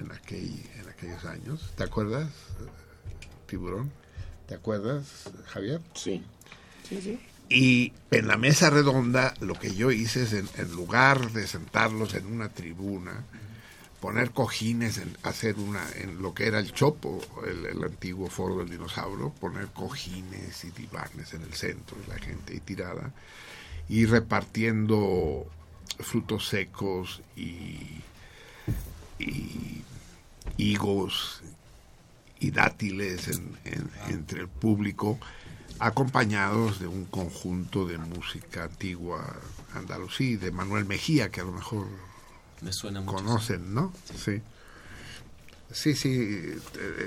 en, 0.00 0.12
aquel, 0.12 0.62
en 0.78 0.88
aquellos 0.88 1.24
años. 1.24 1.72
¿Te 1.76 1.84
acuerdas, 1.84 2.30
Tiburón? 3.46 3.92
¿Te 4.46 4.54
acuerdas, 4.54 5.30
Javier? 5.46 5.80
Sí. 5.94 6.24
Sí, 6.88 7.00
sí. 7.02 7.20
Y 7.48 7.92
en 8.10 8.26
la 8.26 8.36
mesa 8.36 8.70
redonda 8.70 9.34
lo 9.40 9.54
que 9.54 9.74
yo 9.74 9.90
hice 9.90 10.24
es, 10.24 10.32
en, 10.32 10.48
en 10.56 10.72
lugar 10.72 11.32
de 11.32 11.46
sentarlos 11.46 12.14
en 12.14 12.26
una 12.26 12.48
tribuna, 12.48 13.24
poner 14.00 14.32
cojines, 14.32 14.98
en, 14.98 15.16
hacer 15.22 15.56
una, 15.56 15.84
en 15.94 16.20
lo 16.20 16.34
que 16.34 16.46
era 16.46 16.58
el 16.58 16.72
chopo, 16.72 17.20
el, 17.46 17.66
el 17.66 17.84
antiguo 17.84 18.28
foro 18.28 18.58
del 18.58 18.70
dinosaurio, 18.70 19.30
poner 19.30 19.68
cojines 19.68 20.64
y 20.64 20.70
divanes 20.70 21.34
en 21.34 21.42
el 21.42 21.54
centro 21.54 21.96
y 22.04 22.08
la 22.08 22.18
gente 22.18 22.52
ahí 22.52 22.60
tirada, 22.60 23.12
y 23.88 24.06
repartiendo 24.06 25.46
frutos 26.00 26.48
secos 26.48 27.22
y, 27.36 28.00
y 29.18 29.82
higos 30.56 31.42
y 32.40 32.50
dátiles 32.50 33.28
en- 33.28 33.56
en- 33.64 33.90
entre 34.08 34.40
el 34.40 34.48
público, 34.48 35.18
acompañados 35.78 36.80
de 36.80 36.86
un 36.86 37.04
conjunto 37.04 37.86
de 37.86 37.98
música 37.98 38.64
antigua 38.64 39.36
andalusí, 39.74 40.36
de 40.36 40.50
Manuel 40.50 40.84
Mejía, 40.84 41.30
que 41.30 41.40
a 41.40 41.44
lo 41.44 41.52
mejor 41.52 41.86
Me 42.62 42.72
suena 42.72 43.00
mucho. 43.00 43.16
conocen, 43.16 43.74
¿no? 43.74 43.92
Sí. 44.14 44.14
Sí, 44.36 44.42
sí, 45.94 46.14
eh, 46.14 46.58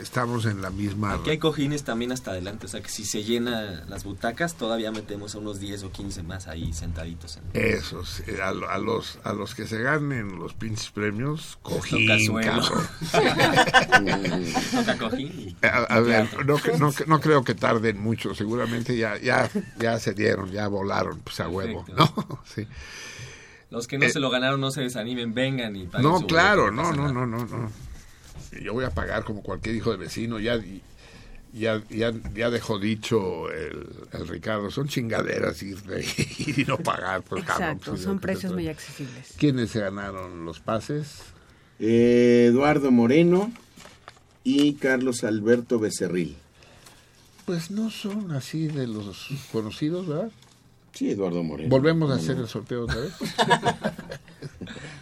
estamos 0.01 0.45
en 0.45 0.61
la 0.61 0.69
misma... 0.69 1.13
Aquí 1.13 1.29
hay 1.31 1.37
cojines 1.37 1.83
también 1.83 2.11
hasta 2.11 2.31
adelante, 2.31 2.65
o 2.65 2.69
sea 2.69 2.81
que 2.81 2.89
si 2.89 3.05
se 3.05 3.23
llena 3.23 3.85
las 3.87 4.03
butacas, 4.03 4.55
todavía 4.55 4.91
metemos 4.91 5.35
a 5.35 5.39
unos 5.39 5.59
10 5.59 5.83
o 5.83 5.91
15 5.91 6.23
más 6.23 6.47
ahí 6.47 6.73
sentaditos. 6.73 7.37
En... 7.37 7.43
Esos, 7.53 8.21
eh, 8.27 8.39
a, 8.43 8.51
lo- 8.51 8.69
a 8.69 8.77
los, 8.77 9.19
a 9.23 9.33
los 9.33 9.55
que 9.55 9.65
se 9.65 9.81
ganen 9.81 10.37
los 10.37 10.53
pinches 10.53 10.89
premios, 10.91 11.57
cojín, 11.61 12.07
cojín 14.99 15.55
A, 15.61 15.67
a 15.95 15.99
ver, 15.99 16.27
no, 16.45 16.57
no, 16.79 16.93
no 17.07 17.19
creo 17.21 17.43
que 17.43 17.55
tarden 17.55 17.99
mucho, 17.99 18.35
seguramente 18.35 18.97
ya, 18.97 19.17
ya, 19.17 19.49
ya 19.79 19.99
se 19.99 20.13
dieron, 20.13 20.51
ya 20.51 20.67
volaron, 20.67 21.19
pues 21.19 21.39
a 21.39 21.47
huevo. 21.47 21.85
¿no? 21.95 22.39
Sí. 22.55 22.67
Los 23.71 23.87
que 23.87 23.99
no 23.99 24.05
Eh, 24.05 24.09
se 24.09 24.19
lo 24.19 24.31
ganaron 24.31 24.59
no 24.59 24.71
se 24.71 24.81
desanimen, 24.81 25.33
vengan 25.35 25.75
y 25.75 25.85
paguen 25.85 26.09
No, 26.09 26.19
su 26.19 26.25
claro, 26.27 26.71
no, 26.71 26.91
no, 26.91 27.13
no, 27.13 27.27
no, 27.27 27.45
no. 27.45 27.71
Yo 28.63 28.73
voy 28.73 28.85
a 28.85 28.89
pagar 28.91 29.23
como 29.23 29.41
cualquier 29.43 29.75
hijo 29.75 29.91
de 29.91 29.97
vecino, 29.97 30.39
ya, 30.39 30.59
ya, 31.53 31.81
ya, 31.89 32.13
ya 32.33 32.49
dejó 32.49 32.79
dicho 32.79 33.51
el, 33.51 33.87
el 34.13 34.27
Ricardo, 34.27 34.71
son 34.71 34.87
chingaderas 34.87 35.61
ir, 35.63 35.81
de- 35.83 36.05
ir 36.39 36.59
y 36.59 36.65
no 36.65 36.77
pagar. 36.77 37.21
Pues, 37.23 37.43
cabrón, 37.43 37.69
Exacto, 37.69 37.91
pues, 37.91 38.03
son 38.03 38.19
precios 38.19 38.53
muy 38.53 38.67
accesibles. 38.67 39.33
¿Quiénes 39.37 39.69
se 39.71 39.79
ganaron 39.81 40.45
los 40.45 40.59
pases? 40.59 41.17
Eh, 41.79 42.47
Eduardo 42.49 42.91
Moreno 42.91 43.51
y 44.43 44.73
Carlos 44.73 45.23
Alberto 45.23 45.79
Becerril. 45.79 46.35
pues 47.45 47.71
no 47.71 47.89
son 47.89 48.31
así 48.31 48.67
de 48.67 48.85
los 48.87 49.27
conocidos, 49.51 50.07
¿verdad? 50.07 50.31
Sí, 50.93 51.11
Eduardo 51.11 51.43
Moreno. 51.43 51.69
Volvemos 51.69 52.11
a 52.11 52.15
hacer 52.15 52.35
no. 52.35 52.41
el 52.43 52.47
sorteo 52.49 52.83
otra 52.83 52.97
vez. 52.97 53.13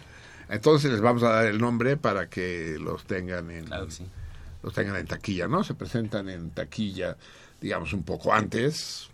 Entonces 0.48 0.90
les 0.90 1.00
vamos 1.00 1.22
a 1.22 1.30
dar 1.30 1.46
el 1.46 1.58
nombre 1.58 1.96
para 1.96 2.28
que 2.28 2.76
los 2.80 3.04
tengan 3.04 3.50
en 3.50 3.68
los 3.70 4.74
tengan 4.74 4.96
en 4.96 5.06
taquilla, 5.06 5.46
¿no? 5.46 5.62
Se 5.62 5.74
presentan 5.74 6.28
en 6.28 6.50
taquilla, 6.50 7.16
digamos 7.60 7.92
un 7.92 8.02
poco 8.02 8.32
antes. 8.32 9.08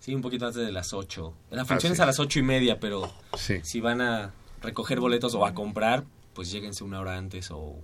Sí, 0.00 0.14
un 0.14 0.22
poquito 0.22 0.46
antes 0.46 0.64
de 0.64 0.72
las 0.72 0.92
8. 0.92 1.34
La 1.50 1.64
función 1.64 1.90
Ah, 1.90 1.92
es 1.92 1.96
sí. 1.98 2.02
a 2.02 2.06
las 2.06 2.18
ocho 2.18 2.38
y 2.38 2.42
media, 2.42 2.78
pero 2.80 3.12
Sí. 3.36 3.60
si 3.62 3.80
van 3.80 4.00
a 4.00 4.32
recoger 4.62 4.98
boletos 5.00 5.34
o 5.34 5.44
a 5.46 5.54
comprar, 5.54 6.04
pues 6.34 6.50
lléguense 6.50 6.84
una 6.84 7.00
hora 7.00 7.16
antes 7.16 7.50
o 7.50 7.76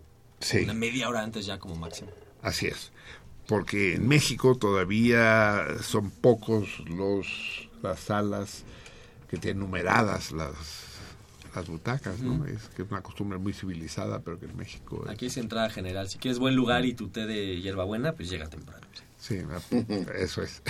una 0.62 0.74
media 0.74 1.08
hora 1.08 1.22
antes 1.22 1.46
ya 1.46 1.58
como 1.58 1.76
máximo. 1.76 2.10
Así 2.42 2.66
es. 2.66 2.90
Porque 3.48 3.94
en 3.94 4.08
México 4.08 4.56
todavía 4.56 5.66
son 5.82 6.10
pocos 6.10 6.80
los 6.86 7.68
las 7.82 8.00
salas 8.00 8.64
que 9.28 9.36
tienen 9.36 9.60
numeradas 9.60 10.32
las 10.32 10.54
las 11.56 11.66
butacas, 11.68 12.20
¿no? 12.20 12.44
Es 12.46 12.68
que 12.76 12.82
es 12.82 12.90
una 12.90 13.02
costumbre 13.02 13.38
muy 13.38 13.52
civilizada, 13.52 14.20
pero 14.20 14.38
que 14.38 14.46
en 14.46 14.56
México 14.56 15.02
es- 15.06 15.10
Aquí 15.10 15.26
es 15.26 15.36
entrada 15.36 15.68
general. 15.70 16.08
Si 16.08 16.18
quieres 16.18 16.38
buen 16.38 16.54
lugar 16.54 16.84
y 16.84 16.94
tu 16.94 17.08
té 17.08 17.26
de 17.26 17.60
hierbabuena, 17.60 18.12
pues 18.12 18.28
llega 18.30 18.48
temprano. 18.48 18.86
Sí, 19.18 19.38
eso 20.18 20.42
es. 20.42 20.62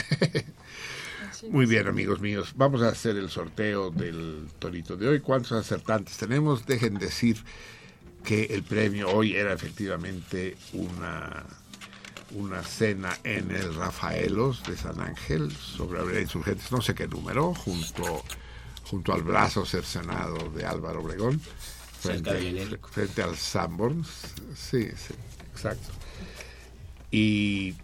Muy 1.51 1.67
bien, 1.67 1.87
amigos 1.87 2.21
míos. 2.21 2.53
Vamos 2.57 2.83
a 2.83 2.89
hacer 2.89 3.17
el 3.17 3.29
sorteo 3.29 3.91
del 3.91 4.47
torito 4.59 4.97
de 4.97 5.09
hoy. 5.09 5.21
¿Cuántos 5.21 5.53
acertantes 5.53 6.17
tenemos? 6.17 6.65
Dejen 6.67 6.95
decir 6.95 7.37
que 8.25 8.45
el 8.45 8.63
premio 8.63 9.11
hoy 9.11 9.35
era 9.35 9.53
efectivamente 9.53 10.57
una, 10.73 11.45
una 12.33 12.63
cena 12.63 13.17
en 13.25 13.51
el 13.51 13.75
Rafaelos 13.75 14.63
de 14.65 14.77
San 14.77 15.01
Ángel 15.01 15.53
sobre 15.53 16.01
Avenida 16.01 16.23
Insurgentes, 16.23 16.73
no 16.73 16.81
sé 16.81 16.95
qué 16.95 17.07
número, 17.07 17.55
junto, 17.55 18.25
junto 18.91 19.13
al 19.13 19.23
brazo 19.23 19.65
cercenado 19.67 20.51
de 20.51 20.65
Álvaro 20.65 21.01
Obregón, 21.03 21.41
frente, 22.01 22.31
al- 22.31 22.79
frente 22.91 23.23
al 23.23 23.37
Sanborns. 23.37 24.09
Sí, 24.55 24.89
sí, 24.97 25.15
exacto. 25.53 25.89
Y 27.11 27.75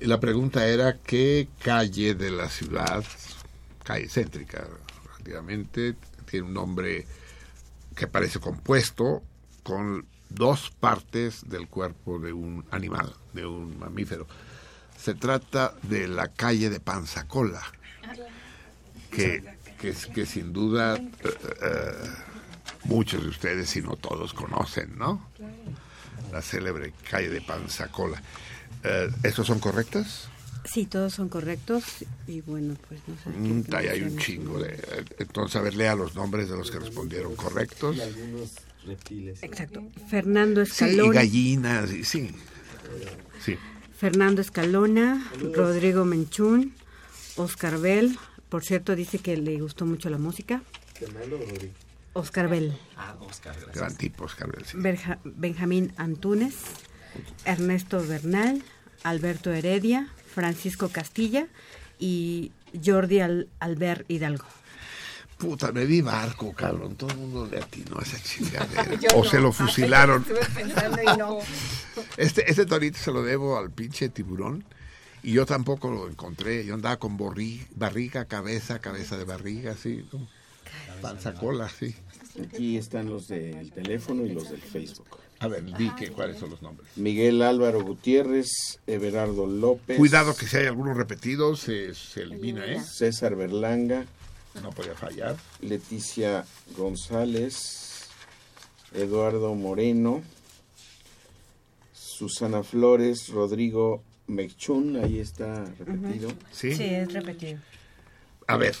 y 0.00 0.06
la 0.06 0.20
pregunta 0.20 0.66
era 0.68 0.98
qué 0.98 1.48
calle 1.60 2.14
de 2.14 2.30
la 2.30 2.48
ciudad, 2.48 3.04
calle 3.82 4.08
céntrica 4.08 4.64
relativamente, 5.04 5.96
tiene 6.30 6.46
un 6.46 6.54
nombre 6.54 7.06
que 7.96 8.06
parece 8.06 8.38
compuesto 8.38 9.22
con 9.64 10.06
dos 10.28 10.70
partes 10.78 11.48
del 11.48 11.66
cuerpo 11.66 12.20
de 12.20 12.32
un 12.32 12.64
animal, 12.70 13.12
de 13.32 13.46
un 13.46 13.76
mamífero. 13.78 14.28
Se 14.96 15.14
trata 15.14 15.74
de 15.82 16.06
la 16.06 16.28
calle 16.28 16.70
de 16.70 16.78
Panzacola, 16.78 17.60
que, 19.14 19.44
que, 19.80 19.92
que 20.12 20.26
sin 20.26 20.52
duda 20.52 20.96
eh, 20.96 21.02
eh, 21.62 21.92
muchos 22.84 23.22
de 23.22 23.28
ustedes, 23.28 23.70
si 23.70 23.80
no 23.82 23.96
todos, 23.96 24.32
conocen, 24.34 24.96
¿no? 24.98 25.28
La 26.32 26.42
célebre 26.42 26.92
calle 27.10 27.28
de 27.30 27.40
Panzacola. 27.40 28.20
Eh, 28.82 29.08
¿Estos 29.22 29.46
son 29.46 29.58
correctas? 29.60 30.28
Sí, 30.64 30.86
todos 30.86 31.12
son 31.12 31.28
correctos 31.28 31.84
y 32.26 32.40
bueno, 32.40 32.74
pues 32.88 33.00
no 33.06 33.14
sé. 33.22 33.28
Mm, 33.38 33.64
ahí 33.74 33.86
hay 33.88 34.02
un 34.02 34.16
chingo 34.18 34.58
de... 34.58 35.04
Entonces, 35.18 35.56
a 35.56 35.60
ver, 35.60 35.74
lea 35.74 35.94
los 35.94 36.14
nombres 36.14 36.48
de 36.48 36.56
los 36.56 36.70
que 36.70 36.78
respondieron 36.78 37.36
correctos. 37.36 37.98
algunos 38.00 38.50
reptiles. 38.86 39.42
Exacto. 39.42 39.82
Fernando 40.08 40.64
Sí, 40.64 40.70
y 40.70 40.88
Escalona. 40.88 41.12
gallinas, 41.20 41.92
y- 41.92 42.04
sí. 42.04 42.30
Sí. 43.44 43.56
Fernando 43.98 44.40
Escalona, 44.40 45.30
Rodrigo 45.52 46.04
Menchún, 46.06 46.74
Oscar 47.36 47.78
Bell. 47.78 48.18
Por 48.54 48.62
cierto, 48.62 48.94
dice 48.94 49.18
que 49.18 49.36
le 49.36 49.58
gustó 49.58 49.84
mucho 49.84 50.08
la 50.10 50.16
música. 50.16 50.62
Oscar 52.12 52.48
Bell. 52.48 52.78
Ah, 52.96 53.16
Oscar, 53.18 53.52
gracias. 53.52 53.74
Gran 53.74 53.96
tipo, 53.96 54.26
Oscar 54.26 54.52
Bell, 54.52 54.64
sí. 54.64 54.76
Berja- 54.76 55.18
Benjamín 55.24 55.92
Antúnez, 55.96 56.54
Ernesto 57.44 58.06
Bernal, 58.06 58.62
Alberto 59.02 59.52
Heredia, 59.52 60.06
Francisco 60.32 60.88
Castilla 60.90 61.48
y 61.98 62.52
Jordi 62.80 63.18
Al- 63.18 63.48
Albert 63.58 64.08
Hidalgo. 64.08 64.44
Puta, 65.36 65.72
me 65.72 65.84
di 65.84 66.00
barco, 66.00 66.52
cabrón. 66.52 66.94
Todo 66.94 67.10
el 67.10 67.16
mundo 67.16 67.48
le 67.50 67.58
atinó 67.58 67.98
a 67.98 68.02
esa 68.02 68.22
chingadera. 68.22 68.86
O 69.16 69.24
no. 69.24 69.28
se 69.28 69.40
lo 69.40 69.50
fusilaron. 69.50 70.22
Estuve 70.22 70.62
pensando 70.62 71.02
y 71.02 71.16
no. 71.18 71.38
Este, 72.16 72.48
este 72.48 72.66
torito 72.66 72.98
se 72.98 73.10
lo 73.10 73.24
debo 73.24 73.58
al 73.58 73.72
pinche 73.72 74.10
tiburón. 74.10 74.62
Y 75.24 75.32
yo 75.32 75.46
tampoco 75.46 75.90
lo 75.90 76.08
encontré. 76.08 76.64
Yo 76.64 76.74
andaba 76.74 76.98
con 76.98 77.18
borri- 77.18 77.66
barriga, 77.74 78.26
cabeza, 78.26 78.78
cabeza 78.78 79.16
de 79.16 79.24
barriga, 79.24 79.72
así. 79.72 80.06
¿no? 80.12 80.26
Panza 81.00 81.34
cola, 81.34 81.68
sí. 81.68 81.94
Aquí 82.42 82.76
están 82.76 83.08
los 83.08 83.28
del 83.28 83.72
teléfono 83.72 84.24
y 84.24 84.30
los 84.32 84.50
del 84.50 84.60
Facebook. 84.60 85.06
A 85.40 85.48
ver, 85.48 85.64
di 85.76 85.90
que, 85.90 86.10
cuáles 86.10 86.38
son 86.38 86.50
los 86.50 86.62
nombres. 86.62 86.88
Miguel 86.96 87.42
Álvaro 87.42 87.82
Gutiérrez, 87.82 88.80
Everardo 88.86 89.46
López. 89.46 89.98
Cuidado 89.98 90.34
que 90.36 90.46
si 90.46 90.56
hay 90.58 90.66
algunos 90.66 90.96
repetidos, 90.96 91.60
se, 91.60 91.94
se 91.94 92.22
elimina, 92.22 92.64
¿eh? 92.66 92.80
César 92.82 93.34
Berlanga. 93.34 94.06
No 94.62 94.70
podía 94.70 94.94
fallar. 94.94 95.36
Leticia 95.60 96.44
González. 96.76 98.04
Eduardo 98.94 99.54
Moreno. 99.54 100.22
Susana 101.92 102.62
Flores. 102.62 103.28
Rodrigo 103.28 104.02
Mechún. 104.26 104.96
Ahí 105.02 105.18
está 105.18 105.64
repetido. 105.78 106.32
Sí. 106.50 106.68
es 106.70 107.12
repetido. 107.12 107.58
A 108.46 108.56
ver, 108.56 108.76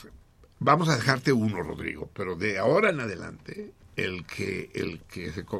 vamos 0.58 0.88
a 0.88 0.96
dejarte 0.96 1.32
uno, 1.32 1.62
Rodrigo, 1.62 2.10
pero 2.14 2.36
de 2.36 2.58
ahora 2.58 2.90
en 2.90 3.00
adelante, 3.00 3.72
el 3.96 4.26
que, 4.26 4.70
el 4.74 5.00
que 5.02 5.32
se 5.32 5.44
que 5.44 5.56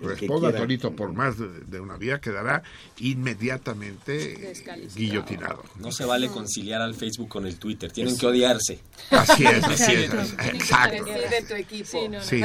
responda 0.00 0.48
quiera. 0.48 0.58
Torito 0.58 0.94
por 0.94 1.12
más 1.12 1.38
de, 1.38 1.48
de 1.48 1.80
una 1.80 1.96
vía 1.96 2.20
quedará 2.20 2.62
inmediatamente 2.98 4.52
guillotinado. 4.94 5.62
No 5.78 5.90
se 5.92 6.04
vale 6.04 6.28
conciliar 6.28 6.82
al 6.82 6.94
Facebook 6.94 7.28
con 7.28 7.46
el 7.46 7.56
Twitter. 7.58 7.90
Tienen 7.90 8.16
que 8.18 8.26
odiarse. 8.26 8.80
Así 9.10 9.44
es, 9.46 9.64
así 9.64 9.92
es, 9.92 10.04
Exacto. 10.12 10.46
exacto. 10.46 11.04
de 11.04 11.42
tu 11.48 11.54
equipo. 11.54 11.88
Sí, 11.88 12.08
no, 12.08 12.18
no. 12.18 12.24
Sí, 12.24 12.42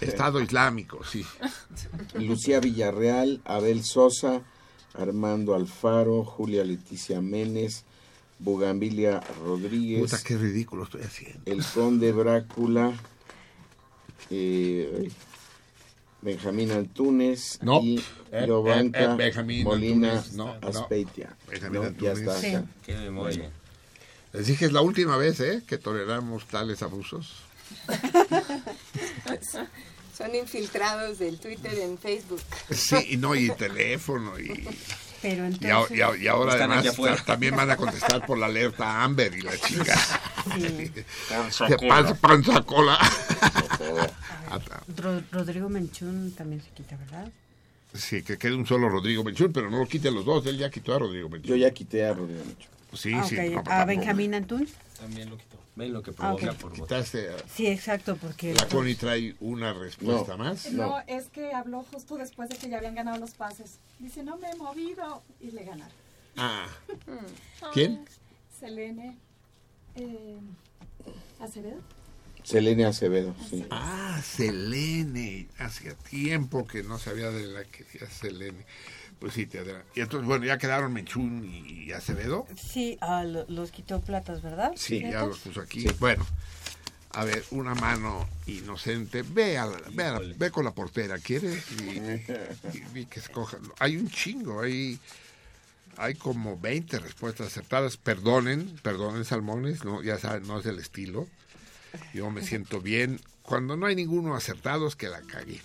Estado 0.00 0.40
Islámico, 0.40 1.04
sí. 1.04 1.24
Lucía 2.14 2.60
Villarreal, 2.60 3.40
Abel 3.44 3.84
Sosa, 3.84 4.42
Armando 4.98 5.54
Alfaro, 5.54 6.24
Julia 6.24 6.64
Leticia 6.64 7.20
Menes, 7.20 7.84
Bugambilia 8.38 9.20
Rodríguez. 9.44 10.00
Puta, 10.10 10.22
qué 10.22 10.36
ridículo 10.36 10.84
estoy 10.84 11.02
haciendo. 11.02 11.40
El 11.46 11.64
Conde 11.64 12.12
Brácula, 12.12 12.92
eh, 14.30 15.08
Benjamín 16.22 16.70
Antunes 16.72 17.58
No. 17.62 17.80
y 17.82 18.02
Eh, 18.32 18.44
Giovanca 18.46 19.00
eh, 19.00 19.04
eh, 19.04 19.14
Benjamín 19.16 19.64
Molina 19.64 20.12
Antunes, 20.18 20.34
no, 20.34 20.58
no. 20.60 20.68
Aspeitia. 20.68 21.36
Benjamín 21.48 21.82
No, 21.82 21.90
ya 21.98 22.10
Antunes. 22.12 22.18
está 22.18 22.40
Sí. 22.40 22.56
Qué 22.84 22.96
memoria. 22.96 23.50
Les 24.32 24.46
dije, 24.46 24.66
es 24.66 24.72
la 24.72 24.82
última 24.82 25.16
vez 25.16 25.40
¿eh? 25.40 25.62
que 25.66 25.78
toleramos 25.78 26.46
tales 26.46 26.82
abusos. 26.82 27.36
Son 30.16 30.34
infiltrados 30.34 31.18
del 31.18 31.38
Twitter 31.38 31.78
en 31.78 31.98
Facebook. 31.98 32.40
Sí, 32.70 32.96
y 33.10 33.16
no, 33.18 33.34
y 33.34 33.50
teléfono, 33.50 34.38
y, 34.38 34.66
Pero 35.20 35.48
y, 35.48 35.66
a- 35.66 35.84
y 35.90 36.00
a- 36.00 36.16
y 36.16 36.26
ahora 36.28 36.52
Están 36.54 36.72
además 36.72 37.24
también 37.26 37.54
van 37.54 37.70
a 37.70 37.76
contestar 37.76 38.24
por 38.24 38.38
la 38.38 38.46
alerta 38.46 39.02
Amber 39.04 39.34
y 39.36 39.42
la 39.42 39.56
chica. 39.58 39.94
Panza 41.28 41.66
Que 41.66 41.76
cola. 41.76 41.94
panza, 41.94 42.14
panza 42.14 42.62
cola. 42.62 42.98
Ro- 44.96 45.22
Rodrigo 45.32 45.68
Menchún 45.68 46.32
también 46.36 46.62
se 46.62 46.70
quita, 46.70 46.96
¿verdad? 46.96 47.30
Sí, 47.94 48.22
que 48.22 48.38
quede 48.38 48.54
un 48.54 48.66
solo 48.66 48.88
Rodrigo 48.88 49.24
Menchún, 49.24 49.52
pero 49.52 49.70
no 49.70 49.78
lo 49.78 49.86
quite 49.88 50.08
a 50.08 50.10
los 50.10 50.24
dos, 50.24 50.46
él 50.46 50.58
ya 50.58 50.70
quitó 50.70 50.94
a 50.94 50.98
Rodrigo 50.98 51.28
Menchún. 51.28 51.50
Yo 51.50 51.56
ya 51.56 51.70
quité 51.72 52.04
a 52.04 52.14
Rodrigo 52.14 52.44
Menchún. 52.44 52.66
Sí, 52.94 53.12
Ah, 53.14 53.24
sí. 53.28 53.36
no, 53.50 53.62
¿A. 53.66 53.84
Benjamín 53.84 54.34
Antún? 54.34 54.68
También 55.00 55.28
lo 55.30 55.36
quitó. 55.36 55.56
Ven 55.76 55.92
lo 55.92 56.02
que 56.02 56.10
Ah, 56.12 56.14
provoca 56.14 56.52
por 56.54 56.70
voto. 56.70 56.84
Quitaste 56.84 57.28
a- 57.28 57.48
Sí, 57.54 57.66
exacto, 57.66 58.16
porque... 58.16 58.54
La 58.54 58.66
Connie 58.66 58.94
trae 58.94 59.36
una 59.40 59.74
respuesta 59.74 60.32
No. 60.36 60.44
más. 60.44 60.72
No, 60.72 60.98
es 61.06 61.26
que 61.26 61.52
habló 61.52 61.84
justo 61.92 62.16
después 62.16 62.48
de 62.48 62.56
que 62.56 62.70
ya 62.70 62.78
habían 62.78 62.94
ganado 62.94 63.18
los 63.18 63.32
pases. 63.32 63.78
Dice, 63.98 64.22
no 64.22 64.38
me 64.38 64.50
he 64.50 64.56
movido 64.56 65.22
y 65.38 65.50
le 65.50 65.64
ganaron. 65.64 65.92
Ah. 66.38 66.66
¿Quién? 67.74 68.06
Selene 68.58 69.18
eh, 69.96 70.38
Acevedo. 71.40 71.80
Selene 72.42 72.86
Acevedo, 72.86 73.34
sí. 73.50 73.66
Ah, 73.70 74.20
Selene. 74.24 75.48
Hacía 75.58 75.94
tiempo 75.94 76.66
que 76.66 76.82
no 76.84 76.98
sabía 76.98 77.30
de 77.30 77.46
la 77.48 77.64
que 77.64 77.84
era 77.92 78.08
Selene. 78.08 78.64
Pues 79.18 79.32
sí, 79.34 79.46
te 79.46 79.60
adela- 79.60 79.82
Y 79.94 80.00
entonces, 80.00 80.26
bueno, 80.26 80.44
ya 80.44 80.58
quedaron 80.58 80.92
Menchún 80.92 81.44
y 81.44 81.90
Acevedo. 81.92 82.46
Sí, 82.56 82.98
ah, 83.00 83.24
lo- 83.24 83.46
los 83.48 83.70
quitó 83.70 84.00
platas, 84.00 84.42
¿verdad? 84.42 84.72
Sí, 84.76 85.00
ya 85.00 85.24
los 85.24 85.38
puso 85.38 85.60
aquí. 85.62 85.86
Bueno, 85.98 86.26
a 87.12 87.24
ver, 87.24 87.42
una 87.50 87.74
mano 87.74 88.28
inocente. 88.46 89.22
Ve, 89.22 89.56
a 89.56 89.66
la- 89.66 89.80
ve, 89.92 90.04
a 90.04 90.20
la- 90.20 90.34
ve 90.36 90.50
con 90.50 90.64
la 90.66 90.74
portera, 90.74 91.18
¿quieres? 91.18 91.64
Y, 91.72 91.84
y- 92.94 92.98
y 93.00 93.06
que 93.06 93.20
escoja. 93.20 93.58
Hay 93.78 93.96
un 93.96 94.10
chingo, 94.10 94.60
hay 94.60 94.98
hay 95.98 96.14
como 96.14 96.58
20 96.58 96.98
respuestas 96.98 97.46
acertadas. 97.46 97.96
Perdonen, 97.96 98.68
perdonen, 98.82 99.24
salmones, 99.24 99.82
no, 99.82 100.02
ya 100.02 100.18
saben, 100.18 100.46
no 100.46 100.60
es 100.60 100.66
el 100.66 100.78
estilo. 100.78 101.26
Yo 102.12 102.30
me 102.30 102.42
siento 102.42 102.82
bien. 102.82 103.18
Cuando 103.40 103.78
no 103.78 103.86
hay 103.86 103.94
ninguno 103.96 104.36
acertado 104.36 104.86
es 104.88 104.94
que 104.94 105.08
la 105.08 105.22
cagué. 105.22 105.62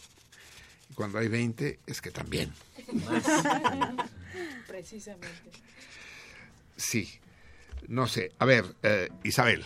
Y 0.89 0.93
cuando 0.93 1.17
hay 1.19 1.27
20 1.27 1.79
es 1.85 1.99
que 1.99 2.11
también. 2.11 2.53
Precisamente. 4.67 5.51
Sí. 6.77 7.09
No 7.87 8.07
sé. 8.07 8.31
A 8.39 8.45
ver, 8.45 8.65
eh, 8.83 9.09
Isabel. 9.23 9.65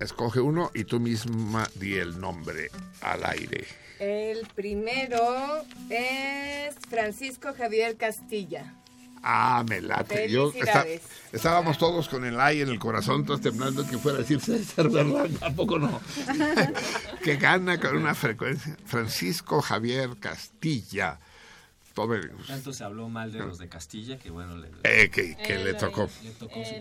Escoge 0.00 0.40
uno 0.40 0.70
y 0.74 0.84
tú 0.84 0.98
misma 0.98 1.68
di 1.74 1.94
el 1.94 2.18
nombre 2.18 2.70
al 3.02 3.24
aire. 3.26 3.66
El 3.98 4.46
primero 4.54 5.62
es 5.90 6.74
Francisco 6.88 7.52
Javier 7.56 7.96
Castilla. 7.98 8.74
Ah, 9.22 9.62
me 9.68 9.82
late. 9.82 10.30
Yo 10.30 10.50
está- 10.54 10.86
estábamos 11.32 11.76
todos 11.76 12.08
con 12.08 12.24
el 12.24 12.40
ay 12.40 12.62
en 12.62 12.70
el 12.70 12.78
corazón, 12.78 13.26
todos 13.26 13.42
temblando 13.42 13.86
que 13.86 13.98
fuera 13.98 14.16
a 14.16 14.20
decir 14.22 14.40
César 14.40 14.88
Berlanga. 14.88 15.46
¿A 15.46 15.50
poco 15.50 15.78
no? 15.78 16.00
que 17.22 17.36
gana 17.36 17.78
con 17.78 17.94
una 17.98 18.14
frecuencia. 18.14 18.78
Francisco 18.86 19.60
Javier 19.60 20.16
Castilla. 20.18 21.20
Todo 21.94 22.14
el- 22.14 22.30
Tanto 22.46 22.72
se 22.72 22.84
habló 22.84 23.08
mal 23.08 23.32
de 23.32 23.40
los 23.40 23.58
de 23.58 23.68
Castilla 23.68 24.18
que 24.18 24.30
bueno, 24.30 24.56
le, 24.56 24.68
Eh, 24.84 25.10
que, 25.10 25.36
que 25.36 25.58
le 25.58 25.74
tocó. 25.74 26.08
le 26.22 26.30
tocó 26.32 26.64
su. 26.64 26.74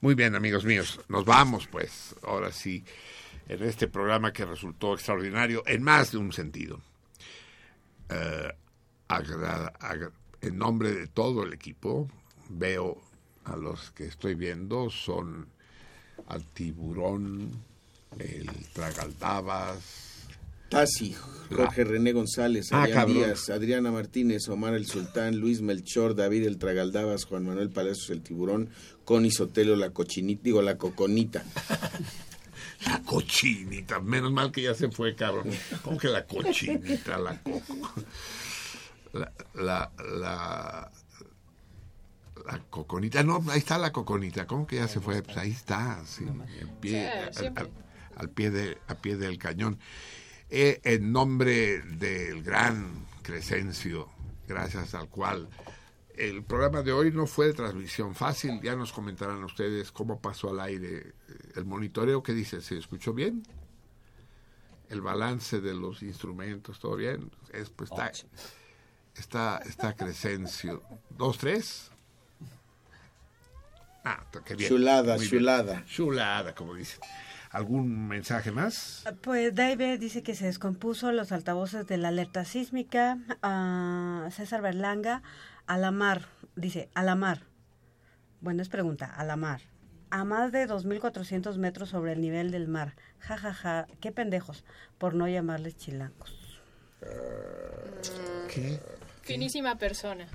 Muy 0.00 0.14
bien, 0.14 0.34
amigos 0.36 0.64
míos. 0.64 1.00
Nos 1.08 1.24
vamos, 1.24 1.66
pues, 1.66 2.14
ahora 2.22 2.52
sí, 2.52 2.84
en 3.48 3.62
este 3.64 3.88
programa 3.88 4.32
que 4.32 4.44
resultó 4.44 4.94
extraordinario 4.94 5.62
en 5.66 5.82
más 5.82 6.12
de 6.12 6.18
un 6.18 6.32
sentido. 6.32 6.80
Eh, 8.10 8.52
agra- 9.08 9.72
agra- 9.80 10.12
en 10.40 10.56
nombre 10.56 10.92
de 10.92 11.08
todo 11.08 11.42
el 11.42 11.52
equipo, 11.52 12.08
veo 12.48 13.00
a 13.44 13.56
los 13.56 13.90
que 13.90 14.06
estoy 14.06 14.34
viendo, 14.34 14.88
son 14.88 15.48
al 16.28 16.44
tiburón, 16.44 17.50
el 18.18 18.48
tragaldabas, 18.72 20.07
Tasi, 20.68 21.14
Jorge 21.50 21.84
René 21.84 22.12
González, 22.12 22.68
Ah, 22.72 22.82
Adrián. 22.82 23.06
Díaz, 23.06 23.48
Adriana 23.50 23.90
Martínez, 23.90 24.48
Omar 24.48 24.74
el 24.74 24.86
Sultán, 24.86 25.36
Luis 25.38 25.62
Melchor, 25.62 26.14
David 26.14 26.46
el 26.46 26.58
Tragaldabas, 26.58 27.24
Juan 27.24 27.46
Manuel 27.46 27.70
Palacios 27.70 28.10
el 28.10 28.22
Tiburón, 28.22 28.68
Connie 29.04 29.30
Sotelo 29.30 29.76
la 29.76 29.90
Cochinita, 29.90 30.42
digo 30.44 30.62
la 30.62 30.76
Coconita. 30.76 31.44
La 32.86 33.02
cochinita, 33.02 33.98
menos 34.00 34.30
mal 34.32 34.52
que 34.52 34.62
ya 34.62 34.72
se 34.72 34.88
fue, 34.88 35.16
cabrón. 35.16 35.48
¿Cómo 35.82 35.98
que 35.98 36.06
la 36.06 36.24
cochinita, 36.26 37.18
la 37.18 37.36
coco? 37.42 37.92
La, 39.12 39.32
la, 39.54 39.90
la, 40.16 40.90
la 42.46 42.58
coconita, 42.70 43.24
no, 43.24 43.44
ahí 43.50 43.58
está 43.58 43.78
la 43.78 43.90
coconita, 43.90 44.46
¿cómo 44.46 44.64
que 44.64 44.76
ya 44.76 44.86
se 44.86 45.00
fue? 45.00 45.22
Pues 45.24 45.36
ahí 45.38 45.50
está, 45.50 46.00
sí, 46.06 46.24
en 46.24 46.68
pie, 46.80 47.10
Sí, 47.10 47.18
al, 47.26 47.34
siempre. 47.34 47.64
al- 47.64 47.70
al 48.16 48.30
pie 48.30 48.50
de, 48.50 48.78
a 48.86 48.94
pie 48.94 49.16
del 49.16 49.38
cañón. 49.38 49.78
Eh, 50.50 50.80
en 50.82 51.12
nombre 51.12 51.80
del 51.82 52.42
gran 52.42 53.06
Crescencio, 53.22 54.08
gracias 54.46 54.94
al 54.94 55.08
cual 55.08 55.48
el 56.16 56.42
programa 56.42 56.82
de 56.82 56.90
hoy 56.92 57.12
no 57.12 57.26
fue 57.26 57.48
de 57.48 57.52
transmisión 57.52 58.14
fácil, 58.14 58.60
ya 58.62 58.74
nos 58.74 58.92
comentarán 58.92 59.44
ustedes 59.44 59.92
cómo 59.92 60.20
pasó 60.20 60.50
al 60.50 60.60
aire 60.60 60.96
eh, 60.98 61.12
el 61.56 61.66
monitoreo, 61.66 62.22
¿qué 62.22 62.32
dice? 62.32 62.62
¿Se 62.62 62.78
escuchó 62.78 63.12
bien? 63.12 63.42
El 64.88 65.02
balance 65.02 65.60
de 65.60 65.74
los 65.74 66.02
instrumentos, 66.02 66.78
¿todo 66.78 66.96
bien? 66.96 67.30
Es, 67.52 67.68
pues, 67.68 67.90
está, 67.90 68.10
está, 69.14 69.58
está 69.66 69.94
Crescencio. 69.94 70.82
¿Dos, 71.10 71.36
tres? 71.36 71.90
Ah, 74.02 74.24
qué 74.46 74.54
bien. 74.54 74.70
Chulada, 74.70 75.16
Muy 75.16 75.26
bien. 75.26 75.30
chulada. 75.30 75.84
Chulada, 75.84 76.54
como 76.54 76.74
dicen. 76.74 77.00
¿Algún 77.50 78.08
mensaje 78.08 78.52
más? 78.52 79.04
Pues 79.22 79.54
David 79.54 79.98
dice 79.98 80.22
que 80.22 80.34
se 80.34 80.46
descompuso 80.46 81.12
los 81.12 81.32
altavoces 81.32 81.86
de 81.86 81.96
la 81.96 82.08
alerta 82.08 82.44
sísmica. 82.44 83.18
Ah, 83.42 84.28
César 84.30 84.60
Berlanga, 84.60 85.22
a 85.66 85.78
la 85.78 85.90
mar, 85.90 86.28
dice, 86.56 86.90
a 86.94 87.02
la 87.02 87.14
mar. 87.14 87.42
Bueno, 88.40 88.62
es 88.62 88.68
pregunta, 88.68 89.06
a 89.06 89.24
la 89.24 89.36
mar. 89.36 89.62
A 90.10 90.24
más 90.24 90.52
de 90.52 90.68
2.400 90.68 91.56
metros 91.56 91.88
sobre 91.88 92.12
el 92.12 92.20
nivel 92.20 92.50
del 92.50 92.68
mar. 92.68 92.96
Ja, 93.18 93.36
ja, 93.38 93.52
ja, 93.52 93.86
qué 94.00 94.12
pendejos, 94.12 94.64
por 94.98 95.14
no 95.14 95.26
llamarles 95.26 95.76
chilangos. 95.76 96.62
¿Qué? 98.52 98.80
Finísima 99.22 99.76
persona. 99.76 100.26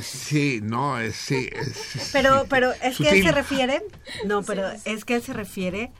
Sí, 0.00 0.60
no, 0.62 1.00
es, 1.00 1.16
sí, 1.16 1.50
es, 1.52 2.10
Pero, 2.12 2.46
pero 2.48 2.72
es 2.72 2.96
que 2.96 3.10
él 3.10 3.24
se 3.24 3.32
refiere, 3.32 3.82
no, 4.24 4.44
pero 4.44 4.70
es 4.84 5.04
que 5.04 5.16
él 5.16 5.22
se 5.22 5.32
refiere 5.32 5.90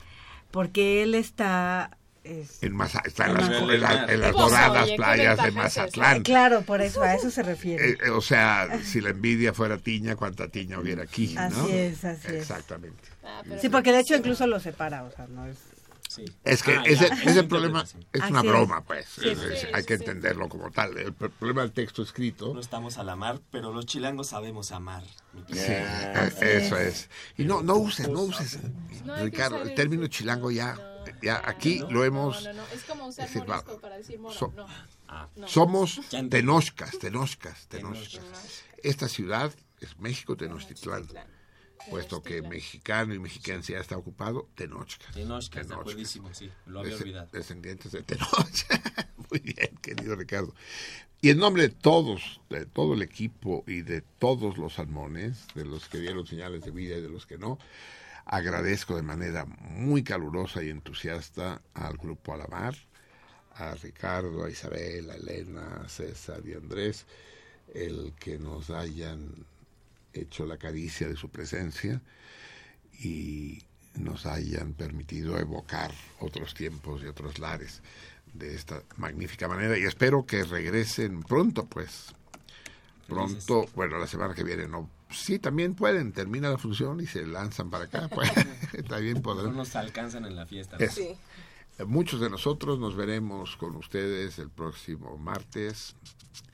porque 0.51 1.03
él 1.03 1.15
está... 1.15 1.91
es- 2.25 2.63
en 2.63 2.75
Maza- 2.75 3.03
está 3.05 3.25
en 3.25 3.31
En 3.31 3.37
las, 3.37 3.49
Mazatlán. 3.51 3.71
en 3.75 3.81
las- 3.81 4.11
en 4.11 4.21
las 4.21 4.33
doradas 4.33 4.83
oye, 4.83 4.91
¿qué 4.93 4.97
playas 4.97 5.37
de 5.37 5.43
ventaja 5.45 5.49
es? 5.49 5.55
Mazatlán. 5.77 6.23
Claro, 6.23 6.63
por 6.63 6.81
eso, 6.83 7.03
a 7.03 7.15
eso 7.15 7.31
se 7.31 7.43
refiere. 7.43 7.91
Eh, 7.91 7.99
eh, 8.07 8.11
o 8.11 8.21
sea, 8.21 8.69
si 8.85 9.01
la 9.01 9.11
envidia 9.11 9.53
fuera 9.55 9.79
tiña, 9.79 10.17
¿cuánta 10.17 10.49
tiña 10.49 10.79
hubiera 10.79 11.03
aquí? 11.05 11.35
¿no? 11.35 11.41
Así 11.43 11.73
es, 11.73 12.05
así 12.05 12.27
es. 12.29 12.35
Exactamente. 12.35 13.03
Sí, 13.61 13.69
porque 13.69 13.93
de 13.93 14.01
hecho 14.01 14.17
incluso 14.17 14.47
lo 14.47 14.61
separa, 14.61 15.05
o 15.05 15.11
sea, 15.13 15.27
no 15.29 15.47
es... 15.47 15.57
Es 16.45 16.63
que 16.63 16.73
Ah, 16.77 16.83
ese, 16.87 17.09
ya, 17.09 17.15
ese 17.31 17.43
problema 17.45 17.83
es 18.13 18.23
Así 18.23 18.33
una 18.33 18.43
broma, 18.43 18.83
pues. 18.85 19.07
Sí, 19.07 19.29
Es- 19.29 19.39
sí, 19.39 19.45
es- 19.53 19.61
sí, 19.61 19.67
hay 19.73 19.85
que 19.85 19.97
sí. 19.97 20.03
entenderlo 20.05 20.49
como 20.49 20.71
tal. 20.71 20.97
El 20.99 21.17
pr- 21.17 21.31
problema 21.31 21.63
del 21.63 21.73
texto 21.73 22.03
escrito. 22.03 22.53
No 22.53 22.61
estamos 22.61 22.99
a 22.99 23.05
la 23.05 23.17
mar, 23.17 23.41
pero 23.51 23.73
los 23.73 23.87
chilangos 23.87 24.29
sabemos 24.29 24.73
amar. 24.73 25.03
mi 25.33 25.41
Sí, 25.43 25.47
querido. 25.55 25.77
eh, 25.79 26.33
eso 26.65 26.77
es. 26.77 27.09
Y 27.39 27.45
no, 27.45 27.63
no 27.63 27.77
uses, 27.77 28.09
no 28.09 28.23
uses, 28.23 28.59
No 29.05 29.17
Ricardo, 29.17 29.63
el 29.63 29.75
término 29.75 30.07
chilango 30.09 30.51
ya, 30.51 30.77
ya 31.23 31.41
aquí 31.45 31.85
lo 31.89 32.05
hemos. 32.05 32.43
No, 32.45 32.53
no, 32.53 32.63
no, 32.63 32.69
es 32.75 32.83
como 32.85 33.07
usar 33.07 33.27
decir, 33.29 33.45
para 33.81 33.97
decir 33.97 34.19
moro. 34.19 34.35
so- 34.35 34.53
no. 34.57 34.67
No. 35.37 35.49
Somos. 35.49 36.01
Tenochcas, 36.31 36.99
Tenochcas, 36.99 37.67
Tenochcas. 37.69 38.21
Esta 38.83 39.09
ciudad 39.09 39.53
es 39.81 39.99
México 39.99 40.37
Tenochtitlán. 40.37 41.07
Puesto 41.89 42.23
que 42.23 42.43
mexicano 42.43 43.15
y 43.15 43.19
mexicancia 43.19 43.77
ya 43.77 43.81
está 43.81 43.97
ocupado. 43.97 44.49
Tenochcas, 44.55 45.15
de 45.15 45.23
Tenochcas. 45.23 45.71
acuerdísimo, 45.71 46.33
sí, 46.35 46.51
lo 46.67 46.81
había 46.81 46.97
olvidado. 46.97 47.29
Descendientes 47.33 47.93
de 47.93 48.03
Tenochcas. 48.03 48.81
Muy 49.31 49.41
bien, 49.41 49.77
querido 49.81 50.15
Ricardo. 50.17 50.55
Y 51.23 51.31
en 51.31 51.39
nombre 51.39 51.65
de 51.65 51.69
todos, 51.69 52.41
de 52.49 52.67
todo 52.67 52.95
el 52.95 53.03
equipo 53.03 53.63
y 53.67 53.83
de 53.83 54.01
todos 54.01 54.59
los 54.59 54.75
salmones, 54.75 55.47
de 55.55 55.65
los 55.65 55.89
que 55.89 55.99
dieron 55.99 56.27
señales 56.27 56.65
de 56.65 56.71
vida 56.71 56.97
y 56.97 57.03
de 57.03 57.09
los 57.09 57.27
que 57.27 57.39
no, 57.39 57.59
agradezco 58.25 58.97
de 58.97 59.03
manera 59.03 59.45
muy 59.45 60.03
calurosa 60.03 60.63
y 60.63 60.71
entusiasta 60.71 61.63
al 61.75 61.97
Grupo 61.97 62.33
Alamar, 62.33 62.75
a 63.55 63.75
Ricardo, 63.75 64.45
a 64.45 64.51
Isabel, 64.51 65.11
a 65.11 65.17
Elena, 65.17 65.83
a 65.85 65.89
César 65.89 66.41
y 66.47 66.55
a 66.55 66.59
Andrés, 66.59 67.07
el 67.75 68.15
que 68.19 68.39
nos 68.39 68.71
hayan 68.71 69.45
hecho 70.13 70.47
la 70.47 70.57
caricia 70.57 71.09
de 71.09 71.17
su 71.17 71.29
presencia 71.29 72.01
y 73.01 73.63
nos 73.95 74.27
hayan 74.27 74.75
permitido 74.75 75.39
evocar 75.39 75.93
otros 76.21 76.55
tiempos 76.55 77.03
y 77.03 77.07
otros 77.07 77.39
lares 77.39 77.83
de 78.33 78.55
esta 78.55 78.83
magnífica 78.97 79.49
manera. 79.49 79.79
Y 79.79 79.83
espero 79.83 80.25
que 80.27 80.45
regresen 80.45 81.23
pronto 81.23 81.67
pues. 81.67 82.15
Pronto 83.09 83.67
bueno 83.75 83.99
la 83.99 84.07
semana 84.07 84.35
que 84.35 84.45
viene 84.45 84.69
no. 84.69 84.89
Sí 85.11 85.41
también 85.41 85.75
pueden 85.75 86.13
termina 86.13 86.51
la 86.51 86.59
función 86.59 87.01
y 87.01 87.07
se 87.07 87.27
lanzan 87.27 87.71
para 87.71 87.85
acá 87.85 88.09
pues. 88.09 88.31
También 88.89 89.15
No 89.15 89.23
podrán 89.23 89.57
nos 89.57 89.75
alcanzan 89.77 90.25
en 90.25 90.37
la 90.37 90.47
fiesta. 90.47 90.77
Eso. 90.79 91.03
Muchos 91.87 92.21
de 92.21 92.29
nosotros 92.29 92.79
nos 92.79 92.95
veremos 92.95 93.57
con 93.57 93.75
ustedes 93.77 94.39
el 94.39 94.51
próximo 94.51 95.17
martes 95.17 95.97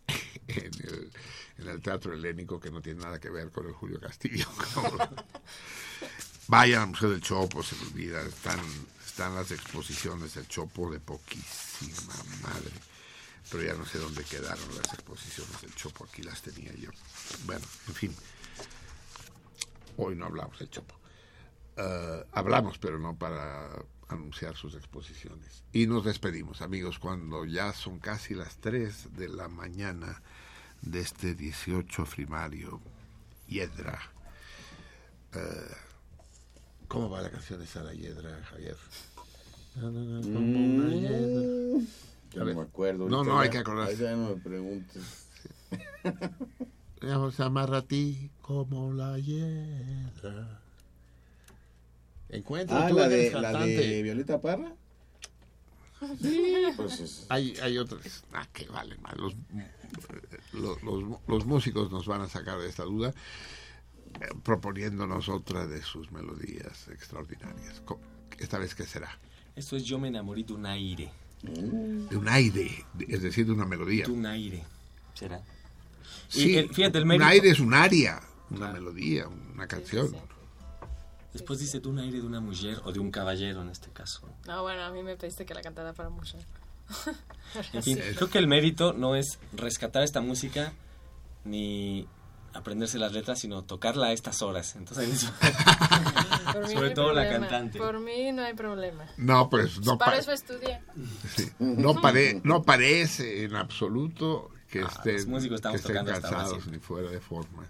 en 0.46 0.70
el, 0.84 1.10
en 1.58 1.68
el 1.68 1.80
Teatro 1.80 2.12
Helénico, 2.12 2.60
que 2.60 2.70
no 2.70 2.80
tiene 2.80 3.02
nada 3.02 3.18
que 3.18 3.30
ver 3.30 3.50
con 3.50 3.66
el 3.66 3.72
Julio 3.72 4.00
Castillo. 4.00 4.46
Vayan 6.48 6.82
al 6.82 6.88
Museo 6.88 7.10
del 7.10 7.20
Chopo, 7.20 7.62
se 7.62 7.74
me 7.76 7.82
olvida, 7.88 8.22
están, 8.22 8.60
están 9.04 9.34
las 9.34 9.50
exposiciones 9.50 10.34
del 10.34 10.46
Chopo 10.46 10.90
de 10.90 11.00
poquísima 11.00 12.14
madre. 12.42 12.72
Pero 13.50 13.62
ya 13.62 13.74
no 13.74 13.84
sé 13.84 13.98
dónde 13.98 14.24
quedaron 14.24 14.68
las 14.76 14.92
exposiciones 14.92 15.60
del 15.62 15.74
Chopo, 15.74 16.04
aquí 16.04 16.22
las 16.22 16.42
tenía 16.42 16.72
yo. 16.74 16.90
Bueno, 17.46 17.64
en 17.88 17.94
fin, 17.94 18.14
hoy 19.96 20.14
no 20.14 20.26
hablamos 20.26 20.58
del 20.58 20.70
Chopo. 20.70 20.94
Eh, 21.76 22.24
hablamos, 22.32 22.78
pero 22.78 22.98
no 22.98 23.16
para 23.16 23.68
anunciar 24.08 24.56
sus 24.56 24.74
exposiciones. 24.74 25.64
Y 25.72 25.86
nos 25.86 26.04
despedimos, 26.04 26.62
amigos, 26.62 26.98
cuando 26.98 27.44
ya 27.44 27.72
son 27.72 27.98
casi 27.98 28.34
las 28.34 28.58
3 28.58 29.14
de 29.16 29.28
la 29.28 29.48
mañana 29.48 30.22
de 30.82 31.00
este 31.00 31.34
18 31.34 32.04
primario, 32.04 32.80
Hiedra. 33.48 33.98
Eh, 35.34 35.38
¿Cómo 36.88 37.10
va 37.10 37.20
la 37.22 37.30
canción 37.30 37.60
esa 37.62 37.82
de 37.84 37.96
Hiedra, 37.96 38.42
Javier? 38.44 38.76
No, 39.76 39.90
no, 39.90 40.00
no, 40.04 40.22
como 40.22 40.64
una 40.66 40.94
hiedra. 40.94 41.82
Yo 42.32 42.42
A 42.42 42.44
ver. 42.44 42.54
no 42.54 42.60
me 42.62 42.66
acuerdo. 42.66 43.08
No, 43.08 43.24
no, 43.24 43.38
hay 43.38 43.48
ya- 43.48 43.52
que 43.52 43.58
acordarse. 43.58 43.92
ahí 43.92 43.98
Ya 44.02 44.16
no 44.16 44.30
me 44.30 44.36
preguntes. 44.40 45.02
se 47.36 47.42
amarra 47.42 47.78
a 47.78 47.82
ti 47.82 48.30
como 48.40 48.92
la 48.92 49.18
hiedra. 49.18 50.60
Encuentra 52.28 52.86
Ah, 52.86 52.88
tú 52.88 52.96
la 52.96 53.08
de, 53.08 53.30
la 53.32 53.52
de 53.64 54.02
Violeta 54.02 54.40
Parra. 54.40 54.74
Sí, 56.20 56.52
Pues 56.76 57.00
es- 57.00 57.26
hay, 57.28 57.56
hay 57.62 57.78
otras. 57.78 58.24
Ah, 58.32 58.46
que 58.52 58.66
vale 58.68 58.96
más. 58.98 59.16
Los, 59.16 59.34
los, 60.52 60.82
los- 60.82 61.20
los 61.26 61.46
músicos 61.46 61.90
nos 61.90 62.06
van 62.06 62.20
a 62.20 62.28
sacar 62.28 62.58
de 62.58 62.68
esta 62.68 62.82
duda 62.84 63.14
eh, 64.20 64.28
proponiéndonos 64.42 65.28
otra 65.28 65.66
de 65.66 65.82
sus 65.82 66.10
melodías 66.12 66.88
extraordinarias. 66.88 67.82
Esta 68.38 68.58
vez, 68.58 68.74
¿qué 68.74 68.84
será? 68.84 69.18
Esto 69.54 69.76
es 69.76 69.84
Yo 69.84 69.98
me 69.98 70.08
enamoré 70.08 70.42
de 70.44 70.52
un 70.52 70.66
aire. 70.66 71.10
De 71.42 72.16
un 72.16 72.28
aire, 72.28 72.84
es 73.08 73.22
decir, 73.22 73.46
de 73.46 73.52
una 73.52 73.64
melodía. 73.66 74.04
De 74.06 74.12
un 74.12 74.26
aire. 74.26 74.64
¿Será? 75.14 75.40
Sí, 76.28 76.50
Y 76.52 76.56
el- 76.56 76.68
fíjate, 76.74 76.98
el 76.98 77.04
un 77.04 77.08
mérito- 77.08 77.26
aire 77.26 77.50
es 77.50 77.60
un 77.60 77.72
aria, 77.74 78.20
una 78.50 78.72
melodía, 78.72 79.28
una 79.28 79.66
canción. 79.66 80.14
Después 81.38 81.58
dice 81.58 81.80
de 81.80 81.88
un 81.88 81.98
aire 81.98 82.18
de 82.20 82.26
una 82.26 82.40
mujer 82.40 82.80
o 82.84 82.92
de 82.92 82.98
un 83.00 83.10
caballero 83.10 83.62
en 83.62 83.68
este 83.70 83.90
caso. 83.90 84.28
No, 84.46 84.62
bueno, 84.62 84.82
a 84.84 84.90
mí 84.90 85.02
me 85.02 85.16
pediste 85.16 85.44
que 85.46 85.54
la 85.54 85.62
cantara 85.62 85.92
para 85.92 86.08
mujer. 86.08 86.44
En 87.72 87.82
fin, 87.82 87.98
creo 88.16 88.28
que 88.28 88.38
el 88.38 88.46
mérito 88.48 88.92
no 88.92 89.14
es 89.16 89.38
rescatar 89.52 90.02
esta 90.02 90.20
música 90.20 90.72
ni 91.44 92.06
aprenderse 92.52 92.98
las 92.98 93.12
letras, 93.12 93.38
sino 93.38 93.62
tocarla 93.64 94.06
a 94.08 94.12
estas 94.12 94.42
horas. 94.42 94.74
Entonces, 94.76 95.04
en 95.08 95.14
eso- 95.14 95.32
Por 96.52 96.62
mí 96.68 96.68
no 96.68 96.74
sobre 96.74 96.88
hay 96.88 96.94
todo 96.94 97.12
la 97.12 97.22
problema. 97.22 97.48
cantante. 97.48 97.78
Por 97.78 98.00
mí 98.00 98.32
no 98.32 98.42
hay 98.42 98.54
problema. 98.54 99.04
No, 99.16 99.48
pues 99.50 99.78
no, 99.80 99.98
Para 99.98 100.12
pa- 100.12 100.18
eso 100.18 100.32
estudié. 100.32 100.80
sí, 101.36 101.50
no, 101.58 102.00
pare- 102.00 102.40
no 102.44 102.62
parece 102.62 103.44
en 103.44 103.54
absoluto 103.56 104.50
que 104.70 104.80
Ah, 104.80 104.88
estén, 104.90 105.14
los 105.16 105.26
músicos 105.26 105.56
estamos 105.56 105.74
que 105.80 105.80
estén 105.82 105.92
tocando 105.94 106.12
hasta 106.12 106.26
ahora 106.28 106.38
cansados 106.38 106.62
siempre. 106.64 106.78
ni 106.80 106.84
fuera 106.84 107.10
de 107.10 107.20
forma. 107.20 107.66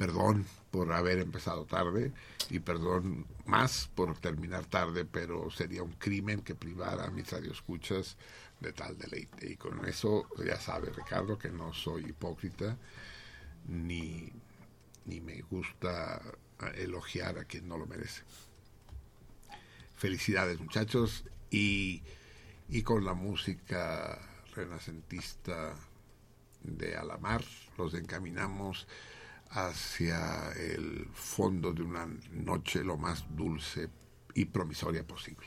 Perdón 0.00 0.46
por 0.70 0.90
haber 0.94 1.18
empezado 1.18 1.66
tarde 1.66 2.10
y 2.48 2.60
perdón 2.60 3.26
más 3.44 3.90
por 3.94 4.16
terminar 4.16 4.64
tarde, 4.64 5.04
pero 5.04 5.50
sería 5.50 5.82
un 5.82 5.92
crimen 5.92 6.40
que 6.40 6.54
privara 6.54 7.04
a 7.04 7.10
mis 7.10 7.30
radioescuchas 7.30 8.16
de 8.60 8.72
tal 8.72 8.96
deleite. 8.96 9.52
Y 9.52 9.56
con 9.56 9.84
eso 9.84 10.26
ya 10.42 10.58
sabe 10.58 10.88
Ricardo 10.88 11.36
que 11.36 11.50
no 11.50 11.74
soy 11.74 12.06
hipócrita 12.06 12.78
ni, 13.68 14.32
ni 15.04 15.20
me 15.20 15.42
gusta 15.42 16.22
elogiar 16.76 17.38
a 17.38 17.44
quien 17.44 17.68
no 17.68 17.76
lo 17.76 17.84
merece. 17.84 18.22
Felicidades 19.96 20.60
muchachos 20.60 21.26
y, 21.50 22.02
y 22.70 22.82
con 22.84 23.04
la 23.04 23.12
música 23.12 24.18
renacentista 24.54 25.74
de 26.62 26.96
Alamar 26.96 27.44
los 27.76 27.92
encaminamos 27.92 28.86
hacia 29.50 30.52
el 30.52 31.08
fondo 31.12 31.72
de 31.72 31.82
una 31.82 32.06
noche 32.32 32.84
lo 32.84 32.96
más 32.96 33.24
dulce 33.36 33.88
y 34.34 34.44
promisoria 34.44 35.06
posible. 35.06 35.46